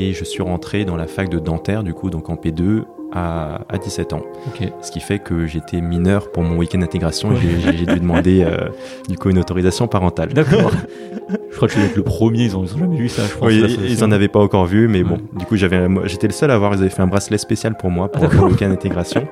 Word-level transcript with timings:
Et 0.00 0.12
je 0.12 0.22
suis 0.24 0.42
rentré 0.42 0.84
dans 0.84 0.96
la 0.96 1.06
fac 1.08 1.28
de 1.28 1.38
dentaire, 1.40 1.82
du 1.82 1.92
coup, 1.92 2.08
donc 2.08 2.30
en 2.30 2.36
P2, 2.36 2.84
à, 3.12 3.62
à 3.68 3.78
17 3.78 4.12
ans. 4.12 4.20
Ok. 4.46 4.68
Ce 4.82 4.90
qui 4.92 5.00
fait 5.00 5.18
que 5.18 5.46
j'étais 5.46 5.80
mineur 5.80 6.30
pour 6.30 6.42
mon 6.44 6.56
week-end 6.58 6.78
d'intégration 6.78 7.32
et 7.32 7.38
j'ai 7.60 7.86
dû 7.86 7.98
demander 7.98 8.44
euh, 8.44 8.68
du 9.08 9.16
coup 9.16 9.30
une 9.30 9.38
autorisation 9.38 9.88
parentale. 9.88 10.34
D'accord. 10.34 10.70
je 11.50 11.56
crois 11.56 11.68
que 11.68 11.74
je 11.74 11.80
être 11.80 11.96
le 11.96 12.02
premier, 12.04 12.44
ils 12.44 12.54
ont, 12.56 12.62
ils 12.64 12.74
ont 12.74 12.78
jamais 12.78 12.96
vu 12.98 13.08
ça, 13.08 13.22
je 13.26 13.32
pense. 13.34 13.48
Oui, 13.48 13.62
ils 13.88 13.96
c'est- 13.96 14.02
en 14.04 14.12
avaient 14.12 14.28
pas 14.28 14.40
encore 14.40 14.66
vu, 14.66 14.88
mais 14.88 15.02
bon, 15.02 15.16
du 15.38 15.46
coup 15.46 15.56
j'étais 15.56 16.26
le 16.26 16.32
seul 16.34 16.50
à 16.50 16.54
avoir. 16.54 16.74
Ils 16.74 16.80
avaient 16.80 16.90
fait 16.90 17.00
un 17.02 17.06
bracelet 17.06 17.38
spécial 17.38 17.76
pour 17.78 17.90
moi 17.90 18.12
pour 18.12 18.24
Ah, 18.24 18.34
mon 18.34 18.48
week-end 18.48 18.68
d'intégration. 18.68 19.26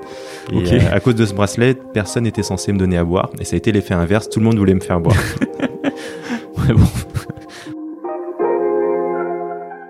Et 0.53 0.73
euh, 0.73 0.79
à 0.91 0.98
cause 1.01 1.14
de 1.14 1.27
ce 1.27 1.35
bracelet, 1.35 1.75
personne 1.93 2.25
n'était 2.25 2.43
censé 2.43 2.73
me 2.73 2.79
donner 2.79 2.96
à 2.96 3.05
boire. 3.05 3.29
Et 3.41 3.45
ça 3.45 3.55
a 3.55 3.59
été 3.59 3.73
l'effet 3.73 3.93
inverse. 3.95 4.30
Tout 4.30 4.41
le 4.41 4.46
monde 4.46 4.57
voulait 4.57 4.75
me 4.75 4.80
faire 4.80 5.01
boire. 5.01 5.17
Ouais, 6.59 6.73
bon. 6.75 6.87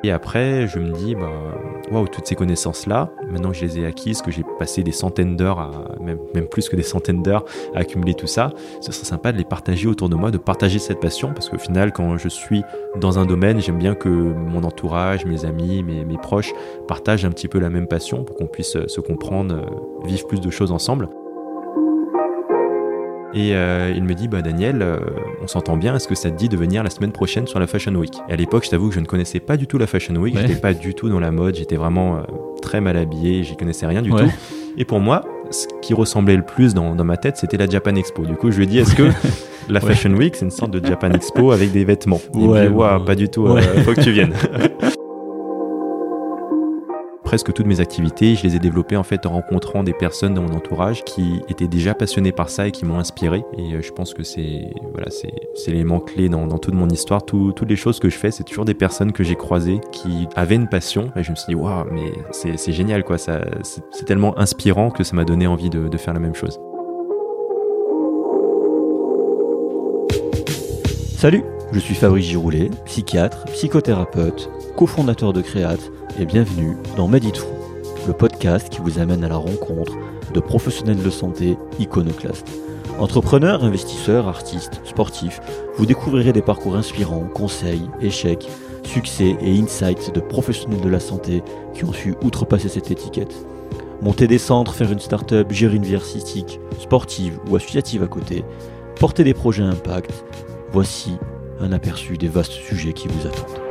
Et 0.07 0.13
après, 0.13 0.69
je 0.69 0.79
me 0.79 0.93
dis, 0.93 1.17
bah, 1.17 1.33
waouh, 1.91 2.07
toutes 2.07 2.29
ces 2.29 2.37
connaissances-là, 2.37 3.11
maintenant 3.29 3.51
que 3.51 3.57
je 3.57 3.65
les 3.65 3.81
ai 3.81 3.87
acquises, 3.87 4.23
que 4.23 4.31
j'ai 4.31 4.45
passé 4.57 4.85
des 4.85 4.93
centaines 4.93 5.35
d'heures, 5.35 5.99
même, 6.01 6.47
plus 6.49 6.69
que 6.69 6.77
des 6.77 6.85
centaines 6.85 7.25
d'heures 7.25 7.45
à 7.75 7.81
accumuler 7.81 8.15
tout 8.15 8.29
ça, 8.29 8.51
ce 8.81 8.93
serait 8.93 9.05
sympa 9.05 9.33
de 9.33 9.39
les 9.39 9.45
partager 9.45 9.89
autour 9.89 10.09
de 10.09 10.15
moi, 10.15 10.31
de 10.31 10.39
partager 10.39 10.79
cette 10.79 11.01
passion, 11.01 11.33
parce 11.35 11.49
qu'au 11.49 11.59
final, 11.59 11.93
quand 11.93 12.19
je 12.19 12.29
suis 12.29 12.63
dans 13.01 13.19
un 13.19 13.27
domaine, 13.27 13.61
j'aime 13.61 13.79
bien 13.79 13.97
que 13.97 14.09
mon 14.09 14.63
entourage, 14.63 15.27
mes 15.27 15.45
amis, 15.45 15.83
mes, 15.83 16.05
mes 16.05 16.19
proches 16.19 16.53
partagent 16.87 17.25
un 17.25 17.31
petit 17.31 17.49
peu 17.49 17.59
la 17.59 17.69
même 17.69 17.89
passion 17.89 18.23
pour 18.23 18.37
qu'on 18.37 18.47
puisse 18.47 18.79
se 18.87 19.01
comprendre, 19.01 19.57
euh, 19.57 20.07
vivre 20.07 20.29
plus 20.29 20.41
de 20.41 20.51
choses 20.51 20.71
ensemble. 20.71 21.09
Et 23.39 23.55
euh, 23.55 23.93
il 23.95 24.03
me 24.03 24.15
dit, 24.15 24.29
bah 24.29 24.41
Daniel, 24.41 24.81
euh, 24.81 24.97
on 25.43 25.47
s'entend 25.47 25.77
bien, 25.77 25.95
est-ce 25.95 26.09
que 26.09 26.15
ça 26.15 26.31
te 26.31 26.37
dit 26.39 26.49
de 26.49 26.57
venir 26.57 26.83
la 26.83 26.89
semaine 26.89 27.13
prochaine 27.13 27.47
sur 27.47 27.61
la 27.61 27.67
Fashion 27.67 27.95
Week? 27.95 28.15
Et 28.31 28.33
à 28.33 28.37
l'époque, 28.37 28.65
je 28.65 28.71
t'avoue 28.71 28.89
que 28.89 28.95
je 28.95 29.01
ne 29.01 29.05
connaissais 29.05 29.41
pas 29.41 29.59
du 29.59 29.67
tout 29.67 29.77
la 29.77 29.87
Fashion 29.87 30.15
Week, 30.17 30.35
Ouais. 30.35 30.41
j'étais 30.41 30.59
pas 30.59 30.73
du 30.73 30.95
tout 30.95 31.11
dans 31.11 31.21
la 31.21 31.31
mode, 31.31 31.55
j'étais 31.55 31.77
vraiment 31.77 32.17
euh, 32.17 32.21
très 32.63 32.81
mal 32.81 32.97
habillé, 32.97 33.43
j'y 33.45 33.55
connaissais 33.55 33.85
rien 33.87 34.01
du 34.01 34.11
Ouais. 34.11 34.23
tout. 34.25 34.31
Et 34.79 34.87
pour 34.87 35.01
moi, 35.01 35.23
ce 35.51 35.67
qui 35.83 35.93
ressemblait 35.93 36.37
le 36.37 36.45
plus 36.47 36.73
dans, 36.73 36.95
dans 36.95 37.05
ma 37.05 37.19
tête, 37.19 37.37
c'était 37.37 37.59
la 37.59 37.67
Japan 37.69 37.95
Expo. 37.97 38.25
Du 38.25 38.37
coup, 38.37 38.51
je 38.51 38.57
lui 38.57 38.65
ai 38.65 38.67
dit, 38.67 38.79
est-ce 38.79 38.95
que 38.95 39.03
la 39.69 39.81
Ouais. 39.81 39.87
Fashion 39.89 40.13
Week, 40.15 40.35
c'est 40.35 40.47
une 40.47 40.51
sorte 40.51 40.71
de 40.71 40.83
Japan 40.87 41.11
Expo 41.11 41.53
avec 41.53 41.73
des 41.73 41.85
vêtements? 41.85 42.21
Il 42.33 42.49
me 42.49 42.69
dit, 42.69 42.75
ouais. 42.75 43.05
pas 43.05 43.15
du 43.15 43.29
tout, 43.29 43.47
faut 43.85 43.93
que 43.93 44.01
tu 44.01 44.13
viennes. 44.13 44.33
Presque 47.27 47.53
toutes 47.53 47.67
mes 47.67 47.81
activités, 47.81 48.37
je 48.37 48.45
les 48.45 48.55
ai 48.55 48.59
développées 48.61 48.97
en 48.97 49.03
fait 49.03 49.27
en 49.27 49.31
rencontrant 49.31 49.83
des 49.83 49.93
personnes 49.93 50.33
dans 50.33 50.43
mon 50.43 50.55
entourage 50.55 51.03
qui 51.05 51.43
étaient 51.49 51.67
déjà 51.67 51.93
passionnées 51.93 52.31
par 52.31 52.49
ça 52.49 52.69
et 52.69 52.71
qui 52.71 52.85
m'ont 52.85 53.01
inspiré. 53.01 53.43
Et 53.59 53.75
euh, 53.75 53.83
je 53.83 53.91
pense 53.91 54.15
que 54.15 54.23
c'est 54.23 54.71
voilà, 54.93 55.09
l'élément 55.67 55.99
clé 55.99 56.29
dans, 56.29 56.47
dans 56.47 56.59
toute 56.59 56.75
mon 56.75 56.89
histoire. 56.89 57.25
Tout- 57.27 57.53
toutes 57.55 57.69
les 57.69 57.75
choses 57.77 57.99
que 57.99 58.09
je 58.09 58.17
fais, 58.17 58.31
c'est 58.31 58.45
toujours 58.45 58.65
des 58.65 58.75
personnes 58.75 59.11
que 59.13 59.25
j'ai 59.25 59.35
croisées 59.35 59.81
qui 59.91 60.29
avaient 60.37 60.55
une 60.55 60.69
passion. 60.69 61.11
Et 61.17 61.25
je 61.25 61.33
me 61.33 61.37
suis 61.37 61.47
dit, 61.49 61.57
waouh, 61.57 61.85
mais 61.91 62.13
c'est 62.31 62.73
génial 62.73 63.03
quoi. 63.03 63.19
C'est 63.19 64.05
tellement 64.07 64.39
inspirant 64.39 64.91
que 64.91 65.03
ça 65.03 65.17
m'a 65.17 65.25
donné 65.25 65.49
envie 65.49 65.69
de, 65.69 65.89
de 65.89 65.97
faire 65.99 66.15
la 66.15 66.21
même 66.21 66.35
chose. 66.37 66.61
Salut, 71.19 71.43
je 71.77 71.81
suis 71.83 71.95
Fabrice 71.95 72.25
Giroulet, 72.25 72.71
psychiatre, 72.87 73.45
psychothérapeute, 73.53 74.49
cofondateur 74.79 75.35
de 75.35 75.43
Créate, 75.43 75.93
et 76.19 76.25
bienvenue 76.25 76.75
dans 76.97 77.07
Meditrou, 77.07 77.53
le 78.07 78.15
podcast 78.15 78.71
qui 78.71 78.81
vous 78.81 78.99
amène 78.99 79.23
à 79.23 79.29
la 79.29 79.37
rencontre 79.37 79.93
de 80.33 80.41
professionnels 80.41 81.03
de 81.03 81.11
santé 81.11 81.59
iconoclastes. 81.79 82.49
Entrepreneurs, 82.99 83.63
investisseurs, 83.63 84.27
artistes, 84.27 84.81
sportifs, 84.87 85.43
vous 85.77 85.85
découvrirez 85.85 86.33
des 86.33 86.41
parcours 86.41 86.77
inspirants, 86.77 87.29
conseils, 87.35 87.91
échecs, 88.01 88.49
succès 88.83 89.37
et 89.43 89.61
insights 89.61 90.15
de 90.15 90.21
professionnels 90.21 90.81
de 90.81 90.89
la 90.89 91.01
santé 91.01 91.43
qui 91.75 91.85
ont 91.85 91.93
su 91.93 92.15
outrepasser 92.23 92.71
cette 92.71 92.91
étiquette. 92.91 93.35
Monter 94.01 94.27
des 94.27 94.39
centres, 94.39 94.73
faire 94.73 94.91
une 94.91 94.99
start-up, 94.99 95.53
gérer 95.53 95.77
une 95.77 95.85
vie 95.85 95.97
artistique, 95.97 96.59
sportive 96.81 97.39
ou 97.51 97.57
associative 97.57 98.03
à 98.03 98.07
côté, 98.07 98.45
porter 98.99 99.25
des 99.25 99.35
projets 99.35 99.63
impact, 99.63 100.25
voici 100.73 101.19
un 101.61 101.73
aperçu 101.73 102.17
des 102.19 102.29
vastes 102.29 102.53
sujets 102.53 102.93
qui 102.93 103.09
vous 103.09 103.27
attendent. 103.27 103.67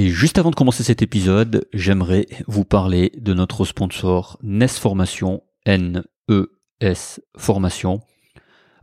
Et 0.00 0.10
juste 0.10 0.38
avant 0.38 0.50
de 0.50 0.54
commencer 0.54 0.84
cet 0.84 1.02
épisode, 1.02 1.66
j'aimerais 1.72 2.26
vous 2.46 2.64
parler 2.64 3.10
de 3.18 3.34
notre 3.34 3.64
sponsor 3.64 4.38
NES 4.44 4.68
Formation, 4.68 5.42
N-E-S 5.66 7.20
Formation. 7.36 8.00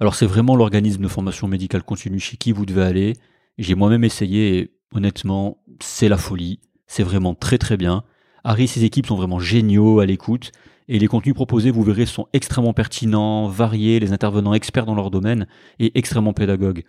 Alors 0.02 0.16
c'est 0.16 0.26
vraiment 0.26 0.58
l'organisme 0.58 1.04
de 1.04 1.08
formation 1.08 1.48
médicale 1.48 1.84
continue 1.84 2.20
chez 2.20 2.36
qui 2.36 2.52
vous 2.52 2.66
devez 2.66 2.84
aller. 2.84 3.14
J'ai 3.58 3.76
moi-même 3.76 4.04
essayé 4.04 4.75
honnêtement, 4.94 5.58
c'est 5.80 6.10
la 6.10 6.18
folie. 6.18 6.60
C'est 6.88 7.04
vraiment 7.04 7.34
très 7.36 7.58
très 7.58 7.78
bien. 7.78 8.04
Harry 8.44 8.64
et 8.64 8.68
ses 8.68 8.84
équipes 8.84 9.08
sont 9.08 9.16
vraiment 9.16 9.40
géniaux 9.40 10.00
à 10.00 10.06
l'écoute. 10.06 10.52
Et 10.88 11.00
les 11.00 11.08
contenus 11.08 11.34
proposés, 11.34 11.72
vous 11.72 11.84
verrez, 11.84 12.06
sont 12.06 12.28
extrêmement 12.34 12.74
pertinents, 12.74 13.48
variés, 13.48 14.00
les 14.00 14.14
intervenants 14.14 14.54
experts 14.54 14.86
dans 14.86 14.94
leur 14.94 15.10
domaine 15.10 15.48
et 15.80 15.98
extrêmement 15.98 16.34
pédagogues. 16.34 16.84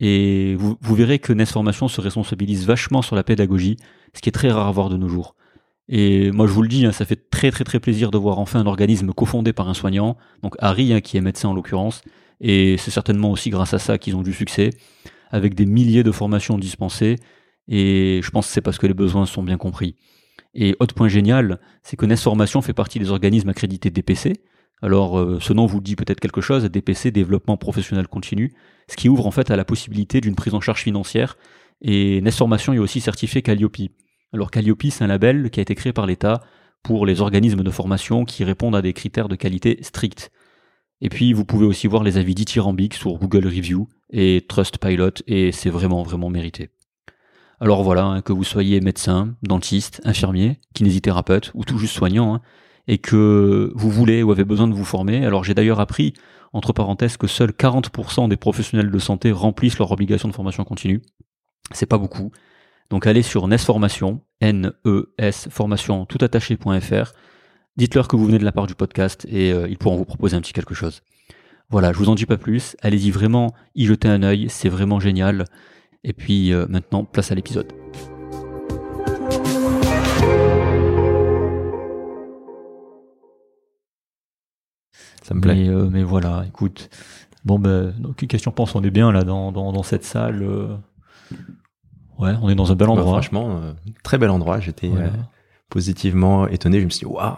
Et 0.00 0.54
vous, 0.56 0.76
verrez 0.94 1.18
que 1.18 1.32
NES 1.32 1.46
Formation 1.46 1.88
se 1.88 2.00
responsabilise 2.00 2.66
vachement 2.66 3.02
sur 3.02 3.16
la 3.16 3.24
pédagogie, 3.24 3.76
ce 4.14 4.20
qui 4.20 4.28
est 4.28 4.32
très 4.32 4.50
rare 4.50 4.68
à 4.68 4.70
voir 4.70 4.90
de 4.90 4.96
nos 4.96 5.08
jours. 5.08 5.34
Et 5.88 6.30
moi, 6.30 6.46
je 6.46 6.52
vous 6.52 6.62
le 6.62 6.68
dis, 6.68 6.84
hein, 6.84 6.92
ça 6.92 7.04
fait 7.04 7.30
très 7.30 7.50
très 7.50 7.64
très 7.64 7.80
plaisir 7.80 8.10
de 8.10 8.18
voir 8.18 8.38
enfin 8.38 8.60
un 8.60 8.66
organisme 8.66 9.12
cofondé 9.12 9.52
par 9.52 9.68
un 9.68 9.74
soignant, 9.74 10.16
donc 10.42 10.54
Harry, 10.58 10.92
hein, 10.92 11.00
qui 11.00 11.16
est 11.16 11.20
médecin 11.22 11.48
en 11.48 11.54
l'occurrence, 11.54 12.02
et 12.40 12.76
c'est 12.76 12.90
certainement 12.90 13.30
aussi 13.30 13.48
grâce 13.48 13.72
à 13.72 13.78
ça 13.78 13.96
qu'ils 13.96 14.14
ont 14.14 14.22
du 14.22 14.34
succès, 14.34 14.70
avec 15.30 15.54
des 15.54 15.66
milliers 15.66 16.02
de 16.02 16.12
formations 16.12 16.58
dispensées, 16.58 17.16
et 17.68 18.20
je 18.22 18.30
pense 18.30 18.46
que 18.46 18.52
c'est 18.52 18.60
parce 18.60 18.78
que 18.78 18.86
les 18.86 18.94
besoins 18.94 19.26
sont 19.26 19.42
bien 19.42 19.58
compris. 19.58 19.96
Et 20.54 20.74
autre 20.80 20.94
point 20.94 21.08
génial, 21.08 21.60
c'est 21.82 21.96
que 21.96 22.06
NES 22.06 22.16
Formation 22.16 22.62
fait 22.62 22.72
partie 22.72 22.98
des 22.98 23.10
organismes 23.10 23.50
accrédités 23.50 23.90
DPC. 23.90 24.40
Alors, 24.80 25.18
euh, 25.18 25.38
ce 25.40 25.52
nom 25.52 25.66
vous 25.66 25.80
dit 25.80 25.96
peut-être 25.96 26.20
quelque 26.20 26.40
chose, 26.40 26.64
DPC, 26.64 27.10
Développement 27.10 27.56
Professionnel 27.56 28.08
Continu, 28.08 28.54
ce 28.88 28.96
qui 28.96 29.08
ouvre 29.08 29.26
en 29.26 29.30
fait 29.30 29.50
à 29.50 29.56
la 29.56 29.64
possibilité 29.64 30.20
d'une 30.20 30.34
prise 30.34 30.54
en 30.54 30.60
charge 30.60 30.82
financière. 30.82 31.36
Et 31.82 32.20
NES 32.22 32.30
Formation 32.30 32.72
est 32.72 32.78
aussi 32.78 33.00
certifié 33.00 33.42
Calliope. 33.42 33.90
Alors 34.32 34.50
Calliope, 34.50 34.84
c'est 34.90 35.04
un 35.04 35.08
label 35.08 35.50
qui 35.50 35.60
a 35.60 35.62
été 35.62 35.74
créé 35.74 35.92
par 35.92 36.06
l'État 36.06 36.42
pour 36.82 37.06
les 37.06 37.20
organismes 37.20 37.62
de 37.62 37.70
formation 37.70 38.24
qui 38.24 38.44
répondent 38.44 38.76
à 38.76 38.82
des 38.82 38.92
critères 38.92 39.28
de 39.28 39.36
qualité 39.36 39.78
stricts. 39.82 40.30
Et 41.00 41.08
puis, 41.08 41.32
vous 41.32 41.44
pouvez 41.44 41.66
aussi 41.66 41.86
voir 41.86 42.02
les 42.02 42.16
avis 42.16 42.34
dithyrambiques 42.34 42.94
sur 42.94 43.14
Google 43.18 43.46
Review 43.46 43.88
et 44.10 44.44
Trustpilot, 44.48 45.22
et 45.26 45.52
c'est 45.52 45.70
vraiment, 45.70 46.02
vraiment 46.02 46.28
mérité. 46.28 46.70
Alors 47.60 47.82
voilà, 47.82 48.04
hein, 48.04 48.22
que 48.22 48.32
vous 48.32 48.44
soyez 48.44 48.80
médecin, 48.80 49.34
dentiste, 49.42 50.00
infirmier, 50.04 50.60
kinésithérapeute 50.74 51.50
ou 51.54 51.64
tout 51.64 51.78
juste 51.78 51.94
soignant, 51.94 52.34
hein, 52.34 52.40
et 52.86 52.98
que 52.98 53.72
vous 53.74 53.90
voulez 53.90 54.22
ou 54.22 54.30
avez 54.30 54.44
besoin 54.44 54.68
de 54.68 54.74
vous 54.74 54.84
former. 54.84 55.24
Alors 55.24 55.44
j'ai 55.44 55.54
d'ailleurs 55.54 55.80
appris, 55.80 56.14
entre 56.52 56.72
parenthèses, 56.72 57.16
que 57.16 57.26
seuls 57.26 57.50
40% 57.50 58.28
des 58.28 58.36
professionnels 58.36 58.90
de 58.90 58.98
santé 58.98 59.32
remplissent 59.32 59.78
leur 59.78 59.90
obligation 59.90 60.28
de 60.28 60.34
formation 60.34 60.64
continue. 60.64 61.02
C'est 61.72 61.86
pas 61.86 61.98
beaucoup. 61.98 62.30
Donc 62.90 63.06
allez 63.06 63.22
sur 63.22 63.46
NES 63.48 63.58
Formation, 63.58 64.22
N-E-S 64.40 65.48
Formation 65.50 66.06
toutattaché.fr. 66.06 67.12
Dites-leur 67.76 68.08
que 68.08 68.16
vous 68.16 68.26
venez 68.26 68.38
de 68.38 68.44
la 68.44 68.52
part 68.52 68.66
du 68.66 68.74
podcast 68.74 69.26
et 69.30 69.52
euh, 69.52 69.68
ils 69.68 69.78
pourront 69.78 69.96
vous 69.96 70.04
proposer 70.04 70.36
un 70.36 70.40
petit 70.40 70.52
quelque 70.52 70.74
chose. 70.74 71.02
Voilà, 71.70 71.92
je 71.92 71.98
vous 71.98 72.08
en 72.08 72.14
dis 72.14 72.24
pas 72.24 72.38
plus. 72.38 72.76
Allez-y 72.80 73.10
vraiment, 73.10 73.54
y 73.74 73.84
jeter 73.84 74.08
un 74.08 74.22
œil, 74.22 74.46
c'est 74.48 74.70
vraiment 74.70 75.00
génial. 75.00 75.44
Et 76.04 76.12
puis 76.12 76.52
euh, 76.52 76.66
maintenant, 76.68 77.04
place 77.04 77.32
à 77.32 77.34
l'épisode. 77.34 77.72
Ça 85.22 85.34
me 85.34 85.40
plaît. 85.40 85.54
Mais, 85.54 85.68
euh, 85.68 85.88
mais 85.90 86.02
voilà, 86.02 86.44
écoute. 86.46 86.88
Bon, 87.44 87.58
ben, 87.58 87.92
donc, 87.98 88.16
qu'est-ce 88.26 88.44
que 88.44 88.50
penses 88.50 88.74
On 88.74 88.82
est 88.82 88.90
bien 88.90 89.12
là 89.12 89.24
dans, 89.24 89.52
dans, 89.52 89.72
dans 89.72 89.82
cette 89.82 90.04
salle. 90.04 90.42
euh. 90.42 90.76
Ouais, 92.18 92.32
on 92.42 92.48
est 92.48 92.54
dans 92.54 92.72
un 92.72 92.74
bel 92.74 92.86
Bah, 92.88 92.94
endroit. 92.94 93.12
franchement, 93.12 93.60
euh, 93.62 93.72
très 94.02 94.18
bel 94.18 94.30
endroit. 94.30 94.58
J'étais 94.60 94.88
Ouais. 94.88 95.10
positivement 95.70 96.48
étonné. 96.48 96.80
Je 96.80 96.84
me 96.86 96.90
suis 96.90 97.06
dit, 97.06 97.12
waouh, 97.12 97.36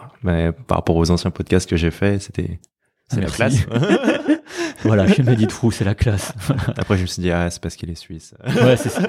par 0.67 0.77
rapport 0.77 0.95
aux 0.95 1.11
anciens 1.11 1.31
podcasts 1.31 1.69
que 1.69 1.75
j'ai 1.77 1.91
fait, 1.91 2.19
c'était 2.19 2.59
c'est 3.09 3.17
Ah, 3.17 3.21
la 3.21 3.21
merci. 3.21 3.35
classe. 3.35 3.65
voilà, 4.83 5.07
chez 5.07 5.23
Mehdi 5.23 5.47
Trou, 5.47 5.71
c'est 5.71 5.85
la 5.85 5.95
classe. 5.95 6.33
Après, 6.77 6.97
je 6.97 7.03
me 7.03 7.07
suis 7.07 7.21
dit, 7.21 7.31
ah, 7.31 7.49
c'est 7.49 7.61
parce 7.61 7.75
qu'il 7.75 7.89
est 7.89 7.95
suisse. 7.95 8.33
ouais, 8.45 8.77
c'est 8.77 8.89
ça. 8.89 9.03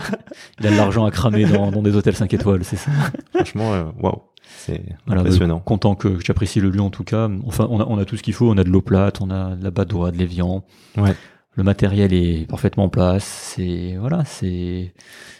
Il 0.60 0.66
a 0.66 0.70
de 0.70 0.76
l'argent 0.76 1.04
à 1.04 1.10
cramer 1.10 1.44
dans, 1.44 1.70
dans 1.70 1.82
des 1.82 1.94
hôtels 1.96 2.16
5 2.16 2.32
étoiles, 2.34 2.64
c'est 2.64 2.76
ça. 2.76 2.90
Franchement, 3.34 3.72
euh, 3.74 3.84
waouh, 4.00 4.22
c'est 4.58 4.82
Voilà, 5.06 5.22
impressionnant. 5.22 5.56
bah, 5.56 5.62
content 5.64 5.94
que, 5.94 6.18
apprécies 6.30 6.60
le 6.60 6.70
lieu 6.70 6.80
en 6.80 6.90
tout 6.90 7.04
cas. 7.04 7.28
Enfin, 7.46 7.66
on 7.70 7.80
a, 7.80 7.84
on 7.84 7.98
a 7.98 8.04
tout 8.04 8.16
ce 8.16 8.22
qu'il 8.22 8.34
faut. 8.34 8.50
On 8.50 8.58
a 8.58 8.64
de 8.64 8.70
l'eau 8.70 8.82
plate, 8.82 9.20
on 9.20 9.30
a 9.30 9.56
de 9.56 9.64
la 9.64 9.70
badoie, 9.70 10.10
de 10.10 10.18
l'évian. 10.18 10.64
Ouais. 10.96 11.14
Le 11.54 11.62
matériel 11.62 12.12
est 12.12 12.48
parfaitement 12.48 12.84
en 12.84 12.88
place. 12.88 13.24
C'est 13.24 13.96
voilà, 13.98 14.24
c'est 14.24 14.94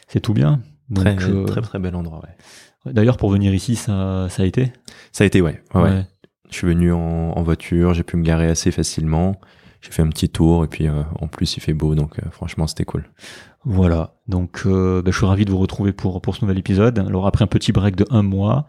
c'est 0.09 0.21
tout 0.21 0.35
bien. 0.35 0.61
Donc, 0.91 1.05
Très, 1.05 1.31
euh, 1.31 1.45
très, 1.45 1.63
très 1.63 1.79
bel 1.79 1.95
endroit, 1.95 2.21
ouais. 2.23 2.93
D'ailleurs, 2.93 3.17
pour 3.17 3.31
venir 3.31 3.55
ici, 3.55 3.77
ça, 3.77 4.27
ça 4.29 4.43
a 4.43 4.47
été? 4.47 4.73
Ça 5.13 5.25
a 5.25 5.27
été, 5.27 5.41
ouais. 5.41 5.63
ouais, 5.75 5.83
ouais. 5.83 5.91
Ouais. 5.91 6.07
Je 6.51 6.57
suis 6.59 6.67
venu 6.67 6.93
en, 6.93 7.43
voiture, 7.43 7.95
j'ai 7.95 8.03
pu 8.03 8.19
me 8.19 8.23
garer 8.23 8.49
assez 8.49 8.71
facilement. 8.71 9.41
J'ai 9.83 9.91
fait 9.91 10.03
un 10.03 10.09
petit 10.09 10.29
tour 10.29 10.65
et 10.65 10.69
puis 10.69 10.89
en 10.89 11.27
plus 11.27 11.57
il 11.57 11.61
fait 11.61 11.75
beau, 11.75 11.95
donc 11.95 12.17
franchement 12.31 12.67
c'était 12.67 12.85
cool. 12.85 13.05
Voilà, 13.65 14.15
donc 14.29 14.63
bah, 14.65 15.03
je 15.05 15.11
suis 15.11 15.27
ravi 15.27 15.45
de 15.45 15.51
vous 15.51 15.59
retrouver 15.59 15.93
pour, 15.93 16.23
pour 16.23 16.37
ce 16.37 16.45
nouvel 16.45 16.59
épisode. 16.59 17.01
Alors 17.01 17.27
après 17.27 17.43
un 17.43 17.49
petit 17.49 17.73
break 17.73 17.97
de 17.97 18.07
un 18.11 18.23
mois, 18.23 18.69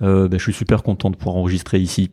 bah, 0.00 0.26
je 0.30 0.38
suis 0.38 0.52
super 0.52 0.82
content 0.82 1.10
de 1.10 1.16
pouvoir 1.16 1.36
enregistrer 1.36 1.78
ici. 1.78 2.10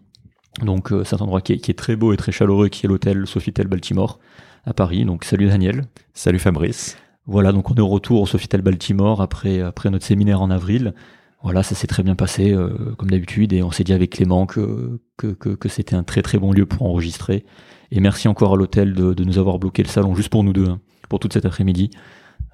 Donc 0.61 0.93
c'est 1.05 1.15
un 1.15 1.19
endroit 1.19 1.41
qui 1.41 1.53
est, 1.53 1.57
qui 1.57 1.71
est, 1.71 1.75
très 1.75 1.95
beau 1.95 2.13
et 2.13 2.17
très 2.17 2.31
chaleureux, 2.31 2.69
qui 2.69 2.85
est 2.85 2.89
l'hôtel 2.89 3.25
Sofitel 3.25 3.67
Baltimore 3.67 4.19
à 4.65 4.73
Paris. 4.75 5.05
Donc 5.05 5.23
salut 5.23 5.47
Daniel. 5.47 5.85
Salut 6.13 6.39
Fabrice. 6.39 6.97
Voilà, 7.27 7.51
donc 7.51 7.71
on 7.71 7.75
est 7.75 7.81
au 7.81 7.87
retour 7.87 8.21
au 8.21 8.25
Sofitel 8.27 8.61
Baltimore 8.61 9.21
après, 9.21 9.59
après 9.61 9.89
notre 9.89 10.05
séminaire 10.05 10.41
en 10.41 10.51
avril. 10.51 10.93
Voilà, 11.41 11.63
ça 11.63 11.75
s'est 11.75 11.87
très 11.87 12.03
bien 12.03 12.15
passé 12.15 12.53
euh, 12.53 12.69
comme 12.97 13.09
d'habitude 13.09 13.53
et 13.53 13.63
on 13.63 13.71
s'est 13.71 13.83
dit 13.83 13.93
avec 13.93 14.11
Clément 14.11 14.45
que, 14.45 14.99
que, 15.17 15.33
que, 15.33 15.69
c'était 15.69 15.95
un 15.95 16.03
très 16.03 16.21
très 16.21 16.37
bon 16.37 16.51
lieu 16.51 16.65
pour 16.65 16.83
enregistrer. 16.83 17.45
Et 17.91 17.99
merci 17.99 18.27
encore 18.27 18.53
à 18.53 18.55
l'hôtel 18.55 18.93
de, 18.93 19.23
nous 19.23 19.37
avoir 19.37 19.59
bloqué 19.59 19.83
le 19.83 19.89
salon 19.89 20.15
juste 20.15 20.29
pour 20.29 20.43
nous 20.43 20.53
deux, 20.53 20.67
hein, 20.67 20.79
pour 21.09 21.19
toute 21.19 21.33
cet 21.33 21.45
après-midi. 21.45 21.91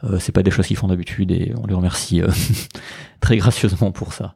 Euh, 0.03 0.17
c'est 0.19 0.31
pas 0.31 0.43
des 0.43 0.51
choses 0.51 0.67
qu'ils 0.67 0.77
font 0.77 0.87
d'habitude 0.87 1.31
et 1.31 1.53
on 1.57 1.67
les 1.67 1.73
remercie 1.73 2.21
euh, 2.21 2.29
très 3.21 3.37
gracieusement 3.37 3.91
pour 3.91 4.13
ça. 4.13 4.35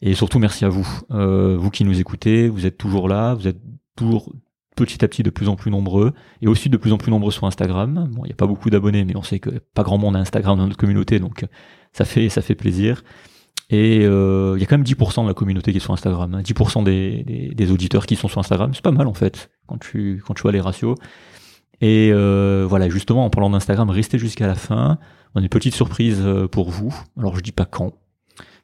Et 0.00 0.14
surtout 0.14 0.38
merci 0.38 0.64
à 0.64 0.68
vous, 0.68 0.88
euh, 1.12 1.56
vous 1.56 1.70
qui 1.70 1.84
nous 1.84 2.00
écoutez, 2.00 2.48
vous 2.48 2.66
êtes 2.66 2.76
toujours 2.76 3.08
là, 3.08 3.34
vous 3.34 3.46
êtes 3.46 3.60
toujours 3.96 4.32
petit 4.74 5.04
à 5.04 5.08
petit 5.08 5.22
de 5.22 5.30
plus 5.30 5.48
en 5.48 5.56
plus 5.56 5.70
nombreux 5.70 6.12
et 6.40 6.48
aussi 6.48 6.68
de 6.68 6.76
plus 6.76 6.92
en 6.92 6.98
plus 6.98 7.10
nombreux 7.10 7.30
sur 7.30 7.46
Instagram. 7.46 8.08
Bon, 8.12 8.24
il 8.24 8.28
n'y 8.28 8.32
a 8.32 8.36
pas 8.36 8.46
beaucoup 8.46 8.70
d'abonnés, 8.70 9.04
mais 9.04 9.16
on 9.16 9.22
sait 9.22 9.38
que 9.38 9.50
pas 9.74 9.82
grand 9.82 9.98
monde 9.98 10.16
a 10.16 10.18
Instagram 10.18 10.58
dans 10.58 10.66
notre 10.66 10.78
communauté, 10.78 11.20
donc 11.20 11.44
ça 11.92 12.04
fait 12.04 12.28
ça 12.28 12.42
fait 12.42 12.54
plaisir. 12.54 13.04
Et 13.70 14.00
euh, 14.04 14.54
il 14.56 14.60
y 14.60 14.64
a 14.64 14.66
quand 14.66 14.76
même 14.76 14.86
10% 14.86 15.22
de 15.22 15.28
la 15.28 15.34
communauté 15.34 15.72
qui 15.72 15.78
est 15.78 15.80
sur 15.80 15.94
Instagram, 15.94 16.42
10% 16.42 16.78
hein. 16.78 16.82
des, 16.82 17.52
des, 17.54 17.70
auditeurs 17.70 18.04
qui 18.04 18.16
sont 18.16 18.28
sur 18.28 18.38
Instagram, 18.38 18.72
c'est 18.74 18.82
pas 18.82 18.90
mal 18.90 19.06
en 19.06 19.14
fait 19.14 19.50
quand 19.72 19.78
tu 19.78 20.22
quand 20.26 20.34
tu 20.34 20.42
vois 20.42 20.52
les 20.52 20.60
ratios. 20.60 20.96
Et 21.80 22.10
euh, 22.12 22.64
voilà, 22.68 22.88
justement 22.88 23.24
en 23.24 23.30
parlant 23.30 23.50
d'Instagram, 23.50 23.88
restez 23.90 24.18
jusqu'à 24.18 24.46
la 24.46 24.54
fin. 24.54 24.98
On 25.34 25.40
a 25.40 25.42
une 25.42 25.48
petite 25.48 25.74
surprise 25.74 26.20
euh, 26.22 26.46
pour 26.46 26.70
vous. 26.70 26.94
Alors 27.18 27.36
je 27.36 27.40
dis 27.40 27.52
pas 27.52 27.64
quand. 27.64 27.92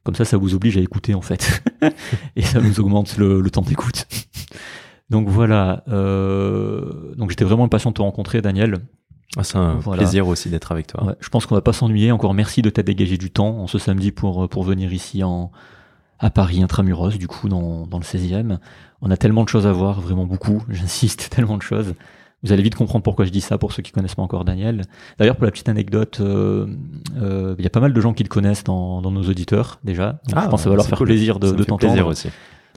Comme 0.05 0.14
ça, 0.14 0.25
ça 0.25 0.37
vous 0.37 0.55
oblige 0.55 0.76
à 0.76 0.81
écouter 0.81 1.14
en 1.14 1.20
fait, 1.20 1.62
et 2.37 2.43
ça 2.43 2.60
nous 2.60 2.81
augmente 2.81 3.16
le, 3.16 3.40
le 3.40 3.50
temps 3.50 3.62
d'écoute. 3.62 4.06
Donc 5.10 5.28
voilà. 5.28 5.82
Euh, 5.88 7.14
donc 7.16 7.31
j'étais 7.31 7.44
vraiment 7.44 7.64
impatient 7.64 7.90
de 7.90 7.94
te 7.94 8.02
rencontrer, 8.02 8.43
Daniel. 8.43 8.76
Ah, 9.38 9.44
c'est 9.44 9.56
un 9.56 9.76
plaisir 9.76 10.28
aussi 10.28 10.50
d'être 10.50 10.70
avec 10.70 10.87
toi. 10.87 11.16
je 11.20 11.28
pense 11.31 11.46
qu'on 11.46 11.54
va 11.54 11.62
pas 11.62 11.72
s'ennuyer. 11.72 12.12
Encore 12.12 12.34
merci 12.34 12.61
de 12.61 12.69
t'être 12.69 12.87
dégagé 12.87 13.16
du 13.16 13.31
temps 13.31 13.58
en 13.58 13.66
ce 13.66 13.78
samedi 13.78 14.12
pour 14.12 14.49
pour 14.50 14.64
venir 14.64 14.93
ici 14.93 15.25
en 15.25 15.50
à 16.19 16.31
Paris 16.31 16.62
intramuros, 16.62 17.16
du 17.16 17.28
coup 17.28 17.49
dans, 17.49 17.87
dans 17.87 17.99
le 17.99 18.04
16e. 18.04 18.58
On 19.03 19.11
a 19.11 19.17
tellement 19.17 19.45
de 19.45 19.49
choses 19.49 19.67
à 19.67 19.73
voir, 19.73 20.00
vraiment 20.00 20.27
beaucoup. 20.27 20.62
J'insiste, 20.69 21.29
tellement 21.35 21.56
de 21.56 21.62
choses. 21.62 21.95
Vous 22.45 22.53
allez 22.53 22.62
vite 22.62 22.77
comprendre 22.77 23.03
pourquoi 23.03 23.25
je 23.25 23.31
dis 23.31 23.41
ça 23.41 23.59
pour 23.59 23.73
ceux 23.73 23.83
qui 23.83 23.91
connaissent 23.91 24.15
pas 24.15 24.23
encore 24.23 24.45
Daniel. 24.45 24.83
D'ailleurs, 25.19 25.35
pour 25.35 25.45
la 25.45 25.50
petite 25.50 25.69
anecdote, 25.69 26.19
euh, 26.21 26.69
euh, 27.17 27.56
il 27.59 27.65
y 27.65 27.67
a 27.67 27.71
pas 27.71 27.81
mal 27.81 27.93
de 27.93 28.00
gens 28.00 28.12
qui 28.12 28.23
le 28.23 28.29
connaissent 28.29 28.62
dans, 28.62 29.03
dans 29.03 29.11
nos 29.11 29.23
auditeurs 29.25 29.81
déjà. 29.83 30.21
ah, 30.35 30.43
je 30.45 30.49
pense 30.49 30.61
que 30.61 30.65
ça 30.65 30.71
va 30.71 30.77
leur 30.77 30.87
faire 30.87 30.99
plaisir 31.03 31.41
de, 31.41 31.50
de 31.50 31.65
t'entendre. 31.65 32.06
aussi. 32.06 32.29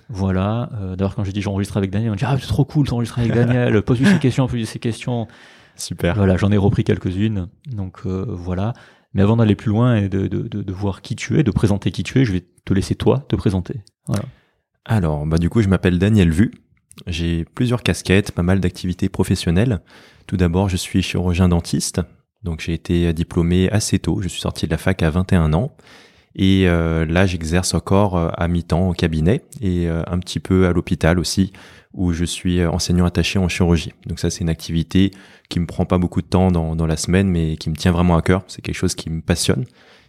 Voilà. 0.10 0.70
Euh, 0.74 0.96
D'ailleurs, 0.96 1.16
quand 1.16 1.24
j'ai 1.24 1.32
dit 1.32 1.42
j'enregistre 1.42 1.78
avec 1.78 1.92
Daniel, 1.92 2.12
on 2.12 2.16
dit 2.16 2.26
ah 2.26 2.36
c'est 2.40 2.48
trop 2.48 2.66
cool 2.66 2.88
d'enregistrer 2.88 3.22
avec 3.22 3.34
Daniel. 3.34 3.82
Pose-lui 3.84 4.08
ces 4.08 4.20
questions, 4.20 4.48
pose-lui 4.48 4.66
ces 4.66 4.80
questions. 4.80 5.28
Super. 5.76 6.16
Voilà, 6.16 6.38
j'en 6.38 6.52
ai 6.52 6.58
repris 6.58 6.84
quelques-unes. 6.84 7.48
Donc 7.72 8.02
euh, 8.06 8.26
voilà. 8.28 8.74
Mais 9.14 9.22
avant 9.22 9.38
d'aller 9.38 9.56
plus 9.56 9.70
loin 9.70 9.96
et 9.96 10.10
de, 10.10 10.28
de, 10.28 10.48
de, 10.48 10.62
de, 10.64 10.74
voir 10.74 11.02
qui 11.02 11.16
tu 11.16 11.38
es, 11.38 11.44
de 11.44 11.52
présenter 11.52 11.92
qui 11.92 12.04
tu 12.04 12.20
es, 12.20 12.26
je 12.26 12.32
vais 12.32 12.44
te 12.66 12.74
laisser 12.74 12.96
toi 12.96 13.26
te 13.28 13.36
présenter. 13.36 13.82
Voilà. 14.08 14.24
Alors, 14.86 15.26
bah 15.26 15.38
du 15.38 15.50
coup, 15.50 15.62
je 15.62 15.70
m'appelle 15.70 16.00
Daniel 16.00 16.32
Vu. 16.32 16.52
J'ai 17.08 17.46
plusieurs 17.46 17.84
casquettes, 17.84 18.32
pas 18.32 18.44
mal 18.44 18.60
d'activités 18.60 19.10
professionnelles. 19.10 19.82
Tout 20.28 20.38
d'abord, 20.38 20.70
je 20.70 20.78
suis 20.78 21.02
chirurgien 21.02 21.50
dentiste. 21.50 22.02
Donc 22.44 22.62
j'ai 22.62 22.74
été 22.74 23.14
diplômé 23.14 23.70
assez 23.70 24.00
tôt. 24.00 24.22
Je 24.22 24.28
suis 24.28 24.42
sorti 24.42 24.66
de 24.66 24.72
la 24.72 24.78
fac 24.78 25.02
à 25.04 25.10
21 25.10 25.54
ans. 25.54 25.72
Et 26.36 26.68
euh, 26.68 27.06
là, 27.06 27.26
j'exerce 27.26 27.74
encore 27.74 28.18
euh, 28.18 28.30
à 28.38 28.48
mi-temps 28.48 28.90
au 28.90 28.94
cabinet 28.94 29.44
et 29.62 29.90
euh, 29.90 30.02
un 30.08 30.18
petit 30.20 30.40
peu 30.40 30.66
à 30.66 30.72
l'hôpital 30.72 31.20
aussi, 31.20 31.52
où 31.94 32.14
je 32.14 32.24
suis 32.24 32.66
enseignant 32.66 33.06
attaché 33.06 33.38
en 33.38 33.50
chirurgie. 33.50 33.94
Donc 34.06 34.20
ça, 34.20 34.30
c'est 34.30 34.40
une 34.42 34.50
activité 34.50 35.12
qui 35.50 35.60
me 35.60 35.66
prend 35.66 35.86
pas 35.86 35.98
beaucoup 35.98 36.22
de 36.22 36.28
temps 36.28 36.52
dans, 36.52 36.76
dans 36.76 36.86
la 36.86 36.96
semaine, 36.96 37.28
mais 37.28 37.58
qui 37.58 37.70
me 37.70 37.76
tient 37.76 37.92
vraiment 37.92 38.16
à 38.16 38.22
cœur. 38.22 38.44
C'est 38.48 38.62
quelque 38.62 38.76
chose 38.76 38.96
qui 38.96 39.10
me 39.10 39.22
passionne. 39.22 39.66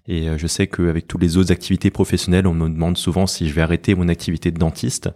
Et 0.09 0.27
je 0.37 0.47
sais 0.47 0.67
qu'avec 0.67 1.07
toutes 1.07 1.23
les 1.23 1.37
autres 1.37 1.53
activités 1.53 1.91
professionnelles, 1.91 2.47
on 2.47 2.55
me 2.55 2.69
demande 2.69 2.99
souvent 2.99 3.27
si 3.27 3.49
je 3.49 3.55
vais 3.55 3.63
arrêter 3.63 3.95
mon 3.95 4.09
activité 4.09 4.51
de 4.51 4.59
dentiste. 4.59 5.11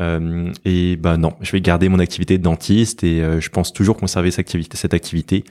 Euh, 0.00 0.52
et 0.64 0.96
ben 0.96 1.16
non, 1.16 1.34
je 1.40 1.50
vais 1.52 1.60
garder 1.60 1.88
mon 1.88 1.98
activité 1.98 2.38
de 2.38 2.42
dentiste 2.42 3.02
et 3.04 3.18
je 3.40 3.48
pense 3.48 3.72
toujours 3.72 3.96
conserver 3.96 4.30
cette 4.30 4.40
activité, 4.40 4.76
cette 4.76 4.94
activité 4.94 5.44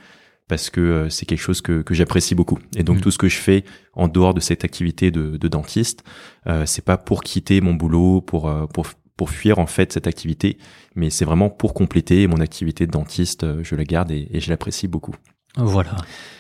parce 0.52 0.70
que 0.70 0.82
euh, 0.82 1.10
c'est 1.10 1.26
quelque 1.26 1.40
chose 1.40 1.62
que, 1.62 1.82
que 1.82 1.94
j'apprécie 1.94 2.36
beaucoup. 2.36 2.60
Et 2.76 2.84
donc 2.84 2.98
mm. 2.98 3.02
tout 3.02 3.12
ce 3.12 3.18
que 3.18 3.30
je 3.30 3.38
fais 3.38 3.64
en 3.94 4.10
dehors 4.10 4.34
de 4.34 4.42
cette 4.42 4.66
activité 4.66 5.10
de, 5.10 5.38
de 5.38 5.48
dentiste, 5.48 6.04
euh, 6.46 6.66
c'est 6.66 6.84
pas 6.84 6.98
pour 6.98 7.24
quitter 7.24 7.62
mon 7.62 7.74
boulot, 7.74 8.20
pour, 8.20 8.50
euh, 8.50 8.66
pour 8.68 8.88
pour 9.16 9.30
fuir 9.30 9.60
en 9.60 9.68
fait 9.68 9.94
cette 9.94 10.08
activité, 10.08 10.58
mais 10.96 11.12
c'est 11.12 11.26
vraiment 11.26 11.50
pour 11.50 11.76
compléter 11.76 12.26
mon 12.28 12.42
activité 12.42 12.88
de 12.88 12.92
dentiste. 12.92 13.44
Euh, 13.44 13.64
je 13.64 13.76
la 13.76 13.84
garde 13.84 14.12
et, 14.12 14.28
et 14.32 14.40
je 14.40 14.50
l'apprécie 14.50 14.88
beaucoup. 14.88 15.16
Voilà. 15.58 15.96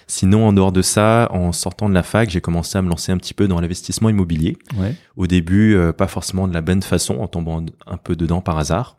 Sinon, 0.08 0.48
en 0.48 0.54
dehors 0.54 0.72
de 0.72 0.81
ça, 0.81 1.30
en 1.31 1.52
sortant 1.52 1.88
de 1.88 1.94
la 1.94 2.04
fac, 2.04 2.30
j'ai 2.30 2.42
commencé 2.42 2.78
à 2.78 2.81
me 2.81 2.90
lancer 2.90 3.12
un 3.12 3.18
petit 3.18 3.34
peu 3.34 3.48
dans 3.48 3.62
l'investissement 3.62 4.10
immobilier. 4.10 4.58
Ouais. 4.78 4.96
Au 5.16 5.28
début, 5.28 5.78
pas 5.98 6.08
forcément 6.08 6.48
de 6.48 6.54
la 6.54 6.62
bonne 6.62 6.81
façon, 6.81 7.19
en 7.19 7.28
tombant 7.28 7.63
un 7.88 7.98
peu 7.98 8.16
dedans 8.16 8.42
par 8.42 8.58
hasard. 8.58 8.98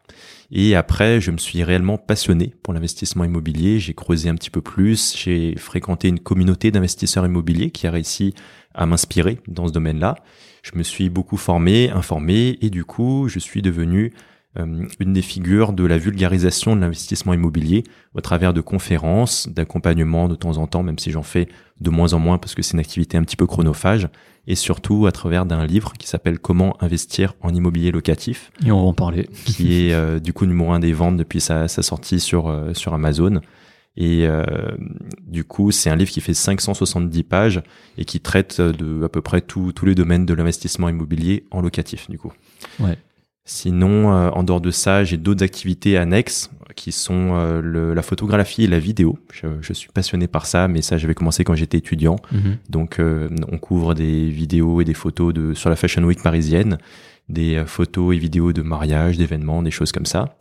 Et 0.50 0.74
après, 0.74 1.20
je 1.20 1.30
me 1.30 1.38
suis 1.38 1.62
réellement 1.64 1.96
passionné 1.96 2.54
pour 2.62 2.74
l'investissement 2.74 3.24
immobilier. 3.24 3.78
J'ai 3.78 3.94
creusé 3.94 4.28
un 4.28 4.34
petit 4.34 4.50
peu 4.50 4.60
plus. 4.60 5.14
J'ai 5.16 5.54
fréquenté 5.56 6.08
une 6.08 6.20
communauté 6.20 6.70
d'investisseurs 6.70 7.24
immobiliers 7.24 7.70
qui 7.70 7.86
a 7.86 7.90
réussi 7.90 8.34
à 8.74 8.84
m'inspirer 8.86 9.38
dans 9.48 9.66
ce 9.66 9.72
domaine-là. 9.72 10.16
Je 10.62 10.72
me 10.76 10.82
suis 10.82 11.08
beaucoup 11.08 11.36
formé, 11.38 11.90
informé, 11.90 12.58
et 12.60 12.70
du 12.70 12.84
coup, 12.84 13.28
je 13.28 13.38
suis 13.38 13.62
devenu 13.62 14.12
euh, 14.14 14.31
une 14.56 15.12
des 15.12 15.22
figures 15.22 15.72
de 15.72 15.84
la 15.84 15.96
vulgarisation 15.96 16.76
de 16.76 16.80
l'investissement 16.80 17.32
immobilier 17.32 17.84
au 18.14 18.20
travers 18.20 18.52
de 18.52 18.60
conférences, 18.60 19.48
d'accompagnement 19.48 20.28
de 20.28 20.34
temps 20.34 20.58
en 20.58 20.66
temps, 20.66 20.82
même 20.82 20.98
si 20.98 21.10
j'en 21.10 21.22
fais 21.22 21.48
de 21.80 21.90
moins 21.90 22.12
en 22.12 22.18
moins 22.18 22.36
parce 22.36 22.54
que 22.54 22.62
c'est 22.62 22.74
une 22.74 22.80
activité 22.80 23.16
un 23.16 23.22
petit 23.22 23.36
peu 23.36 23.46
chronophage, 23.46 24.08
et 24.46 24.54
surtout 24.54 25.06
à 25.06 25.12
travers 25.12 25.46
d'un 25.46 25.64
livre 25.64 25.94
qui 25.94 26.06
s'appelle 26.06 26.38
Comment 26.38 26.76
investir 26.82 27.34
en 27.40 27.54
immobilier 27.54 27.92
locatif. 27.92 28.52
Et 28.64 28.70
on 28.70 28.82
va 28.82 28.88
en 28.88 28.92
parler. 28.92 29.28
qui 29.46 29.86
est 29.86 29.94
euh, 29.94 30.18
du 30.18 30.32
coup 30.32 30.44
numéro 30.44 30.72
un 30.72 30.80
des 30.80 30.92
ventes 30.92 31.16
depuis 31.16 31.40
sa, 31.40 31.68
sa 31.68 31.82
sortie 31.82 32.20
sur, 32.20 32.48
euh, 32.48 32.74
sur 32.74 32.92
Amazon. 32.92 33.40
Et 33.94 34.26
du 35.26 35.44
coup, 35.44 35.70
c'est 35.70 35.90
un 35.90 35.96
livre 35.96 36.10
qui 36.10 36.22
fait 36.22 36.32
570 36.32 37.22
pages 37.24 37.62
et 37.98 38.06
qui 38.06 38.20
traite 38.20 38.58
de 38.58 39.04
à 39.04 39.10
peu 39.10 39.20
près 39.20 39.42
tous 39.42 39.74
les 39.84 39.94
domaines 39.94 40.24
de 40.24 40.32
l'investissement 40.32 40.88
immobilier 40.88 41.44
en 41.50 41.60
locatif, 41.60 42.08
du 42.08 42.18
coup. 42.18 42.32
Ouais. 42.80 42.96
Sinon, 43.44 44.14
euh, 44.14 44.30
en 44.30 44.44
dehors 44.44 44.60
de 44.60 44.70
ça, 44.70 45.02
j'ai 45.02 45.16
d'autres 45.16 45.42
activités 45.42 45.96
annexes 45.96 46.50
qui 46.76 46.92
sont 46.92 47.32
euh, 47.34 47.60
le, 47.60 47.92
la 47.92 48.02
photographie 48.02 48.64
et 48.64 48.66
la 48.68 48.78
vidéo. 48.78 49.18
Je, 49.32 49.48
je, 49.60 49.72
suis 49.72 49.88
passionné 49.92 50.28
par 50.28 50.46
ça, 50.46 50.68
mais 50.68 50.80
ça, 50.80 50.96
j'avais 50.96 51.14
commencé 51.14 51.42
quand 51.42 51.56
j'étais 51.56 51.78
étudiant. 51.78 52.16
Mhm. 52.30 52.58
Donc, 52.68 53.00
euh, 53.00 53.28
on 53.50 53.58
couvre 53.58 53.94
des 53.94 54.28
vidéos 54.28 54.80
et 54.80 54.84
des 54.84 54.94
photos 54.94 55.34
de 55.34 55.54
sur 55.54 55.70
la 55.70 55.76
Fashion 55.76 56.04
Week 56.04 56.22
parisienne, 56.22 56.78
des 57.28 57.64
photos 57.66 58.14
et 58.14 58.18
vidéos 58.18 58.52
de 58.52 58.62
mariage, 58.62 59.18
d'événements, 59.18 59.62
des 59.62 59.70
choses 59.72 59.90
comme 59.90 60.06
ça. 60.06 60.36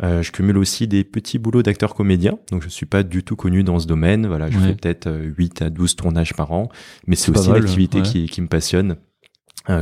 je 0.00 0.30
cumule 0.30 0.58
aussi 0.58 0.86
des 0.86 1.04
petits 1.04 1.38
boulots 1.38 1.62
d'acteur 1.62 1.94
comédien, 1.94 2.38
donc 2.50 2.62
je 2.62 2.68
suis 2.68 2.86
pas 2.86 3.02
du 3.02 3.22
tout 3.22 3.36
connu 3.36 3.62
dans 3.62 3.78
ce 3.78 3.86
domaine. 3.86 4.26
Voilà, 4.26 4.50
je 4.50 4.58
fais 4.58 4.74
peut-être 4.74 5.08
8 5.10 5.62
à 5.62 5.70
12 5.70 5.96
tournages 5.96 6.34
par 6.34 6.52
an, 6.52 6.68
mais 7.06 7.16
c'est 7.16 7.36
aussi 7.36 7.48
une 7.48 7.56
activité 7.56 8.02
qui, 8.02 8.26
qui 8.26 8.42
me 8.42 8.48
passionne 8.48 8.96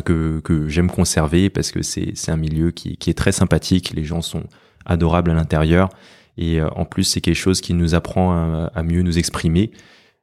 que, 0.05 0.40
que 0.40 0.69
j'aime 0.69 0.90
conserver 0.90 1.49
parce 1.50 1.71
que 1.71 1.83
c'est 1.83 2.28
un 2.28 2.37
milieu 2.37 2.71
qui, 2.73 2.97
qui 2.97 3.11
est 3.11 3.14
très 3.14 3.33
sympathique, 3.33 3.93
les 3.95 4.05
gens 4.05 4.23
sont 4.23 4.45
adorables 4.85 5.31
à 5.31 5.35
l'intérieur 5.35 5.88
et 6.37 6.61
euh, 6.61 6.69
en 6.71 6.85
plus 6.85 7.05
c'est 7.05 7.21
quelque 7.21 7.37
chose 7.37 7.61
qui 7.61 7.75
nous 7.75 7.95
apprend 7.95 8.33
à, 8.33 8.71
à 8.75 8.83
mieux 8.83 9.02
nous 9.02 9.19
exprimer. 9.19 9.71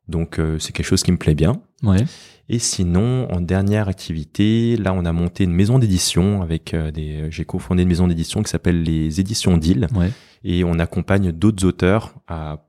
Donc 0.08 0.38
euh, 0.38 0.60
c'est 0.60 0.74
quelque 0.74 0.86
chose 0.86 1.03
qui 1.03 1.12
me 1.12 1.17
plaît 1.17 1.36
bien. 1.36 1.62
Ouais. 1.82 2.03
Et 2.50 2.60
sinon, 2.60 3.32
en 3.32 3.39
dernière 3.39 3.88
activité, 3.88 4.75
là 4.75 4.93
on 4.93 5.05
a 5.05 5.13
monté 5.13 5.46
une 5.46 5.53
maison 5.53 5.79
d'édition 5.79 6.41
avec 6.41 6.75
des. 6.93 7.27
J'ai 7.32 7.46
cofondé 7.46 7.84
une 7.84 7.89
maison 7.89 8.08
d'édition 8.08 8.43
qui 8.43 8.50
s'appelle 8.50 8.84
les 8.84 9.22
Éditions 9.22 9.55
d'Île. 9.55 9.88
Ouais. 9.96 10.12
Et 10.43 10.65
on 10.65 10.77
accompagne 10.77 11.32
d'autres 11.32 11.65
auteurs 11.65 12.15
à 12.27 12.65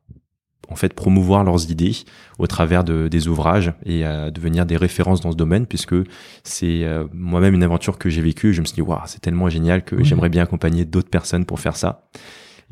en 0.75 0.77
fait 0.77 0.93
promouvoir 0.93 1.45
leurs 1.45 1.71
idées 1.71 1.95
au 2.41 2.49
travers 2.49 2.83
de, 2.83 3.07
des 3.07 3.29
ouvrages 3.29 3.73
et 3.87 4.05
à 4.05 4.33
devenir 4.33 4.67
des 4.67 4.77
références 4.77 5.21
dans 5.21 5.31
ce 5.31 5.37
domaine 5.37 5.67
puisque 5.67 5.95
c'est 6.43 6.83
euh, 6.83 7.05
moi-même 7.13 7.55
une 7.55 7.63
aventure 7.63 7.97
que 7.97 8.11
j'ai 8.11 8.21
vécue. 8.21 8.53
Je 8.53 8.61
me 8.61 8.67
suis 8.67 8.75
dit 8.75 8.83
waouh 8.83 8.99
c'est 9.07 9.21
tellement 9.21 9.49
génial 9.49 9.85
que 9.85 10.03
j'aimerais 10.03 10.31
bien 10.31 10.43
accompagner 10.43 10.85
d'autres 10.85 11.11
personnes 11.11 11.45
pour 11.45 11.61
faire 11.61 11.77
ça. 11.77 12.09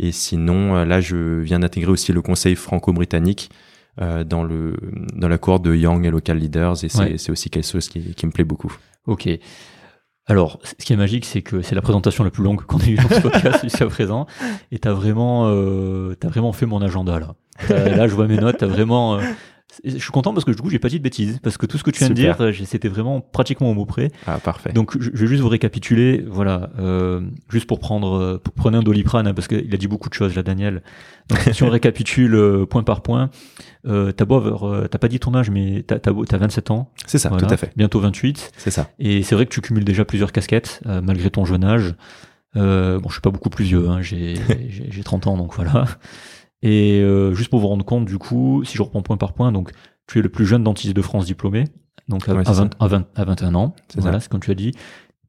Et 0.01 0.11
sinon 0.11 0.75
euh, 0.75 0.85
là 0.85 1.01
je 1.01 1.39
viens 1.39 1.61
d'intégrer 1.61 1.93
aussi 1.93 2.13
le 2.13 2.23
conseil 2.23 2.57
franco-britannique 2.57 3.51
euh, 4.01 4.25
dans 4.25 4.43
le 4.43 4.75
dans 5.15 5.29
la 5.29 5.39
cour 5.39 5.61
de 5.61 5.73
Young 5.73 6.05
et 6.05 6.11
Local 6.11 6.39
Leaders. 6.39 6.85
Et 6.85 6.89
c'est 6.89 7.31
aussi 7.31 7.51
quelque 7.51 7.69
chose 7.69 7.89
qui, 7.89 8.15
qui 8.17 8.27
me 8.27 8.33
plaît 8.33 8.43
beaucoup. 8.43 8.77
Ok 9.07 9.29
Alors, 10.27 10.61
ce 10.79 10.85
qui 10.85 10.93
est 10.93 10.97
magique, 10.97 11.25
c'est 11.25 11.43
que 11.43 11.63
c'est 11.63 11.75
la 11.75 11.83
présentation 11.83 12.23
la 12.23 12.31
plus 12.31 12.45
longue 12.45 12.63
qu'on 12.63 12.79
ait 12.79 12.91
eue 12.91 12.95
dans 12.97 13.09
ce 13.09 13.21
podcast 13.21 13.61
jusqu'à 13.63 13.87
présent. 13.87 14.27
Et 14.71 14.79
t'as 14.79 14.93
vraiment, 14.93 15.47
euh, 15.49 16.15
t'as 16.15 16.29
vraiment 16.29 16.53
fait 16.53 16.65
mon 16.67 16.81
agenda 16.81 17.19
là. 17.19 17.35
T'as- 17.67 17.89
Là, 17.97 18.07
je 18.07 18.15
vois 18.15 18.29
mes 18.29 18.37
notes. 18.37 18.57
T'as 18.59 18.67
vraiment. 18.67 19.17
euh, 19.17 19.21
je 19.85 19.97
suis 19.99 20.11
content 20.11 20.33
parce 20.35 20.45
que 20.45 20.51
du 20.51 20.57
coup, 20.61 20.71
j'ai 20.71 20.79
pas 20.79 20.89
dit 20.89 20.99
de 20.99 21.03
bêtises. 21.03 21.39
Parce 21.43 21.57
que 21.57 21.67
tout 21.67 21.79
ce 21.79 21.83
que 21.85 21.91
tu 21.91 22.01
viens 22.01 22.11
de 22.11 22.17
Super. 22.17 22.37
dire, 22.37 22.47
euh, 22.47 22.65
c'était 22.67 22.89
vraiment 22.89 23.21
pratiquement 23.21 23.71
au 23.71 23.75
mot 23.75 23.87
près. 23.87 24.11
Ah, 24.27 24.39
parfait. 24.39 24.73
Donc, 24.73 24.97
je, 25.01 25.11
je 25.13 25.21
vais 25.21 25.27
juste 25.27 25.41
vous 25.43 25.49
récapituler. 25.49 26.25
Voilà, 26.29 26.71
euh, 26.79 27.21
juste 27.51 27.67
pour 27.67 27.79
prendre, 27.81 28.17
euh, 28.17 28.39
pour 28.43 28.53
prenez 28.55 28.79
un 28.79 28.83
doliprane 28.83 29.27
hein, 29.27 29.35
parce 29.35 29.49
qu'il 29.49 29.73
a 29.73 29.77
dit 29.77 29.89
beaucoup 29.89 30.09
de 30.09 30.15
choses 30.15 30.35
là, 30.35 30.43
Daniel. 30.43 30.83
Donc, 31.29 31.39
si 31.53 31.63
on 31.63 31.71
récapitule 31.71 32.35
euh, 32.35 32.67
point 32.67 32.83
par 32.83 33.03
point, 33.03 33.31
euh, 33.87 34.13
t'as 34.13 34.25
beau 34.25 34.37
avoir, 34.37 34.89
t'as 34.89 34.99
pas 34.99 35.09
dit 35.09 35.19
ton 35.21 35.35
âge, 35.35 35.51
mais 35.51 35.85
t'as, 35.87 35.99
t'as, 35.99 36.13
beau- 36.13 36.25
t'as 36.25 36.37
27 36.39 36.71
ans. 36.71 36.91
c'est 37.07 37.19
ça, 37.19 37.29
Voilà. 37.31 37.47
tout 37.47 37.55
à 37.55 37.57
fait. 37.57 37.73
Bientôt 37.77 38.01
28. 38.01 38.53
C'est 38.57 38.71
ça. 38.71 38.91
Et 38.99 39.23
c'est 39.23 39.35
vrai 39.35 39.47
que 39.47 39.53
tu 39.55 39.61
cumules 39.61 39.85
déjà 39.85 40.05
plusieurs 40.05 40.33
casquettes, 40.33 40.81
malgré 40.85 41.31
ton 41.31 41.45
jeune 41.45 41.65
âge. 41.65 41.95
Euh, 42.55 43.01
bon, 43.01 43.09
je 43.09 43.15
suis 43.15 43.23
pas 43.23 43.31
beaucoup 43.31 43.49
plus 43.49 43.65
vieux, 43.65 43.89
hein, 43.89 44.03
j'ai, 44.03 44.35
j'ai, 44.69 44.87
j'ai 44.91 45.03
30 45.03 45.27
ans, 45.27 45.37
donc 45.39 45.55
voilà. 45.55 45.87
Et 46.63 47.01
euh, 47.01 47.35
juste 47.35 47.51
pour 47.51 47.61
vous 47.61 47.69
rendre 47.69 47.85
compte, 47.85 48.05
du 48.05 48.19
coup, 48.19 48.63
si 48.65 48.77
je 48.77 48.83
reprends 48.83 49.03
point 49.03 49.17
par 49.17 49.33
point, 49.33 49.51
donc 49.53 49.71
tu 50.07 50.19
es 50.19 50.23
le 50.23 50.29
plus 50.29 50.47
jeune 50.47 50.63
dentiste 50.63 50.95
de 50.95 51.03
France 51.03 51.27
diplômé, 51.27 51.65
donc 52.09 52.29
à, 52.29 52.35
Ouais, 52.35 52.41
à 52.41 52.45
c'est 52.55 52.61
20 52.61 52.71
à, 52.81 52.87
20 52.89 53.07
à 53.17 53.25
21 53.25 53.55
ans. 53.55 53.75
C'est 53.89 54.01
Voilà, 54.01 54.19
ça. 54.19 54.25
c'est 54.25 54.29
comme 54.31 54.41
tu 54.41 54.51
as 54.51 54.55
dit. 54.55 54.73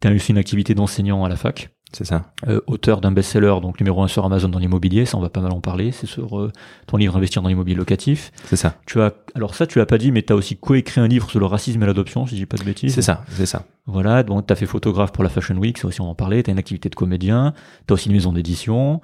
Tu 0.02 0.08
as 0.08 0.12
aussi 0.12 0.32
une 0.32 0.38
activité 0.38 0.76
d'enseignant 0.76 1.24
à 1.24 1.30
la 1.30 1.36
fac, 1.38 1.70
C'est 1.94 2.04
ça. 2.06 2.34
euh, 2.48 2.60
auteur 2.68 3.00
d'un 3.00 3.12
best-seller, 3.12 3.56
donc 3.62 3.80
numéro 3.80 4.04
1 4.04 4.08
sur 4.10 4.26
Amazon 4.26 4.50
dans 4.50 4.60
l'immobilier, 4.60 5.06
ça 5.06 5.18
on 5.18 5.22
va 5.22 5.30
pas 5.30 5.40
mal 5.42 5.54
en 5.54 5.62
parler, 5.62 5.92
c'est 5.94 6.08
sur 6.08 6.38
euh, 6.40 6.52
ton 6.88 6.98
livre 6.98 7.16
Investir 7.16 7.42
dans 7.42 7.48
l'immobilier 7.48 7.78
locatif. 7.78 8.32
C'est 8.46 8.58
ça. 8.58 8.76
Tu 8.86 9.02
as, 9.02 9.14
alors 9.34 9.56
ça 9.56 9.66
tu 9.66 9.80
l'as 9.80 9.86
pas 9.86 9.98
dit, 9.98 10.12
mais 10.12 10.22
tu 10.22 10.34
as 10.34 10.36
aussi 10.36 10.58
coécrit 10.58 11.00
un 11.00 11.08
livre 11.08 11.30
sur 11.32 11.40
le 11.40 11.46
racisme 11.46 11.82
et 11.82 11.86
l'adoption, 11.86 12.26
si 12.28 12.36
je 12.36 12.42
dis 12.42 12.46
pas 12.46 12.58
de 12.58 12.64
bêtises. 12.66 12.94
C'est 12.94 13.02
ça. 13.02 13.24
C'est 13.30 13.46
ça. 13.46 13.66
Voilà, 13.86 14.24
donc 14.24 14.46
tu 14.46 14.52
as 14.54 14.56
fait 14.58 14.66
photographe 14.66 15.14
pour 15.14 15.24
la 15.24 15.30
Fashion 15.30 15.56
Week, 15.56 15.78
ça 15.78 15.88
aussi 15.88 16.02
on 16.02 16.10
en 16.10 16.16
parlait, 16.16 16.44
tu 16.44 16.50
as 16.50 16.54
une 16.54 16.60
activité 16.60 16.90
de 16.90 16.96
comédien, 16.96 17.54
tu 17.88 17.92
as 17.92 17.96
aussi 17.96 18.10
une 18.10 18.16
maison 18.16 18.34
d'édition. 18.34 19.00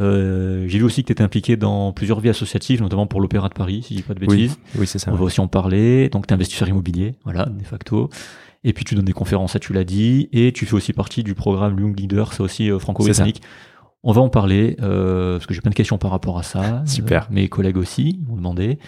Euh, 0.00 0.64
J'ai 0.66 0.78
vu 0.78 0.84
aussi 0.84 1.02
que 1.02 1.06
tu 1.08 1.12
étais 1.12 1.22
impliqué 1.22 1.56
dans 1.56 1.92
plusieurs 1.92 2.20
vies 2.20 2.30
associatives, 2.30 2.80
notamment 2.80 3.06
pour 3.06 3.20
l'Opéra 3.20 3.48
de 3.48 3.54
Paris, 3.54 3.82
si 3.84 3.94
je 3.94 3.98
dis 4.00 4.02
pas 4.02 4.14
de 4.14 4.20
Oui. 4.20 4.26
bêtises. 4.28 4.58
Oui, 4.76 4.86
c'est 4.86 4.98
ça. 4.98 5.12
On 5.12 5.16
va 5.16 5.24
aussi 5.24 5.40
en 5.40 5.48
parler. 5.48 6.08
Donc 6.08 6.26
tu 6.26 6.32
es 6.32 6.34
investisseur 6.34 6.68
immobilier, 6.68 7.14
voilà, 7.24 7.46
de 7.46 7.64
facto. 7.64 8.08
Et 8.64 8.72
puis 8.72 8.84
tu 8.84 8.94
donnes 8.94 9.04
des 9.06 9.12
conférences, 9.12 9.52
ça 9.52 9.58
tu 9.58 9.72
l'as 9.72 9.84
dit, 9.84 10.28
et 10.32 10.52
tu 10.52 10.66
fais 10.66 10.74
aussi 10.74 10.92
partie 10.92 11.22
du 11.22 11.34
programme 11.34 11.78
Young 11.78 11.98
Leader, 11.98 12.32
c'est 12.32 12.42
aussi 12.42 12.70
euh, 12.70 12.78
franco-britannique. 12.78 13.40
On 14.02 14.12
va 14.12 14.22
en 14.22 14.28
parler, 14.30 14.76
euh, 14.80 15.34
parce 15.36 15.46
que 15.46 15.52
j'ai 15.54 15.60
plein 15.60 15.70
de 15.70 15.74
questions 15.74 15.98
par 15.98 16.10
rapport 16.10 16.38
à 16.38 16.42
ça. 16.42 16.82
Super. 16.86 17.24
Euh, 17.24 17.34
mes 17.34 17.48
collègues 17.48 17.76
aussi 17.76 18.20
m'ont 18.26 18.36
demandé. 18.36 18.78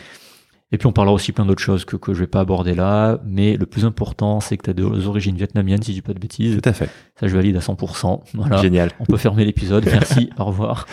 Et 0.72 0.78
puis 0.78 0.86
on 0.86 0.92
parlera 0.92 1.14
aussi 1.14 1.32
plein 1.32 1.44
d'autres 1.44 1.62
choses 1.62 1.84
que, 1.84 1.96
que 1.96 2.14
je 2.14 2.20
vais 2.20 2.26
pas 2.26 2.40
aborder 2.40 2.74
là, 2.74 3.20
mais 3.26 3.56
le 3.58 3.66
plus 3.66 3.84
important, 3.84 4.40
c'est 4.40 4.56
que 4.56 4.62
tu 4.64 4.70
as 4.70 4.72
des 4.72 5.06
origines 5.06 5.36
vietnamiennes, 5.36 5.82
si 5.82 5.90
je 5.92 5.96
dis 5.98 6.02
pas 6.02 6.14
de 6.14 6.18
bêtises. 6.18 6.58
Tout 6.62 6.68
à 6.68 6.72
fait. 6.72 6.88
Ça, 7.20 7.28
je 7.28 7.36
valide 7.36 7.56
à 7.56 7.60
100%. 7.60 8.22
Voilà. 8.34 8.56
Génial. 8.62 8.90
On 8.98 9.04
peut 9.04 9.18
fermer 9.18 9.44
l'épisode. 9.44 9.84
Merci. 9.84 10.30
au 10.38 10.44
revoir. 10.46 10.86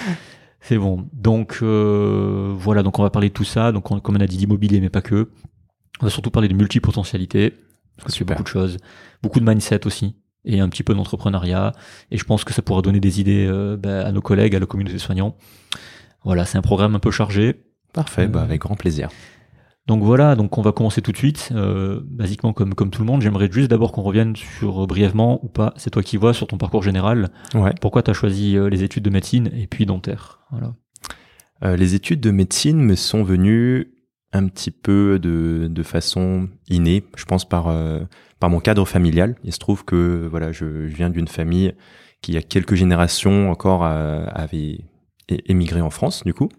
C'est 0.60 0.78
bon. 0.78 1.08
Donc 1.14 1.60
euh, 1.62 2.54
voilà. 2.58 2.84
Donc 2.84 3.00
on 3.00 3.04
va 3.04 3.10
parler 3.10 3.30
de 3.30 3.34
tout 3.34 3.46
ça. 3.46 3.72
Donc 3.72 3.90
on- 3.92 4.00
comme 4.02 4.18
on 4.18 4.20
a 4.20 4.28
dit 4.28 4.36
d'immobilier, 4.38 4.82
mais 4.82 4.90
pas 4.90 5.02
que. 5.02 5.30
On 6.02 6.06
va 6.06 6.10
surtout 6.10 6.30
parler 6.30 6.50
de 6.50 6.54
multipotentialité. 6.56 7.54
Parce 7.96 8.12
que 8.12 8.18
c'est 8.20 8.26
beaucoup 8.26 8.44
de 8.44 8.48
choses. 8.50 8.78
Beaucoup 9.24 9.40
de 9.40 9.46
mindset 9.46 9.86
aussi. 9.88 10.16
Et 10.46 10.60
un 10.60 10.68
petit 10.70 10.84
peu 10.84 10.94
d'entrepreneuriat. 10.94 11.72
Et 12.12 12.18
je 12.18 12.24
pense 12.26 12.44
que 12.44 12.54
ça 12.54 12.62
pourra 12.62 12.82
donner 12.82 13.00
des 13.00 13.20
idées 13.22 13.48
euh, 13.50 13.78
bah, 13.78 14.06
à 14.06 14.12
nos 14.12 14.22
collègues, 14.22 14.56
à 14.56 14.60
la 14.60 14.66
communauté 14.66 14.98
soignante. 14.98 15.36
Voilà. 16.26 16.46
C'est 16.46 16.58
un 16.58 16.62
programme 16.62 16.96
un 16.96 17.00
peu 17.00 17.12
chargé. 17.12 17.64
Parfait. 17.94 18.28
Bah, 18.28 18.40
Euh, 18.42 18.44
avec 18.44 18.62
grand 18.62 18.76
plaisir. 18.76 19.10
Donc 19.90 20.04
voilà, 20.04 20.36
donc 20.36 20.56
on 20.60 20.62
va 20.62 20.72
commencer 20.72 21.02
tout 21.02 21.12
de 21.12 21.18
suite. 21.18 21.50
Euh, 21.52 22.00
basiquement, 22.06 22.54
comme, 22.54 22.76
comme 22.76 22.92
tout 22.92 23.02
le 23.02 23.08
monde, 23.08 23.24
j'aimerais 23.24 23.50
juste 23.52 23.72
d'abord 23.72 23.92
qu'on 23.92 24.04
revienne 24.04 24.36
sur 24.36 24.84
euh, 24.84 24.86
brièvement 24.86 25.44
ou 25.44 25.48
pas, 25.48 25.74
c'est 25.78 25.90
toi 25.90 26.04
qui 26.04 26.16
vois, 26.16 26.36
sur 26.36 26.46
ton 26.46 26.60
parcours 26.60 26.84
général. 26.84 27.32
Ouais. 27.56 27.74
Pourquoi 27.82 28.04
tu 28.04 28.12
as 28.12 28.14
choisi 28.14 28.56
euh, 28.56 28.70
les 28.70 28.84
études 28.84 29.04
de 29.04 29.10
médecine 29.10 29.50
et 29.52 29.66
puis 29.66 29.88
dentaire? 29.88 30.42
Voilà. 30.52 30.76
Euh, 31.64 31.76
les 31.76 31.96
études 31.96 32.22
de 32.22 32.30
médecine 32.30 32.80
me 32.80 32.94
sont 32.94 33.24
venues 33.24 33.96
un 34.32 34.48
petit 34.48 34.70
peu 34.70 35.18
de, 35.18 35.68
de 35.68 35.84
façon 35.84 36.50
innée, 36.70 37.04
je 37.18 37.26
pense 37.26 37.50
par 37.50 37.68
euh, 37.70 38.02
par 38.40 38.52
mon 38.52 38.60
cadre 38.60 38.86
familial. 38.86 39.38
Il 39.44 39.54
se 39.54 39.58
trouve 39.58 39.86
que 39.86 40.28
voilà, 40.30 40.52
je, 40.52 40.88
je 40.88 40.96
viens 40.96 41.10
d'une 41.10 41.28
famille 41.28 41.74
qui 42.22 42.34
il 42.34 42.36
y 42.36 42.38
a 42.38 42.44
quelques 42.44 42.76
générations 42.76 43.50
encore 43.50 43.84
euh, 43.84 44.28
avait 44.36 44.82
émigré 45.48 45.82
en 45.82 45.90
France 45.90 46.24
du 46.26 46.36
coup. 46.36 46.50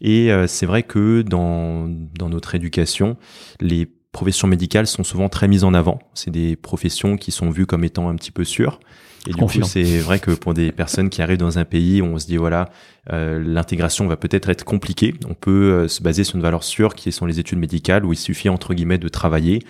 Et 0.00 0.30
euh, 0.30 0.46
c'est 0.46 0.66
vrai 0.66 0.82
que 0.82 1.22
dans 1.22 1.88
dans 2.18 2.28
notre 2.28 2.54
éducation, 2.54 3.16
les 3.60 3.86
professions 4.12 4.48
médicales 4.48 4.86
sont 4.86 5.04
souvent 5.04 5.28
très 5.28 5.48
mises 5.48 5.64
en 5.64 5.74
avant. 5.74 5.98
C'est 6.14 6.30
des 6.30 6.56
professions 6.56 7.16
qui 7.16 7.30
sont 7.30 7.50
vues 7.50 7.66
comme 7.66 7.84
étant 7.84 8.08
un 8.08 8.16
petit 8.16 8.30
peu 8.30 8.44
sûres. 8.44 8.80
Et 9.28 9.32
du 9.32 9.36
coup, 9.36 9.62
c'est 9.64 9.98
vrai 9.98 10.20
que 10.20 10.30
pour 10.30 10.54
des 10.54 10.70
personnes 10.70 11.10
qui 11.10 11.20
arrivent 11.20 11.38
dans 11.38 11.58
un 11.58 11.64
pays 11.64 12.00
on 12.00 12.16
se 12.18 12.26
dit 12.26 12.36
voilà, 12.36 12.68
euh, 13.12 13.42
l'intégration 13.44 14.06
va 14.06 14.16
peut-être 14.16 14.48
être 14.48 14.64
compliquée, 14.64 15.14
on 15.28 15.34
peut 15.34 15.72
euh, 15.72 15.88
se 15.88 16.00
baser 16.00 16.22
sur 16.22 16.36
une 16.36 16.42
valeur 16.42 16.62
sûre 16.62 16.94
qui 16.94 17.10
sont 17.10 17.26
les 17.26 17.40
études 17.40 17.58
médicales 17.58 18.04
où 18.04 18.12
il 18.12 18.16
suffit 18.16 18.48
entre 18.48 18.72
guillemets 18.72 18.98
de 18.98 19.08
travailler 19.08 19.62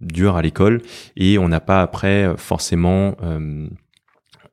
dur 0.00 0.36
à 0.36 0.42
l'école 0.42 0.82
et 1.16 1.38
on 1.38 1.48
n'a 1.48 1.60
pas 1.60 1.82
après 1.82 2.24
euh, 2.24 2.36
forcément 2.36 3.16
euh, 3.22 3.68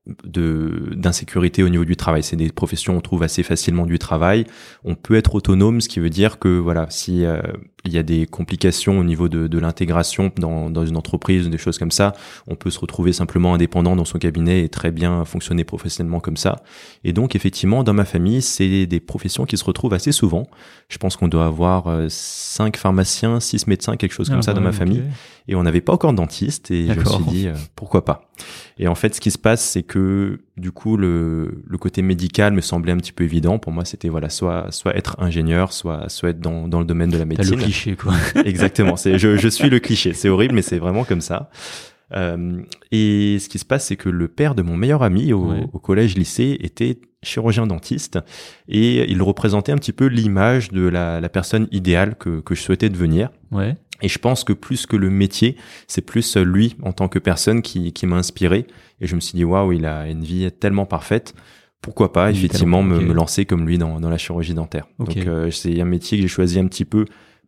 de 0.08 0.94
d'insécurité 0.96 1.64
au 1.64 1.70
niveau 1.70 1.86
du 1.86 1.96
travail. 1.96 2.24
C'est 2.24 2.36
des 2.36 2.50
professions 2.50 2.94
où 2.94 2.98
on 2.98 3.02
trouve 3.02 3.24
assez 3.24 3.44
facilement 3.44 3.86
du 3.86 4.00
travail. 4.00 4.46
On 4.84 4.96
peut 4.96 5.16
être 5.16 5.36
autonome, 5.36 5.82
ce 5.82 5.90
qui 5.90 6.00
veut 6.00 6.10
dire 6.10 6.40
que 6.40 6.48
voilà, 6.48 6.88
si 6.90 7.26
euh, 7.26 7.42
il 7.86 7.92
y 7.94 7.98
a 7.98 8.04
des 8.04 8.26
complications 8.26 9.00
au 9.00 9.04
niveau 9.04 9.30
de, 9.30 9.48
de 9.48 9.60
l'intégration 9.60 10.32
dans, 10.38 10.70
dans 10.70 10.86
une 10.86 10.98
entreprise, 10.98 11.50
des 11.50 11.58
choses 11.58 11.78
comme 11.78 11.92
ça, 11.92 12.14
on 12.48 12.56
peut 12.56 12.70
se 12.70 12.80
retrouver 12.80 13.14
simplement 13.14 13.54
indépendant 13.54 13.96
dans 13.96 14.06
son 14.06 14.20
cabinet 14.20 14.64
et 14.64 14.70
très 14.70 14.92
bien 14.92 15.26
fonctionner 15.26 15.64
professionnellement 15.64 16.20
comme 16.20 16.38
ça. 16.38 16.62
Et 17.04 17.14
donc 17.14 17.36
effectivement, 17.36 17.84
dans 17.84 17.94
ma 17.94 18.06
famille, 18.06 18.42
c'est 18.42 18.86
des 18.86 19.00
professions 19.00 19.46
qui 19.46 19.58
se 19.58 19.64
retrouvent 19.64 19.94
assez 19.94 20.12
souvent. 20.12 20.48
Je 20.90 20.98
pense 20.98 21.18
qu'on 21.18 21.28
doit 21.28 21.46
avoir 21.46 21.88
euh, 21.88 22.08
cinq 22.10 22.78
pharmaciens, 22.78 23.40
six 23.40 23.68
médecins, 23.68 23.98
quelque 23.98 24.14
chose 24.14 24.30
comme 24.30 24.40
Ah, 24.40 24.44
ça 24.44 24.54
dans 24.54 24.62
ma 24.62 24.72
famille 24.72 25.04
et 25.48 25.56
on 25.56 25.64
n'avait 25.64 25.82
pas 25.82 25.94
encore 25.94 26.12
de 26.12 26.18
dentiste 26.18 26.72
et 26.72 26.88
je 26.88 27.00
me 27.00 27.06
suis 27.06 27.24
dit 27.26 27.48
euh, 27.48 27.54
pourquoi 27.76 28.06
pas. 28.06 28.30
Et 28.78 28.88
en 28.88 28.96
fait, 28.96 29.16
ce 29.16 29.22
qui 29.22 29.32
se 29.32 29.38
passe, 29.38 29.62
c'est 29.62 29.84
que 29.84 30.40
du 30.62 30.72
coup 30.72 30.96
le, 30.96 31.62
le 31.68 31.78
côté 31.78 32.02
médical 32.02 32.54
me 32.54 32.62
semblait 32.62 32.94
un 32.94 32.98
petit 32.98 33.12
peu 33.12 33.24
évident. 33.26 33.60
Pour 33.60 33.74
moi, 33.74 33.84
c'était 33.84 34.08
voilà 34.08 34.30
soit 34.30 34.72
soit 34.72 34.96
être 34.96 35.16
ingénieur, 35.20 35.74
soit 35.74 36.08
soit 36.08 36.30
être 36.30 36.40
dans 36.40 36.68
dans 36.70 36.80
le 36.80 36.86
domaine 36.86 37.10
de 37.10 37.18
la 37.18 37.26
T'as 37.26 37.44
le 37.44 37.50
médecine. 37.50 37.58
cliché, 37.60 37.96
quoi. 37.98 38.14
Exactement. 38.46 38.96
C'est 38.96 39.18
je 39.20 39.36
je 39.36 39.48
suis 39.50 39.70
le 39.70 39.80
cliché. 39.80 40.14
C'est 40.14 40.30
horrible, 40.30 40.56
mais 40.56 40.62
c'est 40.62 40.80
vraiment 40.80 41.04
comme 41.04 41.22
ça. 41.22 41.50
Euh, 42.14 42.62
et 42.92 43.38
ce 43.40 43.48
qui 43.50 43.58
se 43.58 43.66
passe, 43.66 43.88
c'est 43.88 43.96
que 43.96 44.10
le 44.10 44.28
père 44.28 44.54
de 44.56 44.62
mon 44.62 44.76
meilleur 44.78 45.02
ami 45.04 45.34
au, 45.34 45.52
Ouais. 45.52 45.66
au 45.74 45.80
collège 45.80 46.16
lycée 46.18 46.58
était 46.62 46.98
chirurgien 47.24 47.68
dentiste 47.68 48.20
et 48.68 49.10
il 49.12 49.22
représentait 49.22 49.72
un 49.72 49.78
petit 49.78 49.94
peu 49.94 50.08
l'image 50.08 50.72
de 50.72 50.88
la, 50.88 51.22
la 51.22 51.30
personne 51.30 51.68
idéale 51.72 52.16
que, 52.16 52.40
que 52.42 52.56
je 52.56 52.62
souhaitais 52.62 52.90
devenir. 52.90 53.30
Ouais. 53.52 53.76
Et 54.02 54.08
je 54.10 54.18
pense 54.18 54.44
que 54.44 54.54
plus 54.54 54.88
que 54.88 54.96
le 54.96 55.10
métier, 55.12 55.56
c'est 55.88 56.02
plus 56.02 56.36
lui 56.38 56.76
en 56.82 56.92
tant 56.92 57.08
que 57.08 57.20
personne 57.20 57.62
qui, 57.62 57.94
qui 57.94 58.08
m'a 58.08 58.16
inspiré. 58.18 58.66
Et 59.00 59.06
je 59.08 59.14
me 59.16 59.20
suis 59.20 59.36
dit, 59.36 59.44
waouh, 59.44 59.74
il 59.74 59.86
a 59.86 60.08
une 60.10 60.24
vie 60.24 60.52
tellement 60.52 60.88
parfaite. 60.88 61.36
Pourquoi 61.82 62.12
pas, 62.12 62.32
effectivement, 62.32 62.82
me, 62.84 63.14
lancer 63.14 63.46
comme 63.46 63.68
lui 63.68 63.78
dans, 63.78 64.00
dans 64.00 64.10
la 64.10 64.18
chirurgie 64.18 64.54
dentaire. 64.56 64.88
Donc, 65.00 65.16
euh, 65.18 65.52
c'est 65.52 65.80
un 65.82 65.86
métier 65.86 66.18
que 66.18 66.24
j'ai 66.24 66.28
choisi 66.28 66.60
un 66.60 66.66
petit 66.68 66.86
peu 66.86 67.06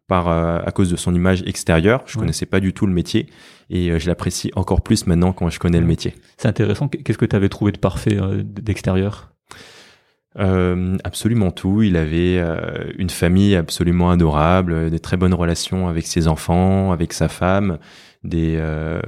par 0.07 0.27
euh, 0.27 0.59
à 0.63 0.71
cause 0.71 0.91
de 0.91 0.95
son 0.95 1.15
image 1.15 1.41
extérieure. 1.47 2.03
Je 2.05 2.17
Ouais. 2.17 2.21
connaissais 2.21 2.45
pas 2.45 2.59
du 2.59 2.73
tout 2.73 2.85
le 2.85 2.93
métier 2.93 3.27
et 3.69 3.89
euh, 3.89 3.99
je 3.99 4.07
l'apprécie 4.07 4.51
encore 4.55 4.81
plus 4.81 5.07
maintenant 5.07 5.33
quand 5.33 5.49
je 5.49 5.59
connais 5.59 5.79
le 5.79 5.85
métier. 5.87 6.13
C'est 6.37 6.47
intéressant. 6.47 6.87
Qu'est-ce 6.87 7.17
que 7.17 7.25
tu 7.25 7.35
avais 7.35 7.49
trouvé 7.49 7.71
de 7.71 7.77
parfait 7.79 8.17
d'extérieur? 8.43 9.32
Euh, 10.39 10.97
absolument 11.03 11.51
tout. 11.51 11.83
Il 11.83 11.95
avait 11.95 12.39
euh, 12.39 12.91
une 12.97 13.09
famille 13.09 13.55
absolument 13.55 14.09
adorable, 14.09 14.89
des 14.89 14.99
très 14.99 15.17
bonnes 15.17 15.33
relations 15.33 15.87
avec 15.87 16.07
ses 16.07 16.27
enfants, 16.27 16.91
avec 16.91 17.13
sa 17.13 17.27
femme. 17.27 17.77
Des, 18.23 18.55
euh, 18.57 19.01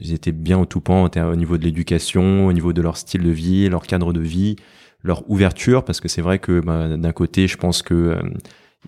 ils 0.00 0.12
étaient 0.12 0.32
bien 0.32 0.58
au 0.58 0.66
tout 0.66 0.80
point 0.80 1.10
au 1.16 1.36
niveau 1.36 1.58
de 1.58 1.64
l'éducation, 1.64 2.46
au 2.46 2.52
niveau 2.52 2.72
de 2.72 2.80
leur 2.80 2.96
style 2.96 3.22
de 3.22 3.30
vie, 3.30 3.68
leur 3.68 3.82
cadre 3.82 4.12
de 4.12 4.20
vie, 4.20 4.56
leur 5.02 5.28
ouverture, 5.28 5.84
parce 5.84 6.00
que 6.00 6.08
c'est 6.08 6.22
vrai 6.22 6.38
que 6.38 6.60
bah, 6.60 6.96
d'un 6.96 7.12
côté, 7.12 7.48
je 7.48 7.56
pense 7.56 7.82
que 7.82 8.18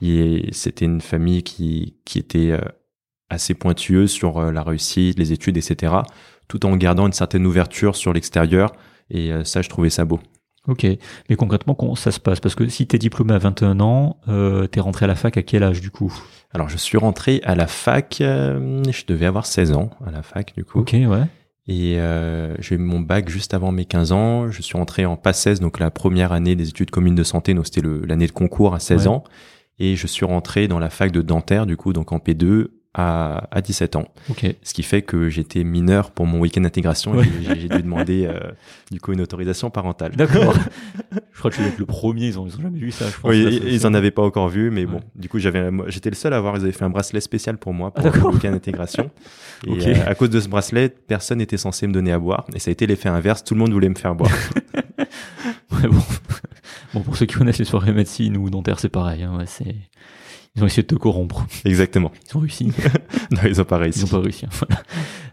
euh, 0.03 0.41
c'était 0.53 0.85
une 0.85 1.01
famille 1.01 1.43
qui, 1.43 1.97
qui 2.05 2.19
était 2.19 2.51
euh, 2.53 2.61
assez 3.31 3.55
pointueuse 3.55 4.11
sur 4.11 4.39
euh, 4.39 4.53
la 4.53 4.63
réussite, 4.63 5.19
les 5.19 5.33
études, 5.33 5.57
etc., 5.57 5.95
tout 6.49 6.67
en 6.67 6.77
gardant 6.77 7.07
une 7.07 7.13
certaine 7.13 7.47
ouverture 7.47 7.97
sur 7.97 8.13
l'extérieur. 8.13 8.73
Et 9.11 9.33
ça, 9.45 9.61
je 9.61 9.69
trouvais 9.69 9.91
ça 9.91 10.05
beau. 10.05 10.19
Ok. 10.67 10.87
Mais 11.29 11.37
concrètement, 11.37 11.75
comment 11.75 11.95
ça 11.95 12.11
se 12.11 12.19
passe? 12.21 12.41
Parce 12.41 12.55
que 12.55 12.67
si 12.69 12.87
t'es 12.87 12.99
diplômé 12.99 13.35
à 13.35 13.39
21 13.39 13.81
ans, 13.81 14.17
euh, 14.29 14.67
t'es 14.67 14.81
rentré 14.81 15.05
à 15.05 15.09
la 15.09 15.15
fac 15.15 15.37
à 15.37 15.43
quel 15.43 15.63
âge 15.63 15.81
du 15.81 15.91
coup? 15.91 16.13
Alors, 16.53 16.69
je 16.69 16.77
suis 16.77 16.97
rentré 16.97 17.41
à 17.45 17.55
la 17.55 17.67
fac, 17.67 18.19
euh, 18.21 18.83
je 18.91 19.05
devais 19.07 19.27
avoir 19.27 19.45
16 19.47 19.73
ans 19.73 19.91
à 20.07 20.11
la 20.11 20.23
fac, 20.23 20.55
du 20.57 20.65
coup. 20.65 20.81
Ok, 20.81 20.93
ouais. 20.95 21.25
Et 21.67 21.99
euh, 21.99 22.55
j'ai 22.61 22.75
eu 22.75 22.79
mon 22.79 23.01
bac 23.01 23.29
juste 23.29 23.55
avant 23.55 23.73
mes 23.73 23.85
15 23.87 24.13
ans. 24.13 24.51
Je 24.51 24.63
suis 24.63 24.77
rentré 24.77 25.07
en 25.07 25.17
PACES, 25.17 25.61
donc 25.61 25.79
la 25.79 25.91
première 25.91 26.33
année 26.33 26.55
des 26.57 26.69
études 26.69 26.91
communes 26.91 27.15
de 27.15 27.25
santé, 27.25 27.55
donc 27.55 27.67
c'était 27.67 27.83
l'année 28.07 28.27
de 28.27 28.33
concours 28.33 28.75
à 28.75 28.81
16 28.81 29.03
Ouais. 29.03 29.09
ans. 29.09 29.25
Et 29.79 29.97
je 29.97 30.07
suis 30.07 30.25
rentré 30.25 30.69
dans 30.69 30.79
la 30.79 30.89
fac 30.91 31.11
de 31.11 31.21
dentaire, 31.23 31.67
du 31.67 31.77
coup, 31.77 31.93
donc 31.93 32.13
en 32.13 32.19
P2, 32.19 32.69
à, 32.95 33.49
à 33.51 33.61
17 33.61 33.97
ans. 33.97 34.09
Ce 34.63 34.73
qui 34.73 34.83
fait 34.83 35.03
que 35.03 35.29
j'étais 35.29 35.65
mineur 35.65 36.11
pour 36.13 36.27
mon 36.27 36.39
week-end 36.41 36.61
d'intégration. 36.61 37.13
Ouais. 37.13 37.27
et 37.27 37.61
J'ai 37.61 37.69
dû 37.69 37.83
demander 37.83 38.27
euh, 38.27 38.39
du 38.93 39.01
coup 39.01 39.13
une 39.13 39.21
autorisation 39.21 39.69
parentale. 39.71 40.13
D'accord. 40.17 40.55
je 41.33 41.39
crois 41.39 41.51
que 41.51 41.57
dois 41.59 41.67
être 41.67 41.79
le 41.79 41.87
premier, 41.87 42.27
ils 42.29 42.39
ont, 42.39 42.47
ils 42.47 42.57
ont 42.57 42.63
jamais 42.63 42.79
vu 42.79 42.91
ça, 42.93 43.07
je 43.07 43.21
pense. 43.21 43.31
Oui, 43.31 43.43
Là, 43.45 43.51
ils 43.71 43.87
en 43.87 43.95
avaient 43.95 44.11
pas 44.13 44.23
encore 44.23 44.49
vu, 44.49 44.71
mais 44.71 44.83
Ouais. 44.85 44.87
bon, 44.93 45.01
du 45.17 45.29
coup, 45.29 45.39
j'avais, 45.39 45.71
j'étais 45.89 46.11
le 46.11 46.17
seul 46.17 46.33
à 46.33 46.37
avoir. 46.37 46.57
Ils 46.57 46.63
avaient 46.63 46.73
fait 46.73 46.85
un 46.85 46.91
bracelet 46.91 47.21
spécial 47.21 47.59
pour 47.59 47.73
moi 47.75 47.93
Ah, 47.97 48.01
pour 48.03 48.11
d'accord. 48.13 48.29
le 48.31 48.35
week-end 48.37 48.53
d'intégration. 48.53 49.11
Et 49.67 49.89
euh, 49.89 49.95
à 50.07 50.15
cause 50.15 50.31
de 50.31 50.39
ce 50.41 50.49
bracelet, 50.49 50.89
personne 50.89 51.39
n'était 51.39 51.57
censé 51.57 51.87
me 51.87 51.93
donner 51.93 52.13
à 52.13 52.19
boire. 52.19 52.47
Et 52.55 52.59
ça 52.59 52.71
a 52.71 52.73
été 52.73 52.87
l'effet 52.87 53.09
inverse. 53.09 53.43
Tout 53.43 53.55
le 53.55 53.61
monde 53.61 53.73
voulait 53.73 53.89
me 53.89 53.95
faire 53.97 54.15
boire. 54.15 54.31
Ouais, 55.73 55.89
bon. 55.89 56.03
bon, 56.95 57.01
pour 57.01 57.17
ceux 57.17 57.27
qui 57.27 57.35
connaissent 57.35 57.59
les 57.59 57.65
soirées 57.65 57.93
médecine 57.93 58.37
ou 58.37 58.49
dentaire, 58.51 58.79
c'est 58.79 58.89
pareil. 58.89 59.23
hein, 59.25 59.37
ouais, 59.39 59.47
c'est... 59.47 59.75
Ils 60.57 60.63
ont 60.63 60.67
essayé 60.67 60.83
de 60.83 60.89
te 60.89 60.95
corrompre. 60.95 61.47
Exactement. 61.65 62.13
Ils 62.33 62.37
ont 62.37 62.41
réussi. 62.41 62.73
Non, 63.33 63.41
ils 63.47 63.61
ont 63.61 63.65
pas 63.65 63.79
Ils 63.79 63.83
réussi. 63.83 64.01
n'ont 64.03 64.07
pas 64.09 64.21
réussi. 64.21 64.45
hein, 64.47 64.51
voilà. 64.53 64.83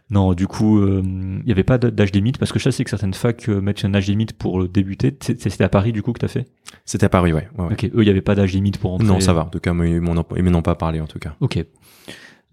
Non, 0.09 0.33
du 0.33 0.47
coup, 0.47 0.79
euh, 0.79 1.01
il 1.03 1.45
n'y 1.45 1.51
avait 1.51 1.63
pas 1.63 1.77
d'âge 1.77 2.11
limite 2.11 2.37
parce 2.37 2.51
que 2.51 2.57
je 2.59 2.69
sais 2.69 2.83
que 2.83 2.89
certaines 2.89 3.13
facs 3.13 3.47
euh, 3.49 3.61
mettent 3.61 3.85
un 3.85 3.93
âge 3.93 4.07
limite 4.07 4.33
pour 4.33 4.67
débuter. 4.67 5.15
C'est- 5.21 5.39
C'était 5.41 5.63
à 5.63 5.69
Paris 5.69 5.91
du 5.91 6.01
coup 6.01 6.11
que 6.13 6.19
tu 6.19 6.25
as 6.25 6.29
fait? 6.29 6.47
C'était 6.85 7.05
à 7.05 7.09
Paris, 7.09 7.33
ouais. 7.33 7.47
ouais, 7.57 7.65
ouais. 7.65 7.73
Ok, 7.73 7.83
eux, 7.85 7.91
il 7.97 8.03
n'y 8.03 8.09
avait 8.09 8.21
pas 8.21 8.33
d'âge 8.35 8.51
limite 8.53 8.77
pour 8.79 8.93
entrer. 8.93 9.05
Non, 9.07 9.19
ça 9.19 9.33
va. 9.33 9.43
En 9.45 9.49
tout 9.49 9.59
cas, 9.59 9.71
ils 9.73 10.01
m'en 10.01 10.13
ont, 10.17 10.25
ils 10.35 10.55
ont 10.55 10.61
pas 10.61 10.75
parlé, 10.75 10.99
en 11.01 11.07
tout 11.07 11.19
cas. 11.19 11.35
Ok. 11.41 11.63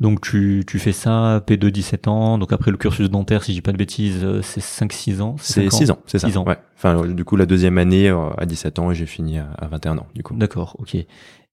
Donc 0.00 0.20
tu, 0.20 0.62
tu 0.66 0.78
fais 0.78 0.92
ça, 0.92 1.42
P2 1.44 1.70
17 1.70 2.06
ans, 2.06 2.38
donc 2.38 2.52
après 2.52 2.70
le 2.70 2.76
cursus 2.76 3.10
dentaire, 3.10 3.42
si 3.42 3.50
je 3.50 3.56
dis 3.56 3.62
pas 3.62 3.72
de 3.72 3.76
bêtises, 3.76 4.20
euh, 4.22 4.42
c'est 4.42 4.60
5-6 4.62 5.20
ans 5.20 5.34
C'est 5.40 5.68
cinq 5.68 5.72
6 5.76 5.90
ans, 5.90 5.98
c'est 6.06 6.20
ça. 6.20 6.28
Six 6.28 6.36
ans. 6.36 6.44
Ouais. 6.44 6.56
Enfin, 6.76 7.02
euh, 7.02 7.12
du 7.12 7.24
coup, 7.24 7.34
la 7.34 7.46
deuxième 7.46 7.78
année 7.78 8.08
euh, 8.08 8.28
à 8.38 8.46
17 8.46 8.78
ans 8.78 8.92
et 8.92 8.94
j'ai 8.94 9.06
fini 9.06 9.38
à, 9.38 9.50
à 9.58 9.66
21 9.66 9.98
ans, 9.98 10.06
du 10.14 10.22
coup. 10.22 10.36
D'accord, 10.36 10.76
ok. 10.78 10.96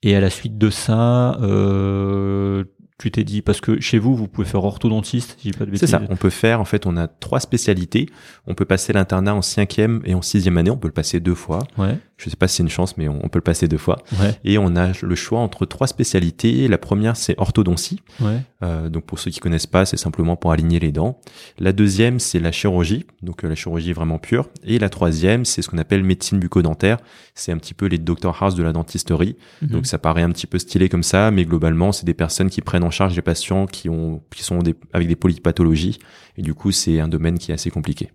Et 0.03 0.15
à 0.15 0.19
la 0.21 0.29
suite 0.29 0.57
de 0.57 0.69
ça, 0.69 1.35
euh, 1.41 2.63
tu 2.97 3.11
t'es 3.11 3.23
dit, 3.23 3.41
parce 3.41 3.59
que 3.59 3.79
chez 3.81 3.97
vous, 3.99 4.15
vous 4.15 4.27
pouvez 4.27 4.47
faire 4.47 4.63
orthodontiste, 4.63 5.35
si 5.39 5.47
je 5.49 5.51
dis 5.53 5.57
pas 5.57 5.65
de 5.65 5.71
C'est 5.75 5.85
bêtises. 5.85 5.89
ça. 5.89 6.01
On 6.09 6.15
peut 6.15 6.29
faire, 6.29 6.61
en 6.61 6.65
fait, 6.65 6.85
on 6.85 6.95
a 6.95 7.07
trois 7.07 7.39
spécialités. 7.39 8.07
On 8.47 8.53
peut 8.53 8.65
passer 8.65 8.93
l'internat 8.93 9.33
en 9.35 9.41
cinquième 9.41 10.01
et 10.05 10.13
en 10.13 10.21
sixième 10.21 10.57
année. 10.57 10.69
On 10.71 10.77
peut 10.77 10.87
le 10.87 10.93
passer 10.93 11.19
deux 11.19 11.35
fois. 11.35 11.59
Ouais, 11.77 11.97
Je 12.17 12.29
sais 12.29 12.37
pas 12.37 12.47
si 12.47 12.57
c'est 12.57 12.63
une 12.63 12.69
chance, 12.69 12.95
mais 12.97 13.09
on, 13.09 13.19
on 13.25 13.27
peut 13.27 13.39
le 13.39 13.43
passer 13.43 13.67
deux 13.67 13.77
fois. 13.77 13.97
ouais, 14.21 14.39
Et 14.45 14.57
on 14.57 14.75
a 14.77 14.91
le 15.01 15.15
choix 15.15 15.39
entre 15.39 15.65
trois 15.65 15.85
spécialités. 15.87 16.67
La 16.69 16.77
première, 16.77 17.17
c'est 17.17 17.35
orthodontie. 17.37 18.01
ouais. 18.21 18.41
Euh, 18.63 18.87
donc 18.89 19.03
pour 19.03 19.19
ceux 19.19 19.31
qui 19.31 19.39
connaissent 19.41 19.67
pas, 19.67 19.85
c'est 19.85 19.97
simplement 19.97 20.37
pour 20.37 20.51
aligner 20.53 20.79
les 20.79 20.91
dents. 20.93 21.19
La 21.59 21.73
deuxième, 21.73 22.19
c'est 22.19 22.39
la 22.39 22.53
chirurgie, 22.53 23.05
donc 23.21 23.43
euh, 23.43 23.49
la 23.49 23.55
chirurgie 23.55 23.91
vraiment 23.91 24.17
pure. 24.17 24.49
Et 24.63 24.79
la 24.79 24.89
troisième, 24.89 25.43
c'est 25.43 25.61
ce 25.61 25.67
qu'on 25.69 25.77
appelle 25.77 26.03
médecine 26.03 26.39
bucco-dentaire. 26.39 26.97
C'est 27.35 27.51
un 27.51 27.57
petit 27.57 27.73
peu 27.73 27.85
les 27.87 27.97
Dr 27.97 28.35
House 28.41 28.55
de 28.55 28.63
la 28.63 28.71
dentisterie. 28.71 29.35
Mhm. 29.61 29.67
Donc 29.69 29.85
ça 29.85 29.97
paraît 29.97 30.21
un 30.23 30.31
petit 30.31 30.47
peu 30.47 30.57
stylé 30.57 30.87
comme 30.87 31.03
ça, 31.03 31.31
mais 31.31 31.43
globalement, 31.43 31.91
c'est 31.91 32.05
des 32.05 32.13
personnes 32.13 32.49
qui 32.49 32.61
prennent 32.61 32.83
en 32.85 32.91
charge 32.91 33.13
des 33.15 33.21
patients 33.21 33.65
qui 33.65 33.89
ont 33.89 34.23
qui 34.33 34.41
sont 34.43 34.59
des, 34.59 34.73
avec 34.93 35.07
des 35.09 35.15
polypathologies. 35.17 35.99
Et 36.37 36.41
du 36.41 36.53
coup, 36.53 36.71
c'est 36.71 36.99
un 37.01 37.07
domaine 37.09 37.37
qui 37.37 37.51
est 37.51 37.53
assez 37.53 37.69
compliqué. 37.71 38.11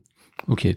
Ok. 0.49 0.69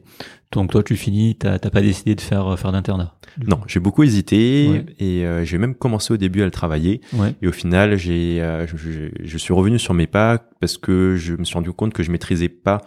Donc 0.51 0.71
toi, 0.71 0.83
tu 0.83 0.95
finis, 0.95 1.35
t'as 1.35 1.57
pas 1.57 1.81
décidé 1.81 2.13
de 2.13 2.21
faire, 2.21 2.59
faire 2.59 2.71
d'internat 2.71 3.15
Non, 3.47 3.59
j'ai 3.65 3.79
beaucoup 3.79 4.03
hésité 4.03 4.67
Ouais. 4.69 4.85
et 4.99 5.25
euh, 5.25 5.43
j'ai 5.43 5.57
même 5.57 5.73
commencé 5.73 6.13
au 6.13 6.17
début 6.17 6.41
à 6.41 6.45
le 6.45 6.51
travailler. 6.51 7.01
Ouais, 7.13 7.33
Et 7.41 7.47
au 7.47 7.51
final, 7.51 7.97
j'ai, 7.97 8.39
euh, 8.41 8.67
je, 8.67 9.37
suis 9.37 9.53
revenu 9.53 9.79
sur 9.79 9.95
mes 9.95 10.05
pas 10.05 10.37
parce 10.59 10.77
que 10.77 11.15
je 11.15 11.33
me 11.33 11.43
suis 11.43 11.55
rendu 11.55 11.71
compte 11.71 11.93
que 11.93 12.03
je 12.03 12.11
maîtrisais 12.11 12.49
pas 12.49 12.81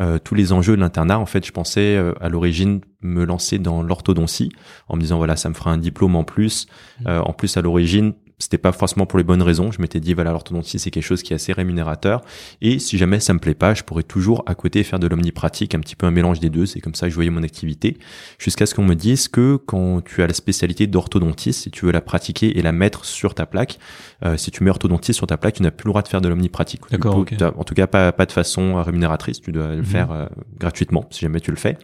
euh, 0.00 0.18
tous 0.22 0.36
les 0.36 0.52
enjeux 0.52 0.76
de 0.76 0.80
l'internat. 0.80 1.18
En 1.18 1.26
fait, 1.26 1.44
je 1.44 1.50
pensais 1.50 1.96
euh, 1.96 2.12
à 2.20 2.28
l'origine 2.28 2.80
me 3.00 3.24
lancer 3.24 3.58
dans 3.58 3.82
l'orthodontie 3.82 4.50
en 4.88 4.94
me 4.96 5.00
disant 5.00 5.16
voilà, 5.18 5.34
ça 5.34 5.48
me 5.48 5.54
fera 5.54 5.72
un 5.72 5.78
diplôme 5.78 6.14
en 6.14 6.22
plus. 6.24 6.66
Euh, 7.06 7.20
en 7.20 7.32
plus, 7.32 7.56
à 7.56 7.62
l'origine, 7.62 8.12
c'était 8.38 8.58
pas 8.58 8.72
forcément 8.72 9.06
pour 9.06 9.18
les 9.18 9.24
bonnes 9.24 9.42
raisons. 9.42 9.72
Je 9.72 9.80
m'étais 9.82 10.00
dit 10.00 10.14
voilà, 10.14 10.30
l'orthodontie 10.32 10.78
c'est 10.78 10.90
quelque 10.90 11.02
chose 11.04 11.22
qui 11.22 11.32
est 11.32 11.36
assez 11.36 11.52
rémunérateur. 11.52 12.22
Et 12.60 12.78
si 12.78 12.96
jamais 12.98 13.20
ça 13.20 13.32
me 13.34 13.38
plaît 13.38 13.54
pas, 13.54 13.74
je 13.74 13.82
pourrais 13.82 14.02
toujours 14.02 14.42
à 14.46 14.54
côté 14.54 14.82
faire 14.84 14.98
de 14.98 15.06
l'omnipratique, 15.06 15.74
un 15.74 15.80
petit 15.80 15.96
peu 15.96 16.06
un 16.06 16.10
mélange 16.10 16.40
des 16.40 16.50
deux. 16.50 16.66
C'est 16.66 16.80
comme 16.80 16.94
ça 16.94 17.06
que 17.06 17.10
je 17.10 17.14
voyais 17.14 17.30
mon 17.30 17.42
activité. 17.42 17.98
Jusqu'à 18.38 18.66
ce 18.66 18.74
qu'on 18.74 18.84
me 18.84 18.94
dise 18.94 19.28
que 19.28 19.56
quand 19.56 20.02
tu 20.04 20.22
as 20.22 20.26
la 20.26 20.34
spécialité 20.34 20.86
d'orthodontiste, 20.86 21.62
si 21.62 21.70
tu 21.70 21.84
veux 21.86 21.92
la 21.92 22.00
pratiquer 22.00 22.58
et 22.58 22.62
la 22.62 22.72
mettre 22.72 23.04
sur 23.04 23.34
ta 23.34 23.46
plaque, 23.46 23.78
euh, 24.24 24.36
si 24.36 24.50
tu 24.50 24.62
mets 24.64 24.70
orthodontiste 24.70 25.16
sur 25.16 25.26
ta 25.26 25.36
plaque, 25.36 25.54
tu 25.54 25.62
n'as 25.62 25.70
plus 25.70 25.86
le 25.86 25.90
droit 25.92 26.02
de 26.02 26.08
faire 26.08 26.20
de 26.20 26.28
l'omnipratique. 26.28 26.80
D'accord, 26.90 27.24
En 27.56 27.64
tout 27.64 27.74
cas, 27.74 27.86
pas, 27.86 28.12
pas 28.12 28.26
de 28.26 28.32
façon 28.32 28.82
rémunératrice. 28.82 29.40
Tu 29.40 29.52
dois 29.52 29.68
le 29.68 29.76
Mhm. 29.78 29.84
faire 29.84 30.12
euh, 30.12 30.26
gratuitement 30.58 31.06
si 31.10 31.20
jamais 31.20 31.40
tu 31.40 31.50
le 31.50 31.56
fais. 31.56 31.76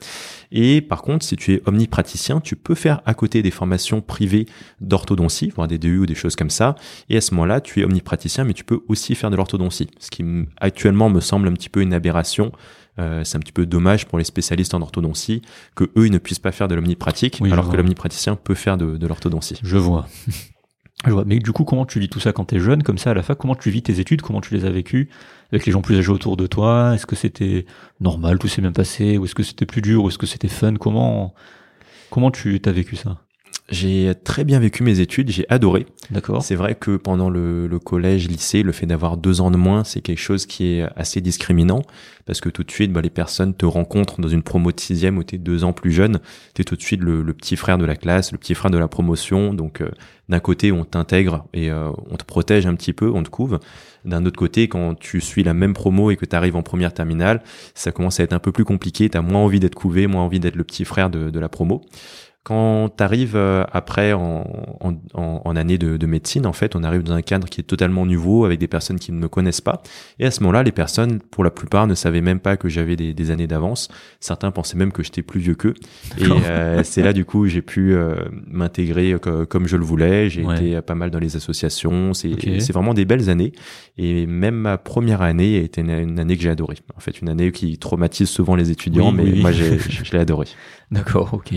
Et 0.56 0.80
par 0.80 1.02
contre, 1.02 1.24
si 1.26 1.34
tu 1.36 1.52
es 1.52 1.62
omnipraticien, 1.66 2.40
tu 2.40 2.54
peux 2.54 2.76
faire 2.76 3.02
à 3.04 3.12
côté 3.12 3.42
des 3.42 3.50
formations 3.50 4.00
privées 4.00 4.46
d'orthodontie, 4.80 5.52
voire 5.54 5.66
des 5.66 5.78
DU 5.78 5.98
ou 5.98 6.06
des 6.06 6.14
choses 6.14 6.36
comme 6.36 6.48
ça. 6.48 6.76
Et 7.10 7.16
à 7.16 7.20
ce 7.20 7.34
moment-là, 7.34 7.60
tu 7.60 7.80
es 7.80 7.84
omnipraticien, 7.84 8.44
mais 8.44 8.52
tu 8.54 8.62
peux 8.64 8.80
aussi 8.88 9.16
faire 9.16 9.30
de 9.30 9.36
l'orthodontie. 9.36 9.88
Ce 9.98 10.10
qui 10.10 10.24
actuellement 10.60 11.10
me 11.10 11.20
semble 11.20 11.48
un 11.48 11.52
petit 11.52 11.68
peu 11.68 11.82
une 11.82 11.92
aberration. 11.92 12.52
Euh, 13.00 13.24
c'est 13.24 13.36
un 13.36 13.40
petit 13.40 13.50
peu 13.50 13.66
dommage 13.66 14.06
pour 14.06 14.18
les 14.18 14.24
spécialistes 14.24 14.72
en 14.74 14.80
orthodontie 14.80 15.42
que 15.74 15.84
eux 15.96 16.06
ils 16.06 16.12
ne 16.12 16.18
puissent 16.18 16.38
pas 16.38 16.52
faire 16.52 16.68
de 16.68 16.76
l'omnipratique, 16.76 17.38
Oui, 17.40 17.50
alors 17.52 17.68
que 17.68 17.76
l'omnipraticien 17.76 18.36
peut 18.36 18.54
faire 18.54 18.76
de, 18.76 18.96
de 18.96 19.06
l'orthodontie. 19.08 19.58
je 19.64 19.76
vois. 19.76 20.06
Mais 21.26 21.38
du 21.38 21.52
coup, 21.52 21.64
comment 21.64 21.86
tu 21.86 22.00
vis 22.00 22.08
tout 22.08 22.20
ça 22.20 22.32
quand 22.32 22.44
t'es 22.46 22.60
jeune, 22.60 22.82
comme 22.82 22.98
ça, 22.98 23.10
à 23.10 23.14
la 23.14 23.22
fac 23.22 23.38
Comment 23.38 23.54
tu 23.54 23.70
vis 23.70 23.82
tes 23.82 24.00
études? 24.00 24.22
Comment 24.22 24.40
tu 24.40 24.54
les 24.54 24.64
as 24.64 24.70
vécues? 24.70 25.08
Avec 25.52 25.66
les 25.66 25.72
gens 25.72 25.82
plus 25.82 25.98
âgés 25.98 26.10
autour 26.10 26.36
de 26.36 26.46
toi? 26.46 26.92
Est-ce 26.94 27.06
que 27.06 27.16
c'était 27.16 27.66
normal, 28.00 28.38
tout 28.38 28.48
s'est 28.48 28.62
bien 28.62 28.72
passé? 28.72 29.18
Ou 29.18 29.24
est-ce 29.24 29.34
que 29.34 29.42
c'était 29.42 29.66
plus 29.66 29.82
dur? 29.82 30.04
Ou 30.04 30.08
est-ce 30.08 30.18
que 30.18 30.26
c'était 30.26 30.48
fun? 30.48 30.74
Comment 30.76 31.34
comment 32.10 32.30
tu 32.30 32.60
t'as 32.60 32.72
vécu 32.72 32.96
ça? 32.96 33.23
J'ai 33.70 34.12
très 34.24 34.44
bien 34.44 34.60
vécu 34.60 34.82
mes 34.82 35.00
études, 35.00 35.30
j'ai 35.30 35.46
adoré. 35.48 35.86
D'accord. 36.10 36.42
C'est 36.42 36.54
vrai 36.54 36.74
que 36.74 36.96
pendant 36.96 37.30
le, 37.30 37.66
le 37.66 37.78
collège, 37.78 38.28
lycée, 38.28 38.62
le 38.62 38.72
fait 38.72 38.84
d'avoir 38.84 39.16
deux 39.16 39.40
ans 39.40 39.50
de 39.50 39.56
moins, 39.56 39.84
c'est 39.84 40.02
quelque 40.02 40.20
chose 40.20 40.44
qui 40.44 40.66
est 40.66 40.86
assez 40.96 41.22
discriminant 41.22 41.82
parce 42.26 42.40
que 42.40 42.48
tout 42.48 42.62
de 42.62 42.70
suite, 42.70 42.92
bah, 42.92 43.00
les 43.00 43.10
personnes 43.10 43.54
te 43.54 43.66
rencontrent 43.66 44.20
dans 44.20 44.28
une 44.28 44.42
promo 44.42 44.72
de 44.72 44.80
sixième 44.80 45.18
où 45.18 45.24
t'es 45.24 45.38
deux 45.38 45.64
ans 45.64 45.72
plus 45.72 45.92
jeune, 45.92 46.20
t'es 46.54 46.64
tout 46.64 46.76
de 46.76 46.82
suite 46.82 47.00
le, 47.00 47.22
le 47.22 47.34
petit 47.34 47.56
frère 47.56 47.78
de 47.78 47.84
la 47.84 47.96
classe, 47.96 48.32
le 48.32 48.38
petit 48.38 48.54
frère 48.54 48.70
de 48.70 48.78
la 48.78 48.88
promotion. 48.88 49.54
Donc 49.54 49.80
euh, 49.80 49.90
d'un 50.28 50.40
côté, 50.40 50.72
on 50.72 50.84
t'intègre 50.84 51.46
et 51.52 51.70
euh, 51.70 51.90
on 52.10 52.16
te 52.16 52.24
protège 52.24 52.66
un 52.66 52.74
petit 52.74 52.92
peu, 52.92 53.10
on 53.14 53.22
te 53.22 53.28
couve. 53.28 53.60
D'un 54.04 54.26
autre 54.26 54.38
côté, 54.38 54.68
quand 54.68 54.94
tu 54.94 55.20
suis 55.20 55.42
la 55.42 55.54
même 55.54 55.72
promo 55.72 56.10
et 56.10 56.16
que 56.16 56.26
tu 56.26 56.36
arrives 56.36 56.56
en 56.56 56.62
première 56.62 56.92
terminale, 56.92 57.42
ça 57.74 57.92
commence 57.92 58.20
à 58.20 58.22
être 58.22 58.34
un 58.34 58.38
peu 58.38 58.52
plus 58.52 58.64
compliqué. 58.64 59.08
T'as 59.08 59.22
moins 59.22 59.40
envie 59.40 59.60
d'être 59.60 59.74
couvé, 59.74 60.06
moins 60.06 60.22
envie 60.22 60.40
d'être 60.40 60.56
le 60.56 60.64
petit 60.64 60.84
frère 60.84 61.08
de, 61.08 61.30
de 61.30 61.40
la 61.40 61.48
promo. 61.48 61.82
Quand 62.44 62.90
tu 62.96 63.02
arrives 63.02 63.36
après 63.72 64.12
en, 64.12 64.46
en, 64.80 64.94
en- 65.14 65.56
année 65.56 65.78
de, 65.78 65.96
de 65.96 66.06
médecine, 66.06 66.46
en 66.46 66.52
fait, 66.52 66.76
on 66.76 66.82
arrive 66.84 67.02
dans 67.02 67.14
un 67.14 67.22
cadre 67.22 67.48
qui 67.48 67.60
est 67.60 67.64
totalement 67.64 68.04
nouveau 68.04 68.44
avec 68.44 68.58
des 68.58 68.66
personnes 68.68 68.98
qui 68.98 69.12
ne 69.12 69.18
me 69.18 69.28
connaissent 69.28 69.60
pas. 69.62 69.82
Et 70.18 70.26
à 70.26 70.30
ce 70.30 70.40
moment-là, 70.42 70.62
les 70.62 70.72
personnes, 70.72 71.20
pour 71.20 71.42
la 71.44 71.50
plupart, 71.50 71.86
ne 71.86 71.94
savaient 71.94 72.20
même 72.20 72.40
pas 72.40 72.56
que 72.58 72.68
j'avais 72.68 72.96
des, 72.96 73.14
des 73.14 73.30
années 73.30 73.46
d'avance. 73.46 73.88
Certains 74.20 74.50
pensaient 74.50 74.76
même 74.76 74.92
que 74.92 75.02
j'étais 75.02 75.22
plus 75.22 75.40
vieux 75.40 75.54
qu'eux. 75.54 75.74
Et 76.18 76.24
euh, 76.28 76.82
c'est 76.84 77.02
là, 77.02 77.12
du 77.14 77.24
coup, 77.24 77.46
j'ai 77.46 77.62
pu 77.62 77.94
euh, 77.94 78.16
m'intégrer 78.46 79.16
co- 79.22 79.46
comme 79.46 79.66
je 79.66 79.76
le 79.76 79.84
voulais. 79.84 80.28
J'ai 80.28 80.44
Ouais. 80.44 80.56
été 80.56 80.82
pas 80.82 80.94
mal 80.94 81.10
dans 81.10 81.18
les 81.20 81.36
associations. 81.36 82.12
C'est 82.12 82.72
vraiment 82.72 82.92
des 82.94 83.04
belles 83.06 83.30
années. 83.30 83.52
Et 83.96 84.26
même 84.26 84.56
ma 84.56 84.76
première 84.76 85.22
année 85.22 85.56
a 85.58 85.62
été 85.62 85.80
une, 85.80 85.90
une 85.90 86.18
année 86.18 86.36
que 86.36 86.42
j'ai 86.42 86.50
adorée. 86.50 86.76
En 86.96 87.00
fait, 87.00 87.20
une 87.22 87.28
année 87.28 87.52
qui 87.52 87.78
traumatise 87.78 88.28
souvent 88.28 88.54
les 88.56 88.70
étudiants, 88.70 89.10
Oui, 89.10 89.14
mais 89.16 89.22
oui, 89.32 89.40
moi, 89.40 89.52
je 89.52 90.12
l'ai 90.12 90.18
adorée. 90.18 90.48
D'accord, 90.94 91.34
ok. 91.34 91.52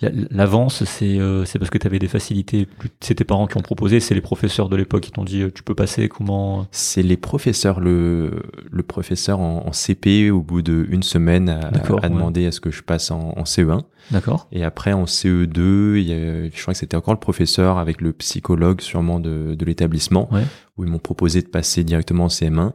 La- 0.00 0.10
L'avance, 0.30 0.84
c'est 0.84 1.18
euh, 1.18 1.44
c'est 1.44 1.58
parce 1.58 1.70
que 1.70 1.78
tu 1.78 1.86
avais 1.86 1.98
des 1.98 2.08
facilités. 2.08 2.66
C'est 3.00 3.14
tes 3.14 3.24
parents 3.24 3.46
qui 3.46 3.56
ont 3.56 3.62
proposé, 3.62 4.00
c'est 4.00 4.14
les 4.14 4.20
professeurs 4.20 4.68
de 4.68 4.76
l'époque 4.76 5.02
qui 5.02 5.12
t'ont 5.12 5.24
dit 5.24 5.42
euh, 5.42 5.50
tu 5.54 5.62
peux 5.62 5.74
passer, 5.74 6.08
comment? 6.08 6.66
C'est 6.70 7.02
les 7.02 7.16
professeurs, 7.16 7.80
le, 7.80 8.42
le 8.70 8.82
professeur 8.82 9.40
en, 9.40 9.66
en 9.66 9.72
CP, 9.72 10.30
au 10.30 10.40
bout 10.40 10.62
d'une 10.62 11.02
semaine, 11.02 11.48
a, 11.48 11.70
ouais. 11.92 12.08
demandé 12.08 12.46
à 12.46 12.52
ce 12.52 12.60
que 12.60 12.70
je 12.70 12.82
passe 12.82 13.10
en, 13.10 13.34
en 13.36 13.44
CE1. 13.44 13.82
D'accord 14.10 14.48
Et 14.52 14.64
après, 14.64 14.92
en 14.92 15.04
CE2, 15.04 15.96
il 15.96 16.02
y 16.08 16.12
a- 16.12 16.48
je 16.50 16.60
crois 16.62 16.74
que 16.74 16.78
c'était 16.80 16.96
encore 16.96 17.14
le 17.14 17.20
professeur 17.20 17.78
avec 17.78 18.00
le 18.00 18.12
psychologue 18.12 18.80
sûrement 18.80 19.20
de, 19.20 19.54
de 19.54 19.64
l'établissement, 19.64 20.28
Ouais. 20.32 20.42
où 20.76 20.84
ils 20.84 20.90
m'ont 20.90 20.98
proposé 20.98 21.42
de 21.42 21.48
passer 21.48 21.84
directement 21.84 22.24
en 22.24 22.28
CM1. 22.28 22.72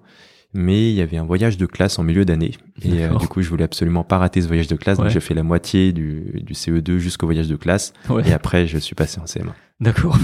Mais 0.58 0.90
il 0.90 0.96
y 0.96 1.02
avait 1.02 1.18
un 1.18 1.26
voyage 1.26 1.58
de 1.58 1.66
classe 1.66 2.00
en 2.00 2.04
milieu 2.04 2.24
d'année. 2.24 2.52
Et 2.82 3.04
euh, 3.04 3.14
du 3.18 3.28
coup, 3.28 3.42
je 3.42 3.50
voulais 3.50 3.66
absolument 3.66 4.06
pas 4.06 4.18
rater 4.18 4.42
ce 4.42 4.48
voyage 4.48 4.68
de 4.68 4.76
classe. 4.78 4.98
Ouais. 4.98 5.04
Donc, 5.04 5.14
j'ai 5.14 5.20
fait 5.20 5.34
la 5.34 5.44
moitié 5.44 5.92
du, 5.92 6.42
du 6.44 6.54
CE2 6.54 6.98
jusqu'au 6.98 7.26
voyage 7.26 7.50
de 7.50 7.58
classe. 7.58 7.92
Ouais. 8.10 8.26
Et 8.26 8.32
après, 8.32 8.66
je 8.66 8.78
suis 8.78 8.96
passé 8.96 9.20
en 9.20 9.26
CM1. 9.26 9.52
D'accord. 9.82 10.18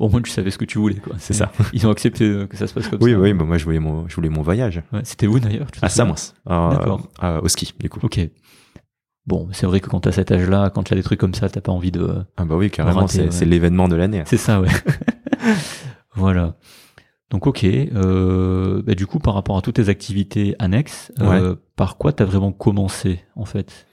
Bon, 0.00 0.06
au 0.06 0.08
moins 0.08 0.20
tu 0.20 0.30
savais 0.32 0.50
ce 0.50 0.58
que 0.58 0.64
tu 0.64 0.78
voulais, 0.78 0.96
quoi. 0.96 1.14
C'est 1.18 1.32
ça. 1.32 1.52
Ils 1.72 1.86
ont 1.86 1.90
accepté 1.90 2.24
euh, 2.24 2.46
que 2.48 2.56
ça 2.56 2.66
se 2.66 2.74
passe 2.74 2.88
comme 2.88 2.98
Oui, 3.00 3.12
ça. 3.12 3.18
oui, 3.18 3.32
bah, 3.32 3.44
moi, 3.44 3.56
je 3.56 3.64
voulais 3.64 3.78
mon, 3.78 4.08
je 4.08 4.14
voulais 4.16 4.30
mon 4.30 4.42
voyage. 4.42 4.82
Ouais, 4.92 5.02
C'était 5.04 5.28
où 5.28 5.38
d'ailleurs 5.38 5.68
À 5.80 5.86
euh, 5.86 6.70
D'accord. 6.70 7.08
euh, 7.22 7.40
au 7.40 7.46
ski, 7.46 7.72
du 7.78 7.88
coup. 7.88 8.00
Ok. 8.02 8.18
Bon, 9.26 9.46
c'est 9.52 9.66
vrai 9.66 9.78
que 9.78 9.88
quand 9.88 10.00
t'as 10.00 10.10
cet 10.12 10.32
âge-là, 10.32 10.70
quand 10.70 10.82
tu 10.82 10.94
as 10.94 10.96
des 10.96 11.02
trucs 11.04 11.20
comme 11.20 11.34
ça, 11.34 11.48
t'as 11.48 11.60
pas 11.60 11.70
envie 11.70 11.92
de. 11.92 12.24
Ah 12.36 12.44
bah 12.44 12.56
oui, 12.56 12.70
carrément, 12.70 13.06
c'est 13.06 13.44
l'événement 13.44 13.86
de 13.86 13.94
l'année. 13.94 14.22
C'est 14.26 14.38
ça, 14.38 14.60
ouais. 14.60 14.68
voilà. 16.16 16.56
Donc, 17.30 17.46
ok. 17.46 17.64
Euh, 17.64 18.82
bah, 18.82 18.94
du 18.94 19.06
coup, 19.06 19.18
par 19.18 19.34
rapport 19.34 19.56
à 19.58 19.62
toutes 19.62 19.76
tes 19.76 19.88
activités 19.88 20.56
annexes, 20.58 21.12
euh, 21.20 21.56
par 21.76 21.96
quoi 21.96 22.12
t'as 22.12 22.24
vraiment 22.24 22.52
commencé, 22.52 23.20
en 23.36 23.44
fait? 23.44 23.86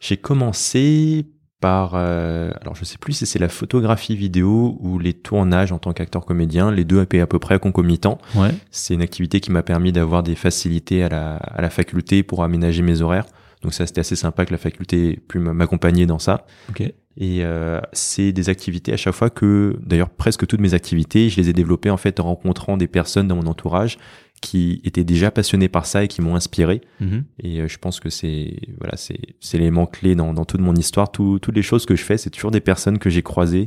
J'ai 0.00 0.16
commencé 0.18 1.26
par, 1.60 1.92
euh, 1.94 2.50
alors 2.60 2.74
je 2.74 2.84
sais 2.84 2.98
plus 2.98 3.14
si 3.14 3.24
c'est 3.24 3.38
la 3.38 3.48
photographie 3.48 4.14
vidéo 4.14 4.76
ou 4.80 4.98
les 4.98 5.14
tournages 5.14 5.72
en 5.72 5.78
tant 5.78 5.94
qu'acteur 5.94 6.26
comédien, 6.26 6.70
les 6.70 6.84
deux 6.84 7.00
à 7.00 7.06
peu 7.06 7.38
près 7.38 7.58
concomitants. 7.58 8.18
Ouais. 8.34 8.54
C'est 8.70 8.92
une 8.92 9.00
activité 9.00 9.40
qui 9.40 9.50
m'a 9.50 9.62
permis 9.62 9.90
d'avoir 9.90 10.22
des 10.22 10.34
facilités 10.34 11.02
à 11.02 11.08
la, 11.08 11.36
à 11.36 11.62
la 11.62 11.70
faculté 11.70 12.22
pour 12.22 12.44
aménager 12.44 12.82
mes 12.82 13.00
horaires. 13.00 13.24
Donc 13.62 13.72
ça, 13.72 13.86
c'était 13.86 14.00
assez 14.00 14.16
sympa 14.16 14.44
que 14.44 14.52
la 14.52 14.58
faculté 14.58 15.18
pu 15.28 15.38
m'accompagner 15.38 16.04
dans 16.04 16.18
ça. 16.18 16.46
Ok. 16.68 16.92
Et 17.18 17.44
euh, 17.44 17.80
c'est 17.92 18.32
des 18.32 18.48
activités 18.50 18.92
à 18.92 18.96
chaque 18.96 19.14
fois 19.14 19.30
que, 19.30 19.78
d'ailleurs 19.82 20.10
presque 20.10 20.46
toutes 20.46 20.60
mes 20.60 20.74
activités, 20.74 21.28
je 21.30 21.40
les 21.40 21.48
ai 21.48 21.52
développées 21.52 21.90
en 21.90 21.96
fait 21.96 22.20
en 22.20 22.24
rencontrant 22.24 22.76
des 22.76 22.88
personnes 22.88 23.26
dans 23.28 23.36
mon 23.36 23.46
entourage 23.46 23.96
qui 24.42 24.82
étaient 24.84 25.02
déjà 25.04 25.30
passionnés 25.30 25.68
par 25.70 25.86
ça 25.86 26.04
et 26.04 26.08
qui 26.08 26.20
m'ont 26.20 26.36
inspiré. 26.36 26.82
Mhm. 27.00 27.24
Et 27.42 27.60
euh, 27.62 27.68
je 27.68 27.78
pense 27.78 28.00
que 28.00 28.10
c'est 28.10 28.56
voilà, 28.78 28.96
c'est 28.96 29.18
c'est 29.40 29.56
l'élément 29.56 29.86
clé 29.86 30.14
dans, 30.14 30.34
dans 30.34 30.44
toute 30.44 30.60
mon 30.60 30.74
histoire. 30.74 31.10
Tout, 31.10 31.38
toutes 31.40 31.56
les 31.56 31.62
choses 31.62 31.86
que 31.86 31.96
je 31.96 32.02
fais, 32.04 32.18
c'est 32.18 32.28
toujours 32.30 32.50
des 32.50 32.60
personnes 32.60 32.98
que 32.98 33.08
j'ai 33.08 33.22
croisées, 33.22 33.66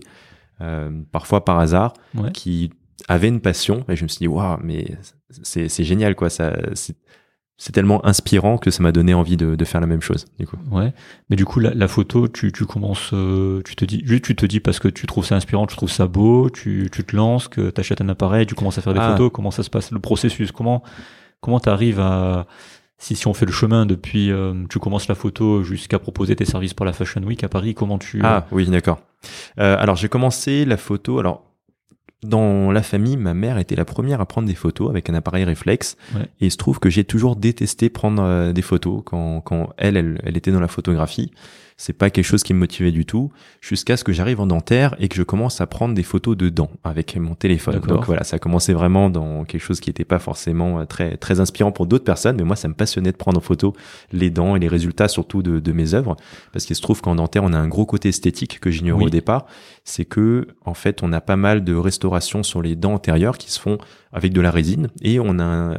euh, 0.62 0.92
parfois 1.12 1.44
par 1.44 1.58
hasard, 1.60 1.94
Ouais. 2.16 2.32
qui 2.32 2.70
avaient 3.08 3.30
une 3.30 3.42
passion. 3.42 3.84
Et 3.90 3.96
je 3.96 4.04
me 4.04 4.08
suis 4.10 4.20
dit 4.20 4.28
waouh, 4.28 4.60
mais 4.64 4.86
c'est 5.42 5.70
c'est 5.70 5.84
génial 5.84 6.16
quoi. 6.16 6.30
Ça 6.30 6.56
c'est 7.62 7.74
tellement 7.74 8.04
inspirant 8.06 8.58
que 8.58 8.72
ça 8.72 8.82
m'a 8.82 8.92
donné 8.94 9.14
envie 9.14 9.36
de, 9.36 9.56
de 9.56 9.66
faire 9.66 9.82
la 9.82 9.88
même 9.88 10.02
chose. 10.02 10.26
Du 10.40 10.48
coup. 10.48 10.56
Ouais. 10.72 10.94
Mais 11.30 11.36
du 11.36 11.44
coup, 11.44 11.60
la, 11.60 11.74
la 11.74 11.88
photo, 11.90 12.28
tu, 12.30 12.52
tu 12.54 12.66
commences, 12.66 13.12
euh, 13.14 13.62
tu 13.66 13.76
te 13.76 13.84
dis, 13.84 14.02
juste 14.06 14.24
tu 14.24 14.34
te 14.36 14.46
dis 14.46 14.62
parce 14.62 14.80
que 14.80 14.88
tu 14.88 15.06
trouves 15.08 15.26
ça 15.26 15.36
inspirant, 15.36 15.68
tu 15.68 15.76
trouves 15.76 15.92
ça 15.92 16.08
beau, 16.08 16.50
tu, 16.50 16.90
tu 16.92 17.04
te 17.04 17.16
lances, 17.16 17.50
que 17.50 17.70
tu 17.70 17.80
achètes 17.82 18.00
un 18.00 18.08
appareil, 18.10 18.46
tu 18.46 18.56
commences 18.56 18.78
à 18.78 18.82
faire 18.82 18.94
des 18.94 19.02
Ah. 19.02 19.12
photos. 19.12 19.30
Comment 19.34 19.52
ça 19.52 19.62
se 19.64 19.70
passe 19.70 19.92
le 19.92 20.00
processus 20.00 20.52
Comment 20.54 20.82
comment 21.42 21.60
t'arrives 21.60 22.00
à 22.00 22.48
si, 22.98 23.16
si 23.16 23.28
on 23.28 23.34
fait 23.34 23.46
le 23.46 23.52
chemin 23.52 23.86
depuis, 23.86 24.30
euh, 24.32 24.54
tu 24.70 24.80
commences 24.80 25.08
la 25.08 25.16
photo 25.16 25.62
jusqu'à 25.64 26.00
proposer 26.00 26.36
tes 26.36 26.44
services 26.46 26.74
pour 26.74 26.86
la 26.86 26.92
Fashion 26.94 27.22
Week 27.24 27.44
à 27.44 27.50
Paris, 27.50 27.74
comment 27.74 27.98
tu 27.98 28.20
Ah 28.24 28.46
oui, 28.52 28.66
d'accord. 28.68 29.00
Euh, 29.60 29.78
alors 29.80 29.96
j'ai 29.98 30.10
commencé 30.10 30.66
la 30.66 30.76
photo. 30.78 31.20
Alors 31.20 31.44
dans 32.24 32.72
la 32.72 32.84
famille, 32.84 33.16
ma 33.16 33.34
mère 33.34 33.58
était 33.58 33.76
la 33.76 33.86
première 33.86 34.20
à 34.20 34.26
prendre 34.26 34.48
des 34.48 34.56
photos 34.56 34.90
avec 34.90 35.10
un 35.10 35.14
appareil 35.14 35.44
réflexe. 35.46 35.96
Ouais. 36.16 36.24
Et 36.42 36.48
il 36.48 36.52
se 36.52 36.58
trouve 36.58 36.80
que 36.80 36.90
j'ai 36.90 37.04
toujours 37.04 37.36
détesté 37.36 37.90
prendre 37.90 38.22
euh, 38.24 38.52
des 38.52 38.62
photos 38.62 39.02
quand, 39.06 39.42
quand 39.42 39.70
elle, 39.78 39.96
elle, 39.96 40.22
elle 40.24 40.38
était 40.38 40.52
dans 40.52 40.60
la 40.60 40.68
photographie. 40.68 41.32
C'est 41.82 41.94
pas 41.94 42.10
quelque 42.10 42.26
chose 42.26 42.44
qui 42.44 42.54
me 42.54 42.60
motivait 42.60 42.92
du 42.92 43.06
tout, 43.06 43.32
jusqu'à 43.62 43.96
ce 43.96 44.04
que 44.04 44.12
j'arrive 44.12 44.42
en 44.42 44.48
dentaire 44.48 44.98
et 45.00 45.08
que 45.08 45.16
je 45.16 45.24
commence 45.24 45.62
à 45.62 45.66
prendre 45.66 45.96
des 45.96 46.04
photos 46.04 46.36
de 46.36 46.50
dents 46.50 46.72
avec 46.84 47.16
mon 47.16 47.36
téléphone. 47.36 47.80
Donc 47.80 48.04
voilà, 48.04 48.26
ça 48.26 48.36
a 48.36 48.40
commencé 48.40 48.74
vraiment 48.74 49.10
dans 49.10 49.46
quelque 49.46 49.62
chose 49.62 49.80
qui 49.80 49.90
n'était 49.90 50.04
pas 50.04 50.20
forcément 50.20 50.82
euh, 50.82 50.86
très 50.86 51.16
très 51.16 51.40
inspirant 51.40 51.72
pour 51.72 51.86
d'autres 51.86 52.04
personnes, 52.04 52.36
mais 52.36 52.44
moi 52.44 52.58
ça 52.58 52.68
me 52.68 52.74
passionnait 52.74 53.14
de 53.14 53.18
prendre 53.18 53.38
en 53.38 53.42
photo 53.42 53.74
les 54.12 54.30
dents 54.30 54.58
et 54.58 54.60
les 54.60 54.68
résultats 54.68 55.08
surtout 55.08 55.42
de, 55.42 55.62
de 55.62 55.72
mes 55.72 55.94
œuvres, 55.94 56.18
parce 56.52 56.66
qu'il 56.66 56.76
se 56.76 56.82
trouve 56.82 57.00
qu'en 57.00 57.16
dentaire 57.16 57.46
on 57.46 57.54
a 57.54 57.58
un 57.58 57.70
gros 57.70 57.86
côté 57.86 58.10
esthétique 58.10 58.60
que 58.60 58.70
j'ignorais 58.72 59.04
Oui. 59.04 59.08
au 59.08 59.10
départ, 59.10 59.46
c'est 59.86 60.04
que 60.04 60.50
en 60.66 60.74
fait 60.74 61.02
on 61.02 61.14
a 61.14 61.22
pas 61.22 61.38
mal 61.38 61.64
de 61.64 61.74
restaurations 61.76 62.44
sur 62.44 62.62
les 62.62 62.76
dents 62.76 62.96
antérieures 62.96 63.38
qui 63.38 63.54
se 63.54 63.60
font 63.60 63.78
avec 64.12 64.34
de 64.34 64.42
la 64.42 64.52
résine 64.52 64.90
et 65.02 65.22
on 65.22 65.40
a 65.40 65.46
un, 65.46 65.78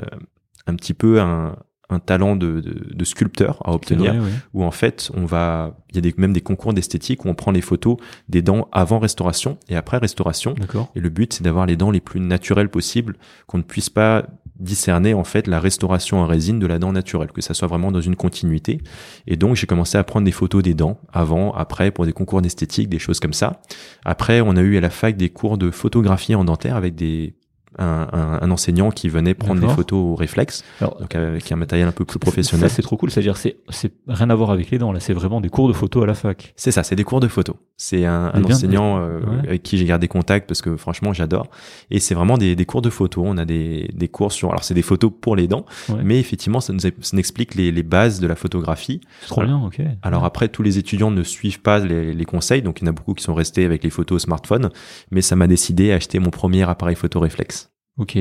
un 0.67 0.75
petit 0.77 0.95
peu 0.95 1.21
un, 1.21 1.57
un 1.93 2.01
talent 2.01 2.37
de, 2.37 2.61
de, 2.61 2.95
de 2.95 3.05
sculpteur 3.05 3.61
à 3.67 3.73
obtenir 3.73 4.15
vrai, 4.15 4.31
où 4.55 4.65
en 4.65 4.71
fait 4.71 5.11
on 5.15 5.25
va 5.25 5.77
il 5.91 5.97
y 5.97 5.99
a 5.99 6.03
des, 6.03 6.15
même 6.17 6.33
des 6.33 6.41
concours 6.41 6.73
d'esthétique 6.73 7.25
où 7.25 7.29
on 7.29 7.35
prend 7.35 7.51
les 7.51 7.61
photos 7.61 7.97
des 8.29 8.43
dents 8.43 8.69
avant 8.73 8.99
restauration 8.99 9.59
et 9.69 9.77
après 9.77 9.99
restauration. 9.99 10.55
Et 10.95 11.01
le 11.01 11.09
but 11.09 11.33
c'est 11.33 11.43
d'avoir 11.43 11.67
les 11.67 11.77
dents 11.77 11.91
les 11.91 12.01
plus 12.01 12.21
naturelles 12.21 12.69
possibles 12.69 13.17
qu'on 13.47 13.59
ne 13.59 13.63
puisse 13.63 13.91
pas 13.91 14.27
discerner 14.59 15.15
en 15.15 15.25
fait 15.25 15.47
la 15.47 15.59
restauration 15.59 16.19
en 16.19 16.27
résine 16.27 16.59
de 16.59 16.67
la 16.67 16.79
dent 16.79 16.93
naturelle 16.93 17.33
que 17.33 17.41
ça 17.41 17.55
soit 17.55 17.69
vraiment 17.69 17.91
dans 17.91 18.01
une 18.01 18.17
continuité. 18.17 18.81
Et 19.27 19.37
donc 19.37 19.57
j'ai 19.57 19.67
commencé 19.67 19.97
à 19.99 20.05
prendre 20.05 20.25
des 20.25 20.33
photos 20.33 20.63
des 20.63 20.75
dents 20.75 21.01
avant 21.13 21.53
après 21.55 21.91
pour 21.91 22.07
des 22.07 22.13
concours 22.13 22.43
d'esthétique 22.43 22.89
des 22.89 22.99
choses 22.99 23.21
comme 23.21 23.33
ça. 23.33 23.63
Après 24.05 24.41
on 24.41 24.57
a 24.57 24.61
eu 24.61 24.77
à 24.77 24.81
la 24.81 24.91
fac 24.91 25.17
des 25.17 25.31
cours 25.31 25.59
de 25.59 25.71
photographie 25.71 26.35
en 26.35 26.45
dentaire 26.45 26.77
avec 26.77 26.95
des 26.95 27.35
un, 27.79 28.09
un- 28.13 28.39
un 28.43 28.51
enseignant 28.51 28.91
qui 28.91 29.09
venait 29.09 29.35
prendre 29.35 29.61
des 29.61 29.69
photos 29.69 29.99
au 29.99 30.15
réflexe 30.15 30.65
Alors, 30.81 30.99
donc 31.01 31.15
avec 31.15 31.51
un 31.53 31.57
matériel 31.57 31.87
un 31.89 31.93
peu 31.93 32.05
plus 32.05 32.19
professionnel 32.19 32.69
Ça, 32.69 32.75
c'est 32.75 32.83
trop 32.83 32.97
cool. 32.97 33.11
C'est-à-dire, 33.11 33.37
c'est, 33.37 33.57
c'est 33.69 33.93
rien 34.09 34.29
à 34.31 34.35
voir 34.35 34.51
avec 34.51 34.71
les 34.71 34.79
dents. 34.79 34.93
Là, 34.93 35.01
c'est 35.01 35.13
vraiment 35.15 35.41
des 35.41 35.49
cours 35.51 35.69
de 35.69 35.73
photo 35.73 36.03
à 36.03 36.07
la 36.07 36.15
fac. 36.15 36.53
C'est 36.57 36.73
ça, 36.73 36.83
c'est 36.83 36.97
des 36.97 37.05
cours 37.05 37.21
de 37.21 37.29
photo. 37.29 37.57
C'est 37.77 38.05
un, 38.05 38.31
un 38.35 38.41
Mais 38.41 38.47
bien, 38.47 38.57
enseignant 38.57 38.99
euh, 38.99 39.21
ouais. 39.21 39.49
avec 39.49 39.63
qui 39.63 39.79
j'ai 39.79 39.85
gardé 39.85 40.09
contact 40.09 40.47
parce 40.49 40.61
que 40.63 40.77
franchement 40.77 41.13
j'adore. 41.13 41.47
Et 41.91 42.01
c'est 42.01 42.15
vraiment 42.15 42.37
des, 42.39 42.57
des 42.57 42.65
cours 42.67 42.83
de 42.83 42.91
photo. 42.91 43.23
On 43.25 43.39
a 43.39 43.45
des, 43.45 43.89
des 43.95 44.09
cours 44.09 44.33
sur. 44.33 44.51
Alors 44.51 44.65
c'est 44.65 44.75
des 44.75 44.83
photos 44.83 45.11
pour 45.21 45.37
les 45.37 45.47
dents, 45.47 45.65
Ouais. 45.89 46.01
mais 46.05 46.19
effectivement 46.19 46.61
ça 46.61 46.73
nous, 46.73 46.81
ça 46.81 46.91
nous 47.13 47.19
explique 47.19 47.55
les, 47.55 47.71
les 47.73 47.83
bases 47.83 48.21
de 48.21 48.27
la 48.27 48.35
photographie. 48.37 49.01
C'est 49.23 49.29
trop 49.29 49.45
bien, 49.45 49.59
ok. 49.59 49.81
Alors 50.03 50.25
après 50.25 50.49
tous 50.49 50.63
les 50.63 50.77
étudiants 50.79 51.11
ne 51.11 51.23
suivent 51.23 51.61
pas 51.61 51.79
les, 51.79 52.13
les 52.15 52.25
conseils, 52.25 52.63
donc 52.63 52.81
il 52.81 52.85
y 52.85 52.89
en 52.89 52.91
a 52.91 52.93
beaucoup 52.95 53.15
qui 53.15 53.23
sont 53.25 53.35
restés 53.35 53.65
avec 53.65 53.83
les 53.85 53.91
photos 53.91 54.17
au 54.17 54.19
smartphone. 54.19 54.71
Mais 55.11 55.23
ça 55.23 55.37
m'a 55.37 55.47
décidé 55.47 55.93
à 55.93 55.97
acheter 55.97 56.19
mon 56.19 56.31
premier 56.31 56.69
appareil 56.69 56.97
photo 56.97 57.21
réflexe. 57.21 57.60
Ok. 58.01 58.19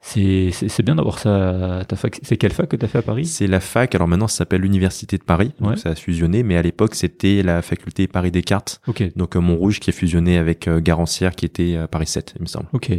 C'est, 0.00 0.82
bien 0.84 0.94
d'avoir 0.96 1.18
ça 1.18 1.78
à 1.78 1.84
ta 1.84 1.96
fac. 1.96 2.18
C'est 2.22 2.36
quelle 2.36 2.52
fac 2.52 2.68
que 2.68 2.76
t'as 2.76 2.86
fait 2.86 2.98
à 2.98 3.02
Paris? 3.02 3.24
C'est 3.24 3.46
la 3.46 3.60
fac. 3.60 3.94
Alors 3.94 4.06
maintenant 4.06 4.28
ça 4.28 4.38
s'appelle 4.38 4.60
l'université 4.60 5.16
de 5.18 5.24
Paris, 5.24 5.52
donc 5.58 5.70
Ouais. 5.70 5.76
ça 5.76 5.90
a 5.90 5.94
fusionné. 5.94 6.42
Mais 6.42 6.56
à 6.56 6.62
l'époque 6.62 6.94
c'était 6.94 7.42
la 7.42 7.62
faculté 7.62 8.06
Paris 8.08 8.30
Descartes. 8.30 8.80
Ok. 8.86 9.02
Donc 9.16 9.34
euh, 9.36 9.40
Montrouge 9.40 9.80
qui 9.80 9.90
a 9.90 9.92
fusionné 9.92 10.36
avec 10.38 10.68
euh, 10.68 10.80
Garancière 10.80 11.34
qui 11.34 11.46
était 11.46 11.76
à 11.76 11.88
Paris 11.88 12.06
7, 12.06 12.34
il 12.36 12.42
me 12.42 12.46
semble. 12.46 12.66
Ok. 12.72 12.92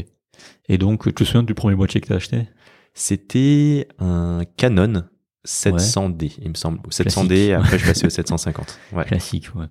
Et 0.67 0.77
donc, 0.77 1.03
tu 1.05 1.13
te 1.13 1.23
souviens 1.23 1.43
du 1.43 1.53
premier 1.53 1.75
boîtier 1.75 2.01
que 2.01 2.07
t'as 2.07 2.15
acheté? 2.15 2.47
C'était 2.93 3.87
un 3.99 4.41
Canon 4.57 5.03
700D, 5.45 6.33
il 6.41 6.49
me 6.49 6.53
semble. 6.55 6.79
Ou 6.85 6.89
700D, 6.89 7.53
après 7.55 7.77
je 7.77 7.85
passais 7.85 8.05
au 8.07 8.09
750. 8.09 8.79
Ouais. 8.93 9.05
Classique, 9.05 9.49
ouais. 9.55 9.65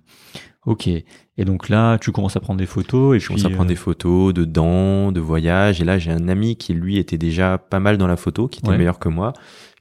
Ok. 0.65 0.87
Et 0.87 1.45
donc 1.45 1.67
là, 1.69 1.97
tu 1.97 2.11
commences 2.11 2.35
à 2.37 2.39
prendre 2.39 2.59
des 2.59 2.65
photos 2.65 3.15
et 3.15 3.19
Je 3.19 3.25
puis. 3.25 3.35
commence 3.35 3.45
à 3.45 3.49
prendre 3.49 3.65
euh, 3.65 3.73
des 3.73 3.75
photos 3.75 4.33
de 4.33 4.45
dents, 4.45 5.11
de 5.11 5.19
voyages. 5.19 5.81
Et 5.81 5.83
là, 5.85 5.97
j'ai 5.97 6.11
un 6.11 6.27
ami 6.29 6.55
qui, 6.55 6.73
lui, 6.73 6.97
était 6.97 7.17
déjà 7.17 7.57
pas 7.57 7.79
mal 7.79 7.97
dans 7.97 8.07
la 8.07 8.15
photo, 8.15 8.47
qui 8.47 8.59
était 8.59 8.69
Ouais. 8.69 8.77
meilleur 8.77 8.99
que 8.99 9.09
moi, 9.09 9.33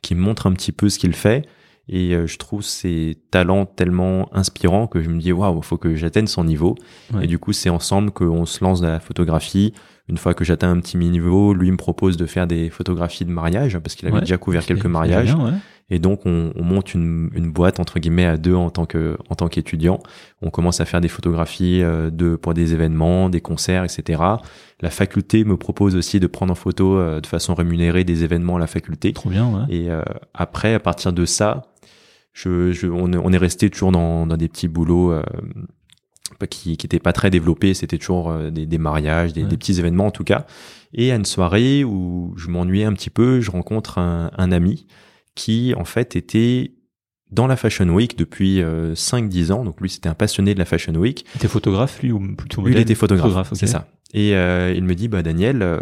qui 0.03 0.15
me 0.15 0.21
montre 0.21 0.47
un 0.47 0.53
petit 0.53 0.73
peu 0.73 0.89
ce 0.89 0.99
qu'il 0.99 1.13
fait. 1.15 1.47
Et 1.89 2.15
euh, 2.15 2.27
je 2.27 2.37
trouve 2.39 2.63
ses 2.63 3.19
talents 3.31 3.67
tellement 3.67 4.29
inspirants 4.35 4.87
que 4.87 5.03
je 5.03 5.09
me 5.11 5.21
dis, 5.21 5.33
waouh, 5.33 5.63
faut 5.63 5.77
que 5.79 5.95
j'atteigne 5.95 6.27
son 6.27 6.45
niveau. 6.45 6.77
Ouais. 7.13 7.25
Et 7.25 7.27
du 7.27 7.39
coup, 7.39 7.53
c'est 7.53 7.71
ensemble 7.71 8.11
qu'on 8.13 8.47
se 8.47 8.65
lance 8.65 8.81
dans 8.81 8.89
la 8.89 9.01
photographie. 9.01 9.75
Une 10.09 10.17
fois 10.17 10.35
que 10.35 10.45
j'atteins 10.45 10.71
un 10.71 10.81
petit 10.81 10.97
niveau, 10.97 11.55
lui 11.55 11.71
me 11.71 11.77
propose 11.77 12.17
de 12.17 12.27
faire 12.27 12.47
des 12.49 12.71
photographies 12.71 13.25
de 13.25 13.31
mariage, 13.31 13.79
parce 13.79 13.95
qu'il 13.95 14.07
avait 14.09 14.17
Ouais. 14.17 14.21
déjà 14.21 14.37
couvert 14.37 14.65
quelques 14.67 14.87
mariages. 14.87 15.35
bien. 15.35 15.61
Et 15.95 15.99
donc, 15.99 16.23
on, 16.25 16.53
on 16.57 16.65
monte 16.65 16.95
une, 16.95 17.29
une 17.35 17.53
boîte 17.53 17.79
entre 17.79 17.99
guillemets 18.01 18.25
à 18.25 18.39
deux 18.39 18.55
en 18.55 18.71
tant 18.71 18.87
que 18.87 19.19
en 19.29 19.35
tant 19.35 19.49
qu'étudiant. 19.49 20.01
On 20.41 20.49
commence 20.51 20.81
à 20.81 20.87
faire 20.87 21.01
des 21.03 21.09
photographies 21.09 21.83
euh, 21.83 22.09
de 22.11 22.35
pour 22.37 22.55
des 22.55 22.73
événements, 22.73 23.29
des 23.29 23.43
concerts, 23.43 23.85
etc. 23.85 24.23
La 24.81 24.91
faculté 24.91 25.45
me 25.45 25.57
propose 25.59 25.95
aussi 25.95 26.19
de 26.19 26.27
prendre 26.27 26.51
en 26.53 26.55
photo 26.57 26.97
euh, 26.97 27.21
de 27.21 27.27
façon 27.27 27.55
rémunérée 27.55 28.05
des 28.05 28.25
événements 28.25 28.57
à 28.57 28.59
la 28.59 28.67
faculté. 28.67 29.13
Trop 29.13 29.29
bien, 29.29 29.47
ouais. 29.49 29.65
Et 29.77 29.91
euh, 29.91 30.03
après, 30.33 30.73
à 30.73 30.81
partir 30.81 31.13
de 31.13 31.27
ça, 31.27 31.67
je, 32.33 32.73
je, 32.73 32.87
on, 32.87 33.13
est- 33.13 33.19
on 33.19 33.31
est 33.31 33.37
resté 33.39 33.69
toujours 33.69 33.93
dans, 33.93 34.27
dans 34.27 34.39
des 34.39 34.49
petits 34.49 34.69
boulots 34.69 35.13
euh, 35.13 35.23
qui 36.49 36.77
qui 36.77 36.87
étaient 36.87 36.99
pas 36.99 37.13
très 37.13 37.31
développés. 37.31 37.75
C'était 37.75 37.99
toujours 37.99 38.35
des, 38.51 38.67
des 38.67 38.79
mariages, 38.79 39.33
des, 39.33 39.43
Ouais. 39.43 39.49
des 39.49 39.57
petits 39.57 39.79
événements 39.79 40.07
en 40.07 40.11
tout 40.11 40.25
cas. 40.25 40.47
Et 40.95 41.13
à 41.13 41.17
une 41.17 41.25
soirée 41.25 41.85
où 41.85 42.33
je 42.37 42.49
m'ennuyais 42.49 42.85
un 42.85 42.93
petit 42.95 43.11
peu, 43.11 43.41
je 43.41 43.51
rencontre 43.51 43.99
un, 43.99 44.31
un 44.37 44.53
ami 44.53 44.87
qui 45.35 45.75
en 45.77 45.85
fait 45.85 46.17
était 46.17 46.73
dans 47.31 47.47
la 47.47 47.57
Fashion 47.57 47.89
Week 47.89 48.17
depuis 48.19 48.61
euh, 48.61 48.95
5-10 48.95 49.53
ans. 49.53 49.65
Donc 49.65 49.81
lui, 49.81 49.89
c'était 49.89 50.09
un 50.09 50.15
passionné 50.15 50.53
de 50.55 50.59
la 50.59 50.67
Fashion 50.67 50.95
Week. 50.95 51.25
Il 51.35 51.39
était 51.39 51.49
photographe, 51.49 52.03
lui, 52.03 52.13
ou 52.13 52.19
plutôt 52.37 52.61
Lui, 52.61 52.69
il 52.69 52.73
modèle? 52.73 52.83
était 52.83 52.95
photographe, 52.95 53.53
ok. 53.53 53.59
c'est 53.59 53.67
ça. 53.67 53.89
Et 54.13 54.35
euh, 54.37 54.75
il 54.77 54.85
me 54.85 54.95
dit, 54.95 55.09
bah 55.09 55.23
Daniel, 55.23 55.63
euh, 55.63 55.81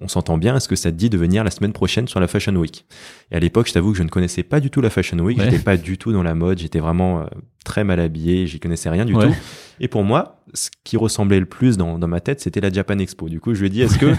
on 0.00 0.08
s'entend 0.08 0.38
bien, 0.38 0.56
est-ce 0.56 0.68
que 0.68 0.76
ça 0.76 0.90
te 0.90 0.96
dit 0.96 1.10
de 1.10 1.16
venir 1.18 1.44
la 1.44 1.50
semaine 1.50 1.72
prochaine 1.72 2.08
sur 2.08 2.20
la 2.20 2.28
Fashion 2.28 2.54
Week 2.56 2.86
Et 3.30 3.36
à 3.36 3.40
l'époque, 3.40 3.68
je 3.68 3.72
t'avoue 3.72 3.92
que 3.92 3.98
je 3.98 4.02
ne 4.02 4.08
connaissais 4.08 4.42
pas 4.42 4.60
du 4.60 4.70
tout 4.70 4.80
la 4.80 4.90
Fashion 4.90 5.18
Week, 5.18 5.38
Ouais. 5.38 5.44
j'étais 5.50 5.62
pas 5.62 5.76
du 5.76 5.98
tout 5.98 6.12
dans 6.12 6.22
la 6.22 6.34
mode, 6.34 6.58
j'étais 6.58 6.80
vraiment 6.80 7.20
euh, 7.20 7.24
très 7.64 7.84
mal 7.84 8.00
habillé, 8.00 8.46
j'y 8.46 8.60
connaissais 8.60 8.88
rien 8.90 9.04
du 9.04 9.14
Ouais. 9.14 9.28
tout. 9.28 9.34
Et 9.80 9.88
pour 9.88 10.04
moi, 10.04 10.42
ce 10.54 10.70
qui 10.84 10.96
ressemblait 10.96 11.40
le 11.40 11.46
plus 11.46 11.76
dans, 11.76 11.98
dans 11.98 12.08
ma 12.08 12.20
tête, 12.20 12.40
c'était 12.40 12.60
la 12.60 12.70
Japan 12.72 12.98
Expo. 12.98 13.28
Du 13.28 13.40
coup, 13.40 13.54
je 13.54 13.60
lui 13.60 13.66
ai 13.66 13.70
dit, 13.70 13.82
est-ce 13.82 13.98
que 13.98 14.14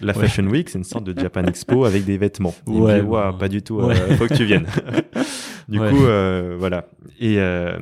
la 0.00 0.12
Ouais. 0.16 0.20
Fashion 0.26 0.44
Week, 0.46 0.68
c'est 0.68 0.78
une 0.78 0.84
sorte 0.84 1.04
de 1.04 1.18
Japan 1.18 1.44
Expo 1.44 1.84
avec 1.84 2.04
des 2.04 2.18
vêtements? 2.18 2.54
Il 2.66 2.82
me 2.82 3.00
dit, 3.32 3.38
pas 3.38 3.48
du 3.48 3.62
tout, 3.62 3.80
euh, 3.80 3.94
faut 4.16 4.26
que 4.26 4.34
tu 4.34 4.44
viennes. 4.44 4.66
du 5.68 5.78
coup, 5.78 6.04
euh, 6.06 6.56
voilà. 6.58 6.88
Et 7.20 7.38
euh, 7.38 7.76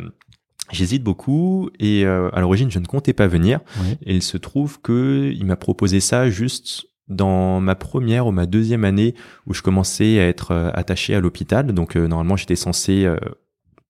j'hésite 0.70 1.02
beaucoup, 1.02 1.70
et 1.78 2.04
euh, 2.04 2.28
à 2.32 2.40
l'origine, 2.40 2.70
je 2.70 2.78
ne 2.78 2.84
comptais 2.86 3.12
pas 3.14 3.26
venir. 3.26 3.60
Et 4.04 4.14
il 4.16 4.22
se 4.22 4.36
trouve 4.36 4.80
que 4.80 5.32
il 5.34 5.44
m'a 5.46 5.56
proposé 5.56 6.00
ça 6.00 6.28
juste 6.30 6.86
dans 7.08 7.60
ma 7.60 7.74
première 7.74 8.26
ou 8.26 8.30
ma 8.32 8.46
deuxième 8.46 8.84
année 8.84 9.14
où 9.46 9.54
je 9.54 9.62
commençais 9.62 10.18
à 10.20 10.26
être 10.26 10.52
euh, 10.52 10.70
attaché 10.74 11.14
à 11.14 11.20
l'hôpital. 11.20 11.66
Donc 11.72 11.96
euh, 11.96 12.06
normalement 12.08 12.36
j'étais 12.36 12.56
censé 12.56 13.04
euh, 13.04 13.16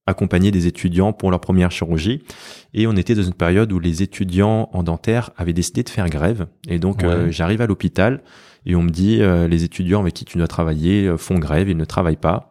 accompagner 0.07 0.51
des 0.51 0.67
étudiants 0.67 1.13
pour 1.13 1.31
leur 1.31 1.41
première 1.41 1.71
chirurgie. 1.71 2.23
Et 2.75 2.87
on 2.87 2.93
était 2.93 3.15
dans 3.15 3.23
une 3.23 3.33
période 3.35 3.73
où 3.73 3.79
les 3.79 4.03
étudiants 4.03 4.69
en 4.73 4.83
dentaire 4.83 5.31
avaient 5.37 5.53
décidé 5.53 5.83
de 5.83 5.89
faire 5.89 6.09
grève. 6.09 6.47
Et 6.69 6.79
donc 6.79 6.99
Ouais. 7.03 7.09
euh, 7.09 7.31
j'arrive 7.31 7.61
à 7.61 7.67
l'hôpital 7.67 8.23
et 8.67 8.75
on 8.75 8.83
me 8.83 8.91
dit 8.91 9.21
les 9.49 9.63
étudiants 9.65 10.01
avec 10.01 10.15
qui 10.15 10.25
tu 10.25 10.39
dois 10.39 10.49
travailler 10.49 11.13
font 11.19 11.39
grève, 11.39 11.69
ils 11.69 11.77
ne 11.77 11.85
travaillent 11.85 12.17
pas. 12.17 12.51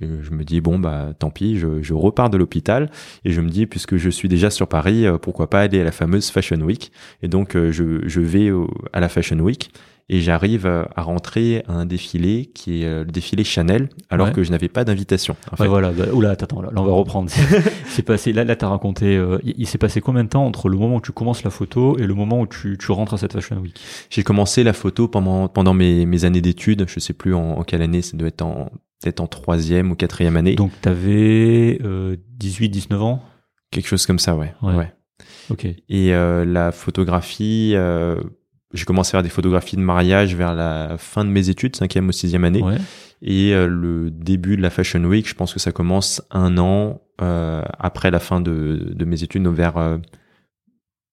Et 0.00 0.06
je 0.22 0.30
me 0.30 0.44
dis 0.44 0.60
bon 0.60 0.78
bah 0.78 1.08
tant 1.18 1.30
pis, 1.30 1.58
je, 1.58 1.82
je 1.82 1.94
repars 1.94 2.30
de 2.30 2.36
l'hôpital 2.36 2.88
et 3.24 3.32
je 3.32 3.40
me 3.40 3.48
dis 3.50 3.66
puisque 3.66 3.96
je 3.96 4.08
suis 4.08 4.28
déjà 4.28 4.50
sur 4.50 4.68
Paris, 4.68 5.06
pourquoi 5.20 5.50
pas 5.50 5.60
aller 5.62 5.80
à 5.80 5.84
la 5.84 5.90
fameuse 5.90 6.30
Fashion 6.30 6.60
Week. 6.60 6.92
Et 7.22 7.26
donc 7.28 7.54
je, 7.54 8.00
je 8.06 8.20
vais 8.20 8.52
à 8.92 9.00
la 9.00 9.08
Fashion 9.08 9.40
Week 9.40 9.72
et 10.10 10.20
j'arrive 10.20 10.66
à 10.66 11.02
rentrer 11.02 11.62
à 11.68 11.72
un 11.72 11.86
défilé 11.86 12.50
qui 12.54 12.82
est 12.82 12.86
euh, 12.86 13.04
le 13.04 13.10
défilé 13.10 13.44
Chanel 13.44 13.90
alors 14.08 14.32
que 14.32 14.42
je 14.42 14.50
n'avais 14.50 14.68
pas 14.68 14.84
d'invitation. 14.84 15.36
En 15.52 15.56
fait. 15.56 15.64
ouais, 15.64 15.68
voilà, 15.68 15.90
bah, 15.90 16.06
oula, 16.12 16.30
attends, 16.30 16.62
là, 16.62 16.70
on 16.74 16.82
va 16.82 16.92
reprendre. 16.92 17.30
c'est 17.86 18.02
passé 18.02 18.32
là, 18.32 18.44
là 18.44 18.56
t'as 18.56 18.68
raconté. 18.68 19.16
Euh, 19.16 19.38
il, 19.44 19.66
s'est 19.66 19.78
passé 19.78 20.00
combien 20.00 20.24
de 20.24 20.28
temps 20.30 20.46
entre 20.46 20.68
le 20.68 20.78
moment 20.78 20.96
où 20.96 21.00
tu 21.00 21.12
commences 21.12 21.44
la 21.44 21.50
photo 21.50 21.98
et 21.98 22.06
le 22.06 22.14
moment 22.14 22.40
où 22.40 22.46
tu, 22.46 22.78
tu 22.78 22.92
rentres 22.92 23.14
à 23.14 23.18
cette 23.18 23.32
Fashion 23.34 23.58
Week? 23.58 23.78
J'ai 24.08 24.22
commencé 24.22 24.64
la 24.64 24.72
photo 24.72 25.08
pendant 25.08 25.48
pendant 25.48 25.74
mes, 25.74 26.06
mes 26.06 26.24
années 26.24 26.40
d'études. 26.40 26.86
Je 26.88 27.00
sais 27.00 27.12
plus 27.12 27.34
en, 27.34 27.62
quelle 27.64 27.82
année, 27.82 28.02
ça 28.02 28.16
doit 28.16 28.28
être 28.28 28.42
en 28.42 28.70
peut-être 29.02 29.20
en 29.20 29.26
troisième 29.26 29.90
ou 29.90 29.94
quatrième 29.94 30.36
année. 30.36 30.54
Donc 30.54 30.72
t'avais 30.80 31.78
euh, 31.84 32.16
18, 32.38 32.68
19 32.70 33.02
ans? 33.02 33.22
Quelque 33.70 33.86
chose 33.86 34.06
comme 34.06 34.18
ça, 34.18 34.34
ouais. 34.36 34.54
Ouais. 34.62 34.74
ouais. 34.74 34.92
Ok. 35.50 35.64
Et 35.64 36.14
euh, 36.14 36.44
la 36.44 36.72
photographie, 36.72 37.72
euh, 37.74 38.20
j'ai 38.74 38.84
commencé 38.84 39.10
à 39.10 39.12
faire 39.12 39.22
des 39.22 39.28
photographies 39.28 39.76
de 39.76 39.80
mariage 39.80 40.34
vers 40.34 40.54
la 40.54 40.96
fin 40.98 41.24
de 41.24 41.30
mes 41.30 41.48
études, 41.48 41.76
cinquième 41.76 42.08
ou 42.08 42.12
sixième 42.12 42.44
année. 42.44 42.62
Et 43.22 43.52
euh, 43.52 43.66
le 43.66 44.10
début 44.10 44.56
de 44.56 44.62
la 44.62 44.70
Fashion 44.70 45.02
Week, 45.04 45.28
je 45.28 45.34
pense 45.34 45.52
que 45.52 45.58
ça 45.58 45.72
commence 45.72 46.22
un 46.30 46.58
an 46.58 47.00
euh, 47.20 47.62
après 47.78 48.10
la 48.10 48.20
fin 48.20 48.40
de, 48.40 48.92
de 48.94 49.04
mes 49.04 49.22
études, 49.22 49.46
vers 49.48 49.76
euh, 49.76 49.98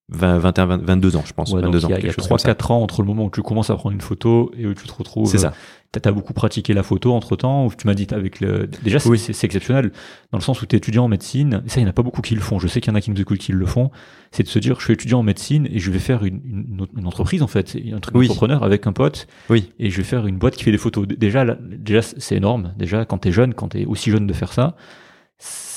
20, 0.08 0.38
21, 0.38 0.66
22 0.78 1.16
ans, 1.16 1.24
je 1.26 1.32
pense. 1.32 1.50
Ouais, 1.52 1.62
22 1.62 1.86
ans, 1.86 1.88
il 1.88 2.04
y 2.04 2.08
a, 2.08 2.12
3-4 2.12 2.72
ans 2.72 2.82
entre 2.82 3.02
le 3.02 3.08
moment 3.08 3.24
où 3.24 3.30
tu 3.30 3.42
commences 3.42 3.70
à 3.70 3.74
prendre 3.74 3.94
une 3.94 4.00
photo 4.00 4.52
et 4.56 4.66
où 4.66 4.74
tu 4.74 4.86
te 4.86 4.92
retrouves. 4.92 5.28
C'est 5.28 5.38
ça. 5.38 5.52
Tu 5.92 6.08
as 6.08 6.12
beaucoup 6.12 6.32
pratiqué 6.32 6.74
la 6.74 6.82
photo 6.82 7.12
entre 7.12 7.36
temps, 7.36 7.66
ou 7.66 7.72
tu 7.72 7.86
m'as 7.86 7.94
dit 7.94 8.06
avec 8.10 8.40
le. 8.40 8.68
Déjà, 8.82 8.98
c'est, 8.98 9.16
c'est 9.16 9.46
exceptionnel, 9.46 9.92
dans 10.32 10.38
le 10.38 10.42
sens 10.42 10.60
où 10.60 10.66
tu 10.66 10.76
es 10.76 10.78
étudiant 10.78 11.04
en 11.04 11.08
médecine. 11.08 11.62
ça, 11.66 11.80
il 11.80 11.84
n'y 11.84 11.86
en 11.86 11.90
a 11.90 11.94
pas 11.94 12.02
beaucoup 12.02 12.22
qui 12.22 12.34
le 12.34 12.40
font. 12.40 12.58
Je 12.58 12.68
sais 12.68 12.80
qu'il 12.80 12.90
y 12.90 12.94
en 12.94 12.96
a 12.96 13.00
qui 13.00 13.10
nous 13.10 13.20
écoutent 13.20 13.38
qui 13.38 13.52
le 13.52 13.66
font. 13.66 13.90
C'est 14.30 14.42
de 14.42 14.48
se 14.48 14.58
dire, 14.58 14.78
je 14.78 14.84
suis 14.84 14.92
étudiant 14.92 15.20
en 15.20 15.22
médecine 15.22 15.68
et 15.70 15.78
je 15.78 15.90
vais 15.90 15.98
faire 15.98 16.24
une, 16.24 16.40
une, 16.44 16.86
une 16.96 17.06
entreprise, 17.06 17.42
en 17.42 17.46
fait, 17.46 17.76
un 17.92 18.00
truc 18.00 18.16
oui. 18.16 18.26
entrepreneur 18.26 18.62
avec 18.62 18.86
un 18.86 18.92
pote. 18.92 19.26
Oui. 19.48 19.72
Et 19.78 19.90
je 19.90 19.96
vais 19.96 20.04
faire 20.04 20.26
une 20.26 20.38
boîte 20.38 20.56
qui 20.56 20.64
fait 20.64 20.72
des 20.72 20.78
photos. 20.78 21.06
Déjà, 21.06 21.44
déjà 21.60 22.02
c'est 22.02 22.36
énorme. 22.36 22.74
Déjà, 22.76 23.04
quand 23.04 23.18
tu 23.18 23.28
es 23.28 23.32
jeune, 23.32 23.54
quand 23.54 23.68
tu 23.68 23.80
es 23.80 23.84
aussi 23.86 24.10
jeune 24.10 24.26
de 24.26 24.32
faire 24.32 24.52
ça 24.52 24.76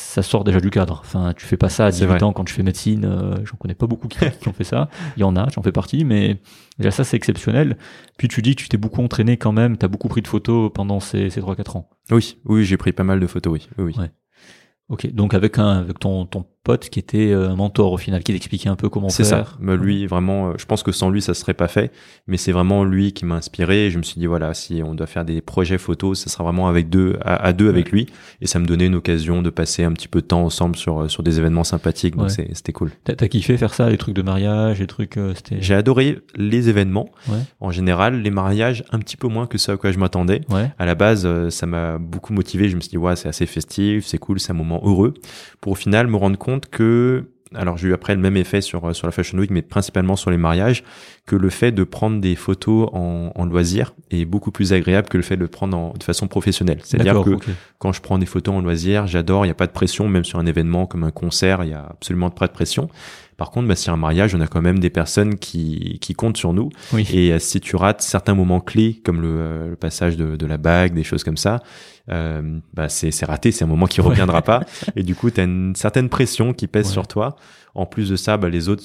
ça 0.10 0.24
sort 0.24 0.44
déjà 0.44 0.60
du 0.60 0.72
cadre. 0.72 1.02
Enfin, 1.06 1.34
tu 1.38 1.46
fais 1.46 1.56
pas 1.56 1.70
ça 1.70 1.86
à 1.86 1.92
18 1.92 2.24
ans 2.24 2.34
quand 2.34 2.44
tu 2.44 2.52
fais 2.52 2.64
médecine. 2.64 3.06
Euh, 3.06 3.38
j'en 3.46 3.58
connais 3.58 3.76
pas 3.76 3.86
beaucoup 3.86 4.08
qui, 4.08 4.18
ont 4.48 4.54
fait 4.54 4.64
ça. 4.64 4.90
Il 5.16 5.20
y 5.20 5.24
en 5.24 5.36
a, 5.36 5.48
j'en 5.54 5.62
fais 5.62 5.72
partie, 5.72 6.04
mais 6.04 6.42
déjà 6.80 6.90
ça 6.90 7.04
c'est 7.04 7.16
exceptionnel. 7.16 7.78
Puis 8.18 8.28
tu 8.28 8.42
dis 8.42 8.56
que 8.56 8.62
tu 8.64 8.70
t'es 8.70 8.78
beaucoup 8.78 9.04
entraîné 9.04 9.38
quand 9.38 9.52
même, 9.52 9.78
tu 9.78 9.86
as 9.86 9.88
beaucoup 9.88 10.08
pris 10.08 10.24
de 10.24 10.28
photos 10.28 10.72
pendant 10.74 11.00
ces, 11.00 11.30
ces 11.30 11.42
3-4 11.42 11.78
ans. 11.78 11.90
Oui, 12.10 12.40
oui, 12.46 12.66
j'ai 12.66 12.78
pris 12.78 12.92
pas 12.92 13.04
mal 13.04 13.20
de 13.20 13.28
photos, 13.28 13.54
oui. 13.54 13.70
oui, 13.78 13.94
oui. 13.96 14.06
Ok, 14.90 15.12
donc 15.14 15.34
avec 15.34 15.60
un 15.60 15.80
avec 15.80 16.00
ton 16.00 16.26
ton 16.26 16.46
pote 16.64 16.90
qui 16.90 17.00
était 17.00 17.32
euh, 17.32 17.50
un 17.50 17.56
mentor 17.56 17.94
au 17.94 17.98
final, 17.98 18.22
qui 18.22 18.34
t'expliquait 18.34 18.70
un 18.70 18.76
peu 18.76 18.90
comment 18.90 19.10
faire. 19.10 19.26
C'est 19.26 19.30
ça. 19.30 19.46
Bah, 19.60 19.76
lui, 19.76 20.06
vraiment, 20.08 20.50
euh, 20.50 20.54
je 20.58 20.66
pense 20.66 20.84
que 20.84 20.92
sans 20.92 21.10
lui, 21.10 21.22
ça 21.22 21.34
serait 21.34 21.54
pas 21.54 21.68
fait. 21.68 21.92
Mais 22.28 22.38
c'est 22.38 22.52
vraiment 22.52 22.84
lui 22.84 23.14
qui 23.14 23.26
m'a 23.26 23.36
inspiré. 23.36 23.88
Et 23.88 23.92
je 23.92 23.98
me 23.98 24.04
suis 24.04 24.20
dit, 24.20 24.26
voilà, 24.26 24.54
si 24.54 24.82
on 24.84 24.94
doit 24.94 25.08
faire 25.08 25.26
des 25.26 25.42
projets 25.42 25.78
photos, 25.78 26.20
ça 26.20 26.30
sera 26.30 26.44
vraiment 26.44 26.68
avec 26.68 26.90
deux, 26.90 27.18
à, 27.24 27.54
deux 27.54 27.70
avec 27.70 27.92
lui. 27.92 28.08
Et 28.42 28.48
ça 28.48 28.60
me 28.60 28.66
donnait 28.66 28.88
une 28.88 28.96
occasion 28.96 29.42
de 29.42 29.50
passer 29.50 29.84
un 29.84 29.94
petit 29.94 30.08
peu 30.08 30.22
de 30.22 30.28
temps 30.28 30.44
ensemble 30.44 30.76
sur, 30.76 31.02
euh, 31.02 31.08
sur 31.08 31.24
des 31.24 31.40
événements 31.40 31.64
sympathiques. 31.64 32.16
Donc 32.16 32.32
c'était 32.32 32.74
cool. 32.74 32.92
T'as 33.04 33.14
as 33.20 33.28
kiffé 33.28 33.58
faire 33.58 33.74
ça, 33.74 33.90
les 33.90 33.98
trucs 33.98 34.16
de 34.16 34.22
mariage, 34.22 34.80
les 34.80 34.88
trucs. 34.88 35.18
J'ai 35.60 35.74
adoré 35.74 36.20
les 36.36 36.70
événements. 36.70 37.10
En 37.60 37.72
général, 37.72 38.22
les 38.22 38.32
mariages, 38.32 38.84
un 38.92 39.00
petit 39.00 39.18
peu 39.18 39.28
moins 39.28 39.48
que 39.48 39.58
ça 39.58 39.74
à 39.74 39.78
quoi 39.78 39.92
je 39.92 39.98
m'attendais. 39.98 40.42
À 40.78 40.86
la 40.86 40.96
base, 40.96 41.50
ça 41.50 41.66
m'a 41.66 41.98
beaucoup 41.98 42.34
motivé. 42.34 42.70
Je 42.70 42.76
me 42.76 42.82
suis 42.82 42.90
dit, 42.90 42.98
ouais, 42.98 43.16
c'est 43.16 43.30
assez 43.30 43.46
festif, 43.46 44.06
c'est 44.06 44.18
cool, 44.18 44.40
c'est 44.40 44.52
un 44.52 44.56
moment 44.56 44.79
heureux. 44.86 45.14
Pour 45.62 45.74
au 45.74 45.76
final 45.76 46.08
me 46.08 46.18
rendre 46.18 46.38
compte 46.38 46.70
que 46.70 47.26
alors 47.56 47.78
j'ai 47.78 47.88
eu 47.88 47.94
après 47.94 48.14
le 48.14 48.22
même 48.22 48.38
effet 48.38 48.62
sur 48.62 48.96
sur 48.96 49.08
la 49.08 49.12
Fashion 49.12 49.38
Week, 49.40 49.50
mais 49.50 49.62
principalement 49.62 50.16
sur 50.16 50.30
les 50.30 50.38
mariages, 50.38 50.84
que 51.26 51.36
le 51.36 51.50
fait 51.50 51.72
de 51.72 51.84
prendre 51.84 52.20
des 52.22 52.36
photos 52.36 52.90
en, 52.94 53.32
en 53.34 53.46
loisir 53.46 53.94
est 54.12 54.26
beaucoup 54.26 54.52
plus 54.52 54.72
agréable 54.74 55.10
que 55.10 55.18
le 55.18 55.24
fait 55.24 55.36
de 55.36 55.42
le 55.42 55.48
prendre 55.48 55.98
de 55.98 56.04
façon 56.04 56.28
professionnelle. 56.28 56.80
C'est-à-dire 56.84 57.22
que 57.24 57.38
quand 57.80 57.92
je 57.92 58.02
prends 58.02 58.20
des 58.20 58.28
photos 58.28 58.56
en 58.56 58.62
loisir, 58.62 59.08
j'adore, 59.08 59.46
il 59.46 59.48
n'y 59.48 59.52
a 59.52 59.56
pas 59.56 59.68
de 59.68 59.72
pression, 59.72 60.08
même 60.08 60.26
sur 60.26 60.38
un 60.40 60.46
événement 60.46 60.86
comme 60.86 61.04
un 61.04 61.12
concert, 61.12 61.64
il 61.64 61.72
y 61.72 61.74
a 61.74 61.88
absolument 61.90 62.30
pas 62.30 62.48
de 62.48 62.54
pression. 62.54 62.90
Par 63.40 63.52
contre, 63.52 63.70
bah, 63.70 63.76
si 63.76 63.90
un 63.90 63.96
mariage, 63.96 64.36
on 64.36 64.42
a 64.42 64.48
quand 64.48 64.62
même 64.62 64.80
des 64.80 64.90
personnes 64.90 65.38
qui, 65.38 65.98
qui 66.02 66.14
comptent 66.14 66.36
sur 66.36 66.52
nous. 66.52 66.70
Et 67.14 67.32
euh, 67.32 67.40
si 67.40 67.62
tu 67.62 67.78
rates 67.78 68.02
certains 68.02 68.36
moments 68.36 68.60
clés, 68.60 69.02
comme 69.06 69.22
le, 69.22 69.30
euh, 69.40 69.70
le 69.70 69.76
passage 69.78 70.18
de, 70.18 70.36
de, 70.36 70.46
la 70.46 70.58
bague, 70.58 70.94
des 70.94 71.06
choses 71.06 71.24
comme 71.24 71.38
ça, 71.38 71.62
euh, 72.12 72.60
bah 72.74 72.90
c'est 72.90 73.24
raté, 73.24 73.54
c'est 73.54 73.64
un 73.64 73.68
moment 73.68 73.86
qui 73.86 74.02
reviendra 74.02 74.42
pas. 74.42 74.60
Et 74.98 75.04
du 75.04 75.16
coup, 75.16 75.32
tu 75.32 75.40
as 75.40 75.46
une 75.46 75.74
certaine 75.74 76.10
pression 76.10 76.52
qui 76.52 76.68
pèse 76.68 76.90
sur 76.90 77.08
toi. 77.08 77.38
En 77.76 77.86
plus 77.86 78.10
de 78.10 78.18
ça, 78.18 78.36
bah, 78.36 78.50
les 78.50 78.68
autres 78.68 78.84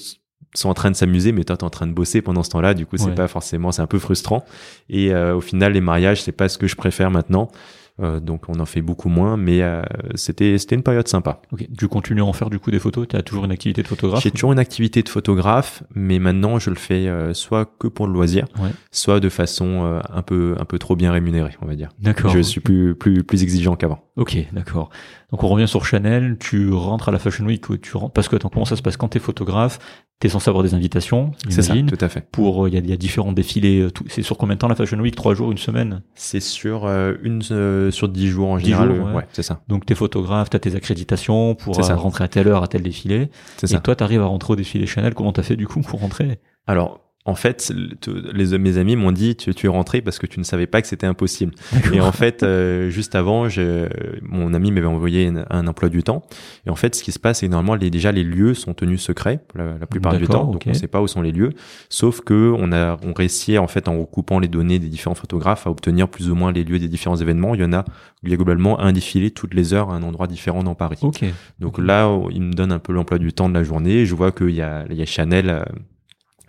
sont 0.53 0.69
en 0.69 0.73
train 0.73 0.89
de 0.89 0.95
s'amuser, 0.95 1.33
mais 1.33 1.43
toi, 1.43 1.57
tu 1.57 1.61
es 1.61 1.65
en 1.65 1.69
train 1.69 1.87
de 1.87 1.91
bosser 1.91 2.21
pendant 2.21 2.43
ce 2.43 2.49
temps-là. 2.51 2.73
Du 2.73 2.85
coup, 2.85 2.95
c'est 2.95 3.13
pas 3.13 3.27
forcément, 3.27 3.73
c'est 3.73 3.81
un 3.81 3.87
peu 3.87 3.99
frustrant. 3.99 4.45
Et 4.89 5.13
euh, 5.13 5.35
au 5.35 5.41
final, 5.41 5.73
les 5.73 5.81
mariages, 5.81 6.23
c'est 6.23 6.31
pas 6.31 6.47
ce 6.47 6.57
que 6.57 6.67
je 6.67 6.75
préfère 6.75 7.11
maintenant. 7.11 7.51
Euh, 8.01 8.19
donc 8.19 8.49
on 8.49 8.59
en 8.59 8.65
fait 8.65 8.81
beaucoup 8.81 9.07
moins, 9.07 9.37
mais 9.37 9.61
euh, 9.61 9.81
c'était 10.15 10.57
c'était 10.57 10.75
une 10.75 10.83
période 10.83 11.07
sympa. 11.07 11.41
Ok. 11.51 11.67
Tu 11.77 11.87
continues 11.87 12.21
à 12.21 12.25
en 12.25 12.33
faire 12.33 12.49
du 12.49 12.59
coup 12.59 12.71
des 12.71 12.79
photos? 12.79 13.07
Tu 13.07 13.15
as 13.15 13.21
toujours 13.21 13.45
une 13.45 13.51
activité 13.51 13.83
de 13.83 13.87
photographe? 13.87 14.21
J'ai 14.21 14.31
toujours 14.31 14.51
une 14.51 14.59
activité 14.59 15.01
de 15.01 15.09
photographe, 15.09 15.83
mais 15.93 16.19
maintenant 16.19 16.59
je 16.59 16.69
le 16.69 16.75
fais 16.75 17.07
euh, 17.07 17.33
soit 17.33 17.65
que 17.79 17.87
pour 17.87 18.07
le 18.07 18.13
loisir, 18.13 18.47
soit 18.91 19.19
de 19.19 19.29
façon 19.29 20.01
un 20.09 20.21
peu 20.21 20.55
un 20.59 20.65
peu 20.65 20.77
trop 20.77 20.95
bien 20.95 21.11
rémunérée, 21.11 21.55
on 21.61 21.65
va 21.65 21.75
dire. 21.75 21.89
D'accord. 21.99 22.31
Je 22.31 22.39
suis 22.39 22.59
plus 22.59 22.95
plus 22.95 23.23
plus 23.23 23.43
exigeant 23.43 23.75
qu'avant. 23.75 24.04
Ok, 24.17 24.37
d'accord. 24.53 24.89
Donc 25.31 25.43
on 25.43 25.47
revient 25.49 25.67
sur 25.67 25.85
Chanel, 25.85 26.37
tu 26.39 26.71
rentres 26.71 27.09
à 27.09 27.11
la 27.11 27.19
Fashion 27.19 27.45
Week, 27.45 27.65
tu 27.81 27.97
rentres, 27.97 28.13
parce 28.13 28.29
que 28.29 28.37
attends, 28.37 28.49
comment 28.49 28.65
ça 28.65 28.77
se 28.77 28.81
passe? 28.81 28.95
Quand 28.95 29.09
tu 29.09 29.17
es 29.17 29.19
photographe 29.21 29.79
T'es 30.21 30.29
censé 30.29 30.49
avoir 30.49 30.63
des 30.63 30.73
invitations, 30.73 31.31
c'est 31.49 31.61
ça, 31.61 31.73
tout 31.73 31.97
à 31.99 32.07
fait. 32.07 32.25
Pour 32.31 32.69
il 32.69 32.73
y, 32.73 32.93
a, 32.93 32.95
différents 32.95 33.33
défilés. 33.33 33.85
C'est 34.07 34.21
sur 34.21 34.37
combien 34.37 34.55
de 34.55 34.59
temps 34.59 34.69
la 34.69 34.75
Fashion 34.75 34.97
Week? 34.97 35.13
Trois 35.13 35.35
jours, 35.35 35.51
une 35.51 35.57
semaine? 35.57 36.03
C'est 36.13 36.39
sur 36.39 36.87
une 36.87 37.41
sur 37.91 38.07
dix 38.07 38.29
jours 38.29 38.51
en 38.51 38.57
général. 38.57 38.91
ouais, 38.91 39.27
c'est 39.33 39.43
ça. 39.43 39.61
Donc 39.67 39.85
t'es 39.85 39.93
photographe, 39.93 40.49
t'as 40.49 40.59
tes 40.59 40.73
accréditations 40.73 41.55
pour 41.55 41.75
rentrer 41.75 42.23
à 42.23 42.27
telle 42.29 42.47
heure 42.47 42.63
à 42.63 42.67
tel 42.69 42.81
défilé. 42.81 43.29
Et 43.61 43.67
ça. 43.67 43.79
toi, 43.79 43.93
t'arrives 43.97 44.21
à 44.21 44.25
rentrer 44.25 44.53
au 44.53 44.55
défilé 44.55 44.87
Chanel. 44.87 45.13
Comment 45.13 45.33
t'as 45.33 45.43
fait 45.43 45.57
du 45.57 45.67
coup 45.67 45.81
pour 45.81 45.99
rentrer? 45.99 46.39
Alors 46.65 47.01
en 47.27 47.33
fait, 47.33 47.73
les, 48.33 48.57
mes 48.59 48.77
amis 48.77 48.95
m'ont 48.95 49.11
dit 49.11 49.35
tu, 49.35 49.53
tu, 49.55 49.65
es 49.65 49.69
rentré 49.69 50.01
parce 50.01 50.19
que 50.19 50.27
tu 50.27 50.39
ne 50.39 50.45
savais 50.45 50.67
pas 50.67 50.83
que 50.83 50.87
c'était 50.87 51.07
impossible. 51.07 51.53
Et 51.91 51.99
en 51.99 52.11
fait, 52.11 52.43
euh, 52.43 52.91
juste 52.91 53.15
avant, 53.15 53.49
je, 53.49 53.89
mon 54.21 54.53
ami 54.53 54.71
m'avait 54.71 54.85
envoyé 54.85 55.31
un, 55.49 55.67
emploi 55.67 55.89
du 55.89 56.03
temps. 56.03 56.21
Et 56.67 56.69
en 56.69 56.75
fait, 56.75 56.93
ce 56.93 57.03
qui 57.03 57.11
se 57.11 57.17
passe, 57.17 57.39
c'est 57.39 57.47
normalement, 57.47 57.73
les, 57.73 57.89
déjà 57.89 58.11
les 58.11 58.23
lieux 58.23 58.53
sont 58.53 58.75
tenus 58.75 59.01
secrets 59.01 59.39
la, 59.55 59.87
plupart 59.87 60.17
du 60.17 60.27
temps, 60.27 60.45
donc 60.45 60.63
on 60.67 60.69
ne 60.69 60.75
sait 60.75 60.87
pas 60.87 61.01
où 61.01 61.07
sont 61.07 61.23
les 61.23 61.31
lieux. 61.31 61.53
Sauf 61.89 62.21
que 62.21 62.53
on 62.57 62.71
a 62.71 62.97
on 63.03 63.13
réussit 63.13 63.57
en 63.57 63.67
fait 63.67 63.87
en 63.87 63.97
recoupant 63.97 64.37
les 64.37 64.47
données 64.47 64.77
des 64.77 64.89
différents 64.89 65.15
photographes 65.15 65.65
à 65.65 65.71
obtenir 65.71 66.07
plus 66.07 66.29
ou 66.29 66.35
moins 66.35 66.51
les 66.51 66.63
lieux 66.63 66.77
des 66.77 66.87
différents 66.87 67.17
événements. 67.17 67.55
Il 67.55 67.61
y 67.61 67.63
en 67.63 67.73
a, 67.73 67.85
il 68.21 68.29
y 68.29 68.33
a 68.33 68.37
globalement 68.37 68.79
un 68.79 68.91
défilé 68.91 69.31
toutes 69.31 69.55
les 69.55 69.73
heures 69.73 69.89
à 69.89 69.95
un 69.95 70.03
endroit 70.03 70.27
différent 70.27 70.61
dans 70.61 70.75
Paris. 70.75 70.99
Donc 71.59 71.79
là, 71.79 72.07
il 72.29 72.43
me 72.43 72.53
donne 72.53 72.71
un 72.71 72.79
peu 72.79 72.93
l'emploi 72.93 73.17
du 73.17 73.33
temps 73.33 73.49
de 73.49 73.55
la 73.55 73.63
journée. 73.63 74.05
Je 74.05 74.13
vois 74.13 74.31
qu'il 74.31 74.51
y 74.51 74.61
a, 74.61 74.85
il 74.91 74.95
y 74.95 75.01
a 75.01 75.05
Chanel 75.05 75.49
euh, 75.49 75.63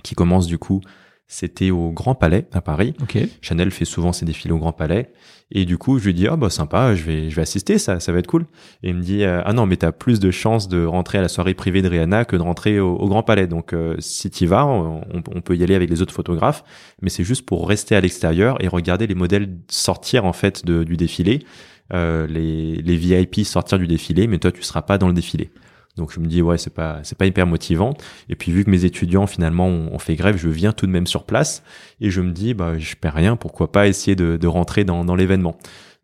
qui 0.06 0.14
commence 0.14 0.46
du 0.46 0.56
coup, 0.56 0.80
c'était 1.26 1.72
au 1.72 1.90
Grand 1.90 2.14
Palais 2.14 2.46
à 2.52 2.60
Paris. 2.60 2.94
Chanel 3.40 3.72
fait 3.72 3.84
souvent 3.84 4.12
ses 4.12 4.24
défilés 4.24 4.54
au 4.54 4.58
Grand 4.58 4.72
Palais. 4.72 5.10
Et 5.50 5.64
du 5.64 5.78
coup, 5.78 5.98
je 5.98 6.06
lui 6.06 6.14
dis, 6.14 6.28
ah 6.28 6.36
bah 6.36 6.50
sympa, 6.50 6.94
je 6.94 7.02
vais, 7.04 7.30
je 7.30 7.36
vais 7.36 7.42
assister, 7.42 7.78
ça, 7.78 7.98
ça 8.00 8.12
va 8.12 8.18
être 8.20 8.26
cool. 8.26 8.46
Et 8.82 8.90
il 8.90 8.94
me 8.94 9.02
dit, 9.02 9.24
euh, 9.24 9.42
ah 9.44 9.52
non, 9.52 9.66
mais 9.66 9.76
t'as 9.76 9.92
plus 9.92 10.20
de 10.20 10.30
chances 10.30 10.68
de 10.68 10.84
rentrer 10.84 11.18
à 11.18 11.22
la 11.22 11.28
soirée 11.28 11.54
privée 11.54 11.82
de 11.82 11.88
Rihanna 11.88 12.24
que 12.24 12.36
de 12.36 12.42
rentrer 12.42 12.78
au, 12.78 13.08
Grand 13.08 13.24
Palais. 13.24 13.48
Donc 13.48 13.72
euh, 13.72 13.96
si 13.98 14.30
t'y 14.30 14.46
vas, 14.46 14.66
on, 14.66 15.02
on, 15.12 15.40
peut 15.40 15.56
y 15.56 15.62
aller 15.64 15.74
avec 15.74 15.90
les 15.90 16.02
autres 16.02 16.14
photographes, 16.14 16.62
mais 17.02 17.10
c'est 17.10 17.24
juste 17.24 17.44
pour 17.44 17.68
rester 17.68 17.96
à 17.96 18.00
l'extérieur 18.00 18.62
et 18.62 18.68
regarder 18.68 19.08
les 19.08 19.14
modèles 19.14 19.56
sortir 19.68 20.24
en 20.24 20.32
fait 20.32 20.64
de, 20.64 20.84
du 20.84 20.96
défilé. 20.96 21.44
Euh, 21.92 22.26
les, 22.26 22.76
les 22.76 22.96
VIP 22.96 23.44
sortir 23.44 23.78
du 23.78 23.86
défilé, 23.86 24.26
mais 24.26 24.38
toi 24.38 24.50
tu 24.50 24.62
seras 24.62 24.82
pas 24.82 24.98
dans 24.98 25.08
le 25.08 25.14
défilé. 25.14 25.50
Donc 25.96 26.12
je 26.12 26.20
me 26.20 26.26
dis 26.26 26.42
ouais 26.42 26.58
c'est 26.58 26.72
pas 26.72 27.00
c'est 27.02 27.16
pas 27.16 27.26
hyper 27.26 27.46
motivant. 27.46 27.94
Et 28.28 28.36
puis 28.36 28.52
vu 28.52 28.64
que 28.64 28.70
mes 28.70 28.84
étudiants 28.84 29.26
finalement 29.26 29.68
ont, 29.68 29.98
fait 29.98 30.14
grève, 30.14 30.36
je 30.36 30.48
viens 30.48 30.72
tout 30.72 30.86
de 30.86 30.92
même 30.92 31.06
sur 31.06 31.24
place 31.24 31.62
et 32.00 32.10
je 32.10 32.20
me 32.20 32.32
dis 32.32 32.54
bah 32.54 32.78
je 32.78 32.94
perds 32.96 33.14
rien, 33.14 33.36
pourquoi 33.36 33.72
pas 33.72 33.88
essayer 33.88 34.14
de, 34.14 34.36
de 34.36 34.46
rentrer 34.46 34.84
dans, 34.84 35.04
dans 35.04 35.14
l'événement. 35.14 35.56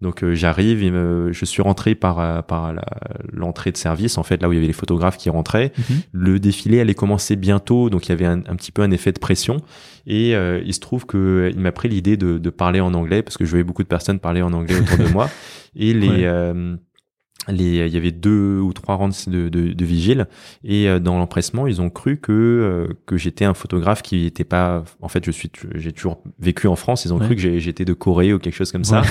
Donc 0.03 0.25
euh, 0.25 0.35
j'arrive, 0.35 0.81
je 1.31 1.45
suis 1.45 1.63
rentré 1.63 1.95
par 1.95 2.19
euh, 2.19 2.43
par 2.43 2.75
l'entrée 3.33 3.71
de 3.71 3.77
service 3.77 4.19
en 4.19 4.25
fait 4.25 4.43
là 4.43 4.49
où 4.49 4.53
il 4.53 4.57
y 4.57 4.59
avait 4.59 4.67
les 4.67 4.73
photographes 4.73 5.17
qui 5.17 5.31
rentraient. 5.31 5.73
Mhm. 5.79 5.97
Le 6.11 6.41
défilé 6.41 6.81
allait 6.81 6.95
commencer 6.95 7.37
bientôt, 7.37 7.89
donc 7.89 8.07
il 8.07 8.09
y 8.09 8.13
avait 8.13 8.27
un, 8.27 8.39
un 8.39 8.57
petit 8.57 8.73
peu 8.73 8.83
un 8.83 8.91
effet 8.91 9.13
de 9.13 9.21
pression. 9.21 9.59
Et 10.07 10.35
euh, 10.35 10.61
il 10.65 10.75
se 10.75 10.81
trouve 10.81 11.07
que 11.07 11.51
il 11.55 11.61
m'a 11.61 11.71
pris 11.71 11.89
l'idée 11.89 12.17
de, 12.17 12.39
de, 12.39 12.51
parler 12.51 12.81
en 12.81 12.93
anglais 12.95 13.23
parce 13.23 13.37
que 13.37 13.45
je 13.45 13.51
voyais 13.51 13.63
beaucoup 13.65 13.85
de 13.85 13.89
personnes 13.89 14.19
parler 14.19 14.43
en 14.43 14.53
anglais 14.53 14.75
autour 14.81 14.99
de 14.99 15.13
moi 15.13 15.31
et 15.77 15.95
les 15.95 16.27
les, 17.49 17.87
il 17.87 17.93
y 17.93 17.97
avait 17.97 18.13
deux 18.13 18.61
ou 18.61 18.73
trois 18.73 18.95
rangs 18.95 19.09
de, 19.09 19.49
de, 19.49 19.73
de 19.73 19.85
vigiles 19.85 20.29
et 20.65 20.89
euh, 20.89 21.01
dans 21.01 21.19
l'empressement 21.19 21.67
ils 21.67 21.81
ont 21.81 21.91
cru 21.91 22.17
que 22.17 22.33
euh, 22.33 22.95
que 23.07 23.17
j'étais 23.17 23.45
un 23.45 23.55
photographe 23.55 24.03
qui 24.03 24.23
n'était 24.23 24.45
pas 24.45 24.85
en 25.01 25.09
fait 25.09 25.25
je 25.25 25.33
suis 25.33 25.51
j'ai 25.75 25.93
toujours 25.93 26.23
vécu 26.39 26.69
en 26.69 26.77
France 26.77 27.05
ils 27.05 27.13
ont 27.13 27.19
cru 27.19 27.35
que 27.35 27.59
j'étais 27.59 27.85
de 27.85 27.93
Corée 27.95 28.33
ou 28.33 28.39
quelque 28.39 28.55
chose 28.55 28.71
comme 28.71 28.85
ça. 28.85 29.03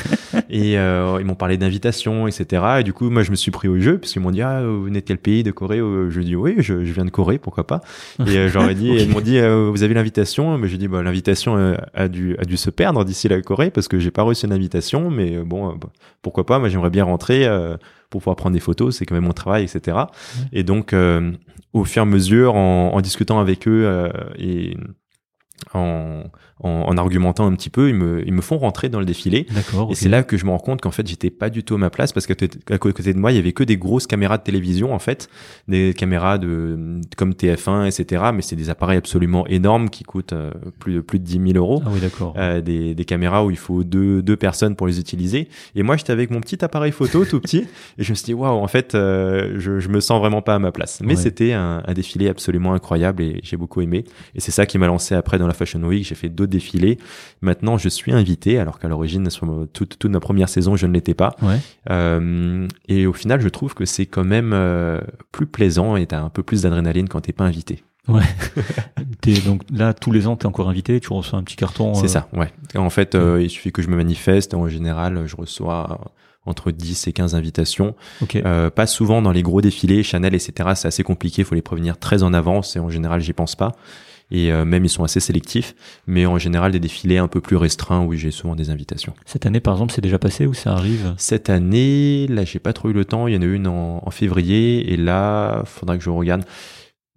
Et 0.50 0.78
euh, 0.78 1.18
ils 1.20 1.26
m'ont 1.26 1.36
parlé 1.36 1.58
d'invitation 1.58 2.28
etc 2.28 2.64
et 2.80 2.84
du 2.84 2.94
coup 2.94 3.10
moi 3.10 3.24
je 3.24 3.32
me 3.32 3.36
suis 3.36 3.52
pris 3.52 3.68
au 3.68 3.80
jeu 3.80 3.98
parce 3.98 4.14
qu'ils 4.14 4.22
m'ont 4.22 4.32
dit 4.32 4.42
ah 4.42 4.64
vous 4.64 4.84
venez 4.84 5.02
de 5.02 5.06
quel 5.06 5.18
pays 5.18 5.44
de 5.44 5.52
Corée 5.52 5.80
je 5.80 6.20
dis 6.22 6.36
oui 6.36 6.56
je, 6.60 6.86
je 6.86 6.94
viens 6.94 7.06
de 7.06 7.10
Corée 7.10 7.38
pourquoi 7.38 7.68
pas. 7.68 7.82
Et 8.26 8.48
j'aurais 8.48 8.76
dit 8.76 8.90
ils 8.98 9.10
m'ont 9.10 9.22
dit 9.22 9.40
vous 9.40 9.84
avez 9.84 9.94
l'invitation. 9.94 10.58
Mais 10.58 10.68
j'ai 10.68 10.78
dit 10.78 10.88
bah 10.88 11.04
l'invitation 11.04 11.76
a 11.94 12.08
dû 12.08 12.36
a 12.38 12.46
dû 12.46 12.58
se 12.58 12.70
perdre 12.70 13.04
d'ici 13.04 13.28
la 13.28 13.42
Corée 13.42 13.72
parce 13.72 13.88
que 13.88 14.00
j'ai 14.00 14.12
pas 14.12 14.24
reçu 14.24 14.46
une 14.46 14.54
invitation 14.54 15.10
mais 15.10 15.38
bon 15.40 15.78
pourquoi 16.22 16.46
pas. 16.46 16.60
Moi 16.60 16.70
j'aimerais 16.70 16.90
bien 16.90 17.04
rentrer 17.04 17.48
pour 18.12 18.22
pouvoir 18.22 18.36
prendre 18.36 18.54
des 18.54 18.60
photos, 18.60 18.98
c'est 18.98 19.06
quand 19.08 19.16
même 19.16 19.24
mon 19.24 19.34
travail, 19.34 19.64
etc. 19.64 19.98
Et 20.52 20.64
donc, 20.64 20.94
euh, 20.94 21.32
au 21.74 21.86
fur 21.86 22.02
et 22.02 22.04
à 22.04 22.06
mesure, 22.06 22.56
en, 22.56 22.94
en 22.94 23.02
discutant 23.02 23.40
avec 23.40 23.68
eux 23.68 23.84
euh, 23.86 24.12
et 24.38 24.78
en, 25.74 26.26
en, 26.64 26.98
argumentant 26.98 27.48
un 27.48 27.54
petit 27.56 27.70
peu, 27.70 27.90
ils 27.90 27.96
me, 27.96 28.26
ils 28.26 28.34
me 28.34 28.42
font 28.42 28.58
rentrer 28.58 28.90
dans 28.90 29.00
le 29.00 29.06
défilé. 29.06 29.48
Et 29.90 29.96
c'est 29.96 30.10
là 30.10 30.24
que 30.24 30.38
je 30.38 30.46
me 30.46 30.52
rends 30.52 30.60
compte 30.60 30.82
qu'en 30.82 30.92
fait, 30.92 31.08
j'étais 31.08 31.30
pas 31.30 31.50
du 31.50 31.64
tout 31.64 31.76
à 31.76 31.78
ma 31.78 31.90
place 31.90 32.12
parce 32.14 32.28
qu'à 32.28 32.36
côté 32.78 33.14
de 33.14 33.20
moi, 33.20 33.32
il 33.32 33.36
y 33.36 33.40
avait 33.40 33.54
que 33.54 33.64
des 33.64 33.78
grosses 33.78 34.08
caméras 34.08 34.38
de 34.38 34.44
télévision, 34.44 34.94
en 34.94 35.00
fait, 35.00 35.30
des 35.68 35.94
caméras 35.96 36.38
de 36.38 37.00
comme 37.18 37.32
TF1, 37.32 37.88
etc. 37.88 38.26
Mais 38.34 38.42
c'est 38.42 38.56
des 38.56 38.70
appareils 38.70 38.98
absolument 38.98 39.48
énormes 39.48 39.90
qui 39.90 40.04
coûtent 40.04 40.34
euh, 40.34 40.52
plus 40.80 40.96
de 40.96 41.02
plus 41.02 41.20
de 41.20 41.26
10 41.26 41.54
000 41.54 41.58
euros. 41.58 41.82
Ah 41.86 41.90
oui, 41.92 42.00
d'accord. 42.00 42.34
Euh, 42.38 42.62
des, 42.62 42.94
des 42.94 43.06
caméras 43.06 43.44
où 43.46 43.52
il 43.52 43.58
faut 43.58 43.84
deux, 43.84 44.22
deux 44.22 44.38
personnes 44.38 44.76
pour 44.76 44.88
les 44.88 45.00
utiliser. 45.00 45.48
Et 45.76 45.84
moi, 45.84 45.98
j'étais 45.98 46.14
avec 46.14 46.30
mon 46.32 46.42
petit 46.42 46.64
appareil 46.64 46.92
photo 46.92 47.26
tout 47.26 47.40
petit 47.40 47.66
et 47.98 48.04
je 48.04 48.12
me 48.12 48.16
suis 48.16 48.26
dit 48.26 48.34
waouh, 48.34 48.62
en 48.62 48.68
fait, 48.68 48.96
euh, 48.96 49.56
je, 49.58 49.80
je 49.80 49.90
me 49.90 50.00
sens 50.00 50.20
vraiment 50.20 50.42
pas 50.42 50.56
à 50.56 50.60
ma 50.60 50.72
place. 50.72 51.00
Mais 51.04 51.16
c'était 51.16 51.54
un, 51.54 51.82
un 51.86 51.94
défilé 51.94 52.30
absolument 52.30 52.74
incroyable 52.74 53.24
et 53.24 53.40
j'ai 53.44 53.58
beaucoup 53.58 53.82
aimé. 53.82 54.06
Et 54.36 54.40
c'est 54.40 54.52
ça 54.52 54.66
qui 54.66 54.78
m'a 54.78 54.88
lancé 54.88 55.16
après 55.16 55.38
dans 55.38 55.48
la 55.48 55.54
Fashion 55.54 55.82
Week. 55.84 56.06
J'ai 56.06 56.16
fait 56.16 56.30
défilé. 56.52 57.00
Maintenant, 57.42 57.80
je 57.80 57.90
suis 57.90 58.12
invité, 58.12 58.60
alors 58.60 58.78
qu'à 58.78 58.88
l'origine, 58.88 59.28
toute, 59.74 59.98
toute 59.98 60.12
ma 60.12 60.20
première 60.20 60.50
saison, 60.50 60.76
je 60.76 60.86
ne 60.86 60.94
l'étais 60.94 61.16
pas. 61.16 61.36
Euh, 61.90 62.68
et 62.88 63.08
au 63.08 63.14
final, 63.14 63.42
je 63.42 63.50
trouve 63.50 63.74
que 63.74 63.86
c'est 63.86 64.06
quand 64.06 64.24
même 64.24 64.52
euh, 64.54 65.02
plus 65.32 65.48
plaisant 65.48 65.96
et 65.96 66.06
t'as 66.06 66.22
un 66.22 66.30
peu 66.30 66.44
plus 66.44 66.64
d'adrénaline 66.64 67.10
quand 67.10 67.22
t'es 67.22 67.34
pas 67.34 67.46
invité. 67.46 67.84
Ouais. 68.08 68.24
donc 69.46 69.64
là, 69.74 69.94
tous 69.94 70.12
les 70.12 70.28
ans, 70.28 70.36
tu 70.36 70.44
es 70.44 70.48
encore 70.48 70.70
invité, 70.70 71.00
tu 71.00 71.12
reçois 71.14 71.40
un 71.40 71.44
petit 71.44 71.56
carton. 71.56 71.96
C'est 71.96 72.06
euh, 72.06 72.08
ça, 72.08 72.28
ouais. 72.34 72.52
En 72.76 72.90
fait, 72.90 73.18
il 73.40 73.50
suffit 73.50 73.72
que 73.72 73.82
je 73.82 73.90
me 73.90 73.96
manifeste. 73.96 74.54
En 74.54 74.68
général, 74.68 75.24
je 75.26 75.36
reçois 75.36 76.14
entre 76.46 76.72
10 76.72 77.08
et 77.08 77.14
15 77.14 77.34
invitations. 77.36 77.96
pas 78.76 78.88
souvent 78.88 79.22
dans 79.22 79.32
les 79.32 79.44
gros 79.44 79.62
défilés, 79.62 80.04
Chanel, 80.04 80.36
etc. 80.36 80.70
C'est 80.76 80.88
assez 80.88 81.04
compliqué, 81.04 81.42
il 81.42 81.46
faut 81.46 81.56
les 81.56 81.62
prévenir 81.62 81.98
très 81.98 82.24
en 82.24 82.34
avance 82.34 82.76
et 82.76 82.80
en 82.80 82.90
général, 82.90 83.22
j'y 83.22 83.34
pense 83.34 83.56
pas 83.56 83.72
et 84.32 84.52
euh, 84.52 84.66
même 84.66 84.86
ils 84.86 84.90
sont 84.90 85.04
assez 85.04 85.20
sélectifs, 85.20 85.76
mais 86.08 86.26
en 86.26 86.38
général 86.38 86.72
des 86.72 86.80
défilés 86.80 87.18
un 87.18 87.28
peu 87.28 87.42
plus 87.42 87.58
restreints 87.58 88.04
où 88.06 88.14
j'ai 88.14 88.32
souvent 88.32 88.56
des 88.56 88.70
invitations. 88.70 89.14
Cette 89.26 89.46
année 89.46 89.60
par 89.60 89.74
exemple, 89.76 89.94
c'est 89.94 90.02
déjà 90.02 90.18
passé 90.18 90.46
ou 90.46 90.54
ça 90.54 90.74
arrive? 90.74 91.14
Cette 91.18 91.50
année, 91.50 92.28
là 92.28 92.46
j'ai 92.46 92.60
pas 92.60 92.74
trop 92.74 92.90
eu 92.90 92.94
le 92.94 93.06
temps, 93.06 93.28
il 93.28 93.36
y 93.36 93.38
en 93.38 93.42
a 93.42 93.46
une 93.46 93.68
en, 93.68 94.10
février 94.12 94.92
et 94.92 94.98
là, 94.98 95.64
faudra 95.66 95.98
que 95.98 96.04
je 96.04 96.10
regarde. 96.10 96.44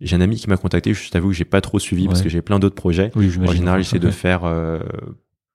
J'ai 0.01 0.17
un 0.17 0.21
ami 0.21 0.37
qui 0.37 0.49
m'a 0.49 0.57
contacté, 0.57 0.93
je 0.93 1.11
t'avoue 1.11 1.29
que 1.29 1.35
j'ai 1.35 1.45
pas 1.45 1.61
trop 1.61 1.79
suivi 1.79 2.07
parce 2.07 2.21
que 2.21 2.29
j'ai 2.29 2.43
plein 2.43 2.59
d'autres 2.59 2.75
projets. 2.75 3.11
Oui, 3.15 3.31
en 3.47 3.53
général, 3.53 3.83
j'essaie 3.83 3.99
de 3.99 4.11
faire 4.11 4.45
euh, 4.45 4.81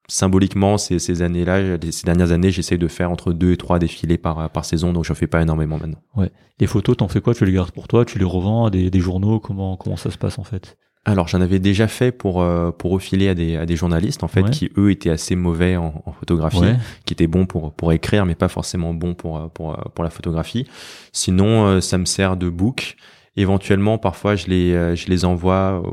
symboliquement 0.07 0.77
ces, 0.77 0.97
ces 0.97 1.21
années-là, 1.21 1.77
ces 1.91 2.05
dernières 2.05 2.31
années, 2.31 2.51
j'essaie 2.51 2.77
de 2.77 2.87
faire 2.87 3.11
entre 3.11 3.31
deux 3.31 3.51
et 3.51 3.57
trois 3.57 3.79
défilés 3.79 4.17
par, 4.17 4.49
par 4.49 4.65
saison, 4.65 4.91
donc 4.91 5.05
je 5.05 5.13
fais 5.13 5.27
pas 5.27 5.41
énormément 5.41 5.77
maintenant. 5.77 6.01
Ouais. 6.15 6.31
Les 6.59 6.67
photos, 6.67 6.97
t'en 6.97 7.07
fais 7.07 7.21
quoi? 7.21 7.33
Tu 7.33 7.45
les 7.45 7.51
gardes 7.51 7.71
pour 7.71 7.87
toi? 7.87 8.05
Tu 8.05 8.17
les 8.17 8.25
revends 8.25 8.65
à 8.65 8.69
des, 8.69 8.89
des 8.89 8.99
journaux? 8.99 9.39
Comment 9.39 9.77
comment 9.77 9.97
ça 9.97 10.09
se 10.09 10.17
passe 10.17 10.39
en 10.39 10.43
fait? 10.43 10.77
Alors 11.09 11.27
j'en 11.27 11.41
avais 11.41 11.59
déjà 11.59 11.87
fait 11.87 12.11
pour 12.11 12.41
euh, 12.41 12.71
pour 12.71 12.91
refiler 12.91 13.29
à 13.29 13.35
des 13.35 13.57
à 13.57 13.65
des 13.65 13.75
journalistes 13.75 14.23
en 14.23 14.27
fait 14.27 14.49
qui 14.49 14.71
eux 14.77 14.91
étaient 14.91 15.09
assez 15.09 15.35
mauvais 15.35 15.75
en, 15.75 16.01
en 16.05 16.11
photographie, 16.11 16.59
qui 17.05 17.13
étaient 17.13 17.27
bons 17.27 17.45
pour 17.45 17.71
pour 17.73 17.91
écrire 17.91 18.25
mais 18.25 18.35
pas 18.35 18.47
forcément 18.47 18.93
bons 18.93 19.13
pour 19.13 19.37
euh, 19.37 19.47
pour 19.53 19.73
euh, 19.73 19.83
pour 19.93 20.03
la 20.03 20.09
photographie. 20.09 20.67
Sinon 21.11 21.81
ça 21.81 21.97
me 21.97 22.05
sert 22.05 22.37
de 22.37 22.49
book. 22.49 22.95
Éventuellement 23.35 23.97
parfois 23.97 24.35
je 24.35 24.47
les 24.47 24.95
je 24.95 25.07
les 25.07 25.25
envoie 25.25 25.83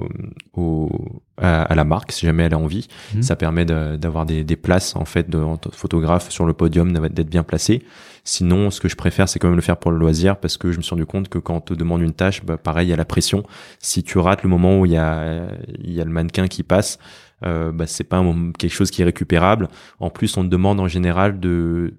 au, 0.54 0.90
à, 1.36 1.74
la 1.74 1.84
marque 1.84 2.12
si 2.12 2.26
jamais 2.26 2.44
elle 2.44 2.54
a 2.54 2.58
envie. 2.58 2.88
Mmh. 3.14 3.22
Ça 3.22 3.36
permet 3.36 3.64
d'avoir 3.64 4.26
des 4.26 4.44
des 4.44 4.56
places 4.56 4.96
en 4.96 5.04
fait 5.04 5.28
de 5.30 5.42
photographe 5.72 6.30
sur 6.30 6.46
le 6.46 6.52
podium 6.52 6.92
d'être 6.92 7.30
bien 7.30 7.42
placé. 7.42 7.82
Sinon, 8.26 8.72
ce 8.72 8.80
que 8.80 8.88
je 8.88 8.96
préfère, 8.96 9.28
c'est 9.28 9.38
quand 9.38 9.46
même 9.46 9.54
le 9.54 9.62
faire 9.62 9.76
pour 9.76 9.92
le 9.92 9.98
loisir 9.98 10.38
parce 10.38 10.56
que 10.56 10.72
je 10.72 10.78
me 10.78 10.82
suis 10.82 10.90
rendu 10.90 11.06
compte 11.06 11.28
que 11.28 11.38
quand 11.38 11.54
on 11.54 11.60
te 11.60 11.74
demande 11.74 12.02
une 12.02 12.12
tâche, 12.12 12.44
bah, 12.44 12.56
pareil, 12.56 12.88
il 12.88 12.90
y 12.90 12.92
a 12.92 12.96
la 12.96 13.04
pression. 13.04 13.44
Si 13.78 14.02
tu 14.02 14.18
rates 14.18 14.42
le 14.42 14.48
moment 14.48 14.80
où 14.80 14.84
il 14.84 14.92
y 14.92 14.96
a, 14.96 15.46
il 15.78 15.92
y 15.92 16.00
a 16.00 16.04
le 16.04 16.10
mannequin 16.10 16.48
qui 16.48 16.64
passe, 16.64 16.98
euh, 17.44 17.70
bah, 17.70 17.86
c'est 17.86 18.02
pas 18.02 18.24
quelque 18.58 18.72
chose 18.72 18.90
qui 18.90 19.02
est 19.02 19.04
récupérable. 19.04 19.68
En 20.00 20.10
plus, 20.10 20.36
on 20.36 20.42
te 20.42 20.48
demande 20.48 20.80
en 20.80 20.88
général 20.88 21.38
de 21.38 21.94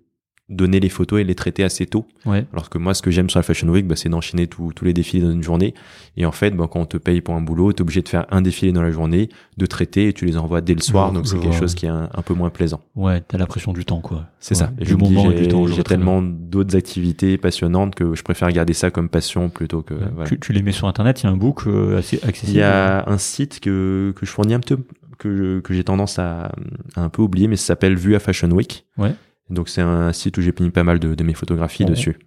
donner 0.49 0.79
les 0.79 0.89
photos 0.89 1.19
et 1.19 1.23
les 1.25 1.35
traiter 1.35 1.63
assez 1.63 1.85
tôt. 1.85 2.07
Ouais. 2.25 2.45
Alors 2.53 2.69
que 2.69 2.77
moi, 2.77 2.93
ce 2.93 3.01
que 3.01 3.11
j'aime 3.11 3.29
sur 3.29 3.39
la 3.39 3.43
Fashion 3.43 3.67
Week, 3.67 3.85
bah, 3.85 3.95
c'est 3.97 4.07
d'enchaîner 4.07 4.47
tous 4.47 4.71
les 4.81 4.93
défilés 4.93 5.23
dans 5.23 5.31
une 5.31 5.43
journée. 5.43 5.73
Et 6.15 6.25
en 6.25 6.31
fait, 6.31 6.51
bah, 6.51 6.67
quand 6.71 6.79
on 6.79 6.85
te 6.85 6.97
paye 6.97 7.19
pour 7.19 7.35
un 7.35 7.41
boulot, 7.41 7.73
tu 7.73 7.79
es 7.79 7.81
obligé 7.81 8.01
de 8.01 8.07
faire 8.07 8.25
un 8.29 8.41
défilé 8.41 8.71
dans 8.71 8.81
la 8.81 8.91
journée, 8.91 9.27
de 9.57 9.65
traiter 9.65 10.07
et 10.07 10.13
tu 10.13 10.25
les 10.25 10.37
envoies 10.37 10.61
dès 10.61 10.73
le 10.73 10.81
soir. 10.81 11.11
donc 11.11 11.27
c'est 11.27 11.39
quelque 11.39 11.55
chose 11.55 11.75
qui 11.75 11.85
est 11.85 11.89
un, 11.89 12.07
peu 12.25 12.33
moins 12.33 12.49
plaisant. 12.49 12.81
Ouais, 12.95 13.21
t'as 13.21 13.37
la 13.37 13.45
pression 13.45 13.73
du 13.73 13.83
temps, 13.83 14.01
quoi. 14.01 14.25
C'est 14.39 14.55
ça. 14.55 14.71
Et 14.79 14.85
du 14.85 14.95
moment 14.95 15.29
du 15.31 15.47
temps. 15.47 15.67
J'ai 15.67 15.83
tellement 15.83 16.21
d'autres 16.21 16.75
activités 16.75 17.37
passionnantes 17.37 17.95
que 17.95 18.15
je 18.15 18.23
préfère 18.23 18.49
garder 18.51 18.73
ça 18.73 18.89
comme 18.89 19.09
passion 19.09 19.49
plutôt 19.49 19.81
que. 19.81 19.93
Voilà. 19.93 20.29
Tu, 20.29 20.39
tu, 20.39 20.53
les 20.53 20.61
mets 20.61 20.71
sur 20.71 20.87
Internet. 20.87 21.21
Il 21.21 21.25
y 21.25 21.27
a 21.27 21.31
un 21.31 21.37
book 21.37 21.67
euh, 21.67 21.97
assez 21.97 22.19
accessible. 22.23 22.57
Il 22.57 22.59
y 22.59 22.63
a 22.63 23.07
un 23.07 23.17
site 23.17 23.59
que 23.59 24.13
que 24.15 24.25
je 24.25 24.31
fournis 24.31 24.53
un 24.53 24.59
peu 24.59 24.77
que, 25.17 25.59
que 25.59 25.73
j'ai 25.73 25.83
tendance 25.83 26.19
à, 26.19 26.51
à, 26.95 27.01
un 27.01 27.09
peu 27.09 27.21
oublier, 27.21 27.47
mais 27.47 27.55
ça 27.55 27.67
s'appelle 27.67 27.95
Vue 27.95 28.15
à 28.15 28.19
Fashion 28.19 28.49
Week. 28.51 28.85
Ouais. 28.97 29.13
Donc 29.49 29.69
c'est 29.69 29.81
un 29.81 30.11
site 30.13 30.37
où 30.37 30.41
j'ai 30.41 30.53
mis 30.59 30.69
pas 30.69 30.83
mal 30.83 30.99
de, 30.99 31.15
de 31.15 31.23
mes 31.23 31.33
photographies 31.33 31.85
dessus. 31.85 32.17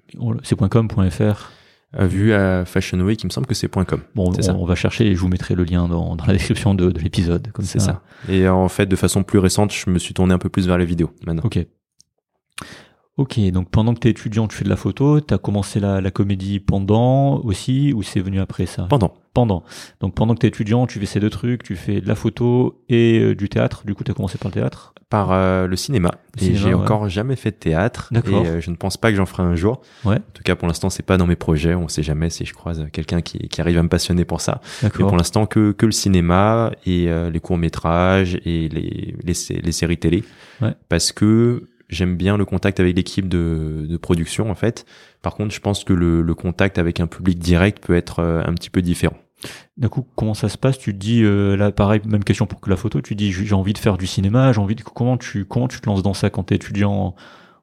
C'est 0.43 0.57
.com.fr 0.57 1.51
vu 1.99 2.33
à 2.33 2.65
Fashion 2.65 3.01
Week, 3.01 3.21
il 3.23 3.27
me 3.27 3.31
semble 3.31 3.49
que 3.49 3.55
c'est 3.55 3.69
.com. 3.69 4.01
Bon, 4.15 4.31
on, 4.31 4.43
ça. 4.43 4.55
on 4.55 4.65
va 4.65 4.77
chercher 4.77 5.09
et 5.09 5.15
je 5.15 5.21
vous 5.21 5.29
mettrai 5.29 5.55
le 5.57 5.65
lien 5.65 5.89
dans, 5.89 6.15
dans 6.15 6.25
la 6.25 6.33
description 6.35 6.75
de, 6.75 6.91
de 6.91 7.01
l'épisode. 7.01 7.49
C'est 7.63 7.81
ça. 7.81 8.03
Et 8.29 8.49
en 8.49 8.69
fait, 8.69 8.87
de 8.87 8.97
façon 8.97 9.25
plus 9.25 9.39
récente, 9.39 9.73
je 9.73 9.91
me 9.91 9.99
suis 9.99 10.15
tourné 10.15 10.33
un 10.33 10.39
peu 10.39 10.49
plus 10.49 10.67
vers 10.69 10.79
les 10.79 10.85
vidéos 10.85 11.11
maintenant. 11.27 11.43
Ok. 11.45 11.59
Ok, 13.21 13.39
donc 13.51 13.69
pendant 13.69 13.93
que 13.93 13.99
tu 13.99 14.09
es 14.09 14.13
étudiant, 14.13 14.49
tu 14.49 14.57
fais 14.57 14.65
de 14.65 14.71
la 14.71 14.77
photo, 14.77 15.21
tu 15.21 15.35
as 15.35 15.37
commencé 15.37 15.79
la, 15.79 16.01
la, 16.01 16.11
comédie 16.11 16.59
pendant 16.59 17.39
aussi, 17.41 17.93
ou 17.93 18.03
c'est 18.03 18.21
venu 18.21 18.41
après 18.41 18.65
ça? 18.65 18.87
Pendant. 18.89 19.13
Pendant. 19.35 19.63
Donc 20.01 20.15
pendant 20.15 20.33
que 20.33 20.39
tu 20.39 20.47
es 20.47 20.49
étudiant, 20.49 20.87
tu 20.87 20.99
fais 20.99 21.05
ces 21.05 21.21
deux 21.21 21.29
trucs, 21.29 21.63
tu 21.63 21.77
fais 21.77 22.01
de 22.01 22.09
la 22.09 22.15
photo 22.15 22.83
et 22.89 23.19
euh, 23.19 23.35
du 23.35 23.51
théâtre. 23.51 23.83
Du 23.85 23.95
coup, 23.95 24.05
tu 24.05 24.11
as 24.11 24.15
commencé 24.15 24.39
par 24.39 24.49
le 24.49 24.55
théâtre? 24.55 24.95
Par 25.11 25.33
euh, 25.33 25.67
le 25.67 25.77
cinéma. 25.77 26.13
et 26.41 26.55
j'ai 26.55 26.73
encore 26.73 27.11
jamais 27.11 27.37
fait 27.37 27.51
de 27.51 27.57
théâtre. 27.57 28.09
D'accord. 28.11 28.43
Et 28.43 28.49
euh, 28.49 28.61
je 28.63 28.71
ne 28.71 28.77
pense 28.77 28.97
pas 28.97 29.11
que 29.11 29.19
j'en 29.19 29.27
ferai 29.27 29.43
un 29.43 29.55
jour. 29.55 29.83
Ouais. 30.07 30.17
En 30.17 30.33
tout 30.33 30.43
cas, 30.43 30.57
pour 30.57 30.67
l'instant, 30.67 30.89
c'est 30.89 31.03
pas 31.03 31.19
dans 31.19 31.27
mes 31.27 31.37
projets. 31.37 31.75
On 31.75 31.89
sait 31.89 32.03
jamais 32.03 32.31
si 32.31 32.47
je 32.47 32.55
croise 32.55 32.87
quelqu'un 32.91 33.21
qui, 33.21 33.39
qui 33.49 33.61
arrive 33.61 33.77
à 33.77 33.83
me 33.83 33.91
passionner 33.91 34.25
pour 34.25 34.41
ça. 34.41 34.63
Mais 34.83 34.89
pour 34.89 35.19
l'instant, 35.19 35.45
que, 35.45 35.73
que 35.73 35.85
le 35.85 35.93
cinéma 35.93 36.71
et 36.87 37.11
les 37.31 37.41
courts-métrages 37.41 38.37
et 38.47 38.71
les, 38.71 39.15
les, 39.23 39.61
les 39.63 39.73
séries 39.73 39.99
télé. 39.99 40.25
Ouais. 40.63 40.73
Parce 40.89 41.13
que 41.13 41.69
j'aime 41.91 42.17
bien 42.17 42.37
le 42.37 42.45
contact 42.45 42.81
avec 42.81 42.97
l'équipe 42.97 43.29
de, 43.29 43.97
production 44.01 44.51
en 44.51 44.55
fait. 44.55 44.87
Par 45.23 45.35
contre, 45.35 45.55
je 45.55 45.61
pense 45.61 45.85
que 45.85 45.93
le, 45.93 46.35
contact 46.35 46.79
avec 46.79 47.01
un 47.01 47.07
public 47.07 47.39
direct 47.39 47.85
peut 47.85 47.95
être 47.95 48.21
euh, 48.21 48.43
un 48.47 48.55
petit 48.55 48.71
peu 48.71 48.81
différent. 48.81 49.17
Du 49.77 49.89
coup, 49.89 50.07
comment 50.17 50.35
ça 50.35 50.49
se 50.49 50.59
passe? 50.59 50.79
Tu 50.79 50.93
dis 50.93 51.23
euh, 51.23 51.57
là, 51.57 51.71
pareil, 51.73 52.01
même 52.07 52.25
question 52.25 52.47
pour 52.47 52.61
que 52.61 52.71
la 52.71 52.77
photo. 52.77 53.01
Tu 53.01 53.15
dis 53.15 53.33
j'ai 53.33 53.55
envie 53.55 53.73
de 53.73 53.79
faire 53.79 53.99
du 53.99 54.07
cinéma, 54.07 54.53
j'ai 54.53 54.61
envie 54.61 54.75
de 54.75 54.83
comment 54.83 55.17
tu 55.17 55.45
comment 55.45 55.69
tu 55.69 55.81
te 55.81 55.89
lances 55.89 56.03
dans 56.03 56.15
ça 56.15 56.31
quand 56.31 56.45
t'es 56.45 56.57
étudiant? 56.57 57.15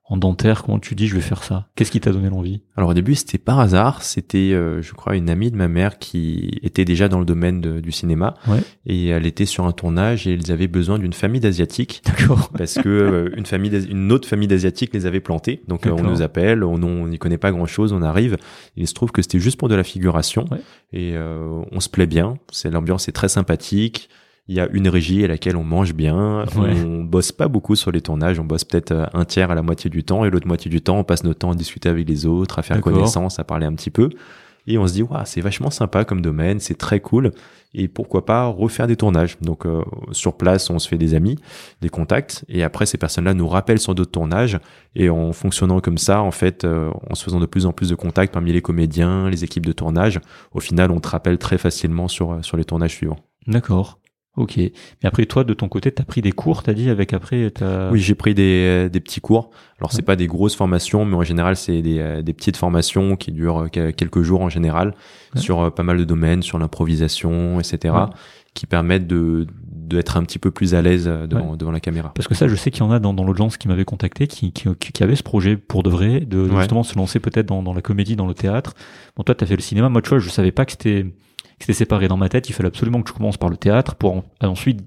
En 0.09 0.15
dentaire, 0.15 0.63
comment 0.63 0.79
tu 0.79 0.95
dis 0.95 1.07
je 1.07 1.15
vais 1.15 1.21
faire 1.21 1.43
ça? 1.43 1.67
Qu'est-ce 1.75 1.91
qui 1.91 1.99
t'a 1.99 2.11
donné 2.11 2.29
l'envie? 2.29 2.61
Alors 2.77 2.91
au 2.91 2.93
début 2.93 3.15
c'était 3.15 3.37
par 3.37 3.59
hasard, 3.59 4.03
c'était 4.03 4.53
euh, 4.53 4.81
je 4.81 4.93
crois 4.93 5.17
une 5.17 5.29
amie 5.29 5.51
de 5.51 5.57
ma 5.57 5.67
mère 5.67 5.99
qui 5.99 6.59
était 6.63 6.85
déjà 6.85 7.09
dans 7.09 7.19
le 7.19 7.25
domaine 7.25 7.59
de, 7.59 7.81
du 7.81 7.91
cinéma 7.91 8.35
ouais. 8.47 8.59
et 8.85 9.07
elle 9.07 9.25
était 9.25 9.45
sur 9.45 9.65
un 9.65 9.73
tournage 9.73 10.25
et 10.25 10.33
ils 10.33 10.51
avaient 10.51 10.67
besoin 10.67 10.97
d'une 10.97 11.11
famille 11.11 11.41
d'asiatiques. 11.41 12.01
D'accord. 12.05 12.49
Parce 12.57 12.75
que 12.75 12.87
euh, 12.87 13.29
une 13.35 13.45
famille 13.45 13.67
une 13.89 14.11
autre 14.13 14.27
famille 14.27 14.47
d'asiatiques 14.47 14.93
les 14.93 15.05
avait 15.05 15.19
plantés. 15.19 15.61
Donc 15.67 15.85
euh, 15.85 15.91
on 15.91 16.03
nous 16.03 16.21
appelle, 16.21 16.63
on 16.63 17.07
n'y 17.07 17.17
connaît 17.17 17.37
pas 17.37 17.51
grand-chose, 17.51 17.91
on 17.91 18.01
arrive, 18.01 18.37
il 18.77 18.87
se 18.87 18.93
trouve 18.93 19.11
que 19.11 19.21
c'était 19.21 19.39
juste 19.39 19.59
pour 19.59 19.67
de 19.67 19.75
la 19.75 19.83
figuration 19.83 20.45
ouais. 20.51 20.59
et 20.93 21.15
on 21.17 21.79
se 21.79 21.89
plaît 21.89 22.07
bien, 22.07 22.37
c'est 22.51 22.69
l'ambiance 22.69 23.09
est 23.09 23.13
très 23.13 23.29
sympathique. 23.29 24.09
Il 24.49 24.55
y 24.55 24.59
a 24.59 24.67
une 24.71 24.87
régie 24.87 25.23
à 25.23 25.27
laquelle 25.27 25.57
on 25.57 25.63
mange 25.63 25.93
bien. 25.93 26.45
Ouais. 26.55 26.73
On 26.85 27.03
bosse 27.03 27.31
pas 27.31 27.47
beaucoup 27.47 27.75
sur 27.75 27.91
les 27.91 28.01
tournages. 28.01 28.39
On 28.39 28.45
bosse 28.45 28.63
peut-être 28.63 28.91
euh, 28.91 29.05
un 29.13 29.25
tiers 29.25 29.51
à 29.51 29.55
la 29.55 29.61
moitié 29.61 29.89
du 29.89 30.03
temps 30.03 30.23
et 30.23 30.29
l'autre 30.29 30.47
moitié 30.47 30.71
du 30.71 30.81
temps, 30.81 30.99
on 30.99 31.03
passe 31.03 31.23
notre 31.23 31.39
temps 31.39 31.51
à 31.51 31.55
discuter 31.55 31.89
avec 31.89 32.07
les 32.07 32.25
autres, 32.25 32.59
à 32.59 32.63
faire 32.63 32.79
connaissance, 32.79 33.39
à 33.39 33.43
parler 33.43 33.65
un 33.65 33.73
petit 33.73 33.91
peu. 33.91 34.09
Et 34.67 34.77
on 34.77 34.85
se 34.85 34.93
dit, 34.93 35.01
waouh, 35.01 35.21
c'est 35.25 35.41
vachement 35.41 35.71
sympa 35.71 36.03
comme 36.03 36.21
domaine, 36.21 36.59
c'est 36.59 36.77
très 36.77 36.99
cool. 36.99 37.31
Et 37.73 37.87
pourquoi 37.87 38.25
pas 38.25 38.45
refaire 38.45 38.87
des 38.87 38.97
tournages. 38.97 39.37
Donc 39.41 39.65
euh, 39.65 39.83
sur 40.11 40.35
place, 40.35 40.69
on 40.69 40.77
se 40.77 40.87
fait 40.87 40.97
des 40.97 41.13
amis, 41.15 41.37
des 41.81 41.89
contacts, 41.89 42.43
et 42.49 42.63
après 42.63 42.85
ces 42.85 42.97
personnes-là 42.97 43.33
nous 43.33 43.47
rappellent 43.47 43.79
sur 43.79 43.95
d'autres 43.95 44.11
tournages. 44.11 44.59
Et 44.95 45.09
en 45.09 45.31
fonctionnant 45.31 45.79
comme 45.79 45.97
ça, 45.97 46.21
en 46.21 46.31
fait, 46.31 46.65
euh, 46.65 46.91
en 47.09 47.15
se 47.15 47.23
faisant 47.23 47.39
de 47.39 47.45
plus 47.45 47.65
en 47.65 47.71
plus 47.71 47.89
de 47.89 47.95
contacts 47.95 48.33
parmi 48.33 48.51
les 48.51 48.61
comédiens, 48.61 49.29
les 49.29 49.43
équipes 49.43 49.65
de 49.65 49.71
tournage, 49.71 50.19
au 50.53 50.59
final, 50.59 50.91
on 50.91 50.99
te 50.99 51.07
rappelle 51.07 51.37
très 51.37 51.57
facilement 51.57 52.09
sur 52.09 52.33
euh, 52.33 52.41
sur 52.41 52.57
les 52.57 52.65
tournages 52.65 52.93
suivants. 52.93 53.19
D'accord. 53.47 53.99
Ok. 54.37 54.57
Mais 54.57 54.71
après, 55.03 55.25
toi, 55.25 55.43
de 55.43 55.53
ton 55.55 55.67
côté, 55.67 55.91
t'as 55.91 56.03
pris 56.03 56.21
des 56.21 56.31
cours, 56.31 56.61
t'as 56.61 56.73
dit, 56.73 56.91
avec 56.91 57.11
après, 57.11 57.49
t'as... 57.49 57.89
Oui, 57.89 57.99
j'ai 57.99 58.13
pris 58.13 58.35
des, 58.35 58.87
des 58.89 58.99
petits 58.99 59.19
cours. 59.19 59.49
Alors, 59.79 59.91
c'est 59.91 60.03
pas 60.03 60.15
des 60.15 60.27
grosses 60.27 60.55
formations, 60.55 61.05
mais 61.05 61.15
en 61.15 61.23
général, 61.23 61.55
c'est 61.55 61.81
des, 61.81 61.99
euh, 61.99 62.21
des 62.21 62.33
petites 62.33 62.55
formations 62.55 63.15
qui 63.15 63.31
durent 63.31 63.65
euh, 63.65 63.91
quelques 63.91 64.21
jours 64.21 64.41
en 64.41 64.49
général, 64.49 64.93
sur 65.35 65.61
euh, 65.61 65.69
pas 65.71 65.83
mal 65.83 65.97
de 65.97 66.03
domaines, 66.03 66.43
sur 66.43 66.59
l'improvisation, 66.59 67.59
etc., 67.59 67.95
qui 68.53 68.65
permettent 68.65 69.07
de 69.07 69.45
d'être 69.87 70.17
un 70.17 70.23
petit 70.23 70.39
peu 70.39 70.51
plus 70.51 70.75
à 70.75 70.81
l'aise 70.81 71.05
devant, 71.05 71.55
devant 71.55 71.71
la 71.71 71.79
caméra. 71.79 72.11
Parce 72.13 72.27
que 72.27 72.35
ça, 72.35 72.49
je 72.49 72.55
sais 72.55 72.71
qu'il 72.71 72.81
y 72.81 72.85
en 72.85 72.91
a 72.91 72.99
dans, 72.99 73.13
dans 73.13 73.23
l'audience 73.23 73.55
qui 73.55 73.69
m'avait 73.69 73.85
contacté, 73.85 74.27
qui, 74.27 74.51
qui, 74.51 74.67
qui, 74.75 75.01
avait 75.01 75.15
ce 75.15 75.23
projet 75.23 75.55
pour 75.55 75.81
de 75.81 75.89
vrai, 75.89 76.19
de, 76.19 76.49
justement 76.49 76.83
se 76.83 76.97
lancer 76.97 77.21
peut-être 77.21 77.45
dans, 77.45 77.63
dans 77.63 77.73
la 77.73 77.81
comédie, 77.81 78.17
dans 78.17 78.27
le 78.27 78.33
théâtre. 78.33 78.73
Bon, 79.15 79.23
toi, 79.23 79.33
t'as 79.33 79.45
fait 79.45 79.55
le 79.55 79.61
cinéma. 79.61 79.87
Moi, 79.87 80.01
tu 80.01 80.09
vois, 80.09 80.19
je 80.19 80.29
savais 80.29 80.51
pas 80.51 80.65
que 80.65 80.73
c'était 80.73 81.05
c'était 81.59 81.73
séparé 81.73 82.07
dans 82.07 82.17
ma 82.17 82.29
tête. 82.29 82.49
Il 82.49 82.53
fallait 82.53 82.67
absolument 82.67 83.01
que 83.01 83.07
tu 83.07 83.13
commences 83.13 83.37
par 83.37 83.49
le 83.49 83.57
théâtre 83.57 83.95
pour 83.95 84.23
ensuite 84.41 84.81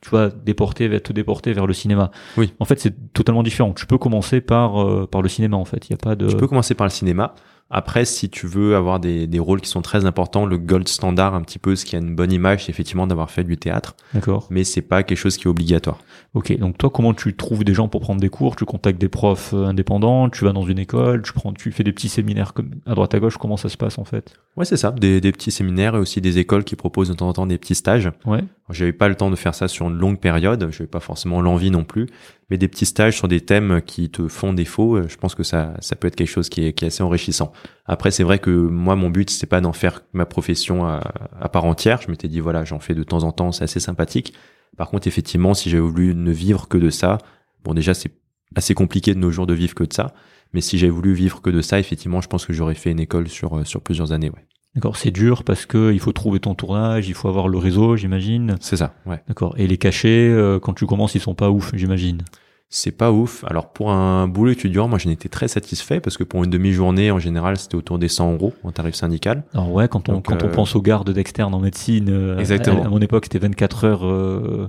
tu 0.00 0.10
vois 0.10 0.28
déporter 0.28 1.00
te 1.00 1.12
déporter 1.12 1.52
vers 1.52 1.66
le 1.66 1.72
cinéma. 1.72 2.10
Oui. 2.36 2.52
En 2.60 2.64
fait, 2.64 2.78
c'est 2.78 3.12
totalement 3.12 3.42
différent. 3.42 3.72
Tu 3.72 3.86
peux 3.86 3.98
commencer 3.98 4.40
par 4.40 4.80
euh, 4.80 5.06
par 5.06 5.22
le 5.22 5.28
cinéma 5.28 5.56
en 5.56 5.64
fait. 5.64 5.88
Il 5.88 5.92
y 5.92 5.94
a 5.94 5.98
pas 5.98 6.14
de. 6.14 6.28
Tu 6.28 6.36
peux 6.36 6.46
commencer 6.46 6.74
par 6.74 6.86
le 6.86 6.90
cinéma. 6.90 7.34
Après, 7.68 8.04
si 8.04 8.30
tu 8.30 8.46
veux 8.46 8.76
avoir 8.76 9.00
des, 9.00 9.26
des 9.26 9.40
rôles 9.40 9.60
qui 9.60 9.68
sont 9.68 9.82
très 9.82 10.04
importants, 10.04 10.46
le 10.46 10.56
gold 10.56 10.86
standard 10.86 11.34
un 11.34 11.42
petit 11.42 11.58
peu, 11.58 11.74
ce 11.74 11.84
qui 11.84 11.96
a 11.96 11.98
une 11.98 12.14
bonne 12.14 12.30
image, 12.30 12.64
c'est 12.64 12.70
effectivement 12.70 13.08
d'avoir 13.08 13.28
fait 13.28 13.42
du 13.42 13.56
théâtre. 13.56 13.96
D'accord. 14.14 14.46
Mais 14.50 14.62
c'est 14.62 14.82
pas 14.82 15.02
quelque 15.02 15.18
chose 15.18 15.36
qui 15.36 15.44
est 15.44 15.50
obligatoire. 15.50 15.98
Ok. 16.36 16.54
Donc 16.58 16.76
toi, 16.76 16.90
comment 16.90 17.14
tu 17.14 17.34
trouves 17.34 17.64
des 17.64 17.72
gens 17.72 17.88
pour 17.88 18.02
prendre 18.02 18.20
des 18.20 18.28
cours? 18.28 18.56
Tu 18.56 18.66
contactes 18.66 19.00
des 19.00 19.08
profs 19.08 19.54
euh, 19.54 19.64
indépendants 19.64 20.28
Tu 20.28 20.44
vas 20.44 20.52
dans 20.52 20.66
une 20.66 20.78
école 20.78 21.22
Tu 21.22 21.32
prends, 21.32 21.54
tu 21.54 21.72
fais 21.72 21.82
des 21.82 21.92
petits 21.92 22.10
séminaires 22.10 22.52
comme 22.52 22.72
à 22.84 22.94
droite 22.94 23.14
à 23.14 23.20
gauche. 23.20 23.38
Comment 23.38 23.56
ça 23.56 23.70
se 23.70 23.78
passe 23.78 23.96
en 23.96 24.04
fait? 24.04 24.34
Ouais, 24.54 24.66
c'est 24.66 24.76
ça. 24.76 24.90
Des, 24.90 25.22
des 25.22 25.32
petits 25.32 25.50
séminaires 25.50 25.96
et 25.96 25.98
aussi 25.98 26.20
des 26.20 26.36
écoles 26.36 26.64
qui 26.64 26.76
proposent 26.76 27.08
de 27.08 27.14
temps 27.14 27.28
en 27.28 27.32
temps 27.32 27.46
des 27.46 27.56
petits 27.56 27.74
stages. 27.74 28.10
Ouais. 28.26 28.44
J'avais 28.68 28.92
pas 28.92 29.08
le 29.08 29.14
temps 29.14 29.30
de 29.30 29.36
faire 29.36 29.54
ça 29.54 29.66
sur 29.66 29.88
une 29.88 29.96
longue 29.96 30.20
période. 30.20 30.68
J'avais 30.70 30.86
pas 30.86 31.00
forcément 31.00 31.40
l'envie 31.40 31.70
non 31.70 31.84
plus. 31.84 32.06
Mais 32.50 32.58
des 32.58 32.68
petits 32.68 32.84
stages 32.84 33.16
sur 33.16 33.28
des 33.28 33.40
thèmes 33.40 33.80
qui 33.80 34.10
te 34.10 34.28
font 34.28 34.52
défaut, 34.52 34.96
euh, 34.96 35.08
je 35.08 35.16
pense 35.16 35.34
que 35.34 35.42
ça, 35.42 35.72
ça 35.80 35.96
peut 35.96 36.06
être 36.06 36.16
quelque 36.16 36.28
chose 36.28 36.50
qui 36.50 36.66
est, 36.66 36.74
qui 36.74 36.84
est 36.84 36.88
assez 36.88 37.02
enrichissant. 37.02 37.50
Après, 37.86 38.10
c'est 38.10 38.24
vrai 38.24 38.40
que 38.40 38.50
moi, 38.50 38.94
mon 38.94 39.08
but, 39.08 39.30
c'est 39.30 39.46
pas 39.46 39.62
d'en 39.62 39.72
faire 39.72 40.02
ma 40.12 40.26
profession 40.26 40.84
à, 40.86 41.00
à 41.40 41.48
part 41.48 41.64
entière. 41.64 42.02
Je 42.02 42.10
m'étais 42.10 42.28
dit, 42.28 42.40
voilà, 42.40 42.62
j'en 42.66 42.78
fais 42.78 42.94
de 42.94 43.04
temps 43.04 43.22
en 43.22 43.32
temps, 43.32 43.52
c'est 43.52 43.64
assez 43.64 43.80
sympathique. 43.80 44.34
Par 44.76 44.88
contre, 44.88 45.06
effectivement, 45.06 45.54
si 45.54 45.70
j'avais 45.70 45.82
voulu 45.82 46.14
ne 46.14 46.30
vivre 46.30 46.68
que 46.68 46.78
de 46.78 46.90
ça, 46.90 47.18
bon, 47.64 47.74
déjà, 47.74 47.94
c'est 47.94 48.12
assez 48.54 48.74
compliqué 48.74 49.14
de 49.14 49.18
nos 49.18 49.30
jours 49.30 49.46
de 49.46 49.54
vivre 49.54 49.74
que 49.74 49.84
de 49.84 49.92
ça. 49.92 50.14
Mais 50.52 50.60
si 50.60 50.78
j'avais 50.78 50.90
voulu 50.90 51.12
vivre 51.12 51.40
que 51.42 51.50
de 51.50 51.60
ça, 51.60 51.78
effectivement, 51.78 52.20
je 52.20 52.28
pense 52.28 52.46
que 52.46 52.52
j'aurais 52.52 52.74
fait 52.74 52.90
une 52.90 53.00
école 53.00 53.28
sur, 53.28 53.58
euh, 53.58 53.64
sur 53.64 53.80
plusieurs 53.80 54.12
années, 54.12 54.30
ouais. 54.30 54.44
D'accord, 54.74 54.98
c'est 54.98 55.10
dur 55.10 55.42
parce 55.42 55.64
que 55.64 55.90
il 55.94 56.00
faut 56.00 56.12
trouver 56.12 56.38
ton 56.38 56.54
tournage, 56.54 57.08
il 57.08 57.14
faut 57.14 57.28
avoir 57.28 57.48
le 57.48 57.56
réseau, 57.56 57.96
j'imagine. 57.96 58.56
C'est 58.60 58.76
ça, 58.76 58.94
ouais. 59.06 59.22
D'accord. 59.26 59.54
Et 59.56 59.66
les 59.66 59.78
cachets, 59.78 60.28
euh, 60.28 60.60
quand 60.60 60.74
tu 60.74 60.84
commences, 60.84 61.14
ils 61.14 61.20
sont 61.20 61.34
pas 61.34 61.48
ouf, 61.50 61.70
j'imagine. 61.74 62.22
C'est 62.68 62.90
pas 62.90 63.12
ouf. 63.12 63.44
Alors 63.46 63.72
pour 63.72 63.92
un 63.92 64.26
boulot 64.26 64.50
étudiant, 64.50 64.88
moi 64.88 64.98
j'en 64.98 65.10
étais 65.10 65.28
très 65.28 65.46
satisfait 65.46 66.00
parce 66.00 66.16
que 66.16 66.24
pour 66.24 66.42
une 66.42 66.50
demi-journée 66.50 67.10
en 67.12 67.18
général 67.20 67.56
c'était 67.58 67.76
autour 67.76 67.98
des 67.98 68.08
100 68.08 68.32
euros 68.34 68.54
en 68.64 68.72
tarif 68.72 68.94
syndical. 68.96 69.44
Alors 69.54 69.72
ouais, 69.72 69.86
quand 69.88 70.08
on 70.08 70.14
Donc, 70.14 70.26
quand 70.26 70.42
on 70.42 70.48
euh, 70.48 70.52
pense 70.52 70.74
aux 70.74 70.82
gardes 70.82 71.10
d'externe 71.10 71.54
en 71.54 71.60
médecine, 71.60 72.08
euh, 72.10 72.38
Exactement. 72.38 72.82
À, 72.82 72.86
à 72.86 72.88
mon 72.88 72.98
époque 73.00 73.26
c'était 73.26 73.38
24 73.38 73.84
heures, 73.84 74.04
euh, 74.04 74.68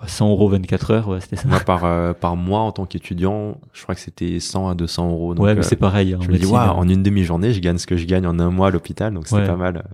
ouais, 0.00 0.08
100 0.08 0.30
euros 0.30 0.48
24 0.48 0.90
heures, 0.90 1.08
ouais, 1.08 1.20
c'était 1.20 1.36
ça. 1.36 1.46
Moi 1.46 1.60
par 1.60 1.84
euh, 1.84 2.12
par 2.12 2.34
mois 2.34 2.60
en 2.62 2.72
tant 2.72 2.86
qu'étudiant, 2.86 3.60
je 3.72 3.82
crois 3.84 3.94
que 3.94 4.00
c'était 4.00 4.40
100 4.40 4.68
à 4.70 4.74
200 4.74 5.08
euros. 5.10 5.34
Donc, 5.36 5.44
ouais, 5.44 5.54
mais 5.54 5.60
euh, 5.60 5.62
c'est 5.62 5.76
pareil. 5.76 6.14
hein, 6.14 6.18
en 6.18 6.22
je 6.22 6.28
me 6.28 6.38
dis 6.38 6.44
waouh, 6.46 6.70
en 6.70 6.88
une 6.88 7.04
demi-journée, 7.04 7.52
je 7.52 7.60
gagne 7.60 7.78
ce 7.78 7.86
que 7.86 7.96
je 7.96 8.04
gagne 8.06 8.26
en 8.26 8.40
un 8.40 8.50
mois 8.50 8.66
à 8.66 8.70
l'hôpital, 8.70 9.14
donc 9.14 9.28
c'est 9.28 9.36
Ouais. 9.36 9.46
pas 9.46 9.56
mal. 9.56 9.84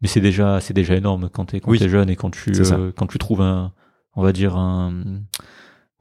Mais 0.00 0.08
c'est 0.08 0.22
déjà 0.22 0.58
c'est 0.62 0.72
déjà 0.72 0.94
énorme 0.94 1.28
quand 1.30 1.44
t'es 1.44 1.60
quand 1.60 1.70
Oui. 1.70 1.78
t'es 1.78 1.90
jeune 1.90 2.08
et 2.08 2.16
quand 2.16 2.30
tu 2.30 2.50
euh, 2.56 2.92
quand 2.96 3.06
tu 3.06 3.18
trouves 3.18 3.42
un 3.42 3.72
on 4.16 4.22
va 4.22 4.32
dire 4.32 4.56
un 4.56 4.94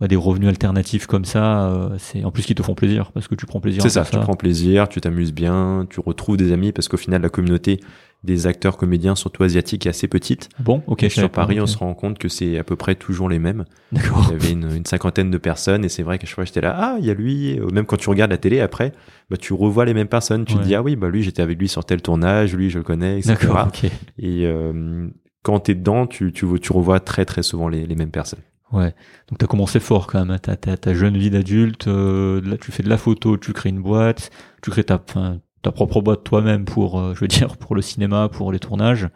ouais, 0.02 0.08
des 0.08 0.16
revenus 0.16 0.50
alternatifs 0.50 1.08
comme 1.08 1.26
ça, 1.26 1.70
euh, 1.70 1.96
c'est 1.98 2.24
en 2.24 2.32
plus 2.32 2.44
qui 2.46 2.56
te 2.56 2.64
font 2.64 2.76
plaisir 2.76 3.12
parce 3.12 3.28
que 3.28 3.36
tu 3.36 3.46
prends 3.46 3.60
plaisir. 3.60 3.82
C'est 3.82 3.90
ça, 3.90 4.04
faire 4.04 4.20
tu 4.20 4.24
prends 4.26 4.36
plaisir, 4.36 4.88
tu 4.90 5.02
t'amuses 5.02 5.34
bien, 5.34 5.86
tu 5.90 6.00
retrouves 6.00 6.38
des 6.38 6.52
amis 6.52 6.72
parce 6.72 6.88
qu'au 6.88 6.98
final 6.98 7.22
la 7.22 7.30
communauté 7.30 7.80
des 8.26 8.48
acteurs 8.48 8.76
comédiens 8.76 9.16
surtout 9.16 9.44
asiatiques 9.44 9.86
est 9.86 9.90
assez 9.90 10.10
petite. 10.10 10.50
Bon, 10.60 10.84
ok. 10.88 11.04
Et 11.04 11.10
sur 11.10 11.30
Paris, 11.30 11.62
on 11.62 11.68
se 11.68 11.78
rend 11.78 11.94
compte 11.94 12.18
que 12.20 12.28
c'est 12.28 12.58
à 12.58 12.66
peu 12.66 12.76
près 12.76 12.96
toujours 12.96 13.30
les 13.30 13.40
mêmes. 13.40 13.64
D'accord. 13.94 14.26
Il 14.28 14.32
y 14.34 14.36
avait 14.36 14.52
une, 14.52 14.76
une 14.76 14.86
cinquantaine 14.86 15.32
de 15.32 15.38
personnes 15.38 15.86
et 15.86 15.90
c'est 15.90 16.04
vrai 16.04 16.18
qu'à 16.20 16.28
chaque 16.28 16.36
fois 16.36 16.44
j'étais 16.44 16.60
là, 16.60 16.76
ah, 16.78 16.96
il 17.00 17.06
y 17.06 17.10
a 17.12 17.14
lui. 17.14 17.58
Même 17.72 17.86
quand 17.86 17.96
tu 17.96 18.10
regardes 18.10 18.32
la 18.32 18.38
télé 18.38 18.60
après, 18.60 18.92
bah, 19.30 19.38
tu 19.38 19.54
revois 19.54 19.86
les 19.86 19.94
mêmes 19.94 20.10
personnes. 20.10 20.44
Tu 20.44 20.56
Ouais. 20.56 20.60
te 20.60 20.66
dis, 20.66 20.76
ah 20.76 20.82
oui, 20.84 20.98
bah 20.98 21.08
lui, 21.08 21.24
j'étais 21.24 21.42
avec 21.42 21.58
lui 21.58 21.70
sur 21.70 21.86
tel 21.86 22.02
tournage, 22.02 22.54
lui, 22.54 22.70
je 22.70 22.80
le 22.80 22.84
connais, 22.84 23.20
etc. 23.20 23.36
D'accord. 23.40 23.72
Et 24.18 24.46
euh, 24.46 25.08
quand 25.44 25.62
t'es 25.62 25.76
dedans, 25.76 26.06
tu, 26.06 26.34
tu, 26.34 26.46
tu 26.62 26.74
revois 26.74 27.00
très 27.00 27.24
très 27.24 27.42
souvent 27.42 27.70
les, 27.70 27.88
les 27.88 27.96
mêmes 27.96 28.12
personnes. 28.12 28.42
Ouais. 28.72 28.94
Donc 29.28 29.40
t'as 29.40 29.48
commencé 29.48 29.80
fort 29.80 30.08
quand 30.08 30.20
même. 30.20 30.32
hein. 30.32 30.40
T'as 30.42 30.56
ta, 30.56 30.78
ta 30.78 30.94
jeune 30.94 31.18
vie 31.18 31.30
d'adulte. 31.30 31.88
euh, 31.88 32.42
là, 32.42 32.58
tu 32.58 32.72
fais 32.72 32.84
de 32.84 32.90
la 32.90 32.98
photo, 32.98 33.38
tu 33.38 33.54
crées 33.54 33.70
une 33.70 33.82
boîte, 33.82 34.30
tu 34.62 34.70
crées 34.70 34.84
ta, 34.84 35.02
enfin, 35.08 35.40
ta 35.62 35.72
propre 35.72 36.02
boîte 36.02 36.24
toi-même 36.24 36.66
pour, 36.66 37.00
euh, 37.00 37.14
je 37.16 37.22
veux 37.22 37.28
dire, 37.28 37.58
pour 37.58 37.76
le 37.76 37.82
cinéma, 37.82 38.30
pour 38.30 38.52
les 38.52 38.60
tournages. 38.60 39.08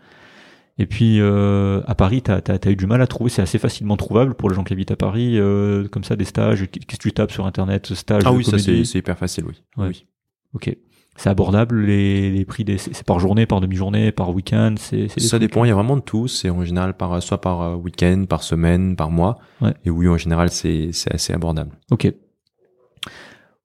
Et 0.80 0.88
puis 0.88 1.20
euh, 1.20 1.82
à 1.86 1.94
Paris, 1.94 2.24
t'as 2.24 2.40
as, 2.48 2.70
eu 2.70 2.76
du 2.76 2.88
mal 2.88 3.02
à 3.02 3.08
trouver. 3.08 3.30
C'est 3.30 3.44
assez 3.44 3.60
facilement 3.60 3.96
trouvable 3.96 4.34
pour 4.34 4.50
les 4.50 4.56
gens 4.56 4.64
qui 4.64 4.74
habitent 4.74 4.92
à 4.92 4.96
Paris, 4.96 5.38
euh, 5.38 5.88
comme 5.88 6.04
ça 6.04 6.16
des 6.16 6.26
stages. 6.26 6.68
Qu'est-ce 6.72 6.98
que 6.98 7.04
tu 7.04 7.12
tapes 7.12 7.32
sur 7.32 7.46
internet, 7.46 7.94
stage 7.94 8.24
Ah 8.26 8.32
oui, 8.34 8.44
ça 8.44 8.58
c'est 8.58 8.82
hyper 8.98 9.18
facile, 9.18 9.46
oui. 9.46 9.62
Ouais. 9.78 9.90
oui. 9.90 10.06
Ok. 10.54 10.76
C'est 11.16 11.30
abordable 11.30 11.82
les, 11.82 12.32
les 12.32 12.44
prix 12.46 12.64
des. 12.64 12.78
C'est 12.78 13.04
par 13.04 13.20
journée, 13.20 13.46
par 13.46 13.62
demi-journée, 13.62 14.12
par 14.12 14.32
week-end. 14.34 14.74
C'est. 14.78 15.08
Ça 15.20 15.38
dépend, 15.40 15.64
il 15.64 15.68
y 15.68 15.72
a 15.72 15.76
vraiment 15.76 15.96
de 15.96 16.02
tout. 16.02 16.28
C'est 16.28 16.50
en 16.50 16.64
général 16.66 16.96
par, 16.98 17.22
soit 17.22 17.40
par 17.40 17.62
euh, 17.62 17.76
week-end, 17.76 18.26
par 18.28 18.42
semaine, 18.44 18.96
par 18.96 19.12
mois. 19.12 19.38
Ouais. 19.62 19.74
Et 19.86 19.90
oui, 19.92 20.08
en 20.08 20.18
général, 20.18 20.50
c'est 20.50 20.90
c'est 20.92 21.14
assez 21.14 21.32
abordable. 21.34 21.72
Ok. 21.92 22.12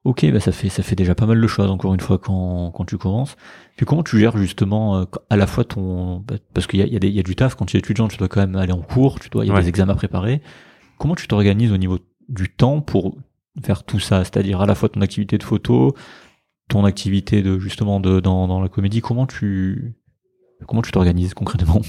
Ok, 0.05 0.25
bah 0.33 0.41
ça 0.41 0.53
fait 0.53 0.69
ça 0.69 0.83
fait 0.83 0.95
déjà 0.95 1.15
pas 1.15 1.27
mal 1.27 1.41
de 1.41 1.47
choses 1.47 1.69
encore 1.71 1.93
une 1.93 2.01
fois 2.01 2.19
quand, 2.19 2.71
quand 2.71 2.85
tu 2.85 2.97
commences. 2.97 3.37
Puis 3.77 3.85
comment 3.85 4.03
tu 4.03 4.19
gères 4.19 4.37
justement 4.39 4.99
euh, 5.01 5.05
à 5.29 5.37
la 5.37 5.47
fois 5.47 5.65
ton 5.65 6.21
bah, 6.21 6.37
parce 6.55 6.67
qu'il 6.67 6.79
y 6.81 6.83
a, 6.83 6.87
il 6.87 6.93
y, 6.93 7.07
a 7.07 7.11
y 7.11 7.19
a 7.19 7.23
du 7.23 7.35
taf 7.37 7.57
quand 7.57 7.67
tu 7.67 7.77
es 7.77 7.81
étudiant, 7.81 8.09
tu 8.09 8.17
dois 8.17 8.29
quand 8.29 8.41
même 8.41 8.57
aller 8.57 8.73
en 8.73 8.81
cours, 8.81 9.19
tu 9.21 9.29
dois 9.29 9.45
il 9.45 9.49
y 9.49 9.51
a 9.51 9.55
Ouais. 9.55 9.63
des 9.63 9.69
examens 9.69 9.93
à 9.93 9.97
préparer. 9.97 10.41
Comment 10.99 11.15
tu 11.15 11.27
t'organises 11.29 11.73
au 11.73 11.77
niveau 11.77 11.99
du 12.29 12.49
temps 12.49 12.81
pour 12.81 13.17
faire 13.63 13.83
tout 13.85 13.99
ça, 14.01 14.25
c'est-à-dire 14.25 14.61
à 14.61 14.67
la 14.67 14.75
fois 14.75 14.89
ton 14.89 15.01
activité 15.03 15.37
de 15.37 15.43
photo, 15.43 15.95
ton 16.69 16.85
activité 16.85 17.43
de 17.43 17.59
justement 17.59 18.01
de 18.01 18.21
dans, 18.21 18.47
dans 18.47 18.61
la 18.61 18.69
comédie, 18.69 19.01
comment 19.01 19.27
tu 19.27 19.95
comment 20.67 20.83
tu 20.83 20.93
t'organises 20.93 21.35
concrètement? 21.35 21.81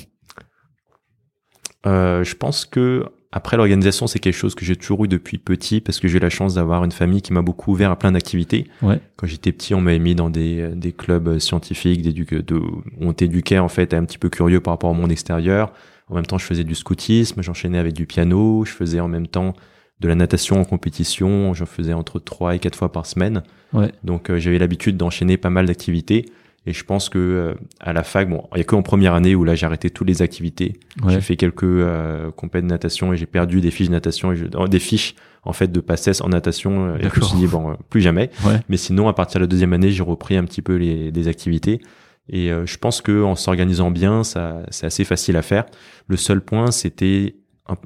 Euh, 1.85 2.23
je 2.23 2.35
pense 2.35 2.65
que 2.65 3.05
après 3.31 3.57
l'organisation, 3.57 4.07
c'est 4.07 4.19
quelque 4.19 4.35
chose 4.35 4.55
que 4.55 4.65
j'ai 4.65 4.75
toujours 4.75 5.05
eu 5.05 5.07
depuis 5.07 5.37
petit 5.37 5.81
parce 5.81 5.99
que 5.99 6.07
j'ai 6.07 6.17
eu 6.17 6.21
la 6.21 6.31
chance 6.31 6.55
d'avoir 6.55 6.83
une 6.83 6.91
famille 6.91 7.21
qui 7.21 7.31
m'a 7.31 7.43
beaucoup 7.43 7.71
ouvert 7.71 7.91
à 7.91 7.95
plein 7.95 8.11
d'activités. 8.11 8.67
Ouais. 8.81 8.99
Quand 9.17 9.27
j'étais 9.27 9.51
petit, 9.51 9.75
on 9.75 9.81
m'avait 9.81 9.99
mis 9.99 10.15
dans 10.15 10.31
des, 10.31 10.69
des 10.75 10.91
clubs 10.93 11.37
scientifiques, 11.37 12.01
d'éduc- 12.01 12.43
de, 12.43 12.59
on 12.99 13.13
t'éduquait 13.13 13.59
en 13.59 13.69
fait 13.69 13.93
à 13.93 13.97
un 13.97 14.05
petit 14.05 14.17
peu 14.17 14.29
curieux 14.29 14.61
par 14.61 14.73
rapport 14.73 14.89
au 14.89 14.95
monde 14.95 15.11
extérieur. 15.11 15.71
En 16.07 16.15
même 16.15 16.25
temps, 16.25 16.39
je 16.39 16.45
faisais 16.45 16.63
du 16.63 16.73
scoutisme, 16.73 17.43
j'enchaînais 17.43 17.77
avec 17.77 17.93
du 17.93 18.07
piano, 18.07 18.65
je 18.65 18.71
faisais 18.71 18.99
en 18.99 19.07
même 19.07 19.27
temps 19.27 19.53
de 19.99 20.07
la 20.07 20.15
natation 20.15 20.59
en 20.59 20.65
compétition, 20.65 21.53
j'en 21.53 21.67
faisais 21.67 21.93
entre 21.93 22.19
trois 22.19 22.55
et 22.55 22.59
quatre 22.59 22.75
fois 22.75 22.91
par 22.91 23.05
semaine. 23.05 23.43
Ouais. 23.73 23.91
Donc 24.03 24.29
euh, 24.29 24.39
j'avais 24.39 24.57
l'habitude 24.59 24.97
d'enchaîner 24.97 25.37
pas 25.37 25.49
mal 25.49 25.65
d'activités. 25.65 26.25
Et 26.65 26.73
je 26.73 26.83
pense 26.83 27.07
que 27.09 27.17
euh, 27.17 27.53
à 27.79 27.93
la 27.93 28.03
fac, 28.03 28.29
bon, 28.29 28.43
il 28.53 28.57
y 28.57 28.61
a 28.61 28.63
que 28.65 28.75
en 28.75 28.81
première 28.81 29.13
année 29.13 29.33
où 29.33 29.43
là 29.43 29.55
j'ai 29.55 29.65
arrêté 29.65 29.89
toutes 29.89 30.07
les 30.07 30.21
activités. 30.21 30.73
Ouais. 31.03 31.13
J'ai 31.13 31.21
fait 31.21 31.35
quelques 31.37 31.63
euh, 31.63 32.31
compètes 32.31 32.63
de 32.65 32.69
natation 32.69 33.13
et 33.13 33.17
j'ai 33.17 33.25
perdu 33.25 33.61
des 33.61 33.71
fiches 33.71 33.87
de 33.87 33.93
natation 33.93 34.33
et 34.33 34.35
je- 34.35 34.67
des 34.67 34.79
fiches 34.79 35.15
en 35.43 35.53
fait 35.53 35.71
de 35.71 35.79
passesse 35.79 36.19
en 36.21 36.27
natation. 36.29 36.95
Et 36.97 37.03
je 37.03 37.19
me 37.19 37.25
suis 37.25 37.37
dit 37.37 37.47
bon, 37.47 37.75
plus 37.89 38.01
jamais. 38.01 38.29
Ouais. 38.45 38.59
Mais 38.67 38.77
sinon, 38.77 39.07
à 39.07 39.13
partir 39.13 39.39
de 39.39 39.45
la 39.45 39.47
deuxième 39.47 39.71
année, 39.73 39.89
j'ai 39.89 40.03
repris 40.03 40.35
un 40.35 40.43
petit 40.43 40.61
peu 40.61 40.75
les 40.75 41.11
des 41.11 41.27
activités. 41.29 41.79
Et 42.27 42.51
euh, 42.51 42.65
je 42.65 42.77
pense 42.77 43.01
que 43.01 43.23
en 43.23 43.35
s'organisant 43.35 43.89
bien, 43.89 44.23
ça 44.23 44.61
c'est 44.69 44.85
assez 44.85 45.05
facile 45.05 45.37
à 45.37 45.41
faire. 45.41 45.65
Le 46.07 46.17
seul 46.17 46.41
point, 46.41 46.71
c'était 46.71 47.35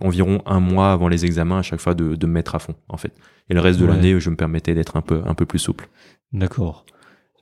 environ 0.01 0.41
un 0.45 0.59
mois 0.59 0.91
avant 0.91 1.07
les 1.09 1.25
examens 1.25 1.59
à 1.59 1.61
chaque 1.61 1.79
fois 1.79 1.93
de, 1.93 2.15
de 2.15 2.25
me 2.27 2.31
mettre 2.33 2.55
à 2.55 2.59
fond 2.59 2.73
en 2.89 2.97
fait. 2.97 3.13
Et 3.49 3.53
le 3.53 3.59
reste 3.59 3.79
de 3.79 3.85
Ouais. 3.85 3.91
l'année, 3.95 4.19
je 4.19 4.29
me 4.29 4.35
permettais 4.35 4.73
d'être 4.73 4.95
un 4.97 5.01
peu 5.01 5.21
un 5.25 5.33
peu 5.33 5.45
plus 5.45 5.59
souple. 5.59 5.89
D'accord. 6.31 6.85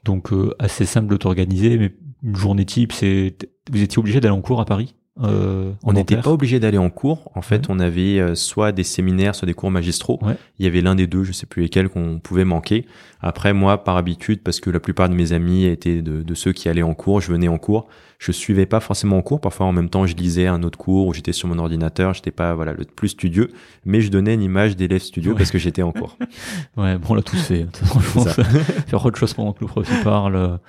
Donc 0.04 0.34
euh, 0.34 0.54
assez 0.60 0.86
simple 0.86 1.08
de 1.12 1.18
t'organiser, 1.18 1.78
mais 1.78 1.94
une 2.24 2.36
journée 2.36 2.66
type, 2.66 2.92
c'est 2.92 3.36
vous 3.72 3.82
étiez 3.82 4.00
obligé 4.00 4.20
d'aller 4.20 4.34
en 4.34 4.42
cours 4.42 4.60
à 4.62 4.66
Paris? 4.66 4.96
Euh, 5.22 5.72
On 5.84 5.94
n'était 5.94 6.18
pas 6.18 6.32
obligé 6.32 6.60
d'aller 6.60 6.78
en 6.78 6.90
cours. 6.90 7.32
En 7.36 7.42
fait, 7.42 7.70
on 7.70 7.80
avait 7.80 8.20
euh, 8.20 8.34
soit 8.36 8.72
des 8.72 8.84
séminaires, 8.84 9.36
soit 9.36 9.46
des 9.46 9.54
cours 9.54 9.70
magistraux. 9.72 10.20
Ouais. 10.22 10.36
Il 10.58 10.66
y 10.66 10.68
avait 10.68 10.82
l'un 10.82 10.96
des 10.96 11.08
deux, 11.08 11.24
je 11.24 11.32
sais 11.34 11.46
plus 11.46 11.64
lesquels, 11.64 11.90
qu'on 11.90 12.20
pouvait 12.20 12.46
manquer. 12.46 12.86
Après, 13.22 13.54
moi, 13.54 13.84
par 13.84 13.98
habitude, 13.98 14.42
parce 14.42 14.60
que 14.60 14.70
la 14.70 14.80
plupart 14.80 15.10
de 15.10 15.14
mes 15.14 15.34
amis 15.34 15.66
étaient 15.66 16.02
de, 16.02 16.22
de 16.24 16.34
ceux 16.34 16.54
qui 16.54 16.70
allaient 16.70 16.82
en 16.82 16.94
cours, 16.94 17.22
je 17.22 17.32
venais 17.32 17.50
en 17.50 17.58
cours. 17.58 17.88
Je 18.20 18.32
suivais 18.32 18.68
pas 18.68 18.80
forcément 18.80 19.18
en 19.18 19.22
cours. 19.22 19.42
Parfois, 19.42 19.66
en 19.66 19.72
même 19.72 19.90
temps, 19.90 20.06
je 20.06 20.16
lisais 20.16 20.46
un 20.48 20.62
autre 20.64 20.78
cours 20.78 21.08
ou 21.08 21.14
j'étais 21.14 21.34
sur 21.34 21.48
mon 21.48 21.58
ordinateur. 21.58 22.14
J'étais 22.14 22.30
pas, 22.32 22.54
voilà, 22.54 22.74
le 22.74 22.86
plus 22.86 23.10
studieux, 23.10 23.50
mais 23.84 24.00
je 24.02 24.10
donnais 24.12 24.36
une 24.36 24.44
image 24.44 24.76
d'élève 24.78 25.02
studieux 25.02 25.32
Ouais. 25.32 25.38
parce 25.38 25.52
que 25.52 25.58
j'étais 25.58 25.82
en 25.82 25.92
cours. 25.92 26.18
Ouais, 26.78 26.98
bon, 26.98 27.08
on 27.10 27.14
l'a 27.16 27.22
tous 27.22 27.42
fait. 27.42 27.66
Franchement, 27.86 28.24
ça. 28.24 28.44
faire 28.88 29.06
autre 29.06 29.18
chose 29.18 29.34
pendant 29.34 29.54
que 29.54 29.62
le 29.62 29.68
prof 29.68 30.04
parle. 30.04 30.60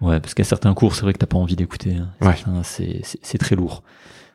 Ouais, 0.00 0.20
parce 0.20 0.34
qu'à 0.34 0.44
certains 0.44 0.74
cours, 0.74 0.94
c'est 0.94 1.02
vrai 1.02 1.12
que 1.12 1.18
t'as 1.18 1.26
pas 1.26 1.38
envie 1.38 1.56
d'écouter. 1.56 1.96
hein. 1.96 2.10
Ouais. 2.20 2.62
C'est 2.62 3.38
très 3.38 3.56
lourd. 3.56 3.82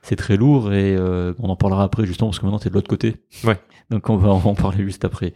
C'est 0.02 0.18
très 0.18 0.36
lourd 0.36 0.74
et 0.74 0.96
euh, 0.98 1.34
on 1.40 1.50
en 1.50 1.56
parlera 1.56 1.84
après 1.84 2.06
justement 2.06 2.30
parce 2.30 2.40
que 2.40 2.46
maintenant 2.46 2.60
t'es 2.60 2.70
de 2.70 2.74
l'autre 2.74 2.90
côté. 2.90 3.16
Ouais. 3.46 3.58
Donc 3.90 4.10
on 4.10 4.18
va, 4.18 4.30
on 4.34 4.38
va 4.38 4.50
en 4.50 4.56
parler 4.56 4.84
juste 4.84 5.06
après. 5.06 5.34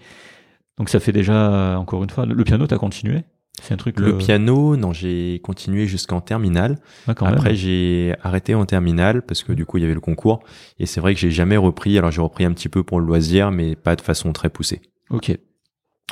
Donc 0.77 0.89
ça 0.89 0.99
fait 0.99 1.13
déjà, 1.13 1.79
encore 1.79 2.03
une 2.03 2.09
fois, 2.09 2.25
le 2.25 2.43
piano, 2.43 2.67
t'as 2.67 2.77
continué? 2.77 3.23
C'est 3.61 3.73
un 3.73 3.77
truc. 3.77 3.99
Le 3.99 4.13
euh, 4.13 4.17
piano, 4.17 4.75
non, 4.77 4.93
j'ai 4.93 5.39
continué 5.43 5.87
jusqu'en 5.87 6.21
terminale. 6.21 6.77
quand 7.15 7.25
Après, 7.25 7.55
j'ai 7.55 8.13
arrêté 8.21 8.53
en 8.55 8.65
terminale 8.65 9.21
parce 9.23 9.43
que 9.43 9.53
du 9.53 9.65
coup, 9.65 9.77
il 9.77 9.81
y 9.81 9.83
avait 9.83 9.95
le 9.95 9.99
concours. 9.99 10.43
Et 10.79 10.85
c'est 10.85 11.01
vrai 11.01 11.13
que 11.13 11.19
j'ai 11.19 11.31
jamais 11.31 11.57
repris. 11.57 11.97
Alors, 11.97 12.11
j'ai 12.11 12.21
repris 12.21 12.45
un 12.45 12.51
petit 12.53 12.69
peu 12.69 12.83
pour 12.83 12.99
le 12.99 13.05
loisir, 13.07 13.51
mais 13.51 13.75
pas 13.75 13.95
de 13.95 14.01
façon 14.01 14.31
très 14.31 14.49
poussée. 14.49 14.81
Ok. 15.09 15.35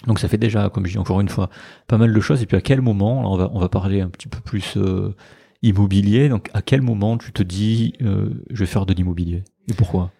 Donc 0.08 0.20
ça 0.20 0.28
fait 0.28 0.38
déjà, 0.38 0.70
comme 0.70 0.86
je 0.86 0.92
dis 0.92 0.98
encore 0.98 1.22
une 1.22 1.30
fois, 1.30 1.50
pas 1.88 1.98
mal 1.98 2.14
de 2.14 2.20
choses. 2.20 2.42
Et 2.42 2.46
puis 2.46 2.58
à 2.58 2.62
quel 2.62 2.82
moment, 2.82 3.22
là, 3.22 3.30
on 3.30 3.38
va, 3.38 3.50
on 3.54 3.60
va 3.60 3.70
parler 3.70 4.02
un 4.02 4.10
petit 4.10 4.28
peu 4.28 4.40
plus 4.40 4.76
euh, 4.78 5.16
immobilier. 5.62 6.30
Donc 6.30 6.50
à 6.54 6.62
quel 6.62 6.82
moment 6.82 7.18
tu 7.18 7.32
te 7.32 7.44
dis, 7.44 7.94
euh, 8.02 8.30
je 8.52 8.60
vais 8.60 8.66
faire 8.66 8.86
de 8.86 8.94
l'immobilier? 8.94 9.44
Et 9.70 9.74
pourquoi? 9.74 10.12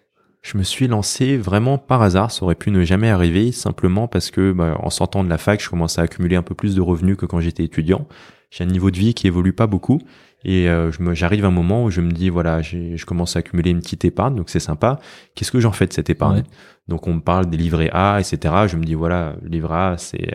Je 0.46 0.56
me 0.56 0.62
suis 0.62 0.86
lancé 0.86 1.36
vraiment 1.36 1.76
par 1.76 2.02
hasard. 2.02 2.30
Ça 2.30 2.44
aurait 2.44 2.54
pu 2.54 2.70
ne 2.70 2.84
jamais 2.84 3.10
arriver, 3.10 3.50
simplement 3.50 4.06
parce 4.06 4.30
que, 4.30 4.52
bah, 4.52 4.76
en 4.78 4.90
sortant 4.90 5.24
de 5.24 5.28
la 5.28 5.38
fac, 5.38 5.60
je 5.60 5.68
commençais 5.68 6.00
à 6.00 6.04
accumuler 6.04 6.36
un 6.36 6.42
peu 6.42 6.54
plus 6.54 6.76
de 6.76 6.80
revenus 6.80 7.16
que 7.16 7.26
quand 7.26 7.40
j'étais 7.40 7.64
étudiant. 7.64 8.06
J'ai 8.50 8.62
un 8.62 8.68
niveau 8.68 8.92
de 8.92 8.96
vie 8.96 9.12
qui 9.12 9.26
évolue 9.26 9.52
pas 9.52 9.66
beaucoup. 9.66 9.98
Et 10.44 10.68
euh, 10.68 10.92
j'arrive 11.14 11.44
à 11.44 11.48
un 11.48 11.50
moment 11.50 11.82
où 11.82 11.90
je 11.90 12.00
me 12.00 12.12
dis, 12.12 12.28
voilà, 12.28 12.62
je 12.62 13.04
commence 13.04 13.34
à 13.34 13.40
accumuler 13.40 13.70
une 13.72 13.80
petite 13.80 14.04
épargne, 14.04 14.36
donc 14.36 14.48
c'est 14.48 14.60
sympa. 14.60 15.00
Qu'est-ce 15.34 15.50
que 15.50 15.58
j'en 15.58 15.72
fais 15.72 15.88
de 15.88 15.92
cette 15.92 16.10
épargne? 16.10 16.38
Ouais. 16.38 16.44
Donc 16.86 17.08
on 17.08 17.14
me 17.14 17.20
parle 17.20 17.46
des 17.46 17.56
livrets 17.56 17.90
A, 17.92 18.20
etc. 18.20 18.54
Je 18.68 18.76
me 18.76 18.84
dis, 18.84 18.94
voilà, 18.94 19.34
livret 19.42 19.74
A, 19.74 19.94
c'est 19.98 20.30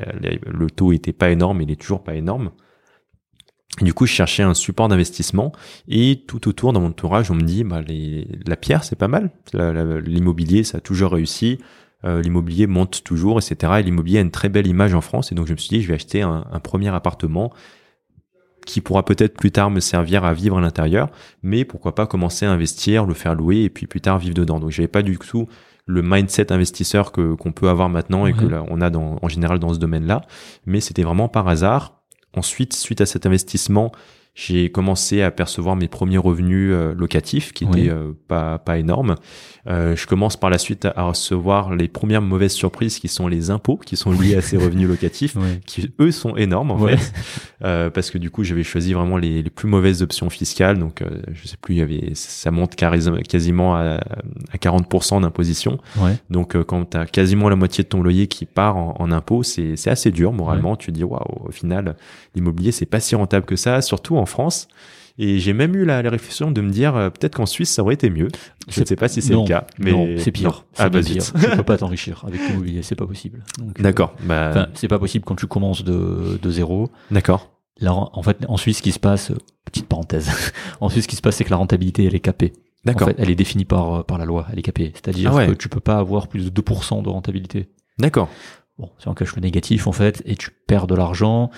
le 0.46 0.70
taux 0.70 0.92
était 0.92 1.14
pas 1.14 1.30
énorme, 1.30 1.62
il 1.62 1.72
est 1.72 1.80
toujours 1.80 2.04
pas 2.04 2.16
énorme. 2.16 2.52
Du 3.80 3.94
coup, 3.94 4.06
je 4.06 4.12
cherchais 4.12 4.44
un 4.44 4.54
support 4.54 4.90
d'investissement 4.90 5.54
et 5.88 6.24
tout 6.28 6.50
autour 6.50 6.74
dans 6.74 6.82
mon 6.82 6.88
entourage, 6.88 7.32
on 7.32 7.36
me 7.36 7.42
dit, 7.42 7.64
bah, 7.64 7.82
les, 7.82 8.28
la 8.46 8.58
pierre, 8.58 8.84
c'est 8.84 8.98
pas 8.98 9.08
mal. 9.08 9.32
L'immobilier, 9.54 10.64
ça 10.64 10.80
a 10.80 10.82
toujours 10.82 11.14
réussi. 11.14 11.58
Euh, 12.04 12.22
l'immobilier 12.22 12.68
monte 12.68 13.04
toujours, 13.04 13.40
etc. 13.40 13.74
Et 13.80 13.84
l'immobilier 13.84 14.18
a 14.18 14.22
une 14.22 14.32
très 14.32 14.50
belle 14.50 14.68
image 14.68 14.94
en 14.94 15.02
France. 15.02 15.32
Et 15.32 15.36
donc, 15.36 15.48
je 15.48 15.54
me 15.54 15.58
suis 15.58 15.70
dit, 15.70 15.82
je 15.82 15.88
vais 15.88 15.94
acheter 15.94 16.22
un, 16.22 16.46
un 16.52 16.60
premier 16.60 16.90
appartement 16.90 17.54
qui 18.66 18.82
pourra 18.82 19.04
peut-être 19.06 19.38
plus 19.38 19.52
tard 19.52 19.72
me 19.72 19.80
servir 19.80 20.24
à 20.26 20.34
vivre 20.34 20.58
à 20.58 20.62
l'intérieur, 20.62 21.10
mais 21.42 21.66
pourquoi 21.66 21.96
pas 21.96 22.06
commencer 22.06 22.46
à 22.46 22.52
investir, 22.52 23.06
le 23.06 23.14
faire 23.14 23.34
louer 23.36 23.64
et 23.64 23.70
puis 23.70 23.88
plus 23.88 24.02
tard 24.02 24.20
vivre 24.20 24.36
dedans. 24.36 24.60
Donc, 24.60 24.72
j'avais 24.72 24.88
pas 24.88 25.02
du 25.02 25.18
tout 25.18 25.48
le 25.88 26.02
mindset 26.02 26.52
investisseur 26.52 27.12
que 27.12 27.34
qu'on 27.34 27.52
peut 27.52 27.70
avoir 27.70 27.90
maintenant 27.90 28.26
et 28.26 28.34
que 28.34 28.46
là, 28.46 28.64
on 28.70 28.82
a 28.82 28.90
dans, 28.90 29.18
en 29.22 29.28
général 29.28 29.60
dans 29.60 29.74
ce 29.74 29.80
domaine-là, 29.80 30.22
mais 30.66 30.80
c'était 30.80 31.04
vraiment 31.04 31.28
par 31.28 31.48
hasard. 31.48 32.01
Ensuite, 32.34 32.74
suite 32.74 33.02
à 33.02 33.06
cet 33.06 33.26
investissement, 33.26 33.92
j'ai 34.34 34.70
commencé 34.72 35.22
à 35.22 35.30
percevoir 35.30 35.76
mes 35.76 35.90
premiers 35.90 36.18
revenus 36.18 36.72
euh, 36.74 36.94
locatifs 36.96 37.52
qui 37.52 37.66
Oui. 37.66 37.82
étaient 37.82 37.90
euh, 37.92 38.14
pas 38.30 38.58
pas 38.60 38.78
énormes. 38.78 39.16
Euh, 39.68 39.96
je 39.96 40.08
commence 40.08 40.38
par 40.38 40.50
la 40.50 40.58
suite 40.58 40.86
à 40.96 41.04
recevoir 41.04 41.76
les 41.76 41.88
premières 41.88 42.22
mauvaises 42.22 42.54
surprises 42.54 42.98
qui 42.98 43.08
sont 43.10 43.28
les 43.28 43.52
impôts 43.52 43.78
qui 43.78 43.96
sont 43.98 44.12
liés 44.12 44.36
à 44.36 44.42
ces 44.42 44.58
revenus 44.64 44.88
locatifs 44.88 45.36
Ouais. 45.36 45.60
qui 45.66 45.92
eux 46.00 46.12
sont 46.12 46.36
énormes 46.38 46.72
en 46.72 46.80
Ouais. 46.80 46.98
fait 46.98 47.14
Euh, 47.64 47.90
parce 47.92 48.10
que 48.10 48.18
du 48.18 48.32
coup 48.32 48.44
j'avais 48.44 48.64
choisi 48.64 48.94
vraiment 48.94 49.18
les, 49.18 49.44
les 49.44 49.50
plus 49.52 49.68
mauvaises 49.70 50.02
options 50.02 50.32
fiscales 50.32 50.80
donc 50.80 51.04
euh, 51.04 51.22
je 51.32 51.48
sais 51.48 51.58
plus 51.62 51.76
il 51.76 51.78
y 51.78 51.82
avait 51.82 52.12
ça 52.16 52.50
monte 52.50 52.76
quasi- 52.76 53.22
quasiment 53.22 53.76
à, 53.76 54.00
à 54.52 54.58
40% 54.58 55.22
d'imposition 55.22 55.78
Ouais. 56.02 56.16
donc 56.32 56.60
quand 56.64 56.86
tu 56.92 56.98
as 56.98 57.06
quasiment 57.06 57.50
la 57.50 57.56
moitié 57.56 57.84
de 57.84 57.90
ton 57.90 58.02
loyer 58.02 58.26
qui 58.28 58.46
part 58.46 58.78
en, 58.78 58.96
en 58.98 59.12
impôts 59.12 59.44
c'est 59.44 59.76
c'est 59.76 59.92
assez 59.92 60.10
dur 60.10 60.32
moralement 60.34 60.76
tu 60.76 60.88
te 60.88 60.96
dis 60.98 61.04
waouh 61.04 61.46
au 61.46 61.52
final 61.52 61.96
l'immobilier 62.34 62.72
c'est 62.72 62.88
pas 62.88 63.00
si 63.00 63.14
rentable 63.14 63.46
que 63.46 63.56
ça 63.56 63.82
surtout 63.84 64.18
en 64.22 64.26
France 64.26 64.68
et 65.18 65.40
j'ai 65.40 65.52
même 65.54 65.76
eu 65.76 65.84
la, 65.84 66.02
la 66.02 66.10
réflexion 66.10 66.52
de 66.52 66.62
me 66.62 66.70
dire 66.72 66.96
euh, 66.96 67.10
peut-être 67.10 67.36
qu'en 67.36 67.46
Suisse 67.46 67.70
ça 67.70 67.82
aurait 67.82 67.96
été 67.96 68.10
mieux 68.10 68.30
je 68.70 68.80
ne 68.80 68.86
sais 68.86 68.96
pas 68.96 69.10
si 69.10 69.22
c'est 69.22 69.34
le 69.34 69.46
cas 69.46 69.68
mais 69.78 69.92
non, 69.92 70.08
c'est 70.18 70.32
pire. 70.32 70.66
ah 70.78 70.90
bah 70.90 71.02
pire. 71.02 71.24
Tu 71.24 71.50
peux 71.58 71.64
pas 71.64 71.78
t'enrichir 71.78 72.24
avec 72.26 72.40
l'immobilier, 72.48 72.82
c'est 72.82 72.96
pas 72.96 73.06
possible. 73.08 73.44
Euh, 73.60 73.64
d'accord 73.82 74.14
bah 74.24 74.70
c'est 74.74 74.88
pas 74.88 75.00
possible 75.00 75.26
quand 75.26 75.36
tu 75.36 75.48
commences 75.48 75.84
de, 75.84 76.40
de 76.42 76.50
zéro. 76.52 76.90
d'accord 77.12 77.50
Là, 77.80 77.94
en 77.96 78.22
fait, 78.22 78.38
en 78.48 78.58
Suisse, 78.58 78.78
ce 78.78 78.82
qui 78.84 78.92
se 78.92 79.00
passe, 79.00 79.32
petite 79.66 79.88
parenthèse, 79.88 80.30
en 80.82 80.90
Suisse, 80.90 81.06
ce 81.06 81.08
qui 81.08 81.16
se 81.16 81.22
passe, 81.22 81.38
c'est 81.38 81.44
que 81.46 81.50
la 81.50 81.56
rentabilité, 81.56 82.06
elle 82.06 82.14
est 82.14 82.20
capée. 82.20 82.54
En 82.56 82.60
d'accord 82.92 83.08
fait, 83.08 83.16
elle 83.18 83.32
est 83.32 83.36
définie 83.36 83.66
par, 83.66 83.94
euh, 83.96 84.04
par 84.04 84.20
la 84.20 84.26
loi, 84.26 84.46
elle 84.54 84.60
est 84.60 84.62
capée. 84.62 84.92
C'est-à-dire 84.94 85.32
Ah 85.34 85.36
ouais. 85.38 85.48
que 85.48 85.54
tu 85.54 85.68
peux 85.68 85.80
pas 85.80 85.98
avoir 85.98 86.28
plus 86.28 86.52
de 86.52 86.62
2% 86.62 87.02
de 87.02 87.10
rentabilité. 87.10 87.70
d'accord 87.98 88.30
Bon, 88.78 88.92
c'est 89.00 89.10
un 89.10 89.16
cash 89.16 89.30
flow 89.30 89.42
négatif, 89.42 89.88
en 89.88 89.94
fait, 89.94 90.22
et 90.26 90.36
tu 90.36 90.52
perds 90.68 90.86
de 90.86 90.94
l'argent. 90.94 91.50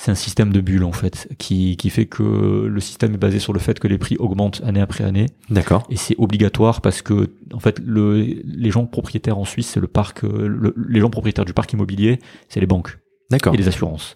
C'est 0.00 0.12
un 0.12 0.14
système 0.14 0.52
de 0.52 0.60
bulles, 0.60 0.84
en 0.84 0.92
fait, 0.92 1.28
qui, 1.38 1.76
qui 1.76 1.90
fait 1.90 2.06
que 2.06 2.22
le 2.70 2.80
système 2.80 3.14
est 3.14 3.18
basé 3.18 3.40
sur 3.40 3.52
le 3.52 3.58
fait 3.58 3.80
que 3.80 3.88
les 3.88 3.98
prix 3.98 4.16
augmentent 4.18 4.62
année 4.64 4.80
après 4.80 5.02
année. 5.02 5.26
d'accord 5.50 5.84
Et 5.90 5.96
c'est 5.96 6.14
obligatoire 6.18 6.80
parce 6.80 7.02
que, 7.02 7.30
en 7.52 7.58
fait, 7.58 7.80
le, 7.84 8.22
les 8.44 8.70
gens 8.70 8.86
propriétaires 8.86 9.38
en 9.38 9.44
Suisse, 9.44 9.66
c'est 9.66 9.80
le 9.80 9.88
parc, 9.88 10.22
euh, 10.22 10.46
le- 10.46 10.72
les 10.88 11.00
gens 11.00 11.10
propriétaires 11.10 11.44
du 11.44 11.52
parc 11.52 11.72
immobilier, 11.72 12.20
c'est 12.48 12.60
les 12.60 12.66
banques 12.68 12.96
d'accord 13.30 13.52
et 13.54 13.56
les 13.56 13.66
assurances. 13.66 14.14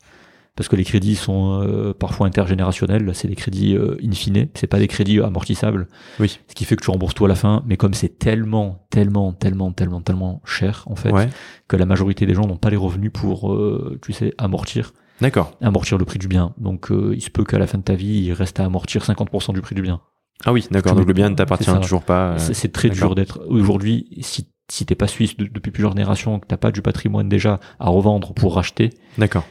Parce 0.55 0.69
que 0.69 0.77
les 0.77 0.85
crédits 0.85 1.17
sont 1.17 1.63
euh, 1.63 1.95
parfois 1.95 2.27
intergénérationnels, 2.29 3.11
c'est 3.15 3.27
des 3.27 3.35
crédits 3.35 3.75
euh, 3.75 3.97
in 4.05 4.13
fine, 4.13 4.49
c'est 4.55 4.67
pas 4.69 4.79
des 4.79 4.87
crédits 4.87 5.19
amortissables. 5.21 5.89
Oui. 6.21 6.39
Ce 6.47 6.55
qui 6.55 6.65
fait 6.67 6.77
que 6.77 6.85
tu 6.85 6.91
rembourses 6.91 7.15
tout 7.15 7.25
à 7.25 7.29
la 7.29 7.35
fin, 7.35 7.65
mais 7.67 7.77
comme 7.77 7.95
c'est 7.95 8.19
tellement, 8.21 8.87
tellement, 8.91 9.33
tellement, 9.33 9.73
tellement, 9.73 10.01
tellement 10.03 10.43
cher, 10.45 10.85
en 10.87 10.95
fait, 10.95 11.11
ouais 11.11 11.29
que 11.69 11.77
la 11.77 11.87
majorité 11.87 12.27
des 12.27 12.35
gens 12.35 12.47
n'ont 12.47 12.59
pas 12.59 12.69
les 12.71 12.77
revenus 12.77 13.11
pour, 13.13 13.53
euh, 13.53 13.99
tu 14.03 14.13
sais, 14.13 14.35
amortir, 14.37 14.93
d'accord 15.23 15.57
amortir 15.63 15.97
le 15.99 16.05
prix 16.05 16.19
du 16.19 16.29
bien. 16.29 16.53
Donc, 16.59 16.91
euh, 16.91 17.13
il 17.15 17.23
se 17.23 17.31
peut 17.31 17.45
qu'à 17.45 17.59
la 17.59 17.67
fin 17.67 17.79
de 17.79 17.83
ta 17.83 17.95
vie, 17.95 18.25
il 18.27 18.33
reste 18.33 18.61
à 18.61 18.65
amortir 18.67 19.03
50% 19.05 19.53
du 19.55 19.61
prix 19.63 19.75
du 19.75 19.81
bien. 19.83 20.01
Ah 20.45 20.53
oui, 20.53 20.67
d'accord. 20.71 20.95
Donc 20.97 21.07
le 21.07 21.13
bien 21.15 21.31
ne 21.31 21.35
t'appartient 21.37 21.71
toujours 21.81 22.03
pas. 22.03 22.33
euh, 22.33 22.39
C'est- 22.39 22.73
très 22.73 22.91
dur 22.91 23.15
d'être 23.15 23.41
aujourd'hui 23.49 24.09
si 24.21 24.49
si 24.71 24.87
t'es 24.87 24.95
pas 24.95 25.07
suisse 25.07 25.37
de- 25.37 25.47
depuis 25.47 25.71
plusieurs 25.71 25.93
générations 25.93 26.41
que 26.41 26.47
t'as 26.47 26.57
pas 26.57 26.71
du 26.73 26.81
patrimoine 26.83 27.29
déjà 27.29 27.61
à 27.79 27.91
revendre 27.91 28.33
pour 28.33 28.55
racheter 28.55 28.91
D'accord. 29.19 29.45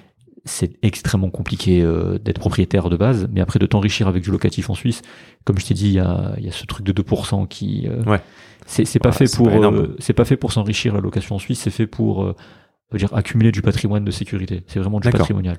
c'est 0.46 0.74
extrêmement 0.82 1.30
compliqué 1.30 1.82
euh, 1.82 2.18
d'être 2.18 2.40
propriétaire 2.40 2.90
de 2.90 2.98
base 2.98 3.28
mais 3.32 3.40
après 3.40 3.60
de 3.60 3.68
t'enrichir 3.68 4.08
avec 4.08 4.24
du 4.24 4.32
locatif 4.32 4.70
en 4.72 4.74
Suisse 4.74 5.02
comme 5.46 5.60
je 5.60 5.66
t'ai 5.68 5.74
dit 5.76 5.88
il 5.88 5.94
y 5.94 6.00
a, 6.00 6.34
y 6.40 6.48
a 6.48 6.52
ce 6.52 6.66
truc 6.66 6.86
de 6.86 6.92
2% 6.92 7.48
qui 7.48 7.88
euh, 7.88 8.04
Ouais. 8.06 8.20
c'est 8.66 9.00
pas 9.00 9.12
fait 9.12 9.32
pour 9.36 9.48
euh, 9.50 9.96
c'est 10.00 10.14
pas 10.14 10.26
fait 10.26 10.38
pour 10.38 10.52
s'enrichir 10.52 10.94
la 10.96 11.02
location 11.02 11.36
en 11.36 11.40
Suisse 11.40 11.60
c'est 11.60 11.70
fait 11.72 11.88
pour 11.88 12.34
on 12.92 12.96
va 12.96 12.98
dire 13.00 13.14
accumuler 13.14 13.52
du 13.52 13.62
patrimoine 13.62 14.04
de 14.06 14.12
sécurité 14.12 14.64
c'est 14.68 14.80
vraiment 14.80 15.00
du 15.00 15.10
patrimonial 15.10 15.58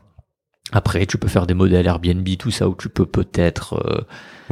après 0.72 1.06
tu 1.06 1.18
peux 1.18 1.28
faire 1.28 1.46
des 1.46 1.54
modèles 1.54 1.86
Airbnb 1.86 2.26
tout 2.38 2.50
ça 2.50 2.68
où 2.68 2.74
tu 2.76 2.88
peux 2.88 3.06
peut-être 3.06 3.74
euh, 3.86 4.04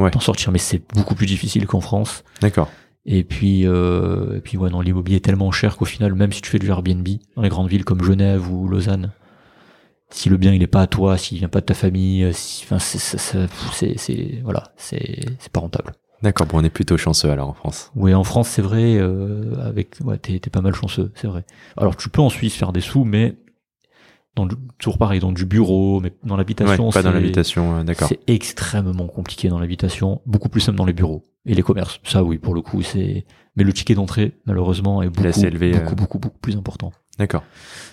Ouais. 0.02 0.10
t'en 0.10 0.20
sortir 0.20 0.50
mais 0.52 0.58
c'est 0.58 0.82
beaucoup 0.94 1.14
plus 1.14 1.26
difficile 1.26 1.66
qu'en 1.66 1.80
France 1.80 2.24
D'accord. 2.40 2.70
et 3.04 3.22
puis, 3.24 3.66
euh, 3.66 4.36
et 4.38 4.40
puis 4.40 4.56
ouais, 4.56 4.70
non, 4.70 4.80
l'immobilier 4.80 5.16
est 5.18 5.24
tellement 5.24 5.50
cher 5.50 5.76
qu'au 5.76 5.84
final, 5.84 6.14
même 6.14 6.32
si 6.32 6.40
tu 6.40 6.48
fais 6.50 6.58
du 6.58 6.68
Airbnb 6.70 7.06
dans 7.36 7.42
les 7.42 7.48
grandes 7.50 7.68
villes 7.68 7.84
comme 7.84 8.02
Genève 8.02 8.50
ou 8.50 8.66
Lausanne, 8.68 9.10
si 10.08 10.28
le 10.30 10.36
bien 10.38 10.52
il 10.54 10.62
est 10.62 10.66
pas 10.68 10.82
à 10.82 10.86
toi, 10.86 11.18
s'il 11.18 11.38
vient 11.38 11.48
pas 11.48 11.60
de 11.60 11.66
ta 11.66 11.74
famille, 11.74 12.24
euh, 12.24 12.32
si, 12.32 12.64
enfin, 12.64 12.78
c'est, 12.78 12.98
c'est, 12.98 13.18
c'est, 13.18 13.48
c'est- 13.72 13.98
c'est- 13.98 14.40
voilà, 14.42 14.72
c'est, 14.76 15.20
c'est 15.38 15.52
pas 15.52 15.60
rentable. 15.60 15.92
D'accord. 16.22 16.46
Bon, 16.46 16.58
on 16.58 16.64
est 16.64 16.70
plutôt 16.70 16.96
chanceux 16.96 17.30
alors 17.30 17.48
en 17.48 17.54
France. 17.54 17.90
Oui, 17.96 18.14
en 18.14 18.24
France, 18.24 18.48
c'est 18.48 18.62
vrai, 18.62 18.96
euh, 18.98 19.54
avec, 19.64 19.96
ouais, 20.04 20.18
t'es, 20.18 20.38
t'es 20.38 20.50
pas 20.50 20.60
mal 20.60 20.74
chanceux, 20.74 21.12
c'est 21.14 21.26
vrai. 21.26 21.44
Alors, 21.76 21.96
tu 21.96 22.08
peux 22.10 22.20
en 22.20 22.28
Suisse 22.28 22.54
faire 22.54 22.72
des 22.72 22.80
sous, 22.82 23.04
mais 23.04 23.36
dans 24.36 24.46
du, 24.46 24.54
toujours 24.78 24.98
pareil, 24.98 25.18
dans 25.20 25.32
du 25.32 25.44
bureau, 25.46 26.00
mais 26.00 26.12
dans 26.22 26.34
Ouais, 26.34 26.38
l'habitation, 26.38 26.90
pas 26.90 27.02
dans 27.02 27.10
c'est- 27.10 27.14
l'habitation. 27.14 27.76
euh, 27.78 27.84
D'accord. 27.84 28.08
c'est 28.08 28.20
extrêmement 28.26 29.06
compliqué 29.06 29.48
dans 29.48 29.58
l'habitation, 29.58 30.20
beaucoup 30.26 30.48
plus 30.48 30.60
simple 30.60 30.78
dans 30.78 30.84
les 30.84 30.92
bureaux 30.92 31.24
et 31.46 31.54
les 31.54 31.62
commerces. 31.62 32.00
Ça, 32.04 32.22
oui, 32.22 32.38
pour 32.38 32.54
le 32.54 32.60
coup, 32.60 32.82
c'est. 32.82 33.24
Mais 33.56 33.64
le 33.64 33.72
ticket 33.72 33.94
d'entrée, 33.94 34.32
malheureusement, 34.46 35.02
est 35.02 35.08
beaucoup, 35.08 35.26
assez 35.28 35.46
élevé, 35.46 35.72
beaucoup, 35.72 35.92
euh. 35.92 35.94
beaucoup, 35.96 36.18
beaucoup 36.18 36.38
plus 36.38 36.56
important. 36.56 36.92
D'accord. 37.20 37.44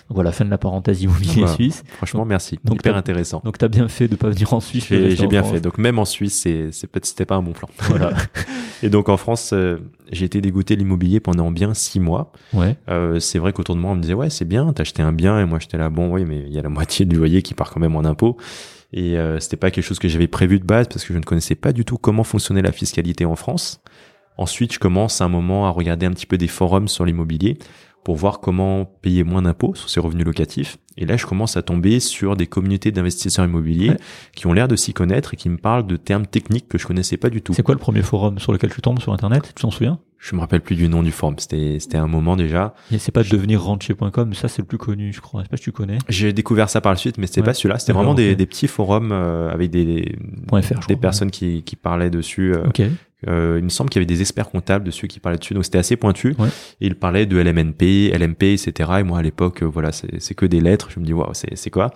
Voilà, 0.08 0.32
fin 0.32 0.46
de 0.46 0.50
la 0.50 0.56
parenthèse 0.56 1.02
immobilier 1.02 1.42
Bah, 1.42 1.48
suisse. 1.48 1.84
Franchement, 1.98 2.24
merci. 2.24 2.58
donc 2.64 2.76
Hyper 2.76 2.96
intéressant. 2.96 3.42
Donc 3.44 3.58
t'as 3.58 3.68
bien 3.68 3.88
fait 3.88 4.08
de 4.08 4.16
pas 4.16 4.30
venir 4.30 4.54
en 4.54 4.60
Suisse. 4.60 4.86
J'ai 4.88 5.26
bien 5.26 5.42
France. 5.42 5.52
fait. 5.54 5.60
Donc 5.60 5.76
même 5.76 5.98
en 5.98 6.06
Suisse, 6.06 6.40
c'est 6.42 6.70
c'est 6.72 6.86
peut-être 6.86 7.04
c'était 7.04 7.26
pas 7.26 7.34
un 7.34 7.42
bon 7.42 7.52
plan. 7.52 7.68
Voilà. 7.80 8.12
Et 8.82 8.88
donc 8.88 9.10
en 9.10 9.18
France, 9.18 9.50
euh, 9.52 9.76
j'ai 10.10 10.24
été 10.24 10.40
dégoûté 10.40 10.76
de 10.76 10.80
l'immobilier 10.80 11.20
pendant 11.20 11.50
bien 11.50 11.74
six 11.74 12.00
mois. 12.00 12.32
Ouais. 12.54 12.74
Euh, 12.88 13.20
c'est 13.20 13.38
vrai 13.38 13.52
qu'autour 13.52 13.74
de 13.74 13.80
moi, 13.80 13.90
on 13.90 13.96
me 13.96 14.00
disait 14.00 14.14
ouais, 14.14 14.30
c'est 14.30 14.46
bien, 14.46 14.72
t'as 14.72 14.80
acheté 14.80 15.02
un 15.02 15.12
bien, 15.12 15.38
et 15.40 15.44
moi 15.44 15.58
j'étais 15.58 15.76
là 15.76 15.90
bon, 15.90 16.10
oui, 16.10 16.24
mais 16.24 16.42
il 16.46 16.54
y 16.54 16.58
a 16.58 16.62
la 16.62 16.70
moitié 16.70 17.04
du 17.04 17.16
loyer 17.16 17.42
qui 17.42 17.52
part 17.52 17.70
quand 17.70 17.80
même 17.80 17.94
en 17.94 18.04
impôts. 18.06 18.38
Et 18.94 19.18
euh, 19.18 19.38
c'était 19.40 19.58
pas 19.58 19.70
quelque 19.70 19.84
chose 19.84 19.98
que 19.98 20.08
j'avais 20.08 20.28
prévu 20.28 20.58
de 20.58 20.64
base 20.64 20.88
parce 20.88 21.04
que 21.04 21.12
je 21.12 21.18
ne 21.18 21.24
connaissais 21.24 21.54
pas 21.54 21.72
du 21.74 21.84
tout 21.84 21.98
comment 21.98 22.24
fonctionnait 22.24 22.62
la 22.62 22.72
fiscalité 22.72 23.26
en 23.26 23.36
France. 23.36 23.82
Ensuite, 24.38 24.72
je 24.72 24.78
commence 24.78 25.20
à 25.20 25.24
un 25.24 25.28
moment 25.28 25.66
à 25.66 25.70
regarder 25.70 26.06
un 26.06 26.12
petit 26.12 26.24
peu 26.24 26.38
des 26.38 26.46
forums 26.48 26.88
sur 26.88 27.04
l'immobilier 27.04 27.58
pour 28.04 28.16
voir 28.16 28.40
comment 28.40 28.84
payer 28.84 29.22
moins 29.24 29.42
d'impôts 29.42 29.74
sur 29.74 29.90
ses 29.90 30.00
revenus 30.00 30.24
locatifs. 30.24 30.78
Et 30.96 31.06
là, 31.06 31.16
je 31.16 31.26
commence 31.26 31.56
à 31.56 31.62
tomber 31.62 32.00
sur 32.00 32.36
des 32.36 32.46
communautés 32.46 32.90
d'investisseurs 32.90 33.44
immobiliers 33.44 33.92
qui 34.34 34.46
ont 34.46 34.52
l'air 34.52 34.66
de 34.66 34.74
s'y 34.76 34.92
connaître 34.94 35.34
et 35.34 35.36
qui 35.36 35.48
me 35.48 35.56
parlent 35.58 35.86
de 35.86 35.96
termes 35.96 36.26
techniques 36.26 36.68
que 36.68 36.76
je 36.78 36.86
connaissais 36.86 37.16
pas 37.16 37.30
du 37.30 37.40
tout. 37.42 37.52
C'est 37.52 37.62
quoi 37.62 37.74
le 37.74 37.78
premier 37.80 38.02
forum 38.02 38.38
sur 38.38 38.52
lequel 38.52 38.72
tu 38.72 38.80
tombes 38.80 38.98
sur 39.00 39.12
Internet? 39.12 39.52
Tu 39.54 39.62
t'en 39.62 39.70
souviens? 39.70 40.00
Je 40.18 40.34
me 40.34 40.40
rappelle 40.40 40.60
plus 40.62 40.74
du 40.74 40.88
nom 40.88 41.04
du 41.04 41.12
forum. 41.12 41.36
C'était 41.38 41.78
c'était 41.78 41.98
un 41.98 42.08
moment 42.08 42.34
déjà. 42.34 42.74
C'est 42.98 43.12
pas 43.12 43.22
devenir 43.22 43.62
rentier.com, 43.62 44.34
ça 44.34 44.48
c'est 44.48 44.62
le 44.62 44.66
plus 44.66 44.78
connu, 44.78 45.12
je 45.12 45.20
crois. 45.20 45.42
Je 45.42 45.44
sais 45.44 45.50
pas 45.50 45.56
si 45.58 45.62
tu 45.62 45.70
connais. 45.72 45.98
J'ai 46.08 46.32
découvert 46.32 46.68
ça 46.68 46.80
par 46.80 46.90
la 46.90 46.96
suite, 46.96 47.18
mais 47.18 47.28
c'était 47.28 47.42
Ouais. 47.42 47.46
pas 47.46 47.54
celui-là. 47.54 47.78
C'était 47.78 47.92
vraiment 47.92 48.14
des, 48.14 48.34
des 48.34 48.46
petits 48.46 48.66
forums 48.66 49.12
euh, 49.12 49.52
avec 49.52 49.70
des 49.70 50.16
.fr, 50.50 50.56
je 50.60 50.74
des 50.88 50.94
crois. 50.94 50.96
personnes 50.96 51.30
qui, 51.30 51.62
qui 51.62 51.76
parlaient 51.76 52.10
dessus. 52.10 52.52
euh, 52.54 52.66
Ok. 52.66 52.82
Euh, 53.26 53.56
il 53.58 53.64
me 53.64 53.68
semble 53.68 53.90
qu'il 53.90 54.00
y 54.00 54.04
avait 54.04 54.06
des 54.14 54.20
experts 54.20 54.48
comptables 54.48 54.84
dessus 54.84 55.08
qui 55.08 55.18
parlaient 55.18 55.38
dessus, 55.38 55.52
donc 55.54 55.64
c'était 55.64 55.78
assez 55.78 55.96
pointu. 55.96 56.36
Ouais. 56.38 56.48
Et 56.80 56.86
ils 56.86 56.94
parlaient 56.94 57.26
de 57.26 57.36
LMNP, 57.36 58.12
LMP, 58.16 58.44
etc. 58.44 58.90
Et 59.00 59.02
moi 59.02 59.18
à 59.18 59.22
l'époque, 59.22 59.62
euh, 59.62 59.66
voilà, 59.66 59.90
c'est 59.92 60.34
que 60.34 60.46
des 60.46 60.60
lettres. 60.60 60.88
Je 60.94 61.00
me 61.00 61.04
dis 61.04 61.12
waouh, 61.12 61.32
c'est 61.32 61.70
quoi? 61.70 61.90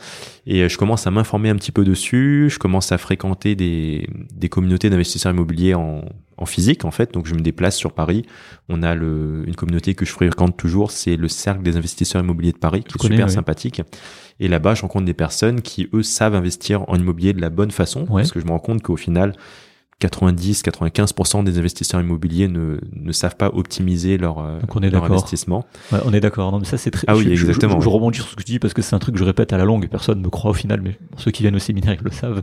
Et 0.47 0.63
euh, 0.63 0.69
je 0.69 0.77
commence 0.77 1.07
à 1.07 1.13
m'informer 1.13 1.49
un 1.51 1.55
petit 1.57 1.71
peu 1.71 1.85
dessus. 1.85 2.49
Je 2.51 2.59
commence 2.59 2.91
à 2.91 2.99
fréquenter 2.99 3.55
des 3.55 4.09
des 4.35 4.49
communautés 4.49 4.91
d'investisseurs 4.91 5.33
immobiliers 5.33 5.75
en 5.75 6.05
en 6.39 6.47
physique 6.47 6.85
en 6.85 6.91
fait. 6.91 7.15
Donc 7.15 7.27
je 7.27 7.35
me 7.35 7.41
déplace 7.41 7.77
sur 7.77 7.93
Paris. 7.93 8.27
On 8.69 8.83
a 8.83 8.97
le 8.97 9.45
une 9.47 9.55
communauté 9.55 9.95
que 9.95 10.05
je 10.05 10.11
fréquente 10.11 10.57
toujours, 10.57 10.91
c'est 10.91 11.15
le 11.17 11.29
cercle 11.29 11.63
des 11.63 11.77
investisseurs 11.77 12.21
immobiliers 12.23 12.51
de 12.53 12.59
Paris, 12.59 12.83
qui 12.83 12.97
est 12.97 12.99
connais, 12.99 13.15
super 13.15 13.31
sympathique. 13.31 13.81
Et 14.41 14.49
là-bas, 14.49 14.75
je 14.75 14.83
rencontre 14.83 15.05
des 15.05 15.15
personnes 15.15 15.63
qui 15.63 15.89
eux 15.95 16.03
savent 16.03 16.35
investir 16.35 16.83
en 16.89 16.97
immobilier 16.97 17.33
de 17.33 17.41
la 17.41 17.51
bonne 17.51 17.71
façon, 17.71 18.07
Ouais. 18.11 18.23
parce 18.23 18.33
que 18.33 18.41
je 18.41 18.45
me 18.47 18.51
rends 18.51 18.59
compte 18.59 18.83
qu'au 18.83 18.97
final 18.97 19.35
90-95% 20.03 21.45
des 21.45 21.59
investisseurs 21.59 22.01
immobiliers 22.01 22.49
ne, 22.49 22.79
ne 22.95 23.13
savent 23.13 23.37
pas 23.37 23.49
optimiser 23.53 24.19
leur, 24.19 24.39
euh, 24.39 24.61
Donc 24.61 24.75
on 24.77 24.81
est 24.83 24.91
leur 24.91 25.05
investissement. 25.05 25.65
Ouais, 25.93 25.99
on 26.05 26.13
est 26.13 26.21
d'accord. 26.21 26.53
Non, 26.53 26.59
mais 26.59 26.65
ça 26.65 26.77
c'est 26.79 26.91
très. 26.91 27.05
Ah 27.09 27.17
oui, 27.17 27.25
je- 27.25 27.31
je- 27.31 27.35
je- 27.37 27.47
exactement, 27.47 27.81
Je, 27.81 27.87
ouais. 27.89 27.93
rebondis 27.95 28.19
sur 28.19 28.27
ce 28.29 28.37
que 28.37 28.43
tu 28.43 28.53
dis 28.53 28.59
parce 28.59 28.75
que 28.75 28.83
c'est 28.83 28.95
un 28.95 28.99
truc 28.99 29.15
que 29.15 29.21
je 29.21 29.25
répète 29.25 29.53
à 29.53 29.59
la 29.59 29.65
longue 29.65 29.89
personne 29.89 30.19
ne 30.19 30.25
me 30.25 30.31
croit 30.31 30.51
au 30.51 30.55
final, 30.55 30.81
mais 30.83 30.99
ceux 31.17 31.31
qui 31.31 31.43
viennent 31.43 31.57
au 31.57 31.61
séminaire 31.61 31.95
ils 31.99 32.05
le 32.05 32.11
savent. 32.11 32.43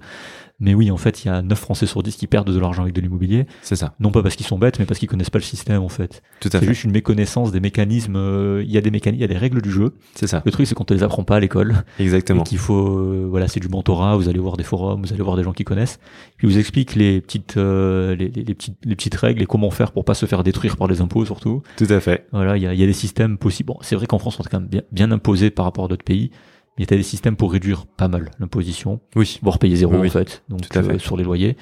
Mais 0.60 0.74
oui, 0.74 0.92
en 0.92 0.98
fait, 0.98 1.24
il 1.24 1.28
y 1.28 1.32
a 1.32 1.42
9 1.42 1.58
Français 1.58 1.86
sur 1.86 2.04
10 2.04 2.16
qui 2.18 2.28
perdent 2.28 2.52
de 2.54 2.60
l'argent 2.60 2.82
avec 2.84 2.94
de 2.94 3.00
l'immobilier, 3.02 3.46
C'est 3.62 3.76
ça, 3.78 3.94
non 4.00 4.12
pas 4.12 4.22
parce 4.22 4.36
qu'ils 4.36 4.46
sont 4.46 4.58
bêtes, 4.60 4.78
mais 4.80 4.86
parce 4.86 5.00
qu'ils 5.00 5.08
connaissent 5.08 5.30
pas 5.30 5.40
le 5.40 5.44
système 5.44 5.82
en 5.82 5.90
fait. 5.90 6.22
tout 6.42 6.50
à 6.50 6.52
C'est 6.52 6.60
fait. 6.60 6.66
juste 6.68 6.84
une 6.84 6.92
méconnaissance 6.92 7.52
des 7.52 7.60
mécanismes. 7.60 8.16
euh, 8.18 8.62
Il 8.66 8.72
y 8.72 8.78
a 8.78 8.82
des 8.82 8.92
mécanismes, 8.92 9.20
il 9.20 9.22
y 9.22 9.26
a 9.26 9.28
des 9.28 9.38
règles 9.38 9.62
du 9.62 9.72
jeu. 9.72 9.94
C'est 10.16 10.28
ça, 10.28 10.42
Le 10.46 10.52
truc, 10.52 10.68
c'est 10.68 10.76
qu'on 10.76 10.84
te 10.84 10.94
les 10.94 11.04
apprend 11.04 11.24
pas 11.24 11.38
à 11.38 11.40
l'école. 11.40 11.84
exactement. 12.00 12.42
Et 12.42 12.46
qu'il 12.46 12.58
faut, 12.58 13.00
euh, 13.00 13.28
voilà, 13.30 13.48
c'est 13.48 13.60
du 13.62 13.70
mentorat. 13.70 14.18
Vous 14.18 14.28
allez 14.28 14.40
voir 14.40 14.58
des 14.58 14.64
forums, 14.64 15.02
vous 15.02 15.14
allez 15.14 15.24
voir 15.24 15.38
des 15.38 15.44
gens 15.44 15.54
qui 15.54 15.64
connaissent. 15.64 16.00
Puis 16.38 16.48
ils 16.48 16.52
vous 16.52 16.60
expliquent 16.60 16.96
les 16.96 17.22
petites, 17.22 17.56
euh, 17.58 18.16
les, 18.16 18.28
les- 18.30 18.44
les 18.44 18.54
petites, 18.56 18.78
les 18.84 18.96
petites 18.96 19.16
règles 19.16 19.42
et 19.42 19.46
comment 19.46 19.72
faire 19.72 19.92
pour 19.94 20.04
pas 20.04 20.14
se 20.14 20.26
faire 20.26 20.44
détruire 20.44 20.76
par 20.76 20.88
les 20.88 21.00
impôts 21.02 21.24
surtout. 21.26 21.64
Tout 21.78 21.88
à 21.90 22.00
fait. 22.02 22.28
Voilà, 22.34 22.58
il 22.58 22.64
y 22.64 22.68
a, 22.68 22.74
il 22.74 22.80
y 22.80 22.84
a 22.84 22.88
des 22.88 22.94
systèmes 22.94 23.38
possibles. 23.38 23.68
Bon, 23.68 23.78
c'est 23.82 23.96
vrai 23.96 24.08
qu'en 24.08 24.20
France, 24.20 24.38
on 24.40 24.44
est 24.44 24.50
quand 24.50 24.60
même 24.60 24.70
bien, 24.70 24.82
bien 24.92 25.12
imposé 25.12 25.50
par 25.52 25.64
rapport 25.66 25.86
à 25.86 25.88
d'autres 25.88 26.04
pays. 26.04 26.32
Il 26.80 26.90
y 26.90 26.94
a 26.94 26.98
des 26.98 27.04
systèmes 27.04 27.36
pour 27.36 27.52
réduire 27.52 27.86
pas 27.86 28.08
mal 28.08 28.32
l'imposition, 28.40 29.00
Oui, 29.16 29.40
voire 29.44 29.60
payer 29.60 29.76
zéro 29.76 29.96
Oui, 29.98 30.08
en 30.08 30.12
fait. 30.12 30.44
Donc 30.50 30.62
Tout 30.68 30.80
à 30.80 30.82
fait. 30.82 30.94
euh, 30.94 31.00
sur 31.00 31.16
les 31.18 31.24
loyers. 31.24 31.56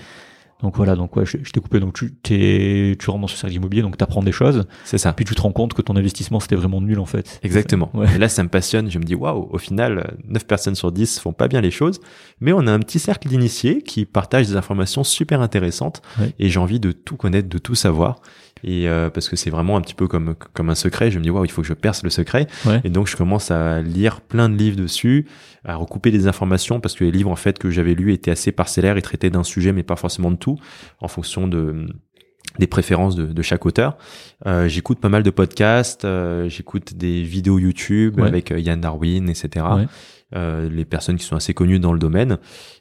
Donc 0.63 0.75
voilà, 0.77 0.95
donc 0.95 1.15
ouais, 1.15 1.23
je, 1.25 1.37
je 1.43 1.51
t'ai 1.51 1.59
coupé. 1.59 1.79
Donc 1.79 1.93
tu, 1.93 2.13
t'es, 2.15 2.95
tu 2.99 3.09
rentres 3.11 3.21
dans 3.21 3.27
ce 3.27 3.37
cercle 3.37 3.55
immobilier, 3.55 3.83
donc 3.83 3.95
tu 3.95 4.03
apprends 4.03 4.23
des 4.23 4.31
choses. 4.31 4.65
c'est 4.85 4.97
ça. 4.97 5.13
Puis 5.13 5.23
tu 5.23 5.35
te 5.35 5.41
rends 5.41 5.51
compte 5.51 5.75
que 5.75 5.83
ton 5.83 5.95
investissement 5.95 6.39
c'était 6.39 6.55
vraiment 6.55 6.81
nul 6.81 6.97
en 6.99 7.05
fait. 7.05 7.39
Exactement. 7.43 7.91
Ouais. 7.93 8.07
Et 8.15 8.17
là, 8.17 8.27
ça 8.27 8.41
me 8.43 8.49
passionne. 8.49 8.89
Je 8.89 8.97
me 8.97 9.03
dis, 9.03 9.13
waouh, 9.13 9.47
au 9.51 9.57
final, 9.59 10.15
9 10.27 10.47
personnes 10.47 10.73
sur 10.73 10.91
10 10.91 11.19
font 11.19 11.31
pas 11.33 11.47
bien 11.47 11.61
les 11.61 11.69
choses. 11.69 11.99
Mais 12.41 12.53
on 12.53 12.65
a 12.65 12.71
un 12.71 12.79
petit 12.79 12.97
cercle 12.97 13.27
d'initiés 13.27 13.83
qui 13.83 14.05
partagent 14.05 14.47
des 14.47 14.55
informations 14.55 15.03
super 15.03 15.41
intéressantes. 15.41 16.01
Ouais. 16.19 16.33
Et 16.39 16.49
j'ai 16.49 16.59
envie 16.59 16.79
de 16.79 16.91
tout 16.91 17.17
connaître, 17.17 17.49
de 17.49 17.57
tout 17.59 17.75
savoir. 17.75 18.19
Et 18.63 18.87
euh, 18.89 19.09
parce 19.09 19.29
que 19.29 19.35
c'est 19.35 19.49
vraiment 19.49 19.77
un 19.77 19.81
petit 19.81 19.93
peu 19.93 20.07
comme, 20.07 20.35
comme 20.53 20.69
un 20.69 20.75
secret. 20.75 21.11
Je 21.11 21.19
me 21.19 21.23
dis, 21.23 21.29
waouh, 21.29 21.45
il 21.45 21.51
faut 21.51 21.61
que 21.61 21.67
je 21.67 21.73
perce 21.73 22.03
le 22.03 22.09
secret. 22.09 22.47
Ouais. 22.65 22.81
Et 22.83 22.89
donc, 22.89 23.07
je 23.07 23.15
commence 23.15 23.51
à 23.51 23.81
lire 23.81 24.21
plein 24.21 24.49
de 24.49 24.55
livres 24.55 24.77
dessus, 24.77 25.27
à 25.63 25.75
recouper 25.75 26.11
des 26.11 26.27
informations 26.27 26.79
parce 26.79 26.95
que 26.95 27.03
les 27.03 27.11
livres, 27.11 27.29
en 27.31 27.35
fait, 27.35 27.59
que 27.59 27.69
j'avais 27.69 27.93
lus 27.93 28.13
étaient 28.13 28.31
assez 28.31 28.51
parcellaires 28.51 28.97
et 28.97 29.01
traitaient 29.01 29.29
d'un 29.29 29.43
sujet, 29.43 29.71
mais 29.73 29.83
pas 29.83 29.95
forcément 29.95 30.31
de 30.31 30.37
tout, 30.37 30.57
en 31.01 31.07
fonction 31.07 31.47
de 31.47 31.87
des 32.59 32.65
préférences 32.65 33.15
de, 33.15 33.25
de 33.25 33.41
chaque 33.43 33.65
auteur. 33.67 33.97
Euh, 34.47 34.67
j'écoute 34.67 34.99
pas 34.99 35.09
mal 35.09 35.21
de 35.21 35.29
podcasts, 35.29 36.05
euh, 36.05 36.49
j'écoute 36.49 36.95
des 36.95 37.21
vidéos 37.21 37.59
YouTube 37.59 38.19
Ouais. 38.19 38.27
avec 38.27 38.51
euh, 38.51 38.59
Yann 38.59 38.81
Darwin, 38.81 39.29
etc. 39.29 39.65
Ouais. 39.75 39.85
Euh, 40.35 40.67
les 40.69 40.83
personnes 40.83 41.17
qui 41.17 41.25
sont 41.25 41.35
assez 41.35 41.53
connues 41.53 41.77
dans 41.79 41.93
le 41.93 41.99
domaine. 41.99 42.37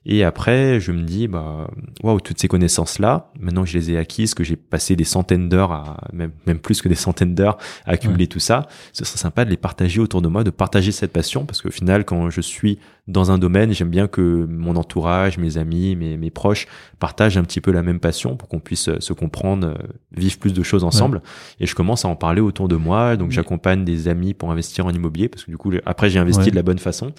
Et 0.09 0.23
après, 0.23 0.79
je 0.79 0.93
me 0.93 1.03
dis, 1.03 1.27
bah, 1.27 1.67
waouh, 2.05 2.21
toutes 2.21 2.39
ces 2.41 2.47
connaissances-là, 2.47 3.33
maintenant 3.41 3.65
que 3.65 3.69
je 3.69 3.77
les 3.77 3.91
ai 3.91 3.99
acquises, 3.99 4.35
que 4.35 4.45
j'ai 4.45 4.55
passé 4.55 4.95
des 4.95 5.03
centaines 5.05 5.49
d'heures 5.49 5.73
à, 5.73 5.97
même, 6.13 6.31
même 6.47 6.61
plus 6.61 6.81
que 6.81 6.89
des 6.89 6.95
centaines 6.95 7.35
d'heures 7.35 7.59
à 7.87 7.91
accumuler 7.93 8.29
tout 8.29 8.39
ça, 8.39 8.69
ce 8.93 9.05
serait 9.05 9.19
sympa 9.19 9.45
de 9.45 9.51
les 9.51 9.57
partager 9.57 10.01
autour 10.01 10.23
de 10.23 10.29
moi, 10.29 10.45
de 10.45 10.51
partager 10.51 10.93
cette 10.93 11.13
passion, 11.13 11.45
parce 11.45 11.61
qu'au 11.61 11.73
final, 11.73 12.05
quand 12.05 12.31
je 12.31 12.41
suis 12.41 12.79
dans 13.09 13.31
un 13.33 13.39
domaine, 13.39 13.73
j'aime 13.73 13.91
bien 13.91 14.07
que 14.07 14.47
mon 14.49 14.77
entourage, 14.77 15.39
mes 15.39 15.59
amis, 15.59 15.97
mes, 15.97 16.17
mes 16.17 16.31
proches 16.31 16.67
partagent 17.01 17.37
un 17.37 17.45
petit 17.45 17.61
peu 17.61 17.71
la 17.73 17.83
même 17.83 18.01
passion 18.01 18.37
pour 18.37 18.49
qu'on 18.49 18.59
puisse 18.61 18.89
euh, 18.89 18.97
se 19.01 19.13
comprendre, 19.13 19.69
euh, 19.69 19.75
vivre 20.17 20.39
plus 20.39 20.53
de 20.53 20.63
choses 20.63 20.83
ensemble. 20.85 21.21
Et 21.61 21.67
je 21.67 21.75
commence 21.75 22.05
à 22.05 22.09
en 22.09 22.17
parler 22.17 22.41
autour 22.41 22.67
de 22.69 22.75
moi. 22.77 23.17
Donc, 23.17 23.29
Oui. 23.29 23.35
j'accompagne 23.35 23.85
des 23.85 24.09
amis 24.09 24.35
pour 24.35 24.51
investir 24.51 24.87
en 24.87 24.91
immobilier 24.91 25.29
parce 25.29 25.45
que 25.45 25.51
du 25.53 25.57
coup, 25.57 25.73
après, 25.85 26.11
j'ai 26.11 26.19
investi 26.19 26.41
Ouais. 26.47 26.51
de 26.51 26.57
la 26.57 26.63
bonne 26.63 26.79
façon 26.79 27.13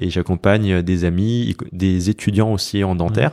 et 0.00 0.10
j'accompagne 0.10 0.72
euh, 0.74 0.82
des 0.82 1.04
amis, 1.04 1.56
des 1.72 2.08
étudiants 2.10 2.31
aussi 2.40 2.82
en 2.84 2.94
dentaire 2.94 3.32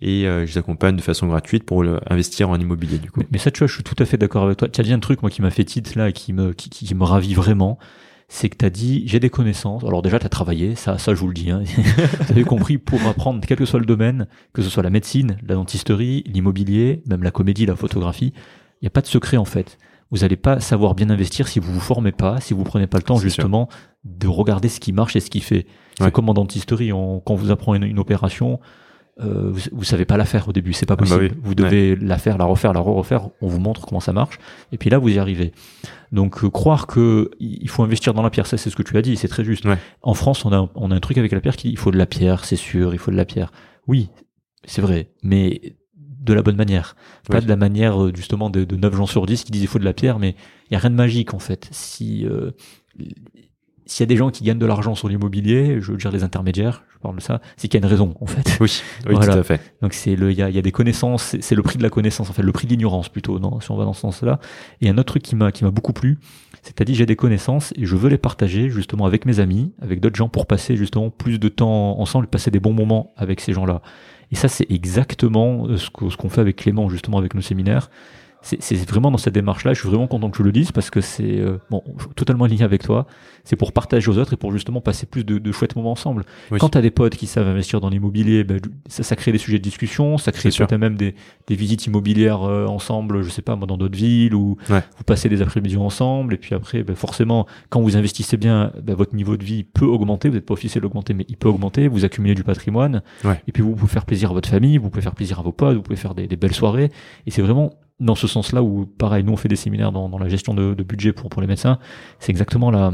et 0.00 0.26
euh, 0.26 0.46
je 0.46 0.52
les 0.52 0.58
accompagne 0.58 0.96
de 0.96 1.02
façon 1.02 1.26
gratuite 1.26 1.64
pour 1.64 1.82
le- 1.82 2.00
investir 2.08 2.50
en 2.50 2.58
immobilier 2.58 2.98
du 2.98 3.10
coup. 3.10 3.20
Mais, 3.20 3.26
mais 3.32 3.38
ça, 3.38 3.50
tu 3.50 3.58
vois, 3.58 3.66
je 3.66 3.74
suis 3.74 3.82
tout 3.82 3.96
à 3.98 4.04
fait 4.04 4.16
d'accord 4.16 4.44
avec 4.44 4.56
toi. 4.58 4.68
Tu 4.68 4.80
as 4.80 4.84
dit 4.84 4.92
un 4.92 5.00
truc, 5.00 5.22
moi, 5.22 5.30
qui 5.30 5.42
m'a 5.42 5.50
fait 5.50 5.64
titre 5.64 5.92
là, 5.96 6.08
et 6.08 6.12
qui 6.12 6.32
me, 6.32 6.52
qui, 6.52 6.70
qui 6.70 6.94
me 6.94 7.04
ravit 7.04 7.34
vraiment. 7.34 7.78
C'est 8.30 8.48
que 8.50 8.56
tu 8.58 8.64
as 8.64 8.70
dit, 8.70 9.02
j'ai 9.06 9.20
des 9.20 9.30
connaissances. 9.30 9.82
Alors 9.84 10.02
déjà, 10.02 10.18
tu 10.18 10.26
as 10.26 10.28
travaillé, 10.28 10.74
ça, 10.74 10.98
ça, 10.98 11.14
je 11.14 11.20
vous 11.20 11.28
le 11.28 11.34
dis. 11.34 11.50
Hein. 11.50 11.62
vous 12.20 12.30
avez 12.30 12.44
compris, 12.44 12.76
pour 12.78 13.00
apprendre, 13.06 13.40
quel 13.46 13.56
que 13.56 13.64
soit 13.64 13.80
le 13.80 13.86
domaine, 13.86 14.26
que 14.52 14.62
ce 14.62 14.68
soit 14.68 14.82
la 14.82 14.90
médecine, 14.90 15.38
la 15.46 15.54
dentisterie, 15.54 16.22
l'immobilier, 16.26 17.02
même 17.08 17.22
la 17.22 17.30
comédie, 17.30 17.64
la 17.66 17.74
photographie, 17.74 18.32
il 18.80 18.84
n'y 18.84 18.88
a 18.88 18.90
pas 18.90 19.00
de 19.00 19.06
secret 19.06 19.38
en 19.38 19.46
fait. 19.46 19.78
Vous 20.10 20.18
n'allez 20.18 20.36
pas 20.36 20.58
savoir 20.60 20.94
bien 20.94 21.10
investir 21.10 21.48
si 21.48 21.58
vous 21.60 21.72
vous 21.72 21.80
formez 21.80 22.12
pas, 22.12 22.40
si 22.40 22.54
vous 22.54 22.64
prenez 22.64 22.86
pas 22.86 22.98
le 22.98 23.02
temps 23.04 23.16
sûr. 23.16 23.24
justement 23.24 23.68
de 24.04 24.26
regarder 24.26 24.68
ce 24.68 24.80
qui 24.80 24.92
marche 24.92 25.16
et 25.16 25.20
ce 25.20 25.28
qui 25.30 25.40
fait. 25.40 25.66
C'est 25.98 26.04
Ouais. 26.04 26.10
comme 26.12 26.28
en 26.28 26.34
dentisterie, 26.34 26.92
on- 26.92 27.20
quand 27.20 27.34
vous 27.34 27.50
apprend 27.50 27.74
une, 27.74 27.82
une 27.82 27.98
opération, 27.98 28.58
euh, 29.20 29.50
vous, 29.50 29.60
vous 29.72 29.84
savez 29.84 30.04
pas 30.04 30.16
la 30.16 30.24
faire 30.24 30.48
au 30.48 30.52
début, 30.52 30.72
c'est 30.72 30.86
pas 30.86 30.94
Ah 30.94 31.02
bah 31.02 31.06
possible. 31.06 31.34
oui. 31.34 31.40
Vous 31.42 31.54
devez 31.56 31.96
la 31.96 32.16
faire, 32.18 32.38
la 32.38 32.44
refaire, 32.44 32.72
la 32.72 32.80
re-refaire. 32.80 33.28
On 33.42 33.48
vous 33.48 33.58
montre 33.58 33.84
comment 33.86 33.98
ça 34.00 34.12
marche, 34.12 34.38
et 34.72 34.78
puis 34.78 34.88
là 34.90 34.98
vous 34.98 35.08
y 35.08 35.18
arrivez. 35.18 35.52
Donc 36.12 36.42
euh, 36.44 36.48
croire 36.50 36.86
que 36.86 37.30
il 37.40 37.68
faut 37.68 37.82
investir 37.82 38.14
dans 38.14 38.22
la 38.22 38.30
pierre, 38.30 38.46
ça 38.46 38.56
c'est 38.56 38.70
ce 38.70 38.76
que 38.76 38.82
tu 38.84 38.96
as 38.96 39.02
dit, 39.02 39.16
c'est 39.16 39.28
très 39.28 39.44
juste. 39.44 39.64
Ouais. 39.66 39.76
En 40.02 40.14
France, 40.14 40.44
on 40.44 40.52
a 40.52 40.70
on 40.74 40.90
a 40.90 40.94
un 40.94 41.00
truc 41.00 41.18
avec 41.18 41.32
la 41.32 41.40
pierre 41.40 41.56
qui 41.56 41.66
dit 41.68 41.72
il 41.74 41.78
faut 41.78 41.90
de 41.90 41.98
la 41.98 42.06
pierre, 42.06 42.44
c'est 42.44 42.56
sûr, 42.56 42.94
il 42.94 42.98
faut 42.98 43.10
de 43.10 43.16
la 43.16 43.24
pierre. 43.24 43.50
Oui, 43.88 44.08
c'est 44.64 44.80
vrai, 44.82 45.10
mais 45.22 45.76
de 46.20 46.32
la 46.34 46.42
bonne 46.42 46.56
manière, 46.56 46.96
pas 47.28 47.38
Oui. 47.38 47.44
de 47.44 47.48
la 47.48 47.56
manière 47.56 48.02
euh, 48.02 48.12
justement 48.14 48.50
de, 48.50 48.64
de 48.64 48.76
9 48.76 48.94
gens 48.96 49.06
sur 49.06 49.24
10 49.26 49.44
qui 49.44 49.52
disent 49.52 49.62
il 49.62 49.68
faut 49.68 49.78
de 49.78 49.84
la 49.84 49.92
pierre, 49.92 50.18
mais 50.18 50.34
il 50.70 50.74
y 50.74 50.76
a 50.76 50.78
rien 50.80 50.90
de 50.90 50.94
magique 50.96 51.34
en 51.34 51.38
fait. 51.38 51.68
Si 51.70 52.26
euh, 52.26 52.50
s'il 53.86 54.02
y 54.02 54.02
a 54.02 54.06
des 54.06 54.16
gens 54.16 54.30
qui 54.30 54.44
gagnent 54.44 54.58
de 54.58 54.66
l'argent 54.66 54.94
sur 54.94 55.08
l'immobilier, 55.08 55.80
je 55.80 55.92
veux 55.92 55.96
dire 55.96 56.10
les 56.10 56.22
intermédiaires, 56.22 56.84
je 56.92 56.98
parle 56.98 57.16
de 57.16 57.22
ça, 57.22 57.40
c'est 57.56 57.68
qu'il 57.68 57.80
y 57.80 57.82
a 57.82 57.86
une 57.86 57.90
raison 57.90 58.14
en 58.20 58.26
fait. 58.26 58.58
Oui, 58.60 58.82
oui 59.06 59.14
Voilà. 59.14 59.32
tout 59.32 59.38
à 59.38 59.42
fait. 59.44 59.60
Donc 59.80 59.94
c'est 59.94 60.14
le, 60.14 60.30
il 60.30 60.36
y 60.36 60.42
a, 60.42 60.50
y 60.50 60.58
a 60.58 60.62
des 60.62 60.72
connaissances, 60.72 61.22
c'est 61.22 61.42
c'est 61.42 61.54
le 61.54 61.62
prix 61.62 61.78
de 61.78 61.82
la 61.82 61.88
connaissance, 61.88 62.28
en 62.28 62.32
fait, 62.34 62.42
le 62.42 62.52
prix 62.52 62.66
de 62.66 62.72
l'ignorance 62.72 63.08
plutôt, 63.08 63.38
non, 63.38 63.60
si 63.60 63.70
on 63.70 63.76
va 63.76 63.84
dans 63.84 63.94
ce 63.94 64.02
sens-là. 64.02 64.40
Et 64.82 64.90
un 64.90 64.98
autre 64.98 65.04
truc 65.12 65.22
qui 65.22 65.36
m'a, 65.36 65.52
qui 65.52 65.64
m'a 65.64 65.70
beaucoup 65.70 65.94
plu, 65.94 66.18
c'est-à-dire 66.62 66.96
j'ai 66.96 67.06
des 67.06 67.16
connaissances 67.16 67.72
et 67.76 67.86
je 67.86 67.96
veux 67.96 68.10
les 68.10 68.18
partager 68.18 68.68
justement 68.68 69.06
avec 69.06 69.24
mes 69.24 69.40
amis, 69.40 69.72
avec 69.80 70.00
d'autres 70.00 70.16
gens 70.16 70.28
pour 70.28 70.46
passer 70.46 70.76
justement 70.76 71.08
plus 71.08 71.38
de 71.38 71.48
temps 71.48 71.98
ensemble, 71.98 72.26
passer 72.26 72.50
des 72.50 72.60
bons 72.60 72.74
moments 72.74 73.14
avec 73.16 73.40
ces 73.40 73.54
gens-là. 73.54 73.80
Et 74.30 74.36
ça, 74.36 74.48
c'est 74.48 74.70
exactement 74.70 75.66
euh, 75.66 75.76
ce 75.76 75.88
qu'on 75.90 76.28
fait 76.28 76.40
avec 76.40 76.56
Clément 76.56 76.88
justement 76.88 77.18
avec 77.18 77.34
nos 77.34 77.40
séminaires. 77.40 77.90
C'est 78.40 78.88
vraiment 78.88 79.10
dans 79.10 79.18
cette 79.18 79.34
démarche-là. 79.34 79.74
Je 79.74 79.80
suis 79.80 79.88
vraiment 79.88 80.06
content 80.06 80.30
que 80.30 80.36
tu 80.36 80.42
le 80.42 80.52
dises 80.52 80.70
parce 80.72 80.90
que 80.90 81.00
c'est 81.00 81.38
euh, 81.40 81.58
bon, 81.70 81.82
totalement 82.14 82.44
aligné 82.44 82.62
avec 82.62 82.82
toi. 82.82 83.06
C'est 83.44 83.56
pour 83.56 83.72
partager 83.72 84.08
aux 84.10 84.16
autres 84.18 84.34
et 84.34 84.36
pour 84.36 84.52
justement 84.52 84.80
passer 84.80 85.06
plus 85.06 85.24
de, 85.24 85.38
de 85.38 85.52
chouettes 85.52 85.74
moments 85.76 85.90
ensemble. 85.92 86.24
Oui. 86.52 86.58
Quand 86.58 86.68
tu 86.70 86.78
as 86.78 86.80
des 86.82 86.90
potes 86.92 87.16
qui 87.16 87.26
savent 87.26 87.48
investir 87.48 87.80
dans 87.80 87.88
l'immobilier, 87.90 88.44
ben, 88.44 88.60
ça, 88.88 89.02
ça 89.02 89.16
crée 89.16 89.32
des 89.32 89.38
sujets 89.38 89.58
de 89.58 89.62
discussion, 89.64 90.18
ça 90.18 90.30
crée 90.32 90.50
peut-être 90.50 90.76
même 90.76 90.96
des, 90.96 91.14
des 91.48 91.54
visites 91.56 91.86
immobilières 91.86 92.42
euh, 92.44 92.66
ensemble, 92.66 93.22
je 93.22 93.30
sais 93.30 93.42
pas, 93.42 93.56
moi, 93.56 93.66
dans 93.66 93.76
d'autres 93.76 93.96
villes, 93.98 94.34
ou 94.34 94.56
Ouais. 94.70 94.82
vous 94.96 95.04
passez 95.04 95.28
des 95.28 95.42
après-midi 95.42 95.76
ensemble, 95.76 96.34
et 96.34 96.36
puis 96.38 96.54
après, 96.54 96.82
ben, 96.84 96.94
forcément, 96.94 97.46
quand 97.70 97.80
vous 97.80 97.96
investissez 97.96 98.36
bien, 98.36 98.70
ben, 98.82 98.94
votre 98.94 99.14
niveau 99.16 99.36
de 99.36 99.44
vie 99.44 99.64
peut 99.64 99.86
augmenter, 99.86 100.28
vous 100.28 100.36
n'êtes 100.36 100.46
pas 100.46 100.54
officiel 100.54 100.82
d'augmenter, 100.82 101.12
mais 101.12 101.24
il 101.28 101.36
peut 101.36 101.48
augmenter, 101.48 101.88
vous 101.88 102.04
accumulez 102.04 102.34
du 102.34 102.44
patrimoine, 102.44 103.02
Ouais. 103.24 103.42
et 103.48 103.52
puis 103.52 103.62
vous 103.62 103.74
pouvez 103.74 103.90
faire 103.90 104.06
plaisir 104.06 104.30
à 104.30 104.34
votre 104.34 104.48
famille, 104.48 104.78
vous 104.78 104.90
pouvez 104.90 105.02
faire 105.02 105.14
plaisir 105.14 105.40
à 105.40 105.42
vos 105.42 105.52
potes, 105.52 105.76
vous 105.76 105.82
pouvez 105.82 105.96
faire 105.96 106.14
des, 106.14 106.26
des 106.28 106.36
belles 106.36 106.54
soirées, 106.54 106.90
et 107.26 107.30
c'est 107.30 107.42
vraiment 107.42 107.72
dans 108.00 108.14
ce 108.14 108.26
sens-là 108.26 108.62
où, 108.62 108.86
pareil, 108.86 109.24
nous 109.24 109.32
on 109.32 109.36
fait 109.36 109.48
des 109.48 109.56
séminaires 109.56 109.92
dans, 109.92 110.08
dans 110.08 110.18
la 110.18 110.28
gestion 110.28 110.54
de, 110.54 110.74
de 110.74 110.82
budget 110.82 111.12
pour, 111.12 111.28
pour 111.30 111.40
les 111.40 111.48
médecins, 111.48 111.78
c'est 112.20 112.30
exactement 112.30 112.70
la, 112.70 112.92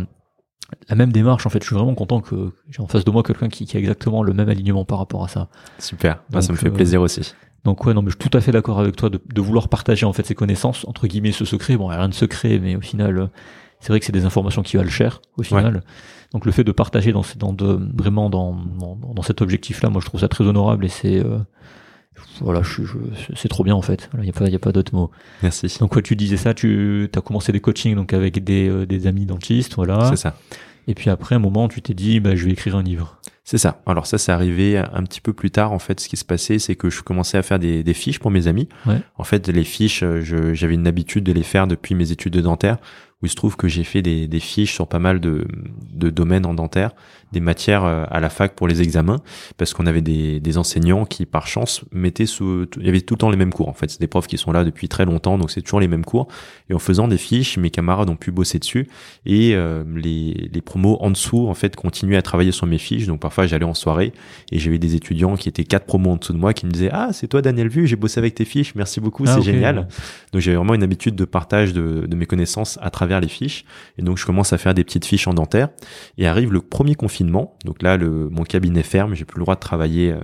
la 0.88 0.96
même 0.96 1.12
démarche. 1.12 1.46
En 1.46 1.50
fait, 1.50 1.62
je 1.62 1.66
suis 1.66 1.76
vraiment 1.76 1.94
content 1.94 2.20
que 2.20 2.52
j'ai 2.70 2.80
en 2.80 2.86
face 2.86 3.04
de 3.04 3.10
moi 3.10 3.22
quelqu'un 3.22 3.48
qui, 3.48 3.66
qui, 3.66 3.76
a 3.76 3.80
exactement 3.80 4.22
le 4.22 4.32
même 4.32 4.48
alignement 4.48 4.84
par 4.84 4.98
rapport 4.98 5.24
à 5.24 5.28
ça. 5.28 5.48
Super. 5.78 6.22
Bah, 6.30 6.40
ça 6.40 6.52
me 6.52 6.58
fait 6.58 6.70
plaisir 6.70 7.00
aussi. 7.02 7.34
Donc 7.64 7.84
ouais, 7.86 7.94
non, 7.94 8.02
mais 8.02 8.10
je 8.10 8.16
suis 8.20 8.28
tout 8.28 8.36
à 8.36 8.40
fait 8.40 8.52
d'accord 8.52 8.78
avec 8.78 8.96
toi 8.96 9.08
de, 9.08 9.20
de, 9.32 9.40
vouloir 9.40 9.68
partager 9.68 10.04
en 10.04 10.12
fait 10.12 10.26
ses 10.26 10.34
connaissances 10.34 10.86
entre 10.86 11.06
guillemets 11.06 11.32
ce 11.32 11.44
secret. 11.44 11.76
Bon, 11.76 11.86
il 11.86 11.88
n'y 11.90 11.94
a 11.94 11.98
rien 11.98 12.08
de 12.08 12.14
secret, 12.14 12.58
mais 12.58 12.76
au 12.76 12.80
final, 12.80 13.30
c'est 13.80 13.88
vrai 13.88 14.00
que 14.00 14.06
c'est 14.06 14.12
des 14.12 14.24
informations 14.24 14.62
qui 14.62 14.76
valent 14.76 14.90
cher 14.90 15.20
au 15.36 15.42
final. 15.42 15.82
Donc 16.32 16.46
le 16.46 16.52
fait 16.52 16.64
de 16.64 16.72
partager 16.72 17.12
dans, 17.12 17.22
dans 17.36 17.52
de, 17.52 17.78
vraiment 17.94 18.28
dans, 18.28 18.54
dans, 18.54 18.96
dans 18.96 19.22
cet 19.22 19.40
objectif-là, 19.40 19.88
moi 19.88 20.00
je 20.00 20.06
trouve 20.06 20.20
ça 20.20 20.28
très 20.28 20.44
honorable 20.44 20.84
et 20.84 20.88
c'est 20.88 21.24
euh, 21.24 21.38
voilà, 22.40 22.62
je, 22.62 22.82
je, 22.84 22.96
c'est 23.36 23.48
trop 23.48 23.64
bien 23.64 23.74
en 23.74 23.82
fait. 23.82 24.10
Il 24.14 24.20
n'y 24.20 24.30
a 24.30 24.32
pas, 24.32 24.48
y 24.48 24.54
a 24.54 24.58
pas 24.58 24.72
d'autre 24.72 24.94
mot. 24.94 25.10
Merci. 25.42 25.76
Donc 25.80 25.92
quoi, 25.92 26.02
tu 26.02 26.16
disais 26.16 26.36
ça, 26.36 26.54
tu 26.54 27.08
as 27.14 27.20
commencé 27.20 27.52
des 27.52 27.60
coachings 27.60 27.94
donc 27.94 28.12
avec 28.12 28.42
des, 28.42 28.68
euh, 28.68 28.86
des 28.86 29.06
amis 29.06 29.26
dentistes, 29.26 29.74
voilà. 29.76 30.08
C'est 30.10 30.16
ça. 30.16 30.36
Et 30.86 30.94
puis 30.94 31.10
après 31.10 31.34
un 31.34 31.38
moment, 31.38 31.68
tu 31.68 31.80
t'es 31.80 31.94
dit, 31.94 32.20
bah, 32.20 32.34
je 32.36 32.44
vais 32.44 32.50
écrire 32.52 32.76
un 32.76 32.82
livre. 32.82 33.18
C'est 33.44 33.58
ça. 33.58 33.82
Alors 33.86 34.06
ça, 34.06 34.18
c'est 34.18 34.32
arrivé 34.32 34.78
un 34.78 35.02
petit 35.02 35.20
peu 35.20 35.32
plus 35.32 35.50
tard. 35.50 35.72
En 35.72 35.78
fait, 35.78 36.00
ce 36.00 36.08
qui 36.08 36.16
se 36.16 36.24
passait, 36.24 36.58
c'est 36.58 36.76
que 36.76 36.88
je 36.88 37.02
commençais 37.02 37.36
à 37.38 37.42
faire 37.42 37.58
des, 37.58 37.82
des 37.82 37.94
fiches 37.94 38.18
pour 38.18 38.30
mes 38.30 38.48
amis. 38.48 38.68
Ouais. 38.86 39.00
En 39.16 39.24
fait, 39.24 39.48
les 39.48 39.64
fiches, 39.64 40.02
j'avais 40.52 40.74
une 40.74 40.86
habitude 40.86 41.24
de 41.24 41.32
les 41.32 41.42
faire 41.42 41.66
depuis 41.66 41.94
mes 41.94 42.10
études 42.10 42.32
de 42.32 42.40
dentaire, 42.40 42.78
où 43.22 43.26
il 43.26 43.28
se 43.28 43.34
trouve 43.34 43.56
que 43.56 43.68
j'ai 43.68 43.84
fait 43.84 44.00
des, 44.00 44.28
des, 44.28 44.40
fiches 44.40 44.72
sur 44.72 44.86
pas 44.86 44.98
mal 44.98 45.20
de, 45.20 45.46
de 45.92 46.10
domaines 46.10 46.46
en 46.46 46.54
dentaire, 46.54 46.92
des 47.34 47.40
matières 47.40 47.84
euh, 47.84 48.06
à 48.10 48.20
la 48.20 48.30
fac 48.30 48.54
pour 48.54 48.66
les 48.66 48.80
examens, 48.80 49.20
parce 49.58 49.74
qu'on 49.74 49.84
avait 49.84 50.00
des, 50.00 50.40
des, 50.40 50.56
enseignants 50.56 51.04
qui, 51.04 51.26
par 51.26 51.46
chance, 51.46 51.84
mettaient 51.92 52.24
sous, 52.24 52.66
il 52.78 52.86
y 52.86 52.88
avait 52.88 53.02
tout 53.02 53.14
le 53.14 53.18
temps 53.18 53.30
les 53.30 53.36
mêmes 53.36 53.52
cours. 53.52 53.68
En 53.68 53.74
fait, 53.74 53.90
c'est 53.90 54.00
des 54.00 54.06
profs 54.06 54.26
qui 54.26 54.38
sont 54.38 54.52
là 54.52 54.64
depuis 54.64 54.88
très 54.88 55.04
longtemps, 55.04 55.36
donc 55.36 55.50
c'est 55.50 55.60
toujours 55.60 55.80
les 55.80 55.88
mêmes 55.88 56.04
cours. 56.04 56.28
Et 56.70 56.74
en 56.74 56.78
faisant 56.78 57.08
des 57.08 57.18
fiches, 57.18 57.58
mes 57.58 57.70
camarades 57.70 58.08
ont 58.08 58.16
pu 58.16 58.30
bosser 58.32 58.58
dessus, 58.58 58.88
et 59.26 59.54
euh, 59.54 59.84
les, 59.94 60.48
les 60.52 60.60
promos 60.62 60.96
en 61.00 61.10
dessous, 61.10 61.48
en 61.48 61.54
fait, 61.54 61.76
continuaient 61.76 62.16
à 62.16 62.22
travailler 62.22 62.52
sur 62.52 62.66
mes 62.66 62.78
fiches. 62.78 63.06
Donc 63.06 63.20
parfois, 63.20 63.46
j'allais 63.46 63.64
en 63.66 63.74
soirée 63.74 64.12
et 64.52 64.58
j'avais 64.58 64.78
des 64.78 64.94
étudiants 64.94 65.36
qui 65.36 65.48
étaient 65.48 65.64
quatre 65.64 65.86
promos 65.86 66.10
en 66.10 66.16
dessous 66.16 66.32
de 66.32 66.38
moi 66.38 66.52
qui 66.54 66.66
me 66.66 66.70
disaient 66.70 66.90
ah 66.92 67.08
c'est 67.12 67.26
toi 67.28 67.42
Daniel 67.42 67.68
Vu, 67.68 67.86
j'ai 67.86 67.96
bossé 67.96 68.18
avec 68.18 68.34
tes 68.34 68.44
fiches, 68.44 68.74
merci 68.74 69.00
beaucoup, 69.00 69.24
Ah, 69.26 69.32
c'est 69.34 69.38
ok. 69.40 69.44
génial. 69.44 69.88
Donc 70.32 70.42
j'avais 70.42 70.56
vraiment 70.56 70.74
une 70.74 70.82
habitude 70.82 71.16
de 71.16 71.24
partage 71.24 71.72
de, 71.72 72.06
de 72.06 72.16
mes 72.16 72.26
connaissances 72.26 72.78
à 72.82 72.90
travers 72.90 73.20
les 73.20 73.28
fiches. 73.28 73.64
Et 73.98 74.02
donc 74.02 74.18
je 74.18 74.26
commence 74.26 74.52
à 74.52 74.58
faire 74.58 74.74
des 74.74 74.84
petites 74.84 75.04
fiches 75.04 75.26
en 75.26 75.34
dentaire. 75.34 75.68
Et 76.18 76.26
arrive 76.26 76.52
le 76.52 76.60
premier 76.60 76.94
confinement. 76.94 77.23
Donc 77.64 77.82
là, 77.82 77.96
le, 77.96 78.28
mon 78.30 78.42
cabinet 78.44 78.82
ferme, 78.82 79.14
j'ai 79.14 79.24
plus 79.24 79.38
le 79.38 79.44
droit 79.44 79.54
de 79.54 79.60
travailler 79.60 80.12
euh, 80.12 80.20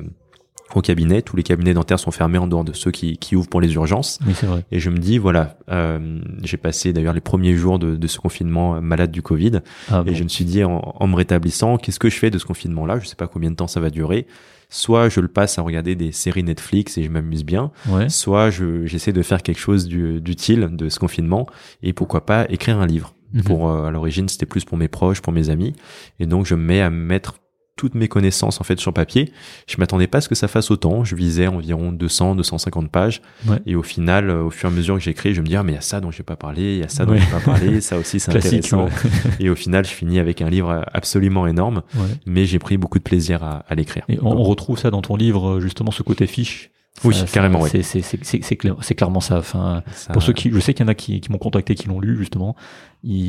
au 0.75 0.81
cabinet. 0.83 1.21
Tous 1.23 1.35
les 1.37 1.43
cabinets 1.43 1.75
dentaires 1.75 1.99
sont 1.99 2.11
fermés 2.13 2.39
en 2.39 2.47
dehors 2.47 2.63
de 2.65 2.73
ceux 2.73 2.91
qui, 2.93 3.17
qui 3.19 3.35
ouvrent 3.35 3.49
pour 3.49 3.61
les 3.61 3.75
urgences. 3.75 4.19
Oui, 4.27 4.35
c'est 4.35 4.47
vrai. 4.47 4.65
Et 4.71 4.79
je 4.79 4.89
me 4.91 4.99
dis, 4.99 5.19
voilà, 5.19 5.59
euh, 5.71 6.21
j'ai 6.45 6.57
passé 6.57 6.93
d'ailleurs 6.93 7.15
les 7.15 7.21
premiers 7.21 7.55
jours 7.57 7.79
de, 7.79 7.97
de 7.97 8.07
ce 8.07 8.19
confinement 8.19 8.77
euh, 8.77 8.81
malade 8.81 9.11
du 9.11 9.23
Covid. 9.23 9.61
Ah, 9.91 10.03
Et 10.07 10.11
bon. 10.11 10.17
je 10.17 10.23
me 10.23 10.29
suis 10.29 10.45
dit, 10.45 10.63
en, 10.63 10.95
en 10.99 11.07
me 11.09 11.17
rétablissant, 11.17 11.77
qu'est-ce 11.77 11.99
que 11.99 12.09
je 12.09 12.17
fais 12.17 12.31
de 12.31 12.39
ce 12.39 12.45
confinement-là? 12.45 12.99
Je 13.01 13.07
sais 13.07 13.17
pas 13.17 13.27
combien 13.27 13.51
de 13.51 13.57
temps 13.57 13.67
ça 13.67 13.81
va 13.81 13.91
durer. 13.91 14.27
Soit 14.73 15.09
je 15.09 15.19
le 15.19 15.27
passe 15.27 15.59
à 15.59 15.63
regarder 15.63 15.97
des 15.97 16.13
séries 16.13 16.45
Netflix 16.45 16.97
et 16.97 17.03
je 17.03 17.11
m'amuse 17.11 17.45
bien, 17.45 17.73
Ouais. 17.89 18.09
soit 18.09 18.51
je- 18.51 18.87
j'essaie 18.87 19.13
de 19.13 19.23
faire 19.23 19.43
quelque 19.43 19.59
chose 19.59 19.89
du- 19.89 20.21
d'utile 20.21 20.69
de 20.71 20.89
ce 20.89 21.01
confinement 21.01 21.47
et 21.83 21.93
pourquoi 21.93 22.25
pas 22.25 22.47
écrire 22.49 22.79
un 22.79 22.87
livre. 22.87 23.13
Mhm. 23.33 23.43
Pour 23.45 23.70
euh, 23.70 23.87
à 23.87 23.91
l'origine, 23.91 24.28
c'était 24.28 24.47
plus 24.47 24.64
pour 24.64 24.76
mes 24.78 24.89
proches, 24.89 25.20
pour 25.20 25.33
mes 25.33 25.51
amis, 25.51 25.74
et 26.18 26.26
donc 26.26 26.47
je 26.47 26.55
me 26.55 26.62
mets 26.62 26.81
à 26.81 26.91
mettre 26.91 27.37
toutes 27.76 27.95
mes 27.95 28.09
connaissances 28.09 28.61
en 28.61 28.64
fait 28.64 28.78
sur 28.78 28.93
papier. 28.93 29.33
Je 29.66 29.76
m'attendais 29.78 30.07
pas 30.07 30.18
à 30.18 30.20
ce 30.20 30.28
que 30.28 30.35
ça 30.35 30.49
fasse 30.49 30.70
autant. 30.70 31.03
Je 31.03 31.16
visais 31.16 31.47
environ 31.47 31.93
200, 31.93 32.35
250 32.35 32.91
pages. 32.91 33.22
Ouais. 33.49 33.57
Et 33.64 33.74
au 33.74 33.83
final, 33.83 34.28
euh, 34.28 34.43
au 34.43 34.51
fur 34.51 34.68
et 34.68 34.72
à 34.72 34.76
mesure 34.76 34.97
que 34.97 35.01
j'écris, 35.01 35.33
je 35.33 35.41
me 35.41 35.47
dis 35.47 35.57
ah 35.57 35.62
mais 35.62 35.72
il 35.72 35.74
y 35.76 35.78
a 35.78 35.81
ça 35.81 35.99
dont 36.01 36.11
j'ai 36.11 36.22
pas 36.22 36.37
parlé, 36.37 36.74
il 36.74 36.78
y 36.81 36.83
a 36.83 36.89
ça 36.91 37.07
dont 37.07 37.12
Ouais. 37.12 37.20
j'ai 37.20 37.26
pas 37.31 37.41
parlé, 37.41 37.81
ça 37.81 37.97
aussi 37.97 38.20
c'est 38.20 38.37
intéressant. 38.37 38.85
ouais. 38.85 38.91
Et 39.39 39.49
au 39.49 39.55
final, 39.55 39.87
je 39.87 39.91
finis 39.93 40.18
avec 40.18 40.43
un 40.43 40.51
livre 40.51 40.85
absolument 40.93 41.47
énorme, 41.47 41.81
Ouais. 41.95 42.03
mais 42.26 42.45
j'ai 42.45 42.59
pris 42.59 42.76
beaucoup 42.76 42.99
de 42.99 43.05
plaisir 43.05 43.43
à, 43.43 43.64
à 43.66 43.74
l'écrire. 43.74 44.05
Et 44.11 44.18
on, 44.20 44.26
on 44.26 44.43
retrouve 44.43 44.78
ça 44.78 44.91
dans 44.91 45.01
ton 45.01 45.16
livre, 45.16 45.61
justement, 45.61 45.91
ce 45.91 46.03
côté 46.03 46.26
fiche. 46.26 46.70
Oui, 47.05 47.14
Ça- 47.14 47.24
carrément. 47.26 47.61
C'est 47.66 48.57
clair- 48.57 48.76
clairement 48.97 49.20
ça. 49.20 49.38
Enfin, 49.38 49.82
Ça- 49.93 50.12
pour 50.12 50.22
ceux 50.22 50.32
qui, 50.34 50.51
je 50.51 50.59
sais 50.61 50.74
qu'il 50.74 50.84
y 50.84 50.88
en 50.88 50.91
a 50.91 50.95
qui, 50.95 51.20
qui 51.20 51.32
m'ont 51.32 51.38
contacté, 51.38 51.74
qui 51.74 51.88
l'ont 51.88 52.01
lu 52.01 52.16
justement. 52.16 52.57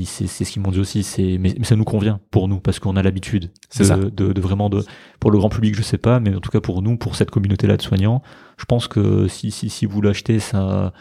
C'est 0.05 0.27
ce 0.27 0.43
qu'ils 0.51 0.61
m'ont 0.61 0.71
dit 0.71 0.79
aussi. 0.79 1.03
C'est 1.03 1.37
mais, 1.39 1.53
mais 1.57 1.63
ça 1.63 1.75
nous 1.75 1.85
convient 1.85 2.19
pour 2.31 2.47
nous 2.49 2.59
parce 2.59 2.79
qu'on 2.79 2.97
a 2.97 3.03
l'habitude 3.03 3.51
de, 3.95 4.09
de, 4.09 4.33
de 4.33 4.41
vraiment 4.41 4.69
de 4.69 4.83
pour 5.19 5.31
le 5.31 5.37
grand 5.37 5.49
public, 5.49 5.75
je 5.75 5.83
sais 5.83 5.97
pas, 5.97 6.19
mais 6.19 6.35
en 6.35 6.39
tout 6.41 6.49
cas 6.51 6.59
pour 6.59 6.81
nous, 6.81 6.97
pour 6.97 7.15
cette 7.15 7.31
communauté-là 7.31 7.77
de 7.77 7.81
soignants, 7.81 8.21
je 8.57 8.65
pense 8.65 8.87
que 8.89 9.27
si 9.27 9.51
si 9.51 9.69
si 9.69 9.85
vous 9.85 10.01
l'achetez, 10.01 10.39
ça 10.39 10.91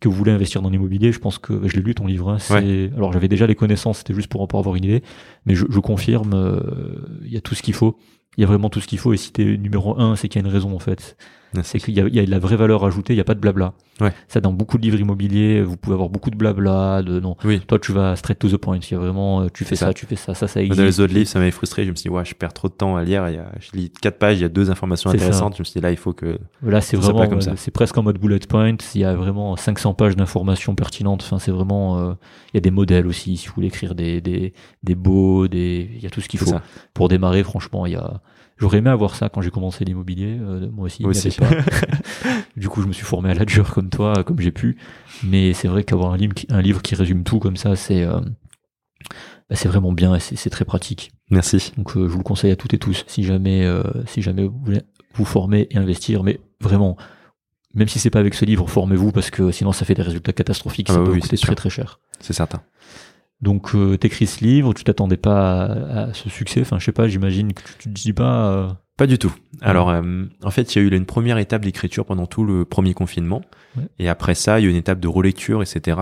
que 0.00 0.08
vous 0.08 0.14
voulez 0.14 0.32
investir 0.32 0.62
dans 0.62 0.70
l'immobilier, 0.70 1.12
je 1.12 1.18
pense 1.18 1.38
que 1.38 1.66
je 1.68 1.76
l'ai 1.76 1.82
lu 1.82 1.94
ton 1.94 2.06
livre. 2.06 2.30
hein, 2.30 2.38
c'est 2.38 2.90
alors 2.96 3.12
j'avais 3.12 3.28
déjà 3.28 3.46
les 3.46 3.54
connaissances, 3.54 3.98
c'était 3.98 4.14
juste 4.14 4.28
pour 4.28 4.46
pour 4.48 4.58
avoir 4.58 4.74
une 4.76 4.84
idée, 4.84 5.02
mais 5.44 5.54
je, 5.54 5.66
je 5.68 5.78
confirme, 5.80 6.34
euh, 6.34 6.60
il 7.24 7.32
y 7.32 7.36
a 7.36 7.40
tout 7.40 7.54
ce 7.54 7.62
qu'il 7.62 7.74
faut. 7.74 7.96
Il 8.36 8.40
y 8.40 8.44
a 8.44 8.46
vraiment 8.46 8.70
tout 8.70 8.80
ce 8.80 8.86
qu'il 8.86 8.98
faut. 8.98 9.12
Et 9.12 9.16
si 9.16 9.32
t'es 9.32 9.56
numéro 9.56 9.98
un, 10.00 10.14
c'est 10.16 10.28
qu'il 10.28 10.40
y 10.40 10.44
a 10.44 10.46
une 10.46 10.52
raison 10.52 10.74
en 10.74 10.78
fait. 10.78 11.16
C'est 11.62 11.78
qu'il 11.78 11.94
y 11.94 12.16
y 12.16 12.20
a 12.20 12.24
de 12.26 12.30
la 12.30 12.38
vraie 12.38 12.56
valeur 12.56 12.84
ajoutée, 12.84 13.14
il 13.14 13.16
n'y 13.16 13.20
a 13.20 13.24
pas 13.24 13.34
de 13.34 13.40
blabla. 13.40 13.72
Ouais. 14.00 14.12
Ça, 14.28 14.40
dans 14.40 14.52
beaucoup 14.52 14.76
de 14.78 14.82
livres 14.82 15.00
immobiliers, 15.00 15.62
vous 15.62 15.76
pouvez 15.76 15.94
avoir 15.94 16.08
beaucoup 16.08 16.30
de 16.30 16.36
blabla, 16.36 17.02
de 17.02 17.18
non. 17.20 17.36
Oui. 17.44 17.60
Toi, 17.66 17.78
tu 17.78 17.92
vas 17.92 18.14
straight 18.16 18.38
to 18.38 18.48
the 18.48 18.56
point. 18.56 18.78
Il 18.78 18.92
y 18.92 18.94
a 18.94 18.98
vraiment, 18.98 19.40
euh, 19.42 19.46
tu 19.52 19.64
fais 19.64 19.74
ça, 19.76 19.86
ça. 19.86 19.94
tu 19.94 20.06
fais 20.06 20.14
ça, 20.14 20.34
ça, 20.34 20.46
ça 20.46 20.60
Dans 20.60 20.66
existe. 20.66 20.82
les 20.82 21.00
autres 21.00 21.14
livres, 21.14 21.28
ça 21.28 21.38
m'avait 21.38 21.50
frustré. 21.50 21.84
Je 21.84 21.90
me 21.90 21.96
suis 21.96 22.08
dit, 22.08 22.14
ouais, 22.14 22.24
je 22.24 22.34
perds 22.34 22.52
trop 22.52 22.68
de 22.68 22.74
temps 22.74 22.96
à 22.96 23.02
lire. 23.02 23.28
Il 23.28 23.34
y 23.34 23.38
a, 23.38 23.50
je 23.60 23.76
lis 23.76 23.90
quatre 23.90 24.18
pages, 24.18 24.38
il 24.38 24.42
y 24.42 24.44
a 24.44 24.48
deux 24.48 24.70
informations 24.70 25.10
ça. 25.10 25.16
intéressantes. 25.16 25.54
Je 25.56 25.62
me 25.62 25.64
suis 25.64 25.80
dit, 25.80 25.82
là, 25.82 25.90
il 25.90 25.96
faut 25.96 26.12
que. 26.12 26.38
Là, 26.62 26.80
c'est 26.80 26.96
vraiment, 26.96 27.22
euh, 27.22 27.52
c'est 27.56 27.70
presque 27.72 27.96
en 27.98 28.02
mode 28.02 28.18
bullet 28.18 28.38
point. 28.48 28.76
Il 28.94 29.00
y 29.00 29.04
a 29.04 29.14
vraiment 29.14 29.56
500 29.56 29.94
pages 29.94 30.14
d'informations 30.16 30.74
pertinentes. 30.74 31.22
Enfin, 31.24 31.38
c'est 31.38 31.50
vraiment, 31.50 31.98
euh, 31.98 32.12
il 32.52 32.56
y 32.56 32.58
a 32.58 32.60
des 32.60 32.70
modèles 32.70 33.06
aussi. 33.06 33.36
Si 33.36 33.48
vous 33.48 33.54
voulez 33.54 33.68
écrire 33.68 33.94
des, 33.94 34.20
des, 34.20 34.52
des 34.84 34.94
beaux, 34.94 35.48
des, 35.48 35.90
il 35.94 36.02
y 36.02 36.06
a 36.06 36.10
tout 36.10 36.20
ce 36.20 36.28
qu'il 36.28 36.38
faut. 36.38 36.46
ça. 36.46 36.62
Pour 36.94 37.08
démarrer, 37.08 37.42
franchement, 37.42 37.86
il 37.86 37.92
y 37.94 37.96
a, 37.96 38.20
j'aurais 38.58 38.78
aimé 38.78 38.90
avoir 38.90 39.14
ça 39.14 39.28
quand 39.28 39.40
j'ai 39.40 39.50
commencé 39.50 39.84
l'immobilier. 39.84 40.38
euh, 40.40 40.68
moi 40.70 40.86
aussi, 40.86 41.02
Moi 41.02 41.12
pas. 41.38 41.48
du 42.56 42.68
coup, 42.68 42.82
je 42.82 42.88
me 42.88 42.92
suis 42.92 43.04
formé 43.04 43.30
à 43.30 43.34
la 43.34 43.44
dure 43.44 43.72
comme 43.72 43.90
toi, 43.90 44.24
comme 44.24 44.40
j'ai 44.40 44.50
pu. 44.52 44.76
Mais 45.22 45.52
c'est 45.52 45.68
vrai 45.68 45.84
qu'avoir 45.84 46.12
un 46.12 46.16
livre, 46.16 46.34
qui, 46.34 46.46
un 46.50 46.60
livre 46.60 46.82
qui 46.82 46.94
résume 46.94 47.24
tout 47.24 47.38
comme 47.38 47.56
ça, 47.56 47.76
c'est, 47.76 48.02
euh, 48.02 48.20
bah, 49.48 49.56
c'est 49.56 49.68
vraiment 49.68 49.92
bien 49.92 50.14
et 50.14 50.20
c'est 50.20 50.50
très 50.50 50.64
pratique. 50.64 51.12
Merci. 51.30 51.72
Donc, 51.76 51.96
euh, 51.96 52.06
je 52.06 52.12
vous 52.12 52.18
le 52.18 52.24
conseille 52.24 52.50
à 52.50 52.56
toutes 52.56 52.74
et 52.74 52.78
tous. 52.78 53.04
Si 53.06 53.22
jamais, 53.24 53.64
euh, 53.64 53.82
si 54.06 54.22
jamais 54.22 54.44
vous 54.46 54.58
voulez 54.64 54.82
vous 55.14 55.24
former 55.24 55.66
et 55.70 55.78
investir, 55.78 56.22
mais 56.22 56.40
vraiment, 56.60 56.96
même 57.74 57.88
si 57.88 57.98
c'est 57.98 58.10
pas 58.10 58.20
avec 58.20 58.34
ce 58.34 58.44
livre, 58.44 58.68
formez-vous 58.68 59.12
parce 59.12 59.30
que 59.30 59.50
sinon 59.50 59.72
ça 59.72 59.84
fait 59.84 59.94
des 59.94 60.02
résultats 60.02 60.32
catastrophiques. 60.32 60.88
Ah 60.90 60.94
ça 60.94 60.98
bah 61.00 61.06
peut 61.06 61.12
oui, 61.12 61.20
coûter 61.20 61.36
très 61.36 61.54
très 61.54 61.70
cher. 61.70 62.00
C'est 62.20 62.32
certain. 62.32 62.62
Donc, 63.40 63.74
euh, 63.74 63.96
t'écris 63.96 64.26
ce 64.26 64.42
livre, 64.44 64.74
tu 64.74 64.82
t'attendais 64.84 65.16
pas 65.16 65.62
à, 65.64 66.00
à 66.08 66.14
ce 66.14 66.28
succès. 66.28 66.60
Enfin, 66.62 66.78
je 66.78 66.84
sais 66.84 66.92
pas, 66.92 67.06
j'imagine 67.08 67.52
que 67.52 67.62
tu, 67.62 67.72
tu 67.78 67.88
te 67.88 67.94
dis 67.94 68.12
pas. 68.12 68.50
euh, 68.50 68.68
Pas 68.96 69.06
du 69.06 69.16
tout. 69.18 69.32
Alors, 69.60 69.90
euh, 69.90 70.24
en 70.42 70.50
fait, 70.50 70.74
il 70.74 70.78
y 70.78 70.84
a 70.84 70.88
eu 70.88 70.96
une 70.96 71.06
première 71.06 71.38
étape 71.38 71.62
d'écriture 71.62 72.04
pendant 72.04 72.26
tout 72.26 72.44
le 72.44 72.64
premier 72.64 72.94
confinement. 72.94 73.42
Ouais. 73.76 73.84
Et 74.00 74.08
après 74.08 74.34
ça, 74.34 74.58
il 74.58 74.64
y 74.64 74.66
a 74.66 74.68
eu 74.68 74.72
une 74.72 74.76
étape 74.78 74.98
de 74.98 75.06
relecture, 75.08 75.62
etc. 75.62 75.98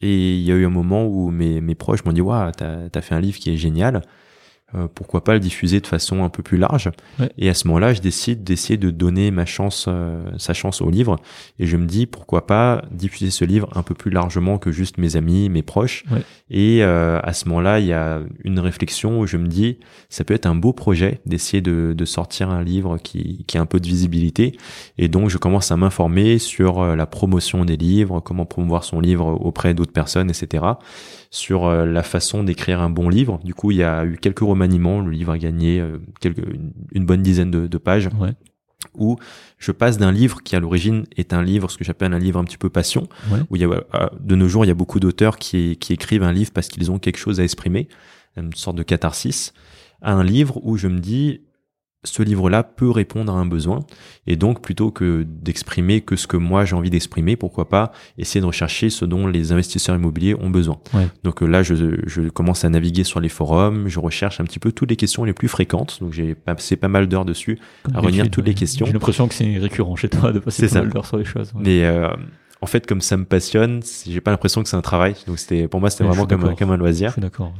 Et 0.00 0.36
il 0.38 0.42
y 0.42 0.52
a 0.52 0.54
eu 0.54 0.64
un 0.64 0.70
moment 0.70 1.06
où 1.06 1.30
mes, 1.30 1.60
mes 1.60 1.74
proches 1.74 2.04
m'ont 2.04 2.12
dit, 2.12 2.20
waouh, 2.20 2.52
t'as 2.56 2.86
as 2.94 3.00
fait 3.00 3.14
un 3.16 3.20
livre 3.20 3.38
qui 3.38 3.50
est 3.50 3.56
génial. 3.56 4.02
Euh, 4.74 4.86
pourquoi 4.94 5.24
pas 5.24 5.34
le 5.34 5.40
diffuser 5.40 5.80
de 5.80 5.86
façon 5.86 6.22
un 6.22 6.28
peu 6.28 6.42
plus 6.42 6.58
large 6.58 6.90
Ouais. 7.18 7.30
Et 7.38 7.48
à 7.48 7.54
ce 7.54 7.66
moment-là, 7.68 7.92
je 7.92 8.00
décide 8.00 8.44
d'essayer 8.44 8.76
de 8.76 8.90
donner 8.90 9.30
ma 9.30 9.44
chance, 9.44 9.86
euh, 9.88 10.22
sa 10.38 10.54
chance 10.54 10.80
au 10.80 10.90
livre. 10.90 11.16
Et 11.58 11.66
je 11.66 11.76
me 11.76 11.86
dis, 11.86 12.06
pourquoi 12.06 12.46
pas 12.46 12.82
diffuser 12.90 13.30
ce 13.30 13.44
livre 13.44 13.68
un 13.74 13.82
peu 13.82 13.94
plus 13.94 14.10
largement 14.10 14.58
que 14.58 14.70
juste 14.70 14.98
mes 14.98 15.16
amis, 15.16 15.48
mes 15.48 15.62
proches. 15.62 16.04
Ouais. 16.10 16.22
Et 16.50 16.82
euh, 16.82 17.20
à 17.22 17.32
ce 17.32 17.48
moment-là, 17.48 17.80
il 17.80 17.86
y 17.86 17.92
a 17.92 18.20
une 18.44 18.58
réflexion 18.58 19.20
où 19.20 19.26
je 19.26 19.36
me 19.36 19.48
dis, 19.48 19.78
ça 20.08 20.24
peut 20.24 20.34
être 20.34 20.46
un 20.46 20.54
beau 20.54 20.72
projet 20.72 21.20
d'essayer 21.26 21.60
de, 21.60 21.94
de 21.96 22.04
sortir 22.04 22.50
un 22.50 22.62
livre 22.62 22.98
qui, 22.98 23.44
qui 23.46 23.58
a 23.58 23.60
un 23.60 23.66
peu 23.66 23.80
de 23.80 23.86
visibilité. 23.86 24.56
Et 24.98 25.08
donc, 25.08 25.30
je 25.30 25.38
commence 25.38 25.70
à 25.72 25.76
m'informer 25.76 26.38
sur 26.38 26.80
euh, 26.80 26.96
la 26.96 27.06
promotion 27.06 27.64
des 27.64 27.76
livres, 27.76 28.20
comment 28.20 28.46
promouvoir 28.46 28.84
son 28.84 29.00
livre 29.00 29.26
auprès 29.26 29.74
d'autres 29.74 29.92
personnes, 29.92 30.30
etc. 30.30 30.64
Sur 31.32 31.66
euh, 31.66 31.86
la 31.86 32.02
façon 32.02 32.42
d'écrire 32.42 32.80
un 32.80 32.90
bon 32.90 33.08
livre. 33.08 33.38
Du 33.44 33.54
coup, 33.54 33.70
il 33.70 33.76
y 33.78 33.82
a 33.84 34.04
eu 34.04 34.16
quelques 34.16 34.40
remaniements. 34.40 35.00
Le 35.00 35.10
livre 35.12 35.32
a 35.32 35.38
gagné 35.38 35.80
euh, 35.80 35.98
quelques, 36.20 36.42
une, 36.92 37.04
bonne 37.06 37.22
dizaine 37.22 37.50
de, 37.52 37.68
de 37.68 37.78
pages 37.78 38.08
Ouais. 38.18 38.32
où 38.94 39.16
je 39.58 39.70
passe 39.70 39.96
d'un 39.96 40.10
livre 40.10 40.42
qui 40.42 40.56
à 40.56 40.60
l'origine 40.60 41.04
est 41.16 41.32
un 41.32 41.42
livre, 41.42 41.70
ce 41.70 41.78
que 41.78 41.84
j'appelle 41.84 42.12
un 42.14 42.18
livre 42.18 42.40
un 42.40 42.44
petit 42.44 42.58
peu 42.58 42.68
passion, 42.68 43.08
Ouais. 43.30 43.38
où 43.48 43.54
il 43.56 43.62
y 43.62 43.64
a, 43.64 43.68
euh, 43.68 44.08
de 44.18 44.34
nos 44.34 44.48
jours 44.48 44.64
il 44.64 44.68
y 44.68 44.72
a 44.72 44.74
beaucoup 44.74 44.98
d'auteurs 44.98 45.36
qui, 45.38 45.76
qui 45.76 45.92
écrivent 45.92 46.24
un 46.24 46.32
livre 46.32 46.50
parce 46.52 46.66
qu'ils 46.68 46.90
ont 46.90 46.98
quelque 46.98 47.18
chose 47.18 47.38
à 47.40 47.44
exprimer, 47.44 47.86
une 48.36 48.52
sorte 48.54 48.76
de 48.76 48.82
catharsis, 48.82 49.52
à 50.02 50.12
un 50.14 50.24
livre 50.24 50.58
où 50.64 50.76
je 50.76 50.88
me 50.88 50.98
dis 50.98 51.42
ce 52.02 52.22
livre-là 52.22 52.62
peut 52.62 52.90
répondre 52.90 53.30
à 53.34 53.36
un 53.36 53.44
besoin 53.44 53.80
et 54.26 54.36
donc 54.36 54.62
plutôt 54.62 54.90
que 54.90 55.22
d'exprimer 55.28 56.00
que 56.00 56.16
ce 56.16 56.26
que 56.26 56.38
moi 56.38 56.64
j'ai 56.64 56.74
envie 56.74 56.88
d'exprimer, 56.88 57.36
pourquoi 57.36 57.68
pas 57.68 57.92
essayer 58.16 58.40
de 58.40 58.46
rechercher 58.46 58.88
ce 58.88 59.04
dont 59.04 59.26
les 59.26 59.52
investisseurs 59.52 59.96
immobiliers 59.96 60.34
ont 60.34 60.48
besoin. 60.48 60.78
Ouais. 60.94 61.08
Donc 61.24 61.42
euh, 61.42 61.46
là 61.46 61.62
je, 61.62 61.74
je 62.06 62.22
commence 62.30 62.64
à 62.64 62.70
naviguer 62.70 63.04
sur 63.04 63.20
les 63.20 63.28
forums, 63.28 63.86
je 63.88 63.98
recherche 64.00 64.40
un 64.40 64.44
petit 64.44 64.58
peu 64.58 64.72
toutes 64.72 64.88
les 64.88 64.96
questions 64.96 65.24
les 65.24 65.34
plus 65.34 65.48
fréquentes, 65.48 65.98
donc 66.00 66.12
j'ai 66.14 66.34
passé 66.34 66.76
pas 66.76 66.88
mal 66.88 67.06
d'heures 67.06 67.26
dessus 67.26 67.58
à 67.92 68.00
revenir 68.00 68.30
toutes 68.30 68.46
les 68.46 68.54
questions. 68.54 68.86
J'ai 68.86 68.92
l'impression 68.94 69.28
que 69.28 69.34
c'est 69.34 69.58
récurrent 69.58 69.96
chez 69.96 70.08
toi 70.08 70.32
de 70.32 70.38
passer 70.38 70.68
pas 70.68 70.80
mal 70.80 70.88
d'heures 70.90 71.06
sur 71.06 71.18
les 71.18 71.24
choses. 71.26 71.52
ouais. 71.54 71.60
Mais 71.64 71.84
euh, 71.84 72.08
en 72.62 72.66
fait, 72.66 72.86
comme 72.86 73.00
ça 73.02 73.16
me 73.18 73.24
passionne, 73.26 73.80
j'ai 74.06 74.20
pas 74.20 74.30
l'impression 74.30 74.62
que 74.62 74.68
c'est 74.68 74.76
un 74.76 74.82
travail. 74.82 75.16
Donc 75.26 75.38
c'était 75.38 75.68
pour 75.68 75.80
moi, 75.80 75.90
c'était 75.90 76.04
je 76.04 76.08
vraiment 76.08 76.26
comme, 76.26 76.44
un- 76.44 76.54
comme 76.54 76.70
un 76.70 76.74
Je 76.76 76.80
loisir. 76.80 77.12
suis 77.12 77.20
d'accord. 77.22 77.52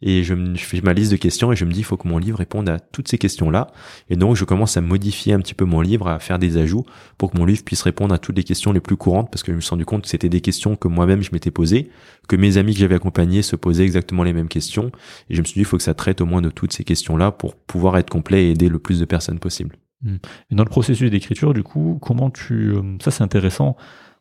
Et 0.00 0.22
je, 0.22 0.34
me, 0.34 0.54
je 0.54 0.64
fais 0.64 0.80
ma 0.80 0.92
liste 0.92 1.10
de 1.10 1.16
questions 1.16 1.52
et 1.52 1.56
je 1.56 1.64
me 1.64 1.72
dis 1.72 1.80
il 1.80 1.84
faut 1.84 1.96
que 1.96 2.06
mon 2.06 2.18
livre 2.18 2.38
réponde 2.38 2.68
à 2.68 2.78
toutes 2.78 3.08
ces 3.08 3.18
questions-là. 3.18 3.68
Et 4.08 4.16
donc 4.16 4.36
je 4.36 4.44
commence 4.44 4.76
à 4.76 4.80
modifier 4.80 5.32
un 5.32 5.40
petit 5.40 5.54
peu 5.54 5.64
mon 5.64 5.80
livre, 5.80 6.08
à 6.08 6.18
faire 6.18 6.38
des 6.38 6.56
ajouts 6.56 6.84
pour 7.16 7.30
que 7.30 7.38
mon 7.38 7.44
livre 7.44 7.64
puisse 7.64 7.82
répondre 7.82 8.14
à 8.14 8.18
toutes 8.18 8.36
les 8.36 8.44
questions 8.44 8.72
les 8.72 8.80
plus 8.80 8.96
courantes 8.96 9.30
parce 9.30 9.42
que 9.42 9.52
je 9.52 9.56
me 9.56 9.60
suis 9.60 9.70
rendu 9.70 9.84
compte 9.84 10.02
que 10.02 10.08
c'était 10.08 10.28
des 10.28 10.40
questions 10.40 10.76
que 10.76 10.88
moi-même 10.88 11.22
je 11.22 11.30
m'étais 11.32 11.50
posées, 11.50 11.90
que 12.28 12.36
mes 12.36 12.58
amis 12.58 12.74
que 12.74 12.80
j'avais 12.80 12.94
accompagnés 12.94 13.42
se 13.42 13.56
posaient 13.56 13.84
exactement 13.84 14.22
les 14.22 14.32
mêmes 14.32 14.48
questions. 14.48 14.92
Et 15.30 15.34
je 15.34 15.40
me 15.40 15.44
suis 15.44 15.54
dit 15.54 15.60
il 15.60 15.66
faut 15.66 15.76
que 15.76 15.82
ça 15.82 15.94
traite 15.94 16.20
au 16.20 16.26
moins 16.26 16.42
de 16.42 16.50
toutes 16.50 16.72
ces 16.72 16.84
questions-là 16.84 17.32
pour 17.32 17.56
pouvoir 17.56 17.98
être 17.98 18.10
complet 18.10 18.46
et 18.46 18.50
aider 18.50 18.68
le 18.68 18.78
plus 18.78 19.00
de 19.00 19.04
personnes 19.04 19.40
possible. 19.40 19.76
Hmm. 20.02 20.16
Et 20.50 20.54
dans 20.54 20.62
le 20.62 20.70
processus 20.70 21.10
d'écriture, 21.10 21.54
du 21.54 21.64
coup, 21.64 21.98
comment 22.00 22.30
tu... 22.30 22.70
Euh, 22.70 22.82
ça 23.00 23.10
c'est 23.10 23.24
intéressant 23.24 23.76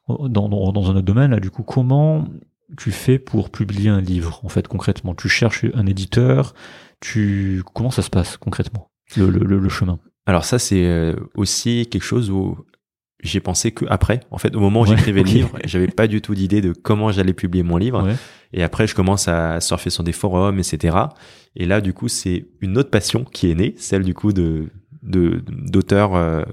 dans, 0.07 0.49
dans, 0.49 0.71
dans 0.71 0.89
un 0.89 0.95
autre 0.95 1.01
domaine, 1.01 1.31
là, 1.31 1.39
du 1.39 1.51
coup, 1.51 1.63
comment 1.63 2.25
tu 2.77 2.91
fais 2.91 3.19
pour 3.19 3.49
publier 3.49 3.89
un 3.89 4.01
livre, 4.01 4.41
en 4.43 4.49
fait, 4.49 4.67
concrètement? 4.67 5.15
Tu 5.15 5.29
cherches 5.29 5.65
un 5.73 5.85
éditeur, 5.85 6.53
tu 6.99 7.63
comment 7.73 7.91
ça 7.91 8.01
se 8.01 8.09
passe 8.09 8.37
concrètement, 8.37 8.91
le, 9.15 9.29
le, 9.29 9.59
le 9.59 9.69
chemin? 9.69 9.99
Alors 10.25 10.43
ça, 10.43 10.59
c'est 10.59 10.85
euh, 10.85 11.15
aussi 11.35 11.87
quelque 11.89 12.03
chose 12.03 12.29
où 12.29 12.57
j'ai 13.23 13.39
pensé 13.39 13.71
que 13.71 13.85
après, 13.89 14.19
en 14.29 14.37
fait, 14.37 14.55
au 14.55 14.59
moment 14.59 14.81
où 14.81 14.85
j'écrivais 14.85 15.23
le 15.23 15.29
livre, 15.29 15.57
j'avais 15.65 15.87
pas 15.87 16.07
du 16.07 16.21
tout 16.21 16.35
d'idée 16.35 16.61
de 16.61 16.73
comment 16.73 17.11
j'allais 17.11 17.33
publier 17.33 17.63
mon 17.63 17.77
livre. 17.77 18.07
Et 18.53 18.63
après, 18.63 18.87
je 18.87 18.95
commence 18.95 19.27
à 19.27 19.59
surfer 19.61 19.89
sur 19.89 20.03
des 20.03 20.11
forums, 20.11 20.59
etc. 20.59 20.97
Et 21.55 21.65
là, 21.65 21.81
du 21.81 21.93
coup, 21.93 22.07
c'est 22.07 22.47
une 22.61 22.77
autre 22.77 22.89
passion 22.89 23.23
qui 23.23 23.49
est 23.49 23.55
née, 23.55 23.75
celle 23.77 24.03
du 24.03 24.13
coup 24.13 24.33
de 24.33 24.69
d'auteurs 25.01 26.15
euh, 26.15 26.43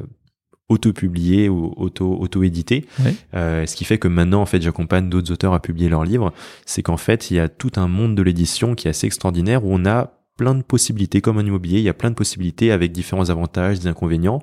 auto-publié 0.68 1.48
ou 1.48 1.74
auto-édité. 1.76 2.86
Euh, 3.34 3.66
ce 3.66 3.76
qui 3.76 3.84
fait 3.84 3.98
que 3.98 4.08
maintenant, 4.08 4.40
en 4.40 4.46
fait, 4.46 4.62
j'accompagne 4.62 5.08
d'autres 5.08 5.32
auteurs 5.32 5.52
à 5.52 5.60
publier 5.60 5.88
leurs 5.88 6.04
livres. 6.04 6.32
C'est 6.64 6.82
qu'en 6.82 6.96
fait, 6.96 7.30
il 7.30 7.36
y 7.36 7.40
a 7.40 7.48
tout 7.48 7.72
un 7.76 7.88
monde 7.88 8.14
de 8.14 8.22
l'édition 8.22 8.74
qui 8.74 8.88
est 8.88 8.90
assez 8.90 9.06
extraordinaire 9.06 9.64
où 9.64 9.68
on 9.72 9.84
a 9.84 10.12
plein 10.36 10.54
de 10.54 10.62
possibilités 10.62 11.20
comme 11.20 11.38
un 11.38 11.44
immobilier. 11.44 11.78
Il 11.78 11.84
y 11.84 11.88
a 11.88 11.94
plein 11.94 12.10
de 12.10 12.14
possibilités 12.14 12.72
avec 12.72 12.92
différents 12.92 13.30
avantages, 13.30 13.80
des 13.80 13.86
inconvénients. 13.86 14.40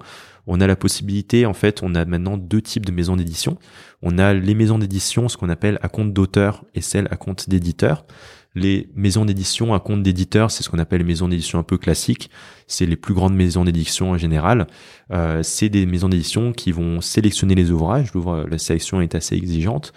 On 0.47 0.59
a 0.59 0.67
la 0.67 0.76
possibilité, 0.76 1.45
en 1.45 1.53
fait, 1.53 1.82
on 1.84 1.93
a 1.95 2.05
maintenant 2.05 2.38
deux 2.38 2.61
types 2.61 2.86
de 2.86 2.91
maisons 2.91 3.15
d'édition. 3.15 3.57
On 4.01 4.17
a 4.17 4.34
les 4.34 4.55
maisons 4.55 4.80
d'édition, 4.80 5.30
ce 5.30 5.38
qu'on 5.38 5.49
appelle 5.49 5.80
à 5.82 5.89
compte 5.89 6.13
d'auteur 6.13 6.65
et 6.74 6.82
celles 6.82 7.07
à 7.11 7.17
compte 7.17 7.49
d'éditeur. 7.49 8.05
Les 8.54 8.89
maisons 8.95 9.24
d'édition 9.24 9.74
à 9.74 9.80
compte 9.80 10.04
d'éditeur, 10.04 10.52
c'est 10.52 10.62
ce 10.62 10.70
qu'on 10.70 10.80
appelle 10.80 10.99
les 10.99 11.06
maisons 11.06 11.30
d'édition 11.30 11.58
un 11.58 11.64
peu 11.64 11.78
classiques. 11.78 12.30
C'est 12.68 12.86
les 12.86 12.97
plus 12.97 13.14
grandes 13.14 13.36
maisons 13.36 13.64
d'édition 13.64 14.12
en 14.12 14.18
général. 14.18 14.68
Euh, 15.12 15.41
c'est 15.41 15.70
des 15.70 15.86
maisons 15.86 16.10
d'édition 16.10 16.52
qui 16.52 16.74
vont 16.74 16.99
sélectionner 16.99 17.56
les 17.56 17.72
ouvrages. 17.72 18.10
La 18.49 18.58
sélection 18.58 18.99
est 18.99 19.16
assez 19.16 19.36
exigeante. 19.36 19.93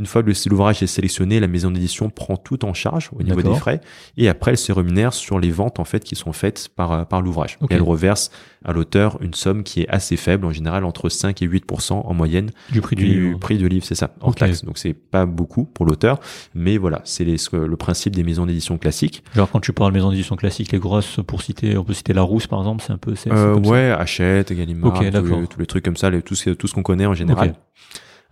Une 0.00 0.06
fois 0.06 0.22
que 0.22 0.30
l'ouvrage 0.48 0.82
est 0.82 0.86
sélectionné, 0.86 1.40
la 1.40 1.46
maison 1.46 1.70
d'édition 1.70 2.08
prend 2.08 2.38
tout 2.38 2.64
en 2.64 2.72
charge 2.72 3.10
au 3.14 3.22
niveau 3.22 3.42
des 3.42 3.54
frais 3.54 3.82
et 4.16 4.30
après 4.30 4.52
elle 4.52 4.56
se 4.56 4.72
rémunère 4.72 5.12
sur 5.12 5.38
les 5.38 5.50
ventes 5.50 5.78
en 5.78 5.84
fait 5.84 6.02
qui 6.02 6.16
sont 6.16 6.32
faites 6.32 6.70
par 6.74 6.92
euh, 6.92 7.04
par 7.04 7.20
l'ouvrage. 7.20 7.58
Elle 7.68 7.82
reverse 7.82 8.30
à 8.64 8.72
l'auteur 8.72 9.18
une 9.20 9.34
somme 9.34 9.62
qui 9.62 9.82
est 9.82 9.88
assez 9.90 10.16
faible 10.16 10.46
en 10.46 10.52
général 10.52 10.86
entre 10.86 11.10
5 11.10 11.42
et 11.42 11.46
8% 11.46 11.92
en 11.92 12.14
moyenne 12.14 12.50
du 12.70 12.80
prix 12.80 12.96
du, 12.96 13.04
livre. 13.04 13.38
prix 13.38 13.58
du 13.58 13.68
livre, 13.68 13.84
c'est 13.84 13.94
ça, 13.94 14.14
en 14.22 14.32
taxe. 14.32 14.64
Donc 14.64 14.78
c'est 14.78 14.94
pas 14.94 15.26
beaucoup 15.26 15.66
pour 15.66 15.84
l'auteur, 15.84 16.18
mais 16.54 16.78
voilà, 16.78 17.02
c'est 17.04 17.24
le 17.24 17.76
principe 17.76 18.16
des 18.16 18.22
maisons 18.22 18.46
d'édition 18.46 18.78
classiques. 18.78 19.22
Genre 19.34 19.50
quand 19.50 19.60
tu 19.60 19.74
parles 19.74 19.92
de 19.92 19.98
maisons 19.98 20.10
d'édition 20.10 20.36
classiques, 20.36 20.72
les 20.72 20.78
grosses 20.78 21.20
pour 21.26 21.42
citer, 21.42 21.76
on 21.76 21.84
peut 21.84 21.92
citer 21.92 22.14
Larousse 22.14 22.46
par 22.46 22.60
exemple, 22.60 22.82
c'est 22.86 22.94
un 22.94 22.98
peu 22.98 23.14
c'est 23.16 23.30
euh, 23.30 23.54
ouais, 23.56 23.90
Hachette, 23.90 24.50
Gallimard, 24.50 24.98
tous, 24.98 25.58
les, 25.58 25.66
trucs 25.66 25.84
comme 25.84 25.98
ça, 25.98 26.08
les, 26.08 26.22
tout 26.22 26.34
ce 26.34 26.48
tout 26.48 26.68
ce 26.68 26.72
qu'on 26.72 26.82
connaît 26.82 27.04
en 27.04 27.14
général. 27.14 27.54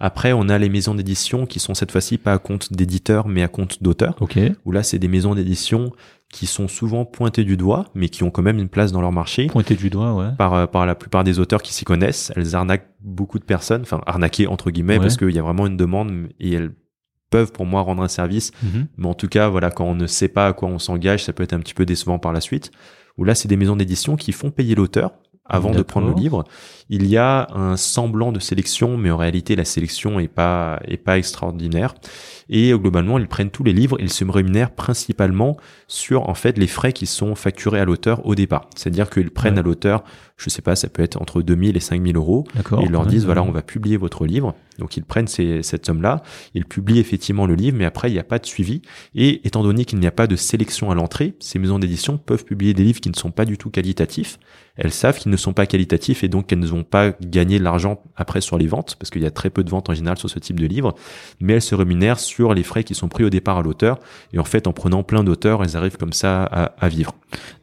Après, 0.01 0.33
on 0.33 0.49
a 0.49 0.59
les 0.59 0.69
maisons 0.69 0.95
d'édition 0.95 1.47
qui 1.47 1.59
sont 1.59 1.75
cette 1.75 1.91
fois-ci 1.91 2.19
pas 2.19 2.33
à 2.33 2.39
compte 2.39 2.73
d'éditeur, 2.73 3.29
mais 3.29 3.43
à 3.43 3.49
compte 3.49 3.83
d'auteur. 3.83 4.15
Ok. 4.21 4.39
Où 4.65 4.73
là, 4.73 4.83
c'est 4.83 4.99
des 4.99 5.09
maisons 5.09 5.35
d'édition 5.35 5.93
qui 6.33 6.47
sont 6.47 6.69
souvent 6.69 7.05
pointées 7.05 7.45
du 7.45 7.57
doigt, 7.57 7.87
mais 7.95 8.09
qui 8.09 8.23
ont 8.23 8.31
quand 8.31 8.43
même 8.43 8.59
une 8.59 8.69
place 8.69 8.93
dans 8.93 9.01
leur 9.01 9.13
marché. 9.13 9.47
Pointées 9.47 9.75
du 9.75 9.91
doigt, 9.91 10.15
ouais. 10.15 10.29
Par, 10.37 10.55
euh, 10.55 10.67
par 10.67 10.87
la 10.87 10.95
plupart 10.95 11.25
des 11.25 11.39
auteurs 11.39 11.63
qui 11.63 11.73
s'y 11.73 11.85
connaissent. 11.85 12.33
Elles 12.37 12.55
arnaquent 12.55 12.89
beaucoup 13.01 13.39
de 13.39 13.45
personnes, 13.45 13.83
enfin, 13.83 14.01
arnaquer 14.07 14.47
entre 14.47 14.71
guillemets, 14.71 14.99
parce 14.99 15.17
qu'il 15.17 15.31
y 15.31 15.39
a 15.39 15.43
vraiment 15.43 15.67
une 15.67 15.77
demande 15.77 16.29
et 16.39 16.53
elles 16.53 16.73
peuvent 17.31 17.53
pour 17.53 17.67
moi 17.67 17.83
rendre 17.83 18.03
un 18.03 18.09
service. 18.09 18.53
Mhm. 18.63 18.87
Mais 18.97 19.07
en 19.07 19.15
tout 19.15 19.29
cas, 19.29 19.49
voilà, 19.49 19.71
quand 19.71 19.85
on 19.85 19.95
ne 19.95 20.07
sait 20.07 20.29
pas 20.29 20.47
à 20.47 20.53
quoi 20.53 20.69
on 20.69 20.79
s'engage, 20.79 21.25
ça 21.25 21.33
peut 21.33 21.43
être 21.43 21.53
un 21.53 21.61
petit 21.61 21.75
peu 21.75 21.87
décevant 21.87 22.19
par 22.19 22.33
la 22.33 22.41
suite. 22.41 22.71
Ou 23.17 23.25
là, 23.25 23.35
c'est 23.35 23.49
des 23.49 23.57
maisons 23.57 23.77
d'édition 23.77 24.17
qui 24.17 24.33
font 24.33 24.51
payer 24.51 24.75
l'auteur 24.75 25.13
avant 25.45 25.71
de 25.73 25.83
prendre 25.83 26.09
le 26.09 26.15
livre. 26.15 26.45
Il 26.91 27.07
y 27.07 27.17
a 27.17 27.49
un 27.55 27.77
semblant 27.77 28.33
de 28.33 28.41
sélection, 28.41 28.97
mais 28.97 29.11
en 29.11 29.17
réalité 29.17 29.57
la 29.57 29.65
sélection 29.65 30.19
est 30.21 30.29
pas 30.29 30.81
est 30.87 30.97
pas 30.97 31.19
extraordinaire. 31.19 31.95
Et 32.51 32.73
euh, 32.73 32.79
globalement, 32.79 33.19
ils 33.19 33.29
prennent 33.29 33.51
tous 33.51 33.65
les 33.65 33.73
livres, 33.73 33.97
ils 34.01 34.13
se 34.13 34.25
rémunèrent 34.25 34.71
principalement 34.71 35.57
sur 35.87 36.29
en 36.29 36.35
fait 36.35 36.59
les 36.59 36.67
frais 36.67 36.93
qui 36.93 37.07
sont 37.07 37.35
facturés 37.35 37.81
à 37.81 37.85
l'auteur 37.85 38.25
au 38.27 38.35
départ. 38.35 38.69
C'est-à-dire 38.75 39.11
qu'ils 39.11 39.31
prennent 39.31 39.59
à 39.59 39.63
l'auteur, 39.63 40.05
je 40.37 40.51
sais 40.51 40.63
pas, 40.63 40.77
ça 40.77 40.89
peut 40.89 41.03
être 41.03 41.21
entre 41.21 41.43
2000 41.43 41.77
et 41.77 41.81
5000 41.81 42.17
euros, 42.17 42.45
et 42.57 42.85
ils 42.85 42.91
leur 42.91 43.07
disent 43.07 43.25
voilà, 43.25 43.43
on 43.43 43.51
va 43.51 43.63
publier 43.63 43.97
votre 43.97 44.27
livre. 44.27 44.55
Donc 44.79 44.97
ils 44.97 45.05
prennent 45.05 45.27
ces, 45.27 45.63
cette 45.63 45.87
somme-là, 45.87 46.23
ils 46.55 46.65
publient 46.65 47.01
effectivement 47.01 47.47
le 47.47 47.55
livre, 47.55 47.77
mais 47.77 47.85
après 47.85 48.11
il 48.11 48.13
n'y 48.13 48.21
a 48.21 48.25
pas 48.25 48.39
de 48.39 48.47
suivi. 48.47 48.83
Et 49.15 49.47
étant 49.47 49.63
donné 49.63 49.85
qu'il 49.85 49.99
n'y 49.99 50.07
a 50.07 50.13
pas 50.13 50.27
de 50.27 50.37
sélection 50.37 50.91
à 50.91 50.95
l'entrée, 50.95 51.35
ces 51.41 51.59
maisons 51.59 51.79
d'édition 51.79 52.17
peuvent 52.17 52.45
publier 52.45 52.75
des 52.75 52.85
livres 52.85 53.01
qui 53.01 53.11
ne 53.11 53.17
sont 53.17 53.33
pas 53.33 53.45
du 53.45 53.59
tout 53.59 53.71
qualitatifs. 53.71 54.39
Elles 54.77 54.93
savent 54.93 55.19
qu'ils 55.19 55.33
ne 55.33 55.37
sont 55.37 55.53
pas 55.53 55.67
qualitatifs 55.67 56.23
et 56.23 56.29
donc 56.29 56.47
qu'elles 56.47 56.61
ne 56.61 56.67
vont 56.67 56.78
pas 56.83 57.13
gagner 57.21 57.59
de 57.59 57.65
l'argent 57.65 58.03
après 58.17 58.41
sur 58.41 58.59
les 58.59 58.67
ventes, 58.67 58.97
parce 58.99 59.11
qu'il 59.11 59.23
y 59.23 59.27
a 59.27 59.31
très 59.31 59.51
peu 59.51 59.65
de 59.65 59.71
ventes 59.71 59.91
en 59.91 59.95
général 59.95 60.19
sur 60.19 60.31
ce 60.31 60.39
type 60.39 60.59
de 60.61 60.67
livre, 60.67 60.95
mais 61.41 61.55
elles 61.55 61.63
se 61.63 61.75
rémunèrent 61.75 62.19
sur 62.19 62.55
les 62.55 62.63
frais 62.63 62.85
qui 62.85 62.95
sont 62.95 63.09
pris 63.09 63.25
au 63.25 63.31
départ 63.31 63.59
à 63.59 63.63
l'auteur. 63.63 63.99
Et 64.33 64.39
en 64.39 64.45
fait, 64.45 64.67
en 64.67 64.73
prenant 64.73 65.03
plein 65.03 65.25
d'auteurs, 65.25 65.63
elles 65.63 65.77
arrivent 65.77 65.97
comme 65.97 66.13
ça 66.13 66.45
à, 66.45 66.89
vivre. 66.89 67.15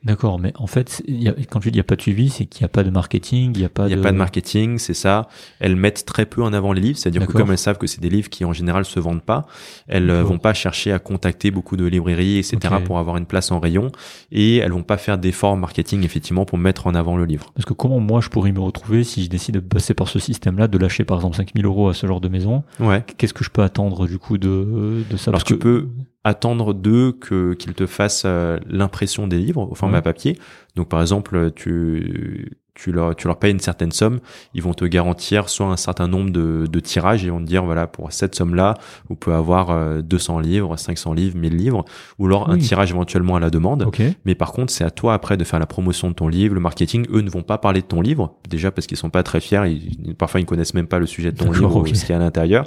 D'accord, 0.04 0.40
mais 0.40 0.54
en 0.56 0.68
fait, 0.68 1.02
quand 1.50 1.60
tu 1.60 1.72
dis 1.72 1.76
il 1.76 1.80
n'y 1.80 1.82
a 1.82 1.84
pas 1.84 1.96
de 1.96 2.02
suivi, 2.02 2.30
c'est 2.30 2.46
qu'il 2.46 2.64
n'y 2.64 2.66
a 2.66 2.70
pas 2.70 2.84
de 2.84 2.90
marketing, 2.90 3.52
il 3.56 3.60
n'y 3.60 3.66
a 3.66 3.70
pas 3.70 3.86
de... 3.86 3.90
Il 3.90 3.96
n'y 3.96 4.02
a 4.02 4.04
pas 4.04 4.12
de 4.12 4.18
marketing, 4.18 4.78
c'est 4.78 4.94
ça. 4.94 5.28
Elles 5.60 5.76
mettent 5.76 6.06
très 6.06 6.26
peu 6.26 6.44
en 6.44 6.54
avant 6.54 6.74
les 6.74 6.82
livres, 6.82 6.98
c'est-à-dire 6.98 7.26
que 7.26 7.32
comme 7.32 7.52
elles 7.52 7.58
savent 7.58 7.78
que 7.78 7.88
c'est 7.88 8.02
des 8.02 8.10
livres 8.10 8.30
qui 8.30 8.46
en 8.46 8.54
général 8.54 8.86
se 8.86 9.00
vendent 9.00 9.24
pas, 9.24 9.48
elles 9.88 10.10
euh, 10.10 10.24
vont 10.24 10.38
pas 10.38 10.54
chercher 10.54 10.92
à 10.92 11.00
contacter 11.00 11.52
beaucoup 11.52 11.78
de 11.78 11.86
librairies, 11.86 12.38
etc. 12.38 12.76
pour 12.86 13.00
avoir 13.00 13.18
une 13.18 13.26
place 13.26 13.52
en 13.52 13.60
rayon, 13.60 13.92
et 14.32 14.58
elles 14.58 14.72
vont 14.72 14.84
pas 14.84 14.98
faire 14.98 15.18
d'efforts 15.18 15.58
marketing 15.58 16.04
effectivement 16.04 16.46
pour 16.46 16.58
mettre 16.58 16.88
en 16.88 16.96
avant 16.96 17.18
le 17.18 17.26
livre. 17.26 17.52
Parce 17.56 17.66
que 17.66 17.74
comment 17.74 18.00
moi 18.00 18.22
je 18.22 18.30
pourrais 18.30 18.52
me 18.52 18.60
retrouver 18.60 19.04
si 19.06 19.24
je 19.24 19.30
décide 19.30 19.56
de 19.56 19.60
passer 19.62 19.94
par 19.94 20.08
ce 20.08 20.20
système-là, 20.20 20.68
de 20.68 20.78
lâcher 20.78 21.04
par 21.04 21.18
exemple 21.18 21.38
5000 21.38 21.66
euros 21.66 21.90
à 21.90 21.94
ce 21.94 22.06
genre 22.08 22.22
de 22.22 22.28
maison 22.28 22.64
Ouais. 22.80 23.04
Qu'est-ce 23.18 23.34
que 23.34 23.44
je 23.44 23.50
peux 23.50 23.64
attendre 23.64 24.08
du 24.08 24.18
coup 24.20 24.38
de 24.38 25.04
de, 25.10 25.18
ça? 25.18 25.32
Alors 25.32 25.44
tu 25.44 25.58
peux 25.58 25.88
attendre 26.24 26.74
d'eux 26.74 27.12
que 27.14 27.54
qu'ils 27.54 27.74
te 27.74 27.86
fassent 27.86 28.24
euh, 28.26 28.60
l'impression 28.68 29.28
des 29.28 29.38
livres 29.38 29.70
au 29.72 29.76
format 29.76 30.02
papier. 30.02 30.38
Donc 30.76 30.90
par 30.90 31.02
exemple, 31.02 31.52
tu 31.56 32.58
tu 32.76 32.92
leur, 32.92 33.16
tu 33.16 33.28
leur 33.28 33.38
payes 33.38 33.52
une 33.52 33.60
certaine 33.60 33.92
somme, 33.92 34.20
ils 34.54 34.62
vont 34.62 34.74
te 34.74 34.86
garantir 34.86 35.50
soit 35.50 35.66
un 35.66 35.78
certain 35.78 36.08
nombre 36.08 36.30
de, 36.30 36.68
de 36.70 36.80
tirages 36.80 37.26
et 37.26 37.30
vont 37.30 37.40
te 37.40 37.46
dire 37.46 37.64
voilà 37.64 37.88
pour 37.88 38.12
cette 38.12 38.36
somme-là, 38.36 38.76
vous 39.10 39.16
pouvez 39.16 39.36
avoir 39.36 40.04
200 40.04 40.38
euh, 40.38 40.42
livres, 40.42 40.78
500 40.78 41.14
livres, 41.14 41.38
1000 41.38 41.56
livres, 41.56 41.86
ou 42.20 42.28
alors 42.28 42.50
un 42.50 42.58
tirage 42.58 42.92
éventuellement 42.92 43.36
à 43.36 43.40
la 43.40 43.50
demande. 43.50 43.84
Mais 44.26 44.36
par 44.36 44.52
contre, 44.52 44.72
c'est 44.72 44.84
à 44.84 44.92
toi 44.92 45.14
après 45.14 45.38
de 45.38 45.44
faire 45.44 45.60
la 45.60 45.66
promotion 45.66 46.10
de 46.10 46.14
ton 46.14 46.28
livre, 46.28 46.54
le 46.54 46.60
marketing. 46.60 47.06
Eux 47.12 47.22
ne 47.22 47.30
vont 47.30 47.44
pas 47.44 47.58
parler 47.58 47.82
de 47.82 47.88
ton 47.88 48.02
livre 48.02 48.36
déjà 48.50 48.72
parce 48.72 48.88
qu'ils 48.88 48.98
sont 48.98 49.10
pas 49.10 49.24
très 49.24 49.40
fiers. 49.40 49.64
Ils, 49.68 50.16
parfois 50.16 50.42
ils 50.42 50.46
connaissent 50.46 50.74
même 50.74 50.88
pas 50.88 51.00
le 51.00 51.06
sujet 51.06 51.32
de 51.32 51.38
ton 51.38 51.52
livre 51.52 51.78
ou 51.78 51.88
ce 51.88 52.02
qu'il 52.02 52.10
y 52.10 52.14
a 52.14 52.18
à 52.18 52.20
l'intérieur. 52.20 52.66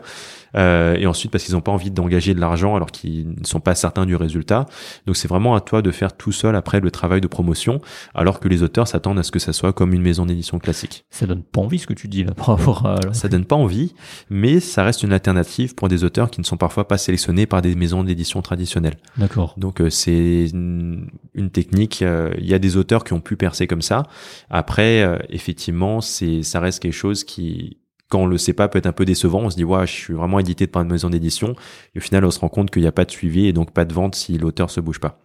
Euh, 0.56 0.96
et 0.96 1.06
ensuite 1.06 1.30
parce 1.30 1.44
qu'ils 1.44 1.54
n'ont 1.54 1.60
pas 1.60 1.72
envie 1.72 1.90
d'engager 1.90 2.34
de 2.34 2.40
l'argent 2.40 2.74
alors 2.74 2.90
qu'ils 2.90 3.28
ne 3.28 3.44
sont 3.44 3.60
pas 3.60 3.74
certains 3.74 4.06
du 4.06 4.16
résultat. 4.16 4.66
Donc 5.06 5.16
c'est 5.16 5.28
vraiment 5.28 5.54
à 5.54 5.60
toi 5.60 5.82
de 5.82 5.90
faire 5.90 6.16
tout 6.16 6.32
seul 6.32 6.56
après 6.56 6.80
le 6.80 6.90
travail 6.90 7.20
de 7.20 7.26
promotion, 7.26 7.80
alors 8.14 8.40
que 8.40 8.48
les 8.48 8.62
auteurs 8.62 8.88
s'attendent 8.88 9.18
à 9.18 9.22
ce 9.22 9.30
que 9.30 9.38
ça 9.38 9.52
soit 9.52 9.72
comme 9.72 9.92
une 9.92 10.02
maison 10.02 10.26
d'édition 10.26 10.58
classique. 10.58 11.04
Ça 11.10 11.26
donne 11.26 11.42
pas 11.42 11.60
envie 11.60 11.78
ce 11.78 11.86
que 11.86 11.94
tu 11.94 12.08
dis 12.08 12.24
là 12.24 12.32
par 12.32 12.46
rapport 12.46 12.86
à... 12.86 12.98
Ça 13.12 13.28
donne 13.28 13.44
pas 13.44 13.56
envie, 13.56 13.94
mais 14.30 14.60
ça 14.60 14.84
reste 14.84 15.02
une 15.02 15.12
alternative 15.12 15.74
pour 15.74 15.88
des 15.88 16.04
auteurs 16.04 16.30
qui 16.30 16.40
ne 16.40 16.46
sont 16.46 16.56
parfois 16.56 16.88
pas 16.88 16.98
sélectionnés 16.98 17.46
par 17.46 17.62
des 17.62 17.74
maisons 17.74 18.04
d'édition 18.04 18.42
traditionnelles. 18.42 18.96
D'accord. 19.16 19.54
Donc 19.56 19.80
euh, 19.80 19.90
c'est 19.90 20.46
une, 20.52 21.08
technique. 21.52 22.02
Euh, 22.02 22.32
il 22.38 22.46
y 22.46 22.54
a 22.54 22.58
des 22.58 22.76
auteurs 22.76 23.04
qui 23.04 23.12
ont 23.12 23.20
pu 23.20 23.36
percer 23.36 23.66
comme 23.66 23.82
ça. 23.82 24.04
Après, 24.50 25.02
euh, 25.02 25.18
effectivement, 25.28 26.00
c'est 26.00 26.42
ça 26.42 26.60
reste 26.60 26.80
quelque 26.80 26.92
chose 26.92 27.24
qui 27.24 27.77
quand 28.08 28.20
on 28.20 28.26
le 28.26 28.38
sait 28.38 28.54
pas 28.54 28.68
peut 28.68 28.78
être 28.78 28.86
un 28.86 28.92
peu 28.92 29.04
décevant. 29.04 29.40
On 29.40 29.50
se 29.50 29.56
dit 29.56 29.64
ouais, 29.64 29.86
je 29.86 29.92
suis 29.92 30.14
vraiment 30.14 30.38
édité 30.38 30.66
par 30.66 30.82
une 30.82 30.90
maison 30.90 31.10
d'édition. 31.10 31.54
Et 31.94 31.98
au 31.98 32.00
final, 32.00 32.24
on 32.24 32.30
se 32.30 32.40
rend 32.40 32.48
compte 32.48 32.70
qu'il 32.70 32.82
n'y 32.82 32.88
a 32.88 32.92
pas 32.92 33.04
de 33.04 33.10
suivi 33.10 33.46
et 33.46 33.52
donc 33.52 33.72
pas 33.72 33.84
de 33.84 33.92
vente 33.92 34.14
si 34.14 34.38
l'auteur 34.38 34.70
se 34.70 34.80
bouge 34.80 34.98
pas. 34.98 35.18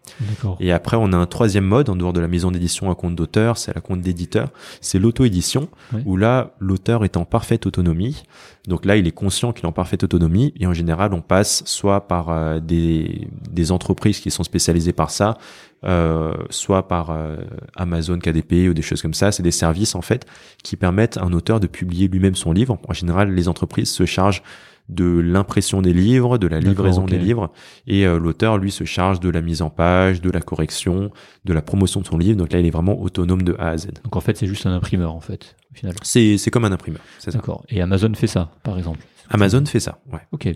Et 0.60 0.72
après, 0.72 0.98
on 1.00 1.14
a 1.14 1.18
un 1.18 1.26
troisième 1.26 1.66
mode 1.66 1.90
en 1.90 1.96
dehors 1.96 2.14
de 2.14 2.20
la 2.20 2.28
maison 2.28 2.52
d'édition 2.52 2.92
à 2.92 2.96
compte 2.96 3.16
d'auteur, 3.16 3.58
c'est 3.58 3.74
la 3.74 3.82
compte 3.82 4.02
d'éditeur, 4.02 4.50
c'est 4.82 5.00
l'auto-édition 5.00 5.70
où 6.06 6.18
là, 6.18 6.56
l'auteur 6.60 7.06
est 7.06 7.18
en 7.18 7.26
parfaite 7.26 7.66
autonomie. 7.66 8.24
Donc 8.68 8.86
là, 8.86 8.98
il 8.98 9.08
est 9.08 9.12
conscient 9.12 9.54
qu'il 9.54 9.66
est 9.66 9.68
en 9.68 9.74
parfaite 9.74 10.04
autonomie 10.04 10.54
et 10.60 10.68
en 10.68 10.74
général, 10.74 11.14
on 11.14 11.22
passe 11.22 11.64
soit 11.66 12.08
par 12.08 12.30
euh, 12.30 12.60
des, 12.60 13.28
des 13.50 13.72
entreprises 13.72 14.20
qui 14.20 14.32
sont 14.32 14.44
spécialisées 14.44 14.94
par 14.94 15.10
ça, 15.10 15.38
euh, 15.86 16.34
soit 16.50 16.88
par 16.88 17.12
euh, 17.12 17.38
Amazon 17.76 18.18
KDP 18.20 18.70
ou 18.70 18.74
des 18.74 18.82
choses 18.82 19.02
comme 19.02 19.14
ça. 19.14 19.32
C'est 19.32 19.44
des 19.44 19.52
services 19.52 19.96
en 19.96 20.02
fait 20.02 20.26
qui 20.64 20.76
permettent 20.76 21.18
à 21.18 21.24
un 21.24 21.34
auteur 21.34 21.60
de 21.60 21.68
publier 21.68 22.08
lui-même 22.08 22.36
son 22.36 22.52
livre. 22.54 22.78
En 22.88 22.94
général, 22.94 23.34
les 23.34 23.48
entreprises 23.48 23.92
se 23.92 24.06
chargent 24.06 24.44
de 24.90 25.06
l'impression 25.06 25.82
des 25.82 25.94
livres, 25.94 26.38
de 26.38 26.48
la 26.48 26.60
livraison 26.60 27.06
des 27.06 27.18
livres, 27.18 27.52
et 27.88 28.06
euh, 28.06 28.20
l'auteur 28.20 28.58
lui 28.58 28.70
se 28.70 28.84
charge 28.84 29.20
de 29.22 29.30
la 29.30 29.42
mise 29.42 29.62
en 29.62 29.70
page, 29.70 30.22
de 30.22 30.30
la 30.30 30.42
correction, 30.42 31.10
de 31.46 31.54
la 31.54 31.62
promotion 31.62 32.02
de 32.02 32.06
son 32.06 32.18
livre. 32.18 32.38
Donc 32.38 32.52
là, 32.52 32.60
il 32.60 32.66
est 32.66 32.72
vraiment 32.72 33.00
autonome 33.02 33.44
de 33.44 33.56
A 33.60 33.70
à 33.70 33.78
Z. 33.78 33.88
Donc 34.04 34.16
en 34.16 34.20
fait, 34.20 34.38
c'est 34.38 34.48
juste 34.48 34.66
un 34.66 34.74
imprimeur 34.74 35.14
en 35.14 35.22
fait, 35.22 35.56
au 35.72 35.76
final. 35.76 35.96
C'est 36.04 36.38
c'est 36.38 36.52
comme 36.52 36.66
un 36.66 36.72
imprimeur. 36.72 37.02
D'accord. 37.28 37.64
Et 37.70 37.82
Amazon 37.82 38.14
fait 38.14 38.28
ça, 38.28 38.52
par 38.64 38.78
exemple. 38.78 39.00
Amazon 39.30 39.66
fait 39.66 39.80
ça. 39.80 40.00
Ouais, 40.12 40.20
Ok. 40.32 40.50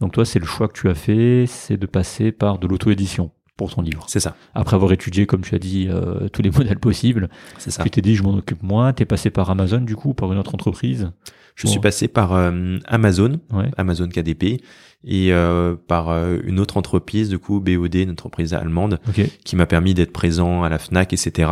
Donc 0.00 0.12
toi, 0.12 0.24
c'est 0.24 0.38
le 0.38 0.46
choix 0.46 0.68
que 0.68 0.78
tu 0.78 0.88
as 0.88 0.94
fait, 0.94 1.44
c'est 1.46 1.76
de 1.76 1.86
passer 1.86 2.32
par 2.32 2.58
de 2.58 2.66
l'auto-édition 2.66 3.30
pour 3.56 3.74
ton 3.74 3.82
livre. 3.82 4.04
c'est 4.08 4.20
ça, 4.20 4.36
Après 4.54 4.74
avoir 4.76 4.92
étudié, 4.92 5.26
comme 5.26 5.40
tu 5.42 5.54
as 5.54 5.58
dit, 5.58 5.86
euh, 5.88 6.28
tous 6.28 6.42
les 6.42 6.50
modèles 6.58 6.78
possibles, 6.78 7.28
c'est 7.58 7.70
ça. 7.70 7.82
tu 7.82 7.90
t'es 7.90 8.02
dit, 8.02 8.14
je 8.14 8.22
m'en 8.22 8.34
occupe 8.34 8.62
moi. 8.62 8.92
T'es 8.92 9.04
passé 9.06 9.30
par 9.30 9.48
Amazon, 9.50 9.80
du 9.80 9.96
coup, 9.96 10.12
par 10.14 10.32
une 10.32 10.38
autre 10.38 10.54
entreprise. 10.54 11.10
Je 11.54 11.66
suis 11.68 11.80
passé 11.80 12.06
par 12.06 12.34
euh, 12.34 12.76
Amazon, 12.86 13.40
Ouais. 13.50 13.70
Amazon 13.78 14.08
KDP, 14.08 14.60
et 15.04 15.32
euh, 15.32 15.74
par 15.74 16.10
euh, 16.10 16.36
une 16.44 16.60
autre 16.60 16.76
entreprise, 16.76 17.30
du 17.30 17.38
coup 17.38 17.60
BOD, 17.60 17.94
une 17.94 18.10
entreprise 18.10 18.52
allemande, 18.52 18.98
Ok. 19.08 19.22
qui 19.42 19.56
m'a 19.56 19.64
permis 19.64 19.94
d'être 19.94 20.12
présent 20.12 20.64
à 20.64 20.68
la 20.68 20.78
Fnac, 20.78 21.14
etc., 21.14 21.50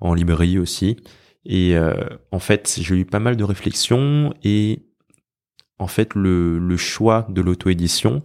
en 0.00 0.14
librairie 0.14 0.58
aussi. 0.58 0.96
Et 1.44 1.76
euh, 1.76 1.94
en 2.32 2.40
fait, 2.40 2.76
j'ai 2.82 2.96
eu 2.96 3.04
pas 3.04 3.20
mal 3.20 3.36
de 3.36 3.44
réflexions 3.44 4.34
et 4.42 4.82
en 5.78 5.86
fait, 5.86 6.14
le, 6.14 6.58
le 6.58 6.76
choix 6.76 7.26
de 7.30 7.40
l'auto-édition 7.40 8.22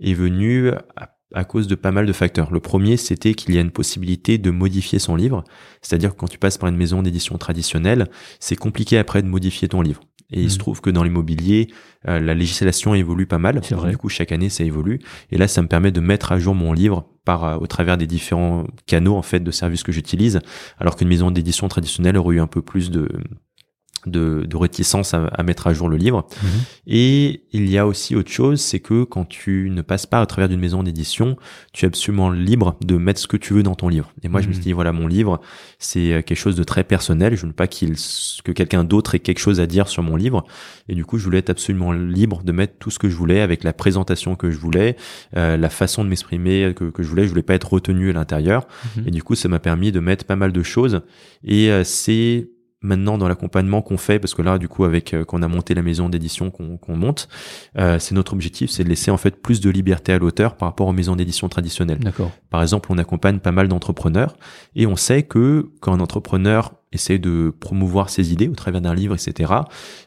est 0.00 0.14
venu 0.14 0.70
à, 0.96 1.15
à 1.34 1.44
cause 1.44 1.66
de 1.66 1.74
pas 1.74 1.90
mal 1.90 2.06
de 2.06 2.12
facteurs. 2.12 2.52
Le 2.52 2.60
premier, 2.60 2.96
c'était 2.96 3.34
qu'il 3.34 3.54
y 3.54 3.58
a 3.58 3.60
une 3.60 3.70
possibilité 3.70 4.38
de 4.38 4.50
modifier 4.50 4.98
son 4.98 5.16
livre. 5.16 5.42
C'est-à-dire 5.82 6.12
que 6.12 6.16
quand 6.16 6.28
tu 6.28 6.38
passes 6.38 6.58
par 6.58 6.68
une 6.68 6.76
maison 6.76 7.02
d'édition 7.02 7.36
traditionnelle, 7.36 8.08
c'est 8.40 8.56
compliqué 8.56 8.96
après 8.98 9.22
de 9.22 9.28
modifier 9.28 9.68
ton 9.68 9.82
livre. 9.82 10.00
Et 10.32 10.40
il 10.42 10.50
se 10.50 10.56
Mhm. 10.56 10.60
trouve 10.60 10.80
que 10.80 10.90
dans 10.90 11.04
l'immobilier, 11.04 11.68
euh, 12.08 12.18
la 12.18 12.34
législation 12.34 12.94
évolue 12.94 13.26
pas 13.26 13.38
mal. 13.38 13.60
C'est 13.62 13.76
vrai. 13.76 13.90
Du 13.90 13.96
coup, 13.96 14.08
chaque 14.08 14.32
année, 14.32 14.48
ça 14.48 14.64
évolue. 14.64 14.98
Et 15.30 15.38
là, 15.38 15.46
ça 15.46 15.62
me 15.62 15.68
permet 15.68 15.92
de 15.92 16.00
mettre 16.00 16.32
à 16.32 16.38
jour 16.40 16.54
mon 16.54 16.72
livre 16.72 17.08
par 17.24 17.44
euh, 17.44 17.56
au 17.58 17.66
travers 17.68 17.96
des 17.96 18.08
différents 18.08 18.66
canaux 18.86 19.14
en 19.14 19.22
fait 19.22 19.38
de 19.40 19.50
services 19.52 19.84
que 19.84 19.92
j'utilise. 19.92 20.40
Alors 20.78 20.96
qu'une 20.96 21.08
maison 21.08 21.30
d'édition 21.30 21.68
traditionnelle 21.68 22.16
aurait 22.16 22.36
eu 22.36 22.40
un 22.40 22.48
peu 22.48 22.60
plus 22.62 22.90
de 22.90 23.08
de, 24.06 24.44
de 24.48 24.56
réticence 24.56 25.14
à, 25.14 25.26
à 25.26 25.42
mettre 25.42 25.66
à 25.66 25.74
jour 25.74 25.88
le 25.88 25.96
livre. 25.96 26.26
Mhm. 26.42 26.48
Et 26.86 27.42
il 27.52 27.68
y 27.68 27.78
a 27.78 27.86
aussi 27.86 28.14
autre 28.16 28.30
chose, 28.30 28.60
c'est 28.60 28.80
que 28.80 29.04
quand 29.04 29.24
tu 29.24 29.68
ne 29.70 29.82
passes 29.82 30.06
pas 30.06 30.20
à 30.20 30.26
travers 30.26 30.48
d'une 30.48 30.60
maison 30.60 30.82
d'édition, 30.82 31.36
tu 31.72 31.84
es 31.84 31.88
absolument 31.88 32.30
libre 32.30 32.76
de 32.84 32.96
mettre 32.96 33.20
ce 33.20 33.26
que 33.26 33.36
tu 33.36 33.54
veux 33.54 33.62
dans 33.62 33.74
ton 33.74 33.88
livre. 33.88 34.12
Et 34.22 34.28
moi, 34.28 34.40
je 34.40 34.46
me 34.46 34.50
Mhm. 34.50 34.54
suis 34.54 34.62
dit, 34.64 34.72
voilà, 34.72 34.92
mon 34.92 35.06
livre, 35.06 35.40
c'est 35.78 36.12
euh, 36.12 36.22
quelque 36.22 36.38
chose 36.38 36.56
de 36.56 36.64
très 36.64 36.84
personnel. 36.84 37.36
Je 37.36 37.44
ne 37.44 37.50
veux 37.50 37.54
pas 37.56 37.66
qu'il, 37.66 37.94
que 38.44 38.52
quelqu'un 38.52 38.84
d'autre 38.84 39.14
ait 39.14 39.18
quelque 39.20 39.38
chose 39.40 39.60
à 39.60 39.66
dire 39.66 39.88
sur 39.88 40.02
mon 40.02 40.16
livre. 40.16 40.44
Et 40.88 40.94
du 40.94 41.04
coup, 41.04 41.18
je 41.18 41.24
voulais 41.24 41.38
être 41.38 41.50
absolument 41.50 41.92
libre 41.92 42.42
de 42.44 42.52
mettre 42.52 42.74
tout 42.78 42.90
ce 42.90 42.98
que 42.98 43.08
je 43.08 43.16
voulais 43.16 43.40
avec 43.40 43.64
la 43.64 43.72
présentation 43.72 44.36
que 44.36 44.50
je 44.50 44.58
voulais, 44.58 44.96
euh, 45.36 45.56
la 45.56 45.68
façon 45.70 46.04
de 46.04 46.08
m'exprimer 46.08 46.72
que, 46.76 46.84
que 46.90 47.02
je 47.02 47.08
voulais. 47.08 47.24
Je 47.24 47.28
voulais 47.30 47.42
pas 47.42 47.54
être 47.54 47.72
retenu 47.72 48.10
à 48.10 48.12
l'intérieur. 48.12 48.66
Mhm. 48.96 49.04
Et 49.08 49.10
du 49.10 49.22
coup, 49.22 49.34
ça 49.34 49.48
m'a 49.48 49.58
permis 49.58 49.90
de 49.92 50.00
mettre 50.00 50.24
pas 50.24 50.36
mal 50.36 50.52
de 50.52 50.62
choses. 50.62 51.00
Et 51.44 51.70
euh, 51.70 51.82
c'est 51.84 52.48
maintenant 52.82 53.18
dans 53.18 53.26
l'accompagnement 53.28 53.82
qu'on 53.82 53.96
fait, 53.96 54.18
parce 54.18 54.34
que 54.34 54.42
là, 54.42 54.58
du 54.58 54.68
coup, 54.68 54.84
avec 54.84 55.14
euh, 55.14 55.24
qu'on 55.24 55.42
a 55.42 55.48
monté 55.48 55.74
la 55.74 55.82
maison 55.82 56.08
d'édition 56.08 56.50
qu'on 56.50 56.96
monte, 56.96 57.28
euh, 57.78 57.98
c'est 57.98 58.14
notre 58.14 58.32
objectif, 58.34 58.70
c'est 58.70 58.84
de 58.84 58.88
laisser 58.88 59.10
en 59.10 59.16
fait 59.16 59.40
plus 59.42 59.60
de 59.60 59.70
liberté 59.70 60.12
à 60.12 60.18
l'auteur 60.18 60.56
par 60.56 60.68
rapport 60.68 60.86
aux 60.86 60.92
maisons 60.92 61.16
d'édition 61.16 61.48
traditionnelles. 61.48 61.98
D'accord. 62.00 62.30
Par 62.50 62.62
exemple, 62.62 62.88
on 62.92 62.98
accompagne 62.98 63.38
pas 63.38 63.52
mal 63.52 63.68
d'entrepreneurs 63.68 64.36
et 64.74 64.86
on 64.86 64.96
sait 64.96 65.22
que 65.22 65.70
quand 65.80 65.92
un 65.94 66.00
entrepreneur 66.00 66.74
essaie 66.92 67.18
de 67.18 67.52
promouvoir 67.58 68.08
ses 68.08 68.32
idées 68.32 68.48
au 68.48 68.54
travers 68.54 68.80
d'un 68.80 68.94
livre, 68.94 69.14
etc., 69.14 69.52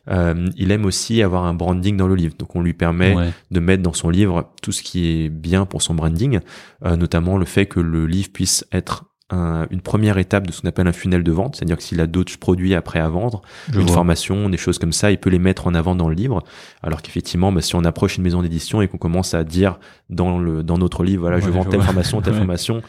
euh, 0.10 0.50
il 0.56 0.72
aime 0.72 0.86
aussi 0.86 1.22
avoir 1.22 1.44
un 1.46 1.54
branding 1.54 1.98
dans 1.98 2.08
le 2.08 2.16
livre. 2.16 2.36
Donc, 2.40 2.56
on 2.56 2.62
lui 2.62 2.74
permet 2.74 3.16
Ouais. 3.16 3.30
de 3.52 3.60
mettre 3.60 3.84
dans 3.84 3.94
son 3.94 4.10
livre 4.10 4.52
tout 4.62 4.72
ce 4.72 4.82
qui 4.82 5.08
est 5.26 5.30
bien 5.30 5.66
pour 5.66 5.82
son 5.82 5.94
branding, 5.94 6.40
euh, 6.86 6.96
notamment 6.96 7.38
le 7.38 7.46
fait 7.46 7.66
que 7.66 7.80
le 7.80 8.06
livre 8.08 8.30
puisse 8.32 8.66
être 8.72 9.06
un- 9.32 9.68
une 9.70 9.82
première 9.82 10.18
étape 10.18 10.48
de 10.48 10.52
ce 10.52 10.62
qu'on 10.62 10.68
appelle 10.68 10.88
un 10.88 10.92
funnel 10.92 11.24
de 11.24 11.32
vente, 11.32 11.56
c'est-à-dire 11.56 11.78
que 11.78 11.84
s'il 11.84 12.02
a 12.02 12.08
d'autres 12.08 12.38
produits 12.40 12.74
après 12.76 13.00
à 13.00 13.08
vendre, 13.10 13.42
Je 13.72 13.80
une 13.80 13.86
vois. 13.86 13.96
formation, 13.96 14.50
des 14.50 14.58
choses 14.58 14.80
comme 14.80 14.92
ça, 14.94 15.12
il 15.12 15.18
peut 15.18 15.30
les 15.30 15.38
mettre 15.40 15.68
en 15.68 15.74
avant 15.76 15.96
dans 15.96 16.10
le 16.10 16.16
livre. 16.16 16.44
Alors 16.84 17.02
qu'effectivement, 17.02 17.52
bah, 17.52 17.62
si 17.62 17.76
on 17.76 17.84
approche 17.84 18.18
une 18.18 18.24
maison 18.24 18.42
d'édition 18.42 18.82
et 18.82 18.88
qu'on 18.88 18.98
commence 18.98 19.34
à 19.34 19.44
dire 19.44 19.80
dans 20.10 20.40
le 20.40 20.64
dans 20.64 20.78
notre 20.78 21.04
livre, 21.04 21.22
voilà, 21.22 21.40
je 21.40 21.50
vends 21.50 21.64
je 21.64 21.70
telle 21.70 21.82
formation, 21.82 22.22
telle 22.22 22.34
Ouais. 22.34 22.40
formation, 22.40 22.82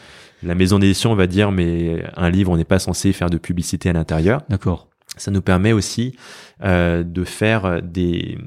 la 0.43 0.55
maison 0.55 0.79
d'édition 0.79 1.13
va 1.13 1.27
dire 1.27 1.51
mais 1.51 2.03
un 2.17 2.29
livre, 2.31 2.51
on 2.51 2.57
n'est 2.57 2.63
pas 2.63 2.79
censé 2.79 3.13
faire 3.13 3.29
de 3.29 3.37
publicité 3.37 3.89
à 3.89 3.93
l'intérieur. 3.93 4.41
D'accord. 4.49 4.87
Ça 5.17 5.29
nous 5.29 5.41
permet 5.41 5.73
aussi 5.73 6.15
euh, 6.63 7.03
de 7.03 7.23
faire 7.23 7.81
des 7.83 8.37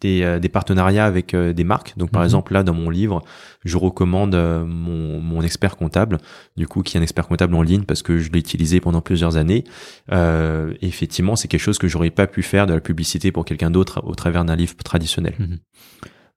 des, 0.00 0.22
euh, 0.22 0.38
des 0.38 0.48
partenariats 0.48 1.04
avec 1.06 1.34
euh, 1.34 1.52
des 1.52 1.64
marques. 1.64 1.94
Donc 1.96 2.10
par 2.10 2.22
Mhm. 2.22 2.26
exemple 2.26 2.52
là 2.52 2.62
dans 2.62 2.74
mon 2.74 2.90
livre, 2.90 3.22
je 3.64 3.76
recommande 3.76 4.34
euh, 4.34 4.64
mon, 4.64 5.20
mon 5.20 5.42
expert 5.42 5.76
comptable, 5.76 6.18
du 6.56 6.66
coup 6.66 6.82
qui 6.82 6.96
est 6.96 7.00
un 7.00 7.02
expert 7.02 7.26
comptable 7.28 7.54
en 7.54 7.62
ligne 7.62 7.82
parce 7.84 8.02
que 8.02 8.18
je 8.18 8.30
l'ai 8.30 8.38
utilisé 8.38 8.80
pendant 8.80 9.00
plusieurs 9.00 9.36
années. 9.36 9.64
Euh, 10.12 10.72
effectivement, 10.82 11.36
c'est 11.36 11.48
quelque 11.48 11.60
chose 11.60 11.78
que 11.78 11.88
j'aurais 11.88 12.10
pas 12.10 12.26
pu 12.26 12.42
faire 12.42 12.66
de 12.66 12.74
la 12.74 12.80
publicité 12.80 13.32
pour 13.32 13.44
quelqu'un 13.44 13.70
d'autre 13.70 14.02
au 14.04 14.14
travers 14.14 14.44
d'un 14.44 14.56
livre 14.56 14.74
traditionnel. 14.76 15.34
Mhm. 15.38 15.58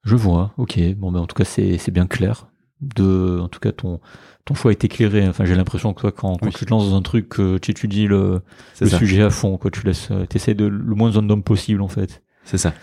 Je 0.03 0.15
vois, 0.15 0.53
ok. 0.57 0.79
Bon, 0.97 1.11
ben, 1.11 1.21
en 1.21 1.27
tout 1.27 1.35
cas, 1.35 1.45
c'est 1.45 1.77
c'est 1.77 1.91
bien 1.91 2.07
clair. 2.07 2.47
De, 2.81 3.39
en 3.41 3.47
tout 3.47 3.61
cas, 3.61 3.71
ton, 3.71 4.01
ton 4.43 4.55
choix 4.55 4.71
est 4.71 4.83
éclairé. 4.83 5.25
Enfin, 5.29 5.45
j'ai 5.45 5.55
l'impression 5.55 5.93
que 5.93 6.01
toi, 6.01 6.11
quand, 6.11 6.35
quand 6.35 6.47
Oui. 6.47 6.51
tu 6.53 6.65
te 6.65 6.69
lances 6.71 6.89
dans 6.89 6.97
un 6.97 7.01
truc, 7.01 7.29
tu 7.61 7.71
étudies 7.71 8.07
le, 8.07 8.41
le 8.81 8.87
sujet 8.89 9.21
à 9.23 9.29
fond, 9.29 9.57
quoi. 9.57 9.71
Tu 9.71 9.85
laisses, 9.85 10.09
euh, 10.11 10.25
t'essaies 10.25 10.53
de 10.55 10.65
le 10.65 10.93
moins 10.95 11.09
random 11.11 11.41
possible, 11.43 11.81
en 11.81 11.87
fait. 11.87 12.21
C'est 12.43 12.57
ça. 12.57 12.73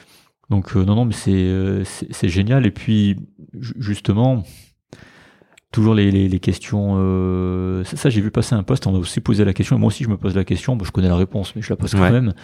Donc, 0.51 0.77
euh, 0.77 0.85
non, 0.85 0.97
non, 0.97 1.05
mais 1.05 1.13
c'est, 1.15 1.31
euh, 1.33 1.85
génial. 2.29 2.67
Et 2.67 2.71
puis, 2.71 3.17
ju- 3.59 3.75
justement, 3.79 4.43
toujours 5.73 5.95
les, 5.95 6.11
les, 6.11 6.29
les 6.29 6.41
questions. 6.41 6.97
Euh, 6.99 7.85
ça, 7.85 7.97
ça, 7.97 8.11
j'ai 8.11 8.21
vu 8.21 8.31
passer 8.31 8.55
un 8.57 8.63
post. 8.65 8.87
On 8.87 8.93
m'a 8.93 8.99
aussi 8.99 9.21
posé 9.21 9.45
la 9.45 9.53
question. 9.53 9.77
Et 9.77 9.79
moi 9.79 9.89
aussi, 9.89 10.03
je 10.05 10.09
me 10.09 10.17
pose 10.17 10.35
la 10.35 10.45
question. 10.45 10.75
Bon, 10.77 10.85
je 10.85 10.91
connais 10.91 11.09
la 11.09 11.17
réponse, 11.17 11.55
mais 11.55 11.63
je 11.63 11.71
la 11.71 11.77
pose 11.77 11.93
quand 11.93 12.01
Ouais. 12.01 12.11
même. 12.11 12.35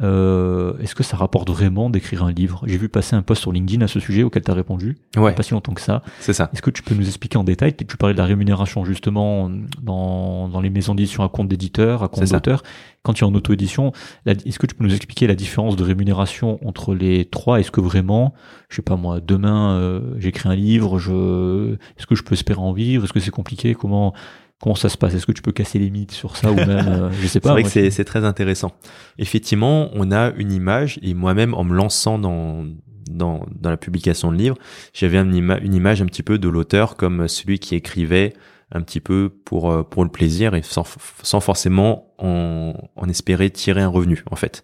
Euh, 0.00 0.78
Est-ce 0.78 0.94
que 0.94 1.02
ça 1.02 1.16
rapporte 1.16 1.50
vraiment 1.50 1.90
d'écrire 1.90 2.22
un 2.22 2.30
livre? 2.30 2.62
J'ai 2.66 2.76
vu 2.78 2.88
passer 2.88 3.16
un 3.16 3.22
post 3.22 3.42
sur 3.42 3.50
LinkedIn 3.52 3.84
à 3.84 3.88
ce 3.88 3.98
sujet 3.98 4.22
auquel 4.22 4.42
tu 4.44 4.50
as 4.50 4.54
répondu. 4.54 4.96
Ouais, 5.16 5.34
Pas 5.34 5.42
si 5.42 5.52
longtemps 5.54 5.74
que 5.74 5.80
ça. 5.80 6.02
c'est 6.20 6.32
ça. 6.32 6.50
Est-ce 6.52 6.62
que 6.62 6.70
tu 6.70 6.82
peux 6.82 6.94
nous 6.94 7.06
expliquer 7.06 7.36
en 7.36 7.44
détail? 7.44 7.74
Tu 7.74 7.96
parlais 7.96 8.14
de 8.14 8.18
la 8.18 8.24
rémunération 8.24 8.84
justement 8.84 9.50
dans, 9.82 10.48
dans 10.48 10.60
les 10.60 10.70
maisons 10.70 10.94
d'édition 10.94 11.24
à 11.24 11.28
compte 11.28 11.48
d'éditeur, 11.48 12.02
à 12.04 12.08
compte 12.08 12.30
d'auteur. 12.30 12.62
Quand 13.02 13.12
tu 13.12 13.24
es 13.24 13.26
en 13.26 13.34
auto-édition, 13.34 13.92
est-ce 14.26 14.58
que 14.58 14.66
tu 14.66 14.74
peux 14.74 14.84
nous 14.84 14.94
expliquer 14.94 15.26
la 15.26 15.34
différence 15.34 15.76
de 15.76 15.82
rémunération 15.82 16.58
entre 16.66 16.94
les 16.94 17.24
trois? 17.24 17.58
Est-ce 17.58 17.70
que 17.70 17.80
vraiment, 17.80 18.34
je 18.68 18.76
sais 18.76 18.82
pas 18.82 18.96
moi, 18.96 19.20
demain 19.20 19.72
euh, 19.78 20.14
j'écris 20.18 20.48
un 20.48 20.54
livre, 20.54 20.98
je, 20.98 21.74
est-ce 21.96 22.06
que 22.06 22.14
je 22.14 22.22
peux 22.22 22.34
espérer 22.34 22.60
en 22.60 22.72
vivre? 22.72 23.04
Est-ce 23.04 23.12
que 23.12 23.20
c'est 23.20 23.30
compliqué? 23.30 23.74
Comment 23.74 24.14
comment 24.62 24.74
ça 24.74 24.88
se 24.88 24.96
passe? 24.98 25.14
Est-ce 25.14 25.26
que 25.26 25.32
tu 25.32 25.42
peux 25.42 25.52
casser 25.52 25.78
les 25.78 25.90
mythes 25.90 26.12
sur 26.12 26.36
ça 26.36 26.50
ou 26.50 26.54
même, 26.54 26.68
euh, 26.70 27.10
je 27.12 27.22
sais 27.22 27.28
C'est 27.34 27.40
pas. 27.40 27.52
vrai 27.52 27.60
moi, 27.62 27.68
que 27.68 27.72
c'est 27.72 27.90
c'est 27.90 28.04
très 28.04 28.24
intéressant. 28.24 28.72
Effectivement, 29.18 29.90
on 29.94 30.10
a 30.12 30.32
une 30.36 30.52
image 30.52 30.98
et 31.02 31.14
moi-même 31.14 31.54
en 31.54 31.64
me 31.64 31.74
lançant 31.74 32.18
dans 32.18 32.64
dans, 33.10 33.46
dans 33.58 33.70
la 33.70 33.78
publication 33.78 34.30
de 34.30 34.36
livres, 34.36 34.58
j'avais 34.92 35.16
ima- 35.22 35.58
une 35.62 35.72
image 35.74 36.02
un 36.02 36.06
petit 36.06 36.22
peu 36.22 36.38
de 36.38 36.46
l'auteur 36.48 36.94
comme 36.96 37.26
celui 37.26 37.58
qui 37.58 37.74
écrivait 37.74 38.34
un 38.70 38.82
petit 38.82 39.00
peu 39.00 39.32
pour 39.44 39.70
euh, 39.70 39.82
pour 39.82 40.04
le 40.04 40.10
plaisir 40.10 40.54
et 40.54 40.62
sans, 40.62 40.84
sans 41.22 41.40
forcément 41.40 42.12
en, 42.18 42.74
en 42.96 43.08
espérer 43.08 43.48
tirer 43.50 43.80
un 43.80 43.88
revenu 43.88 44.24
en 44.30 44.36
fait. 44.36 44.62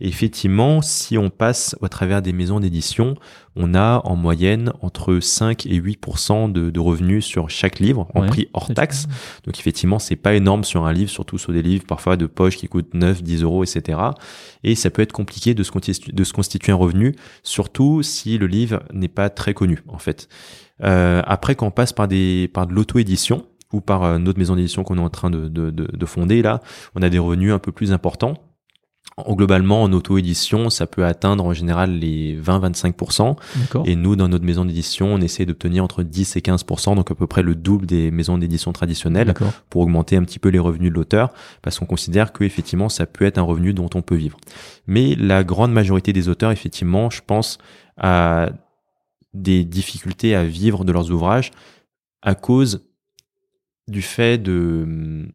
Et 0.00 0.08
effectivement, 0.08 0.82
si 0.82 1.16
on 1.16 1.30
passe 1.30 1.76
au 1.80 1.88
travers 1.88 2.20
des 2.20 2.32
maisons 2.32 2.60
d'édition, 2.60 3.14
on 3.54 3.74
a 3.74 4.02
en 4.04 4.16
moyenne 4.16 4.72
entre 4.82 5.20
5 5.20 5.66
et 5.66 5.76
8 5.76 6.00
de, 6.52 6.70
de 6.70 6.80
revenus 6.80 7.24
sur 7.24 7.48
chaque 7.48 7.78
livre 7.78 8.08
en 8.14 8.22
Ouais, 8.22 8.26
prix 8.26 8.48
hors 8.52 8.72
taxe. 8.74 9.06
Donc 9.44 9.58
effectivement, 9.58 9.98
c'est 9.98 10.16
pas 10.16 10.34
énorme 10.34 10.64
sur 10.64 10.84
un 10.84 10.92
livre, 10.92 11.10
surtout 11.10 11.38
sur 11.38 11.52
des 11.52 11.62
livres 11.62 11.84
parfois 11.86 12.16
de 12.16 12.26
poche 12.26 12.56
qui 12.56 12.68
coûtent 12.68 12.92
9, 12.92 13.22
10 13.22 13.42
euros, 13.42 13.64
etc. 13.64 13.98
Et 14.64 14.74
ça 14.74 14.90
peut 14.90 15.00
être 15.02 15.12
compliqué 15.12 15.54
de 15.54 15.62
se 15.62 15.70
constituer, 15.70 16.12
de 16.12 16.24
se 16.24 16.32
constituer 16.32 16.72
un 16.72 16.76
revenu, 16.76 17.14
surtout 17.42 18.02
si 18.02 18.36
le 18.36 18.46
livre 18.46 18.82
n'est 18.92 19.08
pas 19.08 19.30
très 19.30 19.54
connu 19.54 19.82
en 19.88 19.98
fait. 19.98 20.28
Euh, 20.82 21.22
après, 21.24 21.54
quand 21.54 21.66
on 21.66 21.70
passe 21.70 21.92
par 21.92 22.08
des 22.08 22.50
par 22.52 22.66
de 22.66 22.74
l'auto-édition 22.74 23.46
ou 23.72 23.80
par 23.80 24.04
euh, 24.04 24.18
notre 24.18 24.38
maison 24.38 24.56
d'édition 24.56 24.84
qu'on 24.84 24.98
est 24.98 25.00
en 25.00 25.10
train 25.10 25.30
de, 25.30 25.48
de, 25.48 25.70
de, 25.70 25.84
de 25.84 26.06
fonder 26.06 26.42
là, 26.42 26.60
on 26.94 27.02
a 27.02 27.08
des 27.08 27.18
revenus 27.18 27.52
un 27.52 27.58
peu 27.58 27.72
plus 27.72 27.92
importants. 27.92 28.34
En, 29.18 29.34
globalement, 29.34 29.82
en 29.82 29.92
auto-édition, 29.94 30.68
ça 30.68 30.86
peut 30.86 31.04
atteindre 31.06 31.42
en 31.46 31.54
général 31.54 31.98
les 31.98 32.38
20-25%. 32.38 33.36
D'accord. 33.56 33.84
Et 33.86 33.96
nous, 33.96 34.14
dans 34.14 34.28
notre 34.28 34.44
maison 34.44 34.66
d'édition, 34.66 35.06
on 35.06 35.20
essaie 35.22 35.46
d'obtenir 35.46 35.84
entre 35.84 36.02
10 36.02 36.36
et 36.36 36.40
15%, 36.40 36.96
donc 36.96 37.10
à 37.10 37.14
peu 37.14 37.26
près 37.26 37.42
le 37.42 37.54
double 37.54 37.86
des 37.86 38.10
maisons 38.10 38.36
d'édition 38.36 38.72
traditionnelles 38.72 39.32
pour 39.70 39.80
augmenter 39.80 40.16
un 40.16 40.24
petit 40.24 40.38
peu 40.38 40.50
les 40.50 40.58
revenus 40.58 40.90
de 40.90 40.94
l'auteur, 40.96 41.32
parce 41.62 41.78
qu'on 41.78 41.86
considère 41.86 42.32
que 42.32 42.44
effectivement 42.44 42.90
ça 42.90 43.06
peut 43.06 43.24
être 43.24 43.38
un 43.38 43.42
revenu 43.42 43.72
dont 43.72 43.88
on 43.94 44.02
peut 44.02 44.16
vivre. 44.16 44.36
Mais 44.86 45.14
la 45.14 45.44
grande 45.44 45.72
majorité 45.72 46.12
des 46.12 46.28
auteurs, 46.28 46.50
effectivement, 46.50 47.08
je 47.08 47.22
pense 47.26 47.56
à 47.96 48.50
des 49.42 49.64
difficultés 49.64 50.34
à 50.34 50.44
vivre 50.44 50.84
de 50.84 50.92
leurs 50.92 51.10
ouvrages 51.10 51.50
à 52.22 52.34
cause 52.34 52.86
du 53.88 54.02
fait 54.02 54.38
de 54.38 55.26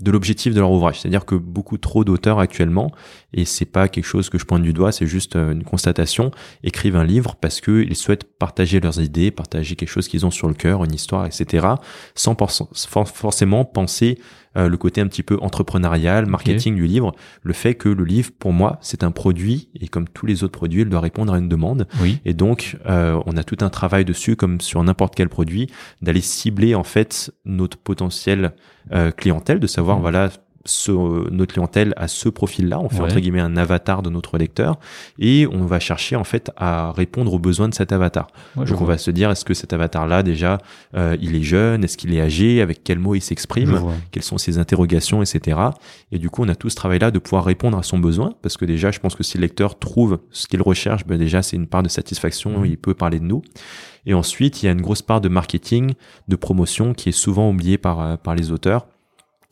de 0.00 0.10
l'objectif 0.10 0.54
de 0.54 0.60
leur 0.60 0.70
ouvrage. 0.70 1.00
C'est-à-dire 1.00 1.26
que 1.26 1.34
beaucoup 1.34 1.78
trop 1.78 2.04
d'auteurs 2.04 2.38
actuellement, 2.38 2.90
et 3.32 3.44
c'est 3.44 3.66
pas 3.66 3.88
quelque 3.88 4.04
chose 4.04 4.30
que 4.30 4.38
je 4.38 4.44
pointe 4.44 4.62
du 4.62 4.72
doigt, 4.72 4.92
c'est 4.92 5.06
juste 5.06 5.36
euh, 5.36 5.52
une 5.52 5.64
constatation, 5.64 6.30
écrivent 6.62 6.96
un 6.96 7.04
livre 7.04 7.36
parce 7.36 7.60
qu'ils 7.60 7.96
souhaitent 7.96 8.26
partager 8.40 8.80
leurs 8.80 9.00
idées, 9.00 9.30
partager 9.30 9.76
quelque 9.76 9.90
chose 9.90 10.08
qu'ils 10.08 10.26
ont 10.26 10.30
sur 10.32 10.48
le 10.48 10.54
cœur, 10.54 10.82
une 10.82 10.94
histoire, 10.94 11.26
etc., 11.26 11.68
sans 12.16 12.34
forcément 12.34 13.64
penser 13.64 14.18
euh, 14.56 14.68
le 14.68 14.76
côté 14.78 15.00
un 15.02 15.06
petit 15.06 15.22
peu 15.22 15.38
entrepreneurial, 15.40 16.26
marketing 16.26 16.74
du 16.74 16.86
livre, 16.86 17.14
le 17.42 17.52
fait 17.52 17.74
que 17.74 17.88
le 17.88 18.02
livre, 18.02 18.30
pour 18.36 18.52
moi, 18.52 18.78
c'est 18.80 19.04
un 19.04 19.12
produit, 19.12 19.68
et 19.78 19.86
comme 19.86 20.08
tous 20.08 20.26
les 20.26 20.42
autres 20.42 20.58
produits, 20.58 20.82
il 20.82 20.88
doit 20.88 21.00
répondre 21.00 21.34
à 21.34 21.38
une 21.38 21.48
demande. 21.48 21.86
Oui. 22.00 22.18
Et 22.24 22.32
donc, 22.32 22.78
euh, 22.86 23.20
on 23.26 23.36
a 23.36 23.44
tout 23.44 23.58
un 23.60 23.68
travail 23.68 24.04
dessus, 24.06 24.34
comme 24.36 24.60
sur 24.60 24.82
n'importe 24.82 25.14
quel 25.14 25.28
produit, 25.28 25.68
d'aller 26.00 26.22
cibler 26.22 26.74
en 26.74 26.82
fait 26.82 27.30
notre 27.44 27.76
potentiel 27.76 28.52
euh, 28.92 29.10
clientèle, 29.12 29.60
de 29.60 29.66
savoir, 29.66 29.98
mmh. 29.98 30.00
voilà, 30.00 30.30
ce, 30.66 30.92
notre 31.30 31.54
clientèle 31.54 31.94
a 31.96 32.06
ce 32.06 32.28
profil-là, 32.28 32.78
on 32.80 32.88
fait 32.88 33.00
entre 33.00 33.18
guillemets 33.18 33.40
un 33.40 33.56
avatar 33.56 34.02
de 34.02 34.10
notre 34.10 34.36
lecteur 34.36 34.78
et 35.18 35.46
on 35.50 35.64
va 35.64 35.80
chercher 35.80 36.16
en 36.16 36.24
fait 36.24 36.50
à 36.56 36.92
répondre 36.92 37.32
aux 37.32 37.38
besoins 37.38 37.68
de 37.68 37.74
cet 37.74 37.92
avatar. 37.92 38.26
Donc 38.56 38.80
on 38.80 38.84
va 38.84 38.98
se 38.98 39.10
dire 39.10 39.30
est-ce 39.30 39.44
que 39.44 39.54
cet 39.54 39.72
avatar-là 39.72 40.22
déjà 40.22 40.58
euh, 40.96 41.16
il 41.20 41.34
est 41.34 41.42
jeune, 41.42 41.84
est-ce 41.84 41.96
qu'il 41.96 42.12
est 42.14 42.20
âgé, 42.20 42.60
avec 42.60 42.84
quels 42.84 42.98
mots 42.98 43.14
il 43.14 43.22
s'exprime, 43.22 43.80
quelles 44.10 44.22
sont 44.22 44.36
ses 44.36 44.58
interrogations, 44.58 45.22
etc. 45.22 45.58
Et 46.12 46.18
du 46.18 46.28
coup 46.28 46.44
on 46.44 46.48
a 46.48 46.54
tout 46.54 46.68
ce 46.68 46.76
travail-là 46.76 47.10
de 47.10 47.18
pouvoir 47.18 47.44
répondre 47.44 47.78
à 47.78 47.82
son 47.82 47.98
besoin 47.98 48.34
parce 48.42 48.58
que 48.58 48.66
déjà 48.66 48.90
je 48.90 48.98
pense 48.98 49.14
que 49.14 49.22
si 49.22 49.38
le 49.38 49.42
lecteur 49.42 49.78
trouve 49.78 50.20
ce 50.30 50.46
qu'il 50.46 50.60
recherche, 50.60 51.06
ben 51.06 51.18
déjà 51.18 51.40
c'est 51.40 51.56
une 51.56 51.68
part 51.68 51.82
de 51.82 51.88
satisfaction, 51.88 52.60
mmh. 52.60 52.66
il 52.66 52.76
peut 52.76 52.94
parler 52.94 53.18
de 53.18 53.24
nous. 53.24 53.42
Et 54.04 54.12
ensuite 54.12 54.62
il 54.62 54.66
y 54.66 54.68
a 54.68 54.72
une 54.72 54.82
grosse 54.82 55.02
part 55.02 55.22
de 55.22 55.28
marketing, 55.30 55.94
de 56.28 56.36
promotion 56.36 56.92
qui 56.92 57.08
est 57.08 57.12
souvent 57.12 57.48
oubliée 57.48 57.78
par 57.78 58.00
euh, 58.00 58.16
par 58.16 58.34
les 58.34 58.50
auteurs 58.50 58.86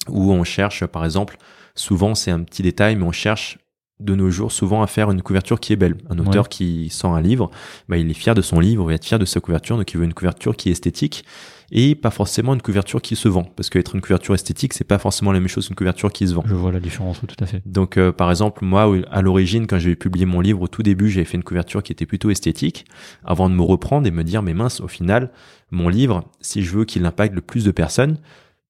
où 0.08 0.32
on 0.32 0.44
cherche, 0.44 0.86
par 0.86 1.04
exemple, 1.04 1.38
souvent 1.74 2.14
c'est 2.14 2.30
un 2.30 2.40
petit 2.40 2.62
détail, 2.62 2.96
mais 2.96 3.04
on 3.04 3.12
cherche 3.12 3.58
de 4.00 4.14
nos 4.14 4.30
jours 4.30 4.52
souvent 4.52 4.82
à 4.82 4.86
faire 4.86 5.10
une 5.10 5.22
couverture 5.22 5.58
qui 5.58 5.72
est 5.72 5.76
belle. 5.76 5.96
Un 6.08 6.18
auteur 6.18 6.48
qui 6.48 6.88
sort 6.88 7.14
un 7.14 7.20
livre, 7.20 7.50
bah, 7.88 7.96
il 7.96 8.08
est 8.08 8.14
fier 8.14 8.34
de 8.34 8.42
son 8.42 8.60
livre, 8.60 8.84
il 8.84 8.86
va 8.86 8.94
être 8.94 9.04
fier 9.04 9.18
de 9.18 9.24
sa 9.24 9.40
couverture, 9.40 9.76
donc 9.76 9.92
il 9.92 9.98
veut 9.98 10.04
une 10.04 10.14
couverture 10.14 10.56
qui 10.56 10.68
est 10.68 10.72
esthétique 10.72 11.24
et 11.70 11.94
pas 11.94 12.10
forcément 12.10 12.54
une 12.54 12.62
couverture 12.62 13.02
qui 13.02 13.16
se 13.16 13.28
vend. 13.28 13.42
Parce 13.42 13.68
qu'être 13.70 13.94
une 13.94 14.00
couverture 14.00 14.34
esthétique, 14.34 14.72
c'est 14.72 14.84
pas 14.84 14.98
forcément 14.98 15.32
la 15.32 15.40
même 15.40 15.48
chose 15.48 15.66
qu'une 15.66 15.76
couverture 15.76 16.12
qui 16.12 16.26
se 16.28 16.34
vend. 16.34 16.42
Je 16.46 16.54
vois 16.54 16.72
la 16.72 16.80
différence, 16.80 17.20
tout 17.20 17.36
à 17.40 17.46
fait. 17.46 17.60
Donc, 17.66 17.96
euh, 17.96 18.12
par 18.12 18.30
exemple, 18.30 18.64
moi, 18.64 18.96
à 19.10 19.20
l'origine, 19.20 19.66
quand 19.66 19.78
j'avais 19.78 19.96
publié 19.96 20.24
mon 20.24 20.40
livre, 20.40 20.62
au 20.62 20.68
tout 20.68 20.82
début, 20.82 21.10
j'avais 21.10 21.26
fait 21.26 21.36
une 21.36 21.44
couverture 21.44 21.82
qui 21.82 21.92
était 21.92 22.06
plutôt 22.06 22.30
esthétique, 22.30 22.86
avant 23.24 23.50
de 23.50 23.54
me 23.54 23.62
reprendre 23.62 24.06
et 24.06 24.10
me 24.10 24.24
dire, 24.24 24.42
mais 24.42 24.54
mince, 24.54 24.80
au 24.80 24.88
final, 24.88 25.30
mon 25.70 25.88
livre, 25.88 26.24
si 26.40 26.62
je 26.62 26.74
veux 26.74 26.84
qu'il 26.84 27.04
impacte 27.04 27.34
le 27.34 27.42
plus 27.42 27.64
de 27.64 27.70
personnes, 27.70 28.18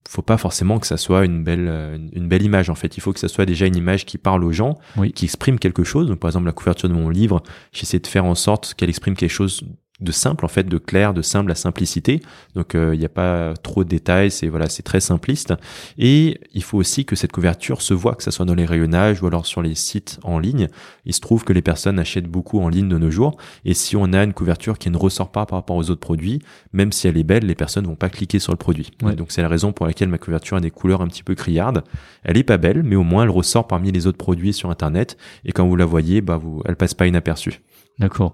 faut 0.09 0.23
pas 0.23 0.39
forcément 0.39 0.79
que 0.79 0.87
ça 0.87 0.97
soit 0.97 1.25
une 1.25 1.45
belle 1.45 1.67
euh, 1.69 1.99
une 2.13 2.29
belle 2.29 2.43
image 2.43 2.71
en 2.71 2.75
fait. 2.75 2.97
Il 2.97 3.01
faut 3.01 3.13
que 3.13 3.21
ça 3.21 3.29
soit 3.29 3.47
déjà 3.47 3.67
une 3.67 3.77
image 3.77 4.07
qui 4.07 4.19
parle 4.19 4.45
aux 4.45 4.53
gens 4.53 4.79
qui 5.15 5.25
exprime 5.25 5.59
quelque 5.59 5.85
chose. 5.85 6.09
Donc 6.09 6.19
par 6.19 6.29
exemple 6.31 6.47
la 6.47 6.53
couverture 6.53 6.89
de 6.89 6.95
mon 6.95 7.09
livre 7.09 7.43
j'essaie 7.73 7.99
de 7.99 8.07
faire 8.07 8.25
en 8.25 8.35
sorte 8.35 8.75
qu'elle 8.75 8.89
exprime 8.89 9.15
quelque 9.15 9.31
chose 9.31 9.63
de 10.01 10.13
simple 10.13 10.45
en 10.45 10.49
fait, 10.49 10.65
de 10.65 10.79
clair, 10.79 11.13
de 11.13 11.23
simple 11.23 11.51
à 11.51 11.55
simplicité. 11.55 12.21
Donc 12.55 12.75
euh, 12.75 12.95
il 12.95 12.99
n'y 12.99 13.05
a 13.05 13.11
pas 13.11 13.55
trop 13.55 13.85
de 13.85 13.89
détails, 13.89 14.31
c'est 14.31 14.49
voilà, 14.49 14.69
c'est 14.69 14.83
très 14.83 15.01
simpliste. 15.01 15.55
Et 15.99 16.41
il 16.55 16.63
faut 16.63 16.79
aussi 16.79 17.05
que 17.05 17.17
cette 17.17 17.33
couverture 17.33 17.83
se 17.83 17.95
voit, 17.95 18.15
que 18.15 18.23
ça 18.23 18.31
soit 18.31 18.45
dans 18.45 18.55
les 18.55 18.65
rayonnages 18.65 19.23
ou 19.23 19.27
alors 19.27 19.47
sur 19.47 19.63
les 19.63 19.75
sites 19.75 20.21
en 20.23 20.39
ligne. 20.39 20.69
Il 21.05 21.15
se 21.15 21.21
trouve 21.21 21.45
que 21.45 21.53
les 21.53 21.63
personnes 21.63 21.99
achètent 21.99 22.29
beaucoup 22.29 22.61
en 22.61 22.69
ligne 22.69 22.89
de 22.89 22.99
nos 22.99 23.11
jours. 23.11 23.37
Et 23.65 23.75
si 23.75 23.97
on 23.97 24.13
a 24.13 24.23
une 24.23 24.35
couverture 24.35 24.79
qui 24.79 24.91
ne 24.91 24.97
ressort 24.97 25.33
pas 25.33 25.47
par 25.47 25.59
rapport 25.59 25.77
aux 25.77 25.91
autres 25.91 26.01
produits, 26.01 26.41
même 26.73 26.93
si 26.93 27.09
elle 27.09 27.17
est 27.17 27.25
belle, 27.25 27.45
les 27.45 27.55
personnes 27.55 27.87
vont 27.87 27.97
pas 27.97 28.11
cliquer 28.11 28.39
sur 28.39 28.53
le 28.53 28.59
produit. 28.59 28.91
Donc 29.17 29.33
c'est 29.33 29.43
la 29.43 29.49
raison 29.49 29.73
pour 29.73 29.87
laquelle 29.87 30.09
ma 30.09 30.19
couverture 30.19 30.57
a 30.57 30.61
des 30.61 30.71
couleurs 30.71 31.03
un 31.03 31.09
petit 31.09 31.23
peu 31.23 31.35
criardes. 31.35 31.83
Elle 32.23 32.37
est 32.37 32.45
pas 32.45 32.59
belle, 32.59 32.83
mais 32.83 32.97
au 32.97 33.03
moins 33.03 33.25
elle 33.25 33.31
ressort 33.31 33.67
parmi 33.67 33.91
les 33.91 34.07
autres 34.07 34.19
produits 34.19 34.53
sur 34.53 34.71
Internet. 34.71 35.17
Et 35.45 35.53
quand 35.53 35.67
vous 35.67 35.77
la 35.77 35.85
voyez, 35.85 36.21
bah 36.21 36.37
vous, 36.37 36.63
elle 36.67 36.77
passe 36.77 36.95
pas 36.95 37.07
inaperçue. 37.07 37.61
D'accord. 37.99 38.33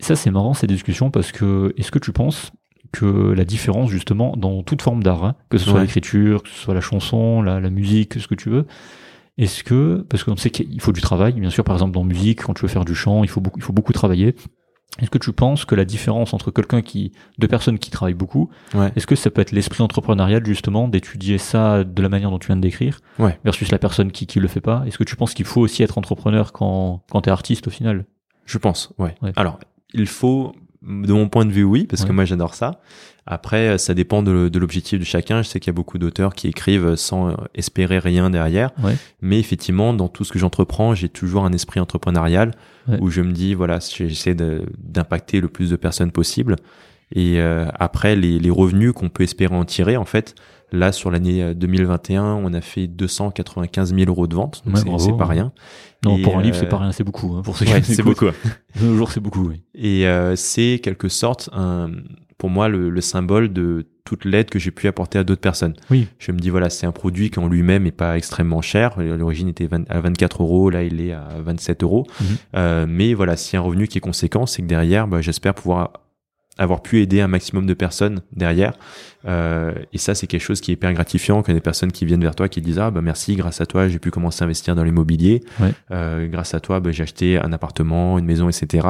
Ça, 0.00 0.16
c'est 0.16 0.30
marrant, 0.30 0.54
ces 0.54 0.66
discussions, 0.66 1.10
parce 1.10 1.32
que 1.32 1.72
est-ce 1.76 1.90
que 1.90 1.98
tu 1.98 2.12
penses 2.12 2.52
que 2.92 3.32
la 3.32 3.44
différence, 3.44 3.90
justement, 3.90 4.36
dans 4.36 4.62
toute 4.62 4.82
forme 4.82 5.02
d'art, 5.02 5.24
hein, 5.24 5.34
que 5.50 5.58
ce 5.58 5.66
soit 5.66 5.80
l'écriture, 5.80 6.42
que 6.42 6.48
ce 6.48 6.58
soit 6.58 6.74
la 6.74 6.80
chanson, 6.80 7.42
la, 7.42 7.60
musique, 7.70 8.14
ce 8.14 8.26
que 8.26 8.34
tu 8.34 8.48
veux, 8.48 8.66
est-ce 9.36 9.62
que, 9.62 10.04
parce 10.08 10.24
qu'on 10.24 10.36
sait 10.36 10.50
qu'il 10.50 10.80
faut 10.80 10.92
du 10.92 11.00
travail, 11.00 11.34
bien 11.34 11.50
sûr, 11.50 11.64
par 11.64 11.76
exemple, 11.76 11.92
dans 11.92 12.04
musique, 12.04 12.42
quand 12.42 12.54
tu 12.54 12.62
veux 12.62 12.68
faire 12.68 12.84
du 12.84 12.94
chant, 12.94 13.22
il 13.24 13.30
faut 13.30 13.40
beaucoup, 13.40 13.60
il 13.60 13.62
faut 13.62 13.72
beaucoup 13.72 13.92
travailler. 13.92 14.34
Est-ce 15.00 15.10
que 15.10 15.18
tu 15.18 15.32
penses 15.32 15.64
que 15.64 15.74
la 15.74 15.84
différence 15.84 16.32
entre 16.32 16.50
quelqu'un 16.50 16.82
qui, 16.82 17.12
deux 17.38 17.46
personnes 17.46 17.78
qui 17.78 17.90
travaillent 17.90 18.14
beaucoup, 18.14 18.48
est-ce 18.96 19.06
que 19.06 19.14
ça 19.14 19.30
peut 19.30 19.42
être 19.42 19.52
l'esprit 19.52 19.82
entrepreneurial 19.82 20.44
justement 20.44 20.88
d'étudier 20.88 21.38
ça 21.38 21.84
de 21.84 22.02
la 22.02 22.08
manière 22.08 22.30
dont 22.30 22.38
tu 22.38 22.46
viens 22.46 22.56
de 22.56 22.62
décrire, 22.62 23.00
versus 23.44 23.70
la 23.70 23.78
personne 23.78 24.10
qui 24.10 24.26
qui 24.26 24.40
le 24.40 24.48
fait 24.48 24.62
pas? 24.62 24.82
Est-ce 24.86 24.98
que 24.98 25.04
tu 25.04 25.14
penses 25.14 25.34
qu'il 25.34 25.44
faut 25.44 25.60
aussi 25.60 25.82
être 25.82 25.98
entrepreneur 25.98 26.52
quand 26.52 27.04
quand 27.10 27.20
t'es 27.20 27.30
artiste 27.30 27.68
au 27.68 27.70
final? 27.70 28.06
Je 28.48 28.58
pense, 28.58 28.92
ouais. 28.98 29.14
Alors, 29.36 29.60
il 29.92 30.06
faut, 30.06 30.54
de 30.82 31.12
mon 31.12 31.28
point 31.28 31.44
de 31.44 31.52
vue, 31.52 31.64
oui, 31.64 31.86
parce 31.86 32.04
que 32.04 32.12
moi 32.12 32.24
j'adore 32.24 32.54
ça. 32.54 32.80
Après, 33.30 33.76
ça 33.76 33.92
dépend 33.92 34.22
de, 34.22 34.48
de 34.48 34.58
l'objectif 34.58 34.98
de 34.98 35.04
chacun. 35.04 35.42
Je 35.42 35.48
sais 35.48 35.60
qu'il 35.60 35.68
y 35.68 35.74
a 35.74 35.80
beaucoup 35.80 35.98
d'auteurs 35.98 36.34
qui 36.34 36.48
écrivent 36.48 36.96
sans 36.96 37.36
espérer 37.54 37.98
rien 37.98 38.30
derrière. 38.30 38.70
Mais 39.20 39.38
effectivement, 39.38 39.92
dans 39.92 40.08
tout 40.08 40.24
ce 40.24 40.32
que 40.32 40.38
j'entreprends, 40.38 40.94
j'ai 40.94 41.10
toujours 41.10 41.44
un 41.44 41.52
esprit 41.52 41.78
entrepreneurial 41.78 42.52
où 43.00 43.10
je 43.10 43.20
me 43.20 43.32
dis, 43.32 43.52
voilà, 43.52 43.80
j'essaie 43.80 44.34
d'impacter 44.34 45.40
le 45.42 45.48
plus 45.48 45.68
de 45.68 45.76
personnes 45.76 46.10
possible. 46.10 46.56
Et 47.14 47.40
euh, 47.40 47.66
après, 47.78 48.16
les, 48.16 48.38
les 48.38 48.50
revenus 48.50 48.92
qu'on 48.92 49.08
peut 49.10 49.24
espérer 49.24 49.54
en 49.54 49.64
tirer, 49.64 49.96
en 49.96 50.04
fait, 50.04 50.34
là 50.72 50.92
sur 50.92 51.10
l'année 51.10 51.54
2021, 51.54 52.24
on 52.24 52.52
a 52.52 52.60
fait 52.60 52.86
295 52.86 53.94
000 53.94 54.08
euros 54.08 54.26
de 54.26 54.34
vente, 54.34 54.62
donc 54.66 55.00
c'est 55.00 55.16
pas 55.16 55.26
rien. 55.26 55.52
Non, 56.04 56.20
pour 56.22 56.38
un 56.38 56.42
livre, 56.42 56.56
c'est 56.56 56.66
euh, 56.66 56.68
pas 56.68 56.78
rien, 56.78 56.92
c'est 56.92 57.04
beaucoup. 57.04 57.34
Hein, 57.34 57.42
pour 57.42 57.56
ceux 57.56 57.64
qui 57.64 57.94
c'est 57.94 58.02
beaucoup. 58.02 58.26
Un 58.80 58.96
jour, 58.96 59.10
c'est 59.10 59.20
beaucoup. 59.20 59.48
Oui. 59.48 59.62
Et 59.74 60.06
euh, 60.06 60.36
c'est 60.36 60.80
quelque 60.82 61.08
sorte 61.08 61.50
un, 61.52 61.90
pour 62.38 62.50
moi 62.50 62.68
le, 62.68 62.88
le 62.88 63.00
symbole 63.00 63.52
de 63.52 63.86
toute 64.04 64.24
l'aide 64.24 64.48
que 64.48 64.58
j'ai 64.58 64.70
pu 64.70 64.86
apporter 64.86 65.18
à 65.18 65.24
d'autres 65.24 65.40
personnes. 65.40 65.74
Oui. 65.90 66.06
Je 66.18 66.32
me 66.32 66.38
dis 66.38 66.50
voilà, 66.50 66.70
c'est 66.70 66.86
un 66.86 66.92
produit 66.92 67.30
qui 67.30 67.40
en 67.40 67.48
lui-même 67.48 67.86
est 67.86 67.92
pas 67.92 68.16
extrêmement 68.16 68.62
cher. 68.62 68.98
À 68.98 69.02
l'origine 69.02 69.48
était 69.48 69.68
à 69.88 70.00
24 70.00 70.42
euros, 70.42 70.70
là 70.70 70.84
il 70.84 71.00
est 71.00 71.12
à 71.12 71.28
27 71.44 71.82
euros. 71.82 72.06
Mhm. 72.20 72.26
Euh, 72.56 72.86
mais 72.88 73.12
voilà, 73.14 73.36
s'il 73.36 73.54
y 73.54 73.56
a 73.56 73.60
un 73.60 73.64
revenu 73.64 73.88
qui 73.88 73.98
est 73.98 74.02
conséquent, 74.02 74.46
c'est 74.46 74.62
que 74.62 74.68
derrière, 74.68 75.08
bah, 75.08 75.20
j'espère 75.20 75.54
pouvoir 75.54 75.92
avoir 76.58 76.82
pu 76.82 77.00
aider 77.00 77.20
un 77.20 77.28
maximum 77.28 77.66
de 77.66 77.74
personnes 77.74 78.20
derrière. 78.32 78.74
Euh, 79.26 79.72
et 79.92 79.98
ça, 79.98 80.14
c'est 80.14 80.26
quelque 80.26 80.42
chose 80.42 80.60
qui 80.60 80.70
est 80.72 80.74
hyper 80.74 80.92
gratifiant 80.92 81.42
quand 81.42 81.48
il 81.48 81.50
y 81.50 81.56
a 81.56 81.58
des 81.58 81.60
personnes 81.60 81.92
qui 81.92 82.04
viennent 82.04 82.20
vers 82.20 82.34
toi 82.34 82.48
qui 82.48 82.60
disent 82.60 82.78
ah 82.78 82.90
bah 82.90 83.00
merci, 83.00 83.36
grâce 83.36 83.60
à 83.60 83.66
toi, 83.66 83.88
j'ai 83.88 83.98
pu 83.98 84.10
commencer 84.10 84.42
à 84.42 84.44
investir 84.44 84.74
dans 84.74 84.84
l'immobilier. 84.84 85.42
Euh, 85.90 86.26
grâce 86.28 86.54
à 86.54 86.60
toi, 86.60 86.80
bah, 86.80 86.90
j'ai 86.92 87.04
acheté 87.04 87.38
un 87.38 87.52
appartement, 87.52 88.18
une 88.18 88.26
maison, 88.26 88.48
etc. 88.48 88.86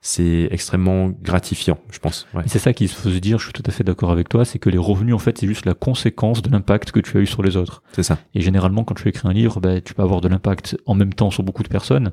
C'est 0.00 0.48
extrêmement 0.50 1.10
gratifiant, 1.22 1.78
je 1.90 1.98
pense. 1.98 2.26
Ouais. 2.34 2.42
C'est 2.46 2.58
ça 2.58 2.72
qu'il 2.72 2.88
faut 2.88 3.08
se 3.08 3.18
dire. 3.18 3.38
Je 3.38 3.44
suis 3.44 3.52
tout 3.52 3.64
à 3.66 3.70
fait 3.70 3.84
d'accord 3.84 4.10
avec 4.10 4.28
toi. 4.28 4.44
C'est 4.44 4.58
que 4.58 4.70
les 4.70 4.78
revenus, 4.78 5.14
en 5.14 5.18
fait, 5.18 5.38
c'est 5.38 5.46
juste 5.46 5.66
la 5.66 5.74
conséquence 5.74 6.42
de 6.42 6.50
l'impact 6.50 6.92
que 6.92 7.00
tu 7.00 7.16
as 7.16 7.20
eu 7.20 7.26
sur 7.26 7.42
les 7.42 7.56
autres. 7.56 7.82
C'est 7.92 8.02
ça. 8.02 8.18
Et 8.34 8.40
généralement, 8.40 8.84
quand 8.84 8.94
tu 8.94 9.08
écris 9.08 9.28
un 9.28 9.32
livre, 9.32 9.60
bah, 9.60 9.80
tu 9.80 9.94
peux 9.94 10.02
avoir 10.02 10.20
de 10.20 10.28
l'impact 10.28 10.76
en 10.86 10.94
même 10.94 11.14
temps 11.14 11.30
sur 11.30 11.42
beaucoup 11.42 11.62
de 11.62 11.68
personnes 11.68 12.12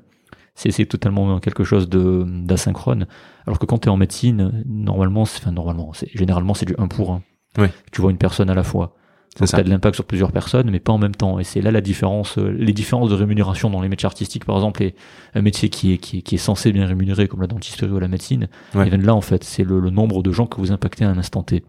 c'est 0.56 0.86
totalement 0.86 1.40
quelque 1.40 1.64
chose 1.64 1.90
d'asynchrone. 1.90 3.08
Alors 3.48 3.60
que 3.60 3.66
quand 3.66 3.80
tu 3.80 3.88
es 3.88 3.92
en 3.92 3.98
médecine, 3.98 4.64
normalement, 4.66 5.22
enfin 5.24 5.52
normalement, 5.52 5.92
généralement 6.14 6.54
c'est 6.54 6.66
du 6.66 6.76
1 6.78 6.88
pour 6.88 7.12
1. 7.12 7.22
Oui. 7.58 7.68
Tu 7.92 8.02
vois 8.02 8.12
une 8.12 8.18
personne 8.18 8.50
à 8.50 8.54
la 8.54 8.64
fois. 8.64 8.96
Donc 9.40 9.50
tu 9.50 9.56
as 9.56 9.64
de 9.64 9.70
l'impact 9.70 9.96
sur 9.96 10.06
plusieurs 10.06 10.32
personnes, 10.32 10.70
mais 10.70 10.80
pas 10.80 10.94
en 10.94 11.00
même 11.00 11.16
temps. 11.16 11.40
Et 11.40 11.44
c'est 11.44 11.62
là 11.62 11.72
la 11.72 11.82
différence, 11.82 12.38
euh, 12.38 12.52
les 12.52 12.74
différences 12.74 13.10
de 13.10 13.16
rémunération 13.16 13.70
dans 13.70 13.82
les 13.82 13.90
métiers 13.90 14.06
artistiques, 14.06 14.46
par 14.46 14.56
exemple, 14.56 14.84
et 14.84 14.96
un 15.34 15.42
métier 15.42 15.70
qui 15.70 15.94
est, 15.94 15.98
qui 15.98 16.20
est, 16.20 16.22
qui 16.22 16.36
est 16.36 16.40
censé 16.40 16.72
bien 16.72 16.86
rémunérer, 16.86 17.28
comme 17.28 17.42
la 17.42 17.48
dentisterie 17.48 17.92
ou 17.92 18.00
la 18.00 18.08
médecine, 18.08 18.48
ouais. 18.76 18.88
viennent 18.88 19.06
là, 19.06 19.16
en 19.16 19.22
fait. 19.22 19.44
C'est 19.44 19.64
le, 19.64 19.80
le, 19.80 19.90
nombre 19.90 20.22
de 20.22 20.32
gens 20.32 20.46
que 20.46 20.58
vous 20.58 20.72
impactez 20.72 21.04
à 21.04 21.10
un 21.10 21.18
instant 21.18 21.42
T. 21.42 21.56
Et 21.56 21.64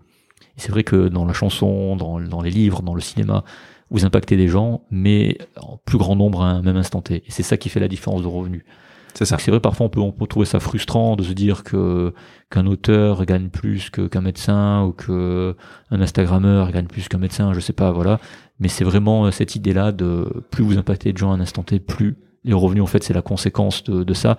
c'est 0.59 0.73
vrai 0.73 0.85
que 0.85 1.09
dans 1.09 1.25
la 1.25 1.33
chanson, 1.33 1.97
dans, 1.97 2.21
dans 2.21 2.43
les 2.43 2.51
livres, 2.51 2.83
dans 2.83 2.95
le 2.95 3.01
cinéma, 3.01 3.45
vous 3.95 4.05
impactez 4.05 4.37
des 4.37 4.49
gens, 4.49 4.83
mais 4.91 5.39
en 5.57 5.77
plus 5.77 5.99
grand 5.99 6.17
nombre 6.17 6.43
à 6.43 6.51
un 6.51 6.63
même 6.63 6.77
instant 6.77 7.01
T. 7.01 7.23
Et 7.27 7.31
c'est 7.31 7.45
ça 7.45 7.57
qui 7.57 7.69
fait 7.69 7.79
la 7.79 7.87
différence 7.87 8.23
de 8.23 8.27
revenus. 8.27 8.65
C'est 9.15 9.25
ça. 9.25 9.39
C'est 9.39 9.53
vrai, 9.53 9.61
parfois 9.61 9.87
on 9.87 9.89
peut, 9.89 10.01
on 10.01 10.11
peut 10.11 10.27
trouver 10.27 10.47
ça 10.47 10.59
frustrant 10.59 11.15
de 11.15 11.23
se 11.23 11.33
dire 11.33 11.63
que 11.63 12.13
qu'un 12.51 12.67
auteur 12.67 13.25
gagne 13.25 13.51
plus 13.51 13.91
que 13.91 14.09
qu'un 14.09 14.21
médecin 14.21 14.83
ou 14.83 14.93
que 14.93 15.55
un 15.93 16.01
Instagrammeur 16.01 16.73
gagne 16.73 16.87
plus 16.87 17.09
qu'un 17.09 17.19
médecin, 17.19 17.53
je 17.55 17.61
sais 17.61 17.73
pas, 17.73 17.93
voilà. 17.93 18.19
Mais 18.59 18.67
c'est 18.67 18.83
vraiment 18.83 19.27
euh, 19.27 19.31
cette 19.31 19.55
idée-là 19.55 19.93
de 19.93 20.43
plus 20.51 20.65
vous 20.65 20.77
impactez 20.77 21.13
de 21.13 21.19
gens 21.19 21.31
à 21.31 21.37
un 21.37 21.41
instant 21.41 21.63
T, 21.63 21.79
plus 21.79 22.17
les 22.43 22.53
revenus 22.53 22.83
en 22.83 22.87
fait 22.87 23.05
c'est 23.05 23.15
la 23.15 23.23
conséquence 23.23 23.85
de, 23.85 24.03
de 24.03 24.15
ça 24.15 24.37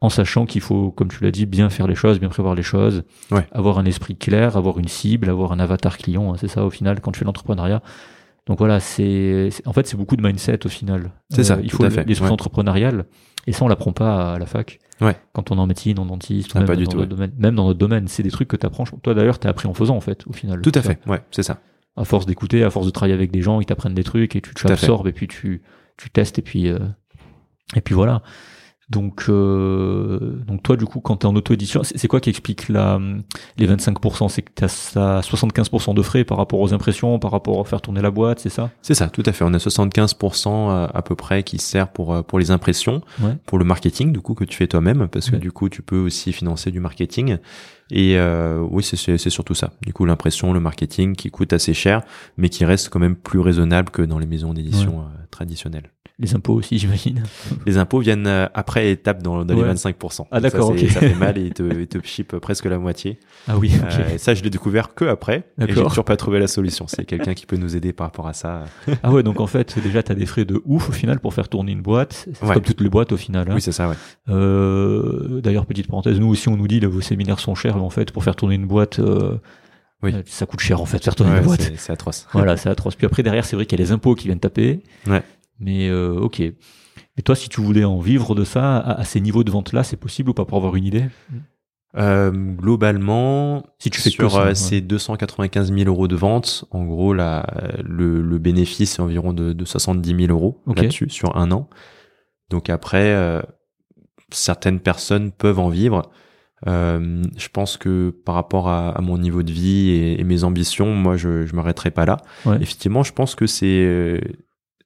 en 0.00 0.08
sachant 0.08 0.46
qu'il 0.46 0.62
faut, 0.62 0.90
comme 0.90 1.08
tu 1.08 1.22
l'as 1.22 1.30
dit, 1.30 1.46
bien 1.46 1.70
faire 1.70 1.86
les 1.86 1.94
choses, 1.94 2.18
bien 2.18 2.28
prévoir 2.28 2.56
les 2.56 2.64
choses, 2.64 3.04
ouais. 3.30 3.46
avoir 3.52 3.78
un 3.78 3.84
esprit 3.84 4.16
clair, 4.16 4.56
avoir 4.56 4.80
une 4.80 4.88
cible, 4.88 5.30
avoir 5.30 5.52
un 5.52 5.60
avatar 5.60 5.96
client. 5.96 6.32
Hein, 6.32 6.36
c'est 6.40 6.48
ça 6.48 6.64
au 6.64 6.70
final 6.70 7.00
quand 7.00 7.12
tu 7.12 7.20
fais 7.20 7.24
l'entrepreneuriat. 7.24 7.82
Donc 8.46 8.58
voilà, 8.58 8.80
c'est 8.80 9.50
en 9.66 9.72
fait 9.72 9.86
c'est 9.86 9.96
beaucoup 9.96 10.16
de 10.16 10.22
mindset 10.22 10.66
au 10.66 10.68
final. 10.68 11.12
C'est 11.30 11.44
ça. 11.44 11.54
Euh, 11.54 11.60
il 11.62 11.70
faut 11.70 11.84
l'esprit 11.84 12.26
ouais. 12.26 12.30
entrepreneurial 12.30 13.04
et 13.46 13.52
ça 13.52 13.64
on 13.64 13.68
l'apprend 13.68 13.92
pas 13.92 14.34
à 14.34 14.38
la 14.38 14.46
fac. 14.46 14.80
Ouais. 15.00 15.16
Quand 15.32 15.50
on 15.50 15.56
est 15.56 15.60
en 15.60 15.66
médecine, 15.66 15.98
en 15.98 16.06
dentiste, 16.06 16.50
ah, 16.54 16.58
même, 16.58 16.66
pas 16.66 16.74
dans 16.74 16.80
du 16.80 16.88
tout, 16.88 17.06
domaine, 17.06 17.32
même 17.38 17.54
dans 17.54 17.66
notre 17.66 17.78
domaine, 17.78 18.08
c'est 18.08 18.22
des 18.22 18.30
trucs 18.30 18.48
que 18.48 18.56
tu 18.56 18.66
apprends. 18.66 18.84
Toi 18.84 19.14
d'ailleurs, 19.14 19.38
tu 19.38 19.46
as 19.46 19.50
appris 19.50 19.68
en 19.68 19.74
faisant 19.74 19.96
en 19.96 20.00
fait 20.00 20.26
au 20.26 20.32
final. 20.32 20.60
Tout 20.60 20.72
à 20.74 20.82
fait. 20.82 20.98
Ouais, 21.06 21.20
c'est 21.30 21.44
ça. 21.44 21.60
À 21.96 22.04
force 22.04 22.26
d'écouter, 22.26 22.64
à 22.64 22.70
force 22.70 22.86
de 22.86 22.90
travailler 22.90 23.14
avec 23.14 23.30
des 23.30 23.42
gens, 23.42 23.60
ils 23.60 23.66
t'apprennent 23.66 23.94
des 23.94 24.04
trucs 24.04 24.34
et 24.34 24.40
tu 24.40 24.54
Tout 24.54 24.66
à 24.66 24.70
fait. 24.70 24.74
t'absorbes 24.74 25.06
et 25.06 25.12
puis 25.12 25.28
tu, 25.28 25.62
tu 25.96 26.10
testes 26.10 26.38
et 26.38 26.42
puis, 26.42 26.68
euh, 26.68 26.78
et 27.76 27.80
puis 27.80 27.94
voilà. 27.94 28.22
Donc, 28.92 29.24
euh, 29.30 30.36
donc 30.46 30.62
toi, 30.62 30.76
du 30.76 30.84
coup, 30.84 31.00
quand 31.00 31.16
tu 31.16 31.26
es 31.26 31.30
en 31.30 31.34
auto-édition, 31.34 31.80
c'est 31.82 32.08
quoi 32.08 32.20
qui 32.20 32.28
explique 32.28 32.68
la, 32.68 33.00
les 33.56 33.66
25% 33.66 34.28
C'est 34.28 34.42
que 34.42 34.50
tu 34.54 34.64
as 34.64 35.20
75% 35.22 35.94
de 35.94 36.02
frais 36.02 36.24
par 36.24 36.36
rapport 36.36 36.60
aux 36.60 36.74
impressions, 36.74 37.18
par 37.18 37.30
rapport 37.30 37.58
à 37.60 37.64
faire 37.64 37.80
tourner 37.80 38.02
la 38.02 38.10
boîte, 38.10 38.40
c'est 38.40 38.50
ça? 38.50 38.70
C'est 38.82 38.94
ça, 38.94 39.08
tout 39.08 39.22
à 39.24 39.32
fait. 39.32 39.44
On 39.44 39.54
a 39.54 39.58
75% 39.58 40.46
euh, 40.70 40.86
à 40.92 41.02
peu 41.02 41.14
près 41.14 41.42
qui 41.42 41.58
sert 41.58 41.88
pour 41.88 42.12
euh, 42.14 42.22
pour 42.22 42.38
les 42.38 42.50
impressions, 42.50 43.00
Ouais. 43.22 43.36
pour 43.46 43.58
le 43.58 43.64
marketing 43.64 44.12
du 44.12 44.20
coup 44.20 44.34
que 44.34 44.44
tu 44.44 44.56
fais 44.56 44.66
toi-même, 44.66 45.08
parce 45.08 45.30
que 45.30 45.36
Ouais. 45.36 45.40
du 45.40 45.52
coup 45.52 45.68
tu 45.70 45.80
peux 45.82 45.98
aussi 45.98 46.32
financer 46.32 46.70
du 46.70 46.80
marketing. 46.80 47.38
Et 47.90 48.16
euh, 48.18 48.58
oui, 48.70 48.82
c'est 48.82 49.18
surtout 49.30 49.54
ça. 49.54 49.72
Du 49.82 49.92
coup, 49.92 50.06
l'impression, 50.06 50.52
le 50.54 50.60
marketing 50.60 51.14
qui 51.14 51.30
coûte 51.30 51.52
assez 51.52 51.74
cher, 51.74 52.00
mais 52.38 52.48
qui 52.48 52.64
reste 52.64 52.88
quand 52.88 52.98
même 53.00 53.16
plus 53.16 53.40
raisonnable 53.40 53.90
que 53.90 54.00
dans 54.00 54.18
les 54.18 54.26
maisons 54.26 54.54
d'édition 54.54 55.04
traditionnelles. 55.30 55.90
Les 56.22 56.34
impôts 56.34 56.54
aussi, 56.54 56.78
j'imagine. 56.78 57.22
Les 57.66 57.76
impôts 57.76 57.98
viennent 57.98 58.26
euh, 58.26 58.46
après 58.54 58.90
étape 58.92 59.22
dans, 59.22 59.44
dans 59.44 59.54
Ouais. 59.56 59.66
les 59.68 59.74
25%. 59.74 60.26
Ah, 60.30 60.40
d'accord, 60.40 60.70
ok. 60.70 60.78
Ça 60.88 61.00
fait 61.00 61.14
mal 61.16 61.36
et 61.36 61.42
ils 61.42 61.52
te, 61.52 61.62
ils 61.80 61.86
te 61.88 61.98
chip 62.02 62.36
presque 62.38 62.64
la 62.64 62.78
moitié. 62.78 63.18
Ah 63.48 63.58
oui, 63.58 63.72
ok. 63.76 63.88
Euh, 63.98 64.14
et 64.14 64.18
ça, 64.18 64.32
je 64.34 64.42
l'ai 64.42 64.50
découvert 64.50 64.94
que 64.94 65.04
après. 65.04 65.44
Et 65.60 65.66
j'ai 65.66 65.82
toujours 65.82 66.04
pas 66.04 66.16
trouvé 66.16 66.38
la 66.38 66.46
solution. 66.46 66.86
C'est 66.86 67.04
quelqu'un 67.04 67.34
qui 67.34 67.44
peut 67.44 67.56
nous 67.56 67.76
aider 67.76 67.92
par 67.92 68.06
rapport 68.06 68.28
à 68.28 68.32
ça. 68.32 68.64
Ah 69.02 69.10
ouais, 69.12 69.22
donc 69.24 69.40
en 69.40 69.46
fait, 69.48 69.78
déjà, 69.82 70.02
tu 70.02 70.12
as 70.12 70.14
des 70.14 70.26
frais 70.26 70.44
de 70.44 70.62
ouf 70.64 70.88
au 70.88 70.92
final 70.92 71.18
pour 71.20 71.34
faire 71.34 71.48
tourner 71.48 71.72
une 71.72 71.82
boîte. 71.82 72.28
C'est 72.32 72.46
Ouais. 72.46 72.54
comme 72.54 72.62
toutes 72.62 72.80
les 72.80 72.88
boîtes 72.88 73.10
au 73.12 73.16
final. 73.16 73.48
hein. 73.50 73.54
Oui, 73.54 73.60
c'est 73.60 73.72
ça, 73.72 73.88
ouais. 73.88 73.96
Euh, 74.28 75.40
D'ailleurs, 75.40 75.66
petite 75.66 75.88
parenthèse, 75.88 76.18
nous 76.20 76.28
aussi, 76.28 76.48
on 76.48 76.56
nous 76.56 76.68
dit 76.68 76.80
là, 76.80 76.88
vos 76.88 77.00
séminaires 77.00 77.40
sont 77.40 77.54
chers, 77.54 77.76
mais 77.76 77.82
en 77.82 77.90
fait, 77.90 78.12
pour 78.12 78.22
faire 78.24 78.36
tourner 78.36 78.54
une 78.54 78.66
boîte, 78.66 78.98
euh, 79.00 79.38
Oui. 80.02 80.14
ça 80.26 80.46
coûte 80.46 80.60
cher 80.60 80.80
en 80.80 80.86
fait, 80.86 81.02
faire 81.02 81.14
tourner 81.14 81.32
Ouais, 81.32 81.38
une 81.38 81.44
boîte. 81.44 81.62
c'est 81.62 81.78
c'est 81.78 81.92
atroce. 81.92 82.26
Voilà, 82.32 82.56
c'est 82.56 82.68
atroce. 82.68 82.94
Puis 82.94 83.06
après, 83.06 83.22
derrière, 83.22 83.44
c'est 83.44 83.56
vrai 83.56 83.66
qu'il 83.66 83.78
y 83.78 83.82
a 83.82 83.84
les 83.84 83.92
impôts 83.92 84.14
qui 84.14 84.26
viennent 84.28 84.40
taper. 84.40 84.80
Ouais. 85.06 85.22
Mais 85.62 85.88
euh, 85.88 86.18
ok. 86.18 86.40
Et 86.40 87.22
toi, 87.24 87.34
si 87.36 87.48
tu 87.48 87.60
voulais 87.60 87.84
en 87.84 87.98
vivre 88.00 88.34
de 88.34 88.44
ça, 88.44 88.78
à, 88.78 89.00
à 89.00 89.04
ces 89.04 89.20
niveaux 89.20 89.44
de 89.44 89.50
vente-là, 89.50 89.84
c'est 89.84 89.96
possible 89.96 90.30
ou 90.30 90.34
pas 90.34 90.44
pour 90.44 90.58
avoir 90.58 90.76
une 90.76 90.84
idée? 90.84 91.04
Euh, 91.96 92.30
globalement, 92.30 93.64
Si 93.78 93.90
tu 93.90 94.00
fais 94.00 94.08
sur 94.10 94.30
ça, 94.30 94.40
euh, 94.40 94.46
ouais. 94.46 94.54
ces 94.54 94.80
295 94.80 95.72
000 95.74 95.88
euros 95.88 96.08
de 96.08 96.16
vente, 96.16 96.64
en 96.70 96.84
gros, 96.84 97.12
le, 97.12 97.42
le 98.22 98.38
bénéfice 98.38 98.98
est 98.98 99.02
environ 99.02 99.32
de, 99.34 99.52
de 99.52 99.64
70 99.64 100.26
000 100.26 100.32
euros 100.32 100.62
là-dessus 100.66 101.10
sur 101.10 101.36
un 101.36 101.50
an. 101.52 101.68
Donc 102.48 102.70
après, 102.70 103.12
euh, 103.12 103.42
certaines 104.30 104.80
personnes 104.80 105.32
peuvent 105.32 105.58
en 105.58 105.68
vivre. 105.68 106.10
Euh, 106.66 107.22
je 107.36 107.48
pense 107.48 107.76
que 107.76 108.10
par 108.24 108.36
rapport 108.36 108.68
à, 108.68 108.90
à 108.90 109.00
mon 109.02 109.18
niveau 109.18 109.42
de 109.42 109.52
vie 109.52 109.90
et, 109.90 110.20
et 110.20 110.24
mes 110.24 110.44
ambitions, 110.44 110.94
moi, 110.94 111.16
je 111.18 111.44
je 111.44 111.54
m'arrêterai 111.54 111.90
pas 111.90 112.06
là. 112.06 112.16
Ouais. 112.46 112.56
Effectivement, 112.62 113.02
je 113.02 113.12
pense 113.12 113.34
que 113.34 113.46
c'est 113.46 114.20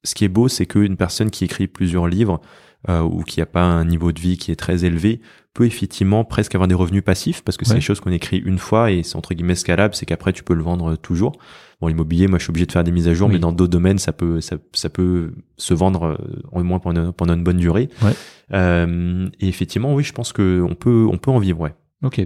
ce 0.07 0.15
qui 0.15 0.25
est 0.25 0.29
beau, 0.29 0.49
c'est 0.49 0.67
qu'une 0.67 0.97
personne 0.97 1.31
qui 1.31 1.45
écrit 1.45 1.67
plusieurs 1.67 2.07
livres 2.09 2.41
euh, 2.89 3.01
ou 3.03 3.23
qui 3.23 3.41
a 3.41 3.47
pas 3.47 3.63
un 3.65 3.85
niveau 3.85 4.13
de 4.13 4.21
vie 4.21 4.37
qui 4.39 4.53
est 4.53 4.57
très 4.57 4.85
élevé 4.85 5.21
peut 5.55 5.65
effectivement 5.67 6.23
presque 6.25 6.55
avoir 6.55 6.69
des 6.69 6.75
revenus 6.75 7.03
passifs 7.03 7.43
parce 7.43 7.57
que 7.57 7.65
c'est 7.65 7.73
Ouais. 7.73 7.79
des 7.79 7.81
choses 7.83 8.01
qu'on 8.01 8.13
écrit 8.13 8.37
une 8.39 8.59
fois 8.59 8.91
et 8.93 9.03
c'est 9.03 9.17
entre 9.17 9.33
guillemets 9.35 9.55
scalable, 9.55 9.95
c'est 9.95 10.05
qu'après 10.07 10.33
tu 10.33 10.45
peux 10.45 10.55
le 10.55 10.63
vendre 10.63 10.97
toujours. 10.97 11.33
Bon, 11.81 11.89
l'immobilier, 11.89 12.27
moi 12.29 12.39
je 12.39 12.45
suis 12.45 12.51
obligé 12.51 12.67
de 12.67 12.73
faire 12.73 12.85
des 12.85 12.93
mises 12.93 13.09
à 13.09 13.15
jour, 13.15 13.29
Oui. 13.29 13.35
mais 13.35 13.39
dans 13.41 13.53
d'autres 13.53 13.71
domaines, 13.73 13.99
ça 13.99 14.13
peut 14.13 14.41
ça, 14.41 14.57
ça 14.73 14.89
peut 14.91 15.33
se 15.57 15.75
vendre 15.75 16.05
euh, 16.05 16.17
au 16.53 16.63
moins 16.63 16.79
pendant, 16.79 17.13
pendant 17.13 17.35
une 17.35 17.43
bonne 17.45 17.57
durée. 17.59 17.89
Ouais. 18.03 18.13
Euh, 18.53 19.29
et 19.41 19.49
effectivement, 19.49 19.95
oui, 19.95 20.05
je 20.05 20.13
pense 20.13 20.33
que 20.33 20.63
on 20.63 20.75
peut 20.75 21.07
on 21.11 21.17
peut 21.19 21.31
en 21.31 21.39
vivre, 21.39 21.61
ouais. 21.61 21.75
Ok. 22.05 22.21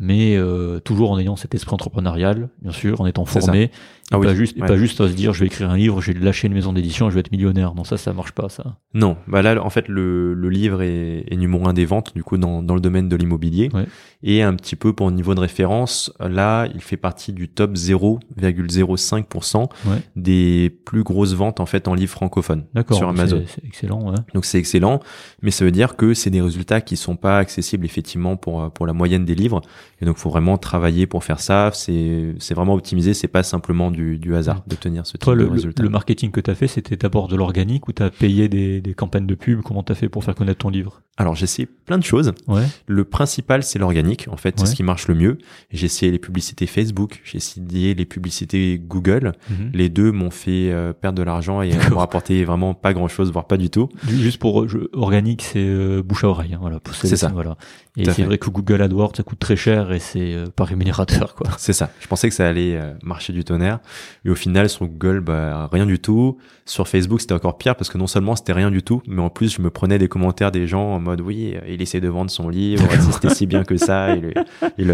Mais 0.00 0.36
euh, 0.36 0.78
toujours 0.78 1.10
en 1.10 1.18
ayant 1.18 1.34
cet 1.34 1.56
esprit 1.56 1.74
entrepreneurial, 1.74 2.50
bien 2.62 2.70
sûr, 2.70 3.00
en 3.00 3.06
étant 3.06 3.24
formé, 3.24 3.72
Ah 4.10 4.18
oui, 4.18 4.26
pas 4.26 4.34
juste, 4.34 4.56
ouais. 4.58 4.66
pas 4.66 4.76
juste 4.76 5.00
à 5.02 5.08
se 5.08 5.12
dire 5.12 5.34
je 5.34 5.40
vais 5.40 5.46
écrire 5.46 5.70
un 5.70 5.76
livre, 5.76 6.00
je 6.00 6.12
vais 6.12 6.18
lâcher 6.20 6.46
une 6.46 6.54
maison 6.54 6.72
d'édition, 6.72 7.10
je 7.10 7.14
vais 7.14 7.20
être 7.20 7.30
millionnaire. 7.32 7.74
Non, 7.74 7.84
ça, 7.84 7.96
ça 7.98 8.12
marche 8.12 8.32
pas, 8.32 8.48
ça. 8.48 8.76
Non, 8.94 9.16
bah 9.26 9.42
là, 9.42 9.62
en 9.62 9.70
fait, 9.70 9.86
le, 9.88 10.32
le 10.34 10.48
livre 10.50 10.80
est, 10.82 11.24
est 11.30 11.36
numéro 11.36 11.68
un 11.68 11.74
des 11.74 11.84
ventes, 11.84 12.14
du 12.14 12.22
coup, 12.24 12.38
dans, 12.38 12.62
dans 12.62 12.74
le 12.74 12.80
domaine 12.80 13.08
de 13.08 13.16
l'immobilier. 13.16 13.68
Ouais. 13.74 13.84
Et 14.22 14.42
un 14.42 14.54
petit 14.54 14.76
peu 14.76 14.92
pour 14.94 15.10
niveau 15.10 15.34
de 15.34 15.40
référence, 15.40 16.12
là, 16.20 16.66
il 16.74 16.80
fait 16.80 16.96
partie 16.96 17.32
du 17.32 17.48
top 17.48 17.74
0,05% 17.74 19.68
Ouais. 19.86 19.98
des 20.16 20.70
plus 20.84 21.02
grosses 21.02 21.34
ventes, 21.34 21.60
en 21.60 21.66
fait, 21.66 21.88
en 21.88 21.94
livres 21.94 22.12
francophones 22.12 22.64
sur 22.92 23.08
Amazon. 23.08 23.42
C'est 23.46 23.64
excellent, 23.64 24.10
ouais. 24.10 24.16
Donc 24.34 24.44
c'est 24.44 24.58
excellent, 24.58 25.00
mais 25.42 25.50
ça 25.50 25.64
veut 25.64 25.70
dire 25.70 25.96
que 25.96 26.14
c'est 26.14 26.30
des 26.30 26.40
résultats 26.40 26.80
qui 26.80 26.96
sont 26.96 27.16
pas 27.16 27.38
accessibles 27.38 27.84
effectivement 27.84 28.36
pour 28.36 28.70
pour 28.72 28.86
la 28.86 28.92
moyenne 28.92 29.24
des 29.24 29.34
livres. 29.34 29.60
Et 30.00 30.04
donc 30.04 30.16
faut 30.16 30.30
vraiment 30.30 30.58
travailler 30.58 31.06
pour 31.06 31.24
faire 31.24 31.40
ça. 31.40 31.70
C'est 31.74 32.34
c'est 32.38 32.54
vraiment 32.54 32.74
optimisé. 32.74 33.14
C'est 33.14 33.28
pas 33.28 33.42
simplement 33.42 33.90
du, 33.90 33.97
du 33.98 34.34
hasard 34.34 34.62
d'obtenir 34.66 35.06
ce 35.06 35.12
type 35.12 35.20
Toi, 35.22 35.34
de 35.34 35.40
le, 35.42 35.48
résultat. 35.48 35.82
le 35.82 35.88
marketing 35.88 36.30
que 36.30 36.40
tu 36.40 36.50
as 36.50 36.54
fait, 36.54 36.68
c'était 36.68 36.96
d'abord 36.96 37.28
de 37.28 37.36
l'organique 37.36 37.88
ou 37.88 37.92
tu 37.92 38.02
as 38.02 38.10
payé 38.10 38.48
des, 38.48 38.80
des 38.80 38.94
campagnes 38.94 39.26
de 39.26 39.34
pub? 39.34 39.62
Comment 39.62 39.82
tu 39.82 39.92
as 39.92 39.94
fait 39.94 40.08
pour 40.08 40.24
faire 40.24 40.34
connaître 40.34 40.58
ton 40.60 40.70
livre? 40.70 41.02
Alors 41.16 41.34
j'ai 41.34 41.44
essayé 41.44 41.66
plein 41.66 41.98
de 41.98 42.04
choses. 42.04 42.32
Ouais. 42.46 42.62
Le 42.86 43.04
principal 43.04 43.62
c'est 43.64 43.78
l'organique. 43.80 44.26
En 44.30 44.36
fait, 44.36 44.54
c'est 44.56 44.62
Ouais. 44.64 44.70
ce 44.70 44.74
qui 44.76 44.82
marche 44.84 45.08
le 45.08 45.14
mieux. 45.14 45.38
J'ai 45.72 45.86
essayé 45.86 46.12
les 46.12 46.18
publicités 46.20 46.66
Facebook. 46.66 47.20
J'ai 47.24 47.38
essayé 47.38 47.94
les 47.94 48.04
publicités 48.06 48.80
Google. 48.80 49.32
Mhm. 49.50 49.70
Les 49.74 49.88
deux 49.88 50.12
m'ont 50.12 50.30
fait 50.30 50.70
euh, 50.70 50.92
perdre 50.92 51.18
de 51.18 51.24
l'argent 51.24 51.60
et 51.62 51.72
m'ont 51.90 51.98
rapporté 51.98 52.44
vraiment 52.44 52.72
pas 52.74 52.92
grand 52.92 53.08
chose, 53.08 53.32
voire 53.32 53.46
pas 53.48 53.56
du 53.56 53.68
tout. 53.68 53.88
Juste 54.06 54.38
pour 54.38 54.68
je- 54.68 54.78
organique, 54.92 55.42
c'est 55.42 55.58
euh, 55.66 56.02
bouche 56.04 56.22
à 56.24 56.28
oreille. 56.28 56.54
hein, 56.54 56.58
voilà, 56.60 56.78
C'est 56.92 57.16
ça. 57.16 57.28
Voilà. 57.34 57.56
Et 57.96 58.04
c'est 58.04 58.22
vrai 58.22 58.38
que 58.38 58.48
Google 58.48 58.80
AdWords, 58.82 59.16
ça 59.16 59.24
coûte 59.24 59.40
très 59.40 59.56
cher 59.56 59.90
et 59.92 59.98
c'est 59.98 60.34
euh, 60.34 60.46
pas 60.54 60.62
rémunérateur, 60.64 61.34
quoi. 61.34 61.48
C'est 61.58 61.72
ça. 61.72 61.90
Je 62.00 62.06
pensais 62.06 62.28
que 62.28 62.34
ça 62.34 62.46
allait 62.46 62.76
euh, 62.76 62.92
marcher 63.02 63.32
du 63.32 63.42
tonnerre. 63.42 63.80
Et 64.24 64.30
au 64.30 64.34
final, 64.34 64.68
sur 64.68 64.86
Google, 64.86 65.20
bah, 65.20 65.68
rien 65.72 65.86
du 65.86 65.98
tout. 65.98 66.38
Sur 66.64 66.88
Facebook, 66.88 67.20
c'était 67.20 67.34
encore 67.34 67.58
pire 67.58 67.76
parce 67.76 67.90
que 67.90 67.98
non 67.98 68.06
seulement 68.06 68.36
c'était 68.36 68.52
rien 68.52 68.70
du 68.70 68.82
tout, 68.82 69.02
mais 69.06 69.22
en 69.22 69.30
plus, 69.30 69.54
je 69.54 69.62
me 69.62 69.70
prenais 69.70 69.98
des 69.98 70.08
commentaires 70.08 70.50
des 70.50 70.66
gens 70.66 70.92
en 70.92 71.00
mode, 71.00 71.20
oui, 71.20 71.54
il 71.68 71.80
essaie 71.80 72.00
de 72.00 72.08
vendre 72.08 72.30
son 72.30 72.48
livre, 72.48 72.84
c'était 73.12 73.30
si 73.30 73.46
bien 73.46 73.64
que 73.64 73.76
ça, 73.76 74.14
il, 74.16 74.32
il, 74.78 74.90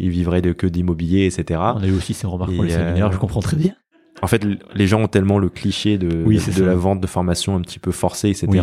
il 0.00 0.10
vivrait 0.10 0.42
de 0.42 0.52
que 0.52 0.66
d'immobilier, 0.66 1.26
etc. 1.26 1.60
On 1.74 1.82
a 1.82 1.86
eu 1.86 1.96
aussi 1.96 2.14
ces 2.14 2.26
remarques 2.26 2.54
pour 2.54 2.64
euh, 2.64 3.10
je 3.10 3.18
comprends 3.18 3.40
très 3.40 3.56
bien. 3.56 3.74
En 4.20 4.28
fait, 4.28 4.46
les 4.74 4.86
gens 4.86 5.02
ont 5.02 5.08
tellement 5.08 5.38
le 5.38 5.48
cliché 5.48 5.98
de, 5.98 6.22
Oui, 6.24 6.38
de, 6.56 6.64
la 6.64 6.76
vente 6.76 7.00
de 7.00 7.06
formation 7.08 7.56
un 7.56 7.60
petit 7.60 7.80
peu 7.80 7.90
forcée, 7.90 8.28
etc., 8.28 8.46
Oui. 8.48 8.60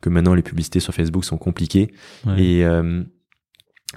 que 0.00 0.08
maintenant 0.08 0.34
les 0.34 0.42
publicités 0.42 0.80
sur 0.80 0.92
Facebook 0.92 1.24
sont 1.24 1.38
compliquées. 1.38 1.92
Ouais. 2.26 2.42
Et 2.42 2.64
euh, 2.64 3.04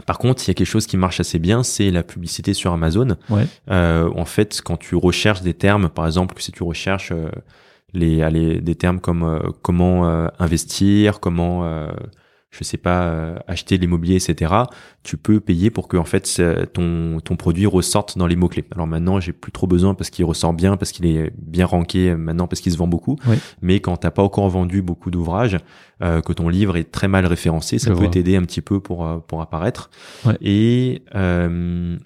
par 0.06 0.18
contre, 0.18 0.44
il 0.46 0.48
y 0.50 0.52
a 0.52 0.54
quelque 0.54 0.68
chose 0.68 0.88
qui 0.88 0.98
marche 0.98 1.20
assez 1.20 1.40
bien, 1.40 1.64
c'est 1.64 1.92
la 1.92 2.04
publicité 2.04 2.54
sur 2.54 2.72
Amazon. 2.72 3.18
Ouais. 3.30 3.46
Euh, 3.70 4.10
en 4.16 4.26
fait, 4.26 4.62
quand 4.64 4.78
tu 4.78 4.96
recherches 4.96 5.42
des 5.42 5.54
termes, 5.54 5.90
par 5.90 6.06
exemple, 6.06 6.36
si 6.40 6.52
tu 6.52 6.64
recherches 6.64 7.12
euh, 7.12 7.30
les, 7.94 8.22
allez, 8.22 8.62
des 8.62 8.76
termes 8.76 9.00
comme 9.00 9.24
euh, 9.24 9.40
comment 9.62 10.08
euh, 10.08 10.28
investir, 10.40 11.20
comment, 11.20 11.66
euh, 11.66 11.90
je 12.52 12.64
sais 12.64 12.78
pas, 12.78 13.04
euh, 13.04 13.36
acheter 13.48 13.78
de 13.78 13.82
l'immobilier, 13.82 14.16
etc., 14.16 14.54
tu 15.04 15.18
peux 15.18 15.40
payer 15.40 15.70
pour 15.70 15.88
que 15.88 15.98
en 15.98 16.04
fait 16.04 16.42
ton, 16.74 17.20
ton 17.22 17.36
produit 17.36 17.66
ressorte 17.66 18.18
dans 18.18 18.28
les 18.28 18.36
mots 18.36 18.50
clés. 18.50 18.66
Alors 18.74 18.88
maintenant, 18.88 19.20
j'ai 19.20 19.32
plus 19.34 19.52
trop 19.52 19.68
besoin 19.68 19.94
parce 19.94 20.10
qu'il 20.10 20.26
ressort 20.26 20.54
bien, 20.54 20.78
parce 20.78 20.92
qu'il 20.92 21.06
est 21.06 21.32
bien 21.38 21.66
ranké 21.66 22.16
maintenant, 22.16 22.48
parce 22.48 22.62
qu'il 22.62 22.72
se 22.72 22.78
vend 22.78 22.88
beaucoup. 22.88 23.18
Ouais. 23.28 23.38
Mais 23.62 23.80
quand 23.80 23.98
t'as 23.98 24.12
pas 24.12 24.24
encore 24.24 24.50
vendu 24.50 24.82
beaucoup 24.82 25.12
d'ouvrages, 25.12 25.58
euh, 26.02 26.22
que 26.22 26.32
ton 26.32 26.48
livre 26.48 26.78
est 26.78 26.92
très 26.92 27.10
mal 27.10 27.26
référencé, 27.26 27.78
ça 27.78 27.92
Je 27.94 28.00
peut 28.00 28.10
t'aider 28.10 28.38
un 28.38 28.44
petit 28.44 28.62
peu 28.62 28.80
pour 28.80 29.06
euh, 29.06 29.18
pour 29.20 29.42
apparaître. 29.42 29.90
Ouais. 30.26 30.38
Et 30.42 31.04
euh, 31.14 31.98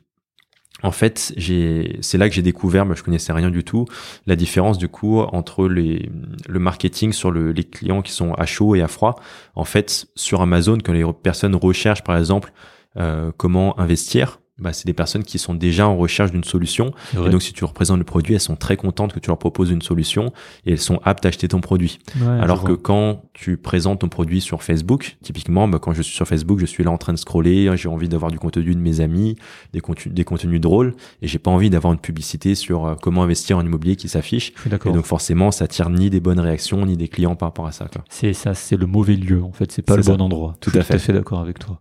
en 0.84 0.92
fait, 0.92 1.34
c'est 1.38 2.18
là 2.18 2.30
que 2.30 2.36
j'ai 2.36 2.42
découvert, 2.42 2.86
mais 2.86 2.96
je 2.96 3.04
connaissais 3.04 3.34
rien 3.34 3.50
du 3.50 3.64
tout, 3.64 3.86
la 4.28 4.36
différence 4.36 4.78
du 4.78 4.90
coup 4.90 5.20
entre 5.20 5.68
le 5.68 6.60
marketing 6.60 7.14
sur 7.14 7.32
le, 7.32 7.52
les 7.52 7.64
clients 7.64 8.02
qui 8.02 8.12
sont 8.12 8.34
à 8.34 8.46
chaud 8.46 8.76
et 8.76 8.82
à 8.82 8.88
froid. 8.88 9.16
En 9.56 9.64
fait, 9.66 10.08
sur 10.16 10.42
Amazon, 10.42 10.78
quand 10.84 10.94
les 10.94 11.06
personnes 11.14 11.56
recherchent 11.56 12.04
par 12.04 12.18
exemple 12.18 12.52
euh, 12.98 13.32
comment 13.38 13.80
investir, 13.80 14.40
bah, 14.60 14.72
c'est 14.72 14.86
des 14.86 14.94
personnes 14.94 15.24
qui 15.24 15.40
sont 15.40 15.56
déjà 15.56 15.88
en 15.88 15.98
recherche 15.98 16.32
d'une 16.32 16.44
solution. 16.44 16.92
C'est 17.12 17.26
Et 17.26 17.30
donc, 17.30 17.42
si 17.42 17.54
tu 17.54 17.62
leur 17.62 17.74
présentes 17.74 17.98
le 17.98 18.04
produit, 18.04 18.36
elles 18.36 18.40
sont 18.40 18.56
très 18.56 18.78
contentes 18.78 19.12
que 19.14 19.20
tu 19.20 19.30
leur 19.30 19.40
proposes 19.40 19.72
une 19.72 19.82
solution 19.82 20.32
et 20.66 20.74
elles 20.74 20.80
sont 20.80 21.00
aptes 21.04 21.26
à 21.26 21.30
acheter 21.30 21.48
ton 21.48 21.60
produit. 21.60 22.00
Ouais, 22.22 22.28
Alors 22.40 22.64
que 22.64 22.72
vois. 22.74 22.80
quand 22.82 23.24
tu 23.34 23.58
présentes 23.58 24.02
ton 24.02 24.10
produit 24.10 24.42
sur 24.42 24.62
Facebook, 24.62 25.18
typiquement, 25.24 25.68
bah, 25.68 25.80
quand 25.80 25.94
je 25.94 26.02
suis 26.04 26.16
sur 26.16 26.28
Facebook, 26.28 26.60
je 26.60 26.66
suis 26.66 26.84
là 26.84 26.92
en 26.92 26.98
train 26.98 27.14
de 27.14 27.18
scroller, 27.18 27.68
hein, 27.68 27.76
j'ai 27.76 27.90
envie 27.90 28.10
d'avoir 28.10 28.30
du 28.32 28.38
contenu 28.38 28.76
de 28.76 28.80
mes 28.80 29.02
amis, 29.02 29.38
des 29.74 29.80
contenus, 29.82 30.14
des 30.14 30.24
contenus 30.24 30.62
drôles, 30.62 30.94
et 31.22 31.28
j'ai 31.28 31.40
pas 31.40 31.50
envie 31.52 31.70
d'avoir 31.72 31.94
une 31.94 32.00
publicité 32.00 32.54
sur 32.54 32.86
euh, 32.86 32.96
comment 33.02 33.24
investir 33.24 33.58
en 33.58 33.66
immobilier 33.66 33.96
qui 33.96 34.08
s'affiche. 34.08 34.54
Et 34.68 34.92
donc 34.92 35.06
forcément, 35.06 35.52
ça 35.52 35.68
tire 35.68 35.90
ni 35.90 36.10
des 36.10 36.20
bonnes 36.20 36.40
réactions 36.40 36.86
ni 36.86 36.96
des 36.96 37.08
clients 37.08 37.36
par 37.36 37.50
rapport 37.50 37.66
à 37.66 37.72
ça. 37.72 37.88
C'est 38.10 38.34
ça, 38.34 38.54
c'est 38.54 38.78
le 38.78 38.86
mauvais 38.86 39.16
lieu. 39.16 39.44
En 39.44 39.52
fait, 39.52 39.72
c'est 39.72 39.82
pas 39.82 39.98
le 39.98 40.04
ça. 40.04 40.16
bon 40.16 40.24
endroit. 40.24 40.56
Tout 40.62 40.70
je 40.70 40.76
suis 40.76 40.80
à 40.80 40.84
tout 40.84 40.94
à 40.94 40.98
fait. 41.00 41.06
fait 41.08 41.14
d'accord 41.14 41.40
avec 41.40 41.60
toi. 41.60 41.80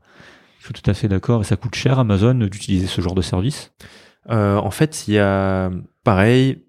Je 0.62 0.66
suis 0.66 0.74
tout 0.74 0.88
à 0.90 0.94
fait 0.94 1.08
d'accord. 1.08 1.40
Et 1.40 1.44
ça 1.44 1.56
coûte 1.56 1.74
cher 1.74 1.98
Amazon 1.98 2.34
d'utiliser 2.34 2.86
ce 2.86 3.00
genre 3.00 3.16
de 3.16 3.22
service. 3.22 3.72
Euh, 4.30 4.56
en 4.56 4.70
fait, 4.70 5.08
il 5.08 5.14
y 5.14 5.18
a 5.18 5.70
pareil. 6.04 6.64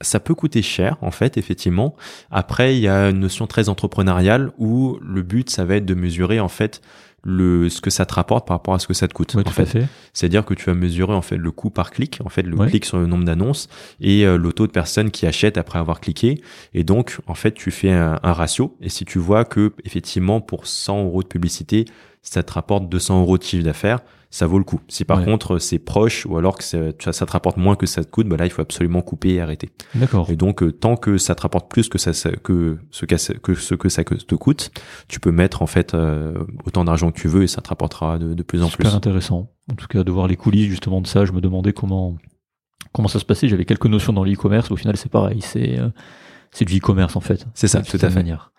Ça 0.00 0.18
peut 0.18 0.34
coûter 0.34 0.62
cher, 0.62 0.96
en 1.00 1.12
fait, 1.12 1.36
effectivement. 1.38 1.94
Après, 2.32 2.76
il 2.76 2.80
y 2.80 2.88
a 2.88 3.10
une 3.10 3.20
notion 3.20 3.46
très 3.46 3.68
entrepreneuriale 3.68 4.50
où 4.58 4.98
le 5.00 5.22
but, 5.22 5.48
ça 5.50 5.64
va 5.64 5.76
être 5.76 5.84
de 5.86 5.94
mesurer, 5.94 6.40
en 6.40 6.48
fait, 6.48 6.80
le 7.22 7.68
ce 7.68 7.80
que 7.80 7.90
ça 7.90 8.04
te 8.04 8.14
rapporte 8.14 8.48
par 8.48 8.56
rapport 8.56 8.74
à 8.74 8.80
ce 8.80 8.88
que 8.88 8.94
ça 8.94 9.06
te 9.06 9.14
coûte. 9.14 9.34
Ouais, 9.36 9.42
en 9.46 9.50
tout 9.52 9.62
à 9.62 9.64
fait. 9.64 9.86
C'est-à-dire 10.12 10.44
que 10.44 10.54
tu 10.54 10.64
vas 10.64 10.74
mesurer 10.74 11.14
en 11.14 11.22
fait 11.22 11.36
le 11.36 11.52
coût 11.52 11.70
par 11.70 11.92
clic, 11.92 12.18
en 12.24 12.28
fait 12.28 12.42
le 12.42 12.56
Ouais. 12.56 12.66
clic 12.68 12.84
sur 12.84 12.98
le 12.98 13.06
nombre 13.06 13.24
d'annonces 13.24 13.68
et 14.00 14.26
euh, 14.26 14.36
le 14.36 14.52
taux 14.52 14.66
de 14.66 14.72
personnes 14.72 15.12
qui 15.12 15.24
achètent 15.24 15.56
après 15.56 15.78
avoir 15.78 16.00
cliqué. 16.00 16.42
Et 16.74 16.82
donc 16.82 17.18
en 17.28 17.34
fait 17.34 17.52
tu 17.54 17.70
fais 17.70 17.92
un, 17.92 18.18
un 18.24 18.32
ratio 18.32 18.76
et 18.80 18.88
si 18.88 19.04
tu 19.04 19.20
vois 19.20 19.44
que 19.44 19.72
effectivement 19.84 20.40
pour 20.40 20.66
100 20.66 21.04
euros 21.04 21.22
de 21.22 21.28
publicité 21.28 21.84
ça 22.22 22.42
te 22.42 22.52
rapporte 22.52 22.88
200 22.88 23.20
euros 23.20 23.36
de 23.38 23.42
chiffre 23.42 23.64
d'affaires, 23.64 24.00
ça 24.30 24.46
vaut 24.46 24.56
le 24.58 24.64
coup. 24.64 24.80
Si 24.88 25.04
par 25.04 25.18
Ouais. 25.18 25.24
contre 25.26 25.58
c'est 25.58 25.78
proche 25.78 26.24
ou 26.24 26.38
alors 26.38 26.56
que 26.56 26.64
ça, 26.64 26.78
te 26.92 27.32
rapporte 27.32 27.58
moins 27.58 27.76
que 27.76 27.84
ça 27.84 28.02
te 28.02 28.08
coûte, 28.10 28.26
bah 28.28 28.36
là 28.38 28.46
il 28.46 28.50
faut 28.50 28.62
absolument 28.62 29.02
couper 29.02 29.34
et 29.34 29.40
arrêter. 29.42 29.70
D'accord. 29.94 30.30
Et 30.30 30.36
donc, 30.36 30.62
euh, 30.62 30.72
tant 30.72 30.96
que 30.96 31.18
ça 31.18 31.34
te 31.34 31.42
rapporte 31.42 31.70
plus 31.70 31.88
que, 31.90 31.98
ça, 31.98 32.12
ça- 32.14 32.30
que, 32.30 32.78
ce, 32.90 33.04
que, 33.04 33.14
que 33.38 33.54
ce 33.54 33.74
que 33.74 33.88
ça 33.90 34.04
te 34.04 34.34
coûte, 34.36 34.70
tu 35.08 35.20
peux 35.20 35.32
mettre 35.32 35.60
en 35.60 35.66
fait 35.66 35.92
euh, 35.94 36.32
autant 36.64 36.84
d'argent 36.84 37.10
que 37.10 37.20
tu 37.20 37.28
veux 37.28 37.42
et 37.42 37.46
ça 37.48 37.60
te 37.60 37.68
rapportera 37.68 38.18
de, 38.18 38.32
de 38.32 38.42
plus 38.42 38.62
en 38.62 38.68
Super 38.70 38.88
plus. 38.90 38.96
intéressant. 38.96 39.50
En 39.70 39.74
tout 39.74 39.86
cas, 39.86 40.02
de 40.02 40.10
voir 40.10 40.28
les 40.28 40.36
coulisses 40.36 40.68
justement 40.70 41.00
de 41.02 41.06
ça, 41.06 41.24
je 41.26 41.32
me 41.32 41.40
demandais 41.42 41.72
comment 41.74 42.16
comment 42.92 43.08
ça 43.08 43.18
se 43.18 43.24
passait. 43.24 43.48
J'avais 43.48 43.64
quelques 43.64 43.86
notions 43.86 44.12
dans 44.12 44.24
l'e-commerce. 44.24 44.70
Au 44.70 44.76
final, 44.76 44.96
c'est 44.96 45.10
pareil. 45.10 45.40
C'est 45.42 45.78
euh, 45.78 45.88
c'est 46.52 46.64
du 46.66 46.76
e-commerce 46.78 47.16
en 47.16 47.20
fait. 47.20 47.46
C'est 47.54 47.68
ça, 47.68 47.80
tout 47.82 47.96
à 48.00 48.08
fait. 48.08 48.14
manière. 48.14 48.51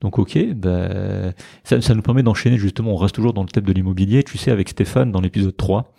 Donc 0.00 0.18
ok, 0.18 0.38
ben, 0.54 1.32
ça, 1.62 1.80
ça 1.80 1.94
nous 1.94 2.02
permet 2.02 2.22
d'enchaîner 2.22 2.58
justement, 2.58 2.92
on 2.92 2.96
reste 2.96 3.14
toujours 3.14 3.32
dans 3.32 3.42
le 3.42 3.48
thème 3.48 3.64
de 3.64 3.72
l'immobilier, 3.72 4.22
tu 4.22 4.36
sais, 4.38 4.50
avec 4.50 4.68
Stéphane 4.68 5.10
dans 5.10 5.20
l'épisode 5.20 5.56
3, 5.56 5.94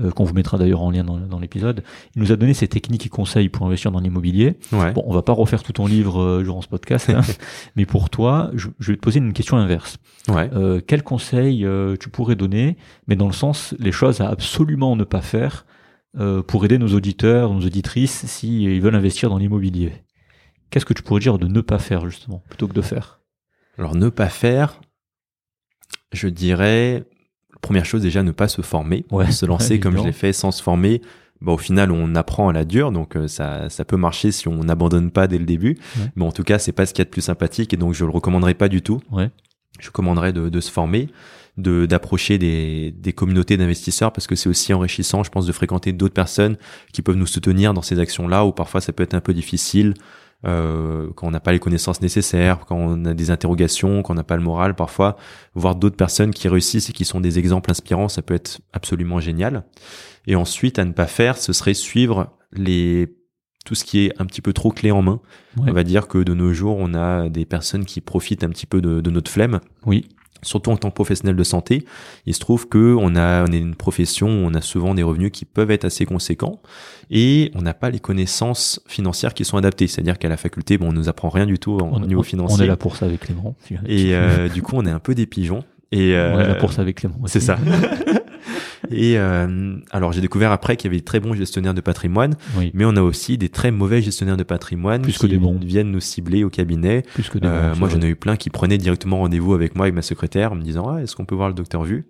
euh, 0.00 0.10
qu'on 0.10 0.24
vous 0.24 0.32
mettra 0.34 0.56
d'ailleurs 0.58 0.80
en 0.80 0.90
lien 0.90 1.04
dans, 1.04 1.18
dans 1.18 1.38
l'épisode, 1.38 1.84
il 2.14 2.22
nous 2.22 2.32
a 2.32 2.36
donné 2.36 2.54
ses 2.54 2.66
techniques 2.66 3.06
et 3.06 3.08
conseils 3.10 3.48
pour 3.50 3.66
investir 3.66 3.92
dans 3.92 4.00
l'immobilier. 4.00 4.56
Ouais. 4.72 4.90
Bon, 4.92 5.04
on 5.06 5.12
va 5.12 5.22
pas 5.22 5.34
refaire 5.34 5.62
tout 5.62 5.74
ton 5.74 5.86
livre 5.86 6.20
euh, 6.20 6.42
durant 6.42 6.62
ce 6.62 6.66
podcast, 6.68 7.10
hein, 7.10 7.20
mais 7.76 7.84
pour 7.86 8.08
toi, 8.10 8.50
je, 8.54 8.68
je 8.80 8.90
vais 8.92 8.96
te 8.96 9.02
poser 9.02 9.18
une 9.18 9.32
question 9.34 9.58
inverse. 9.58 9.98
ouais. 10.28 10.50
Euh, 10.54 10.80
quels 10.84 11.02
conseils 11.02 11.64
euh, 11.64 11.94
tu 12.00 12.08
pourrais 12.08 12.36
donner, 12.36 12.78
mais 13.06 13.16
dans 13.16 13.26
le 13.26 13.32
sens 13.34 13.74
les 13.78 13.92
choses 13.92 14.20
à 14.20 14.28
absolument 14.28 14.96
ne 14.96 15.04
pas 15.04 15.20
faire 15.20 15.66
pour 16.46 16.64
aider 16.64 16.78
nos 16.78 16.94
auditeurs, 16.94 17.52
nos 17.52 17.60
auditrices, 17.60 18.24
s'ils 18.24 18.80
veulent 18.80 18.94
investir 18.94 19.28
dans 19.28 19.36
l'immobilier? 19.36 19.92
Qu'est-ce 20.70 20.86
que 20.86 20.94
tu 20.94 21.02
pourrais 21.02 21.20
dire 21.20 21.38
de 21.38 21.46
ne 21.46 21.60
pas 21.60 21.78
faire 21.78 22.08
justement, 22.08 22.42
plutôt 22.48 22.66
que 22.68 22.72
de 22.72 22.80
faire? 22.80 23.20
Alors, 23.78 23.94
ne 23.94 24.08
pas 24.08 24.28
faire, 24.28 24.80
je 26.12 26.28
dirais, 26.28 27.04
première 27.60 27.84
chose 27.84 28.02
déjà, 28.02 28.22
ne 28.22 28.32
pas 28.32 28.48
se 28.48 28.62
former. 28.62 29.04
Ouais, 29.10 29.30
se 29.30 29.46
lancer 29.46 29.74
ouais, 29.74 29.80
comme 29.80 29.98
je 29.98 30.04
l'ai 30.04 30.12
fait 30.12 30.32
sans 30.32 30.50
se 30.50 30.62
former. 30.62 31.02
Bah, 31.42 31.52
au 31.52 31.58
final, 31.58 31.90
on 31.92 32.14
apprend 32.14 32.48
à 32.48 32.52
la 32.52 32.64
dure, 32.64 32.92
donc 32.92 33.16
euh, 33.16 33.28
ça, 33.28 33.68
ça 33.68 33.84
peut 33.84 33.98
marcher 33.98 34.32
si 34.32 34.48
on 34.48 34.64
n'abandonne 34.64 35.10
pas 35.10 35.26
dès 35.26 35.38
le 35.38 35.44
début. 35.44 35.76
Ouais. 35.98 36.10
Mais 36.16 36.24
en 36.24 36.32
tout 36.32 36.44
cas, 36.44 36.58
c'est 36.58 36.72
pas 36.72 36.86
ce 36.86 36.94
qu'il 36.94 37.00
y 37.00 37.02
a 37.02 37.04
de 37.04 37.10
plus 37.10 37.22
sympathique 37.22 37.74
et 37.74 37.76
donc 37.76 37.92
je 37.92 38.04
le 38.04 38.10
recommanderais 38.10 38.54
pas 38.54 38.68
du 38.68 38.80
tout. 38.80 39.00
Ouais. 39.10 39.30
Je 39.78 39.88
recommanderais 39.88 40.32
de, 40.32 40.48
de 40.48 40.60
se 40.60 40.70
former, 40.70 41.10
de 41.58 41.84
d'approcher 41.84 42.38
des, 42.38 42.92
des 42.92 43.12
communautés 43.12 43.58
d'investisseurs 43.58 44.12
parce 44.12 44.26
que 44.26 44.34
c'est 44.34 44.48
aussi 44.48 44.72
enrichissant, 44.72 45.22
je 45.22 45.30
pense, 45.30 45.44
de 45.44 45.52
fréquenter 45.52 45.92
d'autres 45.92 46.14
personnes 46.14 46.56
qui 46.94 47.02
peuvent 47.02 47.16
nous 47.16 47.26
soutenir 47.26 47.74
dans 47.74 47.82
ces 47.82 47.98
actions-là 47.98 48.46
où 48.46 48.52
parfois 48.52 48.80
ça 48.80 48.94
peut 48.94 49.02
être 49.02 49.14
un 49.14 49.20
peu 49.20 49.34
difficile. 49.34 49.92
Euh, 50.44 51.08
quand 51.16 51.26
on 51.26 51.30
n'a 51.30 51.40
pas 51.40 51.52
les 51.52 51.58
connaissances 51.58 52.00
nécessaires, 52.00 52.66
quand 52.66 52.76
on 52.76 53.04
a 53.04 53.14
des 53.14 53.30
interrogations, 53.30 54.02
quand 54.02 54.12
on 54.12 54.16
n'a 54.16 54.24
pas 54.24 54.36
le 54.36 54.42
moral, 54.42 54.74
parfois 54.74 55.16
voir 55.54 55.76
d'autres 55.76 55.96
personnes 55.96 56.32
qui 56.32 56.48
réussissent 56.48 56.90
et 56.90 56.92
qui 56.92 57.04
sont 57.04 57.20
des 57.20 57.38
exemples 57.38 57.70
inspirants, 57.70 58.08
ça 58.08 58.22
peut 58.22 58.34
être 58.34 58.60
absolument 58.72 59.18
génial. 59.18 59.64
Et 60.26 60.36
ensuite, 60.36 60.78
à 60.78 60.84
ne 60.84 60.92
pas 60.92 61.06
faire, 61.06 61.38
ce 61.38 61.52
serait 61.52 61.74
suivre 61.74 62.36
les 62.52 63.08
tout 63.64 63.74
ce 63.74 63.84
qui 63.84 64.06
est 64.06 64.12
un 64.20 64.26
petit 64.26 64.42
peu 64.42 64.52
trop 64.52 64.70
clé 64.70 64.92
en 64.92 65.02
main. 65.02 65.20
Ouais. 65.56 65.70
On 65.70 65.72
va 65.72 65.82
dire 65.82 66.06
que 66.06 66.18
de 66.18 66.34
nos 66.34 66.52
jours, 66.52 66.76
on 66.78 66.94
a 66.94 67.28
des 67.28 67.44
personnes 67.44 67.84
qui 67.84 68.00
profitent 68.00 68.44
un 68.44 68.48
petit 68.48 68.66
peu 68.66 68.80
de, 68.80 69.00
de 69.00 69.10
notre 69.10 69.28
flemme 69.28 69.60
Oui, 69.84 70.06
surtout 70.42 70.70
en 70.70 70.76
tant 70.76 70.90
que 70.90 70.94
professionnel 70.94 71.36
de 71.36 71.44
santé, 71.44 71.84
il 72.26 72.34
se 72.34 72.40
trouve 72.40 72.68
que 72.68 72.94
on 72.98 73.16
a 73.16 73.44
on 73.44 73.52
est 73.52 73.58
une 73.58 73.74
profession 73.74 74.26
où 74.28 74.46
on 74.46 74.54
a 74.54 74.60
souvent 74.60 74.94
des 74.94 75.02
revenus 75.02 75.30
qui 75.32 75.44
peuvent 75.44 75.70
être 75.70 75.84
assez 75.84 76.06
conséquents 76.06 76.60
et 77.10 77.50
on 77.54 77.62
n'a 77.62 77.74
pas 77.74 77.90
les 77.90 78.00
connaissances 78.00 78.80
financières 78.86 79.34
qui 79.34 79.44
sont 79.44 79.56
adaptées. 79.56 79.86
C'est-à-dire 79.86 80.18
qu'à 80.18 80.28
la 80.28 80.36
faculté, 80.36 80.78
bon, 80.78 80.88
on 80.88 80.92
nous 80.92 81.08
apprend 81.08 81.28
rien 81.28 81.46
du 81.46 81.58
tout 81.58 81.78
en, 81.78 81.90
on, 81.96 82.00
niveau 82.00 82.20
on- 82.20 82.24
financier. 82.24 82.60
on 82.60 82.64
est 82.64 82.68
là 82.68 82.76
pour 82.76 82.96
ça 82.96 83.06
avec 83.06 83.20
Clément. 83.20 83.54
Et 83.86 84.14
euh, 84.14 84.48
du 84.54 84.62
coup, 84.62 84.72
on 84.76 84.84
est 84.86 84.90
un 84.90 84.98
peu 84.98 85.14
des 85.14 85.26
pigeons. 85.26 85.62
Et 85.92 85.98
on 85.98 86.38
est 86.40 86.46
là 86.48 86.54
euh, 86.54 86.58
pour 86.58 86.72
ça 86.72 86.82
avec 86.82 86.96
Clément. 86.96 87.16
c'est 87.26 87.40
ça. 87.40 87.58
et 88.90 89.18
euh, 89.18 89.76
alors, 89.90 90.12
j'ai 90.12 90.20
découvert 90.20 90.52
après 90.52 90.76
qu'il 90.76 90.88
y 90.88 90.90
avait 90.92 91.00
de 91.00 91.04
très 91.04 91.20
bons 91.20 91.34
gestionnaires 91.34 91.74
de 91.74 91.80
patrimoine, 91.80 92.36
Oui, 92.56 92.70
mais 92.74 92.84
on 92.84 92.96
a 92.96 93.02
aussi 93.02 93.38
des 93.38 93.48
très 93.48 93.70
mauvais 93.70 94.02
gestionnaires 94.02 94.36
de 94.36 94.42
patrimoine 94.42 95.02
Plus 95.02 95.12
qui 95.14 95.18
que 95.20 95.26
des 95.26 95.38
bons. 95.38 95.58
viennent 95.62 95.90
nous 95.90 96.00
cibler 96.00 96.44
au 96.44 96.50
cabinet 96.50 97.02
plus 97.14 97.28
que 97.28 97.38
des 97.38 97.46
euh, 97.48 97.72
bons, 97.72 97.78
moi, 97.80 97.88
j'en 97.88 98.00
ai 98.00 98.08
eu 98.08 98.16
plein 98.16 98.36
qui 98.36 98.50
prenaient 98.50 98.78
directement 98.78 99.18
rendez-vous 99.18 99.54
avec 99.54 99.74
moi, 99.76 99.86
avec 99.86 99.94
ma 99.94 100.02
secrétaire, 100.02 100.52
en 100.52 100.56
me 100.56 100.62
disant 100.62 100.88
ah, 100.88 101.02
est-ce 101.02 101.14
qu'on 101.16 101.24
peut 101.24 101.34
voir 101.34 101.48
le 101.48 101.54
docteur 101.54 101.82
Vu? 101.84 102.06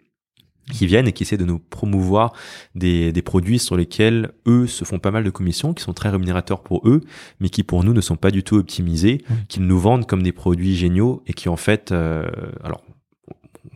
Qui 0.73 0.89
viennent 0.89 1.07
et 1.07 1.13
qui 1.13 1.23
essaient 1.23 1.37
de 1.37 1.45
nous 1.45 1.61
promouvoir 1.61 2.33
des, 2.75 3.13
des 3.13 3.23
produits 3.23 3.61
sur 3.61 3.77
lesquels 3.77 4.33
eux 4.49 4.67
se 4.67 4.85
font 4.85 4.99
pas 4.99 5.13
mal 5.13 5.23
de 5.23 5.31
commissions, 5.31 5.73
qui 5.73 5.85
sont 5.85 5.93
très 5.93 6.09
rémunérateurs 6.09 6.61
pour 6.65 6.89
eux, 6.89 7.03
mais 7.39 7.51
qui 7.51 7.63
pour 7.63 7.85
nous 7.85 7.93
ne 7.93 8.01
sont 8.01 8.17
pas 8.17 8.33
du 8.33 8.43
tout 8.43 8.57
optimisés, 8.57 9.23
Oui. 9.31 9.37
qu'ils 9.47 9.63
nous 9.65 9.79
vendent 9.79 10.07
comme 10.09 10.25
des 10.25 10.33
produits 10.33 10.75
géniaux 10.75 11.23
et 11.29 11.35
qui 11.35 11.49
en 11.49 11.55
fait, 11.57 11.93
euh, 11.93 12.27
alors 12.65 12.83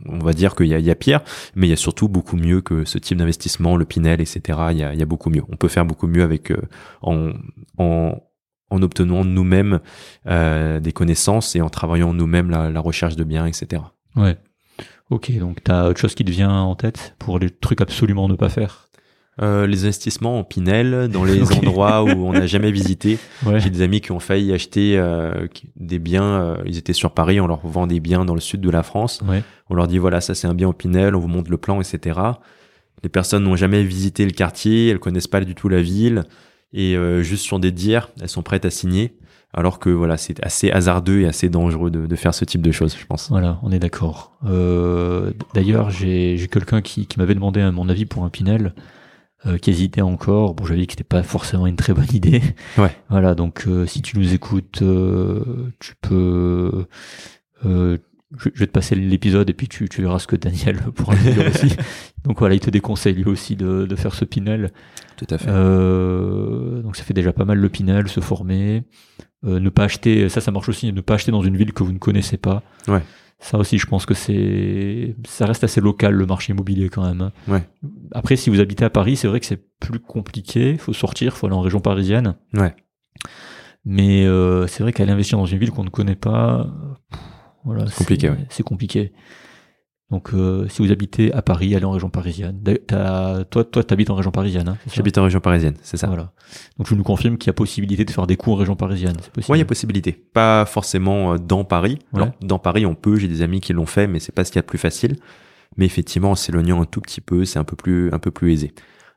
on 0.07 0.19
va 0.19 0.33
dire 0.33 0.55
qu'il 0.55 0.67
y 0.67 0.81
y 0.81 0.91
a 0.91 0.95
pire, 0.95 1.21
mais 1.55 1.67
il 1.67 1.71
y 1.71 1.75
a 1.75 1.77
surtout 1.77 2.09
beaucoup 2.09 2.37
mieux 2.37 2.61
que 2.61 2.85
ce 2.85 2.99
type 2.99 3.19
d'investissement, 3.19 3.77
le 3.77 3.85
Pinel, 3.85 4.21
etc. 4.21 4.59
Il 4.73 4.79
y 4.79 4.83
a, 4.83 5.07
beaucoup 5.07 5.31
mieux. 5.31 5.43
On 5.49 5.57
peut 5.57 5.69
faire 5.69 5.85
beaucoup 5.85 6.07
mieux 6.07 6.23
avec 6.23 6.51
euh, 6.51 6.61
en, 7.03 7.33
en 7.79 8.21
en 8.71 8.83
obtenant 8.83 9.25
nous-mêmes 9.25 9.81
euh, 10.27 10.79
des 10.79 10.93
connaissances 10.93 11.57
et 11.57 11.61
en 11.61 11.69
travaillant 11.69 12.15
nous-mêmes 12.15 12.51
la, 12.51 12.71
la 12.71 12.81
recherche 12.81 13.17
de 13.17 13.25
biens, 13.25 13.47
etc. 13.47 13.83
Ouais. 14.17 14.39
Ok, 15.11 15.37
donc 15.39 15.63
tu 15.65 15.73
as 15.73 15.89
autre 15.89 15.99
chose 15.99 16.15
qui 16.15 16.25
te 16.25 16.31
vient 16.31 16.53
en 16.53 16.77
tête 16.77 17.17
pour 17.19 17.41
les 17.41 17.51
trucs 17.51 17.81
absolument 17.81 18.29
ne 18.29 18.37
pas 18.37 18.49
faire? 18.49 18.89
Euh, 19.41 19.67
les 19.67 19.85
investissements 19.85 20.39
en 20.39 20.45
Pinel, 20.45 21.09
dans 21.09 21.25
les 21.25 21.51
endroits 21.57 22.03
où 22.05 22.09
on 22.09 22.33
n'a 22.33 22.47
jamais 22.47 22.71
visité. 22.71 23.19
Ouais. 23.47 23.59
J'ai 23.59 23.71
des 23.71 23.81
amis 23.81 24.01
qui 24.03 24.13
ont 24.13 24.21
failli 24.21 24.53
acheter 24.53 24.99
euh, 24.99 25.47
des 25.77 25.99
biens. 25.99 26.25
euh, 26.43 26.57
ils 26.67 26.77
étaient 26.77 26.93
sur 26.93 27.13
Paris, 27.13 27.41
on 27.41 27.47
leur 27.47 27.67
vend 27.67 27.87
des 27.87 28.01
biens 28.01 28.25
dans 28.25 28.35
le 28.35 28.41
sud 28.41 28.61
de 28.61 28.71
la 28.71 28.83
France. 28.83 29.23
Ouais. 29.27 29.43
On 29.71 29.75
leur 29.75 29.87
dit 29.87 29.99
voilà, 29.99 30.21
ça 30.21 30.35
c'est 30.35 30.47
un 30.47 30.55
bien 30.55 30.69
au 30.69 30.73
Pinel, 30.75 31.15
on 31.15 31.21
vous 31.21 31.29
montre 31.29 31.51
le 31.51 31.57
plan, 31.57 31.81
etc. 31.81 32.21
Les 33.03 33.09
personnes 33.09 33.45
n'ont 33.45 33.57
jamais 33.57 33.83
visité 33.83 34.27
le 34.27 34.33
quartier, 34.33 34.89
elles 34.89 34.99
connaissent 34.99 35.27
pas 35.29 35.41
du 35.41 35.55
tout 35.55 35.69
la 35.71 35.81
ville 35.81 36.25
et 36.75 36.95
juste 37.23 37.45
sur 37.45 37.59
des 37.59 37.73
dires, 37.73 38.11
elles 38.21 38.29
sont 38.29 38.43
prêtes 38.43 38.65
à 38.67 38.71
signer. 38.71 39.17
Alors 39.53 39.81
que 39.81 39.91
voilà, 39.91 40.17
c'est 40.17 40.45
assez 40.45 40.71
hasardeux 40.71 41.23
et 41.23 41.27
assez 41.27 41.49
dangereux 41.49 41.91
de, 41.91 42.07
de 42.07 42.17
faire 42.17 42.33
ce 42.35 42.45
type 42.45 42.63
de 42.63 42.71
choses, 42.71 42.97
je 42.97 43.05
pense. 43.05 43.31
Voilà, 43.31 43.59
on 43.65 43.73
est 43.73 43.81
d'accord. 43.81 44.33
Euh, 44.47 45.33
D'ailleurs, 45.55 45.91
j'ai 45.91 46.37
quelqu'un 46.53 46.83
qui, 46.83 47.07
qui 47.07 47.19
m'avait 47.19 47.35
demandé 47.35 47.61
à 47.61 47.73
mon 47.73 47.89
avis 47.89 48.05
pour 48.07 48.23
un 48.25 48.29
Pinel, 48.29 48.75
euh, 49.47 49.59
qui 49.59 49.71
hésitait 49.71 50.03
encore. 50.03 50.55
Bon, 50.55 50.65
j'avais 50.67 50.81
dit 50.81 50.87
que 50.87 50.93
c'était 50.93 51.05
pas 51.05 51.23
forcément 51.23 51.67
une 51.67 51.77
très 51.77 51.95
bonne 51.95 52.13
idée. 52.13 52.43
Ouais. 52.77 52.95
Voilà, 53.09 53.35
donc 53.35 53.65
euh, 53.67 53.87
si 53.87 54.03
tu 54.03 54.19
nous 54.19 54.35
écoutes, 54.35 54.83
euh, 54.83 55.73
tu 55.79 55.95
peux. 56.01 56.87
euh, 57.65 57.99
je, 58.39 58.49
vais 58.55 58.67
te 58.67 58.73
passer 58.73 58.95
l'épisode 58.95 59.51
et 59.51 59.53
puis 59.55 59.67
tu, 59.67 59.89
tu 59.89 60.03
verras 60.03 60.19
ce 60.21 60.27
que 60.29 60.37
Daniel 60.37 60.77
pourra 60.95 61.17
dire 61.17 61.47
aussi. 61.49 61.75
Donc 62.25 62.39
voilà, 62.39 62.55
il 62.55 62.61
te 62.61 62.71
déconseille 62.71 63.15
lui 63.15 63.25
aussi 63.25 63.57
de, 63.57 63.87
de 63.87 63.97
faire 63.97 64.15
ce 64.15 64.25
Pinel. 64.25 64.71
Tout 65.17 65.27
à 65.31 65.39
fait. 65.39 65.47
Donc 66.83 66.97
ça 66.97 67.03
fait 67.03 67.15
déjà 67.15 67.33
pas 67.33 67.45
mal 67.45 67.59
le 67.59 67.69
Pinel, 67.69 68.09
se 68.09 68.21
former, 68.21 68.85
ne 69.43 69.69
pas 69.71 69.85
acheter, 69.85 70.29
ça 70.29 70.41
ça 70.41 70.51
marche 70.53 70.69
aussi, 70.69 70.93
ne 70.93 71.01
pas 71.01 71.15
acheter 71.15 71.33
dans 71.33 71.43
une 71.43 71.57
ville 71.57 71.73
que 71.73 71.83
vous 71.83 71.93
ne 71.93 71.99
connaissez 71.99 72.37
pas. 72.37 72.63
Ouais. 72.89 73.03
Ça 73.43 73.57
aussi, 73.57 73.79
je 73.79 73.87
pense 73.87 74.05
que 74.05 74.13
c'est, 74.13 75.17
ça 75.27 75.47
reste 75.47 75.65
assez 75.65 75.81
local 75.81 76.13
le 76.15 76.27
marché 76.27 76.53
immobilier 76.53 76.91
quand 76.91 77.03
même. 77.07 77.23
hein. 77.23 77.33
Ouais. 77.49 77.67
Après, 78.13 78.37
si 78.37 78.51
vous 78.51 78.61
habitez 78.61 78.85
à 78.85 78.91
Paris, 78.91 79.17
c'est 79.17 79.29
vrai 79.29 79.41
que 79.41 79.47
c'est 79.47 79.63
plus 79.81 79.99
compliqué. 79.99 80.77
Faut 80.77 80.93
sortir, 80.93 81.37
faut 81.39 81.47
aller 81.47 81.57
en 81.57 81.63
région 81.63 81.81
parisienne. 81.81 82.37
Ouais. 82.53 82.75
Mais 83.87 84.27
euh, 84.27 84.67
c'est 84.67 84.83
vrai 84.83 84.93
qu'aller 84.93 85.13
investir 85.13 85.39
dans 85.39 85.47
une 85.47 85.59
ville 85.59 85.71
qu'on 85.71 85.85
ne 85.85 85.89
connaît 85.89 86.17
pas, 86.17 86.67
voilà, 87.65 87.87
c'est 87.87 87.97
compliqué, 87.97 88.29
ouais. 88.29 88.47
C'est 88.51 88.63
compliqué. 88.63 89.13
Donc, 90.11 90.31
euh, 90.35 90.67
si 90.69 90.83
vous 90.83 90.91
habitez 90.91 91.33
à 91.33 91.41
Paris, 91.41 91.75
allez 91.77 91.85
en 91.85 91.93
région 91.93 92.11
parisienne. 92.11 92.61
T'as- 92.87 93.45
Toi, 93.45 93.63
toi, 93.65 93.85
t'habites 93.85 94.11
en 94.11 94.17
région 94.17 94.33
parisienne, 94.33 94.69
hein, 94.69 94.77
J'habite 94.93 95.17
en 95.19 95.23
région 95.25 95.39
parisienne, 95.41 95.75
c'est 95.83 95.97
ça. 95.97 96.09
Voilà. 96.09 96.33
Donc, 96.79 96.89
je 96.89 96.95
nous 96.97 97.05
confirme 97.05 97.39
qu'il 97.39 97.47
y 97.47 97.51
a 97.51 97.53
possibilité 97.53 98.05
de 98.05 98.11
faire 98.11 98.27
des 98.27 98.37
cours 98.37 98.55
en 98.55 98.57
région 98.57 98.75
parisienne. 98.75 99.17
Ouais, 99.49 99.57
il 99.57 99.59
y 99.59 99.63
a 99.63 99.65
possibilité. 99.65 100.13
Pas 100.33 100.65
forcément 100.67 101.35
euh, 101.35 101.39
dans 101.39 101.63
Paris. 101.65 101.99
Ouais. 102.13 102.23
Alors, 102.23 102.35
dans 102.43 102.59
Paris, 102.59 102.87
on 102.87 102.97
peut. 102.97 103.17
J'ai 103.17 103.29
des 103.29 103.43
amis 103.43 103.61
qui 103.61 103.73
l'ont 103.73 103.87
fait, 103.87 104.09
mais 104.09 104.19
c'est 104.19 104.35
pas 104.35 104.45
ce 104.45 104.51
qu'il 104.51 104.59
y 104.59 104.61
a 104.61 104.63
de 104.63 104.67
plus 104.67 104.79
facile. 104.79 105.17
Mais 105.77 105.87
effectivement, 105.87 106.33
en 106.33 106.35
s'éloignant 106.35 106.83
un 106.83 106.87
tout 106.87 107.01
petit 107.01 107.21
peu, 107.21 107.45
c'est 107.45 107.61
un 107.61 107.65
peu 107.65 107.77
plus, 107.77 108.13
un 108.13 108.19
peu 108.19 108.33
plus 108.33 108.53
aisé. 108.53 108.73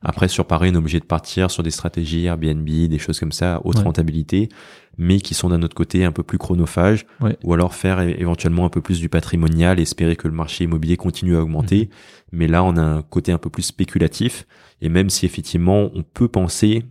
Après, 0.06 0.28
sur 0.28 0.46
Paris, 0.46 0.70
on 0.72 0.76
est 0.76 0.78
obligé 0.78 1.00
de 1.00 1.06
partir 1.06 1.50
sur 1.50 1.64
des 1.64 1.72
stratégies 1.72 2.26
Airbnb, 2.26 2.66
des 2.68 3.00
choses 3.00 3.20
comme 3.20 3.32
ça, 3.32 3.62
haute 3.64 3.78
Ouais. 3.78 3.84
rentabilité, 3.84 4.50
mais 4.98 5.20
qui 5.20 5.34
sont 5.34 5.50
d'un 5.50 5.62
autre 5.64 5.76
côté 5.76 6.06
un 6.06 6.12
peu 6.12 6.24
plus 6.24 6.38
chronophages. 6.38 7.06
Ouais. 7.22 7.38
Ou 7.44 7.54
alors 7.54 7.74
faire 7.74 8.00
éventuellement 8.02 8.66
un 8.66 8.70
peu 8.70 8.82
plus 8.82 9.00
du 9.00 9.10
patrimonial, 9.10 9.80
espérer 9.80 10.16
que 10.16 10.28
le 10.28 10.34
marché 10.34 10.64
immobilier 10.66 10.98
continue 10.98 11.36
à 11.36 11.42
augmenter. 11.42 11.86
Mhm. 11.86 11.88
Mais 12.34 12.48
là, 12.48 12.64
on 12.64 12.76
a 12.78 12.82
un 12.82 13.02
côté 13.02 13.32
un 13.32 13.38
peu 13.38 13.50
plus 13.50 13.64
spéculatif. 13.64 14.46
Et 14.82 14.90
même 14.90 15.10
si 15.10 15.26
effectivement, 15.26 15.90
on 15.94 16.04
peut 16.04 16.28
penser 16.28 16.84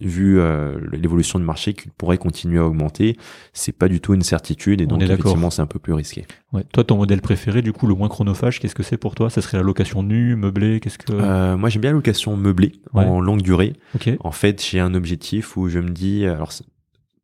vu 0.00 0.40
euh, 0.40 0.76
l'évolution 0.92 1.38
du 1.38 1.44
marché 1.44 1.72
qu'il 1.72 1.90
pourrait 1.92 2.18
continuer 2.18 2.58
à 2.58 2.66
augmenter, 2.66 3.16
c'est 3.52 3.72
pas 3.72 3.88
du 3.88 4.00
tout 4.00 4.12
une 4.12 4.22
certitude 4.22 4.80
et 4.80 4.84
On 4.84 4.88
donc 4.88 5.02
effectivement 5.02 5.50
c'est 5.50 5.62
un 5.62 5.66
peu 5.66 5.78
plus 5.78 5.92
risqué. 5.92 6.26
Ouais. 6.52 6.64
Toi, 6.72 6.82
ton 6.82 6.96
modèle 6.96 7.20
préféré, 7.20 7.62
du 7.62 7.72
coup, 7.72 7.86
le 7.86 7.94
moins 7.94 8.08
chronophage, 8.08 8.58
qu'est-ce 8.60 8.74
que 8.74 8.82
c'est 8.82 8.96
pour 8.96 9.14
toi? 9.14 9.30
Ça 9.30 9.40
serait 9.40 9.56
la 9.56 9.62
location 9.62 10.02
nue, 10.02 10.34
meublée, 10.34 10.80
qu'est-ce 10.80 10.98
que 10.98 11.12
Euh, 11.12 11.56
moi 11.56 11.68
j'aime 11.68 11.80
bien 11.82 11.90
la 11.92 11.96
location 11.96 12.36
meublée 12.36 12.72
Ouais. 12.92 13.04
en 13.04 13.20
longue 13.20 13.40
durée. 13.42 13.74
Ok. 13.94 14.10
En 14.20 14.32
fait, 14.32 14.62
j'ai 14.68 14.80
un 14.80 14.94
objectif 14.94 15.56
où 15.56 15.68
je 15.68 15.78
me 15.78 15.90
dis, 15.90 16.26
alors 16.26 16.50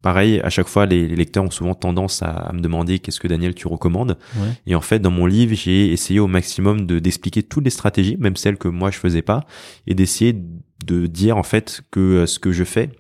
pareil, 0.03 0.41
à 0.41 0.51
chaque 0.51 0.69
fois, 0.69 0.87
les, 0.87 1.07
les 1.09 1.17
lecteurs 1.17 1.45
ont 1.45 1.51
souvent 1.51 1.75
tendance 1.75 2.23
à, 2.23 2.31
à 2.31 2.53
me 2.53 2.61
demander 2.61 2.99
qu'est-ce 2.99 3.21
que 3.21 3.29
Daniel 3.29 3.55
tu 3.55 3.67
recommandes. 3.69 4.17
Ouais. 4.37 4.49
Et 4.67 4.75
en 4.75 4.81
fait, 4.81 4.99
dans 4.99 5.11
mon 5.11 5.27
livre, 5.27 5.55
j'ai 5.55 5.93
essayé 5.93 6.21
au 6.21 6.27
maximum 6.27 6.87
de 6.87 6.99
d'expliquer 6.99 7.43
toutes 7.43 7.65
les 7.65 7.71
stratégies, 7.71 8.17
même 8.19 8.37
celles 8.37 8.57
que 8.59 8.69
moi 8.69 8.91
je 8.91 8.99
faisais 8.99 9.23
pas, 9.23 9.45
et 9.87 9.95
d'essayer 9.95 10.35
de 10.87 11.07
dire 11.07 11.37
en 11.37 11.43
fait 11.43 11.83
que 11.91 12.01
euh, 12.01 12.27
ce 12.27 12.39
que 12.39 12.53
je 12.53 12.65
fais 12.65 12.91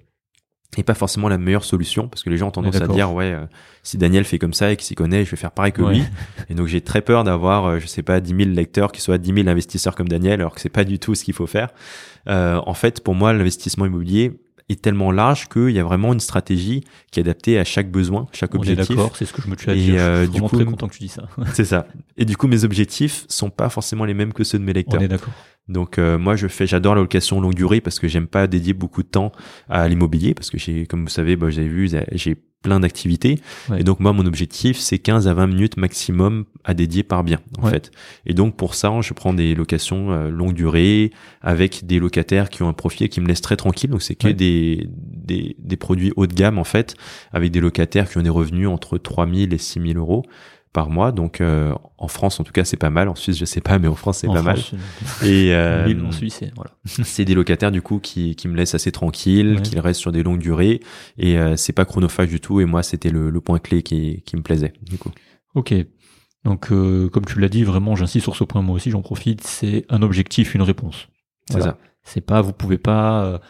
n'est 0.76 0.84
pas 0.84 0.94
forcément 0.94 1.28
la 1.28 1.36
meilleure 1.38 1.64
solution, 1.64 2.06
parce 2.06 2.22
que 2.22 2.30
les 2.30 2.36
gens 2.36 2.46
ont 2.48 2.52
tendance 2.52 2.76
à 2.76 2.86
dire 2.86 3.12
ouais, 3.12 3.32
euh, 3.32 3.44
si 3.82 3.98
Daniel 3.98 4.24
fait 4.24 4.38
comme 4.38 4.52
ça 4.52 4.70
et 4.70 4.76
qu'il 4.76 4.84
s'y 4.86 4.94
connaît, 4.94 5.24
je 5.24 5.30
vais 5.32 5.36
faire 5.36 5.50
pareil 5.50 5.72
que 5.72 5.82
Ouais. 5.82 5.94
lui. 5.94 6.02
Et 6.48 6.54
donc 6.54 6.68
j'ai 6.68 6.80
très 6.80 7.00
peur 7.00 7.24
d'avoir, 7.24 7.64
euh, 7.66 7.78
je 7.80 7.86
sais 7.88 8.04
pas, 8.04 8.20
10 8.20 8.36
000 8.44 8.50
lecteurs 8.50 8.92
qui 8.92 9.00
soient 9.00 9.18
10 9.18 9.34
000 9.34 9.48
investisseurs 9.48 9.96
comme 9.96 10.08
Daniel, 10.08 10.34
alors 10.40 10.54
que 10.54 10.60
c'est 10.60 10.68
pas 10.68 10.84
du 10.84 11.00
tout 11.00 11.16
ce 11.16 11.24
qu'il 11.24 11.34
faut 11.34 11.48
faire. 11.48 11.70
Euh, 12.28 12.60
en 12.64 12.74
fait, 12.74 13.02
pour 13.02 13.16
moi, 13.16 13.32
l'investissement 13.32 13.84
immobilier 13.86 14.32
est 14.72 14.80
tellement 14.82 15.10
large 15.12 15.48
qu'il 15.48 15.70
y 15.70 15.78
a 15.78 15.84
vraiment 15.84 16.12
une 16.12 16.20
stratégie 16.20 16.84
qui 17.10 17.20
est 17.20 17.22
adaptée 17.22 17.58
à 17.58 17.64
chaque 17.64 17.90
besoin, 17.90 18.26
chaque 18.32 18.54
On 18.54 18.58
est 18.58 18.70
objectif. 18.70 18.96
d'accord, 18.96 19.16
c'est 19.16 19.24
ce 19.24 19.32
que 19.32 19.42
je 19.42 19.48
me 19.48 19.56
tue 19.56 19.70
à 19.70 19.74
Et, 19.74 19.76
dire. 19.76 19.94
euh, 20.00 20.16
je 20.18 20.20
suis 20.22 20.26
du 20.26 20.32
vraiment 20.32 20.48
coup- 20.48 20.56
très 20.56 20.64
content 20.64 20.88
que 20.88 20.94
tu 20.94 21.00
dis 21.00 21.08
ça. 21.08 21.28
C'est 21.54 21.64
ça. 21.64 21.86
Et 22.16 22.24
du 22.24 22.36
coup, 22.36 22.46
mes 22.46 22.64
objectifs 22.64 23.24
sont 23.28 23.50
pas 23.50 23.68
forcément 23.68 24.04
les 24.04 24.14
mêmes 24.14 24.32
que 24.32 24.44
ceux 24.44 24.58
de 24.58 24.64
mes 24.64 24.72
On 24.72 24.74
lecteurs. 24.74 25.02
est 25.02 25.08
d'accord. 25.08 25.32
Donc 25.68 25.98
euh, 25.98 26.18
moi, 26.18 26.34
je 26.36 26.48
fais, 26.48 26.66
j'adore 26.66 26.94
la 26.94 27.00
location 27.02 27.40
longue 27.40 27.54
durée 27.54 27.80
parce 27.80 27.98
que 28.00 28.08
j'aime 28.08 28.26
pas 28.26 28.46
dédier 28.46 28.72
beaucoup 28.72 29.02
de 29.02 29.08
temps 29.08 29.30
à 29.68 29.86
l'immobilier 29.88 30.34
parce 30.34 30.50
que 30.50 30.58
j'ai, 30.58 30.86
comme 30.86 31.02
vous 31.04 31.08
savez, 31.10 31.36
bah, 31.36 31.46
vous 31.46 31.58
avez 31.58 31.68
vu, 31.68 31.88
j'ai 32.12 32.36
plein 32.62 32.80
d'activités. 32.80 33.40
Ouais. 33.70 33.80
Et 33.80 33.84
donc 33.84 34.00
moi, 34.00 34.12
mon 34.12 34.26
objectif, 34.26 34.78
c'est 34.78 34.98
15 34.98 35.28
à 35.28 35.34
20 35.34 35.46
minutes 35.46 35.76
maximum 35.76 36.44
à 36.64 36.74
dédier 36.74 37.02
par 37.02 37.24
bien, 37.24 37.38
en 37.58 37.64
Ouais. 37.64 37.70
fait. 37.70 37.90
Et 38.26 38.34
donc 38.34 38.56
pour 38.56 38.74
ça, 38.74 38.92
je 39.00 39.14
prends 39.14 39.32
des 39.32 39.54
locations 39.54 40.12
euh, 40.12 40.28
longue 40.30 40.52
durée 40.54 41.10
avec 41.40 41.86
des 41.86 41.98
locataires 41.98 42.50
qui 42.50 42.62
ont 42.62 42.68
un 42.68 42.72
profil 42.74 43.08
qui 43.08 43.20
me 43.20 43.26
laisse 43.26 43.40
très 43.40 43.56
tranquille. 43.56 43.90
Donc 43.90 44.02
c'est 44.02 44.14
que 44.14 44.26
Ouais. 44.28 44.34
des, 44.34 44.86
des, 44.90 45.56
des 45.58 45.76
produits 45.76 46.12
haut 46.16 46.26
de 46.26 46.34
gamme, 46.34 46.58
en 46.58 46.64
fait, 46.64 46.94
avec 47.32 47.50
des 47.50 47.60
locataires 47.60 48.08
qui 48.10 48.18
ont 48.18 48.22
des 48.22 48.28
revenus 48.28 48.68
entre 48.68 48.98
3000 48.98 49.54
et 49.54 49.58
6000 49.58 49.96
euros 49.96 50.24
par 50.72 50.88
mois. 50.90 51.12
Donc 51.12 51.40
euh, 51.40 51.74
en 51.98 52.08
France, 52.08 52.38
en 52.40 52.44
tout 52.44 52.52
cas, 52.52 52.64
c'est 52.64 52.76
pas 52.76 52.90
mal. 52.90 53.08
En 53.08 53.14
Suisse, 53.14 53.36
je 53.38 53.44
sais 53.44 53.60
pas, 53.60 53.78
mais 53.78 53.88
en 53.88 53.94
France, 53.94 54.18
c'est 54.18 54.26
pas 54.28 54.42
France, 54.42 54.72
mal. 54.72 55.28
Et 55.28 55.54
euh, 55.54 55.86
Lille, 55.86 56.02
en 56.04 56.12
Suisse, 56.12 56.40
voilà. 56.54 56.70
c'est 56.84 57.24
des 57.24 57.34
locataires 57.34 57.70
du 57.72 57.82
coup 57.82 57.98
qui, 57.98 58.36
qui 58.36 58.48
me 58.48 58.56
laissent 58.56 58.74
assez 58.74 58.92
tranquille, 58.92 59.56
Ouais. 59.56 59.62
qui 59.62 59.78
restent 59.80 60.00
sur 60.00 60.12
des 60.12 60.22
longues 60.22 60.38
durées 60.40 60.80
et 61.18 61.38
euh, 61.38 61.56
c'est 61.56 61.72
pas 61.72 61.84
chronophage 61.84 62.28
du 62.28 62.40
tout 62.40 62.60
et 62.60 62.64
moi 62.64 62.82
c'était 62.82 63.10
le, 63.10 63.30
le 63.30 63.40
point 63.40 63.58
clé 63.58 63.82
qui, 63.82 64.22
qui 64.26 64.36
me 64.36 64.42
plaisait 64.42 64.72
du 64.82 64.96
coup. 64.98 65.10
Ok. 65.54 65.74
Donc, 66.44 66.72
euh, 66.72 67.08
comme 67.10 67.26
tu 67.26 67.38
l'as 67.38 67.50
dit, 67.50 67.64
vraiment, 67.64 67.96
j'insiste 67.96 68.22
sur 68.24 68.34
ce 68.34 68.44
point, 68.44 68.62
moi 68.62 68.74
aussi, 68.76 68.90
j'en 68.90 69.02
profite. 69.02 69.42
C'est 69.46 69.84
un 69.90 70.00
objectif, 70.00 70.54
une 70.54 70.62
réponse. 70.62 71.08
C'est 71.50 71.58
Voilà. 71.58 71.72
ça. 71.72 71.78
C'est 72.02 72.22
pas, 72.22 72.40
vous 72.40 72.54
pouvez 72.54 72.78
pas. 72.78 73.40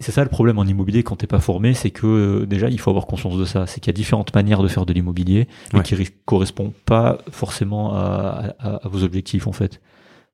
C'est 0.00 0.12
ça 0.12 0.22
le 0.22 0.28
problème 0.30 0.58
en 0.58 0.64
immobilier 0.64 1.02
quand 1.02 1.16
t'es 1.16 1.26
pas 1.26 1.40
formé, 1.40 1.74
c'est 1.74 1.90
que 1.90 2.06
euh, 2.06 2.46
déjà 2.46 2.68
il 2.68 2.78
faut 2.80 2.90
avoir 2.90 3.06
conscience 3.06 3.36
de 3.36 3.44
ça. 3.44 3.66
C'est 3.66 3.80
qu'il 3.80 3.88
y 3.88 3.94
a 3.94 3.96
différentes 3.96 4.34
manières 4.34 4.62
de 4.62 4.68
faire 4.68 4.86
de 4.86 4.92
l'immobilier, 4.92 5.48
mais 5.72 5.78
Ouais. 5.80 5.84
qui 5.84 5.94
ris- 5.94 6.10
correspondent 6.24 6.72
pas 6.86 7.18
forcément 7.30 7.94
à, 7.94 8.54
à- 8.58 8.76
à 8.84 8.88
vos 8.88 9.02
objectifs 9.04 9.46
en 9.46 9.52
fait. 9.52 9.80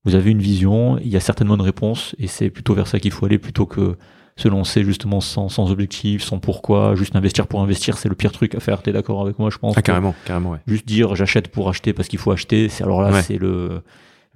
Vous 0.04 0.14
avez 0.14 0.30
une 0.30 0.40
vision, 0.40 0.98
il 0.98 1.08
y 1.08 1.16
a 1.16 1.20
certainement 1.20 1.54
une 1.56 1.60
réponse, 1.62 2.14
et 2.18 2.28
c'est 2.28 2.50
plutôt 2.50 2.74
vers 2.74 2.86
ça 2.86 2.98
qu'il 3.00 3.10
faut 3.10 3.26
aller 3.26 3.38
plutôt 3.38 3.66
que 3.66 3.96
se 4.36 4.46
lancer 4.46 4.84
justement 4.84 5.20
sans, 5.20 5.48
sans 5.48 5.72
objectif, 5.72 6.22
sans 6.22 6.38
pourquoi, 6.38 6.94
juste 6.94 7.16
investir 7.16 7.48
pour 7.48 7.60
investir, 7.60 7.98
c'est 7.98 8.08
le 8.08 8.14
pire 8.14 8.30
truc 8.30 8.54
à 8.54 8.60
faire. 8.60 8.80
T'es 8.82 8.92
d'accord 8.92 9.20
avec 9.20 9.40
moi, 9.40 9.50
je 9.50 9.58
pense. 9.58 9.74
Ah 9.76 9.82
carrément, 9.82 10.14
carrément 10.24 10.50
ouais. 10.52 10.58
Juste 10.68 10.86
dire 10.86 11.16
j'achète 11.16 11.48
pour 11.48 11.68
acheter 11.68 11.92
parce 11.92 12.06
qu'il 12.06 12.20
faut 12.20 12.30
acheter, 12.30 12.68
c'est 12.68 12.84
alors 12.84 13.02
là 13.02 13.10
Ouais. 13.10 13.22
c'est 13.22 13.36
le 13.38 13.82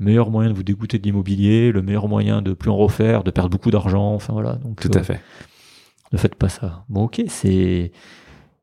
meilleur 0.03 0.31
moyen 0.31 0.51
de 0.51 0.55
vous 0.55 0.63
dégoûter 0.63 0.99
de 0.99 1.05
l'immobilier, 1.05 1.73
le 1.73 1.81
meilleur 1.83 2.09
moyen 2.09 2.43
de 2.43 2.53
plus 2.53 2.71
en 2.71 2.77
refaire, 2.77 3.25
de 3.25 3.31
perdre 3.31 3.51
beaucoup 3.51 3.71
d'argent, 3.71 4.13
enfin 4.15 4.33
voilà. 4.35 4.55
Donc 4.57 4.81
Tout 4.81 4.95
euh, 4.97 5.01
à 5.01 5.03
fait. 5.03 5.21
ne 6.13 6.19
faites 6.19 6.35
pas 6.35 6.49
ça. 6.49 6.85
Bon 6.89 7.05
ok, 7.05 7.23
c'est 7.29 7.93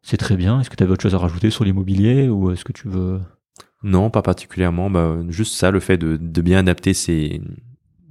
c'est 0.02 0.18
très 0.18 0.36
bien. 0.38 0.60
Est-ce 0.62 0.70
que 0.70 0.76
tu 0.76 0.84
avais 0.84 0.92
autre 0.94 1.04
chose 1.04 1.16
à 1.16 1.18
rajouter 1.18 1.50
sur 1.50 1.64
l'immobilier 1.66 2.30
ou 2.30 2.52
est-ce 2.52 2.64
que 2.64 2.72
tu 2.74 2.88
veux? 2.88 3.20
Non, 3.84 4.10
pas 4.10 4.22
particulièrement. 4.22 4.90
Bah, 4.90 5.18
juste 5.30 5.56
ça, 5.56 5.72
le 5.72 5.80
fait 5.80 5.98
de, 5.98 6.18
de 6.20 6.42
bien 6.42 6.58
adapter 6.60 6.94
ses, 6.94 7.42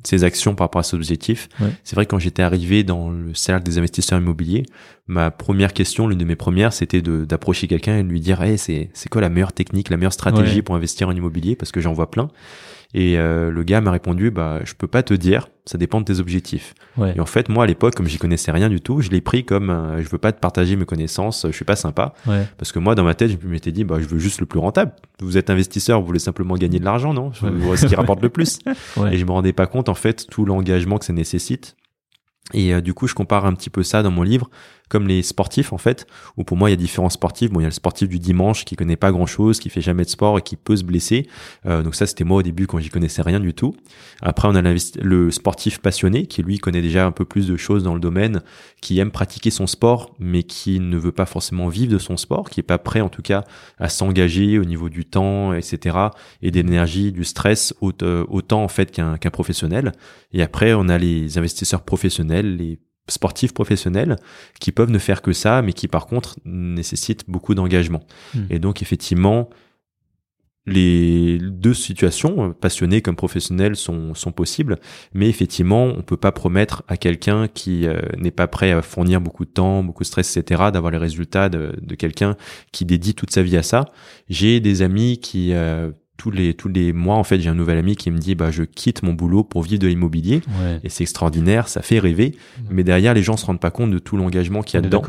ses 0.04 0.24
actions 0.24 0.54
par 0.54 0.66
rapport 0.66 0.80
à 0.80 0.82
ses 0.82 0.96
objectifs. 0.96 1.48
Ouais. 1.60 1.68
C'est 1.84 1.94
vrai 1.94 2.06
que 2.06 2.10
quand 2.10 2.18
j'étais 2.18 2.42
arrivé 2.42 2.84
dans 2.84 3.10
le 3.10 3.34
cercle 3.34 3.64
des 3.64 3.76
investisseurs 3.78 4.18
immobiliers, 4.18 4.64
ma 5.06 5.30
première 5.30 5.72
question, 5.74 6.06
l'une 6.08 6.18
de 6.18 6.24
mes 6.24 6.36
premières, 6.36 6.72
c'était 6.72 7.02
de- 7.02 7.24
d'approcher 7.24 7.66
quelqu'un 7.68 7.98
et 7.98 8.02
de 8.02 8.08
lui 8.08 8.20
dire 8.20 8.40
hey, 8.42 8.56
c'est 8.58 8.90
c'est 8.94 9.08
quoi 9.10 9.20
la 9.20 9.28
meilleure 9.28 9.52
technique, 9.52 9.90
la 9.90 9.96
meilleure 9.98 10.12
stratégie 10.12 10.56
Ouais. 10.56 10.62
pour 10.62 10.74
investir 10.74 11.08
en 11.08 11.12
immobilier? 11.12 11.54
Parce 11.56 11.70
que 11.72 11.80
j'en 11.80 11.92
vois 11.92 12.10
plein. 12.10 12.28
Et 12.94 13.18
euh, 13.18 13.50
le 13.50 13.62
gars 13.64 13.82
m'a 13.82 13.90
répondu 13.90 14.30
bah 14.30 14.60
je 14.64 14.72
peux 14.72 14.86
pas 14.86 15.02
te 15.02 15.12
dire, 15.12 15.48
ça 15.66 15.76
dépend 15.76 16.00
de 16.00 16.06
tes 16.06 16.20
objectifs. 16.20 16.74
Ouais. 16.96 17.12
Et 17.16 17.20
en 17.20 17.26
fait, 17.26 17.50
moi 17.50 17.64
à 17.64 17.66
l'époque, 17.66 17.94
comme 17.94 18.06
j'y 18.06 18.16
connaissais 18.16 18.50
rien 18.50 18.70
du 18.70 18.80
tout, 18.80 19.02
je 19.02 19.10
l'ai 19.10 19.20
pris 19.20 19.44
comme 19.44 19.68
euh, 19.68 20.02
je 20.02 20.08
veux 20.08 20.16
pas 20.16 20.32
te 20.32 20.40
partager 20.40 20.74
mes 20.74 20.86
connaissances, 20.86 21.44
je 21.46 21.52
suis 21.52 21.66
pas 21.66 21.76
sympa. 21.76 22.14
Ouais. 22.26 22.46
Parce 22.56 22.72
que 22.72 22.78
moi, 22.78 22.94
dans 22.94 23.04
ma 23.04 23.14
tête, 23.14 23.30
je 23.30 23.46
m'étais 23.46 23.72
dit, 23.72 23.84
bah, 23.84 23.98
je 24.00 24.06
veux 24.06 24.18
juste 24.18 24.40
le 24.40 24.46
plus 24.46 24.58
rentable. 24.58 24.92
Vous 25.20 25.36
êtes 25.36 25.50
investisseur, 25.50 26.00
vous 26.00 26.06
voulez 26.06 26.18
simplement 26.18 26.54
gagner 26.54 26.78
de 26.78 26.84
l'argent, 26.84 27.12
non? 27.12 27.30
Je 27.32 27.44
veux 27.46 27.76
ce 27.76 27.86
qui 27.86 27.94
rapporte 27.94 28.22
le 28.22 28.30
plus. 28.30 28.58
Ouais. 28.96 29.14
Et 29.14 29.18
je 29.18 29.24
me 29.24 29.30
rendais 29.32 29.52
pas 29.52 29.66
compte, 29.66 29.88
en 29.88 29.94
fait, 29.94 30.26
tout 30.30 30.44
l'engagement 30.44 30.98
que 30.98 31.04
ça 31.04 31.12
nécessite. 31.12 31.76
Et 32.54 32.74
euh, 32.74 32.80
du 32.80 32.94
coup, 32.94 33.06
je 33.06 33.14
compare 33.14 33.44
un 33.44 33.54
petit 33.54 33.70
peu 33.70 33.82
ça 33.82 34.02
dans 34.02 34.10
mon 34.10 34.22
livre, 34.22 34.48
comme 34.88 35.06
les 35.06 35.22
sportifs, 35.22 35.72
en 35.72 35.78
fait, 35.78 36.06
où 36.36 36.44
pour 36.44 36.56
moi, 36.56 36.70
il 36.70 36.72
y 36.72 36.74
a 36.74 36.76
différents 36.76 37.10
sportifs. 37.10 37.50
Bon, 37.50 37.60
il 37.60 37.64
y 37.64 37.66
a 37.66 37.68
le 37.68 37.74
sportif 37.74 38.08
du 38.08 38.18
dimanche 38.18 38.64
qui 38.64 38.76
connaît 38.76 38.96
pas 38.96 39.12
grand-chose, 39.12 39.60
qui 39.60 39.70
fait 39.70 39.80
jamais 39.80 40.04
de 40.04 40.10
sport 40.10 40.38
et 40.38 40.42
qui 40.42 40.56
peut 40.56 40.76
se 40.76 40.84
blesser. 40.84 41.28
Euh, 41.66 41.82
donc 41.82 41.94
ça, 41.94 42.06
c'était 42.06 42.24
moi 42.24 42.38
au 42.38 42.42
début 42.42 42.66
quand 42.66 42.78
j'y 42.78 42.90
connaissais 42.90 43.22
rien 43.22 43.40
du 43.40 43.54
tout. 43.54 43.74
Après, 44.22 44.48
on 44.48 44.54
a 44.54 44.62
le 44.62 45.30
sportif 45.30 45.80
passionné, 45.80 46.26
qui 46.26 46.42
lui 46.42 46.58
connaît 46.58 46.82
déjà 46.82 47.06
un 47.06 47.12
peu 47.12 47.24
plus 47.24 47.46
de 47.46 47.56
choses 47.56 47.82
dans 47.82 47.94
le 47.94 48.00
domaine, 48.00 48.42
qui 48.80 48.98
aime 48.98 49.10
pratiquer 49.10 49.50
son 49.50 49.66
sport, 49.66 50.14
mais 50.18 50.42
qui 50.42 50.80
ne 50.80 50.96
veut 50.96 51.12
pas 51.12 51.26
forcément 51.26 51.68
vivre 51.68 51.92
de 51.92 51.98
son 51.98 52.16
sport, 52.16 52.50
qui 52.50 52.60
est 52.60 52.64
pas 52.64 52.78
prêt, 52.78 53.00
en 53.00 53.08
tout 53.08 53.22
cas, 53.22 53.44
à 53.78 53.88
s'engager 53.88 54.58
au 54.58 54.64
niveau 54.64 54.88
du 54.88 55.04
temps, 55.04 55.52
etc., 55.52 55.96
et 56.42 56.50
d'énergie, 56.50 57.12
du 57.12 57.24
stress, 57.24 57.74
euh, 58.02 58.24
autant 58.28 58.62
en 58.62 58.68
fait 58.68 58.90
qu'un 58.90 59.18
qu'un 59.18 59.30
professionnel. 59.30 59.92
Et 60.32 60.42
après, 60.42 60.74
on 60.74 60.88
a 60.88 60.98
les 60.98 61.38
investisseurs 61.38 61.82
professionnels, 61.82 62.56
les 62.56 62.78
sportifs 63.08 63.52
professionnels, 63.52 64.16
qui 64.60 64.72
peuvent 64.72 64.90
ne 64.90 64.98
faire 64.98 65.22
que 65.22 65.32
ça, 65.32 65.62
mais 65.62 65.72
qui 65.72 65.88
par 65.88 66.06
contre 66.06 66.36
nécessitent 66.44 67.24
beaucoup 67.28 67.54
d'engagement. 67.54 68.02
Hmm. 68.34 68.44
Et 68.50 68.58
donc 68.58 68.82
effectivement, 68.82 69.48
les 70.68 71.38
deux 71.38 71.74
situations, 71.74 72.50
euh, 72.50 72.52
passionné 72.52 73.00
comme 73.02 73.16
professionnel, 73.16 73.74
sont, 73.76 74.14
sont 74.14 74.32
possibles, 74.32 74.78
mais 75.14 75.28
effectivement, 75.28 75.84
on 75.84 76.02
peut 76.02 76.16
pas 76.16 76.32
promettre 76.32 76.82
à 76.88 76.96
quelqu'un 76.96 77.48
qui 77.48 77.86
euh, 77.86 78.00
n'est 78.18 78.30
pas 78.30 78.46
prêt 78.46 78.72
à 78.72 78.82
fournir 78.82 79.20
beaucoup 79.20 79.44
de 79.44 79.50
temps, 79.50 79.82
beaucoup 79.82 80.02
de 80.02 80.08
stress, 80.08 80.36
etc., 80.36 80.64
d'avoir 80.72 80.92
les 80.92 80.98
résultats 80.98 81.48
de, 81.48 81.74
de 81.80 81.94
quelqu'un 81.94 82.36
qui 82.72 82.84
dédie 82.84 83.14
toute 83.14 83.30
sa 83.30 83.42
vie 83.42 83.56
à 83.56 83.62
ça. 83.62 83.86
J'ai 84.28 84.60
des 84.60 84.82
amis 84.82 85.18
qui 85.18 85.52
euh, 85.52 85.90
tous 86.18 86.30
les 86.30 86.52
tous 86.52 86.68
les 86.68 86.92
mois, 86.92 87.16
en 87.16 87.24
fait, 87.24 87.40
j'ai 87.40 87.48
un 87.48 87.54
nouvel 87.54 87.78
ami 87.78 87.96
qui 87.96 88.10
me 88.10 88.18
dit, 88.18 88.34
bah, 88.34 88.50
je 88.50 88.64
quitte 88.64 89.02
mon 89.02 89.14
boulot 89.14 89.44
pour 89.44 89.62
vivre 89.62 89.80
de 89.80 89.86
l'immobilier, 89.86 90.42
Ouais. 90.60 90.80
et 90.84 90.90
c'est 90.90 91.04
extraordinaire, 91.04 91.68
ça 91.68 91.80
fait 91.80 91.98
rêver, 91.98 92.34
mais 92.68 92.84
derrière, 92.84 93.14
les 93.14 93.22
gens 93.22 93.36
se 93.38 93.46
rendent 93.46 93.60
pas 93.60 93.70
compte 93.70 93.90
de 93.90 93.98
tout 93.98 94.16
l'engagement 94.18 94.60
qu'il 94.62 94.74
y 94.74 94.78
a 94.78 94.82
dedans. 94.82 95.02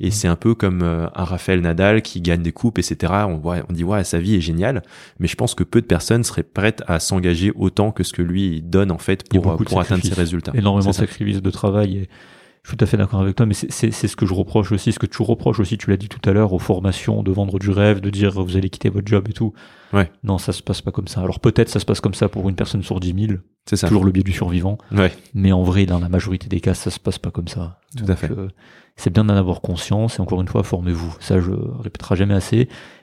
Et 0.00 0.10
c'est 0.10 0.26
un 0.26 0.34
peu 0.36 0.54
comme 0.54 0.82
euh, 0.82 1.06
un 1.14 1.24
Raphaël 1.24 1.60
Nadal 1.60 2.02
qui 2.02 2.20
gagne 2.22 2.42
des 2.42 2.50
coupes, 2.50 2.78
etc. 2.78 3.12
On, 3.28 3.36
voit, 3.36 3.58
on 3.68 3.72
dit, 3.72 3.84
ouais, 3.84 4.02
sa 4.02 4.18
vie 4.18 4.34
est 4.36 4.40
géniale. 4.40 4.82
Mais 5.20 5.28
je 5.28 5.36
pense 5.36 5.54
que 5.54 5.62
peu 5.62 5.80
de 5.80 5.86
personnes 5.86 6.24
seraient 6.24 6.42
prêtes 6.42 6.82
à 6.88 6.98
s'engager 6.98 7.52
autant 7.54 7.92
que 7.92 8.02
ce 8.02 8.12
que 8.12 8.22
lui 8.22 8.62
donne, 8.62 8.90
en 8.90 8.98
fait, 8.98 9.28
pour, 9.28 9.46
euh, 9.48 9.56
pour 9.56 9.80
atteindre 9.80 10.02
ses 10.02 10.14
résultats. 10.14 10.52
énormément 10.54 10.90
de 10.90 10.94
sacrifices 10.94 11.42
de 11.42 11.50
travail 11.50 11.96
et 11.98 12.08
je 12.64 12.70
suis 12.70 12.76
tout 12.76 12.84
à 12.84 12.86
fait 12.86 12.96
d'accord 12.96 13.20
avec 13.20 13.34
toi, 13.34 13.44
mais 13.46 13.54
c'est- 13.54 13.72
c'est 13.72 13.90
c'est 13.90 14.06
ce 14.08 14.14
que 14.16 14.24
je 14.24 14.34
reproche 14.34 14.70
aussi, 14.72 14.92
ce 14.92 14.98
que 15.00 15.06
tu 15.06 15.20
reproches 15.22 15.58
aussi, 15.58 15.76
tu 15.78 15.90
l'as 15.90 15.96
dit 15.96 16.08
tout 16.08 16.20
à 16.28 16.32
l'heure, 16.32 16.52
aux 16.52 16.58
formations, 16.60 17.22
de 17.24 17.32
vendre 17.32 17.58
du 17.58 17.70
rêve, 17.70 18.00
de 18.00 18.08
dire 18.10 18.40
vous 18.40 18.56
allez 18.56 18.70
quitter 18.70 18.88
votre 18.88 19.06
job 19.08 19.26
et 19.28 19.32
tout. 19.32 19.52
Ouais. 19.92 20.10
Non, 20.22 20.38
ça 20.38 20.52
se 20.52 20.62
passe 20.62 20.80
pas 20.80 20.90
comme 20.92 21.08
ça. 21.08 21.20
Alors 21.22 21.40
peut-être 21.40 21.68
ça 21.68 21.80
se 21.80 21.84
passe 21.84 22.00
comme 22.00 22.14
ça 22.14 22.28
pour 22.28 22.48
une 22.48 22.54
personne 22.54 22.82
sur 22.82 23.00
10 23.00 23.14
000, 23.28 23.40
C'est 23.66 23.76
ça. 23.76 23.88
toujours 23.88 24.04
le 24.04 24.12
biais 24.12 24.22
du 24.22 24.32
survivant, 24.32 24.78
Ouais, 24.92 25.12
mais 25.34 25.50
en 25.52 25.62
vrai, 25.62 25.86
dans 25.86 25.98
la 25.98 26.08
majorité 26.08 26.48
des 26.48 26.60
cas, 26.60 26.74
ça 26.74 26.90
se 26.90 27.00
passe 27.00 27.18
pas 27.18 27.30
comme 27.32 27.48
ça. 27.48 27.80
Tout 27.96 28.04
à 28.08 28.14
fait. 28.16 28.30
euh, 28.30 28.48
c'est 28.96 29.12
bien 29.12 29.24
d'en 29.24 29.34
avoir 29.36 29.60
conscience 29.60 30.18
et 30.18 30.22
encore 30.22 30.40
une 30.40 30.48
fois, 30.48 30.62
formez-vous. 30.62 31.16
Ça, 31.20 31.40
je 31.40 31.50
répéterai 31.80 32.16
jamais 32.16 32.34
assez. 32.34 32.56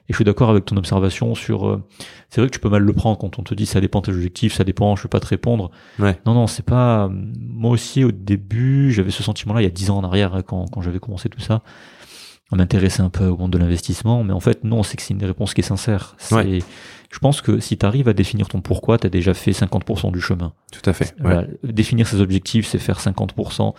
Et 0.08 0.12
je 0.14 0.16
suis 0.16 0.26
d'accord 0.26 0.50
avec 0.50 0.66
ton 0.66 0.76
observation 0.78 1.36
sur. 1.36 1.68
euh, 1.68 1.84
c'est 2.30 2.42
vrai 2.42 2.50
que 2.50 2.54
tu 2.54 2.60
peux 2.60 2.70
mal 2.70 2.82
le 2.82 2.94
prendre 2.94 3.18
quand 3.20 3.38
on 3.38 3.44
te 3.44 3.54
dit 3.54 3.66
ça 3.68 3.80
dépend 3.80 4.02
de 4.02 4.08
tes 4.08 4.12
objectifs, 4.12 4.54
ça 4.56 4.64
dépend, 4.64 4.96
je 4.96 5.04
peux 5.04 5.08
pas 5.10 5.20
te 5.20 5.28
répondre. 5.28 5.70
Ouais. 6.00 6.18
Non, 6.26 6.34
non, 6.34 6.48
c'est 6.48 6.66
pas. 6.66 7.12
Moi 7.40 7.70
aussi, 7.72 8.04
au 8.04 8.12
début, 8.12 8.92
j'avais 8.92 9.12
ce 9.12 9.22
sentiment-là 9.22 9.62
il 9.62 9.66
y 9.66 9.68
a 9.68 9.72
dix 9.72 9.92
ans 9.92 9.98
en 9.98 10.04
arrière, 10.04 10.34
hein, 10.34 10.42
quand, 10.42 10.66
quand 10.72 10.82
j'avais 10.82 11.00
commencé 11.00 11.30
tout 11.30 11.40
ça. 11.42 11.62
On 12.52 12.56
m'intéressait 12.56 13.04
un 13.04 13.12
peu 13.12 13.26
au 13.26 13.38
monde 13.38 13.52
de 13.52 13.60
l'investissement, 13.60 14.24
mais 14.24 14.34
en 14.34 14.40
fait, 14.40 14.64
non, 14.64 14.82
c'est 14.82 14.98
que 14.98 15.04
c'est 15.04 15.14
une 15.14 15.24
réponse 15.24 15.54
qui 15.54 15.62
est 15.62 15.64
sincère. 15.64 16.16
C'est- 16.18 16.34
Ouais. 16.36 16.60
Je 17.12 17.20
pense 17.20 17.42
que 17.42 17.60
si 17.60 17.78
tu 17.78 17.86
arrives 17.86 18.08
à 18.08 18.14
définir 18.14 18.48
ton 18.48 18.62
pourquoi, 18.62 18.98
tu 18.98 19.06
as 19.06 19.10
déjà 19.12 19.34
fait 19.36 19.52
50% 19.52 20.12
du 20.12 20.22
chemin. 20.22 20.54
tout 20.72 20.88
à 20.90 20.94
fait. 20.94 21.06
Ouais. 21.18 21.22
Voilà. 21.22 21.44
Définir 21.64 22.08
ses 22.08 22.20
objectifs, 22.22 22.66
c'est 22.68 22.80
faire 22.80 23.00
50%. 23.00 23.74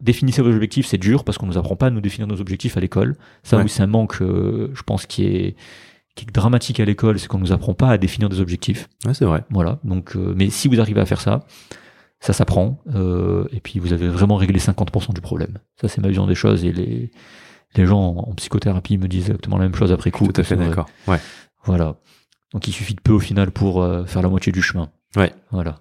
Définissez 0.00 0.42
vos 0.42 0.50
objectifs, 0.50 0.86
c'est 0.86 0.98
dur 0.98 1.24
parce 1.24 1.38
qu'on 1.38 1.46
nous 1.46 1.58
apprend 1.58 1.76
pas 1.76 1.86
à 1.86 1.90
nous 1.90 2.00
définir 2.00 2.26
nos 2.26 2.40
objectifs 2.40 2.76
à 2.76 2.80
l'école. 2.80 3.16
Ça, 3.42 3.56
Ouais. 3.56 3.64
oui, 3.64 3.68
c'est 3.68 3.82
un 3.82 3.86
manque, 3.86 4.20
euh, 4.22 4.70
je 4.74 4.82
pense, 4.82 5.06
qui 5.06 5.24
est, 5.24 5.56
qui 6.16 6.24
est 6.24 6.32
dramatique 6.32 6.80
à 6.80 6.84
l'école, 6.84 7.18
c'est 7.18 7.28
qu'on 7.28 7.38
nous 7.38 7.52
apprend 7.52 7.74
pas 7.74 7.88
à 7.90 7.98
définir 7.98 8.28
des 8.28 8.40
objectifs. 8.40 8.88
Ouais, 9.06 9.14
c'est 9.14 9.24
vrai. 9.24 9.44
Voilà. 9.50 9.78
Donc, 9.84 10.16
euh, 10.16 10.32
mais 10.36 10.50
si 10.50 10.68
vous 10.68 10.80
arrivez 10.80 11.00
à 11.00 11.06
faire 11.06 11.20
ça, 11.20 11.46
ça 12.20 12.32
s'apprend. 12.32 12.82
euh, 12.94 13.44
et 13.52 13.60
puis, 13.60 13.78
vous 13.78 13.92
avez 13.92 14.08
vraiment 14.08 14.36
réglé 14.36 14.58
50% 14.58 15.12
du 15.14 15.20
problème. 15.20 15.58
Ça, 15.80 15.88
c'est 15.88 16.00
ma 16.00 16.08
vision 16.08 16.26
des 16.26 16.34
choses. 16.34 16.64
Et 16.64 16.72
les, 16.72 17.10
les 17.76 17.86
gens 17.86 18.00
en, 18.00 18.30
en 18.30 18.34
psychothérapie 18.34 18.98
me 18.98 19.08
disent 19.08 19.26
exactement 19.30 19.56
la 19.58 19.64
même 19.64 19.74
chose 19.74 19.92
après 19.92 20.10
coup. 20.10 20.26
Tout 20.26 20.40
à 20.40 20.44
fait 20.44 20.56
d'accord. 20.56 20.86
Ouais. 21.06 21.18
Voilà. 21.64 21.96
Donc, 22.52 22.66
il 22.68 22.72
suffit 22.72 22.94
de 22.94 23.00
peu 23.00 23.12
au 23.12 23.20
final 23.20 23.50
pour 23.52 23.80
euh, 23.82 24.04
faire 24.04 24.22
la 24.22 24.28
moitié 24.28 24.50
du 24.52 24.60
chemin. 24.60 24.90
Ouais. 25.16 25.32
Voilà. 25.50 25.78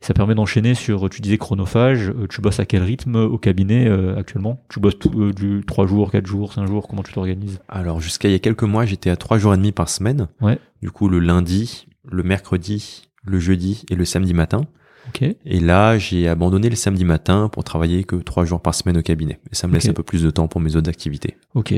Ça 0.00 0.14
permet 0.14 0.34
d'enchaîner 0.34 0.74
sur, 0.74 1.10
tu 1.10 1.20
disais 1.20 1.38
chronophage, 1.38 2.10
euh, 2.10 2.26
tu 2.28 2.40
bosses 2.40 2.60
à 2.60 2.64
quel 2.64 2.82
rythme 2.82 3.16
au 3.16 3.36
cabinet 3.36 3.88
euh, 3.88 4.16
actuellement? 4.16 4.62
Tu 4.68 4.78
bosses 4.78 4.98
tout, 4.98 5.10
euh, 5.20 5.32
du 5.32 5.64
3 5.66 5.86
jours, 5.86 6.12
4 6.12 6.26
jours, 6.26 6.52
5 6.52 6.66
jours, 6.66 6.86
comment 6.86 7.02
tu 7.02 7.12
t'organises? 7.12 7.58
Alors 7.68 8.00
jusqu'à 8.00 8.28
il 8.28 8.32
y 8.32 8.36
a 8.36 8.38
quelques 8.38 8.62
mois, 8.62 8.86
j'étais 8.86 9.10
à 9.10 9.16
trois 9.16 9.38
jours 9.38 9.54
et 9.54 9.56
demi 9.56 9.72
par 9.72 9.88
semaine. 9.88 10.28
Ouais. 10.40 10.58
Du 10.82 10.92
coup, 10.92 11.08
le 11.08 11.18
lundi, 11.18 11.88
le 12.04 12.22
mercredi, 12.22 13.08
le 13.24 13.40
jeudi 13.40 13.84
et 13.90 13.96
le 13.96 14.04
samedi 14.04 14.34
matin. 14.34 14.66
Ok. 15.08 15.22
Et 15.22 15.60
là, 15.60 15.98
j'ai 15.98 16.28
abandonné 16.28 16.68
le 16.68 16.76
samedi 16.76 17.04
matin 17.04 17.48
pour 17.48 17.64
travailler 17.64 18.04
que 18.04 18.16
trois 18.16 18.44
jours 18.44 18.60
par 18.60 18.74
semaine 18.74 18.98
au 18.98 19.02
cabinet. 19.02 19.40
Et 19.50 19.54
ça 19.54 19.66
me 19.66 19.72
laisse 19.72 19.88
un 19.88 19.94
peu 19.94 20.02
plus 20.02 20.22
de 20.22 20.30
temps 20.30 20.48
pour 20.48 20.60
mes 20.60 20.76
autres 20.76 20.90
activités. 20.90 21.36
Ok, 21.54 21.74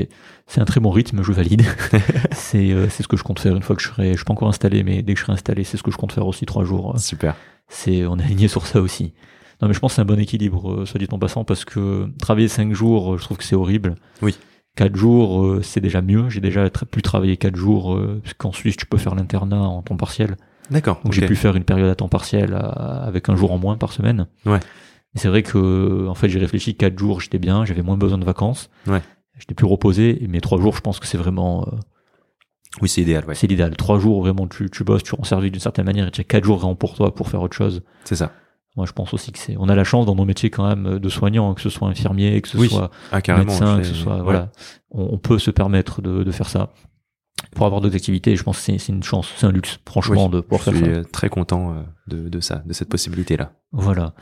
c'est 0.47 0.59
un 0.59 0.65
très 0.65 0.79
bon 0.79 0.91
rythme, 0.91 1.23
je 1.23 1.31
valide. 1.31 1.63
c'est 2.33 2.71
euh, 2.71 2.89
c'est 2.89 3.03
ce 3.03 3.07
que 3.07 3.17
je 3.17 3.23
compte 3.23 3.39
faire 3.39 3.55
une 3.55 3.63
fois 3.63 3.75
que 3.75 3.81
je 3.81 3.87
serai, 3.87 4.11
je 4.11 4.17
suis 4.17 4.25
pas 4.25 4.33
encore 4.33 4.49
installé, 4.49 4.83
mais 4.83 5.01
dès 5.01 5.13
que 5.13 5.19
je 5.19 5.23
serai 5.23 5.33
installé, 5.33 5.63
c'est 5.63 5.77
ce 5.77 5.83
que 5.83 5.91
je 5.91 5.97
compte 5.97 6.11
faire 6.11 6.27
aussi 6.27 6.45
trois 6.45 6.65
jours. 6.65 6.99
Super. 6.99 7.35
C'est 7.71 8.05
on 8.05 8.19
est 8.19 8.23
aligné 8.23 8.47
sur 8.47 8.67
ça 8.67 8.81
aussi. 8.81 9.13
Non 9.61 9.67
mais 9.67 9.73
je 9.73 9.79
pense 9.79 9.93
que 9.93 9.95
c'est 9.95 10.01
un 10.01 10.05
bon 10.05 10.19
équilibre, 10.19 10.71
euh, 10.71 10.85
soit 10.85 10.99
dit 10.99 11.07
en 11.11 11.19
passant, 11.19 11.43
parce 11.43 11.65
que 11.65 12.09
travailler 12.19 12.47
cinq 12.47 12.73
jours, 12.73 13.13
euh, 13.13 13.17
je 13.17 13.23
trouve 13.23 13.37
que 13.37 13.43
c'est 13.43 13.55
horrible. 13.55 13.95
Oui. 14.21 14.35
Quatre 14.75 14.95
jours, 14.95 15.43
euh, 15.43 15.61
c'est 15.63 15.81
déjà 15.81 16.01
mieux. 16.01 16.29
J'ai 16.29 16.41
déjà 16.41 16.69
pu 16.69 17.01
travailler 17.01 17.37
quatre 17.37 17.55
jours, 17.55 17.99
parce 18.23 18.33
qu'en 18.33 18.51
Suisse, 18.51 18.77
tu 18.77 18.85
peux 18.85 18.97
faire 18.97 19.15
l'internat 19.15 19.61
en 19.61 19.81
temps 19.81 19.97
partiel. 19.97 20.37
D'accord. 20.69 21.01
Donc 21.03 21.13
j'ai 21.13 21.25
pu 21.25 21.35
faire 21.35 21.55
une 21.55 21.63
période 21.63 21.89
à 21.89 21.95
temps 21.95 22.07
partiel 22.07 22.53
avec 22.53 23.29
un 23.29 23.35
jour 23.35 23.51
en 23.51 23.57
moins 23.57 23.77
par 23.77 23.91
semaine. 23.91 24.27
Ouais. 24.45 24.59
Et 25.15 25.19
c'est 25.19 25.27
vrai 25.27 25.43
que 25.43 26.07
en 26.07 26.15
fait 26.15 26.29
j'ai 26.29 26.39
réfléchi 26.39 26.75
quatre 26.75 26.97
jours 26.97 27.19
j'étais 27.19 27.39
bien, 27.39 27.65
j'avais 27.65 27.81
moins 27.81 27.97
besoin 27.97 28.17
de 28.17 28.23
vacances. 28.23 28.69
Ouais. 28.87 29.01
J'étais 29.37 29.53
plus 29.53 29.65
reposé, 29.65 30.25
mais 30.29 30.39
trois 30.39 30.59
jours 30.61 30.75
je 30.75 30.81
pense 30.81 30.99
que 30.99 31.07
c'est 31.07 31.17
vraiment 31.17 31.67
euh, 31.67 31.75
Oui, 32.81 32.87
c'est 32.87 33.01
idéal. 33.01 33.25
Ouais. 33.25 33.35
c'est 33.35 33.47
l'idéal. 33.47 33.75
Trois 33.75 33.99
jours 33.99 34.21
vraiment 34.21 34.47
tu, 34.47 34.69
tu 34.69 34.83
bosses, 34.83 35.03
tu 35.03 35.13
rends 35.15 35.23
service 35.23 35.51
d'une 35.51 35.59
certaine 35.61 35.85
manière 35.85 36.07
et 36.07 36.11
tu 36.11 36.21
as 36.21 36.23
quatre 36.23 36.43
jours 36.45 36.57
vraiment 36.57 36.75
pour 36.75 36.95
toi 36.95 37.13
pour 37.13 37.27
faire 37.29 37.41
autre 37.41 37.55
chose. 37.55 37.81
C'est 38.05 38.15
ça. 38.15 38.31
Moi 38.77 38.85
je 38.85 38.93
pense 38.93 39.13
aussi 39.13 39.33
que 39.33 39.39
c'est 39.39 39.55
on 39.57 39.67
a 39.67 39.75
la 39.75 39.83
chance 39.83 40.05
dans 40.05 40.15
nos 40.15 40.23
métiers 40.23 40.49
quand 40.49 40.65
même 40.67 40.97
de 40.99 41.09
soignants, 41.09 41.53
que 41.53 41.59
ce 41.61 41.69
soit 41.69 41.89
infirmier, 41.89 42.39
que 42.41 42.47
ce 42.47 42.57
Oui, 42.57 42.69
soit 42.69 42.89
Ah, 43.11 43.19
médecin, 43.37 43.75
je 43.75 43.81
que 43.81 43.83
ce 43.87 43.93
soit 43.93 44.15
ouais. 44.17 44.21
voilà, 44.23 44.49
on, 44.91 45.09
on 45.13 45.17
peut 45.17 45.39
se 45.39 45.51
permettre 45.51 46.01
de, 46.01 46.23
de 46.23 46.31
faire 46.31 46.47
ça. 46.47 46.69
Pour 47.55 47.65
avoir 47.65 47.81
d'autres 47.81 47.95
activités, 47.95 48.35
je 48.37 48.43
pense 48.43 48.57
que 48.63 48.77
c'est 48.79 48.87
une 48.93 49.03
chance, 49.03 49.33
c'est 49.35 49.47
un 49.47 49.51
luxe, 49.51 49.79
franchement, 49.85 50.25
Oui, 50.27 50.31
de 50.31 50.39
pouvoir 50.41 50.61
Je 50.61 50.65
faire 50.71 50.75
suis 50.75 50.85
ça. 50.85 50.91
euh, 50.99 51.03
très 51.03 51.27
content 51.27 51.73
euh, 51.73 51.81
de, 52.07 52.29
de 52.29 52.39
ça, 52.39 52.61
de 52.65 52.71
cette 52.71 52.87
possibilité-là. 52.87 53.51
Voilà. 53.73 54.13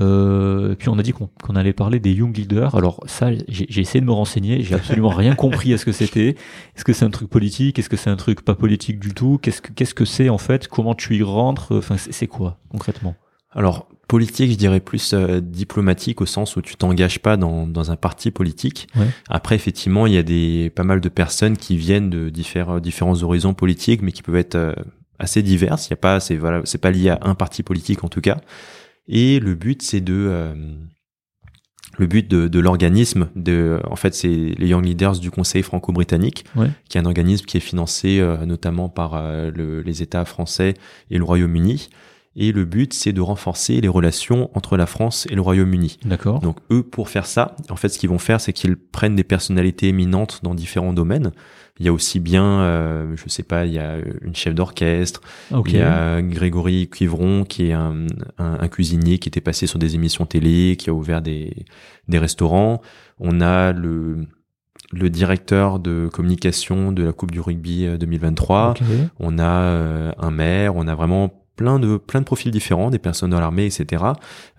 Euh, 0.00 0.74
puis 0.74 0.88
on 0.88 0.98
a 0.98 1.02
dit 1.02 1.12
qu'on 1.12 1.54
allait 1.54 1.74
parler 1.74 2.00
des 2.00 2.12
Young 2.12 2.36
Leaders. 2.36 2.74
Alors 2.74 3.00
ça, 3.06 3.30
j'ai 3.48 3.80
essayé 3.80 4.00
de 4.00 4.06
me 4.06 4.12
renseigner. 4.12 4.62
J'ai 4.62 4.74
absolument 4.74 5.10
rien 5.10 5.34
compris 5.34 5.74
à 5.74 5.78
ce 5.78 5.84
que 5.84 5.92
c'était. 5.92 6.30
Est-ce 6.76 6.84
que 6.84 6.92
c'est 6.92 7.04
un 7.04 7.10
truc 7.10 7.28
politique? 7.28 7.78
Est-ce 7.78 7.88
que 7.88 7.96
c'est 7.96 8.10
un 8.10 8.16
truc 8.16 8.42
pas 8.42 8.54
politique 8.54 8.98
du 8.98 9.12
tout? 9.12 9.38
Qu'est-ce 9.40 9.60
que 9.60 9.70
qu'est-ce 9.72 9.94
que 9.94 10.04
c'est 10.04 10.28
en 10.28 10.38
fait? 10.38 10.66
Comment 10.66 10.94
tu 10.94 11.16
y 11.16 11.22
rentres? 11.22 11.72
Enfin, 11.76 11.96
c'est 11.98 12.12
c'est 12.12 12.26
quoi 12.26 12.58
concrètement? 12.70 13.14
Alors, 13.54 13.86
politique, 14.08 14.50
je 14.50 14.56
dirais 14.56 14.80
plus 14.80 15.12
euh, 15.12 15.40
diplomatique 15.42 16.22
au 16.22 16.26
sens 16.26 16.56
où 16.56 16.62
tu 16.62 16.74
t'engages 16.76 17.18
pas 17.18 17.36
dans, 17.36 17.66
dans 17.66 17.90
un 17.90 17.96
parti 17.96 18.30
politique. 18.30 18.88
Ouais. 18.96 19.06
Après, 19.28 19.54
effectivement, 19.54 20.06
il 20.06 20.14
y 20.14 20.18
a 20.18 20.22
des 20.22 20.70
pas 20.70 20.84
mal 20.84 21.02
de 21.02 21.08
personnes 21.10 21.58
qui 21.58 21.76
viennent 21.76 22.08
de 22.08 22.30
différents, 22.30 22.80
différents 22.80 23.22
horizons 23.22 23.52
politiques, 23.52 24.00
mais 24.00 24.12
qui 24.12 24.22
peuvent 24.22 24.36
être 24.36 24.54
euh, 24.54 24.74
assez 25.18 25.42
diverses. 25.42 25.88
Il 25.88 25.90
y 25.90 25.92
a 25.92 25.96
pas, 25.96 26.18
c'est 26.18 26.36
voilà, 26.36 26.62
c'est 26.64 26.80
pas 26.80 26.90
lié 26.90 27.10
à 27.10 27.18
un 27.22 27.34
parti 27.34 27.62
politique 27.62 28.04
en 28.04 28.08
tout 28.08 28.22
cas. 28.22 28.40
Et 29.08 29.40
le 29.40 29.54
but, 29.54 29.82
c'est 29.82 30.00
de 30.00 30.14
euh, 30.14 30.54
le 31.98 32.06
but 32.06 32.26
de, 32.28 32.48
de 32.48 32.58
l'organisme, 32.60 33.28
de, 33.36 33.80
en 33.90 33.96
fait, 33.96 34.14
c'est 34.14 34.28
les 34.28 34.68
Young 34.68 34.84
Leaders 34.84 35.18
du 35.18 35.30
Conseil 35.30 35.62
franco-britannique, 35.62 36.44
Ouais. 36.56 36.70
qui 36.88 36.96
est 36.96 37.00
un 37.00 37.04
organisme 37.06 37.44
qui 37.44 37.56
est 37.58 37.60
financé 37.60 38.18
euh, 38.20 38.46
notamment 38.46 38.88
par 38.88 39.14
euh, 39.14 39.50
le- 39.54 39.82
les 39.82 40.02
États 40.02 40.24
français 40.24 40.74
et 41.10 41.18
le 41.18 41.24
Royaume-Uni. 41.24 41.90
Et 42.34 42.50
le 42.50 42.64
but, 42.64 42.94
c'est 42.94 43.12
de 43.12 43.20
renforcer 43.20 43.82
les 43.82 43.88
relations 43.88 44.50
entre 44.56 44.78
la 44.78 44.86
France 44.86 45.26
et 45.30 45.34
le 45.34 45.42
Royaume-Uni. 45.42 45.98
D'accord. 46.06 46.38
Donc 46.40 46.56
eux, 46.70 46.82
pour 46.82 47.10
faire 47.10 47.26
ça, 47.26 47.56
en 47.68 47.76
fait, 47.76 47.90
ce 47.90 47.98
qu'ils 47.98 48.08
vont 48.08 48.18
faire, 48.18 48.40
c'est 48.40 48.54
qu'ils 48.54 48.76
prennent 48.76 49.16
des 49.16 49.24
personnalités 49.24 49.88
éminentes 49.88 50.40
dans 50.42 50.54
différents 50.54 50.94
domaines. 50.94 51.32
Il 51.78 51.86
y 51.86 51.88
a 51.88 51.92
aussi 51.92 52.20
bien, 52.20 52.44
euh, 52.60 53.16
je 53.16 53.28
sais 53.28 53.42
pas, 53.42 53.64
il 53.64 53.72
y 53.72 53.78
a 53.78 53.96
une 54.22 54.34
chef 54.34 54.54
d'orchestre, 54.54 55.20
Ah, 55.50 55.58
ok. 55.58 55.72
il 55.72 55.78
y 55.78 55.82
a 55.82 56.20
Grégory 56.22 56.88
Cuivron, 56.88 57.44
qui 57.44 57.68
est 57.68 57.72
un, 57.72 58.06
un, 58.38 58.58
un 58.60 58.68
cuisinier 58.68 59.18
qui 59.18 59.28
était 59.28 59.40
passé 59.40 59.66
sur 59.66 59.78
des 59.78 59.94
émissions 59.94 60.26
télé, 60.26 60.76
qui 60.78 60.90
a 60.90 60.92
ouvert 60.92 61.22
des, 61.22 61.64
des 62.08 62.18
restaurants. 62.18 62.82
On 63.18 63.40
a 63.40 63.72
le, 63.72 64.26
le 64.92 65.08
directeur 65.10 65.78
de 65.78 66.08
communication 66.12 66.92
de 66.92 67.02
la 67.04 67.12
Coupe 67.12 67.30
du 67.30 67.40
rugby 67.40 67.86
euh, 67.86 67.96
2023. 67.96 68.70
Ok. 68.72 68.82
On 69.18 69.38
a 69.38 69.44
euh, 69.62 70.12
un 70.18 70.30
maire, 70.30 70.76
on 70.76 70.86
a 70.86 70.94
vraiment 70.94 71.41
plein 71.62 71.78
de 71.78 71.96
plein 71.96 72.20
de 72.20 72.24
profils 72.24 72.50
différents, 72.50 72.90
des 72.90 72.98
personnes 72.98 73.30
dans 73.30 73.40
l'armée, 73.40 73.66
etc., 73.66 74.02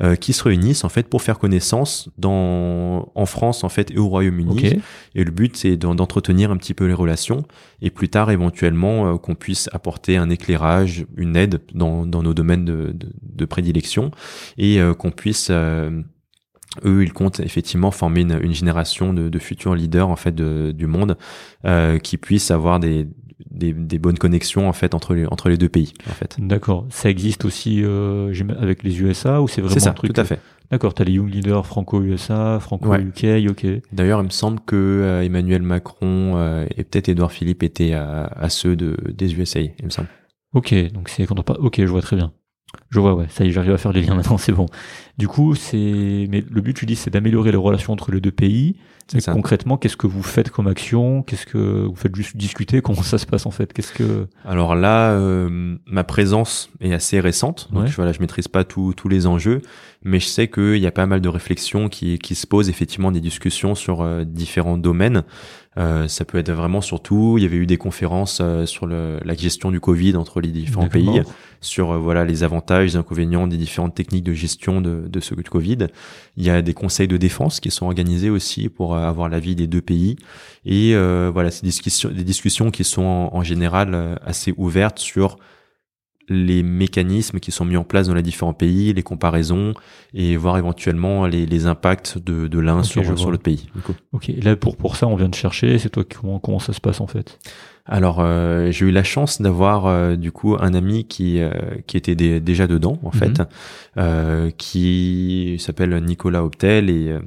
euh, 0.02 0.16
qui 0.16 0.32
se 0.34 0.44
réunissent 0.44 0.84
en 0.86 0.90
fait 0.90 1.08
pour 1.08 1.22
faire 1.22 1.38
connaissance 1.38 2.10
dans 2.18 3.12
en 3.16 3.26
France 3.26 3.64
en 3.64 3.70
fait 3.70 3.92
et 3.92 3.98
au 3.98 4.08
Royaume-Uni. 4.08 4.56
Et 5.16 5.24
le 5.24 5.32
but 5.32 5.56
c'est 5.58 5.76
d'en- 5.78 5.96
d'entretenir 5.96 6.50
un 6.52 6.58
petit 6.58 6.74
peu 6.74 6.86
les 6.86 6.94
relations 6.94 7.44
et 7.82 7.90
plus 7.90 8.10
tard 8.10 8.32
éventuellement 8.32 9.08
euh, 9.14 9.18
qu'on 9.18 9.36
puisse 9.36 9.70
apporter 9.74 10.18
un 10.18 10.30
éclairage, 10.30 11.06
une 11.18 11.36
aide 11.36 11.62
dans 11.74 12.06
dans 12.06 12.24
nos 12.24 12.34
domaines 12.34 12.66
de 12.66 12.92
de, 12.94 13.10
de 13.22 13.46
prédilection 13.46 14.12
et 14.58 14.80
euh, 14.80 14.94
qu'on 14.94 15.12
puisse 15.12 15.50
euh, 15.52 16.02
eux, 16.86 17.04
ils 17.04 17.14
comptent 17.14 17.40
effectivement 17.40 17.92
former 17.92 18.22
une, 18.22 18.40
une 18.42 18.54
génération 18.56 19.14
de, 19.14 19.30
de 19.30 19.40
futurs 19.40 19.76
leaders 19.76 20.10
en 20.10 20.16
fait 20.16 20.34
de- 20.34 20.72
du 20.72 20.88
monde 20.88 21.18
euh, 21.66 22.00
qui 22.00 22.18
puissent 22.18 22.50
avoir 22.50 22.80
des, 22.80 23.08
des, 23.50 23.74
des 23.74 24.00
bonnes 24.00 24.18
connexions 24.18 24.68
en 24.68 24.74
fait 24.74 24.94
entre 24.94 25.14
les 25.14 25.26
entre 25.26 25.50
les 25.50 25.58
deux 25.58 25.70
pays 25.70 25.94
en 26.10 26.14
fait. 26.14 26.38
D'accord. 26.40 26.86
Ça 26.90 27.10
existe 27.10 27.46
aussi 27.46 27.82
euh, 27.84 28.34
avec 28.60 28.84
les 28.84 29.02
USA 29.02 29.42
ou 29.42 29.48
c'est 29.48 29.62
vraiment 29.62 29.74
C'est 29.74 29.80
ça, 29.80 29.92
un 29.92 29.94
truc 29.94 30.14
tout 30.14 30.22
à 30.22 30.26
fait. 30.26 30.40
D'accord. 30.72 30.94
T'as 30.94 31.04
les 31.04 31.14
Young 31.14 31.32
Leaders 31.32 31.66
franco-USA, 31.66 32.60
franco-UK, 32.60 33.50
ok. 33.50 33.66
D'ailleurs, 33.92 34.22
il 34.22 34.26
me 34.26 34.30
semble 34.30 34.60
que 34.66 34.76
euh, 34.76 35.24
Emmanuel 35.24 35.62
Macron 35.62 36.34
euh, 36.38 36.66
et 36.76 36.84
peut-être 36.84 37.10
Édouard 37.10 37.32
Philippe 37.32 37.64
étaient 37.64 37.94
à, 37.94 38.24
à 38.26 38.50
ceux 38.50 38.76
de 38.76 38.98
des 39.14 39.36
USA, 39.36 39.60
il 39.60 39.74
me 39.84 39.90
semble. 39.90 40.08
Ok, 40.54 40.74
donc 40.92 41.10
c'est 41.10 41.26
quand 41.26 41.40
on 41.40 41.44
parle. 41.44 41.60
Ok, 41.60 41.76
je 41.80 41.86
vois 41.86 42.02
très 42.02 42.16
bien. 42.16 42.32
Je 42.90 43.00
vois, 43.00 43.14
ouais, 43.14 43.26
ça 43.30 43.44
y 43.44 43.48
est, 43.48 43.52
j'arrive 43.52 43.74
à 43.74 43.78
faire 43.78 43.92
les 43.92 44.02
liens 44.02 44.16
maintenant, 44.16 44.38
c'est 44.40 44.52
bon. 44.52 44.66
Du 45.18 45.28
coup, 45.28 45.56
c'est. 45.56 46.28
Mais 46.30 46.44
le 46.50 46.62
but, 46.62 46.74
tu 46.76 46.86
dis, 46.86 46.96
c'est 46.96 47.10
d'améliorer 47.10 47.52
les 47.52 47.58
relations 47.58 47.94
entre 47.94 48.12
les 48.12 48.22
deux 48.22 48.32
pays. 48.32 48.78
C'est 49.08 49.32
concrètement, 49.32 49.78
qu'est-ce 49.78 49.98
que 49.98 50.08
vous 50.08 50.24
faites 50.24 50.50
comme 50.50 50.68
action? 50.68 51.24
Qu'est-ce 51.24 51.46
que 51.46 51.86
vous 51.86 51.96
faites 51.96 52.16
juste 52.16 52.36
discuter? 52.38 52.82
Comment 52.82 53.04
ça 53.04 53.18
se 53.18 53.26
passe 53.26 53.46
en 53.46 53.52
fait? 53.52 53.72
Qu'est-ce 53.74 53.94
que. 53.94 54.28
Alors 54.46 54.76
là, 54.76 55.12
euh, 55.12 55.76
ma 55.86 56.04
présence 56.04 56.70
est 56.82 56.94
assez 56.94 57.20
récente, 57.20 57.70
donc 57.72 57.84
Ouais. 57.84 57.90
voilà, 57.96 58.12
je 58.12 58.20
maîtrise 58.20 58.48
pas 58.48 58.64
tous 58.64 58.94
tous 58.94 59.10
les 59.10 59.28
enjeux, 59.28 59.62
mais 60.04 60.20
je 60.20 60.28
sais 60.28 60.48
qu'il 60.48 60.78
y 60.78 60.88
a 60.88 60.92
pas 60.92 61.06
mal 61.06 61.22
de 61.22 61.30
réflexions 61.30 61.90
qui 61.90 62.18
qui 62.18 62.36
se 62.36 62.48
posent, 62.48 62.70
effectivement 62.70 63.12
des 63.12 63.22
discussions 63.22 63.76
sur 63.76 64.02
euh, 64.02 64.24
différents 64.24 64.78
domaines. 64.78 65.24
Euh, 65.78 66.08
ça 66.08 66.24
peut 66.26 66.38
être 66.38 66.52
vraiment 66.52 66.82
sur 66.82 67.02
tout. 67.02 67.36
Il 67.38 67.44
y 67.44 67.46
avait 67.46 67.58
eu 67.58 67.66
des 67.66 67.78
conférences 67.78 68.40
euh, 68.42 68.66
sur 68.66 68.86
le, 68.86 69.20
la 69.26 69.34
gestion 69.34 69.72
du 69.72 69.80
Covid 69.80 70.16
entre 70.16 70.40
les 70.40 70.50
différents 70.50 70.88
pays, 70.88 71.24
sur 71.62 71.92
euh, 71.92 71.98
voilà 71.98 72.26
les 72.26 72.44
avantages, 72.44 72.92
les 72.92 72.96
inconvénients 72.96 73.48
des 73.48 73.58
différentes 73.58 73.96
techniques 73.96 74.24
de 74.24 74.34
gestion 74.34 74.82
de, 74.82 75.08
de 75.08 75.20
ce 75.20 75.34
Covid. 75.34 75.88
Il 76.38 76.44
y 76.44 76.50
a 76.50 76.62
des 76.62 76.74
conseils 76.74 77.08
de 77.08 77.18
défense 77.18 77.60
qui 77.60 77.72
sont 77.72 77.86
organisés 77.86 78.30
aussi 78.30 78.70
pour 78.70 78.96
euh, 78.96 79.08
avoir 79.08 79.30
l'avis 79.30 79.56
des 79.56 79.68
deux 79.68 79.82
pays. 79.82 80.16
Et 80.66 80.96
euh, 80.96 81.32
voilà, 81.34 81.50
c'est 81.50 81.64
des 81.64 81.70
discussions, 81.70 82.10
des 82.10 82.24
discussions 82.24 82.72
qui 82.72 82.84
sont 82.84 83.04
en, 83.04 83.36
en 83.36 83.44
général 83.44 84.20
assez 84.24 84.54
ouvertes 84.58 85.00
sur 85.00 85.38
les 86.30 86.64
mécanismes 86.64 87.40
qui 87.40 87.52
sont 87.52 87.66
mis 87.66 87.78
en 87.78 87.84
place 87.84 88.08
dans 88.08 88.14
les 88.14 88.22
différents 88.22 88.54
pays, 88.54 88.94
les 88.94 89.04
comparaisons 89.04 89.74
et 90.14 90.38
voir 90.38 90.58
éventuellement 90.58 91.26
les, 91.26 91.46
les 91.46 91.66
impacts 91.66 92.18
de, 92.18 92.48
de 92.48 92.60
l'un 92.60 92.82
sur, 92.84 93.04
l'autre 93.04 93.44
pays. 93.44 93.68
Ok, 94.14 94.32
là, 94.42 94.56
pour, 94.56 94.78
pour 94.78 94.96
ça, 94.96 95.08
on 95.08 95.16
vient 95.16 95.30
de 95.30 95.36
chercher. 95.36 95.78
C'est 95.80 95.90
toi, 95.90 96.04
qui- 96.04 96.18
comment, 96.18 96.40
comment 96.40 96.60
ça 96.60 96.74
se 96.74 96.80
passe 96.82 97.02
en 97.02 97.08
fait? 97.08 97.40
Alors 97.86 98.22
euh, 98.22 98.72
j'ai 98.72 98.86
eu 98.86 98.92
la 98.92 99.04
chance 99.04 99.42
d'avoir 99.42 99.88
euh, 99.88 100.16
du 100.16 100.32
coup 100.32 100.56
un 100.58 100.74
ami 100.74 101.04
qui 101.06 101.42
euh, 101.42 101.52
qui 101.86 101.98
était 101.98 102.16
dé- 102.16 102.40
déjà 102.40 102.66
dedans 102.66 102.98
en 103.04 103.12
fait, 103.12 103.40
Mhm. 103.40 103.46
euh, 103.98 104.50
qui 104.58 105.58
s'appelle 105.60 105.94
Nicolas 106.04 106.46
Optel 106.46 106.90
et 106.90 107.18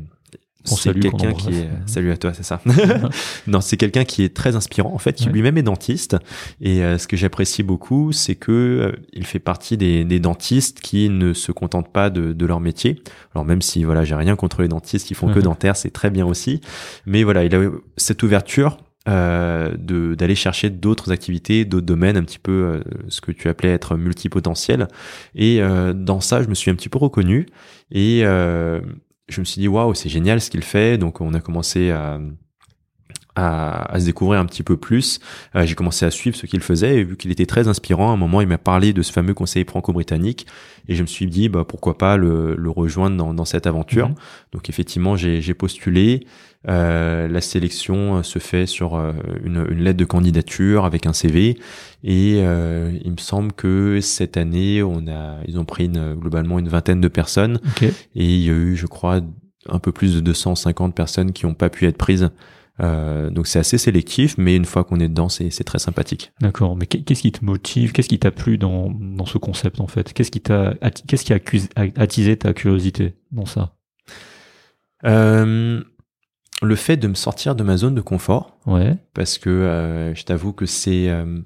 c'est 0.67 0.99
quelqu'un 0.99 1.33
qui 1.33 1.55
est 1.55 1.69
salut 1.87 2.13
à 2.13 2.17
toi 2.17 2.33
c'est 2.35 2.43
ça. 2.43 2.61
Non 3.47 3.61
c'est 3.61 3.77
quelqu'un 3.77 4.05
qui 4.05 4.23
est 4.23 4.35
très 4.35 4.57
inspirant 4.57 4.93
en 4.93 4.99
fait 4.99 5.15
qui 5.15 5.29
lui-même 5.29 5.59
est 5.59 5.63
dentiste. 5.63 6.17
Et 6.61 6.83
euh, 6.83 6.99
ce 6.99 7.07
que 7.07 7.17
j'apprécie 7.17 7.63
beaucoup 7.63 8.13
c'est 8.13 8.35
que 8.35 8.53
euh, 8.53 8.93
il 9.13 9.27
fait 9.27 9.39
partie 9.39 9.77
des, 9.77 10.05
des, 10.05 10.21
dentistes 10.21 10.81
qui 10.81 11.09
ne 11.09 11.33
se 11.33 11.53
contentent 11.53 11.93
pas 11.93 12.11
de, 12.11 12.33
de, 12.33 12.47
leur 12.47 12.61
métier. 12.61 13.03
Alors 13.35 13.45
même 13.45 13.63
si 13.63 13.85
voilà 13.85 14.05
j'ai 14.05 14.15
rien 14.15 14.37
contre 14.37 14.63
les 14.63 14.69
dentistes 14.69 15.07
qui 15.07 15.15
font 15.15 15.33
que 15.33 15.41
dentaire 15.47 15.77
c'est 15.77 15.91
très 15.91 16.11
bien 16.11 16.27
aussi. 16.27 16.61
Mais 17.07 17.23
voilà 17.23 17.45
il 17.45 17.55
a 17.55 17.61
cette 17.97 18.23
ouverture 18.23 18.79
euh, 19.09 19.77
d'aller 19.79 20.35
chercher 20.35 20.69
d'autres 20.69 21.13
activités, 21.13 21.65
d'autres 21.65 21.87
domaines, 21.87 22.17
un 22.17 22.25
petit 22.25 22.41
peu 22.41 22.51
euh, 22.51 22.81
ce 23.09 23.21
que 23.21 23.31
tu 23.31 23.49
appelais 23.49 23.71
être 23.71 23.97
multipotentiel. 23.97 24.89
Et 25.37 25.63
euh, 25.63 25.93
dans 25.93 26.21
ça, 26.21 26.43
je 26.43 26.49
me 26.49 26.55
suis 26.55 26.73
un 26.73 26.75
petit 26.75 26.89
peu 26.89 26.99
reconnu. 26.99 27.47
Et 27.93 28.25
je 29.29 29.41
me 29.41 29.45
suis 29.45 29.61
dit 29.61 29.69
waouh, 29.69 29.95
c'est 29.95 30.09
génial 30.09 30.41
ce 30.41 30.51
qu'il 30.51 30.63
fait. 30.63 30.99
Donc 30.99 31.21
on 31.21 31.35
a 31.35 31.41
commencé 31.41 31.91
à 31.91 32.21
à, 33.37 33.93
à, 33.93 34.01
se 34.01 34.07
découvrir 34.07 34.41
un 34.41 34.47
petit 34.47 34.63
peu 34.63 34.77
plus. 34.77 35.21
j'ai 35.55 35.75
commencé 35.75 36.05
à 36.05 36.11
suivre 36.11 36.37
ce 36.37 36.47
qu'il 36.47 36.61
faisait 36.61 36.97
et 36.97 37.05
vu 37.05 37.17
qu'il 37.17 37.31
était 37.31 37.47
très 37.47 37.69
inspirant, 37.69 38.11
à 38.11 38.15
un 38.15 38.17
moment 38.17 38.41
il 38.41 38.49
m'a 38.49 38.59
parlé 38.59 38.93
de 38.93 39.03
ce 39.03 39.13
fameux 39.13 39.35
conseil 39.35 39.65
franco-britannique 39.65 40.47
et 40.89 40.95
je 40.95 41.03
me 41.03 41.07
suis 41.07 41.27
dit 41.27 41.49
bah 41.49 41.65
pourquoi 41.67 41.99
pas 41.99 42.17
le, 42.17 42.55
le 42.57 42.71
rejoindre 42.71 43.17
dans, 43.17 43.35
dans 43.35 43.45
cette 43.45 43.67
aventure. 43.67 44.09
Mmh. 44.09 44.15
Donc 44.53 44.69
effectivement 44.69 45.17
j'ai 45.17 45.55
postulé. 45.55 46.27
Euh, 46.69 47.29
la 47.29 47.41
sélection 47.41 48.17
euh, 48.17 48.23
se 48.25 48.41
fait 48.41 48.67
sur 48.67 48.97
euh, 48.97 49.13
une, 49.45 49.67
une, 49.71 49.85
lettre 49.85 49.99
de 49.99 50.05
candidature 50.05 50.85
avec 50.85 51.07
un 51.07 51.13
CV 51.13 51.59
et 52.03 52.41
euh, 52.41 52.91
il 53.05 53.13
me 53.13 53.19
semble 53.19 53.53
que 53.53 54.01
cette 54.01 54.37
année 54.37 54.83
on 54.83 55.07
a 55.07 55.37
ils 55.47 55.61
ont 55.61 55.65
pris 55.65 55.85
une, 55.85 56.15
globalement 56.15 56.59
une 56.59 56.69
vingtaine 56.69 57.01
de 57.01 57.07
personnes 57.07 57.61
et 57.81 57.91
il 58.17 58.43
y 58.43 58.51
a 58.51 58.53
eu 58.53 58.75
je 58.75 58.87
crois 58.87 59.21
un 59.69 59.79
peu 59.79 59.93
plus 59.93 60.17
de 60.17 60.21
250 60.21 60.93
personnes 60.93 61.33
qui 61.33 61.47
n'ont 61.47 61.55
pas 61.55 61.71
pu 61.71 61.87
être 61.87 61.99
prises 61.99 62.31
euh, 62.81 63.31
donc 63.31 63.47
c'est 63.47 63.59
assez 63.59 63.79
sélectif, 63.79 64.37
mais 64.39 64.57
une 64.57 64.65
fois 64.65 64.85
qu'on 64.85 65.01
est 65.01 65.09
dedans, 65.09 65.29
c'est 65.29 65.65
très 65.65 65.79
sympathique. 65.79 66.33
D'accord. 66.41 66.77
Mais 66.77 66.87
qu'est-ce 66.87 67.23
qui 67.23 67.33
te 67.33 67.45
motive 67.45 67.93
Qu'est-ce 67.93 68.09
qui 68.09 68.19
t'a 68.19 68.31
plu 68.31 68.59
dans, 68.59 68.91
dans 68.91 69.27
ce 69.27 69.39
concept 69.39 69.81
en 69.81 69.87
fait? 69.87 70.13
Qu'est-ce 70.13 70.31
qui 70.31 70.41
t'a 70.41 70.75
qu'est-ce 71.07 71.25
qui 71.25 71.33
a 71.33 71.41
attisé 71.97 72.37
ta 72.37 72.53
curiosité 72.53 73.15
dans 73.33 73.47
ça? 73.47 73.77
Euh, 75.05 75.83
le 76.63 76.77
fait 76.77 76.97
de 76.97 77.09
me 77.09 77.15
sortir 77.15 77.55
de 77.55 77.63
ma 77.63 77.77
zone 77.77 77.95
de 77.95 78.01
confort. 78.01 78.59
Ouais. 78.67 78.97
Parce 79.15 79.39
que 79.39 79.51
euh, 79.51 80.15
je 80.15 80.25
t'avoue 80.25 80.53
que 80.53 80.67
c'est 80.67 81.09
euh, 81.09 81.41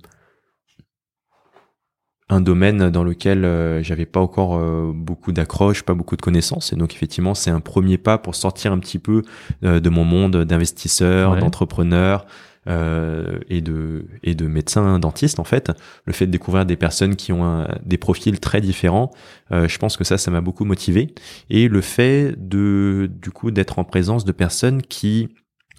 un 2.30 2.40
domaine 2.40 2.90
dans 2.90 3.04
lequel 3.04 3.44
euh, 3.44 3.82
j'avais 3.82 4.06
pas 4.06 4.20
encore 4.20 4.58
beaucoup 4.94 5.32
d'accroche, 5.32 5.82
pas 5.82 5.94
beaucoup 5.94 6.16
de 6.16 6.22
connaissances. 6.22 6.72
Et 6.72 6.76
donc 6.76 6.94
effectivement, 6.94 7.34
c'est 7.34 7.50
un 7.50 7.60
premier 7.60 7.98
pas 7.98 8.16
pour 8.18 8.34
sortir 8.34 8.72
un 8.72 8.78
petit 8.78 8.98
peu 8.98 9.22
de 9.62 9.88
mon 9.90 10.04
monde 10.04 10.44
d'investisseur, 10.44 11.36
d'entrepreneur, 11.36 12.24
euh, 12.68 13.38
et 13.48 13.62
de 13.62 14.04
et 14.22 14.34
de 14.34 14.46
médecins 14.46 14.98
dentistes 14.98 15.40
en 15.40 15.44
fait. 15.44 15.72
Le 16.04 16.12
fait 16.12 16.26
de 16.26 16.30
découvrir 16.30 16.66
des 16.66 16.76
personnes 16.76 17.16
qui 17.16 17.32
ont 17.32 17.66
des 17.86 17.96
profils 17.96 18.38
très 18.38 18.60
différents 18.60 19.10
euh, 19.50 19.66
je 19.66 19.78
pense 19.78 19.96
que 19.96 20.04
ça 20.04 20.18
ça 20.18 20.30
m'a 20.30 20.42
beaucoup 20.42 20.66
motivé. 20.66 21.14
Et 21.48 21.68
le 21.68 21.80
fait 21.80 22.34
de 22.36 23.10
du 23.10 23.30
coup 23.30 23.50
d'être 23.50 23.78
en 23.78 23.84
présence 23.84 24.26
de 24.26 24.32
personnes 24.32 24.82
qui 24.82 25.30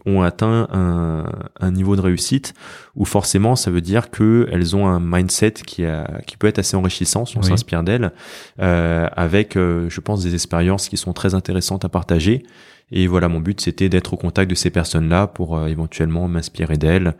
ont 0.06 0.22
atteint 0.22 0.68
un, 0.72 1.26
un, 1.60 1.72
niveau 1.72 1.96
de 1.96 2.02
réussite 2.02 2.54
où 2.96 3.06
forcément 3.06 3.56
ça 3.56 3.72
veut 3.72 3.82
dire 3.82 4.10
que 4.10 4.48
elles 4.52 4.76
ont 4.76 4.88
un 4.88 5.00
mindset 5.00 5.54
qui 5.66 5.86
a 5.86 6.22
qui 6.26 6.38
peut 6.38 6.48
être 6.48 6.60
assez 6.60 6.76
enrichissant 6.76 7.26
si 7.26 7.38
on 7.38 7.42
s'inspire 7.42 7.84
d'elles 7.84 8.12
euh, 8.60 9.08
avec 9.16 9.56
euh, 9.56 9.90
je 9.90 10.02
pense 10.02 10.24
des 10.24 10.34
expériences 10.34 10.90
qui 10.90 10.98
sont 10.98 11.14
très 11.14 11.36
intéressantes 11.36 11.86
à 11.86 11.90
partager 11.90 12.44
et 12.92 13.08
voilà, 13.08 13.30
mon 13.30 13.40
but 13.40 13.60
c'était 13.62 13.90
d'être 13.90 14.14
au 14.14 14.18
contact 14.18 14.50
de 14.50 14.56
ces 14.56 14.70
personnes-là 14.70 15.28
pour 15.28 15.58
euh, 15.58 15.68
éventuellement 15.68 16.28
m'inspirer 16.28 16.78
d'elles. 16.78 17.16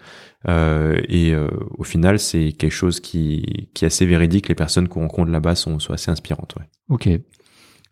Euh, 0.48 1.00
et 1.08 1.34
euh, 1.34 1.48
au 1.78 1.84
final, 1.84 2.20
c'est 2.20 2.52
quelque 2.52 2.74
chose 2.74 3.00
qui, 3.00 3.70
qui 3.74 3.86
est 3.86 3.88
assez 3.88 4.06
véridique. 4.06 4.50
Les 4.50 4.56
personnes 4.56 4.88
qu'on 4.88 5.02
rencontre 5.02 5.32
là-bas 5.32 5.56
sont, 5.56 5.80
sont 5.80 5.94
assez 5.94 6.12
inspirantes. 6.12 6.56
Ouais. 6.60 6.66
Ok. 6.90 7.10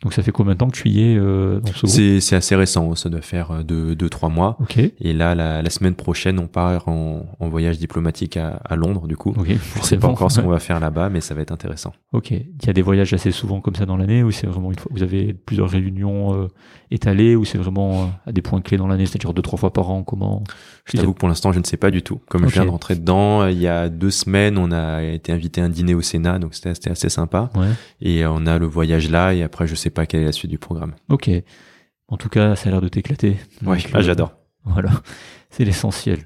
Donc 0.02 0.14
ça 0.14 0.24
fait 0.24 0.32
combien 0.32 0.54
de 0.54 0.58
temps 0.58 0.70
que 0.70 0.78
tu 0.78 0.88
y 0.88 1.02
es 1.02 1.18
euh, 1.18 1.60
dans 1.60 1.74
ce 1.74 1.86
groupe 1.86 2.22
C'est 2.22 2.36
assez 2.36 2.56
récent, 2.56 2.96
ça 2.96 3.10
doit 3.10 3.22
faire 3.22 3.52
euh, 3.52 3.64
deux, 3.64 3.96
deux 3.96 4.08
trois 4.08 4.30
mois. 4.30 4.56
Okay. 4.62 4.94
Et 5.02 5.12
là, 5.12 5.36
la, 5.36 5.62
la, 5.62 5.70
semaine 5.70 5.96
prochaine, 5.96 6.40
on 6.40 6.48
part 6.48 6.88
en, 6.88 7.26
en 7.38 7.50
voyage 7.50 7.80
diplomatique 7.80 8.38
à, 8.38 8.62
à, 8.64 8.78
Londres, 8.78 9.08
du 9.08 9.18
coup. 9.18 9.34
Okay, 9.38 9.58
Je 9.76 9.82
sais 9.82 9.98
pas 9.98 10.08
encore 10.08 10.32
ce 10.32 10.40
qu'on 10.40 10.48
va 10.48 10.60
faire 10.60 10.80
là-bas, 10.80 11.10
mais 11.10 11.20
ça 11.20 11.36
va 11.36 11.42
être 11.42 11.52
intéressant. 11.52 11.94
Ok. 12.14 12.32
Il 12.32 12.66
y 12.66 12.70
a 12.70 12.74
des 12.74 12.82
voyages 12.82 13.14
assez 13.14 13.32
souvent 13.32 13.60
comme 13.60 13.76
ça 13.76 13.86
dans 13.86 13.98
l'année, 13.98 14.24
ou 14.24 14.32
c'est 14.32 14.48
vraiment 14.48 14.72
une 14.72 14.80
fois 14.80 14.90
vous 14.94 15.04
avez 15.04 15.34
plusieurs 15.34 15.70
réunions 15.70 16.34
euh, 16.34 16.48
étalées, 16.92 17.36
ou 17.36 17.44
c'est 17.44 17.58
vraiment 17.58 18.04
euh, 18.04 18.06
à 18.28 18.32
des 18.32 18.42
points 18.42 18.62
clés 18.62 18.78
dans 18.78 18.88
l'année, 18.88 19.06
c'est-à-dire 19.06 19.34
deux 19.34 19.42
trois 19.42 19.60
fois 19.60 19.74
par 19.74 19.90
an. 19.90 20.04
Comment 20.04 20.46
Je 20.92 20.98
t'avoue 20.98 21.14
que 21.14 21.20
pour 21.20 21.30
l'instant, 21.30 21.52
je 21.52 21.60
ne 21.60 21.64
sais 21.64 21.78
pas 21.78 21.92
du 21.92 22.02
tout. 22.02 22.20
Comme 22.28 22.44
okay. 22.44 22.50
je 22.50 22.54
viens 22.56 22.66
de 22.66 22.72
rentrer 22.72 22.96
dedans, 22.96 23.48
il 23.48 23.60
y 23.60 23.68
a 23.68 23.90
deux 23.90 24.12
semaines, 24.12 24.58
on 24.58 24.72
a 24.72 25.04
été 25.04 25.32
invité 25.32 25.62
à 25.62 25.66
un 25.66 25.70
dîner 25.70 25.94
au 25.94 26.02
Sénat, 26.02 26.40
donc 26.40 26.56
c'était 26.56 26.90
assez 26.90 27.10
sympa. 27.10 27.50
Ouais. 27.56 27.70
Et 28.02 28.26
on 28.26 28.46
a 28.46 28.58
le 28.58 28.66
voyage 28.66 29.10
là, 29.10 29.34
et 29.34 29.44
après, 29.44 29.68
je 29.68 29.76
sais 29.76 29.90
pas 29.90 30.06
quelle 30.06 30.22
est 30.22 30.26
la 30.26 30.32
suite 30.32 30.52
du 30.52 30.58
programme. 30.58 30.94
Ok. 31.10 31.30
En 32.08 32.18
tout 32.18 32.30
cas, 32.30 32.56
ça 32.56 32.70
a 32.70 32.72
l'air 32.72 32.82
de 32.82 32.88
t'éclater. 32.88 33.38
Ouais, 33.64 33.78
ah, 33.94 34.02
j'adore. 34.02 34.34
Voilà, 34.66 34.90
c'est 35.50 35.64
l'essentiel. 35.64 36.26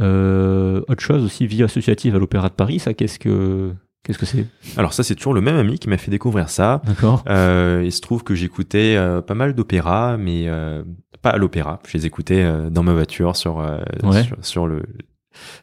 Euh, 0.00 0.82
autre 0.88 1.02
chose 1.02 1.24
aussi, 1.24 1.46
vie 1.46 1.62
associative 1.62 2.16
à 2.16 2.18
l'Opéra 2.18 2.48
de 2.48 2.54
Paris, 2.54 2.80
ça, 2.80 2.94
qu'est-ce 2.94 3.18
que 3.18 3.72
qu'est-ce 4.04 4.18
que 4.18 4.26
c'est 4.26 4.46
Alors 4.76 4.92
ça, 4.92 5.02
c'est 5.02 5.14
toujours 5.16 5.34
le 5.34 5.40
même 5.40 5.56
ami 5.56 5.78
qui 5.78 5.88
m'a 5.88 5.96
fait 5.98 6.10
découvrir 6.12 6.48
ça. 6.50 6.80
D'accord. 6.86 7.24
Euh, 7.28 7.82
il 7.84 7.90
se 7.90 8.00
trouve 8.00 8.22
que 8.22 8.34
j'écoutais 8.36 8.94
euh, 8.96 9.20
pas 9.20 9.34
mal 9.34 9.54
d'opéras, 9.54 10.16
mais 10.16 10.44
euh, 10.46 10.84
pas 11.22 11.30
à 11.30 11.38
l'opéra. 11.38 11.80
Je 11.88 11.96
les 11.98 12.06
écoutais 12.06 12.46
dans 12.70 12.82
ma 12.82 12.92
voiture 12.92 13.34
sur, 13.34 13.58
euh, 13.60 13.78
Ouais. 14.02 14.22
sur 14.22 14.36
sur 14.42 14.66
le 14.66 14.82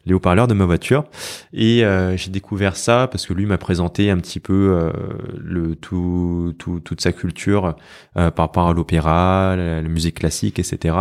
les 0.06 0.14
haut-parleurs 0.14 0.46
de 0.46 0.54
ma 0.54 0.64
voiture. 0.64 1.04
Et 1.52 1.84
euh, 1.84 2.16
j'ai 2.16 2.30
découvert 2.30 2.76
ça 2.76 3.08
parce 3.10 3.26
que 3.26 3.32
lui 3.32 3.46
m'a 3.46 3.58
présenté 3.58 4.10
un 4.10 4.18
petit 4.18 4.40
peu 4.40 4.52
euh, 4.52 4.92
le 5.38 5.76
tout, 5.76 6.54
tout 6.58 6.80
toute 6.80 7.00
sa 7.00 7.12
culture 7.12 7.76
euh, 8.16 8.30
par 8.30 8.46
rapport 8.46 8.68
à 8.68 8.72
l'opéra, 8.72 9.54
la, 9.56 9.82
musique 9.82 10.16
classique, 10.16 10.58
etc. 10.58 10.96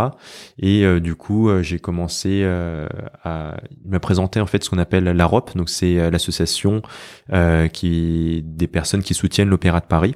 Et 0.59 0.85
euh, 0.85 0.99
du 0.99 1.15
coup 1.15 1.49
euh, 1.49 1.61
j'ai 1.61 1.79
commencé 1.79 2.41
euh, 2.43 2.87
à 3.23 3.57
il 3.83 3.91
m'a 3.91 3.99
présenté 3.99 4.39
en 4.39 4.45
fait 4.45 4.63
ce 4.63 4.69
qu'on 4.69 4.77
appelle 4.77 5.03
l'AROP, 5.05 5.55
donc 5.55 5.69
c'est 5.69 6.09
l'association 6.11 6.81
qui 7.73 8.43
des 8.45 8.67
personnes 8.67 9.03
qui 9.03 9.13
soutiennent 9.13 9.49
l'opéra 9.49 9.79
de 9.79 9.85
Paris. 9.85 10.15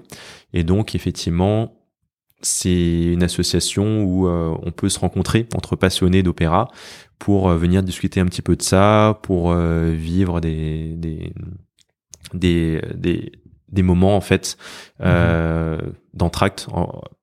Et 0.53 0.64
donc 0.64 0.95
effectivement 0.95 1.73
c'est 2.45 3.03
une 3.14 3.23
association 3.23 4.03
où 4.03 4.27
euh, 4.27 4.56
on 4.61 4.72
peut 4.72 4.90
se 4.90 4.99
rencontrer 4.99 5.48
entre 5.56 5.76
passionnés 5.76 6.22
d'opéra 6.22 6.68
pour 7.20 7.50
euh, 7.50 7.58
venir 7.58 7.84
discuter 7.84 8.20
un 8.20 8.26
petit 8.26 8.42
peu 8.42 8.56
de 8.56 8.62
ça, 8.62 9.20
pour 9.24 9.52
euh, 9.52 9.92
vivre 9.92 10.42
des 10.42 10.94
des, 10.96 11.34
des 12.34 12.82
des 12.96 13.32
des 13.70 13.82
moments 13.82 14.16
en 14.16 14.22
fait 14.22 14.58
euh, 15.02 15.80
d'entracte 16.14 16.68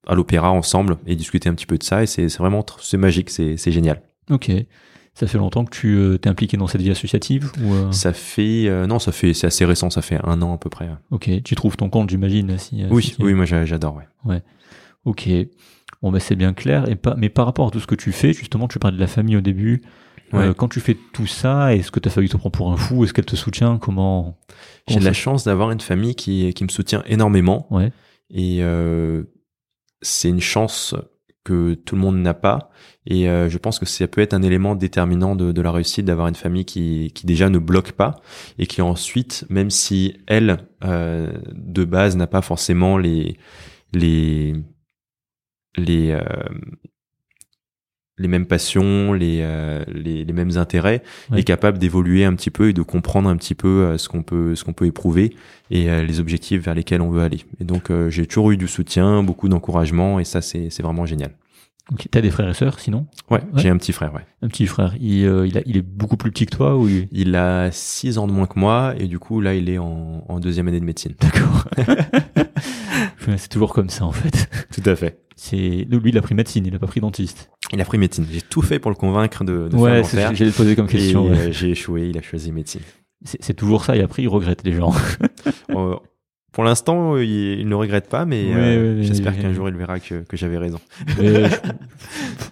à 0.06 0.14
l'opéra 0.14 0.50
ensemble 0.50 0.98
et 1.06 1.16
discuter 1.16 1.48
un 1.48 1.54
petit 1.54 1.66
peu 1.66 1.78
de 1.78 1.82
ça 1.82 2.02
et 2.02 2.06
c'est 2.06 2.26
vraiment 2.36 2.64
c'est 2.80 2.96
magique 2.96 3.30
c'est 3.30 3.70
génial. 3.70 4.02
Ok. 4.30 4.50
Ça 5.14 5.26
fait 5.26 5.38
longtemps 5.38 5.64
que 5.64 5.70
tu 5.70 5.94
euh, 5.94 6.16
t'es 6.18 6.28
impliqué 6.28 6.56
dans 6.56 6.66
cette 6.66 6.80
vie 6.80 6.90
associative 6.90 7.52
ou 7.62 7.74
euh... 7.74 7.92
Ça 7.92 8.12
fait 8.12 8.68
non, 8.86 8.98
ça 8.98 9.12
fait 9.12 9.34
c'est 9.34 9.46
assez 9.46 9.64
récent, 9.64 9.90
ça 9.90 10.02
fait 10.02 10.18
un 10.24 10.40
an 10.42 10.54
à 10.54 10.58
peu 10.58 10.70
près. 10.70 10.88
Ok, 11.10 11.30
tu 11.44 11.54
trouves 11.54 11.76
ton 11.76 11.90
compte, 11.90 12.10
j'imagine. 12.10 12.58
Si, 12.58 12.84
oui, 12.90 13.02
si 13.02 13.16
oui, 13.18 13.34
moi 13.34 13.44
j'adore. 13.44 13.96
Ouais. 13.96 14.08
Ouais. 14.24 14.42
Ok. 15.04 15.28
Bon, 16.02 16.10
ben 16.10 16.18
c'est 16.18 16.36
bien 16.36 16.52
clair. 16.52 16.88
Et 16.88 16.96
pas, 16.96 17.14
mais 17.16 17.28
par 17.28 17.46
rapport 17.46 17.68
à 17.68 17.70
tout 17.70 17.80
ce 17.80 17.86
que 17.86 17.94
tu 17.94 18.12
fais, 18.12 18.32
justement, 18.32 18.68
tu 18.68 18.78
parlais 18.78 18.96
de 18.96 19.00
la 19.00 19.06
famille 19.06 19.36
au 19.36 19.40
début. 19.40 19.82
Ouais. 20.32 20.46
Euh, 20.46 20.54
quand 20.54 20.68
tu 20.68 20.80
fais 20.80 20.96
tout 21.12 21.26
ça, 21.26 21.74
est-ce 21.74 21.90
que 21.90 22.00
ta 22.00 22.10
famille 22.10 22.30
te 22.30 22.36
prend 22.36 22.50
pour 22.50 22.72
un 22.72 22.76
fou? 22.76 23.04
Est-ce 23.04 23.12
qu'elle 23.12 23.26
te 23.26 23.36
soutient? 23.36 23.78
Comment 23.78 24.38
J'ai 24.88 24.98
de 24.98 25.04
la 25.04 25.12
chance 25.12 25.44
d'avoir 25.44 25.70
une 25.70 25.80
famille 25.80 26.14
qui 26.14 26.52
qui 26.54 26.64
me 26.64 26.70
soutient 26.70 27.02
énormément. 27.06 27.66
Ouais. 27.70 27.92
Et 28.30 28.58
euh, 28.62 29.24
c'est 30.00 30.28
une 30.28 30.40
chance 30.40 30.94
que 31.44 31.74
tout 31.74 31.96
le 31.96 32.00
monde 32.00 32.16
n'a 32.18 32.34
pas. 32.34 32.70
Et 33.06 33.28
euh, 33.28 33.48
je 33.48 33.58
pense 33.58 33.78
que 33.78 33.86
ça 33.86 34.06
peut 34.06 34.20
être 34.20 34.34
un 34.34 34.42
élément 34.42 34.74
déterminant 34.74 35.34
de, 35.34 35.52
de 35.52 35.62
la 35.62 35.72
réussite 35.72 36.04
d'avoir 36.04 36.28
une 36.28 36.34
famille 36.34 36.64
qui, 36.64 37.10
qui 37.14 37.26
déjà 37.26 37.48
ne 37.48 37.58
bloque 37.58 37.92
pas 37.92 38.20
et 38.58 38.66
qui 38.66 38.80
ensuite, 38.80 39.44
même 39.50 39.70
si 39.70 40.18
elle, 40.26 40.58
euh, 40.84 41.32
de 41.52 41.84
base, 41.84 42.16
n'a 42.16 42.28
pas 42.28 42.42
forcément 42.42 42.96
les, 42.96 43.36
les, 43.92 44.54
les, 45.76 46.10
euh, 46.12 46.20
les 48.18 48.28
mêmes 48.28 48.46
passions, 48.46 49.12
les, 49.12 49.40
euh, 49.42 49.82
les, 49.88 50.24
les, 50.24 50.32
mêmes 50.32 50.56
intérêts, 50.56 51.02
Oui. 51.30 51.40
est 51.40 51.44
capable 51.44 51.78
d'évoluer 51.78 52.24
un 52.24 52.34
petit 52.34 52.50
peu 52.50 52.68
et 52.68 52.72
de 52.72 52.82
comprendre 52.82 53.28
un 53.28 53.36
petit 53.36 53.54
peu 53.54 53.68
euh, 53.68 53.98
ce 53.98 54.08
qu'on 54.08 54.22
peut, 54.22 54.54
ce 54.54 54.64
qu'on 54.64 54.72
peut 54.74 54.86
éprouver 54.86 55.34
et 55.70 55.90
euh, 55.90 56.02
les 56.02 56.20
objectifs 56.20 56.62
vers 56.62 56.74
lesquels 56.74 57.00
on 57.00 57.10
veut 57.10 57.22
aller. 57.22 57.40
Et 57.60 57.64
donc 57.64 57.90
euh, 57.90 58.10
j'ai 58.10 58.26
toujours 58.26 58.50
eu 58.50 58.56
du 58.56 58.68
soutien, 58.68 59.22
beaucoup 59.22 59.48
d'encouragement 59.48 60.20
et 60.20 60.24
ça 60.24 60.40
c'est 60.42 60.68
c'est 60.70 60.82
vraiment 60.82 61.06
génial. 61.06 61.32
Ok. 61.90 62.06
T'as 62.10 62.20
des 62.20 62.30
frères 62.30 62.48
et 62.48 62.54
sœurs, 62.54 62.78
sinon 62.78 63.06
Ouais, 63.30 63.38
Ouais. 63.40 63.60
j'ai 63.62 63.68
un 63.68 63.76
petit 63.76 63.92
frère, 63.92 64.14
ouais. 64.14 64.24
Un 64.42 64.48
petit 64.48 64.66
frère. 64.66 64.94
Il, 65.00 65.24
euh, 65.26 65.46
il, 65.46 65.58
a, 65.58 65.62
il 65.66 65.76
est 65.76 65.82
beaucoup 65.82 66.16
plus 66.16 66.30
petit 66.30 66.46
que 66.46 66.54
toi 66.56 66.76
ou 66.76 66.88
il... 66.88 67.08
Il 67.10 67.34
a 67.34 67.70
six 67.72 68.18
ans 68.18 68.26
de 68.26 68.32
moins 68.32 68.46
que 68.46 68.58
moi 68.58 68.94
et 68.98 69.06
du 69.08 69.18
coup 69.18 69.40
là 69.40 69.54
il 69.54 69.68
est 69.68 69.78
en, 69.78 70.24
en 70.28 70.40
deuxième 70.40 70.68
année 70.68 70.80
de 70.80 70.84
médecine. 70.84 71.12
D'accord. 71.20 71.64
c'est 73.36 73.48
toujours 73.48 73.72
comme 73.72 73.88
ça 73.90 74.04
en 74.04 74.12
fait. 74.12 74.48
Tout 74.72 74.88
à 74.88 74.96
fait. 74.96 75.18
C'est 75.36 75.56
lui, 75.56 76.10
il 76.10 76.18
a 76.18 76.22
pris 76.22 76.34
médecine, 76.34 76.66
il 76.66 76.74
a 76.74 76.78
pas 76.78 76.86
pris 76.86 77.00
dentiste. 77.00 77.50
Il 77.72 77.80
a 77.80 77.84
pris 77.84 77.98
médecine. 77.98 78.26
J'ai 78.30 78.42
tout 78.42 78.62
fait 78.62 78.78
pour 78.78 78.90
le 78.90 78.96
convaincre 78.96 79.44
de, 79.44 79.68
de 79.68 79.76
ouais, 79.76 80.04
faire 80.04 80.32
te 80.32 80.50
poser 80.56 80.76
comme 80.76 80.86
question. 80.86 81.28
Ouais. 81.28 81.36
euh, 81.38 81.52
j'ai 81.52 81.70
échoué. 81.70 82.08
Il 82.10 82.18
a 82.18 82.22
choisi 82.22 82.52
médecine. 82.52 82.82
C'est 83.24 83.42
c'est 83.42 83.54
toujours 83.54 83.84
ça, 83.84 83.96
et 83.96 84.02
après, 84.02 84.22
il 84.22 84.28
regrette 84.28 84.62
les 84.64 84.72
gens. 84.72 84.92
Euh, 85.70 85.96
pour 86.52 86.64
l'instant, 86.64 87.16
il, 87.16 87.60
il 87.60 87.66
ne 87.68 87.74
regrette 87.74 88.08
pas, 88.08 88.24
mais 88.26 88.44
euh, 88.54 89.02
j'espère 89.02 89.38
qu'un 89.38 89.52
jour 89.52 89.68
il 89.68 89.74
verra 89.74 89.98
que, 90.00 90.22
que 90.22 90.36
j'avais 90.36 90.58
raison. 90.58 90.78
Je- 91.18 91.48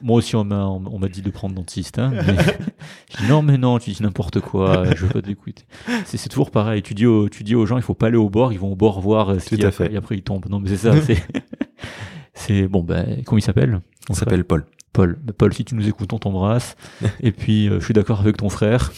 moi 0.02 0.16
aussi, 0.16 0.35
on 0.36 0.44
m'a 0.44 0.64
on 0.66 0.98
m'a 0.98 1.09
dit 1.09 1.20
de 1.22 1.31
prendre 1.31 1.55
dentiste. 1.55 1.98
Hein, 1.98 2.10
mais 2.14 2.22
je 3.12 3.22
dis 3.24 3.28
non, 3.28 3.43
mais 3.43 3.59
non, 3.59 3.78
tu 3.78 3.90
dis 3.90 4.02
n'importe 4.02 4.40
quoi, 4.40 4.85
je 4.97 5.05
veux 5.06 5.12
pas 5.12 5.22
t'écouter. 5.22 5.64
C'est 6.06 6.16
c'est 6.16 6.28
toujours 6.31 6.51
pareil. 6.51 6.82
Tu 6.82 6.94
dis, 6.94 7.06
aux, 7.06 7.28
tu 7.28 7.44
dis 7.44 7.55
aux 7.55 7.66
gens, 7.66 7.77
il 7.77 7.82
faut 7.82 7.94
pas 7.94 8.06
aller 8.06 8.16
au 8.16 8.31
bord, 8.31 8.52
ils 8.52 8.59
vont 8.59 8.72
au 8.72 8.77
bord 8.77 9.01
voir 9.01 9.31
euh, 9.31 9.39
ce 9.39 9.48
Tout 9.51 9.55
qu'il 9.56 9.64
y 9.64 9.66
a, 9.66 9.70
fait. 9.70 9.93
et 9.93 9.97
après 9.97 10.16
ils 10.16 10.22
tombent. 10.22 10.47
Non, 10.48 10.60
mais 10.60 10.68
c'est 10.70 10.77
ça. 10.78 10.94
c'est 11.02 11.22
C'est 12.35 12.68
bon, 12.68 12.82
ben, 12.82 13.22
comment 13.27 13.39
il 13.39 13.43
s'appelle? 13.43 13.81
On 14.09 14.14
s'appelle 14.14 14.44
Paul. 14.44 14.64
Paul. 14.94 15.18
Ben, 15.22 15.32
Paul, 15.36 15.52
si 15.52 15.64
tu 15.64 15.74
nous 15.74 15.86
écoutes, 15.86 16.12
on 16.14 16.18
t'embrasse. 16.18 16.74
Et 17.22 17.32
puis, 17.32 17.68
euh, 17.68 17.81
je 17.81 17.85
suis 17.85 17.93
d'accord 17.94 18.20
avec 18.20 18.39
ton 18.39 18.48
frère. 18.48 18.93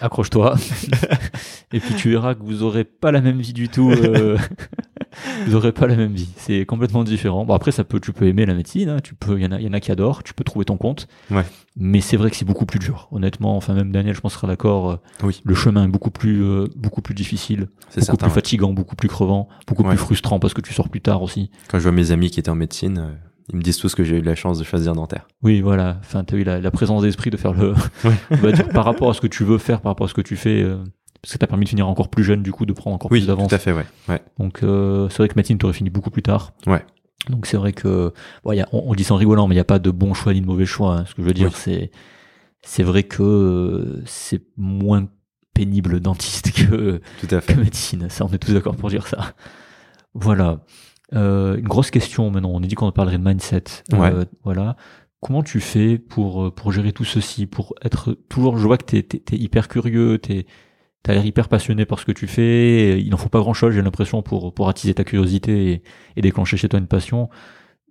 Accroche-toi. 0.00 0.56
Et 1.72 1.80
puis, 1.80 1.94
tu 1.94 2.10
verras 2.10 2.34
que 2.34 2.42
vous 2.42 2.62
aurez 2.62 2.84
pas 2.84 3.12
la 3.12 3.20
même 3.20 3.40
vie 3.40 3.52
du 3.52 3.68
tout. 3.68 3.90
euh, 3.90 4.38
vous 5.46 5.54
aurez 5.54 5.72
pas 5.72 5.86
la 5.86 5.96
même 5.96 6.12
vie. 6.12 6.28
C'est 6.36 6.64
complètement 6.66 7.04
différent. 7.04 7.44
Bon, 7.44 7.54
après, 7.54 7.72
ça 7.72 7.84
peut, 7.84 8.00
tu 8.00 8.12
peux 8.12 8.26
aimer 8.26 8.46
la 8.46 8.54
médecine. 8.54 8.88
hein. 8.88 8.98
Tu 9.02 9.14
peux, 9.14 9.38
il 9.38 9.42
y 9.42 9.46
en 9.46 9.52
a, 9.52 9.60
y 9.60 9.68
en 9.68 9.72
a 9.72 9.80
qui 9.80 9.90
adorent. 9.92 10.22
Tu 10.22 10.34
peux 10.34 10.44
trouver 10.44 10.64
ton 10.64 10.76
compte. 10.76 11.08
Ouais. 11.30 11.44
Mais 11.76 12.00
c'est 12.00 12.16
vrai 12.16 12.30
que 12.30 12.36
c'est 12.36 12.44
beaucoup 12.44 12.66
plus 12.66 12.78
dur. 12.78 13.08
Honnêtement, 13.10 13.56
enfin, 13.56 13.74
même 13.74 13.90
Daniel, 13.92 14.14
je 14.14 14.20
pense 14.20 14.34
sera 14.34 14.46
d'accord. 14.46 14.90
euh, 14.90 14.96
Oui. 15.22 15.40
Le 15.44 15.54
chemin 15.54 15.84
est 15.84 15.88
beaucoup 15.88 16.10
plus, 16.10 16.42
euh, 16.44 16.66
beaucoup 16.76 17.02
plus 17.02 17.14
difficile, 17.14 17.68
C'est 17.88 17.96
beaucoup 18.00 18.04
certain. 18.06 18.16
plus 18.26 18.28
ouais. 18.30 18.34
fatigant, 18.34 18.72
beaucoup 18.72 18.96
plus 18.96 19.08
crevant, 19.08 19.48
beaucoup 19.66 19.82
Ouais. 19.82 19.90
plus 19.90 19.98
frustrant 19.98 20.38
parce 20.38 20.54
que 20.54 20.60
tu 20.60 20.72
sors 20.72 20.88
plus 20.88 21.00
tard 21.00 21.22
aussi. 21.22 21.50
Quand 21.68 21.78
je 21.78 21.82
vois 21.84 21.92
mes 21.92 22.10
amis 22.12 22.30
qui 22.30 22.40
étaient 22.40 22.50
en 22.50 22.54
médecine, 22.54 22.98
euh, 22.98 23.12
ils 23.52 23.56
me 23.56 23.62
disent 23.62 23.76
tous 23.78 23.94
que 23.94 24.04
j'ai 24.04 24.18
eu 24.18 24.22
la 24.22 24.34
chance 24.34 24.58
de 24.58 24.64
choisir 24.64 24.94
dentaire. 24.94 25.26
Oui, 25.42 25.60
voilà. 25.60 25.98
Enfin, 26.00 26.24
t'as 26.24 26.36
eu 26.36 26.44
la, 26.44 26.60
la 26.60 26.70
présence 26.70 27.02
d'esprit 27.02 27.30
de 27.30 27.36
faire 27.36 27.52
le, 27.52 27.74
on 28.30 28.36
va 28.36 28.52
dire, 28.52 28.68
par 28.70 28.84
rapport 28.84 29.10
à 29.10 29.14
ce 29.14 29.20
que 29.20 29.26
tu 29.26 29.44
veux 29.44 29.58
faire, 29.58 29.80
par 29.80 29.90
rapport 29.90 30.06
à 30.06 30.08
ce 30.08 30.14
que 30.14 30.20
tu 30.22 30.36
fais, 30.36 30.62
euh, 30.62 30.76
parce 31.22 31.32
que 31.34 31.38
t'as 31.38 31.46
permis 31.46 31.64
de 31.64 31.70
finir 31.70 31.86
encore 31.88 32.08
plus 32.08 32.24
jeune, 32.24 32.42
du 32.42 32.52
coup, 32.52 32.64
de 32.66 32.72
prendre 32.72 32.94
encore 32.94 33.10
Oui, 33.12 33.20
plus 33.20 33.26
d'avance. 33.26 33.48
tout 33.48 33.54
à 33.54 33.58
fait, 33.58 33.72
ouais. 33.72 33.84
ouais. 34.08 34.22
Donc, 34.38 34.62
euh, 34.62 35.08
c'est 35.10 35.18
vrai 35.18 35.28
que 35.28 35.34
médecine, 35.36 35.58
t'aurais 35.58 35.72
fini 35.74 35.90
beaucoup 35.90 36.10
plus 36.10 36.22
tard. 36.22 36.52
Ouais. 36.66 36.84
Donc, 37.30 37.46
c'est 37.46 37.56
vrai 37.56 37.72
que, 37.72 38.12
bon, 38.44 38.52
y 38.52 38.60
a, 38.60 38.68
on, 38.72 38.82
on 38.86 38.94
dit 38.94 39.04
ça 39.04 39.14
en 39.14 39.16
rigolant, 39.18 39.46
mais 39.48 39.54
il 39.54 39.56
n'y 39.58 39.60
a 39.62 39.64
pas 39.64 39.78
de 39.78 39.90
bon 39.90 40.12
choix 40.14 40.32
ni 40.34 40.40
de 40.40 40.46
mauvais 40.46 40.66
choix. 40.66 40.96
hein. 40.98 41.04
Ce 41.06 41.14
que 41.14 41.22
je 41.22 41.26
veux 41.26 41.32
dire, 41.34 41.48
Oui. 41.48 41.54
c'est, 41.56 41.90
c'est 42.62 42.82
vrai 42.82 43.02
que 43.02 43.22
euh, 43.22 44.02
c'est 44.06 44.42
moins 44.56 45.06
pénible 45.54 46.00
dentiste 46.00 46.50
que, 46.52 47.00
Tout 47.20 47.34
à 47.34 47.40
que 47.40 47.52
fait. 47.52 47.56
médecine. 47.56 48.08
Ça, 48.10 48.24
on 48.24 48.32
est 48.32 48.38
tous 48.38 48.52
d'accord 48.52 48.76
pour 48.76 48.90
dire 48.90 49.06
ça. 49.06 49.34
Voilà. 50.14 50.60
Euh, 51.12 51.56
une 51.56 51.68
grosse 51.68 51.90
question 51.90 52.30
maintenant. 52.30 52.50
On 52.54 52.62
a 52.62 52.66
dit 52.66 52.74
qu'on 52.74 52.90
parlerait 52.92 53.18
de 53.18 53.24
mindset. 53.24 53.64
Euh, 53.92 53.98
Ouais. 53.98 54.12
voilà. 54.42 54.76
Comment 55.20 55.42
tu 55.42 55.60
fais 55.60 55.98
pour, 55.98 56.44
euh, 56.44 56.50
pour 56.50 56.72
gérer 56.72 56.92
tout 56.92 57.04
ceci, 57.04 57.46
pour 57.46 57.74
être 57.82 58.16
toujours, 58.28 58.58
je 58.58 58.66
vois 58.66 58.78
que 58.78 58.84
t'es, 58.84 59.02
t'es, 59.02 59.18
t'es 59.18 59.36
hyper 59.36 59.68
curieux, 59.68 60.18
t'es, 60.18 60.46
t'as 61.02 61.14
l'air 61.14 61.24
hyper 61.24 61.48
passionné 61.48 61.86
par 61.86 61.98
ce 61.98 62.04
que 62.04 62.12
tu 62.12 62.26
fais. 62.26 63.00
Il 63.00 63.10
n'en 63.10 63.16
faut 63.16 63.28
pas 63.30 63.40
grand 63.40 63.54
chose, 63.54 63.74
j'ai 63.74 63.82
l'impression, 63.82 64.22
pour, 64.22 64.52
pour 64.52 64.68
attiser 64.68 64.92
ta 64.94 65.04
curiosité 65.04 65.72
et, 65.72 65.82
et 66.16 66.20
déclencher 66.20 66.56
chez 66.56 66.68
toi 66.68 66.78
une 66.78 66.86
passion. 66.86 67.30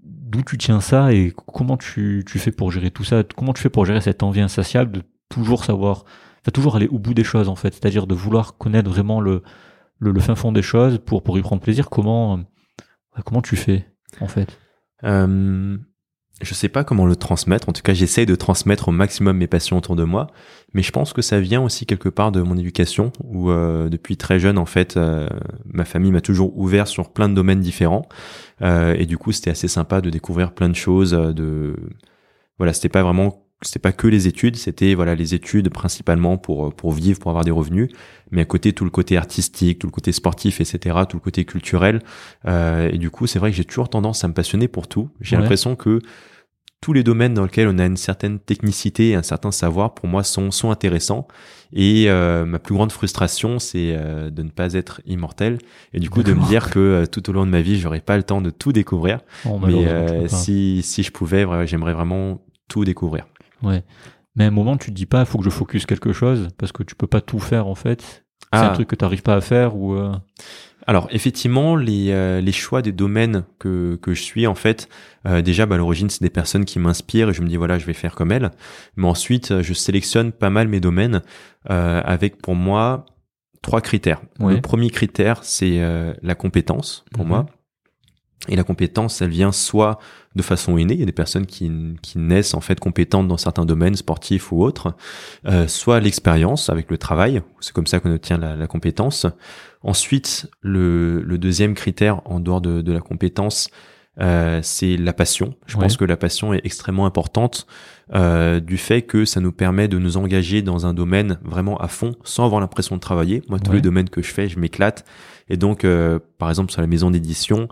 D'où 0.03 0.43
tu 0.43 0.57
tiens 0.57 0.81
ça 0.81 1.13
et 1.13 1.31
comment 1.35 1.77
tu, 1.77 2.23
tu 2.27 2.37
fais 2.39 2.51
pour 2.51 2.71
gérer 2.71 2.91
tout 2.91 3.03
ça? 3.03 3.23
Comment 3.35 3.53
tu 3.53 3.61
fais 3.61 3.69
pour 3.69 3.85
gérer 3.85 4.01
cette 4.01 4.21
envie 4.21 4.41
insatiable 4.41 4.91
de 4.91 5.01
toujours 5.29 5.63
savoir, 5.63 6.03
enfin, 6.41 6.51
toujours 6.53 6.75
aller 6.75 6.87
au 6.87 6.99
bout 6.99 7.13
des 7.13 7.23
choses, 7.23 7.49
en 7.49 7.55
fait? 7.55 7.73
C'est-à-dire 7.73 8.05
de 8.05 8.13
vouloir 8.13 8.57
connaître 8.57 8.89
vraiment 8.89 9.21
le, 9.21 9.41
le, 9.99 10.11
le 10.11 10.19
fin 10.19 10.35
fond 10.35 10.51
des 10.51 10.61
choses 10.61 10.99
pour, 11.03 11.23
pour 11.23 11.37
y 11.39 11.41
prendre 11.41 11.61
plaisir. 11.61 11.89
Comment, 11.89 12.41
comment 13.21 13.41
tu 13.41 13.55
fais, 13.55 13.85
en 14.21 14.27
fait? 14.27 14.57
Euh, 15.03 15.77
je 16.41 16.53
sais 16.53 16.69
pas 16.69 16.83
comment 16.83 17.05
le 17.05 17.15
transmettre. 17.15 17.69
En 17.69 17.73
tout 17.73 17.81
cas, 17.81 17.93
j'essaye 17.93 18.25
de 18.25 18.35
transmettre 18.35 18.89
au 18.89 18.91
maximum 18.91 19.37
mes 19.37 19.47
passions 19.47 19.77
autour 19.77 19.95
de 19.95 20.03
moi. 20.03 20.27
Mais 20.73 20.81
je 20.81 20.91
pense 20.91 21.13
que 21.13 21.21
ça 21.21 21.39
vient 21.39 21.61
aussi 21.61 21.85
quelque 21.85 22.09
part 22.09 22.31
de 22.31 22.41
mon 22.41 22.57
éducation, 22.57 23.11
où 23.23 23.51
euh, 23.51 23.89
depuis 23.89 24.17
très 24.17 24.39
jeune, 24.39 24.57
en 24.57 24.65
fait, 24.65 24.97
euh, 24.97 25.27
ma 25.65 25.85
famille 25.85 26.11
m'a 26.11 26.21
toujours 26.21 26.57
ouvert 26.57 26.87
sur 26.87 27.13
plein 27.13 27.29
de 27.29 27.35
domaines 27.35 27.61
différents. 27.61 28.07
Et 28.61 29.05
du 29.05 29.17
coup, 29.17 29.33
c'était 29.33 29.51
assez 29.51 29.67
sympa 29.67 29.99
de 29.99 30.09
découvrir 30.09 30.53
plein 30.53 30.69
de 30.69 30.75
choses. 30.75 31.11
De 31.11 31.75
voilà, 32.57 32.71
c'était 32.71 32.87
pas 32.87 33.03
vraiment, 33.03 33.42
c'était 33.63 33.79
pas 33.79 33.91
que 33.91 34.07
les 34.07 34.27
études. 34.27 34.55
C'était 34.55 34.93
voilà 34.93 35.15
les 35.15 35.33
études 35.33 35.69
principalement 35.69 36.37
pour 36.37 36.73
pour 36.73 36.91
vivre, 36.91 37.19
pour 37.19 37.31
avoir 37.31 37.43
des 37.45 37.51
revenus. 37.51 37.89
Mais 38.31 38.41
à 38.41 38.45
côté, 38.45 38.73
tout 38.73 38.83
le 38.83 38.89
côté 38.89 39.15
artistique, 39.17 39.79
tout 39.79 39.87
le 39.87 39.91
côté 39.91 40.11
sportif, 40.11 40.59
etc., 40.61 40.97
tout 41.07 41.17
le 41.17 41.21
côté 41.21 41.45
culturel. 41.45 42.01
Euh, 42.47 42.89
et 42.91 42.97
du 42.97 43.09
coup, 43.11 43.27
c'est 43.27 43.37
vrai 43.39 43.51
que 43.51 43.57
j'ai 43.57 43.65
toujours 43.65 43.89
tendance 43.89 44.23
à 44.23 44.27
me 44.27 44.33
passionner 44.33 44.67
pour 44.67 44.87
tout. 44.87 45.09
J'ai 45.21 45.35
Ouais. 45.35 45.41
l'impression 45.41 45.75
que 45.75 45.99
tous 46.81 46.91
les 46.93 47.03
domaines 47.03 47.33
dans 47.33 47.43
lesquels 47.43 47.69
on 47.69 47.77
a 47.79 47.85
une 47.85 47.95
certaine 47.95 48.39
technicité 48.39 49.11
et 49.11 49.15
un 49.15 49.23
certain 49.23 49.51
savoir, 49.51 49.93
pour 49.93 50.07
moi, 50.09 50.21
sont, 50.23 50.51
sont 50.51 50.69
intéressants. 50.69 51.27
Et 51.71 52.09
euh, 52.09 52.43
ma 52.45 52.59
plus 52.59 52.75
grande 52.75 52.91
frustration, 52.91 53.57
c'est 53.57 53.93
euh, 53.95 54.29
de 54.29 54.43
ne 54.43 54.49
pas 54.49 54.73
être 54.73 54.99
immortel. 55.05 55.59
Et 55.93 55.99
du 56.01 56.09
coup, 56.09 56.23
de 56.23 56.33
me 56.33 56.45
dire 56.45 56.69
que 56.71 56.79
euh, 56.79 57.05
tout 57.05 57.29
au 57.29 57.33
long 57.33 57.45
de 57.45 57.51
ma 57.51 57.61
vie, 57.61 57.79
j'aurais 57.79 58.01
pas 58.01 58.17
le 58.17 58.23
temps 58.23 58.41
de 58.41 58.49
tout 58.49 58.73
découvrir. 58.73 59.21
Bon, 59.45 59.59
Mais 59.59 59.87
euh, 59.87 60.27
si, 60.27 60.81
si 60.83 61.03
je 61.03 61.11
pouvais, 61.11 61.45
j'aimerais 61.67 61.93
vraiment 61.93 62.41
tout 62.67 62.83
découvrir. 62.83 63.25
Ouais. 63.63 63.83
Mais 64.35 64.45
à 64.45 64.47
un 64.47 64.51
moment, 64.51 64.77
tu 64.77 64.89
te 64.91 64.95
dis 64.95 65.05
pas, 65.05 65.21
il 65.21 65.25
faut 65.25 65.37
que 65.37 65.43
je 65.45 65.49
focus 65.49 65.85
quelque 65.85 66.11
chose, 66.13 66.47
parce 66.57 66.71
que 66.71 66.83
tu 66.83 66.95
peux 66.95 67.07
pas 67.07 67.21
tout 67.21 67.39
faire, 67.39 67.67
en 67.67 67.75
fait. 67.75 68.01
C'est 68.01 68.59
Ah. 68.59 68.69
un 68.71 68.73
truc 68.73 68.87
que 68.87 68.95
tu 68.95 69.03
n'arrives 69.03 69.21
pas 69.23 69.35
à 69.35 69.41
faire 69.41 69.75
ou, 69.75 69.93
euh, 69.95 70.11
Alors 70.85 71.07
effectivement, 71.11 71.77
les, 71.77 72.11
euh, 72.11 72.41
les 72.41 72.51
choix 72.51 72.81
des 72.81 72.91
domaines 72.91 73.45
que, 73.57 73.95
que 74.01 74.13
je 74.13 74.21
suis, 74.21 74.45
en 74.47 74.53
fait, 74.55 74.89
euh, 75.25 75.41
déjà 75.41 75.65
bah, 75.65 75.75
à 75.75 75.77
l'origine, 75.77 76.09
c'est 76.09 76.21
des 76.21 76.29
personnes 76.29 76.65
qui 76.65 76.77
m'inspirent 76.77 77.29
et 77.29 77.33
je 77.33 77.41
me 77.41 77.47
dis 77.47 77.55
voilà, 77.55 77.79
je 77.79 77.85
vais 77.85 77.93
faire 77.93 78.15
comme 78.15 78.33
elles. 78.33 78.51
Mais 78.97 79.07
ensuite, 79.07 79.61
je 79.61 79.73
sélectionne 79.73 80.33
pas 80.33 80.49
mal 80.49 80.67
mes 80.67 80.81
domaines 80.81 81.21
euh, 81.69 82.01
avec 82.03 82.41
pour 82.41 82.55
moi 82.55 83.05
trois 83.61 83.79
critères. 83.79 84.21
Ouais. 84.41 84.55
Le 84.55 84.61
premier 84.61 84.89
critère, 84.89 85.43
c'est 85.45 85.79
la 86.21 86.35
compétence 86.35 87.05
pour 87.13 87.23
Mhm. 87.23 87.29
moi. 87.29 87.45
Et 88.49 88.57
la 88.57 88.63
compétence, 88.65 89.21
elle 89.21 89.29
vient 89.29 89.53
soit 89.53 89.99
de 90.35 90.41
façon 90.41 90.77
innée, 90.77 90.95
il 90.95 90.99
y 90.99 91.03
a 91.03 91.05
des 91.05 91.11
personnes 91.11 91.45
qui, 91.45 91.71
qui 92.01 92.17
naissent 92.17 92.53
en 92.55 92.61
fait 92.61 92.79
compétentes 92.79 93.27
dans 93.27 93.37
certains 93.37 93.65
domaines 93.65 93.95
sportifs 93.95 94.51
ou 94.51 94.63
autres, 94.63 94.95
euh, 95.45 95.67
soit 95.67 95.99
l'expérience 95.99 96.69
avec 96.69 96.89
le 96.89 96.97
travail, 96.97 97.41
c'est 97.59 97.73
comme 97.73 97.85
ça 97.87 97.99
qu'on 97.99 98.13
obtient 98.13 98.37
la, 98.37 98.55
la 98.55 98.67
compétence. 98.67 99.27
Ensuite, 99.83 100.49
le, 100.61 101.21
le 101.21 101.37
deuxième 101.37 101.73
critère 101.73 102.21
en 102.25 102.39
dehors 102.39 102.61
de, 102.61 102.81
de 102.81 102.91
la 102.91 103.01
compétence, 103.01 103.69
euh, 104.21 104.59
c'est 104.63 104.95
la 104.95 105.11
passion. 105.13 105.55
Je 105.65 105.75
Ouais. 105.77 105.83
pense 105.83 105.97
que 105.97 106.05
la 106.05 106.17
passion 106.17 106.53
est 106.53 106.61
extrêmement 106.63 107.05
importante 107.05 107.65
euh, 108.13 108.59
du 108.59 108.77
fait 108.77 109.01
que 109.01 109.25
ça 109.25 109.39
nous 109.41 109.51
permet 109.51 109.87
de 109.87 109.97
nous 109.97 110.17
engager 110.17 110.61
dans 110.61 110.85
un 110.85 110.93
domaine 110.93 111.39
vraiment 111.43 111.77
à 111.77 111.87
fond 111.87 112.13
sans 112.23 112.45
avoir 112.45 112.61
l'impression 112.61 112.95
de 112.95 113.01
travailler. 113.01 113.41
Moi, 113.49 113.59
tous 113.59 113.71
Ouais. 113.71 113.77
les 113.77 113.81
domaines 113.81 114.09
que 114.09 114.21
je 114.21 114.31
fais, 114.31 114.47
je 114.49 114.59
m'éclate. 114.59 115.03
Et 115.49 115.57
donc, 115.57 115.83
euh, 115.83 116.19
par 116.37 116.49
exemple, 116.49 116.71
sur 116.71 116.81
la 116.81 116.87
maison 116.87 117.09
d'édition, 117.11 117.67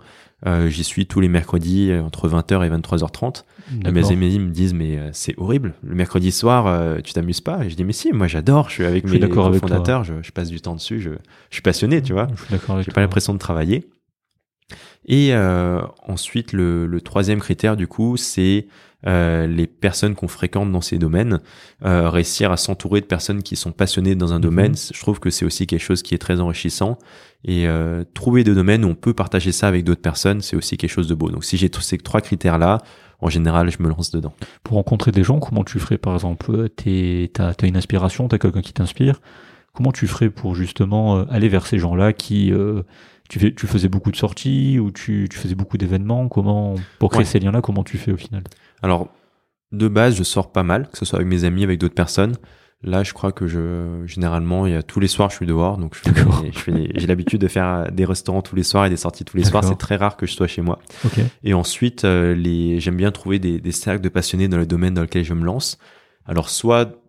euh, 0.46 0.68
j'y 0.68 0.84
suis 0.84 1.06
tous 1.06 1.20
les 1.20 1.28
mercredis 1.28 1.90
euh, 1.90 2.02
entre 2.02 2.28
20h 2.28 2.66
et 2.66 2.70
23h30. 2.70 3.44
Et 3.86 3.90
Mes 3.90 4.10
amis 4.12 4.38
me 4.38 4.50
disent 4.50 4.74
mais 4.74 4.98
euh, 4.98 5.10
c'est 5.12 5.34
horrible. 5.38 5.74
Le 5.82 5.94
mercredi 5.94 6.32
soir, 6.32 7.00
tu 7.02 7.12
t'amuses 7.12 7.40
pas? 7.40 7.64
Et 7.64 7.70
je 7.70 7.76
dis 7.76 7.84
mais 7.84 7.92
si, 7.92 8.12
moi 8.12 8.26
j'adore. 8.26 8.68
Je 8.68 8.74
suis 8.74 8.84
avec 8.84 9.06
Je 9.06 9.12
mes 9.12 9.18
d'accord 9.18 9.46
avec 9.46 9.60
toi. 9.60 9.68
fondateurs. 9.68 10.04
Je, 10.04 10.14
je 10.22 10.30
passe 10.32 10.48
du 10.50 10.60
temps 10.60 10.74
dessus. 10.74 11.00
Je, 11.00 11.10
je 11.10 11.54
suis 11.54 11.62
passionné, 11.62 12.02
tu 12.02 12.12
vois. 12.12 12.28
Je 12.36 12.42
suis 12.42 12.50
d'accord 12.50 12.74
avec 12.74 12.86
J'ai 12.86 12.92
pas 12.92 13.00
l'impression 13.00 13.32
de 13.32 13.38
travailler. 13.38 13.88
Et 15.06 15.34
euh, 15.34 15.80
ensuite, 16.06 16.52
le, 16.52 16.86
le 16.86 17.00
troisième 17.00 17.40
critère, 17.40 17.76
du 17.76 17.86
coup, 17.86 18.16
c'est 18.16 18.66
euh, 19.06 19.46
les 19.46 19.66
personnes 19.66 20.14
qu'on 20.14 20.28
fréquente 20.28 20.70
dans 20.70 20.80
ces 20.80 20.98
domaines. 20.98 21.40
Euh, 21.84 22.08
réussir 22.08 22.52
à 22.52 22.56
s'entourer 22.56 23.00
de 23.00 23.06
personnes 23.06 23.42
qui 23.42 23.56
sont 23.56 23.72
passionnées 23.72 24.14
dans 24.14 24.32
un 24.32 24.36
Mhm. 24.36 24.42
domaine, 24.42 24.74
je 24.76 25.00
trouve 25.00 25.18
que 25.18 25.30
c'est 25.30 25.44
aussi 25.44 25.66
quelque 25.66 25.80
chose 25.82 26.02
qui 26.02 26.14
est 26.14 26.18
très 26.18 26.40
enrichissant. 26.40 26.98
Et 27.44 27.66
euh, 27.66 28.04
trouver 28.14 28.44
des 28.44 28.54
domaines 28.54 28.84
où 28.84 28.88
on 28.88 28.94
peut 28.94 29.14
partager 29.14 29.50
ça 29.50 29.66
avec 29.66 29.82
d'autres 29.84 30.02
personnes, 30.02 30.40
c'est 30.40 30.56
aussi 30.56 30.76
quelque 30.76 30.90
chose 30.90 31.08
de 31.08 31.14
beau. 31.14 31.30
Donc 31.30 31.44
si 31.44 31.56
j'ai 31.56 31.68
tous 31.68 31.80
ces 31.80 31.98
trois 31.98 32.20
critères-là, 32.20 32.78
en 33.20 33.28
général, 33.28 33.70
je 33.70 33.82
me 33.82 33.88
lance 33.88 34.10
dedans. 34.12 34.34
Pour 34.62 34.76
rencontrer 34.76 35.10
des 35.10 35.24
gens, 35.24 35.40
comment 35.40 35.64
tu 35.64 35.78
ferais, 35.80 35.98
par 35.98 36.14
exemple 36.14 36.68
Tu 36.76 37.28
as, 37.38 37.54
une 37.64 37.76
inspiration, 37.76 38.28
tu 38.28 38.34
as 38.36 38.38
quelqu'un 38.38 38.62
qui 38.62 38.72
t'inspire. 38.72 39.20
Comment 39.74 39.90
tu 39.90 40.06
ferais 40.06 40.30
pour 40.30 40.54
justement 40.54 41.16
euh, 41.18 41.24
aller 41.30 41.48
vers 41.48 41.66
ces 41.66 41.78
gens-là 41.78 42.12
qui... 42.12 42.52
tu, 43.32 43.38
fais, 43.38 43.54
tu 43.54 43.66
faisais 43.66 43.88
beaucoup 43.88 44.10
de 44.10 44.16
sorties 44.16 44.78
ou 44.78 44.90
tu, 44.90 45.26
tu 45.30 45.38
faisais 45.38 45.54
beaucoup 45.54 45.78
d'événements? 45.78 46.28
Comment 46.28 46.74
Pour 46.98 47.08
créer 47.10 47.20
Ouais. 47.20 47.24
ces 47.24 47.38
liens-là, 47.40 47.62
comment 47.62 47.82
tu 47.82 47.96
fais 47.96 48.12
au 48.12 48.16
final? 48.18 48.42
Alors, 48.82 49.08
de 49.72 49.88
base, 49.88 50.16
je 50.16 50.22
sors 50.22 50.52
pas 50.52 50.62
mal, 50.62 50.88
que 50.90 50.98
ce 50.98 51.06
soit 51.06 51.16
avec 51.18 51.28
mes 51.28 51.44
amis, 51.44 51.64
avec 51.64 51.80
d'autres 51.80 51.94
personnes. 51.94 52.34
Là, 52.82 53.02
je 53.04 53.12
crois 53.14 53.32
que 53.32 53.46
je, 53.46 54.02
généralement, 54.06 54.66
il 54.66 54.72
y 54.72 54.76
a 54.76 54.82
tous 54.82 55.00
les 55.00 55.06
soirs, 55.08 55.30
je 55.30 55.36
suis 55.36 55.46
dehors, 55.46 55.78
donc 55.78 55.96
j'ai 56.66 57.06
l'habitude 57.06 57.40
de 57.40 57.48
faire 57.48 57.90
des 57.90 58.04
restaurants 58.04 58.42
tous 58.42 58.56
les 58.56 58.64
soirs 58.64 58.84
et 58.86 58.90
des 58.90 58.96
sorties 58.98 59.24
tous 59.24 59.36
les 59.38 59.44
soirs. 59.44 59.64
C'est 59.64 59.78
très 59.78 59.96
rare 59.96 60.16
que 60.18 60.26
je 60.26 60.32
sois 60.34 60.46
chez 60.48 60.60
moi. 60.62 60.78
Et 61.42 61.54
ensuite, 61.54 62.04
euh, 62.04 62.34
les, 62.34 62.80
j'aime 62.80 62.96
bien 62.96 63.12
trouver 63.12 63.38
des, 63.38 63.60
des 63.60 63.72
cercles 63.72 64.02
de 64.02 64.08
passionnés 64.10 64.48
dans 64.48 64.58
le 64.58 64.66
domaine 64.66 64.92
dans 64.94 65.02
lequel 65.02 65.24
je 65.24 65.32
me 65.32 65.44
lance. 65.44 65.78
Alors, 66.26 66.50
soit 66.50 67.01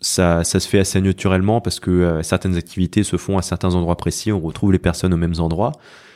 ça, 0.00 0.44
ça 0.44 0.60
se 0.60 0.68
fait 0.68 0.78
assez 0.78 1.00
naturellement 1.00 1.60
parce 1.60 1.80
que 1.80 1.90
euh, 1.90 2.22
certaines 2.22 2.56
activités 2.56 3.02
se 3.02 3.16
font 3.16 3.36
à 3.38 3.42
certains 3.42 3.74
endroits 3.74 3.96
précis, 3.96 4.30
on 4.32 4.40
retrouve 4.40 4.72
les 4.72 4.78
personnes 4.78 5.12
aux 5.14 5.18
mêmes 5.18 5.38
endroits. 5.38 5.72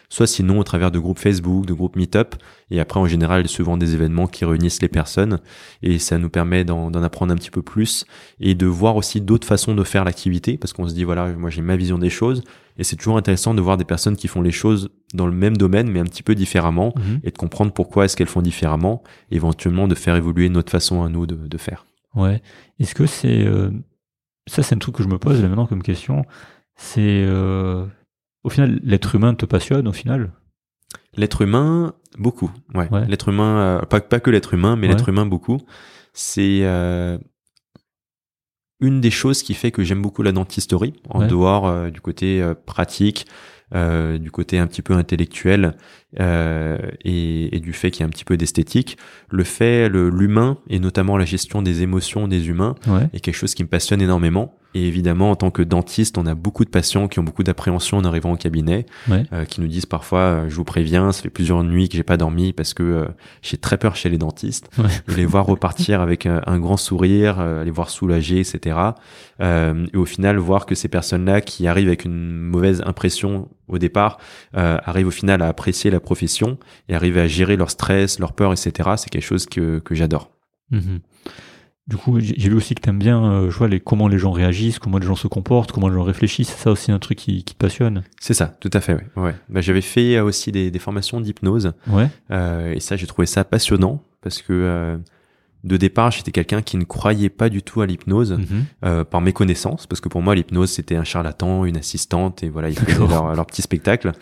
soit 0.09 0.27
sinon 0.27 0.59
au 0.59 0.63
travers 0.63 0.91
de 0.91 0.99
groupes 0.99 1.19
Facebook, 1.19 1.65
de 1.65 1.73
groupes 1.73 1.97
Meetup, 1.97 2.35
et 2.71 2.81
après 2.81 3.01
en 3.01 3.07
général 3.07 3.49
souvent 3.49 3.79
des 3.79 3.95
événements 3.95 4.27
qui 4.27 4.45
réunissent 4.45 4.83
les 4.83 4.91
personnes, 4.91 5.41
et 5.83 5.99
ça 5.99 6.19
nous 6.19 6.29
permet 6.29 6.65
d'en 6.65 6.93
apprendre 7.03 7.33
un 7.33 7.37
petit 7.37 7.51
peu 7.51 7.63
plus 7.63 8.05
et 8.39 8.55
de 8.55 8.67
voir 8.67 8.97
aussi 8.97 9.23
d'autres 9.23 9.47
façons 9.49 9.75
de 9.75 9.83
faire 9.85 10.05
l'activité, 10.05 10.59
parce 10.59 10.75
qu'on 10.75 10.87
se 10.87 10.93
dit 10.93 11.05
voilà, 11.05 11.33
moi 11.33 11.49
j'ai 11.49 11.63
ma 11.63 11.77
vision 11.77 11.97
des 11.97 12.11
choses, 12.11 12.43
et 12.77 12.85
c'est 12.85 12.97
toujours 12.97 13.17
intéressant 13.17 13.55
de 13.55 13.63
voir 13.63 13.79
des 13.79 13.87
personnes 13.87 14.17
qui 14.17 14.29
font 14.29 14.43
les 14.43 14.53
choses 14.53 14.91
dans 15.15 15.27
le 15.27 15.33
même 15.33 15.57
domaine, 15.57 15.91
mais 15.91 16.01
un 16.01 16.05
petit 16.05 16.23
peu 16.23 16.35
différemment, 16.35 16.93
Mhm. 16.95 17.21
et 17.25 17.31
de 17.31 17.39
comprendre 17.39 17.73
pourquoi 17.73 18.05
est-ce 18.05 18.15
qu'elles 18.15 18.27
font 18.29 18.43
différemment, 18.43 19.03
et 19.31 19.37
éventuellement 19.37 19.89
de 19.89 19.95
faire 19.95 20.15
évoluer 20.17 20.51
notre 20.51 20.71
façon 20.71 21.03
à 21.03 21.09
nous 21.09 21.25
de, 21.27 21.37
de 21.37 21.57
faire. 21.59 21.87
Ouais. 22.15 22.43
Est-ce 22.79 22.95
que 22.95 23.07
c'est 23.07 23.45
euh, 23.47 23.71
ça, 24.47 24.63
c'est 24.63 24.75
un 24.75 24.79
truc 24.79 24.97
que 24.97 25.03
je 25.03 25.09
me 25.09 25.19
pose 25.19 25.41
là 25.43 25.49
maintenant 25.49 25.67
comme 25.67 25.83
question. 25.83 26.25
C'est 26.77 27.25
euh, 27.27 27.87
au 28.45 28.51
final 28.51 28.81
l'être 28.83 29.15
humain 29.15 29.35
te 29.35 29.47
passionne 29.47 29.87
au 29.89 29.93
final? 29.93 30.33
L'être 31.15 31.43
humain, 31.43 31.95
beaucoup. 32.19 32.51
Ouais. 32.75 32.89
Ouais. 32.91 33.07
L'être 33.07 33.29
humain, 33.29 33.59
euh, 33.59 33.81
pas, 33.83 34.01
pas 34.01 34.21
que 34.21 34.31
l'être 34.31 34.55
humain, 34.55 34.77
mais 34.77 34.89
Ouais. 34.89 34.95
l'être 34.95 35.09
humain 35.09 35.27
beaucoup. 35.27 35.59
C'est 36.13 36.63
une 38.81 39.01
des 39.01 39.11
choses 39.11 39.43
qui 39.43 39.55
fait 39.55 39.71
que 39.71 39.85
j'aime 39.85 40.03
beaucoup 40.03 40.23
la 40.23 40.33
dentisterie, 40.33 40.95
en 41.09 41.21
Ouais. 41.21 41.29
dehors 41.29 41.91
du 41.91 42.01
côté 42.01 42.45
pratique, 42.67 43.27
du 43.73 44.31
côté 44.31 44.59
un 44.59 44.67
petit 44.67 44.83
peu 44.83 44.93
intellectuel 44.95 45.77
euh, 46.21 46.79
et, 47.05 47.57
et 47.57 47.61
du 47.61 47.73
fait 47.73 47.91
qu'il 47.91 48.01
y 48.01 48.03
a 48.03 48.07
un 48.07 48.11
petit 48.11 48.25
peu 48.25 48.37
d'esthétique. 48.37 48.97
Le 49.31 49.45
fait, 49.45 49.89
l'humain 49.89 50.59
et 50.69 50.79
notamment 50.79 51.17
la 51.17 51.25
gestion 51.25 51.63
des 51.63 51.83
émotions 51.83 52.29
des 52.29 52.49
humains 52.49 52.75
Ouais. 52.87 53.09
est 53.13 53.21
quelque 53.21 53.35
chose 53.37 53.55
qui 53.55 53.63
me 53.63 53.69
passionne 53.69 54.03
énormément. 54.03 54.59
Et 54.75 54.87
évidemment, 54.89 55.31
en 55.31 55.37
tant 55.37 55.51
que 55.51 55.63
dentiste, 55.63 56.17
on 56.17 56.25
a 56.27 56.35
beaucoup 56.35 56.65
de 56.65 56.71
patients 56.71 57.07
qui 57.09 57.19
ont 57.19 57.23
beaucoup 57.23 57.43
d'appréhension 57.43 57.99
en 57.99 58.05
arrivant 58.05 58.33
au 58.33 58.37
cabinet, 58.37 58.87
Ouais. 59.09 59.25
euh, 59.33 59.45
qui 59.45 59.61
nous 59.61 59.67
disent 59.69 59.87
parfois, 59.87 60.19
euh, 60.21 60.49
je 60.49 60.55
vous 60.55 60.65
préviens, 60.65 61.13
ça 61.13 61.23
fait 61.23 61.29
plusieurs 61.31 61.63
nuits 61.63 61.89
que 61.91 61.97
j'ai 61.97 62.03
pas 62.03 62.17
dormi 62.17 62.53
parce 62.53 62.73
que 62.73 62.83
euh, 62.83 63.05
j'ai 63.43 63.59
très 63.59 63.77
peur 63.77 63.97
chez 63.97 64.09
les 64.09 64.17
dentistes. 64.19 64.71
Ouais. 64.79 64.85
Je 65.09 65.17
les 65.17 65.27
voir 65.27 65.45
repartir 65.47 66.01
avec 66.01 66.25
un, 66.27 66.41
un 66.47 66.59
grand 66.59 66.77
sourire, 66.79 67.37
euh, 67.41 67.65
les 67.65 67.71
voir 67.71 67.91
soulagés, 67.91 68.41
etc. 68.41 68.77
Euh, 69.41 69.87
et 69.93 69.97
au 69.97 70.05
final, 70.07 70.39
voir 70.39 70.65
que 70.67 70.75
ces 70.75 70.89
personnes-là 70.89 71.41
qui 71.43 71.67
arrivent 71.67 71.89
avec 71.89 72.05
une 72.05 72.33
mauvaise 72.39 72.83
impression 72.87 73.49
au 73.69 73.79
départ, 73.79 74.19
euh, 74.57 74.79
arrivent 74.85 75.09
au 75.09 75.11
final 75.13 75.43
à 75.43 75.49
apprécier 75.49 75.91
la 75.91 76.01
profession 76.01 76.59
et 76.89 76.95
arrivent 76.95 77.19
à 77.19 77.27
gérer 77.27 77.57
leur 77.57 77.71
stress, 77.71 78.19
leur 78.19 78.33
peur, 78.33 78.53
etc. 78.53 78.91
C'est 78.97 79.11
quelque 79.11 79.23
chose 79.23 79.47
que, 79.47 79.79
que 79.81 79.95
j'adore. 79.95 80.31
Mhm. 80.71 81.01
Du 81.89 81.97
coup, 81.97 82.21
j'ai 82.21 82.35
vu 82.49 82.55
aussi 82.55 82.77
que 82.77 82.81
t'aimes 82.81 82.99
bien, 83.01 83.25
euh, 83.25 83.51
je 83.51 83.59
vois 83.59 83.67
les, 83.67 83.81
comment 83.81 84.07
les 84.07 84.17
gens 84.19 84.31
réagissent, 84.31 84.79
comment 84.79 84.99
les 84.99 85.07
gens 85.07 85.17
se 85.17 85.27
comportent, 85.27 85.73
comment 85.73 85.89
les 85.89 85.95
gens 85.97 86.05
réfléchissent. 86.05 86.49
C'est 86.51 86.63
ça 86.63 86.71
aussi 86.71 86.93
un 86.93 87.01
truc 87.01 87.19
qui, 87.19 87.43
qui 87.43 87.55
te 87.55 87.59
passionne. 87.59 88.05
C'est 88.21 88.35
ça, 88.35 88.47
tout 88.61 88.71
à 88.73 88.81
fait. 88.81 88.95
Ouais. 88.95 89.03
ouais. 89.17 89.35
Bah, 89.49 89.61
j'avais 89.61 89.81
fait 89.81 90.17
euh, 90.17 90.23
aussi 90.25 90.53
des, 90.53 90.71
des 90.71 90.79
formations 90.79 91.21
d'hypnose 91.21 91.73
Ouais. 91.89 92.09
euh, 92.31 92.73
et 92.73 92.79
ça, 92.81 92.95
j'ai 92.97 93.07
trouvé 93.09 93.27
ça 93.27 93.43
passionnant 93.43 94.01
parce 94.21 94.43
que 94.43 94.53
euh, 94.53 94.97
de 95.65 95.77
départ, 95.77 96.13
j'étais 96.13 96.31
quelqu'un 96.31 96.63
qui 96.63 96.77
ne 96.77 96.85
croyait 96.85 97.29
pas 97.31 97.49
du 97.49 97.63
tout 97.63 97.81
à 97.83 97.87
l'hypnose 97.87 98.33
Mhm. 98.33 98.65
euh, 98.85 99.05
par 99.05 99.21
mes 99.21 99.33
connaissances, 99.33 99.87
parce 99.89 100.01
que 100.01 100.09
pour 100.09 100.23
moi, 100.23 100.37
l'hypnose 100.37 100.71
c'était 100.71 100.97
un 100.97 101.05
charlatan, 101.05 101.65
une 101.65 101.77
assistante 101.77 102.45
et 102.45 102.49
voilà, 102.49 102.69
ils 102.69 102.79
faisaient 102.79 102.99
leur 102.99 103.47
petit 103.47 103.63
spectacle. 103.63 104.13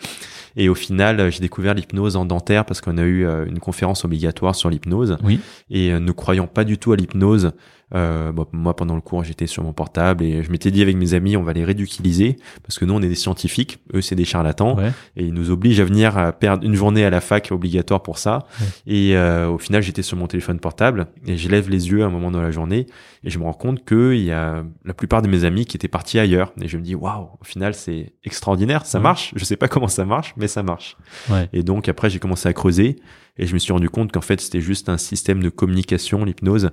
Et 0.55 0.69
au 0.69 0.75
final, 0.75 1.19
euh, 1.19 1.29
j'ai 1.29 1.39
découvert 1.39 1.73
l'hypnose 1.73 2.15
en 2.15 2.25
dentaire 2.25 2.65
parce 2.65 2.81
qu'on 2.81 2.97
a 2.97 3.03
eu 3.03 3.25
euh, 3.25 3.45
une 3.45 3.59
conférence 3.59 4.05
obligatoire 4.05 4.55
sur 4.55 4.69
l'hypnose. 4.69 5.17
Oui. 5.23 5.39
Et 5.69 5.91
euh, 5.91 5.99
ne 5.99 6.11
croyant 6.11 6.47
pas 6.47 6.63
du 6.63 6.77
tout 6.77 6.91
à 6.91 6.95
l'hypnose, 6.95 7.51
euh, 7.93 8.31
bon, 8.31 8.45
moi 8.53 8.75
pendant 8.75 8.95
le 8.95 9.01
cours 9.01 9.23
j'étais 9.23 9.47
sur 9.47 9.63
mon 9.63 9.73
portable 9.73 10.23
et 10.23 10.43
je 10.43 10.51
m'étais 10.51 10.71
dit 10.71 10.81
avec 10.81 10.95
mes 10.95 11.13
amis 11.13 11.35
on 11.37 11.43
va 11.43 11.53
les 11.53 11.65
ridiculiser 11.65 12.37
parce 12.63 12.79
que 12.79 12.85
nous 12.85 12.93
on 12.93 13.01
est 13.01 13.07
des 13.09 13.15
scientifiques, 13.15 13.79
eux 13.93 14.01
c'est 14.01 14.15
des 14.15 14.25
charlatans 14.25 14.75
Ouais. 14.77 14.91
et 15.17 15.25
ils 15.25 15.33
nous 15.33 15.51
obligent 15.51 15.81
à 15.81 15.85
venir 15.85 16.17
à 16.17 16.31
perdre 16.31 16.65
une 16.65 16.75
journée 16.75 17.03
à 17.03 17.09
la 17.09 17.19
fac 17.21 17.49
obligatoire 17.51 18.01
pour 18.03 18.17
ça. 18.17 18.45
Ouais. 18.59 18.67
Et 18.93 19.17
euh, 19.17 19.47
au 19.49 19.57
final 19.57 19.81
j'étais 19.83 20.01
sur 20.03 20.17
mon 20.17 20.27
téléphone 20.27 20.59
portable 20.59 21.07
et 21.27 21.37
je 21.37 21.49
lève 21.49 21.69
les 21.69 21.89
yeux 21.89 22.03
à 22.03 22.05
un 22.05 22.09
moment 22.09 22.31
dans 22.31 22.41
la 22.41 22.51
journée 22.51 22.85
et 23.23 23.29
je 23.29 23.37
me 23.39 23.43
rends 23.43 23.53
compte 23.53 23.83
que 23.83 24.13
il 24.13 24.23
y 24.23 24.31
a 24.31 24.63
la 24.85 24.93
plupart 24.93 25.21
de 25.21 25.27
mes 25.27 25.43
amis 25.43 25.65
qui 25.65 25.77
étaient 25.77 25.87
partis 25.87 26.19
ailleurs 26.19 26.53
et 26.61 26.67
je 26.67 26.77
me 26.77 26.81
dis 26.83 26.95
waouh 26.95 27.27
au 27.39 27.43
final 27.43 27.73
c'est 27.73 28.13
extraordinaire 28.23 28.85
ça 28.85 28.97
Ouais. 28.99 29.03
marche 29.03 29.33
je 29.35 29.43
sais 29.45 29.57
pas 29.57 29.67
comment 29.67 29.87
ça 29.87 30.05
marche 30.05 30.33
mais 30.37 30.47
ça 30.47 30.63
marche 30.63 30.95
Ouais. 31.29 31.49
et 31.53 31.63
donc 31.63 31.89
après 31.89 32.09
j'ai 32.09 32.19
commencé 32.19 32.47
à 32.47 32.53
creuser 32.53 32.95
et 33.41 33.47
je 33.47 33.53
me 33.53 33.59
suis 33.59 33.73
rendu 33.73 33.89
compte 33.89 34.11
qu'en 34.11 34.21
fait 34.21 34.39
c'était 34.39 34.61
juste 34.61 34.87
un 34.87 34.97
système 34.97 35.43
de 35.43 35.49
communication 35.49 36.23
l'hypnose 36.23 36.71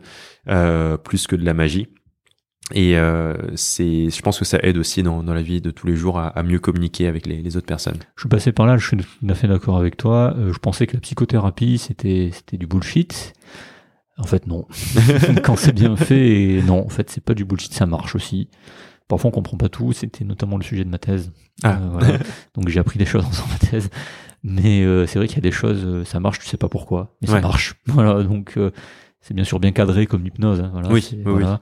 euh, 0.48 0.96
plus 0.96 1.26
que 1.26 1.34
de 1.34 1.44
la 1.44 1.54
magie 1.54 1.88
et 2.74 2.98
euh, 2.98 3.34
c'est 3.54 4.10
je 4.10 4.22
pense 4.22 4.38
que 4.38 4.44
ça 4.44 4.58
aide 4.62 4.76
aussi 4.76 5.02
dans, 5.02 5.22
dans 5.22 5.32
la 5.32 5.42
vie 5.42 5.60
de 5.60 5.70
tous 5.70 5.86
les 5.86 5.96
jours 5.96 6.18
à, 6.18 6.28
à 6.28 6.42
mieux 6.42 6.58
communiquer 6.58 7.06
avec 7.06 7.26
les, 7.26 7.40
les 7.40 7.56
autres 7.56 7.66
personnes 7.66 7.98
Je 8.16 8.22
suis 8.22 8.28
passé 8.28 8.52
par 8.52 8.66
là, 8.66 8.76
je 8.76 8.86
suis 8.86 8.96
tout 8.96 9.06
à 9.28 9.34
fait 9.34 9.48
d'accord 9.48 9.78
avec 9.78 9.96
toi. 9.96 10.34
Euh, 10.36 10.52
je 10.52 10.58
pensais 10.58 10.86
que 10.86 10.94
la 10.94 11.00
psychothérapie, 11.00 11.78
c'était, 11.78 12.30
c'était 12.32 12.58
du 12.58 12.66
bullshit. 12.66 13.32
En 14.18 14.24
fait, 14.24 14.46
non. 14.46 14.66
Quand 15.44 15.56
c'est 15.56 15.72
bien 15.72 15.96
fait, 15.96 16.60
non, 16.66 16.84
en 16.84 16.88
fait, 16.88 17.08
c'est 17.08 17.22
pas 17.22 17.34
du 17.34 17.44
bullshit, 17.44 17.72
ça 17.72 17.86
marche 17.86 18.16
aussi. 18.16 18.48
Parfois, 19.06 19.28
on 19.28 19.32
comprend 19.32 19.56
pas 19.56 19.68
tout. 19.68 19.92
C'était 19.92 20.24
notamment 20.24 20.58
le 20.58 20.64
sujet 20.64 20.84
de 20.84 20.90
ma 20.90 20.98
thèse. 20.98 21.32
Ah. 21.62 21.78
Euh, 21.80 21.88
voilà. 21.92 22.18
Donc, 22.54 22.68
j'ai 22.68 22.80
appris 22.80 22.98
des 22.98 23.06
choses 23.06 23.24
dans 23.24 23.46
ma 23.46 23.58
thèse. 23.58 23.88
Mais 24.43 24.82
euh, 24.85 25.06
c'est 25.06 25.19
vrai 25.19 25.27
qu'il 25.28 25.36
y 25.36 25.40
a 25.40 25.43
des 25.43 25.51
choses, 25.52 25.82
euh, 25.85 26.05
ça 26.05 26.20
marche, 26.20 26.39
tu 26.39 26.47
sais 26.47 26.56
pas 26.56 26.69
pourquoi, 26.69 27.15
mais 27.20 27.28
ça 27.28 27.40
marche. 27.40 27.74
Voilà, 27.86 28.23
donc 28.23 28.55
euh, 28.56 28.70
c'est 29.20 29.35
bien 29.35 29.44
sûr 29.44 29.59
bien 29.60 29.73
cadré 29.73 30.06
comme 30.06 30.23
l'hypnose. 30.24 30.60
hein, 30.60 30.70
voilà, 30.73 30.89
Oui, 30.90 31.06
oui, 31.12 31.19
voilà. 31.24 31.60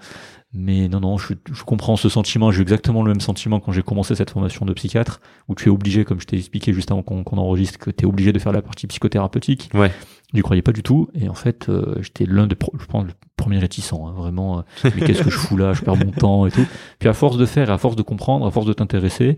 Mais 0.53 0.89
non, 0.89 1.01
non, 1.01 1.19
je, 1.19 1.35
je 1.53 1.65
comprends 1.65 1.97
ce 1.97 2.09
sentiment. 2.09 2.51
J'ai 2.51 2.61
eu 2.61 2.63
exactement 2.63 3.03
le 3.03 3.11
même 3.11 3.21
sentiment 3.21 3.61
quand 3.61 3.73
j'ai 3.73 3.83
commencé 3.83 4.15
cette 4.15 4.31
formation 4.31 4.65
de 4.65 4.73
psychiatre, 4.73 5.21
où 5.49 5.55
tu 5.55 5.69
es 5.69 5.73
obligé, 5.73 6.05
comme 6.05 6.21
je 6.21 6.27
t'ai 6.27 6.37
expliqué 6.37 6.73
juste 6.73 6.91
avant 6.91 7.03
qu'on 7.03 7.25
qu'on 7.25 7.37
enregistre, 7.37 7.79
que 7.79 7.91
tu 7.91 8.05
es 8.05 8.07
obligé 8.07 8.33
de 8.33 8.39
faire 8.39 8.53
la 8.53 8.63
partie 8.63 8.87
psychothérapeutique. 8.87 9.69
Ouais. 9.75 9.93
J'y 10.33 10.41
croyais 10.43 10.63
pas 10.63 10.73
du 10.73 10.83
tout. 10.83 11.09
Et 11.15 11.29
en 11.29 11.35
fait, 11.35 11.69
euh, 11.69 11.97
j'étais 12.01 12.25
l'un 12.27 12.47
des, 12.47 12.57
je 12.81 12.87
pense, 12.87 13.05
le 13.07 13.13
premier 13.37 13.59
réticent. 13.59 13.93
hein, 13.93 14.13
vraiment, 14.17 14.59
euh, 14.59 14.63
mais 14.95 15.03
qu'est-ce 15.05 15.23
que 15.23 15.31
je 15.31 15.37
fous 15.39 15.57
là 15.59 15.73
Je 15.75 15.83
perds 15.83 15.97
mon 15.97 16.11
temps 16.11 16.47
et 16.47 16.51
tout. 16.51 16.65
Puis 16.99 17.09
à 17.09 17.13
force 17.13 17.37
de 17.37 17.45
faire, 17.47 17.71
à 17.71 17.77
force 17.79 17.97
de 17.97 18.03
comprendre, 18.03 18.47
à 18.47 18.51
force 18.51 18.67
de 18.67 18.73
t'intéresser, 18.73 19.37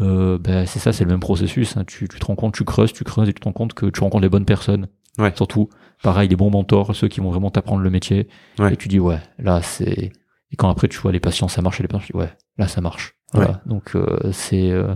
euh, 0.00 0.38
ben, 0.38 0.66
c'est 0.66 0.78
ça, 0.78 0.92
c'est 0.92 1.04
le 1.04 1.10
même 1.10 1.20
processus. 1.20 1.76
hein. 1.76 1.84
Tu, 1.86 2.08
tu 2.08 2.18
te 2.18 2.26
rends 2.26 2.36
compte, 2.36 2.54
tu 2.54 2.64
creuses, 2.64 2.92
tu 2.92 3.04
creuses 3.04 3.28
et 3.28 3.32
tu 3.32 3.40
te 3.40 3.44
rends 3.44 3.52
compte 3.52 3.74
que 3.74 3.86
tu 3.86 4.00
rencontres 4.00 4.22
les 4.22 4.28
bonnes 4.28 4.44
personnes. 4.44 4.88
Ouais. 5.18 5.32
Surtout, 5.34 5.68
pareil, 6.02 6.28
les 6.28 6.36
bons 6.36 6.50
mentors, 6.50 6.94
ceux 6.94 7.08
qui 7.08 7.20
vont 7.20 7.30
vraiment 7.30 7.50
t'apprendre 7.50 7.82
le 7.82 7.90
métier. 7.90 8.28
Ouais. 8.58 8.74
Et 8.74 8.76
tu 8.76 8.88
dis, 8.88 9.00
ouais, 9.00 9.18
là, 9.38 9.62
c'est. 9.62 10.12
Et 10.52 10.56
quand 10.56 10.68
après 10.68 10.88
tu 10.88 10.98
vois 10.98 11.12
les 11.12 11.20
patients, 11.20 11.48
ça 11.48 11.62
marche, 11.62 11.80
et 11.80 11.82
les 11.82 11.88
patients, 11.88 12.06
tu 12.06 12.12
dis, 12.12 12.18
ouais, 12.18 12.32
là, 12.58 12.68
ça 12.68 12.80
marche. 12.80 13.16
Voilà. 13.32 13.62
Donc, 13.66 13.92
euh, 13.96 14.30
c'est. 14.32 14.70
euh, 14.70 14.94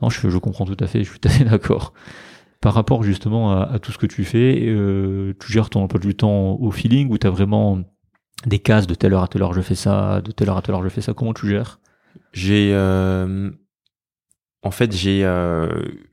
Non, 0.00 0.08
je, 0.10 0.30
je 0.30 0.38
comprends 0.38 0.64
tout 0.64 0.76
à 0.80 0.86
fait, 0.86 1.02
je 1.04 1.10
suis 1.10 1.18
tout 1.18 1.28
à 1.28 1.30
fait 1.32 1.44
d'accord. 1.50 1.92
Par 2.60 2.74
rapport 2.74 3.02
justement 3.02 3.52
à, 3.58 3.62
à 3.72 3.78
tout 3.78 3.90
ce 3.90 3.98
que 3.98 4.06
tu 4.06 4.22
fais, 4.24 4.60
euh, 4.66 5.32
tu 5.40 5.50
gères 5.52 5.70
ton 5.70 5.82
emploi 5.82 5.98
du 5.98 6.14
temps 6.14 6.52
au 6.60 6.70
feeling 6.70 7.10
ou 7.10 7.16
tu 7.18 7.26
as 7.26 7.30
vraiment 7.30 7.80
des 8.46 8.58
cases 8.58 8.86
de 8.86 8.94
telle 8.94 9.14
heure 9.14 9.22
à 9.22 9.28
telle 9.28 9.42
heure 9.42 9.54
je 9.54 9.60
fais 9.62 9.74
ça, 9.74 10.20
de 10.20 10.30
telle 10.30 10.48
heure 10.50 10.58
à 10.58 10.62
telle 10.62 10.74
heure 10.74 10.82
je 10.84 10.88
fais 10.90 11.00
ça. 11.00 11.14
Comment 11.14 11.32
tu 11.34 11.48
gères? 11.48 11.80
J'ai, 12.32 12.70
euh, 12.74 13.50
en 14.62 14.70
fait, 14.70 14.94
j'ai 14.94 15.22
euh, 15.24 15.68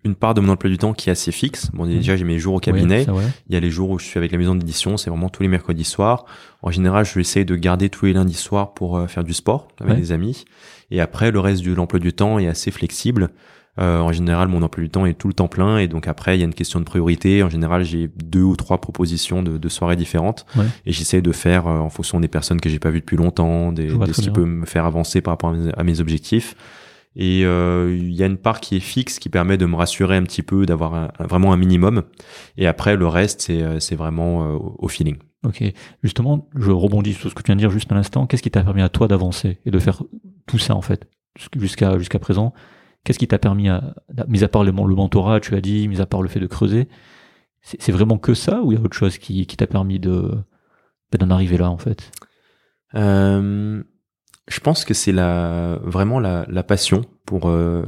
une 0.06 0.16
part 0.16 0.34
de 0.34 0.40
mon 0.40 0.54
emploi 0.54 0.70
du 0.70 0.78
temps 0.78 0.94
qui 0.94 1.10
est 1.10 1.12
assez 1.12 1.32
fixe. 1.34 1.70
Bon, 1.74 1.86
déjà, 1.86 2.16
j'ai 2.16 2.24
mes 2.24 2.40
jours 2.40 2.54
au 2.56 2.60
cabinet. 2.60 3.06
Il 3.50 3.54
y 3.54 3.58
a 3.58 3.60
les 3.60 3.70
jours 3.70 3.90
où 3.90 4.00
je 4.00 4.06
suis 4.06 4.18
avec 4.18 4.32
la 4.32 4.38
maison 4.38 4.56
d'édition, 4.56 4.96
c'est 4.96 5.10
vraiment 5.10 5.28
tous 5.30 5.44
les 5.44 5.50
mercredis 5.50 5.84
soirs. 5.84 6.26
En 6.62 6.72
général, 6.72 7.04
je 7.06 7.14
vais 7.16 7.22
essayer 7.22 7.44
de 7.46 7.56
garder 7.58 7.90
tous 7.90 8.06
les 8.06 8.14
lundis 8.14 8.34
soirs 8.36 8.74
pour 8.74 8.98
euh, 8.98 9.08
faire 9.08 9.24
du 9.26 9.34
sport 9.34 9.68
avec 9.82 9.94
Ouais. 9.96 10.00
des 10.00 10.12
amis. 10.14 10.46
Et 10.92 11.02
après, 11.02 11.32
le 11.32 11.40
reste 11.42 11.66
de 11.66 11.74
l'emploi 11.74 12.00
du 12.00 12.14
temps 12.14 12.40
est 12.40 12.48
assez 12.48 12.72
flexible. 12.72 13.30
Euh, 13.80 14.00
en 14.00 14.12
général, 14.12 14.48
mon 14.48 14.64
emploi 14.64 14.82
du 14.84 14.90
temps 14.90 15.06
est 15.06 15.14
tout 15.14 15.28
le 15.28 15.34
temps 15.36 15.50
plein. 15.50 15.78
Et 15.78 15.88
donc 15.90 16.08
après, 16.08 16.36
il 16.36 16.40
y 16.40 16.44
a 16.44 16.46
une 16.46 16.54
question 16.54 16.80
de 16.80 16.86
priorité. 16.86 17.44
En 17.44 17.50
général, 17.50 17.84
j'ai 17.84 18.10
deux 18.24 18.42
ou 18.42 18.56
trois 18.56 18.80
propositions 18.82 19.44
de, 19.44 19.58
de 19.58 19.70
soirées 19.70 19.98
différentes. 19.98 20.46
Ouais. 20.56 20.64
Et 20.86 20.94
j'essaie 20.94 21.22
de 21.22 21.32
faire 21.34 21.68
euh, 21.68 21.78
en 21.80 21.90
fonction 21.90 22.20
des 22.22 22.28
personnes 22.30 22.60
que 22.62 22.70
j'ai 22.70 22.80
pas 22.80 22.90
vues 22.92 23.02
depuis 23.02 23.18
longtemps, 23.18 23.72
des, 23.74 23.88
très 23.90 24.14
ce 24.14 24.22
qui 24.22 24.22
bien. 24.30 24.34
peut 24.34 24.46
me 24.46 24.66
faire 24.66 24.86
avancer 24.86 25.20
par 25.22 25.34
rapport 25.34 25.50
à 25.50 25.54
mes, 25.54 25.72
à 25.78 25.84
mes 25.84 26.00
objectifs. 26.00 26.56
Et 27.20 27.46
euh, 27.46 27.98
il 27.98 28.14
y 28.14 28.22
a 28.22 28.28
une 28.28 28.38
part 28.38 28.62
qui 28.62 28.78
est 28.78 28.80
fixe, 28.80 29.18
qui 29.18 29.30
permet 29.30 29.58
de 29.58 29.66
me 29.66 29.76
rassurer 29.76 30.16
un 30.16 30.24
petit 30.24 30.44
peu, 30.44 30.68
d'avoir 30.68 31.12
vraiment 31.20 31.52
un 31.52 31.58
minimum. 31.58 32.04
Et 32.58 32.68
après, 32.68 32.96
le 32.96 33.08
reste, 33.08 33.42
c'est 33.42 33.64
euh, 33.64 33.96
vraiment 33.98 34.46
euh, 34.46 34.58
au 34.78 34.88
feeling. 34.88 35.18
Ok. 35.44 35.64
Justement, 36.04 36.48
je 36.56 36.70
rebondis 36.70 37.14
sur 37.14 37.32
ce 37.32 37.36
que 37.36 37.42
tu 37.42 37.48
viens 37.48 37.56
de 37.56 37.62
dire 37.62 37.72
juste 37.72 37.92
à 37.92 37.96
l'instant. 37.96 38.28
Qu'est-ce 38.28 38.44
qui 38.44 38.52
t'a 38.52 38.64
permis 38.64 38.84
à 38.84 38.90
toi 38.90 39.08
d'avancer 39.08 39.58
et 39.66 39.72
de 39.72 39.80
faire 39.80 40.04
tout 40.46 40.60
ça 40.60 40.76
en 40.76 40.82
fait? 40.82 41.10
Jusqu'à 41.56 41.98
jusqu'à 41.98 42.20
présent 42.20 42.54
Qu'est-ce 43.04 43.20
qui 43.20 43.28
t'a 43.28 43.40
permis, 43.40 43.70
à, 43.70 43.96
mis 44.28 44.44
à 44.44 44.50
part 44.50 44.66
le, 44.66 44.72
le 44.72 44.96
mentorat, 44.96 45.40
tu 45.40 45.56
as 45.56 45.62
dit, 45.62 45.88
mis 45.88 46.02
à 46.02 46.06
part 46.06 46.22
le 46.22 46.28
fait 46.28 46.42
de 46.42 46.48
creuser, 46.48 46.90
c'est 47.62 47.94
vraiment 47.94 48.18
que 48.18 48.34
ça 48.34 48.62
ou 48.62 48.74
il 48.74 48.78
y 48.78 48.78
a 48.78 48.84
autre 48.84 48.98
chose 48.98 49.18
qui, 49.18 49.46
qui 49.46 49.56
t'a 49.56 49.66
permis 49.66 49.98
de 49.98 50.34
ben, 51.12 51.18
d'en 51.20 51.30
arriver 51.30 51.58
là 51.58 51.72
en 51.72 51.78
fait? 51.78 52.12
Euh, 52.96 53.82
je 54.48 54.60
pense 54.60 54.86
que 54.86 54.94
c'est 54.94 55.12
la 55.12 55.80
vraiment 55.84 56.20
la, 56.20 56.46
la 56.50 56.64
passion 56.64 57.02
pour 57.26 57.50
euh, 57.50 57.84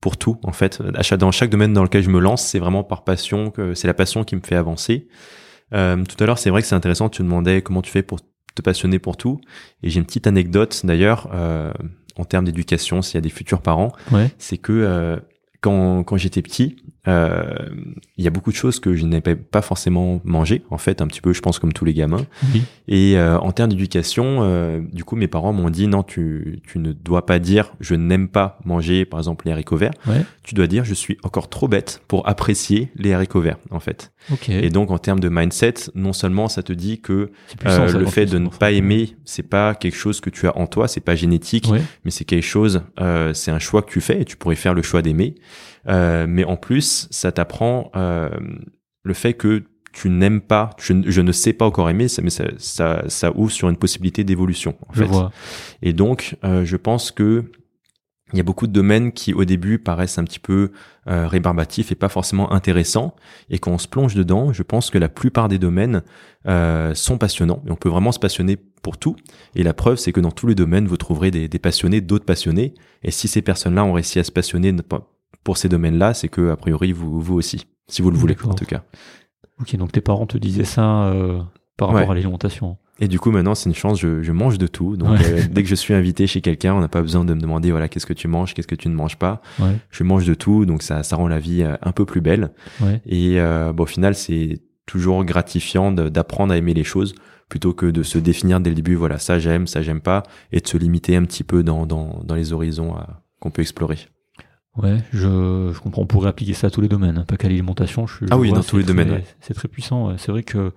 pour 0.00 0.16
tout 0.16 0.38
en 0.44 0.52
fait. 0.52 0.80
Dans 1.16 1.32
chaque 1.32 1.50
domaine 1.50 1.72
dans 1.72 1.82
lequel 1.82 2.02
je 2.02 2.10
me 2.10 2.20
lance, 2.20 2.42
c'est 2.44 2.58
vraiment 2.58 2.84
par 2.84 3.04
passion 3.04 3.50
que 3.50 3.74
c'est 3.74 3.86
la 3.88 3.94
passion 3.94 4.24
qui 4.24 4.36
me 4.36 4.40
fait 4.42 4.54
avancer. 4.56 5.08
Euh, 5.74 6.04
tout 6.04 6.22
à 6.22 6.26
l'heure, 6.26 6.38
c'est 6.38 6.50
vrai 6.50 6.62
que 6.62 6.68
c'est 6.68 6.74
intéressant. 6.76 7.08
Tu 7.08 7.22
demandais 7.22 7.62
comment 7.62 7.82
tu 7.82 7.90
fais 7.90 8.02
pour 8.02 8.20
te 8.54 8.62
passionner 8.62 8.98
pour 8.98 9.16
tout. 9.16 9.40
Et 9.82 9.90
j'ai 9.90 9.98
une 9.98 10.06
petite 10.06 10.26
anecdote 10.26 10.80
d'ailleurs 10.84 11.28
euh, 11.34 11.72
en 12.16 12.24
termes 12.24 12.44
d'éducation, 12.44 13.02
s'il 13.02 13.16
y 13.16 13.18
a 13.18 13.20
des 13.20 13.28
futurs 13.30 13.60
parents, 13.62 13.92
Ouais. 14.12 14.30
c'est 14.38 14.58
que 14.58 14.72
euh, 14.72 15.16
quand, 15.60 16.04
quand 16.04 16.16
j'étais 16.16 16.40
petit, 16.42 16.76
il 17.06 18.24
y 18.24 18.26
a 18.26 18.30
beaucoup 18.30 18.50
de 18.50 18.56
choses 18.56 18.80
que 18.80 18.94
je 18.94 19.04
n'avais 19.06 19.36
pas 19.36 19.62
forcément 19.62 20.20
mangé, 20.24 20.62
en 20.70 20.78
fait, 20.78 21.00
un 21.00 21.06
petit 21.06 21.20
peu, 21.20 21.32
je 21.32 21.40
pense, 21.40 21.58
comme 21.58 21.72
tous 21.72 21.84
les 21.84 21.94
gamins. 21.94 22.26
Oui. 22.52 22.62
Et 22.88 23.16
euh, 23.18 23.38
en 23.38 23.52
termes 23.52 23.70
d'éducation, 23.70 24.38
euh, 24.42 24.80
du 24.92 25.04
coup, 25.04 25.16
mes 25.16 25.28
parents 25.28 25.52
m'ont 25.52 25.70
dit 25.70 25.86
non, 25.86 26.02
tu, 26.02 26.60
tu 26.66 26.78
ne 26.78 26.92
dois 26.92 27.26
pas 27.26 27.38
dire 27.38 27.72
je 27.80 27.94
n'aime 27.94 28.28
pas 28.28 28.58
manger, 28.64 29.04
par 29.04 29.20
exemple, 29.20 29.46
les 29.46 29.52
haricots 29.52 29.76
verts. 29.76 29.92
Ouais. 30.06 30.24
Tu 30.42 30.54
dois 30.54 30.66
dire 30.66 30.84
je 30.84 30.94
suis 30.94 31.16
encore 31.22 31.48
trop 31.48 31.68
bête 31.68 32.02
pour 32.08 32.28
apprécier 32.28 32.90
les 32.96 33.12
haricots 33.12 33.40
verts, 33.40 33.58
en 33.70 33.80
fait. 33.80 34.12
Ok. 34.32 34.48
Et 34.48 34.70
donc, 34.70 34.90
en 34.90 34.98
termes 34.98 35.20
de 35.20 35.28
mindset, 35.28 35.74
non 35.94 36.12
seulement 36.12 36.48
ça 36.48 36.62
te 36.62 36.72
dit 36.72 37.00
que 37.00 37.30
C'est 37.48 37.58
puissant, 37.58 37.82
euh, 37.82 37.88
ça, 37.88 37.98
le 37.98 38.06
fait 38.06 38.26
de 38.26 38.38
ne 38.38 38.48
pas 38.48 38.72
aimer, 38.72 39.16
c'est 39.24 39.42
pas 39.44 39.74
quelque 39.74 39.96
chose 39.96 40.20
que 40.20 40.30
tu 40.30 40.46
as 40.48 40.56
en 40.58 40.66
toi, 40.66 40.88
c'est 40.88 41.00
pas 41.00 41.14
génétique, 41.14 41.68
Ouais. 41.70 41.82
mais 42.04 42.10
c'est 42.10 42.24
quelque 42.24 42.42
chose, 42.44 42.82
euh, 43.00 43.32
c'est 43.34 43.50
un 43.50 43.58
choix 43.58 43.82
que 43.82 43.90
tu 43.90 44.00
fais 44.00 44.20
et 44.20 44.24
tu 44.24 44.36
pourrais 44.36 44.56
faire 44.56 44.74
le 44.74 44.82
choix 44.82 45.02
d'aimer. 45.02 45.34
Euh, 45.88 46.26
mais 46.28 46.44
en 46.44 46.56
plus, 46.56 47.08
ça 47.10 47.32
t'apprend 47.32 47.90
euh, 47.96 48.28
le 49.02 49.14
fait 49.14 49.34
que 49.34 49.64
tu 49.92 50.10
n'aimes 50.10 50.40
pas, 50.42 50.70
je, 50.78 50.92
ne- 50.92 51.10
je 51.10 51.20
ne 51.22 51.32
sais 51.32 51.52
pas 51.54 51.64
encore 51.64 51.88
aimer, 51.88 52.06
mais 52.22 52.30
ça, 52.30 52.44
ça, 52.58 53.04
ça 53.08 53.32
ouvre 53.36 53.50
sur 53.52 53.68
une 53.70 53.76
possibilité 53.78 54.24
d'évolution. 54.24 54.76
En 54.88 54.92
Je 54.92 55.04
fait. 55.04 55.08
vois. 55.08 55.30
Et 55.82 55.92
donc, 55.92 56.36
euh, 56.44 56.64
je 56.64 56.76
pense 56.76 57.10
que 57.10 57.44
il 58.32 58.36
y 58.38 58.40
a 58.40 58.42
beaucoup 58.42 58.66
de 58.66 58.72
domaines 58.72 59.12
qui, 59.12 59.32
au 59.32 59.44
début, 59.44 59.78
paraissent 59.78 60.18
un 60.18 60.24
petit 60.24 60.40
peu 60.40 60.72
euh, 61.06 61.28
rébarbatifs 61.28 61.92
et 61.92 61.94
pas 61.94 62.08
forcément 62.08 62.52
intéressants. 62.52 63.14
Et 63.50 63.60
quand 63.60 63.70
on 63.70 63.78
se 63.78 63.86
plonge 63.86 64.16
dedans, 64.16 64.52
je 64.52 64.64
pense 64.64 64.90
que 64.90 64.98
la 64.98 65.08
plupart 65.08 65.46
des 65.46 65.60
domaines 65.60 66.02
euh, 66.48 66.92
sont 66.94 67.18
passionnants. 67.18 67.62
Et 67.68 67.70
on 67.70 67.76
peut 67.76 67.88
vraiment 67.88 68.10
se 68.10 68.18
passionner 68.18 68.56
pour 68.56 68.98
tout. 68.98 69.14
Et 69.54 69.62
la 69.62 69.74
preuve, 69.74 69.96
c'est 69.96 70.10
que 70.10 70.18
dans 70.20 70.32
tous 70.32 70.48
les 70.48 70.56
domaines, 70.56 70.88
vous 70.88 70.96
trouverez 70.96 71.30
des, 71.30 71.46
des 71.46 71.58
passionnés, 71.60 72.00
d'autres 72.00 72.24
passionnés. 72.24 72.74
Et 73.04 73.12
si 73.12 73.28
ces 73.28 73.42
personnes-là 73.42 73.84
ont 73.84 73.92
réussi 73.92 74.18
à 74.18 74.24
se 74.24 74.32
passionner 74.32 74.72
pour 75.46 75.56
ces 75.58 75.68
domaines-là, 75.68 76.12
c'est 76.12 76.26
que 76.28 76.50
a 76.50 76.56
priori, 76.56 76.90
vous, 76.90 77.20
vous 77.20 77.34
aussi, 77.36 77.66
si 77.88 78.02
vous 78.02 78.10
le 78.10 78.16
voulez, 78.18 78.36
en 78.44 78.52
tout 78.54 78.64
cas. 78.64 78.82
Ok, 79.60 79.76
donc 79.76 79.92
tes 79.92 80.00
parents 80.00 80.26
te 80.26 80.36
disaient 80.36 80.64
ça 80.64 81.04
euh, 81.06 81.40
par 81.76 81.88
rapport 81.88 82.02
Ouais. 82.02 82.10
à 82.10 82.14
l'alimentation. 82.14 82.76
Et 82.98 83.06
du 83.06 83.20
coup, 83.20 83.30
maintenant, 83.30 83.54
c'est 83.54 83.68
une 83.70 83.74
chance, 83.76 84.00
je, 84.00 84.22
je 84.24 84.32
mange 84.32 84.58
de 84.58 84.66
tout. 84.66 84.96
Donc, 84.96 85.10
Ouais. 85.10 85.24
euh, 85.24 85.42
dès 85.48 85.62
que 85.62 85.68
je 85.68 85.76
suis 85.76 85.94
invité 85.94 86.26
chez 86.26 86.40
quelqu'un, 86.40 86.74
on 86.74 86.80
n'a 86.80 86.88
pas 86.88 87.00
besoin 87.00 87.24
de 87.24 87.32
me 87.32 87.40
demander, 87.40 87.70
voilà, 87.70 87.88
qu'est-ce 87.88 88.06
que 88.06 88.12
tu 88.12 88.26
manges, 88.26 88.54
qu'est-ce 88.54 88.66
que 88.66 88.74
tu 88.74 88.88
ne 88.88 88.94
manges 88.94 89.18
pas. 89.18 89.40
Ouais. 89.60 89.76
Je 89.90 90.02
mange 90.02 90.26
de 90.26 90.34
tout, 90.34 90.66
donc 90.66 90.82
ça, 90.82 91.04
ça 91.04 91.14
rend 91.14 91.28
la 91.28 91.38
vie 91.38 91.62
euh, 91.62 91.76
un 91.80 91.92
peu 91.92 92.04
plus 92.04 92.20
belle. 92.20 92.50
Ouais. 92.80 93.00
Et 93.06 93.38
euh, 93.40 93.72
bon, 93.72 93.84
au 93.84 93.86
final, 93.86 94.16
c'est 94.16 94.60
toujours 94.84 95.24
gratifiant 95.24 95.92
d'apprendre 95.92 96.52
à 96.52 96.56
aimer 96.56 96.74
les 96.74 96.84
choses 96.84 97.14
plutôt 97.48 97.72
que 97.72 97.86
de 97.86 98.02
se 98.02 98.18
définir 98.18 98.58
dès 98.58 98.70
le 98.70 98.76
début, 98.76 98.96
voilà, 98.96 99.18
ça 99.20 99.38
j'aime, 99.38 99.68
ça 99.68 99.80
j'aime 99.80 100.00
pas, 100.00 100.24
et 100.50 100.58
de 100.60 100.66
se 100.66 100.76
limiter 100.76 101.14
un 101.14 101.22
petit 101.24 101.44
peu 101.44 101.62
dans, 101.62 101.86
dans, 101.86 102.20
dans 102.24 102.34
les 102.34 102.52
horizons 102.52 102.96
euh, 102.96 103.00
qu'on 103.38 103.52
peut 103.52 103.62
explorer. 103.62 103.98
Ouais, 104.76 104.98
je, 105.12 105.70
je 105.74 105.78
comprends. 105.80 106.02
On 106.02 106.06
pourrait 106.06 106.28
appliquer 106.28 106.52
ça 106.54 106.66
à 106.66 106.70
tous 106.70 106.80
les 106.80 106.88
domaines, 106.88 107.18
hein, 107.18 107.24
pas 107.26 107.36
qu'à 107.36 107.48
l'alimentation. 107.48 108.06
Je, 108.06 108.26
Ah 108.30 108.36
oui, 108.38 108.48
vois, 108.48 108.58
dans 108.58 108.64
tous 108.64 108.76
les 108.76 108.84
très- 108.84 108.92
domaines. 108.94 109.22
C'est 109.40 109.54
très 109.54 109.68
puissant. 109.68 110.08
ouais. 110.08 110.14
C'est 110.18 110.30
vrai 110.32 110.42
que 110.42 110.72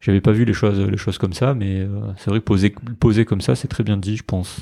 j'avais 0.00 0.20
pas 0.20 0.32
vu 0.32 0.44
les 0.44 0.52
choses, 0.52 0.78
les 0.78 0.96
choses 0.96 1.18
comme 1.18 1.32
ça, 1.32 1.54
mais 1.54 1.80
euh, 1.80 2.12
c'est 2.16 2.30
vrai 2.30 2.38
que 2.40 2.44
poser, 2.44 2.74
poser 3.00 3.24
comme 3.24 3.40
ça, 3.40 3.54
c'est 3.56 3.68
très 3.68 3.82
bien 3.84 3.96
dit, 3.96 4.16
je 4.16 4.22
pense. 4.22 4.58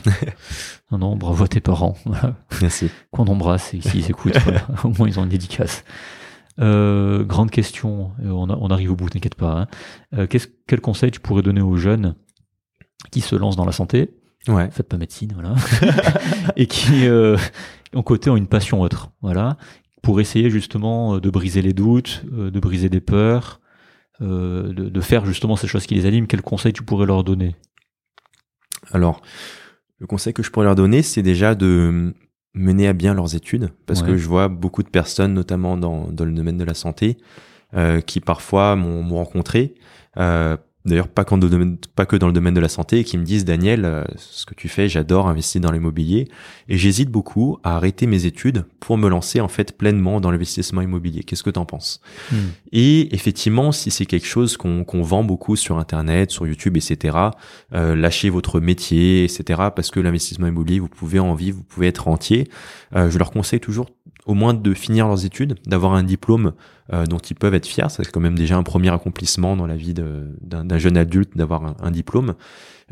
non, 0.90 0.98
non, 0.98 1.16
bravo 1.16 1.44
à 1.44 1.48
tes 1.48 1.60
parents. 1.60 1.96
Voilà. 2.06 2.36
Merci. 2.62 2.88
Qu'on 3.10 3.26
embrasse 3.26 3.74
et 3.74 3.80
s'ils 3.80 4.08
écoutent, 4.10 4.38
voilà. 4.44 4.66
au 4.84 4.88
moins 4.90 5.08
ils 5.08 5.18
ont 5.18 5.24
une 5.24 5.28
dédicace. 5.28 5.84
Euh, 6.60 7.24
grande 7.24 7.50
question, 7.50 8.12
euh, 8.24 8.28
on, 8.30 8.48
a- 8.50 8.56
on 8.60 8.68
arrive 8.68 8.92
au 8.92 8.96
bout, 8.96 9.08
t'inquiète 9.10 9.34
pas. 9.34 9.52
hein. 9.62 9.66
Euh, 10.18 10.26
qu'est-ce- 10.26 10.48
quel 10.66 10.80
conseil 10.80 11.10
tu 11.10 11.18
pourrais 11.20 11.42
donner 11.42 11.62
aux 11.62 11.76
jeunes 11.76 12.14
qui 13.10 13.20
se 13.22 13.34
lancent 13.36 13.56
dans 13.56 13.64
la 13.64 13.72
santé? 13.72 14.10
Ouais. 14.48 14.68
faites 14.72 14.88
pas 14.88 14.96
médecine, 14.96 15.32
voilà, 15.34 15.54
et 16.56 16.66
qui 16.66 17.06
euh, 17.06 17.36
ont 17.94 18.02
côté 18.02 18.31
ont 18.31 18.36
une 18.36 18.47
passion 18.47 18.81
autre, 18.81 19.10
voilà, 19.20 19.56
pour 20.02 20.20
essayer 20.20 20.51
justement 20.51 21.16
euh, 21.16 21.20
de 21.20 21.31
briser 21.31 21.62
les 21.62 21.73
doutes, 21.73 22.24
euh, 22.32 22.51
de 22.51 22.60
briser 22.60 22.89
des 22.89 23.01
peurs, 23.01 23.60
euh, 24.20 24.73
de, 24.73 24.89
de 24.89 25.01
faire 25.01 25.24
justement 25.27 25.56
ces 25.56 25.66
choses 25.66 25.86
qui 25.86 25.94
les 25.94 26.06
animent. 26.06 26.27
Quel 26.27 26.43
conseil 26.43 26.73
tu 26.73 26.82
pourrais 26.82 27.06
leur 27.06 27.24
donner? 27.24 27.56
Alors, 28.93 29.23
le 29.98 30.06
conseil 30.06 30.32
que 30.32 30.43
je 30.43 30.51
pourrais 30.51 30.66
leur 30.66 30.74
donner, 30.74 31.02
c'est 31.02 31.23
déjà 31.23 31.55
de 31.55 32.14
mener 32.55 32.89
à 32.89 32.93
bien 32.93 33.14
leurs 33.14 33.35
études, 33.35 33.70
parce 33.86 34.01
Ouais. 34.02 34.09
que 34.09 34.16
je 34.16 34.27
vois 34.28 34.48
beaucoup 34.48 34.82
de 34.82 34.89
personnes, 34.90 35.32
notamment 35.32 35.77
dans, 35.77 36.09
dans 36.10 36.24
le 36.24 36.32
domaine 36.32 36.59
de 36.59 36.64
la 36.64 36.74
santé, 36.74 37.16
euh, 37.74 38.01
qui 38.01 38.20
parfois 38.20 38.77
m'ont 38.77 39.02
m'ont 39.02 39.16
rencontré, 39.16 39.74
euh, 40.19 40.56
d'ailleurs 40.84 41.09
pas, 41.09 41.24
domaine- 41.24 41.76
que 42.09 42.16
dans 42.16 42.26
le 42.26 42.32
domaine 42.32 42.54
de 42.54 42.60
la 42.60 42.68
santé, 42.68 43.00
et 43.00 43.04
qui 43.04 43.18
me 43.18 43.24
disent, 43.24 43.44
Daniel, 43.44 43.84
euh, 43.84 44.04
ce 44.16 44.46
que 44.46 44.54
tu 44.54 44.68
fais, 44.68 44.88
j'adore 44.88 45.28
investir 45.28 45.60
dans 45.60 45.70
l'immobilier, 45.72 46.28
et 46.68 46.76
j'hésite 46.76 47.10
beaucoup 47.10 47.59
à 47.62 47.76
arrêter 47.76 48.06
mes 48.06 48.26
études 48.26 48.64
pour 48.80 48.98
me 48.98 49.09
lancer 49.09 49.40
en 49.40 49.48
fait 49.48 49.76
pleinement 49.76 50.20
dans 50.20 50.30
l'investissement 50.30 50.80
immobilier. 50.82 51.22
Qu'est-ce 51.22 51.42
que 51.42 51.50
tu 51.50 51.59
en 51.59 51.66
penses 51.66 52.00
et 52.72 53.14
effectivement, 53.14 53.70
si 53.72 53.90
c'est 53.90 54.06
quelque 54.06 54.26
chose 54.26 54.56
qu'on 54.56 54.84
qu'on 54.84 55.02
vend 55.02 55.24
beaucoup 55.24 55.56
sur 55.56 55.78
Internet, 55.78 56.30
sur 56.30 56.46
YouTube, 56.46 56.76
etc., 56.76 57.16
euh, 57.74 57.94
lâchez 57.94 58.30
votre 58.30 58.60
métier, 58.60 59.24
etc., 59.24 59.62
parce 59.74 59.90
que 59.90 60.00
l'investissement 60.00 60.46
immobilier, 60.46 60.80
vous 60.80 60.88
pouvez 60.88 61.18
en 61.18 61.34
vivre, 61.34 61.59
vous 61.59 61.64
pouvez 61.64 61.88
être 61.88 62.04
rentier. 62.04 62.48
Euh, 62.96 63.10
je 63.10 63.18
leur 63.18 63.30
conseille 63.30 63.60
toujours 63.60 63.86
au 64.26 64.34
moins 64.34 64.54
de 64.54 64.74
finir 64.74 65.08
leurs 65.08 65.24
études, 65.24 65.54
d'avoir 65.66 65.94
un 65.94 66.04
diplôme 66.04 66.52
euh, 66.92 67.06
dont 67.06 67.18
ils 67.18 67.34
peuvent 67.34 67.54
être 67.54 67.66
fiers. 67.66 67.88
C'est 67.88 68.08
quand 68.10 68.20
même 68.20 68.38
déjà 68.38 68.56
un 68.56 68.62
premier 68.62 68.90
accomplissement 68.90 69.56
dans 69.56 69.66
la 69.66 69.76
vie 69.76 69.94
d'un 69.94 70.78
jeune 70.78 70.96
adulte 70.96 71.36
d'avoir 71.36 71.64
un, 71.64 71.76
un 71.80 71.90
diplôme. 71.90 72.34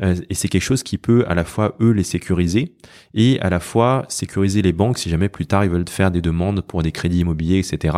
Euh, 0.01 0.15
et 0.29 0.33
c'est 0.33 0.47
quelque 0.47 0.63
chose 0.63 0.83
qui 0.83 0.97
peut 0.97 1.25
à 1.27 1.35
la 1.35 1.43
fois 1.43 1.75
eux 1.79 1.91
les 1.91 2.03
sécuriser 2.03 2.75
et 3.13 3.39
à 3.41 3.49
la 3.49 3.59
fois 3.59 4.05
sécuriser 4.09 4.61
les 4.61 4.73
banques 4.73 4.97
si 4.97 5.09
jamais 5.09 5.29
plus 5.29 5.45
tard 5.45 5.63
ils 5.63 5.69
veulent 5.69 5.87
faire 5.87 6.11
des 6.11 6.21
demandes 6.21 6.61
pour 6.61 6.81
des 6.83 6.91
crédits 6.91 7.19
immobiliers, 7.19 7.59
etc. 7.59 7.97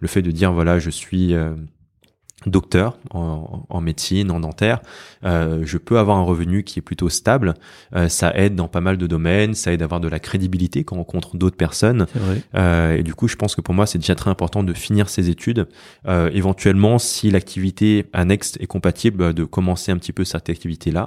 Le 0.00 0.08
fait 0.08 0.22
de 0.22 0.30
dire 0.30 0.52
voilà 0.52 0.78
je 0.78 0.90
suis 0.90 1.34
euh, 1.34 1.54
docteur 2.46 2.98
en, 3.10 3.66
en 3.68 3.80
médecine, 3.80 4.30
en 4.30 4.40
dentaire, 4.40 4.80
euh, 5.24 5.62
je 5.64 5.78
peux 5.78 5.98
avoir 5.98 6.16
un 6.16 6.22
revenu 6.22 6.64
qui 6.64 6.78
est 6.78 6.82
plutôt 6.82 7.08
stable. 7.08 7.54
Euh, 7.94 8.08
ça 8.08 8.32
aide 8.34 8.54
dans 8.54 8.68
pas 8.68 8.80
mal 8.80 8.98
de 8.98 9.06
domaines, 9.06 9.54
ça 9.54 9.72
aide 9.72 9.82
à 9.82 9.84
avoir 9.84 10.00
de 10.00 10.08
la 10.08 10.18
crédibilité 10.18 10.84
quand 10.84 10.96
on 10.96 11.00
rencontre 11.00 11.36
d'autres 11.36 11.56
personnes. 11.56 12.06
Euh, 12.54 12.96
et 12.96 13.02
du 13.02 13.14
coup, 13.14 13.28
je 13.28 13.36
pense 13.36 13.54
que 13.54 13.60
pour 13.60 13.74
moi, 13.74 13.86
c'est 13.86 13.98
déjà 13.98 14.14
très 14.14 14.30
important 14.30 14.62
de 14.62 14.72
finir 14.72 15.08
ses 15.08 15.30
études. 15.30 15.66
Euh, 16.06 16.30
éventuellement, 16.32 16.98
si 16.98 17.30
l'activité 17.30 18.06
annexe 18.12 18.56
est 18.60 18.66
compatible, 18.66 19.22
euh, 19.22 19.32
de 19.32 19.44
commencer 19.44 19.92
un 19.92 19.98
petit 19.98 20.12
peu 20.12 20.24
cette 20.24 20.48
activité-là. 20.48 21.06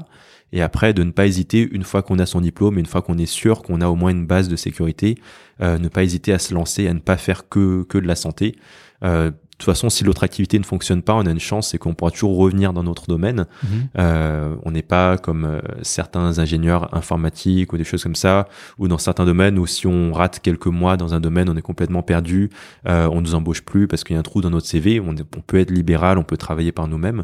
Et 0.54 0.62
après, 0.62 0.94
de 0.94 1.04
ne 1.04 1.12
pas 1.12 1.26
hésiter, 1.26 1.68
une 1.72 1.84
fois 1.84 2.04
qu'on 2.04 2.20
a 2.20 2.26
son 2.26 2.42
diplôme, 2.42 2.78
une 2.78 2.86
fois 2.86 3.02
qu'on 3.02 3.18
est 3.18 3.26
sûr 3.26 3.64
qu'on 3.64 3.82
a 3.82 3.88
au 3.88 3.96
moins 3.96 4.12
une 4.12 4.26
base 4.26 4.48
de 4.48 4.56
sécurité, 4.56 5.18
euh, 5.62 5.78
ne 5.78 5.90
pas 5.90 6.04
hésiter 6.04 6.32
à 6.32 6.40
se 6.40 6.54
lancer, 6.54 6.88
à 6.88 6.94
ne 6.94 7.00
pas 7.00 7.18
faire 7.18 7.50
que, 7.50 7.84
que 7.84 7.98
de 7.98 8.08
la 8.08 8.16
santé. 8.16 8.56
Euh, 9.04 9.32
toute 9.60 9.66
façon, 9.66 9.90
si 9.90 10.04
l'autre 10.04 10.24
activité 10.24 10.60
ne 10.60 10.64
fonctionne 10.64 11.02
pas, 11.02 11.16
on 11.16 11.26
a 11.26 11.32
une 11.32 11.40
chance, 11.40 11.70
c'est 11.70 11.78
qu'on 11.80 11.94
pourra 11.96 12.12
toujours 12.12 12.38
revenir 12.38 12.74
dans 12.74 12.84
notre 12.84 13.08
domaine. 13.08 13.46
Mhm. 13.64 13.70
Euh, 13.98 14.56
on 14.64 14.72
n'est 14.72 14.84
pas 14.84 15.18
comme 15.18 15.46
euh, 15.46 15.60
certains 15.82 16.38
ingénieurs 16.40 16.94
informatiques 16.96 17.74
ou 17.74 17.78
des 17.78 17.84
choses 17.84 18.04
comme 18.04 18.16
ça, 18.16 18.48
ou 18.78 18.88
dans 18.88 18.98
certains 19.00 19.26
domaines 19.26 19.58
où 19.58 19.66
si 19.66 19.88
on 19.88 20.14
rate 20.14 20.40
quelques 20.42 20.68
mois 20.68 20.96
dans 20.96 21.14
un 21.16 21.20
domaine, 21.20 21.50
on 21.50 21.56
est 21.58 21.62
complètement 21.62 22.04
perdu, 22.04 22.50
euh, 22.88 23.10
on 23.12 23.22
nous 23.22 23.34
embauche 23.36 23.62
plus 23.64 23.88
parce 23.88 24.04
qu'il 24.04 24.14
y 24.14 24.18
a 24.18 24.20
un 24.20 24.24
trou 24.24 24.42
dans 24.42 24.50
notre 24.52 24.68
CV. 24.68 25.00
On, 25.00 25.16
est- 25.16 25.26
on 25.36 25.42
peut 25.42 25.58
être 25.58 25.72
libéral, 25.72 26.18
on 26.20 26.24
peut 26.24 26.38
travailler 26.38 26.72
par 26.72 26.88
nous-mêmes, 26.88 27.24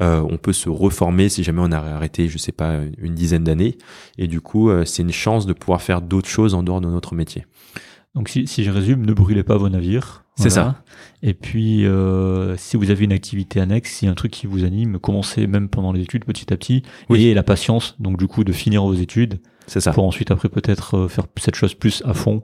euh, 0.00 0.20
on 0.28 0.38
peut 0.38 0.54
se 0.54 0.68
reformer 0.70 1.28
si 1.28 1.44
jamais 1.44 1.60
on 1.62 1.70
a 1.72 1.78
arrêté, 1.78 2.28
je 2.28 2.38
sais 2.38 2.52
pas, 2.52 2.78
une 2.98 3.14
dizaine 3.14 3.44
d'années. 3.44 3.76
Et 4.18 4.26
du 4.26 4.40
coup, 4.40 4.70
euh, 4.70 4.84
c'est 4.84 5.02
une 5.02 5.12
chance 5.12 5.44
de 5.46 5.52
pouvoir 5.52 5.82
faire 5.82 6.00
d'autres 6.00 6.28
choses 6.28 6.54
en 6.54 6.62
dehors 6.62 6.80
de 6.80 6.88
notre 6.88 7.14
métier. 7.14 7.44
Donc 8.14 8.28
si, 8.28 8.46
si 8.46 8.64
je 8.64 8.70
résume, 8.70 9.04
ne 9.04 9.12
brûlez 9.12 9.42
pas 9.42 9.56
vos 9.56 9.68
navires. 9.68 10.23
C'est 10.36 10.48
Voilà. 10.48 10.82
Et 11.22 11.32
puis, 11.32 11.86
euh, 11.86 12.56
si 12.56 12.76
vous 12.76 12.90
avez 12.90 13.04
une 13.04 13.12
activité 13.12 13.60
annexe, 13.60 13.92
si 13.92 14.06
un 14.08 14.14
truc 14.14 14.32
qui 14.32 14.46
vous 14.46 14.64
anime, 14.64 14.98
commencez 14.98 15.46
même 15.46 15.68
pendant 15.68 15.92
les 15.92 16.02
études 16.02 16.24
petit 16.24 16.52
à 16.52 16.56
petit. 16.56 16.82
Oui. 17.08 17.26
Et 17.26 17.34
la 17.34 17.42
patience, 17.44 17.94
donc 18.00 18.18
du 18.18 18.26
coup, 18.26 18.42
de 18.44 18.52
finir 18.52 18.82
vos 18.82 18.94
études 18.94 19.40
C'est 19.68 19.80
ça, 19.80 19.92
pour 19.92 20.04
ensuite 20.04 20.30
après 20.32 20.48
peut-être 20.48 20.96
euh, 20.96 21.08
faire 21.08 21.26
cette 21.36 21.54
chose 21.54 21.74
plus 21.74 22.02
à 22.04 22.14
fond. 22.14 22.42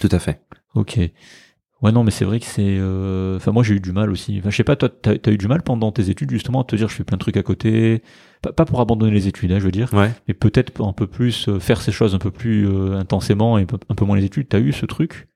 tout 0.00 0.08
à 0.12 0.18
fait. 0.18 0.42
Ok. 0.74 0.98
Ouais, 1.80 1.90
non, 1.90 2.04
mais 2.04 2.12
c'est 2.12 2.24
vrai 2.24 2.38
que 2.38 2.46
c'est. 2.46 2.76
euh, 2.78 3.36
Enfin, 3.38 3.50
moi, 3.50 3.64
j'ai 3.64 3.74
eu 3.74 3.80
du 3.80 3.90
mal 3.90 4.10
aussi. 4.10 4.36
Enfin, 4.38 4.50
je 4.50 4.56
sais 4.56 4.62
pas, 4.62 4.76
toi, 4.76 4.88
t'as 4.88 5.14
as 5.24 5.30
eu 5.32 5.38
du 5.38 5.48
mal 5.48 5.62
pendant 5.62 5.90
tes 5.90 6.10
études 6.10 6.30
justement 6.30 6.60
à 6.60 6.64
te 6.64 6.76
dire, 6.76 6.88
je 6.88 6.94
fais 6.94 7.02
plein 7.04 7.16
de 7.16 7.20
trucs 7.22 7.36
à 7.38 7.42
côté? 7.42 8.02
Pas, 8.42 8.52
pas 8.52 8.64
pour 8.64 8.80
abandonner 8.80 9.10
les 9.12 9.26
études, 9.26 9.50
hein, 9.50 9.58
je 9.58 9.64
veux 9.64 9.72
dire, 9.72 9.92
Ouais. 9.92 10.12
mais 10.28 10.34
peut-être 10.34 10.80
un 10.84 10.92
peu 10.92 11.06
plus 11.08 11.48
euh, 11.48 11.58
faire 11.58 11.80
ces 11.80 11.90
choses 11.90 12.14
un 12.14 12.18
peu 12.18 12.30
plus 12.30 12.68
euh, 12.68 12.96
intensément 12.98 13.58
et 13.58 13.62
un 13.62 13.66
peu- 13.66 13.78
un 13.88 13.94
peu 13.96 14.04
moins 14.04 14.16
les 14.16 14.24
études. 14.24 14.48
T'as 14.48 14.60
eu 14.60 14.72
ce 14.72 14.86
truc? 14.86 15.28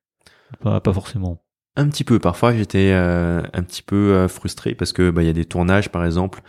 Pas, 0.61 0.81
pas 0.81 0.93
forcément. 0.93 1.43
Un 1.77 1.89
petit 1.89 2.05
peu. 2.05 2.19
Parfois, 2.19 2.55
j'étais 2.55 2.91
euh, 2.93 3.43
un 3.53 3.63
petit 3.63 3.83
peu 3.83 3.97
euh, 3.97 4.29
frustré 4.29 4.75
parce 4.75 4.93
que 4.93 5.11
bah 5.11 5.23
il 5.23 5.27
y 5.27 5.31
a 5.31 5.35
des 5.35 5.45
tournages, 5.45 5.91
par 5.91 6.05
exemple, 6.07 6.41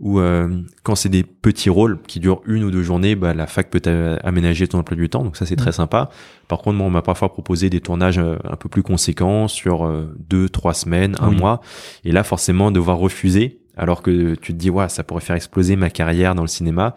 où 0.00 0.18
euh, 0.18 0.48
quand 0.82 0.96
c'est 0.96 1.08
des 1.08 1.22
petits 1.22 1.70
rôles 1.70 2.00
qui 2.02 2.18
durent 2.18 2.40
une 2.46 2.64
ou 2.64 2.70
deux 2.72 2.82
journées, 2.82 3.14
bah, 3.14 3.34
la 3.34 3.46
fac 3.46 3.70
peut 3.70 3.80
aménager 4.24 4.66
ton 4.66 4.78
emploi 4.78 4.96
du 4.96 5.08
temps, 5.08 5.22
donc 5.22 5.36
ça 5.36 5.46
c'est 5.46 5.54
Mm. 5.54 5.58
très 5.58 5.72
sympa. 5.72 6.10
Par 6.48 6.58
contre, 6.58 6.78
moi, 6.78 6.86
on 6.88 6.90
m'a 6.90 7.02
parfois 7.02 7.32
proposé 7.32 7.70
des 7.70 7.80
tournages 7.80 8.18
un 8.18 8.56
peu 8.56 8.68
plus 8.68 8.82
conséquents 8.82 9.46
sur 9.46 9.86
euh, 9.86 10.12
deux, 10.28 10.48
trois 10.48 10.74
semaines, 10.74 11.14
un 11.20 11.28
Oui. 11.30 11.36
mois, 11.36 11.60
et 12.04 12.10
là 12.10 12.24
forcément 12.24 12.72
devoir 12.72 12.98
refuser. 12.98 13.60
Alors 13.76 14.02
que 14.02 14.34
tu 14.34 14.52
te 14.52 14.58
dis, 14.58 14.68
ouais, 14.68 14.88
ça 14.90 15.02
pourrait 15.04 15.22
faire 15.22 15.36
exploser 15.36 15.76
ma 15.76 15.88
carrière 15.88 16.34
dans 16.34 16.42
le 16.42 16.48
cinéma, 16.48 16.94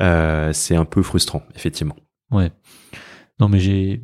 euh, 0.00 0.52
c'est 0.54 0.74
un 0.74 0.84
peu 0.86 1.02
frustrant, 1.02 1.42
effectivement. 1.54 1.94
Ouais. 2.32 2.50
Non, 3.38 3.48
mais 3.50 3.60
j'ai, 3.60 4.00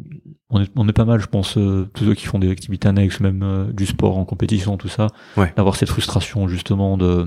on 0.52 0.62
est, 0.62 0.70
on 0.76 0.88
est 0.88 0.92
pas 0.92 1.04
mal, 1.04 1.20
je 1.20 1.26
pense, 1.26 1.56
euh, 1.58 1.88
tous 1.94 2.04
ceux 2.04 2.14
qui 2.14 2.26
font 2.26 2.38
des 2.38 2.50
activités 2.50 2.86
annexes, 2.86 3.18
même 3.20 3.42
euh, 3.42 3.72
du 3.72 3.86
sport 3.86 4.16
en 4.18 4.24
compétition, 4.24 4.76
tout 4.76 4.88
ça, 4.88 5.08
Ouais. 5.36 5.52
d'avoir 5.56 5.74
cette 5.76 5.88
frustration 5.88 6.46
justement 6.46 6.96
de. 6.96 7.26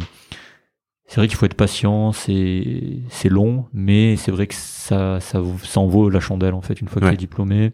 C'est 1.08 1.18
vrai 1.18 1.28
qu'il 1.28 1.36
faut 1.38 1.46
être 1.46 1.54
patient, 1.56 2.12
c'est 2.14 3.00
c'est 3.10 3.30
long, 3.30 3.66
mais 3.74 4.16
c'est 4.16 4.32
vrai 4.32 4.48
que 4.48 4.56
ça 4.56 5.20
ça 5.20 5.40
vous- 5.40 5.60
ça 5.60 5.80
en 5.80 5.88
vaut 5.88 6.10
la 6.10 6.20
chandelle 6.20 6.54
en 6.56 6.62
fait 6.62 6.80
une 6.82 6.88
fois 6.88 7.00
que 7.02 7.06
Ouais. 7.06 7.12
t'es 7.12 7.18
diplômé. 7.18 7.74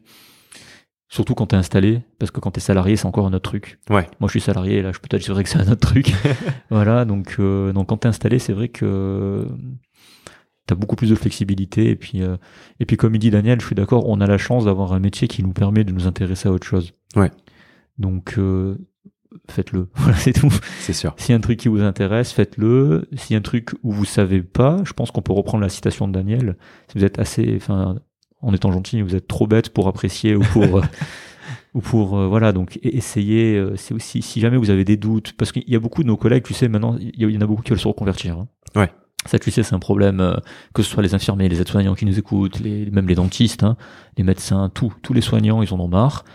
Surtout 1.07 1.35
quand 1.35 1.47
t'es 1.47 1.57
installé, 1.57 2.01
parce 2.19 2.31
que 2.31 2.39
quand 2.39 2.51
t'es 2.51 2.61
salarié, 2.61 2.95
c'est 2.95 3.05
encore 3.05 3.27
un 3.27 3.33
autre 3.33 3.49
truc. 3.49 3.79
Ouais. 3.89 4.07
Moi, 4.21 4.27
je 4.27 4.31
suis 4.31 4.39
salarié, 4.39 4.81
là, 4.81 4.93
je 4.93 4.99
peux 4.99 5.09
te 5.09 5.17
dire 5.17 5.35
que 5.43 5.49
c'est 5.49 5.57
un 5.59 5.67
autre 5.69 5.85
truc. 5.85 6.13
voilà, 6.69 7.03
donc, 7.03 7.35
euh, 7.39 7.73
donc 7.73 7.87
quand 7.89 7.97
t'es 7.97 8.07
installé, 8.07 8.39
c'est 8.39 8.53
vrai 8.53 8.69
que 8.69 9.45
beaucoup 10.75 10.95
plus 10.95 11.09
de 11.09 11.15
flexibilité. 11.15 11.89
Et 11.89 11.95
puis, 11.95 12.21
euh, 12.23 12.37
et 12.79 12.85
puis, 12.85 12.97
comme 12.97 13.15
il 13.15 13.19
dit 13.19 13.29
Daniel, 13.31 13.59
je 13.61 13.65
suis 13.65 13.75
d'accord, 13.75 14.07
on 14.07 14.19
a 14.21 14.27
la 14.27 14.37
chance 14.37 14.65
d'avoir 14.65 14.93
un 14.93 14.99
métier 14.99 15.27
qui 15.27 15.43
nous 15.43 15.53
permet 15.53 15.83
de 15.83 15.91
nous 15.91 16.07
intéresser 16.07 16.49
à 16.49 16.51
autre 16.51 16.67
chose. 16.67 16.93
Ouais. 17.15 17.31
Donc, 17.97 18.35
euh, 18.37 18.77
faites-le. 19.49 19.87
Voilà, 19.95 20.15
c'est 20.17 20.33
tout. 20.33 20.51
C'est 20.79 20.93
sûr. 20.93 21.13
S'il 21.17 21.31
y 21.31 21.33
a 21.33 21.37
un 21.37 21.41
truc 21.41 21.59
qui 21.59 21.67
vous 21.67 21.81
intéresse, 21.81 22.31
faites-le. 22.31 23.07
S'il 23.15 23.33
y 23.33 23.35
a 23.35 23.39
un 23.39 23.43
truc 23.43 23.71
où 23.83 23.91
vous 23.91 24.05
savez 24.05 24.41
pas, 24.41 24.81
je 24.85 24.93
pense 24.93 25.11
qu'on 25.11 25.21
peut 25.21 25.33
reprendre 25.33 25.61
la 25.61 25.69
citation 25.69 26.07
de 26.07 26.13
Daniel. 26.13 26.57
Si 26.91 26.97
vous 26.97 27.05
êtes 27.05 27.19
assez, 27.19 27.53
enfin, 27.55 27.99
en 28.41 28.53
étant 28.53 28.71
gentil, 28.71 29.01
vous 29.01 29.15
êtes 29.15 29.27
trop 29.27 29.47
bête 29.47 29.69
pour 29.69 29.87
apprécier 29.87 30.35
ou 30.35 30.41
pour, 30.41 30.81
ou 31.73 31.79
pour, 31.81 32.17
euh, 32.17 32.27
voilà. 32.27 32.51
Donc, 32.53 32.77
e- 32.77 32.79
essayez. 32.95 33.55
euh, 33.57 33.75
c'est 33.75 33.93
aussi, 33.93 34.21
si 34.21 34.39
jamais 34.39 34.57
vous 34.57 34.69
avez 34.69 34.83
des 34.83 34.97
doutes, 34.97 35.33
parce 35.33 35.51
qu'il 35.51 35.63
y 35.69 35.75
a 35.75 35.79
beaucoup 35.79 36.01
de 36.03 36.07
nos 36.07 36.17
collègues, 36.17 36.43
tu 36.43 36.53
sais, 36.53 36.67
maintenant, 36.67 36.97
il 36.99 37.11
y, 37.19 37.25
a- 37.25 37.29
il 37.29 37.35
y 37.35 37.37
en 37.37 37.41
a 37.41 37.45
beaucoup 37.47 37.61
qui 37.61 37.69
veulent 37.69 37.79
se 37.79 37.87
reconvertir. 37.87 38.37
hein. 38.37 38.47
Ouais. 38.75 38.89
Ça, 39.27 39.37
tu 39.37 39.51
sais, 39.51 39.61
c'est 39.63 39.75
un 39.75 39.79
problème, 39.79 40.19
euh, 40.19 40.35
que 40.73 40.81
ce 40.81 40.89
soit 40.89 41.03
les 41.03 41.13
infirmiers, 41.13 41.47
les 41.47 41.61
aides-soignants 41.61 41.93
qui 41.93 42.05
nous 42.05 42.17
écoutent, 42.17 42.59
les, 42.59 42.89
même 42.89 43.07
les 43.07 43.13
dentistes, 43.15 43.63
hein, 43.63 43.77
les 44.17 44.23
médecins, 44.23 44.69
tout, 44.73 44.91
tous 45.03 45.13
les 45.13 45.21
soignants, 45.21 45.61
ils 45.61 45.71
en 45.73 45.79
ont 45.79 45.87
marre. 45.87 46.25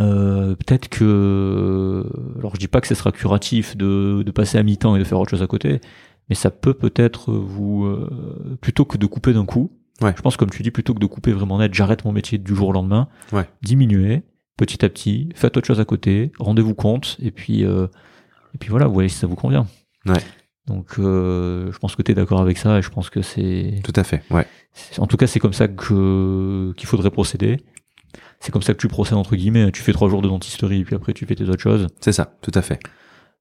Euh, 0.00 0.54
peut-être 0.54 0.88
que, 0.88 2.06
alors 2.38 2.54
je 2.54 2.60
dis 2.60 2.68
pas 2.68 2.80
que 2.80 2.86
ce 2.86 2.94
sera 2.94 3.12
curatif 3.12 3.76
de, 3.76 4.22
de 4.24 4.30
passer 4.30 4.56
à 4.58 4.62
mi-temps 4.62 4.96
et 4.96 4.98
de 4.98 5.04
faire 5.04 5.18
autre 5.20 5.30
chose 5.30 5.42
à 5.42 5.46
côté, 5.46 5.80
mais 6.28 6.34
ça 6.34 6.50
peut 6.50 6.72
peut-être 6.72 7.32
vous, 7.32 7.84
euh, 7.84 8.56
plutôt 8.60 8.84
que 8.86 8.96
de 8.96 9.06
couper 9.06 9.32
d'un 9.32 9.44
coup, 9.44 9.70
Ouais. 10.00 10.14
je 10.16 10.22
pense 10.22 10.36
comme 10.36 10.50
tu 10.50 10.62
dis, 10.62 10.70
plutôt 10.70 10.94
que 10.94 10.98
de 10.98 11.06
couper 11.06 11.32
vraiment 11.32 11.58
net, 11.58 11.74
j'arrête 11.74 12.04
mon 12.04 12.12
métier 12.12 12.38
du 12.38 12.54
jour 12.54 12.68
au 12.68 12.72
lendemain, 12.72 13.08
Ouais. 13.32 13.46
diminuez 13.62 14.22
petit 14.56 14.84
à 14.84 14.88
petit, 14.88 15.28
faites 15.34 15.56
autre 15.56 15.66
chose 15.66 15.80
à 15.80 15.84
côté, 15.84 16.32
rendez-vous 16.38 16.74
compte, 16.74 17.16
et 17.20 17.30
puis, 17.30 17.64
euh, 17.64 17.86
et 18.54 18.58
puis 18.58 18.70
voilà, 18.70 18.86
vous 18.86 18.94
voyez 18.94 19.08
si 19.08 19.16
ça 19.16 19.26
vous 19.26 19.34
convient. 19.36 19.66
Ouais. 20.06 20.14
Donc, 20.66 20.98
euh, 20.98 21.72
je 21.72 21.78
pense 21.78 21.96
que 21.96 22.02
tu 22.02 22.12
es 22.12 22.14
d'accord 22.14 22.40
avec 22.40 22.56
ça, 22.56 22.78
et 22.78 22.82
je 22.82 22.90
pense 22.90 23.10
que 23.10 23.20
c'est, 23.20 23.80
Tout 23.82 23.92
à 23.96 24.04
fait. 24.04 24.22
Ouais. 24.30 24.46
en 24.98 25.06
tout 25.06 25.16
cas, 25.16 25.26
c'est 25.26 25.40
comme 25.40 25.52
ça 25.52 25.68
que 25.68 26.72
qu'il 26.76 26.86
faudrait 26.86 27.10
procéder. 27.10 27.58
C'est 28.38 28.50
comme 28.52 28.62
ça 28.62 28.72
que 28.74 28.78
tu 28.78 28.88
procèdes 28.88 29.18
entre 29.18 29.36
guillemets. 29.36 29.70
Tu 29.70 29.82
fais 29.82 29.92
trois 29.92 30.08
jours 30.08 30.22
de 30.22 30.28
dentisterie, 30.28 30.84
puis 30.84 30.96
après 30.96 31.12
tu 31.12 31.26
fais 31.26 31.36
tes 31.36 31.48
autres 31.48 31.62
choses. 31.62 31.86
C'est 32.00 32.12
ça. 32.12 32.36
Tout 32.42 32.50
à 32.54 32.62
fait. 32.62 32.80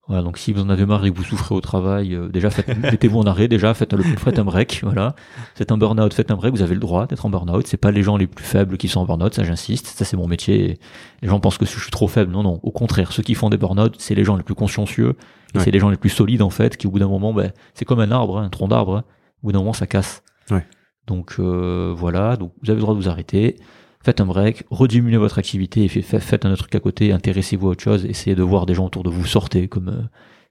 Voilà. 0.07 0.23
Donc 0.23 0.37
si 0.37 0.51
vous 0.51 0.61
en 0.61 0.69
avez 0.69 0.85
marre 0.85 1.05
et 1.05 1.11
que 1.11 1.15
vous 1.17 1.23
souffrez 1.23 1.53
au 1.55 1.61
travail, 1.61 2.15
euh, 2.15 2.27
déjà 2.27 2.49
faites, 2.49 2.67
mettez-vous 2.91 3.19
en 3.19 3.23
arrêt. 3.25 3.47
Déjà 3.47 3.73
faites, 3.73 3.93
le, 3.93 4.03
faites 4.03 4.39
un 4.39 4.43
break. 4.43 4.81
Voilà. 4.83 5.15
Faites 5.55 5.71
un 5.71 5.77
burn-out, 5.77 6.13
faites 6.13 6.31
un 6.31 6.35
break. 6.35 6.53
Vous 6.53 6.61
avez 6.63 6.73
le 6.73 6.79
droit 6.79 7.07
d'être 7.07 7.25
en 7.25 7.29
burn-out. 7.29 7.65
C'est 7.67 7.77
pas 7.77 7.91
les 7.91 8.03
gens 8.03 8.17
les 8.17 8.27
plus 8.27 8.43
faibles 8.43 8.77
qui 8.77 8.87
sont 8.87 8.99
en 8.99 9.05
burn-out. 9.05 9.33
Ça, 9.33 9.43
j'insiste. 9.43 9.87
Ça, 9.87 10.03
c'est 10.03 10.17
mon 10.17 10.27
métier. 10.27 10.79
Les 11.21 11.27
gens 11.29 11.39
pensent 11.39 11.57
que 11.57 11.65
je 11.65 11.79
suis 11.79 11.91
trop 11.91 12.07
faible. 12.07 12.31
Non, 12.31 12.43
non. 12.43 12.59
Au 12.63 12.71
contraire, 12.71 13.11
ceux 13.11 13.23
qui 13.23 13.35
font 13.35 13.49
des 13.49 13.57
burn-out, 13.57 13.95
c'est 13.99 14.15
les 14.15 14.23
gens 14.23 14.35
les 14.35 14.43
plus 14.43 14.55
consciencieux. 14.55 15.15
Et 15.53 15.57
Ouais. 15.57 15.63
c'est 15.63 15.71
les 15.71 15.79
gens 15.79 15.89
les 15.89 15.97
plus 15.97 16.09
solides 16.09 16.41
en 16.41 16.49
fait, 16.49 16.77
qui 16.77 16.87
au 16.87 16.91
bout 16.91 16.99
d'un 16.99 17.09
moment, 17.09 17.33
ben, 17.33 17.51
c'est 17.73 17.83
comme 17.85 17.99
un 17.99 18.09
arbre, 18.11 18.37
hein, 18.39 18.43
un 18.45 18.49
tronc 18.49 18.67
d'arbre. 18.69 18.97
hein. 18.97 19.03
Au 19.43 19.47
bout 19.47 19.51
d'un 19.51 19.59
moment, 19.59 19.73
ça 19.73 19.85
casse. 19.87 20.23
Ouais. 20.49 20.65
Donc 21.07 21.35
euh, 21.39 21.93
voilà. 21.95 22.37
Donc 22.37 22.53
vous 22.63 22.69
avez 22.69 22.77
le 22.77 22.81
droit 22.81 22.93
de 22.95 22.99
vous 22.99 23.09
arrêter. 23.09 23.57
Faites 24.03 24.19
un 24.19 24.25
break, 24.25 24.63
rediminuez 24.71 25.17
votre 25.17 25.37
activité 25.37 25.83
et 25.83 25.87
fait- 25.87 26.01
fait- 26.01 26.19
faites 26.19 26.45
un 26.45 26.51
autre 26.51 26.63
truc 26.63 26.75
à 26.75 26.79
côté, 26.79 27.11
intéressez-vous 27.11 27.67
à 27.67 27.71
autre 27.71 27.83
chose, 27.83 28.05
essayez 28.05 28.35
de 28.35 28.41
voir 28.43 28.65
des 28.65 28.73
gens 28.73 28.85
autour 28.87 29.03
de 29.03 29.09
vous, 29.09 29.25
sortez, 29.25 29.67
comme, 29.67 29.89
euh, 29.89 30.01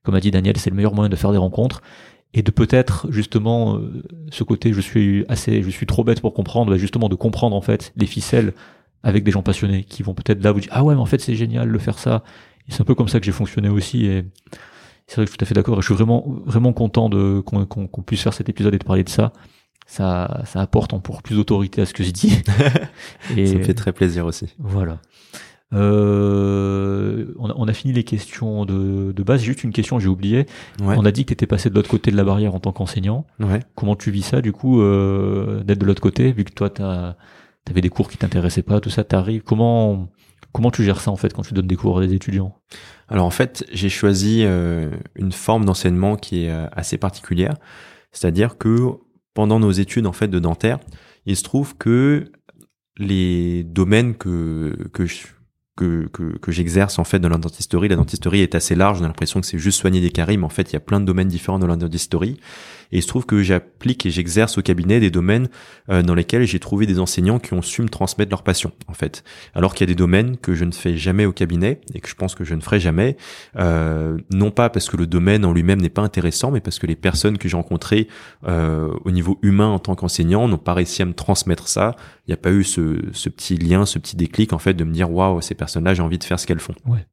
comme 0.05 0.15
a 0.15 0.21
dit 0.21 0.31
Daniel, 0.31 0.57
c'est 0.57 0.71
le 0.71 0.77
meilleur 0.77 0.95
moyen 0.95 1.09
de 1.09 1.17
faire 1.17 1.33
des 1.33 1.39
rencontres 1.39 1.83
et 2.33 2.43
de 2.43 2.51
peut-être 2.53 3.09
justement 3.11 3.77
euh, 3.77 4.05
ce 4.31 4.45
côté 4.45 4.73
je 4.73 4.81
suis 4.81 5.25
assez 5.29 5.63
je 5.65 5.71
suis 5.71 5.87
trop 5.87 6.05
bête 6.05 6.21
pour 6.21 6.33
comprendre, 6.33 6.71
bah, 6.71 6.79
justement 6.79 7.09
de 7.09 7.17
comprendre 7.17 7.57
en 7.57 7.61
fait 7.61 7.93
les 7.97 8.07
ficelles 8.07 8.53
avec 9.03 9.25
des 9.25 9.33
gens 9.33 9.43
passionnés 9.43 9.83
qui 9.83 10.05
vont 10.05 10.15
peut-être 10.15 10.43
là 10.45 10.53
vous 10.53 10.61
dire 10.61 10.71
ah 10.73 10.85
ouais 10.85 10.95
mais 10.95 11.01
en 11.01 11.07
fait 11.07 11.21
c'est 11.21 11.35
génial 11.35 11.73
de 11.73 11.79
faire 11.79 11.99
ça. 11.99 12.23
Et 12.69 12.73
c'est 12.73 12.83
un 12.83 12.85
peu 12.85 12.95
comme 12.95 13.09
ça 13.09 13.19
que 13.19 13.27
j'ai 13.27 13.33
fonctionné 13.33 13.69
aussi 13.69 14.07
et 14.07 14.25
c'est 15.09 15.17
vrai 15.17 15.25
que 15.25 15.27
je 15.27 15.31
suis 15.33 15.39
tout 15.39 15.45
à 15.45 15.47
fait 15.47 15.55
d'accord 15.55 15.79
et 15.79 15.81
je 15.81 15.87
suis 15.87 15.95
vraiment 15.95 16.25
vraiment 16.47 16.73
content 16.73 17.09
de 17.09 17.41
qu'on 17.41 17.67
puisse 18.07 18.23
faire 18.23 18.33
cet 18.35 18.49
épisode 18.49 18.75
et 18.75 18.79
de 18.79 18.85
parler 18.85 19.03
de 19.03 19.09
ça. 19.09 19.33
Ça, 19.91 20.43
ça 20.47 20.61
apporte 20.61 20.95
encore 20.95 21.21
plus 21.21 21.35
d'autorité 21.35 21.83
à 21.83 21.87
ce 21.87 21.93
que 21.93 22.05
je 22.05 22.13
dis. 22.13 22.41
et 23.37 23.47
Ça 23.49 23.55
me 23.57 23.65
fait 23.65 23.75
très 23.75 23.93
plaisir 23.93 24.25
aussi. 24.25 24.55
voilà. 24.61 25.01
Euh, 25.73 27.33
on, 27.39 27.51
a, 27.51 27.55
on 27.57 27.67
a 27.67 27.73
fini 27.73 27.93
les 27.93 28.05
questions 28.05 28.65
de, 28.65 29.11
de 29.11 29.23
base. 29.25 29.43
Juste 29.43 29.65
une 29.65 29.73
question, 29.73 29.99
j'ai 29.99 30.07
oublié. 30.09 30.47
Ouais. 30.81 30.95
On 30.97 31.05
a 31.05 31.11
dit 31.11 31.25
que 31.25 31.29
tu 31.29 31.33
étais 31.33 31.47
passé 31.49 31.71
de 31.71 31.75
l'autre 31.75 31.89
côté 31.91 32.13
de 32.13 32.17
la 32.17 32.23
barrière 32.23 32.55
en 32.55 32.61
tant 32.61 32.71
qu'enseignant. 32.73 33.27
Ouais. 33.41 33.61
Comment 33.75 33.97
tu 33.97 34.13
vis 34.13 34.23
ça, 34.23 34.41
du 34.41 34.53
coup, 34.53 34.81
euh, 34.81 35.63
d'être 35.65 35.79
de 35.81 35.87
l'autre 35.87 36.03
côté, 36.03 36.31
vu 36.31 36.45
que 36.45 36.53
toi, 36.53 36.71
tu 36.71 36.83
avais 36.83 37.81
des 37.81 37.89
cours 37.89 38.09
qui 38.09 38.17
t'intéressaient 38.17 38.63
pas, 38.63 38.79
tout 38.81 38.91
ça, 38.91 39.03
t'arrives. 39.03 39.43
Comment, 39.43 40.09
comment 40.53 40.71
tu 40.71 40.85
gères 40.85 41.01
ça, 41.01 41.11
en 41.11 41.17
fait, 41.17 41.33
quand 41.33 41.43
tu 41.43 41.53
donnes 41.55 41.67
des 41.67 41.77
cours 41.77 41.99
à 41.99 42.07
des 42.07 42.15
étudiants? 42.15 42.55
Alors 43.09 43.27
en 43.27 43.31
fait, 43.31 43.65
j'ai 43.73 43.89
choisi 43.89 44.45
euh, 44.45 44.91
une 45.17 45.33
forme 45.33 45.65
d'enseignement 45.65 46.15
qui 46.15 46.45
est 46.45 46.51
assez 46.73 46.97
particulière, 46.97 47.57
c'est-à-dire 48.13 48.57
que 48.57 48.93
pendant 49.35 49.61
nos 49.61 49.71
études 49.71 50.07
en 50.07 50.13
fait 50.13 50.29
de 50.29 50.39
dentaire, 50.39 50.79
il 51.27 51.37
se 51.37 51.43
trouve 51.43 51.77
que 51.77 52.31
les 52.97 53.65
domaines 53.65 54.15
que 54.15 54.77
que 54.93 55.05
que, 55.77 56.09
que 56.39 56.53
j'exerce 56.53 56.99
en 56.99 57.05
fait 57.05 57.19
dans 57.19 57.31
la 57.31 57.39
dentisterie, 57.39 57.89
la 57.89 57.97
dentisterie 57.97 58.41
est 58.41 58.55
assez 58.55 58.75
large, 58.75 59.01
on 59.01 59.05
a 59.05 59.07
l'impression 59.07 59.41
que 59.41 59.47
c'est 59.47 59.59
juste 59.59 59.81
soigner 59.81 60.01
des 60.01 60.11
caries, 60.11 60.37
mais 60.37 60.45
en 60.45 60.51
fait 60.51 60.71
il 60.71 60.75
y 60.75 60.77
a 60.77 60.81
plein 60.81 61.01
de 61.01 61.07
domaines 61.07 61.29
différents 61.29 61.59
dans 61.59 61.67
la 61.67 61.77
dentisterie. 61.77 62.39
Et 62.93 62.99
il 62.99 63.03
se 63.03 63.09
trouve 63.09 63.27
que 63.27 63.43
j'applique 63.43 64.07
et 64.07 64.11
j'exerce 64.11 64.59
au 64.59 64.63
cabinet 64.63 65.01
des 65.01 65.11
domaines 65.11 65.49
euh, 65.91 66.03
dans 66.03 66.15
lesquels 66.15 66.45
j'ai 66.45 66.59
trouvé 66.59 66.87
des 66.87 66.99
enseignants 66.99 67.39
qui 67.39 67.55
ont 67.55 67.63
su 67.63 67.83
me 67.83 67.89
transmettre 67.89 68.31
leur 68.31 68.43
passion 68.43 68.73
en 68.89 68.95
fait. 68.95 69.25
Alors 69.55 69.75
qu'il 69.75 69.87
y 69.87 69.91
a 69.91 69.93
des 69.93 69.99
domaines 69.99 70.37
que 70.37 70.55
je 70.55 70.65
ne 70.65 70.73
fais 70.73 70.97
jamais 70.97 71.27
au 71.27 71.33
cabinet 71.33 71.81
et 71.95 72.01
que 72.01 72.09
je 72.09 72.15
pense 72.15 72.35
que 72.35 72.45
je 72.45 72.55
ne 72.55 72.61
ferai 72.61 72.81
jamais, 72.81 73.17
euh, 73.57 74.19
non 74.33 74.51
pas 74.51 74.71
parce 74.71 74.89
que 74.89 74.97
le 74.97 75.07
domaine 75.07 75.45
en 75.45 75.53
lui-même 75.53 75.81
n'est 75.81 75.89
pas 75.89 76.03
intéressant, 76.03 76.51
mais 76.51 76.61
parce 76.61 76.79
que 76.79 76.87
les 76.87 76.97
personnes 76.97 77.39
que 77.39 77.49
j'ai 77.49 77.57
rencontrées 77.57 78.09
euh, 78.47 78.93
au 79.05 79.11
niveau 79.11 79.39
humain 79.43 79.69
en 79.69 79.79
tant 79.79 79.95
qu'enseignant 79.95 80.49
n'ont 80.49 80.59
pas 80.59 80.75
réussi 80.75 81.03
à 81.03 81.07
me 81.07 81.15
transmettre 81.15 81.69
ça. 81.69 81.95
Il 82.27 82.31
n'y 82.31 82.35
a 82.35 82.39
pas 82.39 82.51
eu 82.51 82.65
ce, 82.65 82.99
ce 83.13 83.29
petit 83.29 83.57
lien, 83.57 83.87
ce 83.87 83.99
petit 83.99 84.17
déclic 84.17 84.53
en 84.53 84.59
fait 84.59 84.75
de 84.75 84.85
me 84.85 84.93
dire 84.93 85.11
waouh 85.11 85.41
ces 85.41 85.55
personnes-là 85.55 85.95
j'ai 85.95 86.03
envie 86.03 86.19
de 86.19 86.25
faire 86.25 86.39
ce 86.39 86.47
qu'elles 86.47 86.61
font. 86.61 86.75
Ouais. 86.87 87.07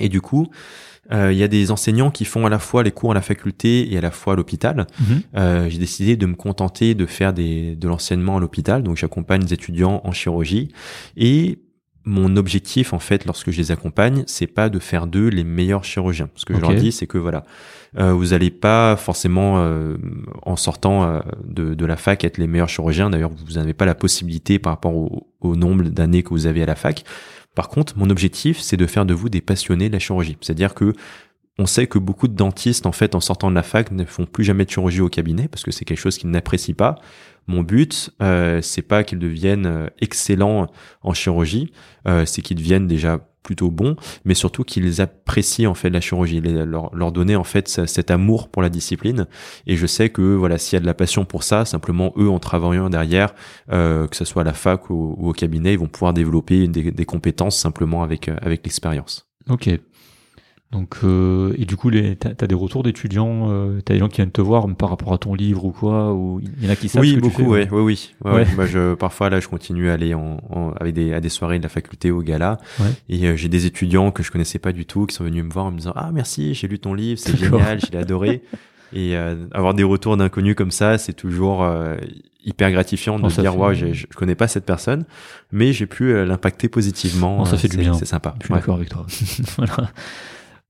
Et 0.00 0.08
du 0.08 0.20
coup, 0.20 0.48
il 1.10 1.36
y 1.36 1.42
a 1.42 1.48
des 1.48 1.70
enseignants 1.70 2.10
qui 2.10 2.24
font 2.24 2.44
à 2.46 2.50
la 2.50 2.58
fois 2.58 2.82
les 2.82 2.90
cours 2.90 3.12
à 3.12 3.14
la 3.14 3.22
faculté 3.22 3.92
et 3.92 3.98
à 3.98 4.00
la 4.00 4.10
fois 4.10 4.34
à 4.34 4.36
l'hôpital. 4.36 4.86
Euh, 5.36 5.68
j'ai 5.68 5.78
décidé 5.78 6.16
de 6.16 6.26
me 6.26 6.34
contenter 6.34 6.94
de 6.94 7.06
faire 7.06 7.32
des, 7.32 7.76
de 7.76 7.88
l'enseignement 7.88 8.36
à 8.36 8.40
l'hôpital. 8.40 8.82
Donc 8.82 8.96
j'accompagne 8.96 9.42
des 9.42 9.54
étudiants 9.54 10.00
en 10.04 10.12
chirurgie 10.12 10.72
et 11.16 11.58
mon 12.04 12.36
objectif 12.36 12.92
en 12.94 12.98
fait 12.98 13.26
lorsque 13.26 13.50
je 13.50 13.58
les 13.58 13.70
accompagne, 13.70 14.24
c'est 14.26 14.46
pas 14.46 14.70
de 14.70 14.78
faire 14.78 15.06
d'eux 15.06 15.28
les 15.28 15.44
meilleurs 15.44 15.84
chirurgiens. 15.84 16.30
Ce 16.36 16.44
que 16.44 16.54
je 16.54 16.60
leur 16.60 16.74
dis, 16.74 16.90
c'est 16.90 17.06
que 17.06 17.18
voilà, 17.18 17.44
euh, 17.98 18.12
vous 18.12 18.32
allez 18.32 18.50
pas 18.50 18.96
forcément 18.96 19.58
euh, 19.58 19.96
en 20.42 20.56
sortant 20.56 21.04
euh, 21.04 21.20
de, 21.44 21.74
de 21.74 21.86
la 21.86 21.96
fac 21.96 22.24
être 22.24 22.38
les 22.38 22.46
meilleurs 22.46 22.68
chirurgiens. 22.68 23.10
D'ailleurs, 23.10 23.30
vous 23.30 23.54
n'avez 23.54 23.74
pas 23.74 23.84
la 23.84 23.94
possibilité 23.94 24.58
par 24.58 24.72
rapport 24.72 24.94
au, 24.94 25.28
au 25.40 25.54
nombre 25.54 25.84
d'années 25.84 26.22
que 26.22 26.30
vous 26.30 26.46
avez 26.46 26.62
à 26.62 26.66
la 26.66 26.76
fac. 26.76 27.04
Par 27.58 27.68
contre, 27.68 27.98
mon 27.98 28.08
objectif, 28.08 28.60
c'est 28.60 28.76
de 28.76 28.86
faire 28.86 29.04
de 29.04 29.12
vous 29.12 29.28
des 29.28 29.40
passionnés 29.40 29.88
de 29.88 29.92
la 29.92 29.98
chirurgie. 29.98 30.36
C'est-à-dire 30.40 30.74
que 30.74 30.92
on 31.58 31.66
sait 31.66 31.88
que 31.88 31.98
beaucoup 31.98 32.28
de 32.28 32.34
dentistes, 32.36 32.86
en 32.86 32.92
fait, 32.92 33.16
en 33.16 33.20
sortant 33.20 33.50
de 33.50 33.56
la 33.56 33.64
fac, 33.64 33.90
ne 33.90 34.04
font 34.04 34.26
plus 34.26 34.44
jamais 34.44 34.64
de 34.64 34.70
chirurgie 34.70 35.00
au 35.00 35.08
cabinet 35.08 35.48
parce 35.48 35.64
que 35.64 35.72
c'est 35.72 35.84
quelque 35.84 35.98
chose 35.98 36.18
qu'ils 36.18 36.30
n'apprécient 36.30 36.76
pas. 36.76 37.00
Mon 37.48 37.62
but, 37.62 38.12
euh, 38.22 38.62
c'est 38.62 38.82
pas 38.82 39.02
qu'ils 39.02 39.18
deviennent 39.18 39.66
euh, 39.66 39.88
excellents 40.00 40.68
en 41.02 41.14
chirurgie, 41.14 41.72
euh, 42.06 42.24
c'est 42.26 42.42
qu'ils 42.42 42.58
deviennent 42.58 42.86
déjà 42.86 43.26
plutôt 43.48 43.70
bons, 43.70 43.96
mais 44.26 44.34
surtout 44.34 44.62
qu'ils 44.62 45.00
apprécient 45.00 45.70
en 45.70 45.74
fait 45.74 45.88
la 45.88 46.02
chirurgie, 46.02 46.42
les- 46.42 46.66
leur, 46.66 47.12
donner 47.12 47.34
en 47.34 47.44
fait 47.44 47.66
ce- 47.66 47.86
cet 47.86 48.10
amour 48.10 48.48
pour 48.50 48.60
la 48.60 48.68
discipline. 48.68 49.26
Et 49.66 49.74
je 49.76 49.86
sais 49.86 50.10
que 50.10 50.20
voilà, 50.36 50.58
s'il 50.58 50.76
y 50.76 50.76
a 50.76 50.80
de 50.80 50.86
la 50.86 50.92
passion 50.92 51.24
pour 51.24 51.42
ça, 51.44 51.64
simplement 51.64 52.12
eux 52.18 52.28
en 52.28 52.38
travaillant 52.38 52.90
derrière, 52.90 53.34
euh, 53.72 54.06
que 54.06 54.16
ce 54.16 54.26
soit 54.26 54.42
à 54.42 54.44
la 54.44 54.52
fac 54.52 54.90
ou, 54.90 55.14
ou 55.18 55.30
au 55.30 55.32
cabinet, 55.32 55.72
ils 55.72 55.78
vont 55.78 55.86
pouvoir 55.88 56.12
développer 56.12 56.68
des, 56.68 56.90
des 56.90 57.04
compétences 57.06 57.56
simplement 57.58 58.02
avec 58.02 58.28
euh, 58.28 58.36
avec 58.42 58.64
l'expérience. 58.64 59.24
Ok. 59.48 59.70
Donc, 60.70 60.96
euh, 61.02 61.54
et 61.56 61.64
du 61.64 61.76
coup, 61.76 61.88
les, 61.88 62.14
t'as, 62.14 62.34
t'as 62.34 62.46
des 62.46 62.54
retours 62.54 62.82
d'étudiants, 62.82 63.48
euh, 63.50 63.80
t'as 63.82 63.94
des 63.94 64.00
gens 64.00 64.08
qui 64.08 64.16
viennent 64.16 64.30
te 64.30 64.42
voir 64.42 64.66
par 64.76 64.90
rapport 64.90 65.14
à 65.14 65.18
ton 65.18 65.32
livre 65.34 65.64
ou 65.64 65.70
quoi, 65.72 66.12
ou 66.12 66.40
il 66.42 66.62
y 66.64 66.68
en 66.68 66.70
a 66.70 66.76
qui 66.76 66.90
savent 66.90 67.00
oui, 67.00 67.12
ce 67.12 67.14
que 67.14 67.20
tu 67.20 67.26
beaucoup, 67.26 67.42
fais, 67.44 67.48
ouais, 67.48 67.68
oui, 67.72 67.80
oui. 67.80 68.10
Ouais, 68.22 68.30
Ouais. 68.32 68.36
ouais. 68.44 68.54
Moi, 68.54 68.66
je, 68.66 68.94
parfois, 68.94 69.30
là, 69.30 69.40
je 69.40 69.48
continue 69.48 69.88
à 69.88 69.94
aller 69.94 70.12
en, 70.12 70.36
en- 70.50 70.72
avec 70.78 70.92
des, 70.94 71.14
à 71.14 71.20
des 71.20 71.30
soirées 71.30 71.56
de 71.56 71.62
la 71.62 71.70
faculté 71.70 72.10
au 72.10 72.20
gala. 72.20 72.58
Ouais. 72.80 72.86
Et 73.08 73.26
euh, 73.28 73.34
j'ai 73.36 73.48
des 73.48 73.64
étudiants 73.64 74.10
que 74.10 74.22
je 74.22 74.30
connaissais 74.30 74.58
pas 74.58 74.72
du 74.72 74.84
tout 74.84 75.06
qui 75.06 75.14
sont 75.14 75.24
venus 75.24 75.42
me 75.42 75.50
voir 75.50 75.64
en 75.64 75.70
me 75.70 75.78
disant, 75.78 75.94
ah, 75.96 76.10
merci, 76.12 76.52
j'ai 76.52 76.68
lu 76.68 76.78
ton 76.78 76.92
livre, 76.92 77.18
c'est 77.18 77.34
génial, 77.36 77.80
je 77.80 77.90
l'ai 77.90 77.98
adoré. 77.98 78.42
Et 78.92 79.16
euh, 79.16 79.46
avoir 79.52 79.72
des 79.72 79.84
retours 79.84 80.18
d'inconnus 80.18 80.54
comme 80.54 80.70
ça, 80.70 80.98
c'est 80.98 81.14
toujours 81.14 81.62
euh, 81.62 81.96
hyper 82.44 82.70
gratifiant 82.72 83.18
de 83.18 83.24
Oh, 83.24 83.30
se 83.30 83.40
dire, 83.40 83.58
ouais, 83.58 83.74
je, 83.74 84.06
connais 84.14 84.34
pas 84.34 84.48
cette 84.48 84.66
personne, 84.66 85.06
mais 85.50 85.72
j'ai 85.72 85.86
pu 85.86 86.12
euh, 86.12 86.26
l'impacter 86.26 86.68
positivement. 86.68 87.38
Oh, 87.40 87.44
ça 87.46 87.54
Euh, 87.54 87.58
fait 87.58 87.68
du 87.68 87.78
bien. 87.78 87.94
C'est 87.94 88.04
sympa. 88.04 88.34
Je 88.40 88.44
suis 88.46 88.52
Ouais. 88.52 88.60
d'accord 88.60 88.74
avec 88.76 88.90
toi. 88.90 89.06
voilà. 89.56 89.90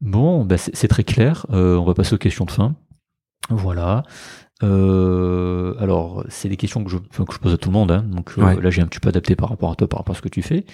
Bon, 0.01 0.45
bah, 0.45 0.57
c'est 0.59 0.89
très 0.89 1.05
clair. 1.05 1.47
Euh, 1.51 1.77
on 1.77 1.85
va 1.85 1.95
passer 1.95 2.15
aux 2.15 2.19
questions 2.19 2.45
de 2.45 2.51
fin. 2.51 2.75
Voilà. 3.51 4.03
Euh, 4.63 5.75
alors, 5.79 6.25
c'est 6.29 6.49
des 6.49 6.57
questions 6.57 6.83
que 6.85 6.91
je, 6.91 6.99
que 6.99 7.33
je 7.33 7.39
pose 7.39 7.53
à 7.53 7.57
tout 7.57 7.69
le 7.71 7.75
monde. 7.75 7.91
hein. 7.91 8.03
donc 8.03 8.33
euh, 8.39 8.43
Ouais. 8.43 8.61
là, 8.61 8.71
j'ai 8.71 8.83
un 8.83 8.87
petit 8.87 9.01
peu 9.01 9.09
adapté 9.09 9.37
par 9.37 9.49
rapport 9.49 9.71
à 9.73 9.75
toi, 9.77 9.89
par 9.89 10.01
rapport 10.01 10.15
à 10.15 10.17
ce 10.19 10.23
que 10.23 10.29
tu 10.29 10.43
fais. 10.43 10.65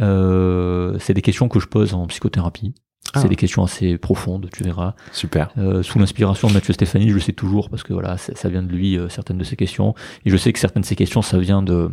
Euh, 0.00 0.96
c'est 0.98 1.14
des 1.14 1.22
questions 1.22 1.48
que 1.48 1.60
je 1.60 1.66
pose 1.66 1.94
en 1.94 2.06
psychothérapie. 2.06 2.74
Ah. 3.12 3.20
C'est 3.20 3.28
des 3.28 3.36
questions 3.36 3.62
assez 3.62 3.98
profondes, 3.98 4.48
tu 4.52 4.64
verras. 4.64 4.94
Super. 5.12 5.50
Euh, 5.58 5.82
sous 5.82 5.98
l'inspiration 5.98 6.48
de 6.48 6.54
Mathieu 6.54 6.72
Stéphanie, 6.72 7.10
je 7.10 7.14
le 7.14 7.20
sais 7.20 7.32
toujours 7.34 7.68
parce 7.68 7.82
que 7.82 7.92
voilà, 7.92 8.16
ça, 8.16 8.48
vient 8.48 8.62
de 8.62 8.72
lui 8.72 8.96
euh, 8.98 9.08
certaines 9.08 9.38
de 9.38 9.44
ces 9.44 9.56
questions. 9.56 9.94
Et 10.24 10.30
je 10.30 10.36
sais 10.36 10.52
que 10.52 10.58
certaines 10.58 10.82
de 10.82 10.86
ces 10.86 10.96
questions, 10.96 11.20
ça 11.22 11.38
vient 11.38 11.62
de 11.62 11.90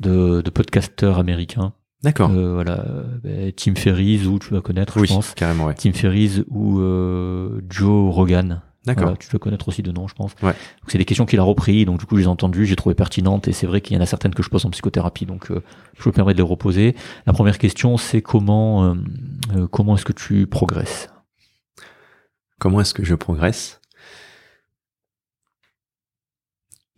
de, 0.00 0.42
de 0.42 0.50
podcasteurs 0.50 1.18
américains. 1.18 1.72
D'accord. 2.04 2.30
Euh, 2.30 2.54
voilà, 2.54 2.84
euh, 2.86 3.02
ben, 3.22 3.52
Tim 3.52 3.74
Ferriss 3.74 4.26
ou 4.26 4.38
tu 4.38 4.54
vas 4.54 4.60
connaître, 4.60 5.00
oui, 5.00 5.08
je 5.08 5.14
pense. 5.14 5.34
carrément, 5.34 5.66
ouais. 5.66 5.74
Tim 5.74 5.92
Ferriss 5.92 6.42
ou 6.48 6.78
euh, 6.78 7.60
Joe 7.68 8.14
Rogan. 8.14 8.60
D'accord. 8.84 9.04
Voilà, 9.04 9.16
tu 9.16 9.30
dois 9.30 9.40
connaître 9.40 9.66
aussi 9.68 9.82
de 9.82 9.90
nom, 9.90 10.06
je 10.08 10.14
pense. 10.14 10.32
Ouais. 10.42 10.52
C'est 10.88 10.98
des 10.98 11.06
questions 11.06 11.24
qu'il 11.24 11.38
a 11.38 11.42
repris, 11.42 11.86
donc 11.86 12.00
du 12.00 12.06
coup 12.06 12.16
je 12.16 12.20
les 12.20 12.26
ai 12.26 12.28
entendues, 12.28 12.66
j'ai 12.66 12.76
trouvé 12.76 12.94
pertinentes 12.94 13.48
et 13.48 13.52
c'est 13.52 13.66
vrai 13.66 13.80
qu'il 13.80 13.96
y 13.96 13.98
en 13.98 14.02
a 14.02 14.06
certaines 14.06 14.34
que 14.34 14.42
je 14.42 14.50
pose 14.50 14.66
en 14.66 14.70
psychothérapie, 14.70 15.24
donc 15.24 15.50
euh, 15.50 15.62
je 15.98 16.06
me 16.06 16.12
permets 16.12 16.34
de 16.34 16.38
les 16.38 16.44
reposer. 16.44 16.94
La 17.26 17.32
première 17.32 17.56
question, 17.56 17.96
c'est 17.96 18.20
comment 18.20 18.84
euh, 18.84 18.94
euh, 19.56 19.66
comment 19.68 19.96
est-ce 19.96 20.04
que 20.04 20.12
tu 20.12 20.46
progresses? 20.46 21.08
Comment 22.60 22.82
est-ce 22.82 22.92
que 22.92 23.04
je 23.04 23.14
progresse? 23.14 23.80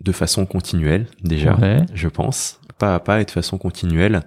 De 0.00 0.12
façon 0.12 0.44
continuelle, 0.44 1.06
déjà. 1.22 1.54
Ouais. 1.54 1.86
je 1.94 2.08
pense, 2.08 2.60
pas 2.78 2.94
à 2.94 3.00
pas 3.00 3.20
et 3.20 3.24
de 3.24 3.30
façon 3.30 3.58
continuelle. 3.58 4.22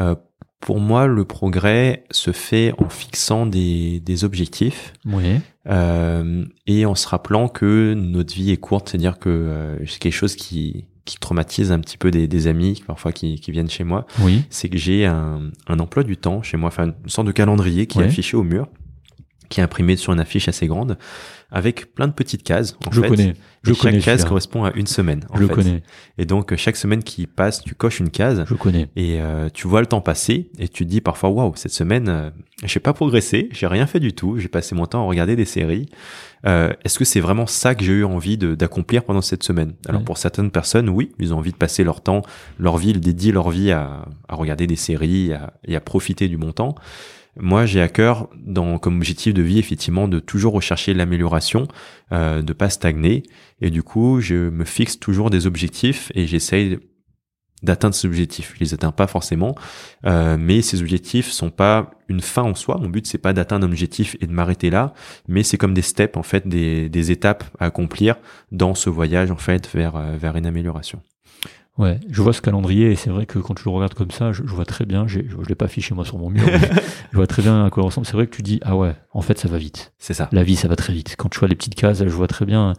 Euh, 0.00 0.14
pour 0.60 0.78
moi, 0.78 1.06
le 1.06 1.24
progrès 1.24 2.04
se 2.10 2.32
fait 2.32 2.74
en 2.78 2.88
fixant 2.90 3.46
des, 3.46 4.00
des 4.00 4.24
objectifs 4.24 4.92
Oui. 5.06 5.40
euh, 5.68 6.44
et 6.66 6.84
en 6.84 6.94
se 6.94 7.08
rappelant 7.08 7.48
que 7.48 7.94
notre 7.94 8.34
vie 8.34 8.50
est 8.50 8.58
courte, 8.58 8.90
c'est-à-dire 8.90 9.18
que 9.18 9.30
euh, 9.30 9.78
c'est 9.86 9.98
quelque 9.98 10.12
chose 10.12 10.36
qui, 10.36 10.84
qui 11.06 11.16
traumatise 11.18 11.72
un 11.72 11.78
petit 11.80 11.96
peu 11.96 12.10
des, 12.10 12.28
des 12.28 12.46
amis 12.46 12.82
parfois 12.86 13.12
qui, 13.12 13.40
qui 13.40 13.52
viennent 13.52 13.70
chez 13.70 13.84
moi, 13.84 14.06
Oui. 14.20 14.42
c'est 14.50 14.68
que 14.68 14.76
j'ai 14.76 15.06
un, 15.06 15.50
un 15.66 15.78
emploi 15.78 16.02
du 16.02 16.18
temps 16.18 16.42
chez 16.42 16.58
moi, 16.58 16.68
enfin 16.68 16.88
une 17.02 17.08
sorte 17.08 17.26
de 17.26 17.32
calendrier 17.32 17.86
qui 17.86 17.98
est 18.00 18.04
affiché 18.04 18.36
au 18.36 18.42
mur, 18.42 18.68
qui 19.48 19.60
est 19.60 19.62
imprimé 19.62 19.96
sur 19.96 20.12
une 20.12 20.20
affiche 20.20 20.46
assez 20.48 20.66
grande, 20.66 20.98
avec 21.52 21.94
plein 21.94 22.06
de 22.08 22.12
petites 22.12 22.42
cases. 22.42 22.76
En 22.86 22.90
Je 22.92 23.00
fait. 23.00 23.08
connais. 23.08 23.34
Je 23.62 23.72
Et 23.72 23.76
connais. 23.76 24.00
chaque 24.00 24.04
case 24.16 24.24
correspond 24.24 24.64
à 24.64 24.72
une 24.74 24.86
semaine. 24.86 25.24
en 25.30 25.36
Je 25.36 25.44
fait. 25.46 25.52
connais. 25.52 25.82
Et 26.16 26.24
donc, 26.24 26.52
euh, 26.52 26.56
chaque 26.56 26.76
semaine 26.76 27.02
qui 27.02 27.26
passe, 27.26 27.62
tu 27.62 27.74
coches 27.74 28.00
une 28.00 28.08
case 28.10 28.44
Je 28.46 28.54
connais. 28.54 28.88
et 28.96 29.20
euh, 29.20 29.48
tu 29.52 29.68
vois 29.68 29.80
le 29.80 29.86
temps 29.86 30.00
passer 30.00 30.50
et 30.58 30.68
tu 30.68 30.84
te 30.84 30.88
dis 30.90 31.00
parfois, 31.02 31.28
waouh, 31.30 31.52
cette 31.56 31.72
semaine, 31.72 32.08
euh, 32.08 32.30
j'ai 32.64 32.80
pas 32.80 32.92
progressé, 32.94 33.48
j'ai 33.52 33.66
rien 33.66 33.86
fait 33.86 34.00
du 34.00 34.12
tout, 34.14 34.38
j'ai 34.38 34.48
passé 34.48 34.74
mon 34.74 34.86
temps 34.86 35.02
à 35.04 35.06
regarder 35.08 35.36
des 35.36 35.44
séries. 35.44 35.88
Euh, 36.46 36.72
Est-ce 36.84 36.98
que 36.98 37.04
c'est 37.04 37.20
vraiment 37.20 37.46
ça 37.46 37.74
que 37.74 37.84
j'ai 37.84 37.92
eu 37.92 38.04
envie 38.04 38.38
d'accomplir 38.38 39.04
pendant 39.04 39.20
cette 39.20 39.42
semaine? 39.42 39.74
Alors 39.86 40.00
Ouais. 40.00 40.04
pour 40.06 40.16
certaines 40.16 40.50
personnes, 40.50 40.88
oui, 40.88 41.12
ils 41.18 41.34
ont 41.34 41.38
envie 41.38 41.52
de 41.52 41.56
passer 41.58 41.84
leur 41.84 42.00
temps, 42.00 42.22
leur 42.58 42.78
vie, 42.78 42.90
ils 42.90 43.00
dédient 43.00 43.32
leur 43.32 43.50
vie 43.50 43.72
à, 43.72 44.06
à 44.28 44.34
regarder 44.36 44.66
des 44.66 44.76
séries 44.76 45.34
à- 45.34 45.52
et 45.66 45.76
à 45.76 45.80
profiter 45.80 46.28
du 46.28 46.38
bon 46.38 46.52
temps. 46.52 46.74
Moi, 47.36 47.66
j'ai 47.66 47.80
à 47.80 47.88
cœur, 47.88 48.28
dans, 48.36 48.78
comme 48.78 48.96
objectif 48.96 49.34
de 49.34 49.42
vie, 49.42 49.58
effectivement, 49.58 50.08
de 50.08 50.18
toujours 50.18 50.52
rechercher 50.52 50.94
l'amélioration, 50.94 51.68
euh, 52.12 52.42
de 52.42 52.52
pas 52.52 52.70
stagner. 52.70 53.22
Et 53.60 53.70
du 53.70 53.82
coup, 53.82 54.20
je 54.20 54.34
me 54.34 54.64
fixe 54.64 54.98
toujours 54.98 55.30
des 55.30 55.46
objectifs 55.46 56.10
et 56.14 56.26
j'essaye 56.26 56.78
d'atteindre 57.62 57.94
ces 57.94 58.06
objectifs. 58.06 58.54
Je 58.54 58.60
les 58.60 58.74
atteins 58.74 58.92
pas 58.92 59.06
forcément, 59.06 59.54
euh, 60.06 60.36
mais 60.38 60.62
ces 60.62 60.80
objectifs 60.80 61.30
sont 61.30 61.50
pas 61.50 61.90
une 62.08 62.20
fin 62.20 62.42
en 62.42 62.54
soi. 62.54 62.78
Mon 62.80 62.88
but 62.88 63.06
c'est 63.06 63.18
pas 63.18 63.32
d'atteindre 63.32 63.66
un 63.66 63.70
objectif 63.70 64.16
et 64.20 64.26
de 64.26 64.32
m'arrêter 64.32 64.70
là, 64.70 64.94
mais 65.28 65.42
c'est 65.42 65.58
comme 65.58 65.74
des 65.74 65.82
steps 65.82 66.16
en 66.16 66.22
fait, 66.22 66.48
des, 66.48 67.10
étapes 67.10 67.44
à 67.58 67.66
accomplir 67.66 68.16
dans 68.50 68.74
ce 68.74 68.90
voyage 68.90 69.30
en 69.30 69.36
fait 69.36 69.68
vers 69.74 69.96
euh, 69.96 70.16
vers 70.16 70.36
une 70.36 70.46
amélioration. 70.46 71.02
Ouais, 71.80 71.98
je 72.10 72.20
vois 72.20 72.34
ce 72.34 72.42
calendrier 72.42 72.90
et 72.90 72.96
c'est 72.96 73.08
vrai 73.08 73.24
que 73.24 73.38
quand 73.38 73.54
tu 73.54 73.64
le 73.64 73.70
regardes 73.70 73.94
comme 73.94 74.10
ça, 74.10 74.32
je, 74.32 74.42
je 74.44 74.52
vois 74.54 74.66
très 74.66 74.84
bien, 74.84 75.06
je, 75.06 75.20
je 75.20 75.48
l'ai 75.48 75.54
pas 75.54 75.64
affiché 75.64 75.94
moi 75.94 76.04
sur 76.04 76.18
mon 76.18 76.28
mur, 76.28 76.44
mais 76.46 76.60
je 77.12 77.16
vois 77.16 77.26
très 77.26 77.40
bien 77.42 77.64
à 77.64 77.70
quoi 77.70 77.82
ressemble. 77.84 78.06
C'est 78.06 78.12
vrai 78.12 78.26
que 78.26 78.36
tu 78.36 78.42
dis, 78.42 78.60
ah 78.62 78.76
ouais, 78.76 78.94
en 79.12 79.22
fait 79.22 79.38
ça 79.38 79.48
va 79.48 79.56
vite. 79.56 79.92
C'est 79.98 80.12
ça. 80.12 80.28
La 80.32 80.42
vie 80.42 80.56
ça 80.56 80.68
va 80.68 80.76
très 80.76 80.92
vite. 80.92 81.14
Quand 81.16 81.30
tu 81.30 81.38
vois 81.38 81.48
les 81.48 81.54
petites 81.56 81.74
cases, 81.74 82.00
je 82.04 82.08
vois 82.10 82.28
très 82.28 82.44
bien. 82.44 82.74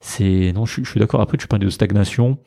C'est 0.00 0.52
non, 0.54 0.64
je, 0.64 0.72
suis- 0.72 0.84
je 0.84 0.90
suis 0.90 1.00
d'accord. 1.00 1.20
Après, 1.20 1.36
tu 1.36 1.46
parles 1.48 1.62
de 1.62 1.68
stagnation 1.70 2.38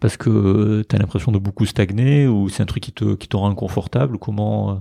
parce 0.00 0.16
que 0.16 0.84
tu 0.88 0.96
as 0.96 0.98
l'impression 0.98 1.32
de 1.32 1.38
beaucoup 1.38 1.66
stagner 1.66 2.28
ou 2.28 2.48
c'est 2.48 2.62
un 2.62 2.66
truc 2.66 2.82
qui 2.84 2.92
te 2.92 3.14
qui 3.16 3.28
te 3.28 3.36
rend 3.36 3.50
inconfortable? 3.50 4.18
Comment 4.18 4.70
euh, 4.70 4.74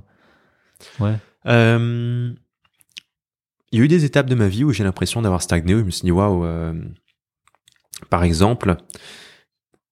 Ouais. 1.00 1.16
Euh, 1.48 2.34
il 3.72 3.80
y 3.80 3.82
a 3.82 3.86
eu 3.86 3.88
des 3.88 4.06
étapes 4.06 4.28
de 4.28 4.36
ma 4.36 4.48
vie 4.48 4.64
où 4.64 4.72
j'ai 4.74 4.84
l'impression 4.84 5.22
d'avoir 5.22 5.42
stagné, 5.42 5.74
où 5.76 5.80
je 5.80 5.84
me 5.84 5.92
suis 5.92 6.04
dit 6.04 6.12
waouh. 6.12 6.46
euh, 6.46 6.74
par 8.10 8.24
exemple, 8.24 8.78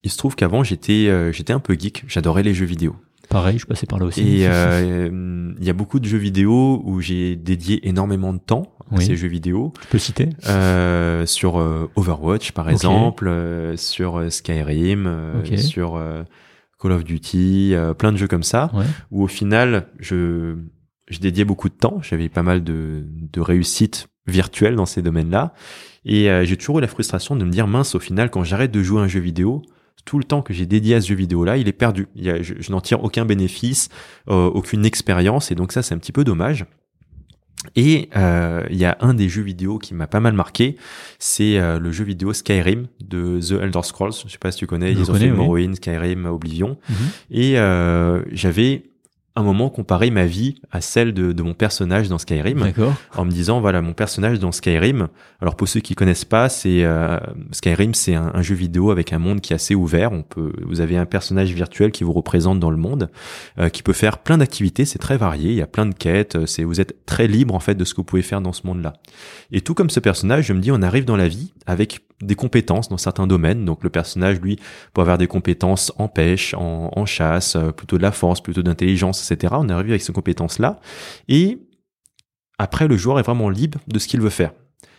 il 0.07 0.09
se 0.09 0.17
trouve 0.17 0.35
qu'avant 0.35 0.63
j'étais 0.63 1.07
euh, 1.09 1.31
j'étais 1.34 1.51
un 1.53 1.59
peu 1.59 1.75
geek, 1.77 2.05
j'adorais 2.07 2.41
les 2.43 2.53
jeux 2.53 2.65
vidéo. 2.65 2.95
Pareil, 3.29 3.53
je 3.55 3.59
suis 3.59 3.67
passé 3.67 3.85
par 3.88 3.99
là 3.99 4.05
aussi. 4.05 4.21
Et 4.21 4.47
euh, 4.47 5.51
il 5.59 5.65
y 5.65 5.69
a 5.69 5.73
beaucoup 5.73 5.99
de 5.99 6.05
jeux 6.07 6.17
vidéo 6.17 6.81
où 6.85 7.01
j'ai 7.01 7.35
dédié 7.35 7.85
énormément 7.88 8.31
de 8.34 8.39
temps 8.39 8.73
à 8.89 9.01
ces 9.01 9.17
jeux 9.17 9.27
vidéo. 9.27 9.73
tu 9.81 9.88
peux 9.89 9.97
citer? 9.97 10.29
Euh, 10.47 11.25
sur 11.25 11.55
Overwatch 11.97 12.53
par 12.53 12.69
exemple, 12.69 13.29
sur 13.75 14.31
Skyrim, 14.31 15.43
sur 15.57 16.01
Call 16.81 16.91
of 16.93 17.03
Duty, 17.03 17.73
plein 17.97 18.13
de 18.13 18.17
jeux 18.17 18.27
comme 18.29 18.43
ça, 18.43 18.71
Ouais. 18.73 18.85
où 19.11 19.23
au 19.23 19.27
final 19.27 19.88
je, 19.99 20.55
je 21.09 21.19
dédiais 21.19 21.43
beaucoup 21.43 21.67
de 21.67 21.73
temps, 21.75 21.99
j'avais 22.01 22.29
pas 22.29 22.43
mal 22.43 22.63
de, 22.63 23.03
de 23.09 23.41
réussites 23.41 24.07
virtuelles 24.25 24.75
dans 24.75 24.85
ces 24.85 25.01
domaines-là, 25.01 25.53
et 26.05 26.29
j'ai 26.45 26.55
toujours 26.55 26.77
eu 26.77 26.81
la 26.81 26.88
frustration 26.88 27.35
de 27.35 27.43
me 27.43 27.49
dire 27.51 27.67
mince 27.67 27.93
au 27.93 27.99
final 27.99 28.29
quand 28.29 28.45
j'arrête 28.45 28.71
de 28.71 28.81
jouer 28.81 29.01
à 29.01 29.03
un 29.03 29.07
jeu 29.09 29.19
vidéo, 29.19 29.63
tout 30.06 30.18
le 30.18 30.24
temps 30.24 30.41
que 30.41 30.53
j'ai 30.53 30.65
dédié 30.65 30.95
à 30.95 31.02
ce 31.02 31.07
jeu 31.10 31.15
vidéo-là, 31.15 31.57
il 31.57 31.68
est 31.68 31.74
perdu. 31.74 32.07
Il 32.15 32.24
y 32.24 32.30
a, 32.30 32.41
je, 32.41 32.53
je 32.60 32.72
n'en 32.72 32.82
tire 32.82 33.03
aucun 33.03 33.26
bénéfice, 33.26 33.90
euh, 34.30 34.45
aucune 34.48 34.86
expérience, 34.86 35.52
et 35.52 35.56
donc 35.56 35.72
ça 35.72 35.82
c'est 35.82 35.94
un 35.94 35.98
petit 35.98 36.11
peu 36.11 36.24
dommage. 36.24 36.65
Et 37.76 38.10
euh, 38.15 38.64
il 38.69 38.78
y 38.78 38.86
a 38.86 38.98
un 39.02 39.14
des 39.14 39.28
jeux 39.30 39.41
vidéo 39.41 39.78
qui 39.78 39.94
m'a 39.94 40.07
pas 40.07 40.19
mal 40.19 40.34
marqué, 40.34 40.78
c'est 41.19 41.57
euh, 41.57 41.80
le 41.80 41.91
jeu 41.91 42.03
vidéo 42.06 42.32
Skyrim 42.32 42.88
de 43.02 43.40
The 43.41 43.64
Elder 43.64 43.82
Scrolls. 43.84 44.14
Je 44.26 44.32
sais 44.32 44.38
pas 44.38 44.52
si 44.52 44.60
tu 44.60 44.68
connais, 44.68 44.94
Je 44.94 44.99
ils 44.99 45.10
ont 45.10 45.14
connais, 45.14 45.26
fait 45.26 45.32
oui. 45.32 45.38
Morrowind, 45.38 45.76
Skyrim, 45.76 46.26
Oblivion. 46.28 46.78
Mhm. 46.90 46.95
Et 47.32 47.60
euh, 47.60 48.22
j'avais 48.32 48.84
un 49.38 49.43
moment 49.43 49.69
comparé 49.69 50.09
ma 50.09 50.26
vie 50.26 50.55
à 50.72 50.81
celle 50.81 51.14
de, 51.14 51.31
de 51.31 51.43
mon 51.43 51.53
personnage 51.53 52.09
dans 52.09 52.18
Skyrim 52.18 52.73
en 53.15 53.26
me 53.26 53.31
disant 53.31 53.61
voilà 53.61 53.81
mon 53.81 53.93
personnage 53.93 54.39
dans 54.39 54.51
Skyrim 54.51 55.07
alors 55.41 55.55
pour 55.55 55.68
ceux 55.68 55.80
qui 55.80 55.95
connaissent 55.95 56.26
pas 56.26 56.49
c'est 56.49 56.84
euh, 56.84 57.18
Skyrim 57.51 57.93
c'est 57.93 58.15
un, 58.15 58.31
un 58.34 58.41
jeu 58.41 58.55
vidéo 58.55 58.91
avec 58.91 59.14
un 59.14 59.19
monde 59.19 59.41
qui 59.41 59.53
est 59.53 59.55
assez 59.55 59.76
ouvert. 59.76 60.11
On 60.11 60.23
peut 60.23 60.51
vous 60.65 60.81
avez 60.81 60.97
un 60.97 61.05
personnage 61.05 61.51
virtuel 61.51 61.91
qui 61.91 62.03
vous 62.03 62.14
représente 62.14 62.59
dans 62.59 62.72
le 62.72 62.77
monde 62.77 63.09
euh, 63.59 63.69
qui 63.69 63.84
peut 63.84 63.93
faire 63.93 64.18
plein 64.19 64.38
d'activités. 64.38 64.85
C'est 64.85 64.99
très 64.99 65.18
varié. 65.18 65.51
Il 65.51 65.57
y 65.57 65.61
a 65.61 65.68
plein 65.68 65.85
de 65.85 65.93
quêtes. 65.93 66.35
Euh, 66.35 66.45
c'est 66.45 66.64
vous 66.64 66.81
êtes 66.81 67.05
très 67.05 67.27
libre 67.27 67.53
en 67.53 67.59
fait 67.59 67.76
de 67.76 67.85
ce 67.85 67.93
que 67.93 67.97
vous 67.97 68.05
pouvez 68.05 68.22
faire 68.22 68.41
dans 68.41 68.53
ce 68.53 68.65
monde 68.65 68.81
là 68.81 68.93
et 69.51 69.61
tout 69.61 69.73
comme 69.73 69.89
ce 69.89 69.99
personnage 69.99 70.45
je 70.47 70.53
me 70.53 70.59
dis 70.59 70.72
on 70.72 70.81
arrive 70.81 71.05
dans 71.05 71.15
la 71.15 71.27
vie 71.27 71.53
avec 71.65 72.01
des 72.22 72.35
compétences 72.35 72.89
dans 72.89 72.97
certains 72.97 73.27
domaines. 73.27 73.65
Donc 73.65 73.84
le 73.84 73.89
personnage 73.89 74.41
lui 74.41 74.57
peut 74.93 75.01
avoir 75.01 75.18
des 75.18 75.27
compétences 75.27 75.93
en 75.97 76.07
pêche 76.07 76.53
en, 76.55 76.91
en 76.95 77.05
chasse 77.05 77.55
euh, 77.55 77.72
plutôt 77.72 77.97
de 77.97 78.01
la 78.01 78.11
force 78.11 78.41
plutôt 78.41 78.64
d'intelligence 78.64 79.19
on 79.52 79.70
arrive 79.70 79.90
avec 79.90 80.02
ces 80.02 80.14
compétences 80.14 80.60
là 80.60 80.80
et 81.28 81.60
après, 82.58 82.88
le 82.88 82.98
joueur 82.98 83.20
est 83.20 83.24
vraiment 83.24 83.49
libre 83.49 83.80
de 83.88 83.99
ce 83.99 84.08
qu'il 84.08 84.22
veut 84.22 84.30
faire. 84.30 84.52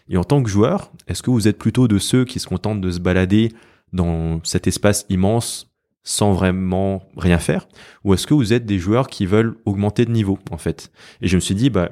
Et 0.09 0.17
en 0.17 0.25
tant 0.25 0.43
que 0.43 0.49
joueur, 0.49 0.93
est-ce 1.07 1.23
que 1.23 1.31
vous 1.31 1.49
êtes 1.49 1.59
plutôt 1.59 1.89
de 1.89 1.99
ceux 1.99 2.25
qui 2.25 2.39
se 2.39 2.47
contentent 2.47 2.81
de 2.81 2.91
se 2.91 3.01
balader 3.01 3.53
dans 3.93 4.41
cet 4.45 4.67
espace 4.67 5.07
immense 5.09 5.71
sans 6.05 6.33
vraiment 6.33 7.03
rien 7.17 7.39
faire? 7.39 7.69
Ou 8.05 8.15
est-ce 8.15 8.27
que 8.27 8.35
vous 8.35 8.53
êtes 8.53 8.65
des 8.65 8.79
joueurs 8.79 9.09
qui 9.09 9.27
veulent 9.27 9.57
augmenter 9.65 10.05
de 10.05 10.13
niveau, 10.13 10.39
en 10.51 10.57
fait? 10.57 10.91
Et 11.21 11.29
je 11.29 11.37
me 11.37 11.41
suis 11.41 11.55
dit, 11.55 11.69
bah, 11.69 11.91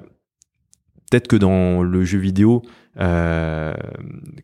peut-être 1.10 1.28
que 1.28 1.36
dans 1.36 1.82
le 1.82 2.04
jeu 2.04 2.18
vidéo, 2.18 2.62
euh, 2.98 3.74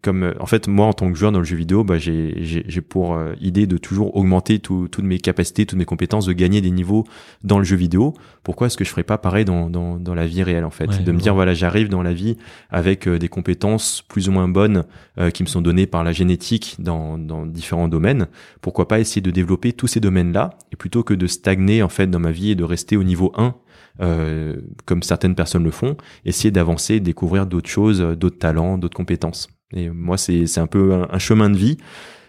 comme 0.02 0.34
en 0.40 0.46
fait 0.46 0.68
moi 0.68 0.86
en 0.86 0.92
tant 0.92 1.10
que 1.10 1.16
joueur 1.18 1.32
dans 1.32 1.38
le 1.38 1.44
jeu 1.44 1.56
vidéo, 1.56 1.84
bah, 1.84 1.98
j'ai 1.98 2.80
pour 2.88 3.14
euh, 3.14 3.32
idée 3.40 3.66
de 3.66 3.76
toujours 3.78 4.16
augmenter 4.16 4.58
tout- 4.58 4.88
toutes 4.90 5.04
mes 5.04 5.18
capacités, 5.18 5.64
toutes 5.66 5.78
mes 5.78 5.84
compétences, 5.84 6.26
de 6.26 6.32
gagner 6.32 6.60
des 6.60 6.70
niveaux 6.70 7.04
dans 7.44 7.58
le 7.58 7.64
jeu 7.64 7.76
vidéo. 7.76 8.14
Pourquoi 8.42 8.66
est-ce 8.66 8.76
que 8.76 8.84
je 8.84 8.90
ferais 8.90 9.04
pas 9.04 9.18
pareil 9.18 9.44
dans 9.44 9.70
dans, 9.70 9.96
dans 9.98 10.14
la 10.14 10.26
vie 10.26 10.42
réelle 10.42 10.64
en 10.64 10.70
fait, 10.70 10.86
Ouais, 10.98 11.04
de 11.04 11.12
me 11.12 11.18
dire 11.18 11.34
voilà 11.34 11.54
j'arrive 11.54 11.88
dans 11.88 12.02
la 12.02 12.12
vie 12.12 12.36
avec 12.70 13.06
euh, 13.08 13.18
des 13.18 13.28
compétences 13.28 14.02
plus 14.08 14.28
ou 14.28 14.32
moins 14.32 14.48
bonnes 14.48 14.84
euh, 15.18 15.30
qui 15.30 15.42
me 15.42 15.48
sont 15.48 15.62
données 15.62 15.86
par 15.86 16.04
la 16.04 16.12
génétique 16.12 16.76
dans 16.78 17.18
dans 17.18 17.46
différents 17.46 17.88
domaines. 17.88 18.26
Pourquoi 18.60 18.88
pas 18.88 19.00
essayer 19.00 19.22
de 19.22 19.30
développer 19.30 19.72
tous 19.72 19.86
ces 19.86 20.00
domaines 20.00 20.32
là 20.32 20.50
et 20.72 20.76
plutôt 20.76 21.02
que 21.02 21.14
de 21.14 21.26
stagner 21.26 21.82
en 21.82 21.88
fait 21.88 22.06
dans 22.08 22.18
ma 22.20 22.32
vie 22.32 22.50
et 22.50 22.54
de 22.54 22.64
rester 22.64 22.96
au 22.96 23.04
niveau 23.04 23.32
1 23.36 23.54
euh, 24.01 24.56
comme 24.85 25.02
certaines 25.02 25.35
personnes 25.35 25.64
le 25.64 25.70
font, 25.70 25.97
essayer 26.24 26.51
d'avancer, 26.51 27.01
découvrir 27.01 27.47
d'autres 27.47 27.69
choses, 27.69 28.01
d'autres 28.01 28.39
talents, 28.39 28.78
d'autres 28.78 28.97
compétences. 28.97 29.48
Et 29.74 29.90
moi, 29.90 30.16
c'est 30.19 30.47
c'est 30.47 30.60
un 30.60 30.66
peu 30.66 31.05
un, 31.10 31.19
chemin 31.19 31.51
de 31.51 31.56
vie. 31.56 31.78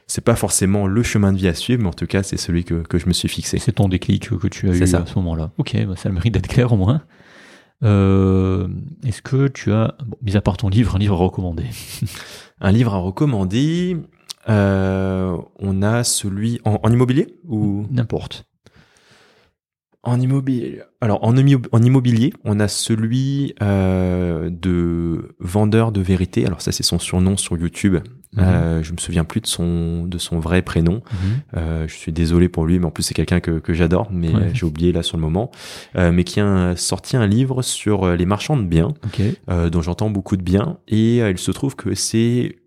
C'est 0.07 0.23
pas 0.23 0.35
forcément 0.35 0.88
le 0.88 1.03
chemin 1.03 1.31
de 1.31 1.38
vie 1.38 1.48
à 1.48 1.53
suivre, 1.53 1.81
mais 1.81 1.90
en 1.90 1.94
tout 1.94 2.07
cas, 2.07 2.23
c'est 2.23 2.38
celui 2.38 2.64
que, 2.65 2.76
que 2.76 2.98
je 2.98 3.07
me 3.07 3.14
suis 3.14 3.30
fixé. 3.30 3.57
C'est 3.57 3.73
ton 3.73 3.88
déclic 3.88 4.30
que 4.38 4.48
tu 4.48 4.69
as 4.69 4.73
eu 4.73 4.84
à 4.84 5.06
ce 5.06 5.15
moment-là. 5.15 5.52
Ok, 5.57 5.76
bah 5.85 5.95
ça 5.95 6.10
le 6.10 6.15
mérite 6.15 6.34
d'être 6.34 6.48
clair 6.48 6.72
au 6.73 6.77
moins. 6.77 7.02
Euh, 7.84 8.68
Est-ce 9.06 9.22
que 9.22 9.48
tu 9.48 9.72
as, 9.72 9.95
bon, 10.06 10.18
mis 10.22 10.38
à 10.38 10.41
part 10.41 10.57
ton 10.57 10.69
livre, 10.69 10.95
un 10.95 10.99
livre 10.99 11.15
à 11.15 11.18
recommander? 11.18 11.65
Un 12.61 12.72
livre 12.72 12.94
à 12.94 12.98
recommander, 12.98 13.98
euh, 14.48 15.38
on 15.60 15.81
a 15.81 16.03
celui 16.06 16.61
en, 16.64 16.80
en 16.81 16.91
immobilier 16.91 17.35
ou? 17.45 17.85
N'importe. 17.91 18.45
En 20.05 20.19
immobilier, 20.19 20.81
alors 20.99 21.23
en, 21.23 21.34
immobilier, 21.35 22.34
on 22.43 22.59
a 22.59 22.67
celui 22.67 23.55
euh, 23.61 24.49
de 24.49 25.35
vendeur 25.39 25.93
de 25.93 26.01
vérité. 26.01 26.45
Alors 26.45 26.61
ça, 26.61 26.73
c'est 26.73 26.84
son 26.84 26.99
surnom 26.99 27.38
sur 27.38 27.57
YouTube. 27.57 27.95
Mhm. 28.35 28.43
Euh, 28.43 28.84
je 28.84 28.91
me 28.91 28.97
souviens 28.97 29.23
plus 29.23 29.41
de 29.41 29.47
son 29.47 30.05
de 30.05 30.17
son 30.17 30.39
vrai 30.39 30.61
prénom. 30.61 30.95
Mhm. 30.95 31.19
Euh, 31.55 31.88
je 31.88 31.95
suis 31.95 32.11
désolé 32.11 32.49
pour 32.49 32.65
lui, 32.65 32.80
mais 32.80 32.85
en 32.85 32.91
plus 32.91 33.03
c'est 33.03 33.13
quelqu'un 33.13 33.39
que, 33.39 33.59
que 33.59 33.73
j'adore, 33.73 34.09
mais 34.11 34.31
j'ai 34.53 34.65
oublié 34.65 34.91
là 34.91 35.03
sur 35.03 35.17
le 35.17 35.21
moment. 35.21 35.51
Euh, 35.95 36.11
mais 36.11 36.23
qui 36.23 36.39
a 36.39 36.75
sorti 36.75 37.15
un 37.15 37.27
livre 37.27 37.61
sur 37.61 38.15
les 38.15 38.25
marchands 38.25 38.57
de 38.57 38.63
biens, 38.63 38.93
euh, 39.49 39.69
dont 39.69 39.81
j'entends 39.81 40.09
beaucoup 40.09 40.38
de 40.38 40.43
bien. 40.43 40.77
Et 40.88 41.17
il 41.17 41.38
se 41.38 41.51
trouve 41.51 41.75
que 41.75 41.95
c'est 41.95 42.57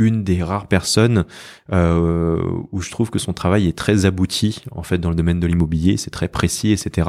une 0.00 0.24
des 0.24 0.42
rares 0.42 0.66
personnes 0.66 1.24
euh, 1.72 2.42
où 2.72 2.80
je 2.80 2.90
trouve 2.90 3.10
que 3.10 3.18
son 3.18 3.32
travail 3.32 3.68
est 3.68 3.76
très 3.76 4.06
abouti 4.06 4.62
en 4.72 4.82
fait 4.82 4.98
dans 4.98 5.10
le 5.10 5.14
domaine 5.14 5.38
de 5.38 5.46
l'immobilier, 5.46 5.96
c'est 5.96 6.10
très 6.10 6.28
précis, 6.28 6.72
etc. 6.72 7.08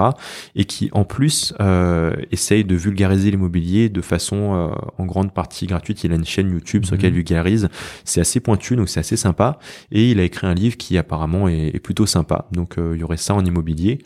Et 0.56 0.66
qui 0.66 0.90
en 0.92 1.06
plus 1.06 1.54
euh, 1.60 2.14
essaye 2.32 2.64
de 2.64 2.76
vulgariser 2.76 3.32
l'immobilier 3.32 3.90
de 3.90 4.02
façon 4.02 4.54
euh, 4.54 4.76
en 4.98 5.06
grande 5.06 5.34
partie 5.34 5.66
gratuite. 5.66 6.04
Il 6.04 6.12
a 6.12 6.16
une 6.16 6.26
chaîne 6.26 6.52
YouTube 6.52 6.86
sur 6.86 6.96
laquelle 6.96 7.10
il 7.10 7.14
mhm. 7.14 7.18
vulgarise. 7.18 7.70
C'est 8.04 8.22
assez 8.22 8.40
pointu, 8.40 8.76
donc 8.76 8.90
c'est 8.90 9.00
assez 9.00 9.18
sympa. 9.18 9.58
Et 9.92 10.12
il 10.12 10.20
a 10.20 10.24
écrit 10.24 10.48
un 10.48 10.54
livre 10.54 10.78
qui 10.78 10.98
apparemment 10.98 11.48
est, 11.48 11.72
est 11.74 11.80
plutôt 11.80 12.06
sympa. 12.06 12.48
Donc 12.52 12.78
euh, 12.78 12.92
il 12.96 13.02
y 13.02 13.04
aurait 13.04 13.18
ça 13.18 13.34
en 13.34 13.46
immobilier. 13.46 14.00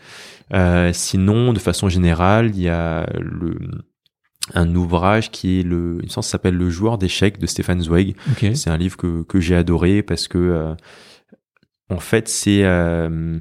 Euh, 0.54 0.92
sinon, 0.94 1.54
de 1.54 1.60
façon 1.60 1.90
générale, 1.90 2.52
il 2.54 2.62
y 2.62 2.70
a 2.70 3.08
le 3.20 3.58
un 4.54 4.76
ouvrage 4.76 5.32
qui 5.32 5.60
est 5.60 5.64
le, 5.64 6.00
une 6.04 6.10
sens 6.10 6.28
s'appelle 6.28 6.56
Le 6.56 6.70
joueur 6.70 6.98
d'échecs 6.98 7.40
de 7.40 7.48
Stéphane 7.48 7.82
Zweig. 7.82 8.16
C'est 8.54 8.70
un 8.70 8.78
livre 8.78 8.98
que, 8.98 9.24
que 9.24 9.40
j'ai 9.40 9.56
adoré 9.56 10.04
parce 10.04 10.28
que, 10.28 10.38
euh, 10.38 10.76
en 11.90 12.00
fait, 12.00 12.28
c'est 12.28 12.64
euh, 12.64 13.40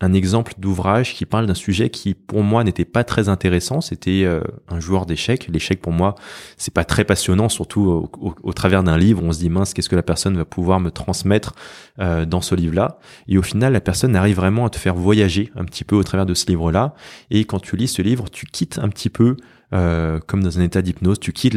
un 0.00 0.12
exemple 0.12 0.54
d'ouvrage 0.58 1.14
qui 1.14 1.26
parle 1.26 1.46
d'un 1.46 1.54
sujet 1.54 1.90
qui, 1.90 2.14
pour 2.14 2.44
moi, 2.44 2.62
n'était 2.62 2.84
pas 2.84 3.02
très 3.02 3.28
intéressant. 3.28 3.80
C'était 3.80 4.22
euh, 4.24 4.40
un 4.68 4.78
joueur 4.78 5.04
d'échecs. 5.04 5.48
L'échec, 5.48 5.80
pour 5.80 5.92
moi, 5.92 6.14
c'est 6.56 6.72
pas 6.72 6.84
très 6.84 7.04
passionnant, 7.04 7.48
surtout 7.48 8.08
au, 8.20 8.52
travers 8.52 8.84
d'un 8.84 8.98
livre. 8.98 9.24
On 9.24 9.32
se 9.32 9.40
dit, 9.40 9.50
mince, 9.50 9.74
qu'est-ce 9.74 9.88
que 9.88 9.96
la 9.96 10.04
personne 10.04 10.36
va 10.36 10.44
pouvoir 10.44 10.78
me 10.78 10.90
transmettre 10.90 11.54
dans 11.98 12.40
ce 12.40 12.54
livre-là? 12.54 12.98
Et 13.26 13.38
au 13.38 13.42
final, 13.42 13.72
la 13.72 13.80
personne 13.80 14.14
arrive 14.14 14.36
vraiment 14.36 14.66
à 14.66 14.70
te 14.70 14.78
faire 14.78 14.94
voyager 14.94 15.50
un 15.56 15.64
petit 15.64 15.82
peu 15.84 15.96
au 15.96 16.04
travers 16.04 16.26
de 16.26 16.34
ce 16.34 16.46
livre-là. 16.46 16.94
Et 17.30 17.44
quand 17.44 17.58
tu 17.58 17.76
lis 17.76 17.88
ce 17.88 18.02
livre, 18.02 18.28
tu 18.30 18.46
quittes 18.46 18.78
un 18.78 18.88
petit 18.88 19.10
peu 19.10 19.36
euh, 19.72 20.20
comme 20.26 20.42
dans 20.42 20.58
un 20.58 20.62
état 20.62 20.82
d'hypnose, 20.82 21.18
tu 21.20 21.32
quittes 21.32 21.56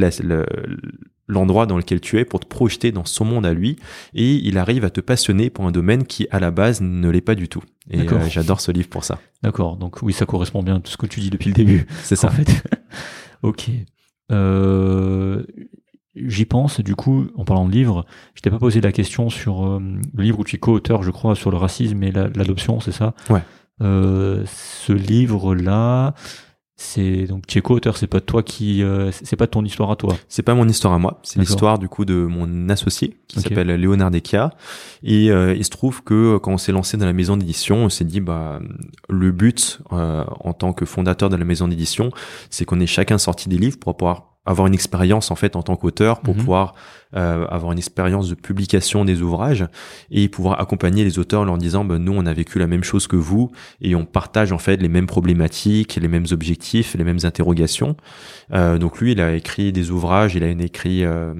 l'endroit 1.27 1.65
dans 1.67 1.77
lequel 1.77 2.01
tu 2.01 2.17
es 2.17 2.25
pour 2.25 2.39
te 2.39 2.47
projeter 2.47 2.91
dans 2.91 3.05
son 3.05 3.23
monde 3.23 3.45
à 3.45 3.53
lui, 3.53 3.77
et 4.13 4.33
il 4.33 4.57
arrive 4.57 4.83
à 4.83 4.89
te 4.89 4.99
passionner 4.99 5.49
pour 5.49 5.65
un 5.65 5.71
domaine 5.71 6.03
qui 6.03 6.27
à 6.31 6.39
la 6.39 6.51
base 6.51 6.81
ne 6.81 7.09
l'est 7.09 7.21
pas 7.21 7.35
du 7.35 7.47
tout. 7.47 7.63
Et 7.89 8.01
euh, 8.01 8.27
j'adore 8.29 8.59
ce 8.59 8.71
livre 8.71 8.89
pour 8.89 9.03
ça. 9.03 9.19
D'accord, 9.43 9.77
donc 9.77 10.01
oui, 10.01 10.11
ça 10.11 10.25
correspond 10.25 10.63
bien 10.63 10.77
à 10.77 10.79
tout 10.79 10.91
ce 10.91 10.97
que 10.97 11.05
tu 11.05 11.19
dis 11.19 11.29
depuis 11.29 11.49
le 11.49 11.55
début. 11.55 11.85
C'est 12.03 12.15
ça. 12.15 12.27
En 12.27 12.31
fait. 12.31 12.63
ok. 13.43 13.69
Euh, 14.31 15.43
J'y 16.15 16.45
pense, 16.45 16.81
du 16.81 16.95
coup, 16.95 17.27
en 17.35 17.45
parlant 17.45 17.65
de 17.65 17.71
livre, 17.71 18.05
je 18.33 18.41
t'ai 18.41 18.49
pas 18.49 18.57
posé 18.57 18.81
la 18.81 18.91
question 18.91 19.29
sur 19.29 19.65
euh, 19.65 19.79
le 20.13 20.23
livre 20.23 20.39
où 20.39 20.43
tu 20.43 20.55
es 20.55 20.59
co-auteur, 20.59 21.03
je 21.03 21.11
crois, 21.11 21.35
sur 21.35 21.51
le 21.51 21.57
racisme 21.57 22.01
et 22.03 22.11
l'adoption, 22.11 22.79
c'est 22.79 22.91
ça? 22.91 23.13
Ouais. 23.29 23.41
ce 23.79 24.91
livre-là, 24.91 26.15
c'est 26.81 27.25
donc 27.25 27.45
tu 27.45 27.57
es 27.57 27.61
co-auteur, 27.61 27.97
c'est 27.97 28.07
pas 28.07 28.21
toi 28.21 28.41
qui, 28.41 28.83
euh, 28.83 29.11
c'est 29.11 29.35
pas 29.35 29.47
ton 29.47 29.65
histoire 29.65 29.91
à 29.91 29.97
toi. 29.97 30.15
C'est 30.29 30.43
pas 30.43 30.53
mon 30.53 30.65
histoire 30.65 30.93
à 30.93 30.97
moi, 30.97 31.19
c'est 31.23 31.37
l'histoire 31.37 31.77
du 31.77 31.89
coup 31.89 32.05
de 32.05 32.13
mon 32.13 32.69
associé 32.69 33.17
qui 33.27 33.41
s'appelle 33.41 33.67
Léonard 33.67 34.11
Dekia. 34.11 34.51
Et 35.03 35.29
euh, 35.29 35.53
il 35.53 35.65
se 35.65 35.71
trouve 35.71 36.01
que 36.05 36.13
euh, 36.13 36.39
quand 36.39 36.53
on 36.53 36.57
s'est 36.57 36.71
lancé 36.71 36.95
dans 36.95 37.05
la 37.05 37.11
maison 37.11 37.35
d'édition, 37.35 37.83
on 37.83 37.89
s'est 37.89 38.05
dit 38.05 38.21
bah 38.21 38.61
le 39.09 39.31
but 39.33 39.79
en 39.91 40.53
tant 40.53 40.71
que 40.71 40.85
fondateur 40.85 41.29
de 41.29 41.35
la 41.35 41.43
maison 41.43 41.67
d'édition, 41.67 42.11
c'est 42.49 42.63
qu'on 42.63 42.79
ait 42.79 42.87
chacun 42.87 43.17
sorti 43.17 43.49
des 43.49 43.57
livres 43.57 43.77
pour 43.77 43.97
pouvoir 43.97 44.28
avoir 44.45 44.67
une 44.67 44.73
expérience 44.73 45.31
en 45.31 45.35
fait 45.35 45.55
en 45.55 45.63
tant 45.63 45.75
qu'auteur 45.75 46.21
pour 46.21 46.33
mhm. 46.33 46.39
pouvoir 46.39 46.73
euh, 47.15 47.45
avoir 47.47 47.71
une 47.71 47.77
expérience 47.77 48.29
de 48.29 48.35
publication 48.35 49.05
des 49.05 49.21
ouvrages 49.21 49.65
et 50.11 50.27
pouvoir 50.29 50.59
accompagner 50.59 51.03
les 51.03 51.19
auteurs 51.19 51.41
en 51.41 51.45
leur 51.45 51.57
disant 51.57 51.83
ben, 51.85 51.97
nous 51.97 52.13
on 52.13 52.25
a 52.25 52.33
vécu 52.33 52.59
la 52.59 52.67
même 52.67 52.83
chose 52.83 53.07
que 53.07 53.15
vous 53.15 53.51
et 53.81 53.95
on 53.95 54.05
partage 54.05 54.51
en 54.51 54.57
fait 54.57 54.77
les 54.77 54.87
mêmes 54.87 55.07
problématiques, 55.07 55.95
les 55.95 56.07
mêmes 56.07 56.25
objectifs, 56.31 56.95
les 56.95 57.03
mêmes 57.03 57.19
interrogations. 57.23 57.95
Euh, 58.53 58.77
donc 58.77 58.99
lui 58.99 59.11
il 59.11 59.21
a 59.21 59.35
écrit 59.35 59.71
des 59.71 59.91
ouvrages, 59.91 60.35
il 60.35 60.43
a 60.43 60.49
écrit 60.49 61.03
euh, 61.03 61.33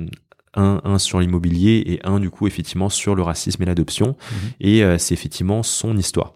un, 0.55 0.81
un 0.83 0.99
sur 0.99 1.19
l'immobilier 1.19 1.83
et 1.85 1.99
un 2.03 2.19
du 2.19 2.29
coup 2.29 2.47
effectivement 2.47 2.89
sur 2.89 3.15
le 3.15 3.21
racisme 3.21 3.63
et 3.63 3.65
l'adoption 3.65 4.09
mhm. 4.09 4.49
et 4.59 4.97
c'est 4.97 5.13
effectivement 5.13 5.63
son 5.63 5.95
histoire. 5.97 6.33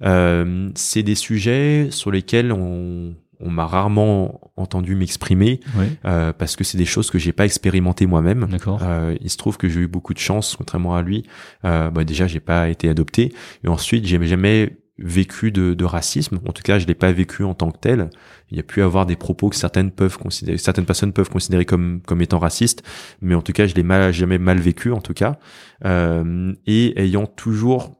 C'est 0.00 1.02
des 1.02 1.16
sujets 1.16 1.88
sur 1.90 2.12
lesquels 2.12 2.52
on, 2.52 3.14
on 3.40 3.50
m'a 3.50 3.66
rarement 3.66 4.40
entendu 4.56 4.94
m'exprimer 4.94 5.60
euh, 6.04 6.32
parce 6.32 6.56
que 6.56 6.64
c'est 6.64 6.78
des 6.78 6.84
choses 6.84 7.10
que 7.10 7.18
j'ai 7.18 7.32
pas 7.32 7.44
expérimenté 7.44 8.06
moi-même. 8.06 8.46
Euh, 8.82 9.16
il 9.20 9.30
se 9.30 9.36
trouve 9.36 9.56
que 9.56 9.68
j'ai 9.68 9.80
eu 9.80 9.88
beaucoup 9.88 10.14
de 10.14 10.18
chance, 10.18 10.56
contrairement 10.56 10.96
à 10.96 11.02
lui. 11.02 11.24
Euh, 11.64 11.90
bah 11.90 12.04
déjà, 12.04 12.26
j'ai 12.26 12.40
pas 12.40 12.68
été 12.68 12.88
adopté, 12.88 13.32
et 13.64 13.68
ensuite, 13.68 14.06
j'ai 14.06 14.24
jamais 14.26 14.76
vécu 14.98 15.52
de, 15.52 15.74
de, 15.74 15.84
racisme. 15.84 16.40
En 16.48 16.52
tout 16.52 16.62
cas, 16.62 16.80
je 16.80 16.86
l'ai 16.86 16.94
pas 16.94 17.12
vécu 17.12 17.44
en 17.44 17.54
tant 17.54 17.70
que 17.70 17.78
tel. 17.78 18.10
Il 18.50 18.56
y 18.56 18.60
a 18.60 18.64
pu 18.64 18.82
avoir 18.82 19.06
des 19.06 19.14
propos 19.14 19.48
que 19.48 19.56
certaines 19.56 19.92
peuvent 19.92 20.18
considérer, 20.18 20.58
certaines 20.58 20.86
personnes 20.86 21.12
peuvent 21.12 21.30
considérer 21.30 21.64
comme 21.64 22.00
comme 22.04 22.20
étant 22.20 22.40
racistes, 22.40 22.82
mais 23.20 23.36
en 23.36 23.42
tout 23.42 23.52
cas, 23.52 23.66
je 23.66 23.74
l'ai 23.74 23.84
mal, 23.84 24.12
jamais 24.12 24.38
mal 24.38 24.58
vécu 24.58 24.90
en 24.90 25.00
tout 25.00 25.14
cas. 25.14 25.38
Euh, 25.84 26.52
et 26.66 27.00
ayant 27.00 27.26
toujours 27.26 27.97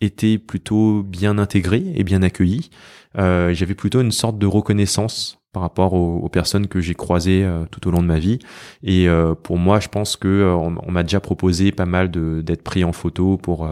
été 0.00 0.38
plutôt 0.38 1.02
bien 1.02 1.38
intégré 1.38 1.92
et 1.94 2.04
bien 2.04 2.22
accueilli. 2.22 2.70
Euh, 3.18 3.52
j'avais 3.52 3.74
plutôt 3.74 4.00
une 4.00 4.12
sorte 4.12 4.38
de 4.38 4.46
reconnaissance 4.46 5.38
par 5.52 5.62
rapport 5.62 5.94
aux, 5.94 6.28
personnes 6.28 6.68
que 6.68 6.80
j'ai 6.80 6.94
croisées 6.94 7.42
euh, 7.44 7.64
tout 7.70 7.88
au 7.88 7.90
long 7.90 8.02
de 8.02 8.06
ma 8.06 8.20
vie. 8.20 8.38
Et 8.84 9.08
euh, 9.08 9.34
pour 9.34 9.58
moi, 9.58 9.80
je 9.80 9.88
pense 9.88 10.16
que 10.16 10.54
on, 10.54 10.90
m'a 10.90 11.02
déjà 11.02 11.20
proposé 11.20 11.72
pas 11.72 11.86
mal 11.86 12.10
d'être 12.10 12.62
pris 12.62 12.84
en 12.84 12.92
photo 12.92 13.36
pour 13.36 13.68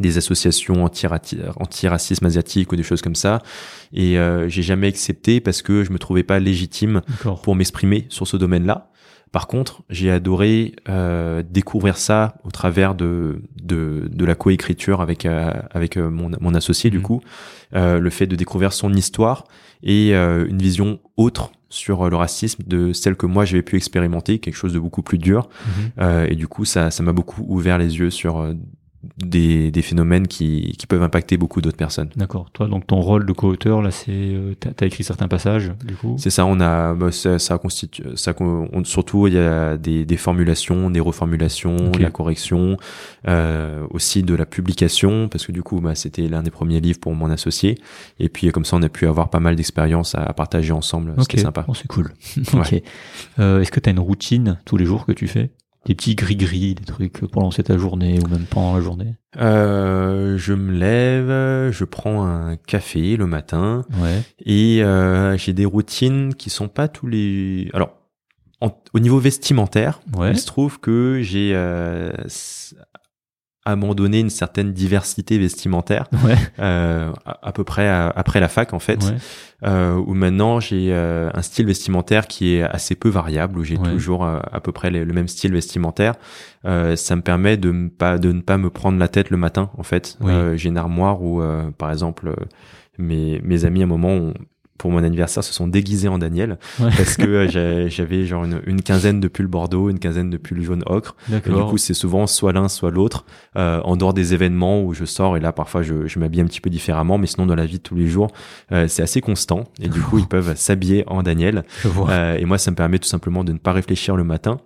des 0.00 0.16
associations 0.16 0.84
anti-racisme 0.84 2.24
asiatique 2.24 2.72
ou 2.72 2.76
des 2.76 2.82
choses 2.82 3.02
comme 3.02 3.14
ça. 3.14 3.42
Et 3.92 4.16
j'ai 4.46 4.62
jamais 4.62 4.86
accepté 4.86 5.40
parce 5.40 5.60
que 5.60 5.84
je 5.84 5.92
me 5.92 5.98
trouvais 5.98 6.22
pas 6.22 6.40
légitime 6.40 7.02
pour 7.42 7.54
m'exprimer 7.54 8.06
sur 8.08 8.26
ce 8.26 8.38
domaine-là. 8.38 8.91
Par 9.32 9.46
contre, 9.46 9.82
j'ai 9.88 10.10
adoré 10.10 10.74
euh, 10.90 11.42
découvrir 11.42 11.96
ça 11.96 12.36
au 12.44 12.50
travers 12.50 12.94
de 12.94 13.42
de, 13.62 14.08
de 14.12 14.24
la 14.26 14.34
coécriture 14.34 15.00
avec 15.00 15.24
euh, 15.24 15.52
avec 15.70 15.96
euh, 15.96 16.10
mon, 16.10 16.30
mon 16.40 16.54
associé 16.54 16.90
du 16.90 16.98
mhm. 16.98 17.02
coup, 17.02 17.20
euh, 17.74 17.98
le 17.98 18.10
fait 18.10 18.26
de 18.26 18.36
découvrir 18.36 18.74
son 18.74 18.92
histoire 18.92 19.44
et 19.82 20.14
une 20.14 20.58
vision 20.58 21.00
autre 21.16 21.50
sur 21.68 22.08
le 22.08 22.14
racisme 22.14 22.62
de 22.64 22.92
celle 22.92 23.16
que 23.16 23.26
moi 23.26 23.44
j'avais 23.44 23.62
pu 23.62 23.76
expérimenter, 23.76 24.38
quelque 24.38 24.54
chose 24.54 24.72
de 24.72 24.78
beaucoup 24.78 25.02
plus 25.02 25.18
dur. 25.18 25.48
Mhm. 25.98 26.26
et 26.28 26.36
du 26.36 26.46
coup, 26.46 26.64
ça 26.64 26.92
ça 26.92 27.02
m'a 27.02 27.12
beaucoup 27.12 27.44
ouvert 27.48 27.78
les 27.78 27.98
yeux 27.98 28.10
sur 28.10 28.54
des, 29.18 29.70
des 29.70 29.82
phénomènes 29.82 30.28
qui, 30.28 30.74
qui 30.78 30.86
peuvent 30.86 31.02
impacter 31.02 31.36
beaucoup 31.36 31.60
d'autres 31.60 31.76
personnes. 31.76 32.10
D'accord. 32.16 32.50
Toi, 32.52 32.68
donc 32.68 32.86
ton 32.86 33.00
rôle 33.00 33.26
de 33.26 33.32
co-auteur, 33.32 33.82
là, 33.82 33.90
c'est, 33.90 34.10
euh, 34.10 34.54
t'as 34.58 34.70
as 34.80 34.86
écrit 34.86 35.02
certains 35.02 35.28
passages, 35.28 35.72
du 35.84 35.96
coup? 35.96 36.16
C'est 36.18 36.30
ça. 36.30 36.46
On 36.46 36.60
a, 36.60 36.94
bah, 36.94 37.10
ça, 37.10 37.38
ça 37.38 37.58
constitue, 37.58 38.02
ça, 38.14 38.32
on, 38.40 38.84
surtout 38.84 39.26
il 39.26 39.34
y 39.34 39.38
a 39.38 39.76
des, 39.76 40.04
des 40.04 40.16
formulations, 40.16 40.90
des 40.90 41.00
reformulations, 41.00 41.92
la 41.98 42.10
correction, 42.10 42.76
euh, 43.28 43.84
aussi 43.90 44.22
de 44.22 44.34
la 44.34 44.46
publication, 44.46 45.28
parce 45.28 45.46
que 45.46 45.52
du 45.52 45.62
coup, 45.62 45.80
bah, 45.80 45.94
c'était 45.94 46.28
l'un 46.28 46.42
des 46.42 46.50
premiers 46.50 46.80
livres 46.80 47.00
pour 47.00 47.14
mon 47.14 47.30
associé. 47.30 47.78
Et 48.20 48.28
puis 48.28 48.50
comme 48.52 48.64
ça, 48.64 48.76
on 48.76 48.82
a 48.82 48.88
pu 48.88 49.06
avoir 49.06 49.30
pas 49.30 49.40
mal 49.40 49.56
d'expériences 49.56 50.14
à, 50.14 50.32
partager 50.32 50.72
ensemble. 50.72 51.14
C'était 51.18 51.38
sympa. 51.38 51.64
Oh, 51.68 51.74
c'est 51.74 51.88
cool. 51.88 52.12
ok. 52.54 52.82
Euh, 53.38 53.60
est-ce 53.60 53.70
que 53.70 53.80
tu 53.80 53.88
as 53.88 53.92
une 53.92 54.00
routine 54.00 54.58
tous 54.64 54.76
les 54.76 54.84
jours 54.84 55.06
que 55.06 55.12
tu 55.12 55.26
fais? 55.26 55.50
Des 55.86 55.94
petits 55.94 56.14
gris-gris, 56.14 56.74
des 56.74 56.84
trucs 56.84 57.26
pour 57.26 57.42
lancer 57.42 57.62
ta 57.62 57.76
journée 57.76 58.18
ou 58.24 58.28
même 58.28 58.44
pendant 58.44 58.74
la 58.74 58.80
journée 58.80 59.16
euh, 59.36 60.38
Je 60.38 60.54
me 60.54 60.72
lève, 60.72 61.72
je 61.72 61.84
prends 61.84 62.24
un 62.24 62.56
café 62.56 63.16
le 63.16 63.26
matin 63.26 63.84
ouais. 64.00 64.22
et 64.44 64.82
euh, 64.82 65.36
j'ai 65.36 65.52
des 65.52 65.64
routines 65.64 66.34
qui 66.34 66.50
sont 66.50 66.68
pas 66.68 66.88
tous 66.88 67.06
les. 67.06 67.70
Alors, 67.74 67.98
au 68.92 69.00
niveau 69.00 69.18
vestimentaire, 69.18 70.00
il 70.22 70.38
se 70.38 70.46
trouve 70.46 70.78
que 70.78 71.20
j'ai 71.20 71.52
euh, 71.54 72.12
à 73.64 73.76
m'en 73.76 73.94
donner 73.94 74.18
une 74.20 74.30
certaine 74.30 74.72
diversité 74.72 75.38
vestimentaire 75.38 76.08
Ouais. 76.24 76.34
euh, 76.58 77.12
à, 77.24 77.48
à 77.48 77.52
peu 77.52 77.62
près 77.64 77.88
à- 77.88 78.08
après 78.08 78.40
la 78.40 78.48
fac 78.48 78.72
en 78.74 78.78
fait 78.80 79.02
Ouais. 79.04 79.16
euh, 79.68 79.94
où 79.94 80.14
maintenant 80.14 80.58
j'ai 80.58 80.88
euh, 80.92 81.30
un 81.32 81.42
style 81.42 81.66
vestimentaire 81.66 82.26
qui 82.26 82.54
est 82.56 82.62
assez 82.62 82.94
peu 82.96 83.08
variable 83.08 83.58
où 83.58 83.62
j'ai 83.64 83.76
Ouais. 83.78 83.88
toujours 83.90 84.24
euh, 84.24 84.40
à 84.52 84.60
peu 84.60 84.72
près 84.72 84.90
le, 84.90 85.04
le 85.04 85.12
même 85.12 85.28
style 85.28 85.52
vestimentaire 85.52 86.14
ça 86.64 87.16
me 87.16 87.22
permet 87.22 87.56
de 87.56 87.70
ne 87.72 87.88
pas 87.88 88.18
de 88.18 88.32
ne 88.32 88.40
pas 88.40 88.56
me 88.58 88.70
prendre 88.70 88.98
la 88.98 89.08
tête 89.08 89.30
le 89.30 89.36
matin 89.36 89.70
en 89.78 89.82
fait 89.82 90.16
Oui. 90.20 90.32
J'ai 90.56 90.68
une 90.68 90.76
armoire 90.78 91.22
où 91.22 91.40
par 91.78 91.90
exemple 91.90 92.34
mes 92.98 93.40
mes 93.42 93.64
amis 93.64 93.80
à 93.80 93.84
un 93.84 93.88
moment 93.88 94.10
ont- 94.10 94.34
pour 94.78 94.90
mon 94.90 95.04
anniversaire 95.04 95.44
se 95.44 95.52
sont 95.52 95.68
déguisés 95.68 96.08
en 96.08 96.18
Daniel 96.18 96.58
Ouais. 96.80 96.90
parce 96.96 97.16
que 97.16 97.24
euh, 97.26 97.88
j'avais 97.88 98.24
genre 98.26 98.44
une, 98.44 98.60
une 98.66 98.82
quinzaine 98.82 99.20
de 99.20 99.28
pulls 99.28 99.46
bordeaux 99.46 99.90
une 99.90 99.98
quinzaine 100.00 100.28
de 100.30 100.36
pulls 100.36 100.62
jaune 100.62 100.82
ocre 100.86 101.14
et 101.30 101.50
du 101.50 101.70
coup, 101.70 101.78
c'est 101.78 101.94
souvent 101.94 102.26
soit 102.26 102.52
l'un, 102.52 102.68
soit 102.68 102.90
l'autre, 102.90 103.24
euh, 103.56 103.80
en 103.84 103.96
dehors 103.96 104.12
des 104.14 104.34
événements 104.34 104.82
où 104.82 104.92
je 104.94 105.04
sors 105.04 105.36
et 105.36 105.40
là, 105.40 105.52
parfois, 105.52 105.82
je, 105.82 106.06
je 106.06 106.18
m'habille 106.18 106.40
un 106.40 106.46
petit 106.46 106.60
peu 106.60 106.70
différemment, 106.70 107.18
mais 107.18 107.26
sinon, 107.26 107.46
dans 107.46 107.54
la 107.54 107.66
vie 107.66 107.78
de 107.78 107.82
tous 107.82 107.94
les 107.94 108.08
jours, 108.08 108.28
euh, 108.72 108.88
c'est 108.88 109.02
assez 109.02 109.20
constant. 109.20 109.64
Et 109.80 109.88
du 109.88 110.00
coup, 110.00 110.18
ils 110.18 110.26
peuvent 110.26 110.54
s'habiller 110.56 111.04
en 111.06 111.22
Daniel. 111.22 111.64
Euh, 112.08 112.36
et 112.36 112.44
moi, 112.44 112.58
ça 112.58 112.70
me 112.70 112.76
permet 112.76 112.98
tout 112.98 113.08
simplement 113.08 113.44
de 113.44 113.52
ne 113.52 113.58
pas 113.58 113.72
réfléchir 113.72 114.16
le 114.16 114.24
matin. 114.24 114.60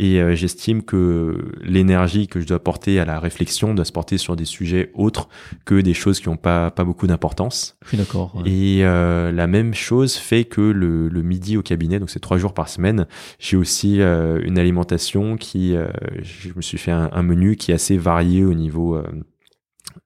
Et 0.00 0.20
euh, 0.22 0.36
j'estime 0.36 0.82
que 0.84 1.50
l'énergie 1.60 2.28
que 2.28 2.40
je 2.40 2.46
dois 2.46 2.62
porter 2.62 3.00
à 3.00 3.04
la 3.04 3.18
réflexion 3.18 3.74
doit 3.74 3.84
se 3.84 3.90
porter 3.90 4.16
sur 4.16 4.36
des 4.36 4.44
sujets 4.44 4.92
autres 4.94 5.28
que 5.64 5.80
des 5.80 5.92
choses 5.92 6.20
qui 6.20 6.28
n'ont 6.28 6.36
pas, 6.36 6.70
pas 6.70 6.84
beaucoup 6.84 7.08
d'importance. 7.08 7.76
Je 7.82 7.88
suis 7.88 7.96
d'accord. 7.98 8.36
ouais. 8.36 8.48
Et 8.48 8.84
euh, 8.84 9.32
la 9.32 9.48
même 9.48 9.74
chose 9.74 10.14
fait 10.14 10.44
que 10.44 10.60
le, 10.60 11.08
le 11.08 11.22
midi 11.22 11.56
au 11.56 11.62
cabinet, 11.62 11.98
donc 11.98 12.10
c'est 12.10 12.20
trois 12.20 12.38
jours 12.38 12.54
par 12.54 12.68
semaine, 12.68 13.06
j'ai 13.40 13.56
aussi 13.56 14.00
euh, 14.00 14.40
une 14.44 14.56
alimentation 14.56 15.36
qui, 15.36 15.74
euh, 15.74 15.88
je 16.22 16.50
me 16.54 16.62
suis 16.62 16.78
fait 16.78 16.92
un, 16.92 17.10
un 17.12 17.22
menu 17.24 17.56
qui 17.56 17.72
est 17.72 17.74
assez 17.74 17.98
varié 17.98 18.44
au 18.44 18.54
niveau 18.54 19.02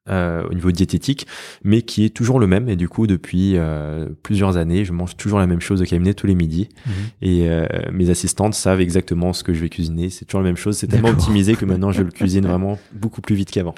euh, 0.09 0.43
au 0.49 0.55
niveau 0.55 0.73
diététique, 0.73 1.27
mais 1.63 1.83
qui 1.83 2.05
est 2.05 2.11
toujours 2.11 2.41
le 2.41 2.47
même. 2.47 2.69
Et 2.69 2.77
du 2.77 2.89
coup, 2.89 3.07
depuis 3.07 3.57
euh, 3.57 4.09
plusieurs 4.23 4.57
années, 4.57 4.85
je 4.85 4.93
mange 4.93 5.17
toujours 5.17 5.39
la 5.39 5.47
même 5.47 5.61
chose 5.61 5.81
au 5.81 5.85
cabinet 5.85 6.15
tous 6.15 6.27
les 6.27 6.35
midis. 6.35 6.69
Mhm. 6.87 6.93
Et 7.23 7.49
euh, 7.49 7.67
mes 7.93 8.11
assistantes 8.11 8.55
savent 8.55 8.81
exactement 8.81 9.33
ce 9.33 9.45
que 9.45 9.55
je 9.55 9.61
vais 9.61 9.69
cuisiner. 9.69 10.11
C'est 10.11 10.25
toujours 10.25 10.41
la 10.41 10.49
même 10.49 10.57
chose. 10.57 10.77
C'est 10.77 10.89
tellement 10.89 11.11
optimisé 11.11 11.55
que 11.55 11.65
maintenant, 11.65 11.93
je 11.93 12.03
le 12.03 12.11
cuisine 12.13 12.47
vraiment 12.47 12.79
beaucoup 12.93 13.21
plus 13.21 13.37
vite 13.37 13.51
qu'avant. 13.51 13.75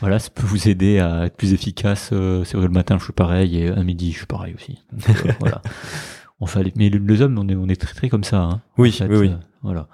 Voilà, 0.00 0.18
ça 0.18 0.30
peut 0.30 0.46
vous 0.46 0.68
aider 0.68 0.98
à 0.98 1.26
être 1.26 1.36
plus 1.36 1.52
efficace. 1.52 2.10
c'est 2.10 2.56
vrai, 2.56 2.66
le 2.66 2.72
matin, 2.72 2.96
je 2.98 3.04
suis 3.04 3.12
pareil, 3.12 3.58
et 3.58 3.68
à 3.68 3.82
midi, 3.82 4.12
je 4.12 4.18
suis 4.18 4.26
pareil 4.26 4.54
aussi. 4.54 4.78
Donc, 4.92 5.34
voilà. 5.40 5.60
Enfin, 6.38 6.62
mais 6.76 6.88
les, 6.88 7.22
hommes, 7.22 7.38
on 7.38 7.48
est, 7.48 7.56
on 7.56 7.68
est 7.68 7.80
très, 7.80 7.94
très 7.94 8.08
comme 8.08 8.24
ça. 8.24 8.42
Hein, 8.42 8.62
Oui, 8.78 8.90
en 8.90 8.92
fait, 8.92 9.08
oui, 9.08 9.28
oui. 9.28 9.32
voilà. 9.62 9.88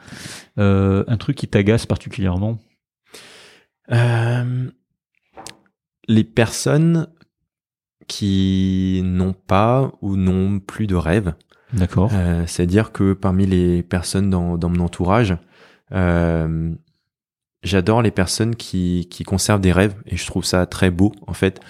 Un 0.58 1.16
truc 1.16 1.36
qui 1.36 1.48
t'agace 1.48 1.86
particulièrement? 1.86 2.58
Euh, 3.92 4.70
les 6.08 6.24
personnes 6.24 7.08
qui 8.08 9.00
n'ont 9.04 9.32
pas 9.32 9.92
ou 10.00 10.16
n'ont 10.16 10.60
plus 10.60 10.86
de 10.86 10.94
rêve. 10.94 11.34
D'accord. 11.72 12.10
Euh, 12.12 12.44
C'est-à-dire 12.46 12.92
que 12.92 13.12
parmi 13.12 13.46
les 13.46 13.82
personnes 13.82 14.30
dans, 14.30 14.56
dans 14.56 14.68
mon 14.68 14.84
entourage, 14.84 15.36
euh, 15.92 16.72
j'adore 17.62 18.02
les 18.02 18.12
personnes 18.12 18.54
qui, 18.54 19.08
qui 19.10 19.24
conservent 19.24 19.60
des 19.60 19.72
rêves 19.72 19.96
et 20.06 20.16
je 20.16 20.26
trouve 20.26 20.44
ça 20.44 20.66
très 20.66 20.90
beau 20.90 21.12
en 21.26 21.32
fait. 21.32 21.60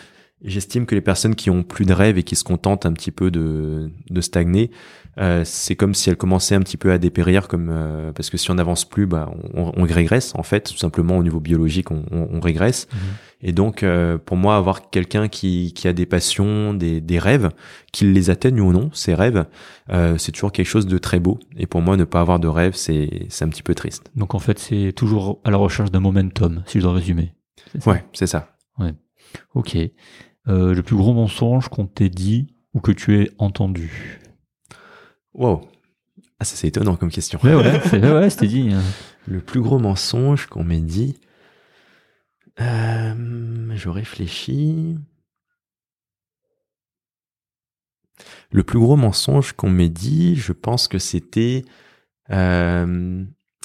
J'estime 0.45 0.85
que 0.85 0.95
les 0.95 1.01
personnes 1.01 1.35
qui 1.35 1.49
ont 1.49 1.63
plus 1.63 1.87
de 1.87 1.95
rêves 1.95 2.19
et 2.19 2.23
qui 2.23 2.37
se 2.37 2.45
contentent 2.45 2.85
un 2.85 2.93
petit 2.93 3.11
peu 3.11 3.31
de, 3.31 3.91
de 4.11 4.21
stagner, 4.21 4.71
euh, 5.19 5.43
c'est 5.47 5.77
comme 5.77 5.95
si 5.95 6.11
elles 6.11 6.19
commençaient 6.19 6.55
un 6.55 6.61
petit 6.61 6.77
peu 6.77 6.93
à 6.93 6.99
dépérir, 6.99 7.49
comme 7.49 7.71
euh, 7.71 8.13
parce 8.13 8.29
que 8.29 8.37
si 8.37 8.51
on 8.51 8.55
n'avance 8.55 8.85
plus, 8.85 9.07
bah, 9.07 9.31
on, 9.55 9.73
on 9.75 9.83
régresse 9.85 10.35
en 10.35 10.43
fait, 10.43 10.71
tout 10.71 10.77
simplement 10.77 11.17
au 11.17 11.23
niveau 11.23 11.41
biologique, 11.41 11.91
on, 11.91 12.05
on, 12.11 12.29
on 12.33 12.41
régresse. 12.41 12.87
Mhm. 12.93 12.99
Et 13.49 13.53
donc, 13.53 13.85
euh, 13.85 14.19
pour 14.19 14.37
moi, 14.37 14.57
avoir 14.57 14.91
quelqu'un 14.91 15.29
qui, 15.29 15.73
qui 15.73 15.87
a 15.87 15.93
des 15.93 16.05
passions, 16.05 16.75
des, 16.75 17.01
des 17.01 17.21
rêves, 17.21 17.51
qu'il 17.93 18.13
les 18.13 18.29
atteigne 18.29 18.61
ou 18.61 18.73
non, 18.73 18.91
ces 18.93 19.15
rêves, 19.15 19.47
euh, 19.91 20.19
c'est 20.19 20.33
toujours 20.33 20.51
quelque 20.51 20.67
chose 20.67 20.89
de 20.89 20.99
très 20.99 21.21
beau. 21.21 21.39
Et 21.57 21.67
pour 21.67 21.81
moi, 21.81 21.97
ne 21.97 22.03
pas 22.03 22.21
avoir 22.21 22.41
de 22.41 22.49
rêve, 22.49 22.75
c'est 22.75 23.27
c'est 23.29 23.45
un 23.45 23.49
petit 23.49 23.63
peu 23.63 23.77
triste. 23.77 24.11
Donc 24.17 24.35
en 24.35 24.41
fait, 24.41 24.59
c'est 24.59 24.93
toujours 24.97 25.41
à 25.45 25.53
la 25.53 25.59
recherche 25.59 25.93
d'un 25.93 26.01
momentum, 26.01 26.65
si 26.67 26.79
je 26.79 26.83
dois 26.83 26.93
résumer. 26.95 27.35
C'est 27.73 27.83
ça? 27.85 27.91
Ouais, 27.91 28.05
c'est 28.13 28.27
ça. 28.27 28.57
Ok. 29.55 29.77
Euh, 30.49 30.75
le 30.75 30.83
plus 30.83 30.97
gros 30.97 31.15
mensonge 31.15 31.69
qu'on 31.69 31.87
t'ait 31.87 32.09
dit 32.09 32.49
ou 32.75 32.81
que 32.81 32.91
tu 32.91 33.21
aies 33.21 33.31
entendu? 33.39 34.19
Wow. 35.35 35.61
Ah, 36.41 36.45
ça 36.45 36.57
c'est 36.57 36.67
étonnant 36.69 36.97
comme 36.97 37.11
question. 37.11 37.39
Ouais, 37.45 37.55
ouais, 37.55 37.81
c'est 37.91 38.01
ouais, 38.03 38.13
ouais, 38.13 38.31
c'était 38.31 38.49
dit. 38.49 38.71
hein. 38.73 38.83
Le 39.29 39.41
plus 39.41 39.61
gros 39.61 39.79
mensonge 39.79 40.47
qu'on 40.47 40.65
m'ait 40.65 40.81
dit. 40.81 41.19
Euh, 42.61 43.75
je 43.75 43.89
réfléchis. 43.89 44.97
Le 48.51 48.63
plus 48.63 48.79
gros 48.79 48.97
mensonge 48.97 49.53
qu'on 49.53 49.69
m'ait 49.69 49.89
dit, 49.89 50.37
je 50.37 50.53
pense 50.53 50.89
que 50.89 50.99
c'était 50.99 51.65
euh, 52.31 53.25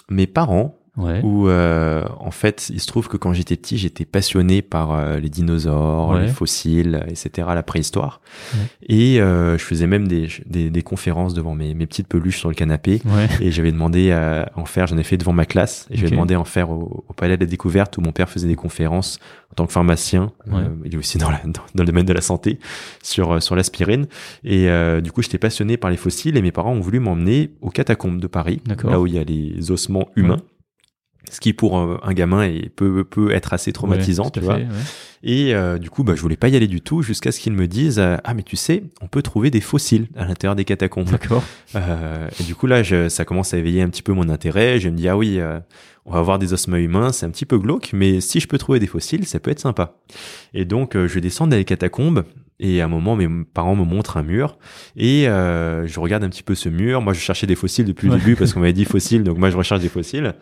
mes 0.10 0.28
parents 0.28 0.81
Ouais. 0.98 1.22
où 1.24 1.48
euh, 1.48 2.04
en 2.20 2.32
fait 2.32 2.70
il 2.70 2.82
se 2.82 2.86
trouve 2.88 3.08
que 3.08 3.16
quand 3.16 3.32
j'étais 3.32 3.56
petit 3.56 3.78
j'étais 3.78 4.04
passionné 4.04 4.62
par 4.62 4.92
euh, 4.92 5.20
les 5.20 5.30
dinosaures, 5.30 6.10
Ouais. 6.10 6.24
les 6.24 6.28
fossiles, 6.28 7.06
etc. 7.08 7.48
la 7.56 7.64
préhistoire 7.64 8.20
Ouais. 8.54 8.60
et 8.90 9.22
euh, 9.22 9.58
je 9.58 9.64
faisais 9.64 9.88
même 9.88 10.06
des, 10.10 10.28
des, 10.48 10.70
des 10.70 10.82
conférences 10.84 11.34
devant 11.34 11.56
mes, 11.56 11.74
mes 11.76 11.86
petites 11.88 12.08
peluches 12.10 12.40
sur 12.40 12.50
le 12.50 12.56
canapé 12.56 13.02
Ouais. 13.06 13.28
et 13.40 13.52
j'avais 13.52 13.72
demandé 13.72 14.12
à 14.12 14.52
en 14.56 14.66
faire 14.66 14.86
j'en 14.88 14.98
ai 14.98 15.04
fait 15.04 15.16
devant 15.16 15.32
ma 15.32 15.46
classe 15.46 15.88
et 15.92 15.96
j'avais 15.96 16.08
Ok. 16.08 16.12
demandé 16.14 16.34
à 16.34 16.42
en 16.42 16.46
faire 16.46 16.70
au, 16.72 17.06
au 17.08 17.14
palais 17.14 17.38
de 17.38 17.42
la 17.46 17.50
découverte 17.50 17.98
où 17.98 18.02
mon 18.02 18.12
père 18.12 18.30
faisait 18.30 18.50
des 18.50 18.56
conférences 18.58 19.18
en 19.52 19.56
tant 19.56 19.66
que 19.68 19.72
pharmacien 19.72 20.34
Ouais. 20.48 20.60
Euh, 20.64 20.70
il 20.84 20.94
est 20.94 20.98
aussi 20.98 21.18
dans, 21.18 21.30
la, 21.32 21.38
dans, 21.46 21.62
dans 21.74 21.84
le 21.84 21.86
domaine 21.86 22.06
de 22.06 22.12
la 22.14 22.20
santé 22.22 22.60
sur 23.02 23.32
euh, 23.32 23.40
sur 23.40 23.56
l'aspirine 23.56 24.08
et 24.44 24.70
euh, 24.70 25.00
du 25.00 25.14
coup 25.14 25.22
j'étais 25.22 25.38
passionné 25.38 25.78
par 25.78 25.90
les 25.90 25.96
fossiles 25.98 26.36
et 26.36 26.42
mes 26.42 26.52
parents 26.52 26.74
ont 26.74 26.82
voulu 26.82 27.00
m'emmener 27.00 27.52
aux 27.62 27.70
catacombes 27.70 28.20
de 28.20 28.28
Paris 28.28 28.62
là 28.84 29.00
où 29.00 29.08
il 29.08 29.14
y 29.14 29.18
a 29.20 29.24
les 29.24 29.72
ossements 29.72 30.10
humains 30.18 30.42
ce 31.32 31.40
qui 31.40 31.54
pour 31.54 31.78
un, 31.78 32.00
un 32.04 32.14
gamin 32.14 32.44
est, 32.44 32.70
peut, 32.70 33.04
peut 33.04 33.32
être 33.32 33.54
assez 33.54 33.72
traumatisant, 33.74 34.26
Ouais, 34.26 34.32
tu 34.34 34.40
vois. 34.42 34.58
fait, 34.58 34.64
ouais. 34.64 34.70
Et 35.24 35.54
euh, 35.54 35.78
du 35.78 35.90
coup, 35.90 36.04
bah, 36.04 36.14
je 36.16 36.22
voulais 36.22 36.36
pas 36.36 36.50
y 36.50 36.56
aller 36.56 36.68
du 36.68 36.82
tout 36.82 37.02
jusqu'à 37.02 37.32
ce 37.32 37.40
qu'ils 37.40 37.54
me 37.54 37.68
disent 37.68 38.00
euh, 38.00 38.18
ah 38.24 38.34
mais 38.34 38.44
tu 38.44 38.56
sais, 38.56 38.84
on 39.02 39.08
peut 39.08 39.22
trouver 39.22 39.50
des 39.52 39.62
fossiles 39.62 40.08
à 40.16 40.26
l'intérieur 40.26 40.56
des 40.56 40.66
catacombes. 40.66 41.10
D'accord. 41.10 41.44
Euh, 41.76 42.28
et 42.40 42.44
du 42.44 42.56
coup 42.56 42.68
là, 42.68 42.84
je, 42.84 43.08
ça 43.08 43.24
commence 43.24 43.54
à 43.54 43.58
éveiller 43.58 43.82
un 43.82 43.90
petit 43.90 44.04
peu 44.04 44.14
mon 44.14 44.30
intérêt. 44.30 44.80
Je 44.80 44.90
me 44.90 44.96
dis 44.98 45.08
ah 45.08 45.16
oui, 45.18 45.40
on 46.06 46.14
va 46.14 46.20
avoir 46.20 46.40
des 46.40 46.54
ossements 46.54 46.78
humains, 46.78 47.12
c'est 47.12 47.26
un 47.26 47.30
petit 47.30 47.46
peu 47.46 47.58
glauque, 47.58 47.92
mais 47.94 48.22
si 48.22 48.40
je 48.40 48.48
peux 48.48 48.58
trouver 48.58 48.80
des 48.80 48.88
fossiles, 48.88 49.26
ça 49.26 49.40
peut 49.40 49.52
être 49.52 49.60
sympa. 49.60 49.96
Et 50.54 50.66
donc 50.66 50.96
euh, 50.96 51.08
je 51.08 51.20
descends 51.20 51.48
dans 51.48 51.56
les 51.58 51.66
catacombes. 51.66 52.24
Et 52.64 52.80
à 52.80 52.86
un 52.86 52.88
moment, 52.88 53.16
mes 53.16 53.28
parents 53.56 53.76
me 53.76 53.84
montrent 53.84 54.18
un 54.18 54.22
mur 54.22 54.60
et 54.96 55.28
euh, 55.28 55.88
je 55.88 56.00
regarde 56.00 56.24
un 56.24 56.30
petit 56.30 56.44
peu 56.44 56.54
ce 56.54 56.70
mur. 56.70 57.02
Moi, 57.02 57.14
je 57.14 57.20
cherchais 57.20 57.48
des 57.48 57.56
fossiles 57.56 57.86
depuis 57.86 58.06
le 58.08 58.14
Ouais. 58.14 58.20
début 58.20 58.36
parce 58.36 58.54
qu'on 58.54 58.60
m'avait 58.60 58.72
dit 58.72 58.86
fossiles, 58.86 59.24
donc 59.24 59.40
moi, 59.40 59.50
je 59.50 59.58
recherche 59.58 59.82
des 59.82 59.90
fossiles. 59.90 60.36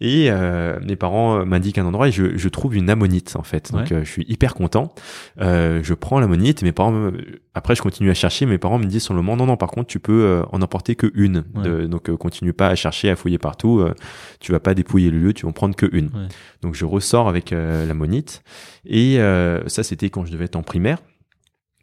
Et 0.00 0.28
euh, 0.30 0.78
mes 0.88 0.96
parents 0.96 1.44
m'indiquent 1.44 1.76
un 1.76 1.84
endroit 1.84 2.08
et 2.08 2.12
je, 2.12 2.34
je 2.38 2.48
trouve 2.48 2.74
une 2.76 2.88
ammonite 2.88 3.36
en 3.36 3.42
fait. 3.42 3.72
Donc, 3.72 3.88
Ouais. 3.90 3.92
euh, 3.92 4.04
je 4.04 4.10
suis 4.10 4.24
hyper 4.26 4.54
content. 4.54 4.94
Euh, 5.42 5.80
je 5.82 5.92
prends 5.92 6.18
l'ammonite. 6.18 6.62
Mes 6.62 6.72
parents, 6.72 6.92
me- 6.92 7.12
après, 7.52 7.74
je 7.74 7.82
continue 7.82 8.08
à 8.10 8.14
chercher. 8.14 8.46
Mes 8.46 8.56
parents 8.56 8.78
me 8.78 8.86
disent 8.86 9.02
sur 9.02 9.12
le 9.12 9.20
moment, 9.20 9.36
non, 9.36 9.44
non. 9.44 9.58
Par 9.58 9.68
contre, 9.70 9.88
tu 9.88 9.98
peux 9.98 10.24
euh, 10.24 10.42
en 10.52 10.62
emporter 10.62 10.94
que 10.94 11.10
une. 11.14 11.44
Ouais. 11.56 11.62
De- 11.62 11.86
donc, 11.86 12.10
continue 12.16 12.54
pas 12.54 12.68
à 12.68 12.74
chercher, 12.74 13.10
à 13.10 13.16
fouiller 13.16 13.36
partout. 13.36 13.80
euh, 13.80 13.92
tu 14.40 14.50
vas 14.50 14.60
pas 14.60 14.72
dépouiller 14.72 15.05
le 15.10 15.18
lieu. 15.18 15.32
Tu 15.32 15.42
vas 15.44 15.50
en 15.50 15.52
prendre 15.52 15.74
que 15.76 15.86
une. 15.92 16.06
Ouais. 16.06 16.28
Donc, 16.62 16.74
je 16.74 16.84
ressors 16.84 17.28
avec 17.28 17.52
euh, 17.52 17.86
l'ammonite. 17.86 18.42
Et 18.84 19.18
euh, 19.20 19.66
ça, 19.68 19.82
c'était 19.82 20.10
quand 20.10 20.24
je 20.24 20.32
devais 20.32 20.44
être 20.46 20.56
en 20.56 20.62
primaire. 20.62 20.98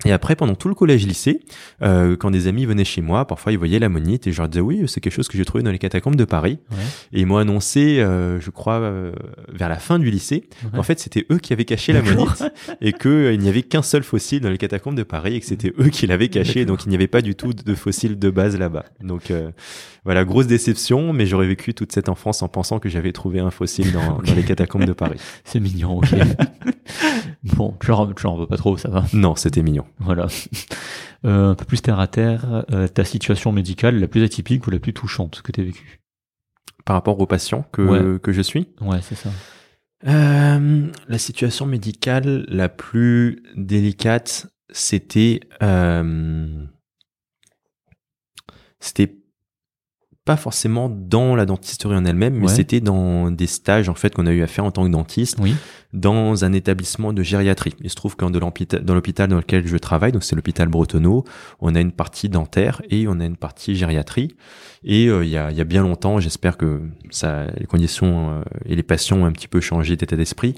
Et 0.06 0.12
après, 0.12 0.36
pendant 0.36 0.56
tout 0.56 0.68
le 0.68 0.76
collège-lycée, 0.76 1.40
euh, 1.82 2.18
quand 2.18 2.30
des 2.30 2.48
amis 2.48 2.66
venaient 2.66 2.84
chez 2.84 3.00
moi, 3.02 3.26
parfois 3.26 3.54
ils 3.54 3.58
voyaient 3.58 3.80
l'ammonite 3.80 4.28
et 4.28 4.34
je 4.34 4.40
leur 4.42 4.50
disais 4.50 4.60
oui, 4.60 4.84
c'est 4.88 5.00
quelque 5.00 5.14
chose 5.14 5.30
que 5.30 5.38
j'ai 5.38 5.46
trouvé 5.46 5.64
dans 5.64 5.72
les 5.72 5.80
catacombes 5.80 6.18
de 6.18 6.26
Paris. 6.26 6.60
Ouais. 6.72 6.78
Et 7.14 7.22
ils 7.22 7.26
m'ont 7.26 7.38
annoncé, 7.38 8.02
euh, 8.02 8.38
je 8.42 8.50
crois, 8.50 8.82
euh, 8.82 9.14
vers 9.48 9.70
la 9.70 9.78
fin 9.78 10.00
du 10.00 10.10
lycée, 10.12 10.50
Ouais. 10.74 10.80
en 10.80 10.84
fait 10.84 11.00
c'était 11.00 11.26
eux 11.32 11.38
qui 11.38 11.54
avaient 11.54 11.64
caché 11.64 11.94
l'ammonite 11.94 12.44
et 12.82 12.92
qu'il 12.92 13.40
n'y 13.40 13.48
avait 13.48 13.62
qu'un 13.64 13.84
seul 13.84 14.04
fossile 14.04 14.42
dans 14.42 14.50
les 14.50 14.58
catacombes 14.58 14.96
de 14.96 15.04
Paris 15.04 15.36
et 15.36 15.40
que 15.40 15.46
c'était 15.46 15.72
eux 15.80 15.88
qui 15.88 16.06
l'avaient 16.06 16.28
caché, 16.28 16.66
donc 16.66 16.84
il 16.86 16.90
n'y 16.90 16.96
avait 16.96 17.08
pas 17.08 17.22
du 17.22 17.36
tout 17.36 17.54
de 17.54 17.74
fossile 17.76 18.20
de 18.20 18.30
base 18.30 18.58
là-bas. 18.58 18.84
Donc 19.00 19.32
voilà, 20.06 20.26
grosse 20.26 20.48
déception, 20.48 21.14
mais 21.14 21.26
j'aurais 21.26 21.48
vécu 21.48 21.74
toute 21.74 21.94
cette 21.94 22.10
enfance 22.10 22.42
en 22.42 22.50
pensant 22.50 22.80
que 22.80 22.90
j'avais 22.90 23.14
trouvé 23.14 23.40
un 23.40 23.52
fossile 23.52 23.94
dans, 23.94 24.20
les 24.36 24.44
catacombes 24.44 24.84
de 24.84 24.92
Paris. 24.92 25.20
C'est 25.46 25.62
mignon, 25.62 26.00
ok. 26.00 26.14
bon, 27.44 27.78
tu 27.80 27.88
leur, 27.88 28.14
tu 28.14 28.24
leur 28.24 28.36
veux 28.36 28.48
pas 28.48 28.58
trop, 28.58 28.76
ça 28.78 28.90
va. 28.90 29.06
Non, 29.14 29.36
c'était 29.36 29.64
mignon. 29.64 29.86
Voilà. 30.00 30.28
Euh, 31.26 31.52
un 31.52 31.56
peu 31.56 31.64
plus 31.64 31.82
terre 31.82 32.02
à 32.02 32.08
terre, 32.08 32.66
euh, 32.74 32.86
ta 32.90 33.06
situation 33.06 33.54
médicale 33.54 33.98
la 33.98 34.10
plus 34.10 34.24
atypique 34.24 34.68
ou 34.68 34.72
la 34.72 34.80
plus 34.80 34.92
touchante 34.92 35.42
que 35.42 35.54
tu 35.54 35.62
as 35.62 35.64
vécue? 35.64 36.02
Par 36.84 36.98
rapport 36.98 37.18
aux 37.18 37.26
patients 37.26 37.66
que, 37.72 37.82
Ouais. 37.82 38.20
que 38.20 38.34
je 38.34 38.42
suis, 38.42 38.68
Ouais, 38.82 39.00
c'est 39.02 39.16
ça. 39.16 39.30
Euh, 40.06 40.88
la 41.08 41.18
situation 41.18 41.66
médicale 41.66 42.44
la 42.50 42.68
plus 42.68 43.42
délicate, 43.56 44.48
c'était 44.70 45.40
c'était 48.82 49.23
pas 50.26 50.38
forcément 50.38 50.90
dans 50.90 51.36
la 51.36 51.46
dentisterie 51.46 51.96
en 51.96 52.06
elle-même, 52.06 52.36
mais 52.36 52.48
Ouais. 52.48 52.54
c'était 52.56 52.80
dans 52.80 53.30
des 53.30 53.46
stages 53.48 53.90
en 53.90 53.94
fait 53.94 54.16
qu'on 54.16 54.26
a 54.26 54.32
eu 54.32 54.42
à 54.42 54.48
faire 54.48 54.64
en 54.64 54.72
tant 54.72 54.86
que 54.86 54.90
dentiste 54.92 55.38
Oui. 55.42 55.54
dans 55.92 56.46
un 56.46 56.54
établissement 56.54 57.12
de 57.12 57.22
gériatrie. 57.24 57.74
Il 57.82 57.90
se 57.90 57.96
trouve 57.96 58.16
que 58.16 58.24
dans 58.26 58.40
l'hôpital 58.40 59.28
dans 59.28 59.36
lequel 59.36 59.68
je 59.68 59.78
travaille, 59.78 60.14
donc 60.14 60.24
c'est 60.24 60.36
l'hôpital 60.38 60.70
Bretonneau, 60.70 61.26
on 61.60 61.76
a 61.76 61.82
une 61.82 61.92
partie 61.92 62.30
dentaire 62.30 62.82
et 62.90 63.06
on 63.10 63.20
a 63.20 63.26
une 63.26 63.36
partie 63.36 63.76
gériatrie. 63.76 64.36
Et 64.86 65.08
euh, 65.08 65.26
il 65.26 65.30
y, 65.30 65.38
a, 65.38 65.52
il 65.52 65.58
y 65.58 65.62
a 65.62 65.66
bien 65.66 65.82
longtemps, 65.82 66.20
j'espère 66.22 66.56
que 66.58 66.82
ça, 67.10 67.48
les 67.58 67.66
conditions 67.66 68.32
euh, 68.32 68.44
et 68.66 68.76
les 68.76 68.84
patients 68.84 69.18
ont 69.18 69.26
un 69.26 69.32
petit 69.34 69.48
peu 69.50 69.60
changé 69.60 69.96
d'état 69.98 70.16
d'esprit. 70.16 70.56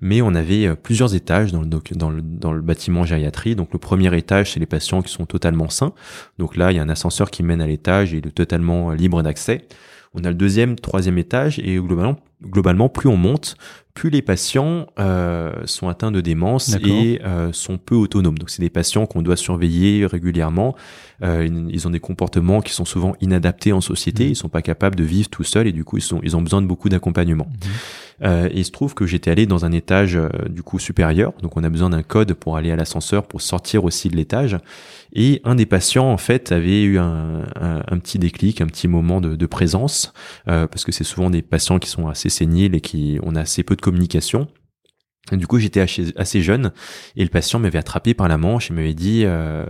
Mais 0.00 0.22
on 0.22 0.34
avait 0.34 0.66
euh, 0.66 0.74
plusieurs 0.74 1.14
étages 1.14 1.52
dans 1.52 1.60
le, 1.62 1.66
dans, 1.66 2.10
le, 2.10 2.22
dans 2.22 2.54
bâtiment 2.54 3.04
gériatrie. 3.04 3.56
Donc 3.56 3.72
le 3.72 3.78
premier 3.78 4.16
étage, 4.16 4.52
c'est 4.52 4.60
les 4.60 4.66
patients 4.66 5.02
qui 5.02 5.12
sont 5.12 5.26
totalement 5.26 5.68
sains. 5.68 5.92
Donc 6.38 6.56
là, 6.56 6.72
il 6.72 6.76
y 6.76 6.78
a 6.78 6.82
un 6.82 6.88
ascenseur 6.88 7.30
qui 7.30 7.42
mène 7.42 7.60
à 7.60 7.66
l'étage 7.66 8.14
et 8.14 8.18
il 8.18 8.26
est 8.26 8.30
totalement 8.30 8.90
euh, 8.90 8.94
libre 8.94 9.22
d'accès. 9.22 9.66
On 10.14 10.24
a 10.24 10.28
le 10.28 10.34
deuxième, 10.34 10.76
troisième 10.76 11.18
étage 11.18 11.58
et 11.58 11.76
globalement, 11.76 12.16
globalement 12.46 12.88
plus 12.88 13.08
on 13.08 13.16
monte, 13.16 13.56
plus 13.94 14.10
les 14.10 14.22
patients 14.22 14.86
euh, 14.98 15.52
sont 15.66 15.88
atteints 15.88 16.10
de 16.10 16.20
démence 16.20 16.76
et 16.84 17.20
euh, 17.24 17.52
sont 17.52 17.78
peu 17.78 17.94
autonomes. 17.94 18.38
Donc 18.38 18.50
c'est 18.50 18.60
des 18.60 18.70
patients 18.70 19.06
qu'on 19.06 19.22
doit 19.22 19.36
surveiller 19.36 20.04
régulièrement. 20.04 20.74
Euh, 21.22 21.48
ils 21.70 21.86
ont 21.86 21.90
des 21.90 22.00
comportements 22.00 22.60
qui 22.60 22.72
sont 22.72 22.84
souvent 22.84 23.14
inadaptés 23.20 23.72
en 23.72 23.80
société. 23.80 24.24
Mhm. 24.24 24.30
Ils 24.30 24.36
sont 24.36 24.48
pas 24.48 24.62
capables 24.62 24.96
de 24.96 25.04
vivre 25.04 25.28
tout 25.28 25.44
seuls 25.44 25.68
et 25.68 25.72
du 25.72 25.84
coup 25.84 25.96
ils 25.96 26.02
sont 26.02 26.20
ils 26.24 26.36
ont 26.36 26.42
besoin 26.42 26.60
de 26.60 26.66
beaucoup 26.66 26.88
d'accompagnement. 26.88 27.48
Euh, 28.22 28.48
et 28.50 28.58
il 28.58 28.64
se 28.64 28.70
trouve 28.70 28.94
que 28.94 29.06
j'étais 29.06 29.30
allé 29.30 29.46
dans 29.46 29.64
un 29.64 29.72
étage 29.72 30.16
euh, 30.16 30.28
du 30.48 30.62
coup 30.62 30.78
supérieur, 30.78 31.32
donc 31.42 31.56
on 31.56 31.64
a 31.64 31.68
besoin 31.68 31.90
d'un 31.90 32.02
code 32.02 32.34
pour 32.34 32.56
aller 32.56 32.70
à 32.70 32.76
l'ascenseur 32.76 33.26
pour 33.26 33.40
sortir 33.40 33.84
aussi 33.84 34.08
de 34.08 34.16
l'étage. 34.16 34.56
Et 35.14 35.40
un 35.44 35.54
des 35.54 35.66
patients 35.66 36.10
en 36.10 36.16
fait 36.16 36.50
avait 36.50 36.82
eu 36.82 36.98
un, 36.98 37.44
petit 38.02 38.18
déclic, 38.18 38.60
un 38.60 38.66
petit 38.66 38.88
moment 38.88 39.20
de, 39.20 39.36
de 39.36 39.46
présence, 39.46 40.12
euh, 40.48 40.66
parce 40.66 40.84
que 40.84 40.92
c'est 40.92 41.04
souvent 41.04 41.30
des 41.30 41.42
patients 41.42 41.78
qui 41.78 41.88
sont 41.88 42.08
assez 42.08 42.28
séniles 42.28 42.74
et 42.74 42.80
qui 42.80 43.18
on 43.22 43.36
a 43.36 43.40
assez 43.40 43.62
peu 43.62 43.76
de 43.76 43.80
communication. 43.80 44.48
Et 45.32 45.36
du 45.38 45.46
coup, 45.46 45.58
j'étais 45.58 45.80
assez, 45.80 46.42
jeune 46.42 46.72
et 47.16 47.22
le 47.22 47.30
patient 47.30 47.58
m'avait 47.58 47.78
attrapé 47.78 48.12
par 48.12 48.28
la 48.28 48.36
manche 48.36 48.70
et 48.70 48.74
m'avait 48.74 48.92
dit, 48.92 49.22
euh, 49.24 49.64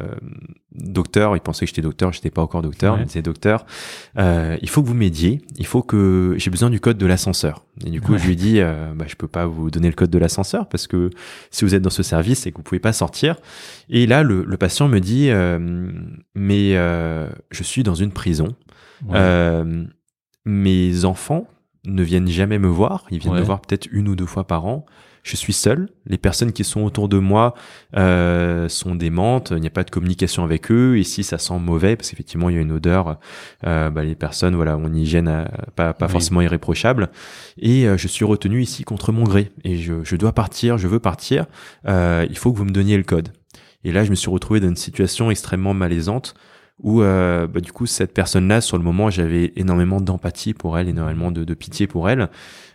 docteur, 0.72 1.36
il 1.36 1.40
pensait 1.40 1.64
que 1.64 1.68
j'étais 1.68 1.80
docteur, 1.80 2.12
j'étais 2.12 2.30
pas 2.30 2.42
encore 2.42 2.60
docteur, 2.60 2.94
Ouais. 2.94 3.00
il 3.00 3.02
me 3.02 3.06
disait 3.06 3.22
docteur, 3.22 3.64
euh, 4.18 4.56
il 4.62 4.68
faut 4.68 4.82
que 4.82 4.88
vous 4.88 4.94
m'aidiez, 4.94 5.42
il 5.56 5.66
faut 5.66 5.82
que 5.82 6.34
j'ai 6.38 6.50
besoin 6.50 6.70
du 6.70 6.80
code 6.80 6.98
de 6.98 7.06
l'ascenseur. 7.06 7.64
Et 7.86 7.90
du 7.90 8.00
coup, 8.00 8.12
Ouais. 8.14 8.18
je 8.18 8.24
lui 8.26 8.32
ai 8.32 8.36
dit, 8.36 8.56
euh, 8.60 8.92
bah, 8.96 9.04
je 9.06 9.14
peux 9.14 9.28
pas 9.28 9.46
vous 9.46 9.70
donner 9.70 9.86
le 9.88 9.94
code 9.94 10.10
de 10.10 10.18
l'ascenseur 10.18 10.68
parce 10.68 10.88
que 10.88 11.10
si 11.52 11.64
vous 11.64 11.74
êtes 11.76 11.82
dans 11.82 11.90
ce 11.90 12.02
service, 12.02 12.40
c'est 12.40 12.50
que 12.50 12.56
vous 12.56 12.62
pouvez 12.64 12.80
pas 12.80 12.92
sortir. 12.92 13.36
Et 13.88 14.06
là, 14.08 14.24
le, 14.24 14.42
le 14.44 14.56
patient 14.56 14.88
me 14.88 14.98
dit, 14.98 15.30
euh, 15.30 15.88
mais 16.34 16.76
euh, 16.76 17.28
je 17.52 17.62
suis 17.62 17.84
dans 17.84 17.94
une 17.94 18.10
prison. 18.10 18.56
Ouais. 19.06 19.14
Euh, 19.14 19.84
mes 20.46 21.04
enfants 21.04 21.46
ne 21.86 22.02
viennent 22.02 22.28
jamais 22.28 22.58
me 22.58 22.68
voir. 22.68 23.04
Ils 23.10 23.18
viennent 23.18 23.34
Ouais. 23.34 23.40
me 23.40 23.44
voir 23.44 23.60
peut-être 23.60 23.88
une 23.92 24.08
ou 24.08 24.16
deux 24.16 24.26
fois 24.26 24.46
par 24.46 24.66
an. 24.66 24.86
Je 25.22 25.36
suis 25.36 25.54
seul. 25.54 25.88
Les 26.04 26.18
personnes 26.18 26.52
qui 26.52 26.64
sont 26.64 26.82
autour 26.82 27.08
de 27.08 27.16
moi 27.18 27.54
euh, 27.96 28.68
sont 28.68 28.94
démentes. 28.94 29.52
Il 29.56 29.60
n'y 29.62 29.66
a 29.66 29.70
pas 29.70 29.82
de 29.84 29.90
communication 29.90 30.44
avec 30.44 30.70
eux. 30.70 30.98
Ici, 30.98 31.24
ça 31.24 31.38
sent 31.38 31.58
mauvais 31.58 31.96
parce 31.96 32.10
qu'effectivement, 32.10 32.50
il 32.50 32.56
y 32.56 32.58
a 32.58 32.60
une 32.62 32.72
odeur. 32.72 33.18
Euh, 33.66 33.88
bah, 33.88 34.04
les 34.04 34.14
personnes, 34.16 34.54
voilà, 34.54 34.72
une 34.74 34.96
hygiène 34.96 35.28
euh, 35.28 35.44
pas, 35.76 35.94
pas 35.94 36.06
Oui. 36.06 36.12
forcément 36.12 36.42
irréprochable. 36.42 37.08
Et 37.58 37.86
euh, 37.88 37.96
je 37.96 38.06
suis 38.06 38.26
retenu 38.26 38.60
ici 38.60 38.84
contre 38.84 39.12
mon 39.12 39.24
gré. 39.24 39.50
Et 39.64 39.78
je, 39.78 39.94
je 40.04 40.16
dois 40.16 40.32
partir. 40.32 40.76
Je 40.76 40.88
veux 40.88 41.00
partir. 41.00 41.46
Euh, 41.88 42.26
il 42.28 42.36
faut 42.36 42.52
que 42.52 42.58
vous 42.58 42.66
me 42.66 42.70
donniez 42.72 42.98
le 42.98 43.02
code. 43.04 43.30
Et 43.82 43.92
là, 43.92 44.04
je 44.04 44.10
me 44.10 44.14
suis 44.14 44.30
retrouvé 44.30 44.60
dans 44.60 44.68
une 44.68 44.76
situation 44.76 45.30
extrêmement 45.30 45.72
malaisante 45.72 46.34
où 46.82 47.02
euh, 47.02 47.46
bah, 47.46 47.60
du 47.60 47.72
coup 47.72 47.86
cette 47.86 48.12
personne-là 48.12 48.60
sur 48.60 48.76
le 48.76 48.84
moment 48.84 49.10
j'avais 49.10 49.52
énormément 49.56 50.00
d'empathie 50.00 50.54
pour 50.54 50.78
elle, 50.78 50.88
énormément 50.88 51.30
de, 51.30 51.44
de 51.44 51.54
pitié 51.54 51.86
pour 51.86 52.08
elle. 52.08 52.28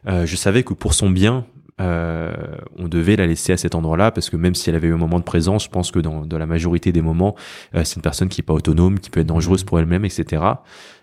Euh, 0.08 0.26
je 0.26 0.36
savais 0.36 0.64
que 0.64 0.74
pour 0.74 0.94
son 0.94 1.10
bien 1.10 1.46
euh, 1.80 2.32
on 2.78 2.88
devait 2.88 3.16
la 3.16 3.26
laisser 3.26 3.54
à 3.54 3.58
cet 3.58 3.74
endroit-là 3.74 4.12
parce 4.12 4.30
que 4.30 4.36
même 4.36 4.56
si 4.56 4.70
elle 4.70 4.76
avait 4.76 4.88
eu 4.88 4.94
un 4.94 4.98
moment 4.98 5.20
de 5.20 5.24
présence, 5.24 5.64
je 5.64 5.70
pense 5.70 5.92
que 5.92 6.00
dans, 6.00 6.26
dans 6.26 6.38
la 6.38 6.46
majorité 6.46 6.92
des 6.92 7.02
moments, 7.02 7.36
euh, 7.76 7.84
c'est 7.86 7.96
une 7.96 8.02
personne 8.02 8.28
qui 8.28 8.42
est 8.42 8.44
pas 8.44 8.54
autonome, 8.54 9.00
qui 9.00 9.10
peut 9.10 9.22
être 9.22 9.28
dangereuse 9.28 9.64
pour 9.64 9.80
elle-même, 9.80 10.04
etc. 10.04 10.44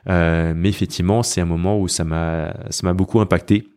Euh, 0.08 0.52
mais 0.54 0.68
effectivement, 0.68 1.22
c'est 1.22 1.40
un 1.40 1.46
moment 1.46 1.80
où 1.80 1.88
ça 1.88 2.04
m'a 2.04 2.54
ça 2.70 2.86
m'a 2.86 2.92
beaucoup 2.92 3.20
impacté. 3.20 3.68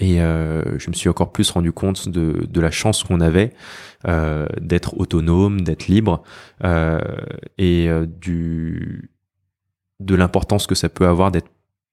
Et 0.00 0.20
euh, 0.20 0.78
je 0.78 0.88
me 0.90 0.94
suis 0.94 1.08
encore 1.08 1.32
plus 1.32 1.50
rendu 1.50 1.72
compte 1.72 2.08
de, 2.08 2.46
de 2.48 2.60
la 2.60 2.70
chance 2.70 3.04
qu'on 3.04 3.20
avait 3.20 3.52
euh, 4.06 4.46
d'être 4.60 4.98
autonome, 4.98 5.60
d'être 5.60 5.86
libre, 5.86 6.22
euh, 6.64 6.98
et 7.58 7.88
euh, 7.88 8.06
du 8.06 9.10
de 10.00 10.14
l'importance 10.14 10.66
que 10.66 10.74
ça 10.74 10.88
peut 10.88 11.06
avoir 11.06 11.30
d'être 11.30 11.48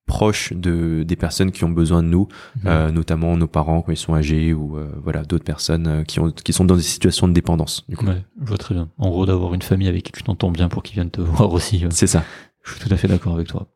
proche 0.07 0.53
de 0.53 1.01
des 1.01 1.15
personnes 1.15 1.51
qui 1.51 1.63
ont 1.63 1.69
besoin 1.69 2.03
de 2.03 2.07
nous, 2.07 2.27
euh, 2.67 2.91
notamment 2.91 3.35
nos 3.37 3.47
parents 3.47 3.81
quand 3.81 3.91
ils 3.91 3.97
sont 3.97 4.13
âgés 4.13 4.53
ou 4.53 4.77
euh, 4.77 4.87
voilà 5.03 5.23
d'autres 5.23 5.43
personnes 5.43 6.03
qui 6.05 6.19
ont 6.19 6.29
qui 6.31 6.53
sont 6.53 6.65
dans 6.65 6.75
des 6.75 6.83
situations 6.83 7.27
de 7.27 7.33
dépendance. 7.33 7.83
Du 7.89 7.97
coup, 7.97 8.05
Ouais, 8.05 8.23
je 8.41 8.47
vois 8.47 8.57
très 8.57 8.75
bien. 8.75 8.89
En 8.99 9.09
gros, 9.09 9.25
d'avoir 9.25 9.55
une 9.55 9.63
famille 9.63 9.87
avec 9.87 10.03
qui 10.03 10.11
tu 10.11 10.21
t'entends 10.23 10.51
bien 10.51 10.69
pour 10.69 10.83
qu'ils 10.83 10.93
viennent 10.95 11.09
te 11.11 11.21
voir 11.21 11.51
aussi. 11.53 11.83
c'est 11.89 12.07
ça. 12.07 12.23
Je 12.63 12.71
suis 12.73 12.79
tout 12.87 12.93
à 12.93 12.97
fait 12.97 13.07
d'accord 13.07 13.33
avec 13.33 13.47
toi. 13.47 13.67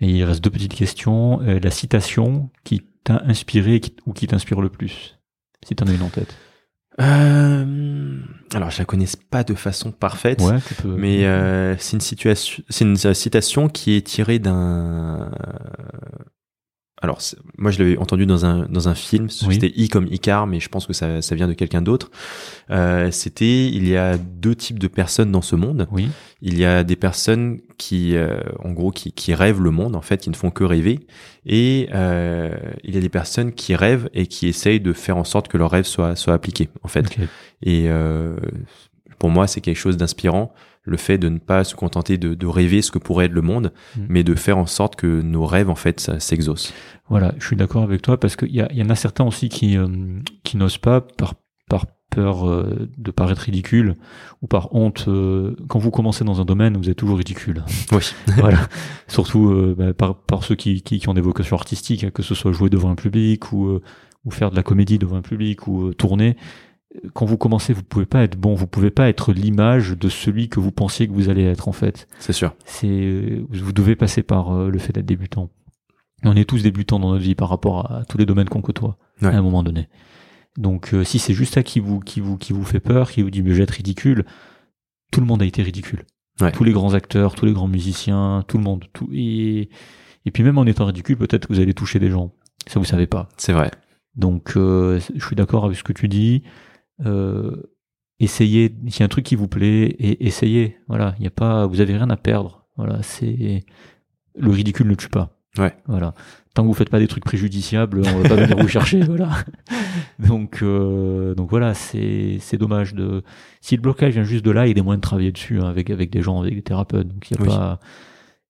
Et 0.00 0.08
il 0.08 0.24
reste 0.24 0.42
deux 0.42 0.50
petites 0.50 0.74
questions. 0.74 1.40
Euh, 1.42 1.60
la 1.62 1.70
citation 1.70 2.50
qui 2.64 2.82
t'a 3.04 3.22
inspiré 3.26 3.80
ou 4.06 4.12
qui 4.12 4.26
t'inspire 4.26 4.60
le 4.60 4.70
plus 4.70 5.18
Si 5.64 5.76
t'en 5.76 5.86
as 5.86 5.92
une 5.92 6.02
en 6.02 6.08
tête? 6.08 6.34
Euh, 7.00 8.20
alors 8.52 8.70
je 8.70 8.78
la 8.78 8.84
connais 8.84 9.06
pas 9.30 9.42
de 9.42 9.54
façon 9.54 9.90
parfaite. 9.90 10.40
Ouais, 10.40 10.58
tu 10.66 10.74
peux. 10.74 10.94
Mais 10.96 11.24
euh, 11.24 11.76
c'est 11.78 11.94
une 11.94 12.00
situation, 12.00 12.62
c'est 12.68 12.84
une 12.84 12.96
euh, 13.04 13.14
citation 13.14 13.68
qui 13.68 13.94
est 13.94 14.06
tirée 14.06 14.38
d'un. 14.38 15.30
Alors 17.02 17.18
moi 17.58 17.70
je 17.70 17.78
l'avais 17.80 17.98
entendu 17.98 18.24
dans 18.24 18.46
un 18.46 18.66
dans 18.68 18.88
un 18.88 18.94
film. 18.94 19.28
Oui. 19.46 19.54
C'était 19.54 19.72
I 19.76 19.88
comme 19.88 20.06
Icar, 20.06 20.46
mais 20.46 20.60
je 20.60 20.68
pense 20.68 20.86
que 20.86 20.92
ça 20.92 21.20
ça 21.22 21.34
vient 21.34 21.48
de 21.48 21.52
quelqu'un 21.52 21.82
d'autre. 21.82 22.10
Euh, 22.70 23.10
C'était 23.10 23.66
il 23.66 23.86
y 23.86 23.96
a 23.96 24.16
deux 24.16 24.54
types 24.54 24.78
de 24.78 24.88
personnes 24.88 25.30
dans 25.30 25.42
ce 25.42 25.56
monde. 25.56 25.86
Oui. 25.90 26.08
Il 26.40 26.58
y 26.58 26.64
a 26.64 26.84
des 26.84 26.96
personnes 26.96 27.60
qui, 27.78 28.16
euh, 28.16 28.38
en 28.62 28.72
gros, 28.72 28.90
qui, 28.90 29.12
qui 29.12 29.34
rêvent 29.34 29.62
le 29.62 29.70
monde, 29.70 29.96
en 29.96 30.02
fait, 30.02 30.20
qui 30.20 30.28
ne 30.30 30.34
font 30.34 30.50
que 30.50 30.62
rêver. 30.62 31.00
Et 31.46 31.88
euh, 31.94 32.54
il 32.84 32.94
y 32.94 32.98
a 32.98 33.00
des 33.00 33.08
personnes 33.08 33.52
qui 33.52 33.74
rêvent 33.74 34.10
et 34.12 34.26
qui 34.26 34.46
essayent 34.46 34.80
de 34.80 34.92
faire 34.92 35.16
en 35.16 35.24
sorte 35.24 35.48
que 35.48 35.56
leurs 35.56 35.70
rêves 35.70 35.86
soient, 35.86 36.16
soient 36.16 36.34
appliqués, 36.34 36.68
en 36.82 36.88
fait. 36.88 37.06
Ok. 37.06 37.18
Et 37.62 37.86
euh, 37.88 38.36
pour 39.18 39.30
moi, 39.30 39.46
c'est 39.46 39.62
quelque 39.62 39.78
chose 39.78 39.96
d'inspirant, 39.96 40.52
le 40.84 40.96
fait 40.96 41.16
de 41.18 41.28
ne 41.28 41.38
pas 41.38 41.64
se 41.64 41.74
contenter 41.74 42.18
de, 42.18 42.34
de 42.34 42.46
rêver 42.46 42.82
ce 42.82 42.90
que 42.90 42.98
pourrait 42.98 43.26
être 43.26 43.32
le 43.32 43.42
monde, 43.42 43.72
Mm. 43.96 44.00
mais 44.08 44.22
de 44.22 44.34
faire 44.34 44.58
en 44.58 44.66
sorte 44.66 44.96
que 44.96 45.22
nos 45.22 45.46
rêves, 45.46 45.70
en 45.70 45.74
fait, 45.74 46.00
s'exaucent. 46.18 46.72
Voilà, 47.08 47.34
je 47.38 47.46
suis 47.46 47.56
d'accord 47.56 47.82
avec 47.82 48.02
toi 48.02 48.18
parce 48.20 48.36
qu'il 48.36 48.54
y, 48.54 48.60
a- 48.60 48.68
il 48.72 48.78
y 48.78 48.82
en 48.82 48.90
a 48.90 48.94
certains 48.94 49.24
aussi 49.24 49.48
qui, 49.48 49.76
euh, 49.78 49.86
qui 50.42 50.56
n'osent 50.56 50.78
pas 50.78 51.00
par, 51.00 51.34
par 51.70 51.86
peur 52.10 52.48
euh, 52.48 52.88
de 52.96 53.10
paraître 53.10 53.40
ridicule 53.42 53.96
ou 54.42 54.46
par 54.46 54.74
honte. 54.74 55.06
euh, 55.08 55.56
quand 55.68 55.78
vous 55.80 55.90
commencez 55.90 56.22
dans 56.24 56.40
un 56.40 56.44
domaine, 56.44 56.76
vous 56.76 56.88
êtes 56.90 56.96
toujours 56.96 57.18
ridicule. 57.18 57.64
Oui. 57.92 58.14
voilà. 58.38 58.68
Surtout 59.08 59.48
euh, 59.50 59.74
bah, 59.76 59.92
par, 59.94 60.14
par 60.22 60.44
ceux 60.44 60.54
qui, 60.54 60.82
qui, 60.82 60.98
qui 61.00 61.08
ont 61.08 61.14
des 61.14 61.20
vocations 61.20 61.56
artistiques, 61.56 62.04
hein, 62.04 62.10
que 62.12 62.22
ce 62.22 62.34
soit 62.34 62.52
jouer 62.52 62.70
devant 62.70 62.90
un 62.90 62.94
public 62.94 63.52
ou, 63.52 63.66
euh, 63.68 63.82
ou 64.24 64.30
faire 64.30 64.50
de 64.50 64.56
la 64.56 64.62
comédie 64.62 64.98
devant 64.98 65.16
un 65.16 65.22
public 65.22 65.66
ou 65.66 65.88
euh, 65.88 65.94
tourner. 65.94 66.36
Quand 67.12 67.26
vous 67.26 67.36
commencez, 67.36 67.72
vous 67.72 67.82
pouvez 67.82 68.06
pas 68.06 68.22
être 68.22 68.36
bon, 68.38 68.54
vous 68.54 68.66
pouvez 68.68 68.90
pas 68.90 69.08
être 69.08 69.32
l'image 69.32 69.90
de 69.98 70.08
celui 70.08 70.48
que 70.48 70.60
vous 70.60 70.70
pensiez 70.70 71.08
que 71.08 71.12
vous 71.12 71.28
allez 71.28 71.42
être 71.44 71.66
en 71.68 71.72
fait. 71.72 72.06
C'est 72.20 72.32
sûr. 72.32 72.54
C'est 72.64 72.86
euh, 72.88 73.44
vous 73.50 73.72
devez 73.72 73.96
passer 73.96 74.22
par 74.22 74.52
euh, 74.52 74.70
le 74.70 74.78
fait 74.78 74.92
d'être 74.92 75.06
débutant. 75.06 75.50
On 76.22 76.36
est 76.36 76.48
tous 76.48 76.62
débutants 76.62 76.98
dans 77.00 77.10
notre 77.10 77.22
vie 77.24 77.34
par 77.34 77.48
rapport 77.48 77.90
à 77.90 78.04
tous 78.04 78.16
les 78.16 78.26
domaines 78.26 78.48
qu'on 78.48 78.62
côtoie 78.62 78.96
Ouais. 79.22 79.28
à 79.28 79.36
un 79.38 79.42
moment 79.42 79.62
donné. 79.62 79.88
Donc 80.56 80.94
euh, 80.94 81.02
si 81.04 81.18
c'est 81.18 81.34
juste 81.34 81.54
ça 81.54 81.62
qui 81.64 81.80
vous 81.80 81.98
qui 82.00 82.20
vous 82.20 82.36
qui 82.36 82.52
vous 82.52 82.64
fait 82.64 82.80
peur, 82.80 83.10
qui 83.10 83.22
vous 83.22 83.30
dit 83.30 83.42
mais 83.42 83.50
je 83.50 83.56
vais 83.56 83.62
être 83.64 83.70
ridicule, 83.72 84.24
tout 85.10 85.20
le 85.20 85.26
monde 85.26 85.42
a 85.42 85.46
été 85.46 85.62
ridicule. 85.62 86.04
Ouais. 86.40 86.52
Tous 86.52 86.64
les 86.64 86.72
grands 86.72 86.94
acteurs, 86.94 87.34
tous 87.34 87.44
les 87.46 87.52
grands 87.52 87.68
musiciens, 87.68 88.44
tout 88.46 88.56
le 88.58 88.64
monde, 88.64 88.84
tout 88.92 89.08
et 89.12 89.68
et 90.26 90.30
puis 90.30 90.42
même 90.44 90.58
en 90.58 90.64
étant 90.64 90.86
ridicule, 90.86 91.16
peut-être 91.16 91.48
que 91.48 91.52
vous 91.52 91.60
allez 91.60 91.74
toucher 91.74 91.98
des 91.98 92.08
gens. 92.10 92.32
Ça 92.68 92.78
vous 92.78 92.86
savez 92.86 93.06
pas. 93.08 93.28
C'est 93.36 93.52
vrai. 93.52 93.70
Donc 94.16 94.56
euh, 94.56 95.00
je 95.14 95.26
suis 95.26 95.36
d'accord 95.36 95.64
avec 95.64 95.76
ce 95.76 95.82
que 95.82 95.92
tu 95.92 96.06
dis. 96.08 96.44
Euh, 97.04 97.56
essayez, 98.20 98.74
s'il 98.88 99.00
y 99.00 99.02
a 99.02 99.06
un 99.06 99.08
truc 99.08 99.24
qui 99.24 99.36
vous 99.36 99.48
plaît, 99.48 99.84
et 99.98 100.26
essayez. 100.26 100.76
Voilà, 100.88 101.14
il 101.18 101.24
y 101.24 101.26
a 101.26 101.30
pas, 101.30 101.66
vous 101.66 101.80
avez 101.80 101.96
rien 101.96 102.10
à 102.10 102.16
perdre. 102.16 102.66
Voilà, 102.76 103.02
c'est 103.02 103.64
le 104.36 104.50
ridicule 104.50 104.88
ne 104.88 104.94
tue 104.94 105.08
pas. 105.08 105.38
Ouais. 105.58 105.74
Voilà. 105.86 106.14
Tant 106.54 106.62
que 106.62 106.68
vous 106.68 106.74
faites 106.74 106.90
pas 106.90 106.98
des 106.98 107.06
trucs 107.06 107.24
préjudiciables, 107.24 108.02
on 108.04 108.18
va 108.20 108.28
pas 108.28 108.34
venir 108.36 108.56
vous 108.56 108.68
chercher. 108.68 109.00
Voilà. 109.04 109.30
Donc 110.18 110.62
euh, 110.62 111.34
donc 111.34 111.50
voilà, 111.50 111.74
c'est 111.74 112.38
c'est 112.40 112.56
dommage 112.56 112.94
de. 112.94 113.22
Si 113.60 113.76
le 113.76 113.82
blocage 113.82 114.14
vient 114.14 114.24
juste 114.24 114.44
de 114.44 114.50
là, 114.50 114.64
il 114.66 114.68
y 114.68 114.70
a 114.70 114.74
des 114.74 114.82
moyens 114.82 115.00
de 115.00 115.06
travailler 115.06 115.32
dessus 115.32 115.60
hein, 115.60 115.66
avec 115.68 115.90
avec 115.90 116.10
des 116.10 116.22
gens, 116.22 116.40
avec 116.40 116.54
des 116.54 116.62
thérapeutes. 116.62 117.08
Donc 117.08 117.30
il 117.30 117.36
y 117.36 117.40
a 117.40 117.42
Oui. 117.42 117.48
pas. 117.48 117.80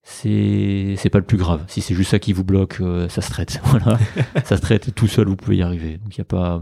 C'est 0.02 0.94
c'est 0.98 1.08
pas 1.08 1.18
le 1.18 1.24
plus 1.24 1.38
grave. 1.38 1.64
Si 1.66 1.80
c'est 1.80 1.94
juste 1.94 2.10
ça 2.10 2.18
qui 2.18 2.32
vous 2.34 2.44
bloque, 2.44 2.78
euh, 2.80 3.08
ça 3.08 3.22
se 3.22 3.30
traite. 3.30 3.60
Voilà, 3.64 3.98
ça 4.44 4.56
se 4.56 4.62
traite. 4.62 4.94
Tout 4.94 5.06
seul, 5.06 5.28
vous 5.28 5.36
pouvez 5.36 5.56
y 5.56 5.62
arriver. 5.62 5.96
Donc 5.98 6.14
il 6.14 6.18
y 6.18 6.22
a 6.22 6.26
pas 6.26 6.60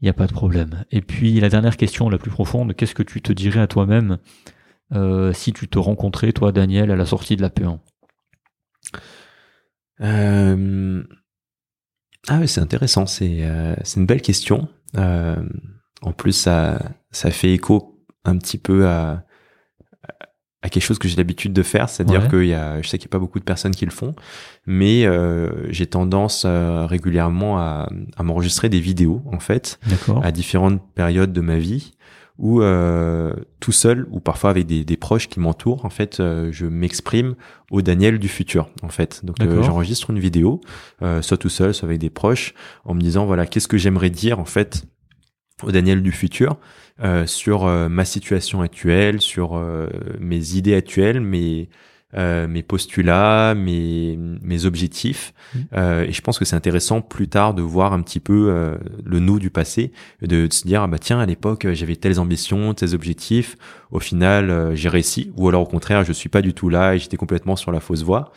il 0.00 0.06
y 0.06 0.08
a 0.10 0.12
pas 0.12 0.26
de 0.26 0.32
problème. 0.32 0.84
Et 0.90 1.00
puis 1.00 1.40
la 1.40 1.48
dernière 1.48 1.76
question, 1.76 2.08
la 2.08 2.18
plus 2.18 2.30
profonde, 2.30 2.74
qu'est-ce 2.74 2.94
que 2.94 3.02
tu 3.02 3.22
te 3.22 3.32
dirais 3.32 3.60
à 3.60 3.66
toi-même 3.66 4.18
euh, 4.92 5.32
si 5.32 5.52
tu 5.52 5.68
te 5.68 5.78
rencontrais, 5.78 6.32
toi, 6.32 6.52
Daniel, 6.52 6.90
à 6.90 6.96
la 6.96 7.06
sortie 7.06 7.36
de 7.36 7.42
la 7.42 7.50
P1 7.50 7.78
Euh, 10.00 11.02
Ah 12.28 12.38
oui, 12.40 12.48
c'est 12.48 12.60
intéressant. 12.60 13.06
C'est 13.06 13.38
euh, 13.40 13.74
une 13.96 14.06
belle 14.06 14.22
question. 14.22 14.68
En 14.94 16.12
plus, 16.12 16.32
ça 16.32 16.78
fait 17.12 17.52
écho 17.52 18.04
un 18.24 18.38
petit 18.38 18.58
peu 18.58 18.86
à 18.86 19.24
à 20.66 20.68
quelque 20.68 20.82
chose 20.82 20.98
que 20.98 21.06
j'ai 21.08 21.16
l'habitude 21.16 21.52
de 21.52 21.62
faire, 21.62 21.88
c'est-à-dire 21.88 22.22
Ouais. 22.24 22.28
qu'il 22.28 22.46
y 22.46 22.54
a, 22.54 22.82
je 22.82 22.88
sais 22.88 22.98
qu'il 22.98 23.06
n'y 23.06 23.10
a 23.10 23.14
pas 23.16 23.18
beaucoup 23.20 23.38
de 23.38 23.44
personnes 23.44 23.74
qui 23.74 23.84
le 23.84 23.92
font, 23.92 24.14
mais 24.66 25.06
euh, 25.06 25.50
j'ai 25.70 25.86
tendance 25.86 26.42
euh, 26.44 26.86
régulièrement 26.86 27.58
à, 27.58 27.88
à 28.16 28.22
m'enregistrer 28.22 28.68
des 28.68 28.80
vidéos 28.80 29.22
en 29.32 29.38
fait 29.38 29.78
à 30.22 30.32
différentes 30.32 30.80
périodes 30.94 31.32
de 31.32 31.40
ma 31.40 31.58
vie 31.58 31.92
où 32.38 32.60
euh, 32.60 33.32
tout 33.60 33.72
seul 33.72 34.06
ou 34.10 34.20
parfois 34.20 34.50
avec 34.50 34.66
des, 34.66 34.84
des 34.84 34.96
proches 34.98 35.28
qui 35.28 35.40
m'entourent 35.40 35.84
en 35.86 35.90
fait 35.90 36.20
euh, 36.20 36.50
je 36.52 36.66
m'exprime 36.66 37.34
au 37.70 37.80
Daniel 37.80 38.18
du 38.18 38.28
futur 38.28 38.68
en 38.82 38.88
fait. 38.90 39.24
Donc 39.24 39.36
euh, 39.40 39.62
j'enregistre 39.62 40.10
une 40.10 40.18
vidéo 40.18 40.60
euh, 41.00 41.22
soit 41.22 41.38
tout 41.38 41.48
seul 41.48 41.72
soit 41.72 41.86
avec 41.88 41.98
des 41.98 42.10
proches 42.10 42.52
en 42.84 42.92
me 42.94 43.00
disant 43.00 43.24
voilà 43.24 43.46
qu'est-ce 43.46 43.68
que 43.68 43.78
j'aimerais 43.78 44.10
dire 44.10 44.38
en 44.38 44.44
fait 44.44 44.84
au 45.62 45.70
Daniel 45.72 46.02
du 46.02 46.12
futur 46.12 46.58
sur 47.26 47.66
euh, 47.66 47.88
ma 47.88 48.04
situation 48.04 48.62
actuelle 48.62 49.20
sur 49.20 49.56
euh, 49.56 49.88
mes 50.18 50.54
idées 50.54 50.74
actuelles 50.74 51.20
mes 51.20 51.68
euh, 52.16 52.46
mes 52.46 52.62
postulats, 52.62 53.54
mes, 53.54 54.16
mes 54.16 54.64
objectifs. 54.64 55.34
Mhm. 55.54 55.64
Euh, 55.74 56.04
et 56.04 56.12
je 56.12 56.20
pense 56.22 56.38
que 56.38 56.44
c'est 56.44 56.56
intéressant 56.56 57.00
plus 57.00 57.28
tard 57.28 57.52
de 57.52 57.62
voir 57.62 57.92
un 57.92 58.00
petit 58.00 58.20
peu 58.20 58.48
euh, 58.48 58.76
le 59.04 59.18
nous 59.18 59.38
du 59.38 59.50
passé, 59.50 59.92
et 60.22 60.26
de, 60.26 60.48
se 60.50 60.66
dire 60.66 60.82
ah 60.82 60.86
bah 60.86 60.98
tiens 60.98 61.18
à 61.18 61.26
l'époque 61.26 61.64
euh, 61.64 61.74
j'avais 61.74 61.96
telles 61.96 62.20
ambitions, 62.20 62.72
tels 62.74 62.94
objectifs. 62.94 63.56
Au 63.90 63.98
final 63.98 64.50
euh, 64.50 64.74
j'ai 64.74 64.88
réussi, 64.88 65.32
ou 65.36 65.48
alors 65.48 65.62
au 65.62 65.66
contraire 65.66 66.04
je 66.04 66.12
suis 66.12 66.28
pas 66.28 66.42
du 66.42 66.54
tout 66.54 66.68
là 66.68 66.94
et 66.94 66.98
j'étais 66.98 67.16
complètement 67.16 67.56
sur 67.56 67.72
la 67.72 67.80
fausse 67.80 68.02
voie. 68.02 68.32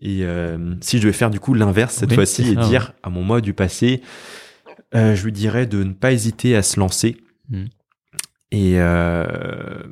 Et 0.00 0.24
euh, 0.24 0.74
si 0.82 0.98
je 0.98 1.06
vais 1.06 1.14
faire 1.14 1.30
du 1.30 1.40
coup 1.40 1.54
l'inverse 1.54 1.94
cette 1.94 2.10
Oui, 2.10 2.16
fois-ci 2.16 2.50
et 2.50 2.54
dire 2.54 2.92
à 3.02 3.08
mon 3.08 3.22
moi 3.22 3.40
du 3.40 3.54
passé, 3.54 4.02
euh, 4.94 5.16
je 5.16 5.24
lui 5.24 5.32
dirais 5.32 5.66
de 5.66 5.82
ne 5.82 5.94
pas 5.94 6.12
hésiter 6.12 6.54
à 6.54 6.62
se 6.62 6.78
lancer. 6.78 7.16
Mhm. 7.48 7.68
Et 8.52 8.74
euh, 8.80 9.82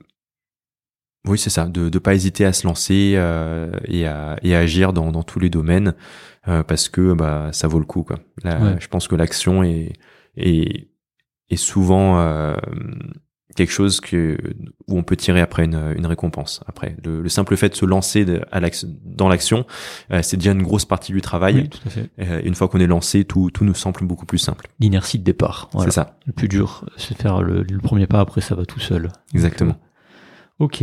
oui, 1.27 1.39
c'est 1.39 1.51
ça, 1.51 1.67
de 1.67 1.89
ne 1.93 1.99
pas 1.99 2.15
hésiter 2.15 2.45
à 2.45 2.53
se 2.53 2.67
lancer 2.67 3.15
euh, 3.17 3.71
et, 3.87 4.07
à, 4.07 4.37
et 4.43 4.55
à 4.55 4.59
agir 4.61 4.93
dans, 4.93 5.11
dans 5.11 5.23
tous 5.23 5.41
les 5.41 5.49
domaines 5.51 5.95
euh, 6.49 6.63
parce 6.63 6.89
que 6.89 7.15
bah 7.15 7.49
ça 7.53 7.67
vaut 7.67 7.79
le 7.79 7.87
coup 7.87 8.03
quoi. 8.03 8.19
Là, 8.43 8.61
Ouais. 8.61 8.77
Je 8.81 8.89
pense 8.89 9.09
que 9.09 9.17
l'action 9.17 9.63
est, 9.63 9.95
est 10.37 10.91
est 11.51 11.57
souvent 11.57 12.21
euh, 12.21 12.55
quelque 13.55 13.73
chose 13.73 14.01
que 14.01 14.37
où 14.89 14.99
on 14.99 15.03
peut 15.03 15.17
tirer 15.17 15.41
après 15.41 15.65
une, 15.65 15.95
une 15.97 16.07
récompense. 16.07 16.63
Après, 16.67 16.97
le, 17.05 17.23
le 17.23 17.29
simple 17.29 17.57
fait 17.57 17.69
de 17.71 17.75
se 17.75 17.85
lancer 17.87 18.25
de- 18.25 18.43
à 18.53 18.61
dans 19.05 19.29
l'action, 19.29 19.65
euh, 20.13 20.21
c'est 20.23 20.37
déjà 20.37 20.53
une 20.53 20.63
grosse 20.63 20.85
partie 20.85 21.13
du 21.13 21.21
travail. 21.21 21.55
Oui, 21.55 21.69
tout 21.69 21.79
à 21.87 21.91
fait. 21.91 22.11
Euh, 22.21 22.41
une 22.45 22.55
fois 22.55 22.69
qu'on 22.69 22.81
est 22.81 22.87
lancé, 22.87 23.25
tout 23.25 23.51
tout 23.51 23.65
nous 23.65 23.75
semble 23.75 24.05
beaucoup 24.05 24.27
plus 24.27 24.39
simple. 24.39 24.67
L'inertie 24.81 25.19
de 25.19 25.25
départ. 25.25 25.69
Voilà. 25.73 25.91
C'est 25.91 25.95
ça, 25.95 26.19
Le 26.27 26.33
plus 26.33 26.49
dur, 26.49 26.85
c'est 26.97 27.17
faire 27.21 27.43
le, 27.43 27.63
le 27.63 27.79
premier 27.79 28.07
pas, 28.07 28.21
après 28.21 28.41
ça 28.41 28.55
va 28.55 28.65
tout 28.67 28.81
seul. 28.81 29.11
exactement. 29.35 29.77
Ok. 30.59 30.83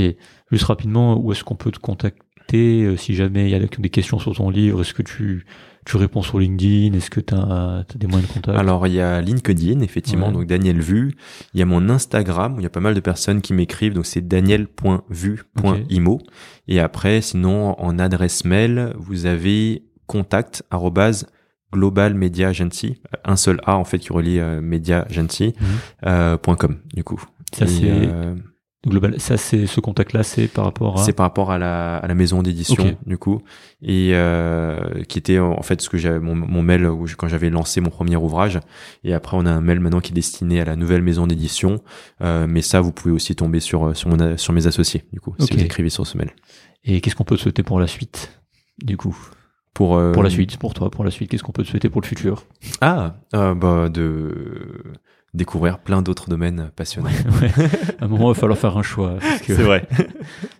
Juste 0.52 0.65
rapidement, 0.65 1.18
où 1.18 1.31
est-ce 1.31 1.43
qu'on 1.43 1.56
peut 1.56 1.72
te 1.72 1.80
contacter 1.80 2.84
euh, 2.84 2.98
si 2.98 3.15
jamais 3.15 3.45
il 3.45 3.52
y 3.52 3.56
a 3.56 3.60
des 3.60 3.89
questions 3.89 4.19
sur 4.19 4.35
ton 4.35 4.49
livre? 4.49 4.81
Est-ce 4.81 4.93
que 4.93 5.02
tu, 5.02 5.45
tu 5.85 5.97
réponds 5.97 6.21
sur 6.21 6.37
LinkedIn 6.39 6.93
Est-ce 6.95 7.09
que 7.09 7.19
tu 7.19 7.33
as, 7.33 7.83
des 7.95 8.07
moyens 8.07 8.29
de 8.29 8.33
contact? 8.33 8.57
Alors 8.57 8.85
il 8.87 8.93
y 8.93 9.01
a 9.01 9.19
LinkedIn 9.21 9.79
effectivement, 9.81 10.27
Ouais. 10.27 10.33
donc 10.33 10.45
Daniel 10.47 10.79
Vu. 10.79 11.15
Il 11.53 11.59
y 11.59 11.63
a 11.63 11.65
mon 11.65 11.89
Instagram 11.89 12.55
où 12.55 12.59
il 12.59 12.63
y 12.63 12.67
a 12.67 12.69
pas 12.69 12.79
mal 12.79 12.93
de 12.93 12.99
personnes 12.99 13.41
qui 13.41 13.53
m'écrivent, 13.53 13.93
donc 13.93 14.05
c'est 14.05 14.21
daniel.vu.imo. 14.27 16.19
Et 16.67 16.79
après, 16.79 17.21
sinon 17.21 17.79
en 17.79 17.99
adresse 17.99 18.45
mail, 18.45 18.93
vous 18.97 19.25
avez 19.25 19.83
contact 20.07 20.63
arrobase 20.71 21.27
global 21.73 22.13
media 22.13 22.49
agency, 22.49 23.01
un 23.23 23.35
seul 23.37 23.59
A 23.65 23.77
en 23.77 23.85
fait 23.85 23.99
qui 23.99 24.11
relie 24.11 24.39
euh, 24.39 24.59
media 24.61 25.05
agency 25.09 25.53
Mhm. 25.59 25.67
euh, 26.07 26.37
.com 26.37 26.77
du 26.93 27.03
coup. 27.03 27.23
Ça, 27.53 27.65
c'est- 27.65 27.81
euh, 27.85 28.35
Global, 28.87 29.19
ça, 29.19 29.37
c'est 29.37 29.67
ce 29.67 29.79
contact-là, 29.79 30.23
c'est 30.23 30.47
par 30.47 30.65
rapport 30.65 30.99
à. 30.99 31.03
c'est 31.03 31.13
par 31.13 31.25
rapport 31.27 31.51
à 31.51 31.59
la, 31.59 31.97
à 31.97 32.07
la 32.07 32.15
maison 32.15 32.41
d'édition 32.41 32.83
du 33.05 33.17
coup. 33.19 33.41
Et 33.83 34.11
euh, 34.15 35.03
qui 35.07 35.19
était 35.19 35.37
en 35.37 35.61
fait 35.61 35.81
ce 35.81 35.89
que 35.89 35.99
j'avais 35.99 36.19
mon, 36.19 36.33
mon 36.35 36.63
mail 36.63 36.87
où 36.87 37.05
je- 37.05 37.15
quand 37.15 37.27
j'avais 37.27 37.51
lancé 37.51 37.79
mon 37.79 37.91
premier 37.91 38.15
ouvrage. 38.15 38.59
Et 39.03 39.13
après 39.13 39.37
on 39.37 39.45
a 39.45 39.51
un 39.51 39.61
mail 39.61 39.79
maintenant 39.81 39.99
qui 39.99 40.11
est 40.13 40.15
destiné 40.15 40.61
à 40.61 40.65
la 40.65 40.75
nouvelle 40.75 41.03
maison 41.03 41.27
d'édition. 41.27 41.79
Euh, 42.21 42.47
mais 42.49 42.63
ça 42.63 42.81
vous 42.81 42.91
pouvez 42.91 43.13
aussi 43.13 43.35
tomber 43.35 43.59
sur 43.59 43.89
euh, 43.89 43.93
sur 43.93 44.09
mon 44.09 44.35
sur 44.37 44.51
mes 44.51 44.65
associés 44.65 45.03
du 45.13 45.19
coup 45.19 45.35
si 45.37 45.53
vous 45.53 45.59
écrivez 45.65 45.89
sur 45.91 46.07
ce 46.07 46.17
mail. 46.17 46.31
Et 46.83 47.01
qu'est-ce 47.01 47.15
qu'on 47.15 47.23
peut 47.23 47.35
te 47.37 47.41
souhaiter 47.41 47.61
pour 47.61 47.79
la 47.79 47.85
suite 47.85 48.41
Du 48.83 48.97
coup, 48.97 49.15
pour 49.75 49.95
euh, 49.95 50.11
pour 50.11 50.23
la 50.23 50.31
suite, 50.31 50.57
pour 50.57 50.73
toi, 50.73 50.89
pour 50.89 51.03
la 51.03 51.11
suite, 51.11 51.29
qu'est-ce 51.29 51.43
qu'on 51.43 51.51
peut 51.51 51.61
te 51.63 51.67
souhaiter 51.69 51.89
pour 51.89 52.01
le 52.01 52.07
futur? 52.07 52.45
Ah 52.81 53.13
euh, 53.35 53.53
bah 53.53 53.89
de 53.89 54.81
découvrir 55.33 55.79
plein 55.79 56.01
d'autres 56.01 56.29
domaines 56.29 56.71
passionnants 56.75 57.09
Ouais. 57.41 57.51
À 57.99 58.05
un 58.05 58.07
moment, 58.07 58.31
il 58.31 58.35
va 58.35 58.39
falloir 58.39 58.59
faire 58.59 58.77
un 58.77 58.83
choix. 58.83 59.17
Que, 59.45 59.53
vrai 59.53 59.87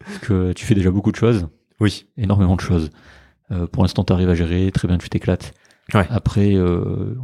parce 0.06 0.18
que 0.20 0.54
tu 0.54 0.66
fais 0.66 0.76
déjà 0.76 0.92
beaucoup 0.92 1.12
de 1.12 1.18
choses, 1.18 1.48
oui 1.80 2.08
énormément 2.18 2.56
de 2.56 2.62
choses. 2.62 2.90
Euh, 3.52 3.68
pour 3.68 3.84
l'instant, 3.84 4.04
tu 4.04 4.14
arrives 4.14 4.30
à 4.30 4.36
gérer, 4.36 4.72
très 4.72 4.88
bien, 4.88 4.98
tu 4.98 5.10
t'éclates. 5.10 5.54
Ouais. 5.94 6.08
Après, 6.10 6.56
euh, 6.56 7.16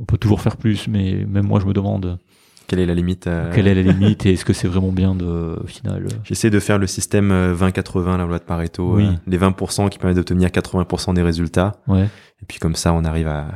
on 0.00 0.04
peut 0.04 0.16
toujours 0.16 0.40
faire 0.40 0.56
plus, 0.56 0.88
mais 0.88 1.26
même 1.26 1.46
moi, 1.46 1.60
je 1.60 1.66
me 1.66 1.74
demande 1.74 2.18
quelle 2.66 2.80
est 2.80 2.86
la 2.86 2.94
limite 2.94 3.26
euh, 3.26 3.52
quelle 3.54 3.66
est 3.68 3.74
la 3.74 3.82
limite 3.82 4.24
et 4.26 4.32
est-ce 4.32 4.44
que 4.44 4.52
c'est 4.52 4.68
vraiment 4.68 4.90
bien 4.92 5.14
de, 5.14 5.24
au 5.62 5.66
final. 5.66 6.04
euh, 6.06 6.16
J'essaie 6.24 6.50
de 6.50 6.58
faire 6.60 6.78
le 6.78 6.86
système 6.86 7.30
euh, 7.30 7.54
20-80, 7.54 8.16
la 8.18 8.24
loi 8.26 8.38
de 8.38 8.44
Pareto, 8.44 8.96
Oui. 8.96 9.06
euh, 9.06 9.12
les 9.26 9.38
20% 9.38 9.88
qui 9.90 9.98
permettent 9.98 10.16
d'obtenir 10.16 10.48
80% 10.48 11.14
des 11.14 11.22
résultats. 11.22 11.72
Ouais, 11.86 12.04
Et 12.42 12.46
puis 12.46 12.58
comme 12.58 12.74
ça, 12.74 12.92
on 12.92 13.04
arrive 13.04 13.28
à, 13.28 13.48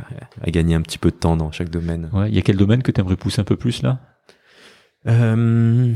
à 0.43 0.51
gagner 0.51 0.74
un 0.74 0.82
petit 0.82 0.98
peu 0.98 1.10
de 1.10 1.16
temps 1.16 1.36
dans 1.36 1.51
chaque 1.52 1.70
domaine. 1.70 2.09
ouais. 2.12 2.28
Il 2.28 2.35
y 2.35 2.39
a 2.39 2.43
quel 2.43 2.56
domaine 2.56 2.82
que 2.82 2.90
tu 2.93 3.01
aimerais 3.01 3.16
pousser 3.16 3.40
un 3.40 3.44
peu 3.44 3.56
plus 3.56 3.82
là? 3.82 3.98
Euh, 5.06 5.93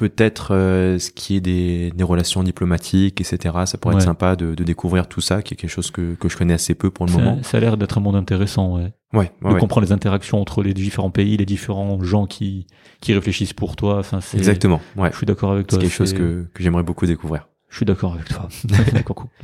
Peut-être 0.00 0.54
euh, 0.54 0.98
ce 0.98 1.10
qui 1.10 1.36
est 1.36 1.40
des, 1.42 1.90
des 1.94 2.04
relations 2.04 2.42
diplomatiques, 2.42 3.20
etc. 3.20 3.54
Ça 3.66 3.76
pourrait 3.76 3.96
Ouais. 3.96 4.00
être 4.00 4.06
sympa 4.06 4.34
de, 4.34 4.54
de 4.54 4.64
découvrir 4.64 5.08
tout 5.08 5.20
ça, 5.20 5.42
qui 5.42 5.52
est 5.52 5.56
quelque 5.58 5.68
chose 5.70 5.90
que, 5.90 6.14
que 6.14 6.30
je 6.30 6.38
connais 6.38 6.54
assez 6.54 6.74
peu 6.74 6.90
pour 6.90 7.04
le 7.04 7.12
moment. 7.12 7.38
ça, 7.42 7.58
a 7.58 7.60
l'air 7.60 7.76
d'être 7.76 7.98
un 7.98 8.00
monde 8.00 8.16
intéressant, 8.16 8.76
ouais. 8.76 8.94
Ouais, 9.12 9.30
ouais, 9.42 9.52
de 9.54 9.58
comprendre 9.58 9.86
les 9.86 9.92
interactions 9.92 10.40
entre 10.40 10.62
les 10.62 10.72
différents 10.72 11.10
pays, 11.10 11.36
les 11.36 11.44
différents 11.44 12.02
gens 12.02 12.24
qui, 12.26 12.66
qui 13.02 13.12
réfléchissent 13.12 13.52
pour 13.52 13.76
toi. 13.76 13.98
Enfin, 13.98 14.22
c'est, 14.22 14.38
exactement. 14.38 14.80
Ouais. 14.96 15.10
Je 15.12 15.16
suis 15.18 15.26
d'accord 15.26 15.52
avec 15.52 15.66
C'est 15.68 15.76
toi. 15.76 15.82
quelque 15.82 15.92
chose 15.92 16.10
c'est- 16.10 16.16
que, 16.16 16.46
que 16.54 16.62
j'aimerais 16.62 16.82
beaucoup 16.84 17.04
découvrir. 17.04 17.46
Je 17.68 17.76
suis 17.76 17.84
d'accord 17.86 18.14
avec 18.14 18.26
toi. 18.28 18.48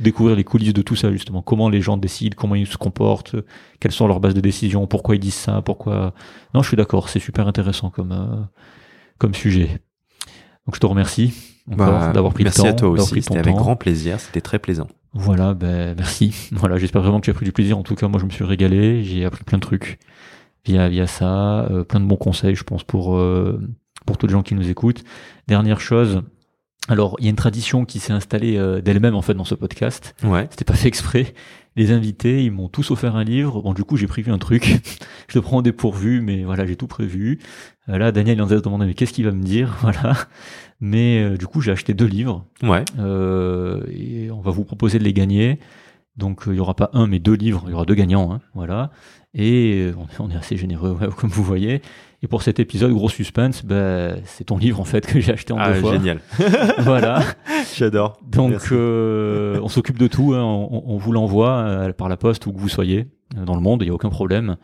Découvrir 0.01 0.35
les 0.35 0.43
coulisses 0.43 0.73
de 0.73 0.81
tout 0.81 0.95
ça, 0.97 1.11
justement. 1.11 1.41
Comment 1.41 1.69
les 1.69 1.79
gens 1.81 1.95
décident, 1.97 2.35
comment 2.37 2.55
ils 2.55 2.67
se 2.67 2.75
comportent, 2.77 3.35
quelles 3.79 3.91
sont 3.93 4.05
leurs 4.07 4.19
bases 4.19 4.33
de 4.33 4.41
décision, 4.41 4.85
pourquoi 4.87 5.15
ils 5.15 5.19
disent 5.19 5.33
ça, 5.35 5.61
pourquoi. 5.61 6.13
Non, 6.53 6.61
je 6.61 6.67
suis 6.67 6.75
d'accord. 6.77 7.07
C'est 7.09 7.19
super 7.19 7.47
intéressant 7.47 7.89
comme, 7.89 8.11
euh, 8.11 8.41
comme 9.17 9.33
sujet. 9.33 9.79
Donc, 10.67 10.75
je 10.75 10.79
te 10.79 10.85
remercie 10.85 11.33
encore 11.71 11.87
Bah, 11.99 12.11
d'avoir 12.13 12.33
pris 12.33 12.43
merci 12.43 12.59
le 12.61 12.65
temps. 12.67 12.69
à 12.71 12.73
toi 12.73 12.89
aussi. 12.89 13.21
C'était 13.21 13.39
avec 13.39 13.53
temps. 13.55 13.61
grand 13.61 13.75
plaisir. 13.75 14.19
C'était 14.19 14.41
très 14.41 14.59
plaisant. 14.59 14.87
Voilà, 15.13 15.53
ben, 15.53 15.95
merci. 15.97 16.33
Voilà, 16.51 16.77
j'espère 16.77 17.01
vraiment 17.01 17.19
que 17.19 17.25
tu 17.25 17.31
as 17.31 17.33
pris 17.33 17.45
du 17.45 17.51
plaisir. 17.51 17.77
En 17.77 17.83
tout 17.83 17.95
cas, 17.95 18.07
moi, 18.07 18.19
je 18.19 18.25
me 18.25 18.29
suis 18.29 18.43
régalé. 18.43 19.03
J'ai 19.03 19.25
appris 19.25 19.43
plein 19.43 19.57
de 19.57 19.63
trucs 19.63 19.97
via, 20.65 20.89
via 20.89 21.07
ça. 21.07 21.61
euh, 21.71 21.83
plein 21.83 21.99
de 21.99 22.05
bons 22.05 22.17
conseils, 22.17 22.55
je 22.55 22.63
pense, 22.63 22.83
pour, 22.83 23.15
euh, 23.17 23.59
pour 24.05 24.17
tous 24.17 24.27
les 24.27 24.33
gens 24.33 24.43
qui 24.43 24.53
nous 24.55 24.69
écoutent. 24.69 25.03
Dernière 25.47 25.79
chose. 25.79 26.21
Alors, 26.89 27.15
il 27.19 27.25
y 27.25 27.27
a 27.27 27.29
une 27.31 27.35
tradition 27.35 27.83
qui 27.85 27.99
s'est 27.99 28.13
installée 28.13 28.57
euh, 28.57 28.81
d'elle-même, 28.81 29.15
en 29.15 29.21
fait, 29.21 29.33
dans 29.33 29.43
ce 29.43 29.55
podcast. 29.55 30.15
Ouais. 30.23 30.47
C'était 30.51 30.65
pas 30.65 30.73
fait 30.75 30.87
exprès. 30.87 31.33
Les 31.77 31.91
invités, 31.91 32.43
ils 32.43 32.51
m'ont 32.51 32.69
tous 32.69 32.89
offert 32.89 33.15
un 33.15 33.23
livre. 33.23 33.61
Bon, 33.61 33.73
du 33.73 33.83
coup, 33.83 33.97
j'ai 33.97 34.07
prévu 34.07 34.31
un 34.31 34.39
truc. 34.39 34.65
je 35.27 35.33
te 35.33 35.39
prends 35.39 35.57
au 35.57 35.61
dépourvu, 35.61 36.21
mais 36.21 36.43
voilà, 36.43 36.65
j'ai 36.65 36.75
tout 36.75 36.87
prévu. 36.87 37.39
Euh, 37.87 37.99
là, 37.99 38.11
Daniel, 38.11 38.39
il 38.39 38.41
en 38.41 38.49
a 38.49 38.55
demandé, 38.59 38.87
mais 38.87 38.95
qu'est-ce 38.95 39.13
qu'il 39.13 39.25
va 39.25 39.31
me 39.31 39.43
dire? 39.43 39.77
Voilà. 39.81 40.15
Mais, 40.81 41.23
euh, 41.23 41.37
du 41.37 41.45
coup, 41.45 41.61
j'ai 41.61 41.71
acheté 41.71 41.93
deux 41.93 42.05
livres. 42.05 42.45
Ouais. 42.63 42.83
Euh, 42.97 43.83
et 43.91 44.31
on 44.31 44.41
va 44.41 44.49
vous 44.49 44.63
proposer 44.63 44.97
de 44.97 45.03
les 45.03 45.13
gagner. 45.13 45.59
Donc 46.17 46.45
il 46.47 46.55
y 46.55 46.59
aura 46.59 46.73
pas 46.73 46.89
un 46.93 47.05
mais 47.05 47.19
deux 47.19 47.35
livres, 47.35 47.65
il 47.67 47.71
y 47.71 47.73
aura 47.73 47.85
deux 47.85 47.93
gagnants, 47.93 48.33
hein, 48.33 48.41
voilà. 48.55 48.89
Et 49.35 49.91
on 49.97 50.05
est, 50.05 50.19
on 50.19 50.31
est 50.31 50.35
assez 50.35 50.57
généreux, 50.57 50.97
ouais, 50.99 51.09
comme 51.15 51.29
vous 51.29 51.43
voyez. 51.43 51.83
Et 52.23 52.27
pour 52.27 52.41
cet 52.41 52.59
épisode, 52.59 52.91
gros 52.93 53.09
suspense, 53.09 53.63
bah, 53.63 54.15
c'est 54.25 54.45
ton 54.45 54.57
livre 54.57 54.79
en 54.79 54.85
fait 54.85 55.05
que 55.05 55.19
j'ai 55.19 55.33
acheté 55.33 55.53
en 55.53 55.57
Ah, 55.59 55.73
deux 55.73 55.81
fois. 55.81 55.93
génial. 55.93 56.19
Voilà. 56.79 57.21
J'adore. 57.75 58.19
Donc 58.27 58.53
euh, 58.71 59.59
on 59.61 59.67
s'occupe 59.67 59.99
de 59.99 60.07
tout, 60.07 60.33
hein. 60.33 60.41
on, 60.43 60.83
on 60.87 60.97
vous 60.97 61.11
l'envoie 61.11 61.51
euh, 61.57 61.93
par 61.93 62.09
la 62.09 62.17
poste 62.17 62.47
où 62.47 62.53
que 62.53 62.59
vous 62.59 62.69
soyez 62.69 63.07
euh, 63.37 63.45
dans 63.45 63.53
le 63.55 63.61
monde, 63.61 63.83
il 63.83 63.85
n'y 63.85 63.91
a 63.91 63.93
aucun 63.93 64.09
problème. 64.09 64.57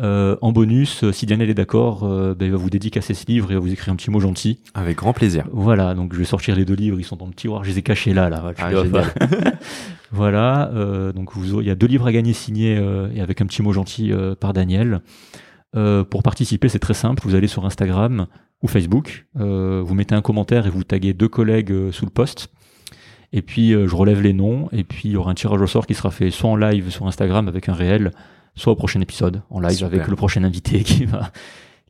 Euh, 0.00 0.36
en 0.40 0.50
bonus, 0.50 1.08
si 1.12 1.26
Daniel 1.26 1.50
est 1.50 1.54
d'accord, 1.54 2.00
ben, 2.08 2.46
il 2.46 2.50
va 2.50 2.56
vous 2.56 2.70
dédicacer 2.70 3.12
ce 3.14 3.26
livre 3.26 3.52
et 3.52 3.54
va 3.54 3.60
vous 3.60 3.70
écrire 3.72 3.92
un 3.92 3.96
petit 3.96 4.10
mot 4.10 4.18
gentil. 4.18 4.60
Avec 4.72 4.96
grand 4.96 5.12
plaisir. 5.12 5.44
Voilà, 5.52 5.94
donc 5.94 6.14
je 6.14 6.18
vais 6.18 6.24
sortir 6.24 6.56
les 6.56 6.64
deux 6.64 6.74
livres, 6.74 6.98
ils 6.98 7.04
sont 7.04 7.16
dans 7.16 7.26
le 7.26 7.34
tiroir, 7.34 7.62
je 7.64 7.70
les 7.70 7.78
ai 7.78 7.82
cachés 7.82 8.12
là, 8.14 8.28
là. 8.30 8.52
Ah, 8.58 8.70
voilà, 10.10 10.70
donc 11.14 11.36
vous, 11.36 11.60
il 11.60 11.66
y 11.66 11.70
a 11.70 11.74
deux 11.74 11.86
livres 11.86 12.06
à 12.06 12.12
gagner 12.12 12.32
signés 12.32 12.80
et 13.14 13.20
avec 13.20 13.40
un 13.42 13.46
petit 13.46 13.62
mot 13.62 13.72
gentil 13.72 14.10
par 14.40 14.52
Daniel. 14.52 15.00
Euh, 15.76 16.04
pour 16.04 16.22
participer, 16.22 16.68
c'est 16.68 16.78
très 16.78 16.94
simple, 16.94 17.22
vous 17.24 17.34
allez 17.34 17.48
sur 17.48 17.64
Instagram 17.66 18.26
ou 18.62 18.68
Facebook, 18.68 19.26
euh, 19.38 19.82
vous 19.84 19.94
mettez 19.94 20.14
un 20.14 20.22
commentaire 20.22 20.66
et 20.66 20.70
vous 20.70 20.84
taguez 20.84 21.12
deux 21.12 21.28
collègues 21.28 21.72
euh, 21.72 21.92
sous 21.92 22.04
le 22.04 22.10
post. 22.10 22.50
Et 23.32 23.42
puis 23.42 23.70
je 23.72 23.96
relève 23.96 24.22
les 24.22 24.32
noms, 24.32 24.68
et 24.70 24.84
puis 24.84 25.08
il 25.08 25.12
y 25.12 25.16
aura 25.16 25.32
un 25.32 25.34
tirage 25.34 25.60
au 25.60 25.66
sort 25.66 25.88
qui 25.88 25.94
sera 25.94 26.12
fait 26.12 26.30
soit 26.30 26.48
en 26.48 26.54
live 26.54 26.90
sur 26.90 27.04
Instagram 27.08 27.48
avec 27.48 27.68
un 27.68 27.72
réel, 27.72 28.12
soit 28.54 28.72
au 28.72 28.76
prochain 28.76 29.00
épisode 29.00 29.42
en 29.50 29.58
live 29.58 29.82
avec 29.82 30.06
le 30.06 30.14
prochain 30.14 30.44
invité 30.44 30.82
qui 30.84 31.04
va 31.04 31.32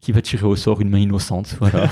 qui 0.00 0.12
va 0.12 0.22
tirer 0.22 0.46
au 0.46 0.56
sort 0.56 0.80
une 0.80 0.88
main 0.88 1.00
innocente. 1.00 1.56
Voilà. 1.60 1.90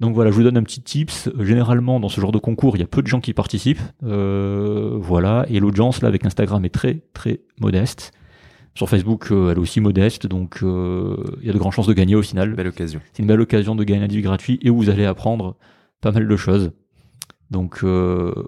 Donc 0.00 0.16
voilà, 0.16 0.32
je 0.32 0.36
vous 0.36 0.42
donne 0.42 0.56
un 0.56 0.64
petit 0.64 0.82
tips. 0.82 1.30
Généralement, 1.38 2.00
dans 2.00 2.08
ce 2.08 2.20
genre 2.20 2.32
de 2.32 2.38
concours, 2.38 2.76
il 2.76 2.80
y 2.80 2.82
a 2.82 2.88
peu 2.88 3.02
de 3.02 3.06
gens 3.06 3.20
qui 3.20 3.32
participent. 3.32 3.80
Voilà, 4.00 5.46
et 5.48 5.60
l'audience 5.60 6.02
là 6.02 6.08
avec 6.08 6.26
Instagram 6.26 6.64
est 6.64 6.74
très 6.74 7.04
très 7.12 7.42
modeste. 7.60 8.12
Sur 8.74 8.88
Facebook, 8.88 9.30
euh, 9.30 9.50
elle 9.50 9.58
est 9.58 9.60
aussi 9.60 9.80
modeste, 9.80 10.26
donc 10.26 10.60
euh, 10.62 11.16
il 11.40 11.46
y 11.46 11.50
a 11.50 11.52
de 11.52 11.58
grandes 11.58 11.72
chances 11.72 11.86
de 11.86 11.92
gagner 11.92 12.14
au 12.14 12.22
final. 12.22 12.54
Belle 12.54 12.68
occasion. 12.68 13.00
C'est 13.12 13.22
une 13.22 13.28
belle 13.28 13.40
occasion 13.40 13.74
de 13.74 13.84
gagner 13.84 14.04
un 14.04 14.06
livre 14.06 14.22
gratuit 14.22 14.58
et 14.62 14.70
où 14.70 14.76
vous 14.76 14.88
allez 14.88 15.04
apprendre 15.04 15.56
pas 16.00 16.10
mal 16.10 16.26
de 16.26 16.36
choses. 16.36 16.72
Donc 17.50 17.84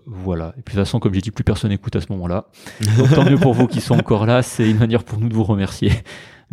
voilà. 0.06 0.54
Et 0.56 0.62
puis 0.62 0.74
de 0.74 0.80
toute 0.80 0.86
façon, 0.86 0.98
comme 0.98 1.12
j'ai 1.12 1.20
dit, 1.20 1.30
plus 1.30 1.44
personne 1.44 1.70
n'écoute 1.70 1.94
à 1.94 2.00
ce 2.00 2.06
moment-là. 2.12 2.46
Donc 2.96 3.10
tant 3.14 3.24
mieux 3.28 3.36
pour 3.36 3.52
vous 3.52 3.66
qui 3.66 3.82
sont 3.82 3.98
encore 3.98 4.24
là. 4.24 4.42
C'est 4.42 4.68
une 4.68 4.78
manière 4.78 5.04
pour 5.04 5.20
nous 5.20 5.28
de 5.28 5.34
vous 5.34 5.44
remercier 5.44 5.92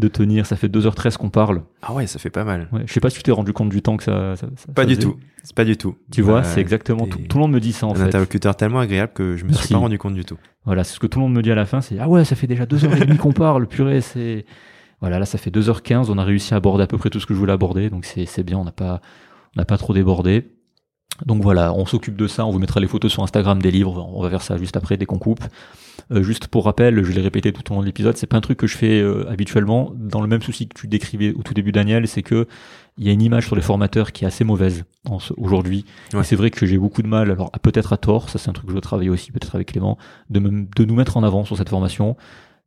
de 0.01 0.07
tenir. 0.09 0.45
Ça 0.45 0.57
fait 0.57 0.67
2h13 0.67 1.15
qu'on 1.15 1.29
parle. 1.29 1.61
Ah 1.81 1.93
ouais, 1.93 2.07
ça 2.07 2.19
fait 2.19 2.29
pas 2.29 2.43
mal. 2.43 2.67
Ouais, 2.73 2.81
je 2.85 2.91
sais 2.91 2.99
pas 2.99 3.09
si 3.09 3.17
tu 3.17 3.23
t'es 3.23 3.31
rendu 3.31 3.53
compte 3.53 3.69
du 3.69 3.81
temps 3.81 3.95
que 3.95 4.03
ça. 4.03 4.35
ça, 4.35 4.47
pas 4.75 4.85
du 4.85 4.97
tout. 4.97 5.17
C'est 5.43 5.55
pas 5.55 5.63
du 5.63 5.77
tout. 5.77 5.95
Tu 6.11 6.21
vois, 6.21 6.43
c'est 6.43 6.59
exactement 6.59 7.07
tout. 7.07 7.19
Tout 7.19 7.37
le 7.37 7.41
monde 7.41 7.53
me 7.53 7.59
dit 7.59 7.71
ça 7.71 7.87
en 7.87 7.91
un 7.91 7.95
fait. 7.95 8.01
Un 8.01 8.05
interlocuteur 8.07 8.55
tellement 8.55 8.79
agréable 8.79 9.13
que 9.13 9.37
je 9.37 9.45
me 9.45 9.53
suis 9.53 9.73
pas 9.73 9.79
rendu 9.79 9.97
compte 9.97 10.13
du 10.13 10.25
tout. 10.25 10.37
Voilà, 10.65 10.83
c'est 10.83 10.95
ce 10.95 10.99
que 10.99 11.07
tout 11.07 11.19
le 11.19 11.25
monde 11.25 11.33
me 11.33 11.41
dit 11.41 11.51
à 11.51 11.55
la 11.55 11.65
fin. 11.65 11.81
C'est 11.81 11.97
ah 11.99 12.09
ouais, 12.09 12.25
ça 12.25 12.35
fait 12.35 12.47
déjà 12.47 12.65
2h30 12.65 13.17
qu'on 13.17 13.31
parle. 13.31 13.67
Purée, 13.67 14.01
c'est. 14.01 14.45
Voilà, 14.99 15.17
là 15.17 15.25
ça 15.25 15.37
fait 15.37 15.49
2h15. 15.49 16.07
On 16.09 16.17
a 16.17 16.23
réussi 16.23 16.53
à 16.53 16.57
aborder 16.57 16.83
à 16.83 16.87
peu 16.87 16.97
près 16.97 17.09
tout 17.09 17.19
ce 17.19 17.25
que 17.25 17.33
je 17.33 17.39
voulais 17.39 17.53
aborder. 17.53 17.89
Donc 17.89 18.05
c'est 18.05 18.43
bien. 18.43 18.57
On 18.57 18.65
n'a 18.65 18.71
pas 18.71 19.01
on 19.55 19.59
n'a 19.59 19.65
pas 19.65 19.77
trop 19.77 19.93
débordé. 19.93 20.51
Donc 21.25 21.43
voilà, 21.43 21.73
on 21.73 21.85
s'occupe 21.85 22.15
de 22.15 22.27
ça, 22.27 22.45
on 22.45 22.51
vous 22.51 22.59
mettra 22.59 22.79
les 22.79 22.87
photos 22.87 23.11
sur 23.11 23.23
Instagram 23.23 23.61
des 23.61 23.71
livres, 23.71 24.09
on 24.13 24.21
va 24.21 24.29
faire 24.29 24.41
ça 24.41 24.57
juste 24.57 24.75
après 24.77 24.97
dès 24.97 25.05
qu'on 25.05 25.19
coupe. 25.19 25.43
Euh, 26.11 26.23
juste 26.23 26.47
pour 26.47 26.65
rappel, 26.65 27.03
je 27.03 27.11
l'ai 27.11 27.21
répété 27.21 27.53
tout 27.53 27.71
au 27.71 27.75
long 27.75 27.81
de 27.81 27.85
l'épisode, 27.85 28.17
c'est 28.17 28.27
pas 28.27 28.37
un 28.37 28.41
truc 28.41 28.57
que 28.57 28.67
je 28.67 28.75
fais 28.75 28.99
euh, 29.01 29.29
habituellement, 29.29 29.93
dans 29.95 30.21
le 30.21 30.27
même 30.27 30.41
souci 30.41 30.67
que 30.67 30.79
tu 30.79 30.87
décrivais 30.87 31.33
au 31.33 31.43
tout 31.43 31.53
début 31.53 31.71
Daniel, 31.71 32.07
c'est 32.07 32.23
que 32.23 32.47
il 32.97 33.05
y 33.05 33.09
a 33.09 33.13
une 33.13 33.21
image 33.21 33.45
sur 33.45 33.55
les 33.55 33.61
formateurs 33.61 34.11
qui 34.11 34.25
est 34.25 34.27
assez 34.27 34.43
mauvaise 34.43 34.83
aujourd'hui. 35.37 35.85
Et 36.13 36.23
c'est 36.23 36.35
vrai 36.35 36.51
que 36.51 36.65
j'ai 36.65 36.77
beaucoup 36.77 37.01
de 37.01 37.07
mal, 37.07 37.31
alors 37.31 37.49
peut-être 37.51 37.93
à 37.93 37.97
tort, 37.97 38.29
ça 38.29 38.37
c'est 38.37 38.49
un 38.49 38.53
truc 38.53 38.65
que 38.65 38.71
je 38.71 38.75
dois 38.75 38.81
travailler 38.81 39.09
aussi 39.09 39.31
peut-être 39.31 39.55
avec 39.55 39.71
Clément, 39.71 39.97
de, 40.29 40.39
de 40.39 40.85
nous 40.85 40.95
mettre 40.95 41.15
en 41.17 41.23
avant 41.23 41.45
sur 41.45 41.57
cette 41.57 41.69
formation 41.69 42.17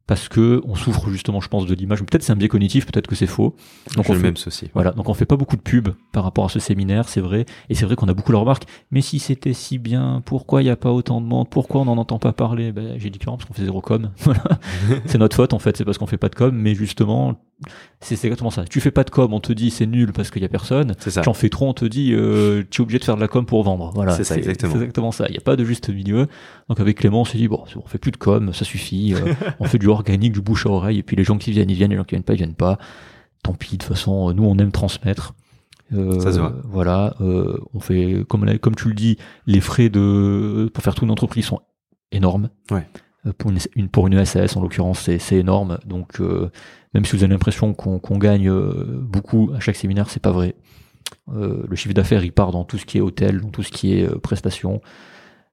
parce 0.07 0.28
que 0.28 0.62
on 0.66 0.74
souffre 0.74 1.08
justement, 1.10 1.41
je 1.41 1.49
pense, 1.49 1.66
de 1.66 1.74
l'image. 1.74 2.02
Peut-être 2.05 2.23
c'est 2.23 2.33
un 2.33 2.36
biais 2.36 2.49
cognitif, 2.49 2.86
peut-être 2.86 3.07
que 3.07 3.15
c'est 3.15 3.26
faux. 3.26 3.57
Donc 3.97 4.00
on 4.00 4.12
fait, 4.12 4.15
le 4.15 4.20
même 4.20 4.36
souci. 4.36 4.70
Voilà, 4.74 4.92
donc 4.92 5.08
on 5.08 5.15
fait 5.15 5.24
pas 5.24 5.36
beaucoup 5.36 5.57
de 5.57 5.62
pub 5.62 5.89
par 6.12 6.24
rapport 6.24 6.44
à 6.44 6.49
ce 6.49 6.58
séminaire, 6.58 7.08
c'est 7.08 7.20
vrai, 7.20 7.47
et 7.70 7.74
c'est 7.74 7.86
vrai 7.86 7.97
qu'on 7.97 8.08
a 8.08 8.15
beaucoup 8.15 8.33
la 8.33 8.39
remarque. 8.39 8.65
Mais 8.91 9.00
si 9.00 9.18
c'était 9.18 9.55
si 9.55 9.78
bien, 9.78 10.23
pourquoi 10.24 10.62
il 10.62 10.66
n'y 10.66 10.70
a 10.70 10.76
pas 10.76 10.91
autant 10.91 11.20
de 11.20 11.26
monde 11.26 11.49
Pourquoi 11.49 11.81
on 11.81 11.84
n'en 11.86 11.97
entend 11.97 12.18
pas 12.18 12.33
parler? 12.33 12.73
Ben, 12.73 12.99
J'ai 12.99 13.10
dit 13.10 13.18
clairement 13.18 13.39
parce 13.39 13.49
qu'on 13.49 13.55
fait 13.55 13.65
zéro 13.65 13.81
com. 13.81 14.10
Voilà, 14.24 14.42
c'est 15.07 15.18
notre 15.18 15.36
faute 15.36 15.52
en 15.52 15.58
fait, 15.58 15.76
c'est 15.76 15.84
parce 15.84 15.99
qu'on 15.99 16.07
fait 16.07 16.18
pas 16.18 16.28
de 16.28 16.34
com. 16.34 16.55
Mais 16.55 16.74
justement, 16.74 17.34
c'est 18.00 18.15
exactement 18.24 18.50
ça. 18.50 18.65
Tu 18.65 18.81
fais 18.81 18.91
pas 18.91 19.05
de 19.05 19.10
com, 19.10 19.33
on 19.33 19.41
te 19.41 19.52
dit 19.52 19.70
c'est 19.70 19.86
nul 19.86 20.12
parce 20.12 20.31
qu'il 20.31 20.42
y 20.42 20.44
a 20.44 20.49
personne. 20.49 20.94
C'est 20.99 21.10
ça. 21.10 21.23
Tu 21.23 21.28
en 21.28 21.34
fais 21.34 21.49
trop, 21.49 21.68
on 21.68 21.74
te 21.74 21.84
dit 21.84 22.12
euh, 22.12 22.62
tu 22.68 22.81
es 22.81 22.83
obligé 22.83 22.99
de 22.99 23.05
faire 23.05 23.16
de 23.16 23.20
la 23.20 23.28
com 23.28 23.47
pour 23.47 23.62
vendre. 23.62 23.92
Voilà, 23.94 24.12
c'est 24.12 24.24
ça 24.24 24.36
exactement. 24.36 24.73
C'est 24.73 24.78
exactement 24.78 25.12
ça. 25.12 25.26
Il 25.28 25.33
n'y 25.33 25.39
a 25.39 25.41
pas 25.41 25.57
de 25.57 25.65
juste 25.65 25.89
milieu. 25.89 26.26
Donc 26.68 26.81
avec 26.81 26.99
Clément, 26.99 27.23
on 27.23 27.24
s'est 27.24 27.39
dit 27.39 27.49
bon, 27.49 27.65
on 27.76 27.86
fait 27.86 27.99
plus 27.99 28.10
de 28.10 28.16
com, 28.16 28.52
ça 28.52 28.65
suffit. 28.65 29.15
Euh, 29.15 29.33
on 29.60 29.65
fait 29.65 29.78
du 29.78 29.89
organique, 29.89 30.33
du 30.33 30.41
bouche 30.41 30.66
à 30.66 30.70
oreille, 30.70 30.99
et 30.99 31.02
puis 31.02 31.16
les 31.16 31.24
gens 31.24 31.39
qui 31.39 31.52
viennent, 31.52 31.70
ils 31.70 31.76
viennent, 31.76 31.91
les 31.91 31.97
gens 31.97 32.05
qui 32.05 32.15
viennent 32.15 32.24
pas, 32.24 32.34
ils 32.34 32.39
viennent 32.39 32.55
pas. 32.55 32.78
Tant 33.42 33.55
pis. 33.55 33.76
De 33.76 33.84
toute 33.84 33.89
façon, 33.89 34.33
nous 34.33 34.44
on 34.44 34.58
aime 34.58 34.73
transmettre. 34.73 35.34
Euh, 35.92 36.18
ça 36.20 36.33
se 36.33 36.41
voit. 36.41 36.55
Voilà, 36.65 37.15
euh, 37.20 37.58
on 37.73 37.81
fait 37.81 38.24
comme 38.28 38.58
comme 38.58 38.74
tu 38.74 38.89
le 38.89 38.94
dis, 38.94 39.16
les 39.47 39.60
frais 39.60 39.89
de 39.89 40.70
pour 40.73 40.83
faire 40.83 40.94
toute 40.94 41.05
une 41.05 41.10
entreprise 41.10 41.47
sont 41.47 41.60
énormes. 42.10 42.50
Ouais. 42.70 42.86
Euh, 43.26 43.33
pour 43.36 43.50
une, 43.50 43.89
pour 43.89 44.07
une 44.07 44.15
ESS 44.15 44.57
en 44.57 44.62
l'occurrence, 44.62 45.10
c'est 45.18 45.36
énorme. 45.36 45.78
Donc 45.86 46.20
euh, 46.20 46.50
même 46.94 47.05
si 47.05 47.16
vous 47.16 47.24
avez 47.24 47.32
l'impression 47.32 47.74
qu'on 47.74 48.18
gagne 48.18 48.48
euh, 48.48 49.00
beaucoup 49.00 49.50
à 49.55 49.60
chaque 49.60 49.76
séminaire, 49.76 50.08
c'est 50.10 50.23
pas 50.23 50.31
vrai. 50.31 50.55
Euh, 51.32 51.64
le 51.68 51.76
chiffre 51.76 51.94
d'affaires, 51.94 52.24
il 52.24 52.32
part 52.32 52.52
dans 52.52 52.64
tout 52.64 52.78
ce 52.78 52.86
qui 52.86 52.98
est 52.98 53.00
hôtel, 53.00 53.40
dans 53.40 53.50
tout 53.50 53.62
ce 53.62 53.70
qui 53.70 53.94
est 53.94 54.08
prestations, 54.20 54.81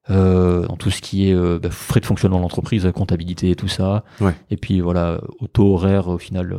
dans 0.08 0.76
tout 0.76 0.90
ce 0.90 1.00
qui 1.00 1.28
est 1.28 1.34
bah, 1.34 1.70
frais 1.70 2.00
de 2.00 2.06
fonctionnement 2.06 2.38
de 2.38 2.42
l'entreprise, 2.42 2.90
comptabilité 2.94 3.50
et 3.50 3.56
tout 3.56 3.68
ça. 3.68 4.04
Ouais. 4.20 4.34
Et 4.50 4.56
puis 4.56 4.80
voilà, 4.80 5.20
au 5.40 5.46
taux 5.46 5.74
horaire, 5.74 6.08
au 6.08 6.18
final, 6.18 6.56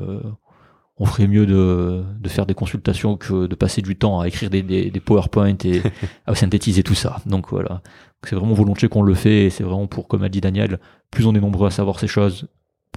on 0.98 1.06
ferait 1.06 1.28
mieux 1.28 1.46
de, 1.46 2.04
de, 2.20 2.30
faire 2.30 2.46
des 2.46 2.54
consultations 2.54 3.18
que 3.18 3.48
de 3.48 3.56
passer 3.56 3.82
du 3.82 3.96
temps 3.96 4.20
à 4.20 4.28
écrire 4.28 4.50
des, 4.50 4.62
des, 4.62 4.92
des 4.92 5.00
PowerPoint 5.00 5.58
et 5.66 5.82
à 6.28 6.36
synthétiser 6.36 6.84
tout 6.84 6.94
ça. 6.94 7.18
Donc 7.26 7.50
voilà, 7.50 7.82
c'est 8.24 8.36
vraiment 8.36 8.54
volontiers 8.54 8.90
qu'on 8.90 9.02
le 9.02 9.16
fait 9.16 9.46
et 9.46 9.50
c'est 9.50 9.64
vraiment 9.64 9.88
pour, 9.88 10.08
comme 10.08 10.24
a 10.24 10.30
dit 10.30 10.42
Daniel, 10.42 10.80
plus 11.12 11.26
on 11.26 11.34
est 11.36 11.40
nombreux 11.40 11.68
à 11.68 11.72
savoir 11.72 12.00
ces 12.00 12.08
choses, 12.08 12.48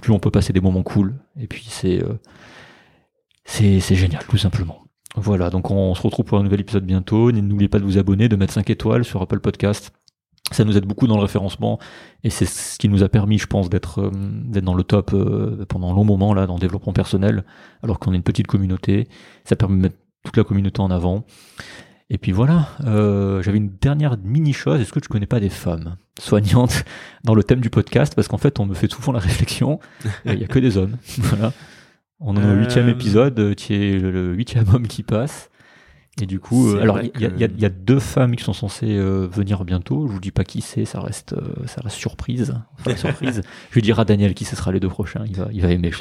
plus 0.01 0.13
on 0.13 0.19
peut 0.19 0.31
passer 0.31 0.53
des 0.53 0.61
moments 0.61 0.83
cool. 0.83 1.15
Et 1.39 1.47
puis 1.47 1.65
c'est 1.69 2.03
euh, 2.03 2.13
c'est 3.45 3.95
génial, 3.95 4.23
tout 4.27 4.37
simplement. 4.37 4.83
Voilà, 5.15 5.49
donc 5.49 5.71
on 5.71 5.95
se 5.95 6.01
retrouve 6.01 6.25
pour 6.25 6.37
un 6.37 6.43
nouvel 6.43 6.59
épisode 6.59 6.85
bientôt. 6.85 7.31
N'oubliez 7.31 7.69
pas 7.69 7.79
de 7.79 7.83
vous 7.83 7.97
abonner, 7.97 8.29
de 8.29 8.35
mettre 8.35 8.53
5 8.53 8.69
étoiles 8.69 9.03
sur 9.03 9.21
Apple 9.21 9.39
Podcast. 9.39 9.91
Ça 10.51 10.63
nous 10.63 10.77
aide 10.77 10.85
beaucoup 10.85 11.07
dans 11.07 11.15
le 11.15 11.21
référencement 11.23 11.79
et 12.23 12.29
c'est 12.29 12.45
ce 12.45 12.77
qui 12.77 12.87
nous 12.87 13.03
a 13.03 13.09
permis, 13.09 13.37
je 13.37 13.47
pense, 13.47 13.69
d'être 13.69 13.99
euh, 14.01 14.61
dans 14.61 14.75
le 14.75 14.83
top 14.83 15.11
euh, 15.13 15.65
pendant 15.67 15.91
un 15.91 15.95
long 15.95 16.05
moment 16.05 16.33
là 16.33 16.45
dans 16.45 16.53
le 16.53 16.59
développement 16.59 16.93
personnel, 16.93 17.43
alors 17.83 17.99
qu'on 17.99 18.13
est 18.13 18.15
une 18.15 18.23
petite 18.23 18.47
communauté. 18.47 19.07
Ça 19.43 19.55
permet 19.55 19.75
de 19.75 19.81
mettre 19.81 19.97
toute 20.23 20.37
la 20.37 20.43
communauté 20.43 20.79
en 20.81 20.91
avant. 20.91 21.25
Et 22.09 22.17
puis 22.17 22.31
voilà, 22.31 22.69
euh, 22.85 23.41
j'avais 23.41 23.57
une 23.57 23.69
dernière 23.81 24.17
mini 24.23 24.53
chose. 24.53 24.79
Est-ce 24.79 24.93
que 24.93 24.99
tu 24.99 25.09
connais 25.09 25.25
pas 25.25 25.41
des 25.41 25.49
femmes 25.49 25.97
soignantes 26.17 26.85
dans 27.25 27.35
le 27.35 27.43
thème 27.43 27.59
du 27.59 27.69
podcast? 27.69 28.15
Parce 28.15 28.27
qu'en 28.27 28.37
fait, 28.37 28.59
on 28.59 28.65
me 28.65 28.73
fait 28.73 28.89
souvent 28.89 29.11
la 29.11 29.19
réflexion. 29.19 29.79
Il 30.25 30.39
y 30.39 30.43
a 30.43 30.47
que 30.47 30.59
des 30.59 30.77
hommes. 30.77 30.97
voilà. 31.17 31.51
On 32.19 32.35
en 32.35 32.43
a 32.43 32.53
au 32.53 32.55
huitième 32.55 32.89
épisode, 32.89 33.55
qui 33.55 33.73
est 33.73 33.99
le 33.99 34.33
huitième 34.33 34.67
homme 34.73 34.87
qui 34.87 35.03
passe. 35.03 35.49
Et 36.19 36.25
du 36.25 36.39
coup, 36.39 36.69
euh, 36.69 36.81
alors 36.81 36.99
il 36.99 37.11
y, 37.19 37.25
y, 37.25 37.61
y, 37.61 37.65
a 37.65 37.69
deux 37.69 37.99
femmes 37.99 38.35
qui 38.35 38.43
sont 38.43 38.53
censées 38.53 38.97
euh, 38.97 39.27
venir 39.31 39.63
bientôt. 39.65 40.07
Je 40.07 40.13
vous 40.13 40.19
dis 40.19 40.31
pas 40.31 40.43
qui 40.43 40.61
c'est, 40.61 40.83
ça 40.83 40.99
reste, 40.99 41.33
euh, 41.33 41.67
ça 41.67 41.81
reste 41.81 41.95
surprise. 41.95 42.55
Enfin, 42.79 42.95
surprise. 42.95 43.43
je 43.69 43.75
lui 43.75 43.83
dirai 43.83 44.01
à 44.01 44.05
Daniel 44.05 44.33
qui 44.33 44.43
ce 44.43 44.55
sera 44.55 44.71
les 44.71 44.79
deux 44.79 44.89
prochains. 44.89 45.23
Il 45.27 45.35
va, 45.35 45.47
il 45.51 45.61
va 45.61 45.69
aimer. 45.69 45.91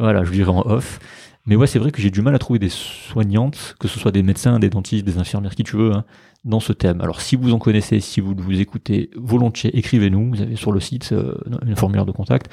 voilà, 0.00 0.24
je 0.24 0.30
lui 0.30 0.38
dirai 0.38 0.50
en 0.50 0.62
off. 0.66 0.98
Mais 1.46 1.56
ouais, 1.56 1.66
c'est 1.66 1.78
vrai 1.78 1.90
que 1.90 2.00
j'ai 2.00 2.10
du 2.10 2.22
mal 2.22 2.34
à 2.34 2.38
trouver 2.38 2.58
des 2.58 2.68
soignantes, 2.68 3.76
que 3.80 3.88
ce 3.88 3.98
soit 3.98 4.12
des 4.12 4.22
médecins, 4.22 4.58
des 4.58 4.70
dentistes, 4.70 5.04
des 5.04 5.18
infirmières, 5.18 5.54
qui 5.54 5.64
tu 5.64 5.76
veux, 5.76 5.92
hein, 5.92 6.04
dans 6.44 6.60
ce 6.60 6.72
thème. 6.72 7.00
Alors 7.00 7.20
si 7.20 7.36
vous 7.36 7.52
en 7.52 7.58
connaissez, 7.58 8.00
si 8.00 8.20
vous 8.20 8.34
vous 8.36 8.60
écoutez 8.60 9.10
volontiers, 9.16 9.76
écrivez-nous. 9.76 10.30
Vous 10.30 10.42
avez 10.42 10.56
sur 10.56 10.72
le 10.72 10.80
site 10.80 11.12
euh, 11.12 11.34
une 11.66 11.76
formulaire 11.76 12.06
de 12.06 12.12
contact. 12.12 12.50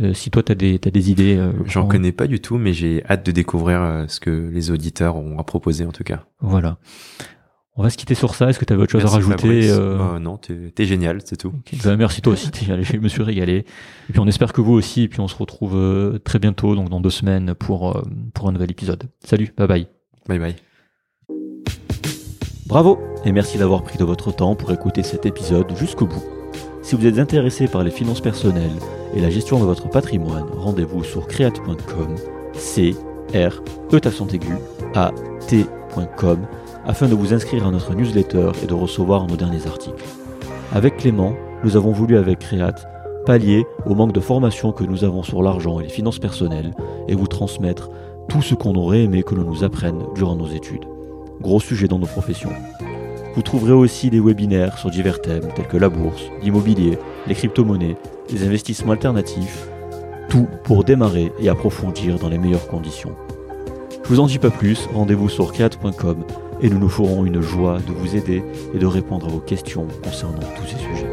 Euh, 0.00 0.14
si 0.14 0.30
toi, 0.30 0.42
tu 0.42 0.52
as 0.52 0.54
des, 0.54 0.80
as 0.84 0.90
des 0.90 1.10
idées. 1.10 1.36
Euh, 1.36 1.52
J'en 1.66 1.86
connais 1.86 2.12
pas 2.12 2.26
du 2.26 2.40
tout, 2.40 2.56
mais 2.56 2.72
j'ai 2.72 3.04
hâte 3.04 3.24
de 3.26 3.32
découvrir 3.32 4.06
ce 4.08 4.20
que 4.20 4.30
les 4.30 4.70
auditeurs 4.70 5.16
ont 5.16 5.38
à 5.38 5.44
proposer 5.44 5.84
en 5.84 5.92
tout 5.92 6.04
cas. 6.04 6.24
Voilà. 6.40 6.78
On 7.74 7.82
va 7.82 7.88
se 7.88 7.96
quitter 7.96 8.14
sur 8.14 8.34
ça. 8.34 8.50
Est-ce 8.50 8.58
que 8.58 8.66
tu 8.66 8.72
avais 8.74 8.82
autre 8.82 8.92
chose 8.92 9.04
à 9.04 9.08
rajouter 9.08 9.70
euh... 9.70 9.98
oh, 9.98 10.18
Non, 10.18 10.36
t'es 10.36 10.72
es 10.76 10.84
génial, 10.84 11.20
c'est 11.24 11.36
tout. 11.36 11.54
Bah, 11.84 11.96
merci 11.96 12.20
toi 12.20 12.34
aussi, 12.34 12.50
je 12.66 12.96
me 12.98 13.08
suis 13.08 13.22
régalé. 13.22 13.64
Et 14.08 14.12
puis 14.12 14.20
on 14.20 14.26
espère 14.26 14.52
que 14.52 14.60
vous 14.60 14.72
aussi. 14.72 15.04
Et 15.04 15.08
puis 15.08 15.20
on 15.20 15.28
se 15.28 15.36
retrouve 15.36 15.76
euh, 15.76 16.18
très 16.18 16.38
bientôt, 16.38 16.74
donc 16.74 16.90
dans 16.90 17.00
deux 17.00 17.10
semaines, 17.10 17.54
pour, 17.54 17.96
euh, 17.96 18.02
pour 18.34 18.48
un 18.48 18.52
nouvel 18.52 18.70
épisode. 18.70 19.04
Salut, 19.24 19.54
bye 19.56 19.66
bye. 19.66 19.86
Bye 20.28 20.38
bye. 20.38 20.56
Bravo 22.66 22.98
et 23.24 23.32
merci 23.32 23.58
d'avoir 23.58 23.82
pris 23.82 23.98
de 23.98 24.04
votre 24.04 24.32
temps 24.32 24.54
pour 24.54 24.70
écouter 24.72 25.02
cet 25.02 25.24
épisode 25.24 25.74
jusqu'au 25.76 26.06
bout. 26.06 26.22
Si 26.82 26.94
vous 26.96 27.06
êtes 27.06 27.18
intéressé 27.18 27.68
par 27.68 27.84
les 27.84 27.90
finances 27.90 28.20
personnelles 28.20 28.78
et 29.14 29.20
la 29.20 29.30
gestion 29.30 29.60
de 29.60 29.64
votre 29.64 29.88
patrimoine, 29.88 30.46
rendez-vous 30.56 31.04
sur 31.04 31.26
create.com, 31.26 32.16
c 32.54 32.94
r 33.34 33.62
e 33.92 34.34
aigu 34.34 34.54
a 34.94 35.12
t.com 35.46 36.46
afin 36.84 37.08
de 37.08 37.14
vous 37.14 37.32
inscrire 37.32 37.66
à 37.66 37.70
notre 37.70 37.94
newsletter 37.94 38.50
et 38.62 38.66
de 38.66 38.74
recevoir 38.74 39.26
nos 39.26 39.36
derniers 39.36 39.66
articles. 39.66 40.04
Avec 40.72 40.96
Clément, 40.96 41.34
nous 41.64 41.76
avons 41.76 41.92
voulu 41.92 42.16
avec 42.16 42.40
Create 42.40 42.86
pallier 43.24 43.64
au 43.86 43.94
manque 43.94 44.12
de 44.12 44.20
formation 44.20 44.72
que 44.72 44.84
nous 44.84 45.04
avons 45.04 45.22
sur 45.22 45.42
l'argent 45.42 45.78
et 45.78 45.84
les 45.84 45.88
finances 45.88 46.18
personnelles 46.18 46.74
et 47.08 47.14
vous 47.14 47.28
transmettre 47.28 47.90
tout 48.28 48.42
ce 48.42 48.54
qu'on 48.54 48.74
aurait 48.74 49.02
aimé 49.02 49.22
que 49.22 49.34
l'on 49.34 49.44
nous 49.44 49.64
apprenne 49.64 50.02
durant 50.14 50.36
nos 50.36 50.48
études. 50.48 50.84
Gros 51.40 51.60
sujet 51.60 51.88
dans 51.88 51.98
nos 51.98 52.06
professions. 52.06 52.52
Vous 53.34 53.42
trouverez 53.42 53.72
aussi 53.72 54.10
des 54.10 54.20
webinaires 54.20 54.78
sur 54.78 54.90
divers 54.90 55.22
thèmes 55.22 55.48
tels 55.54 55.68
que 55.68 55.76
la 55.76 55.88
bourse, 55.88 56.24
l'immobilier, 56.42 56.98
les 57.26 57.34
crypto-monnaies, 57.34 57.96
les 58.30 58.44
investissements 58.44 58.92
alternatifs, 58.92 59.68
tout 60.28 60.46
pour 60.64 60.84
démarrer 60.84 61.32
et 61.38 61.48
approfondir 61.48 62.18
dans 62.18 62.28
les 62.28 62.38
meilleures 62.38 62.68
conditions. 62.68 63.12
Je 64.02 64.08
vous 64.08 64.20
en 64.20 64.26
dis 64.26 64.38
pas 64.38 64.50
plus, 64.50 64.88
rendez-vous 64.92 65.28
sur 65.28 65.52
create.com 65.52 66.24
et 66.62 66.70
nous 66.70 66.78
nous 66.78 66.88
ferons 66.88 67.26
une 67.26 67.40
joie 67.40 67.80
de 67.80 67.92
vous 67.92 68.16
aider 68.16 68.42
et 68.72 68.78
de 68.78 68.86
répondre 68.86 69.26
à 69.26 69.30
vos 69.30 69.40
questions 69.40 69.86
concernant 70.02 70.40
tous 70.56 70.66
ces 70.66 70.78
sujets. 70.78 71.12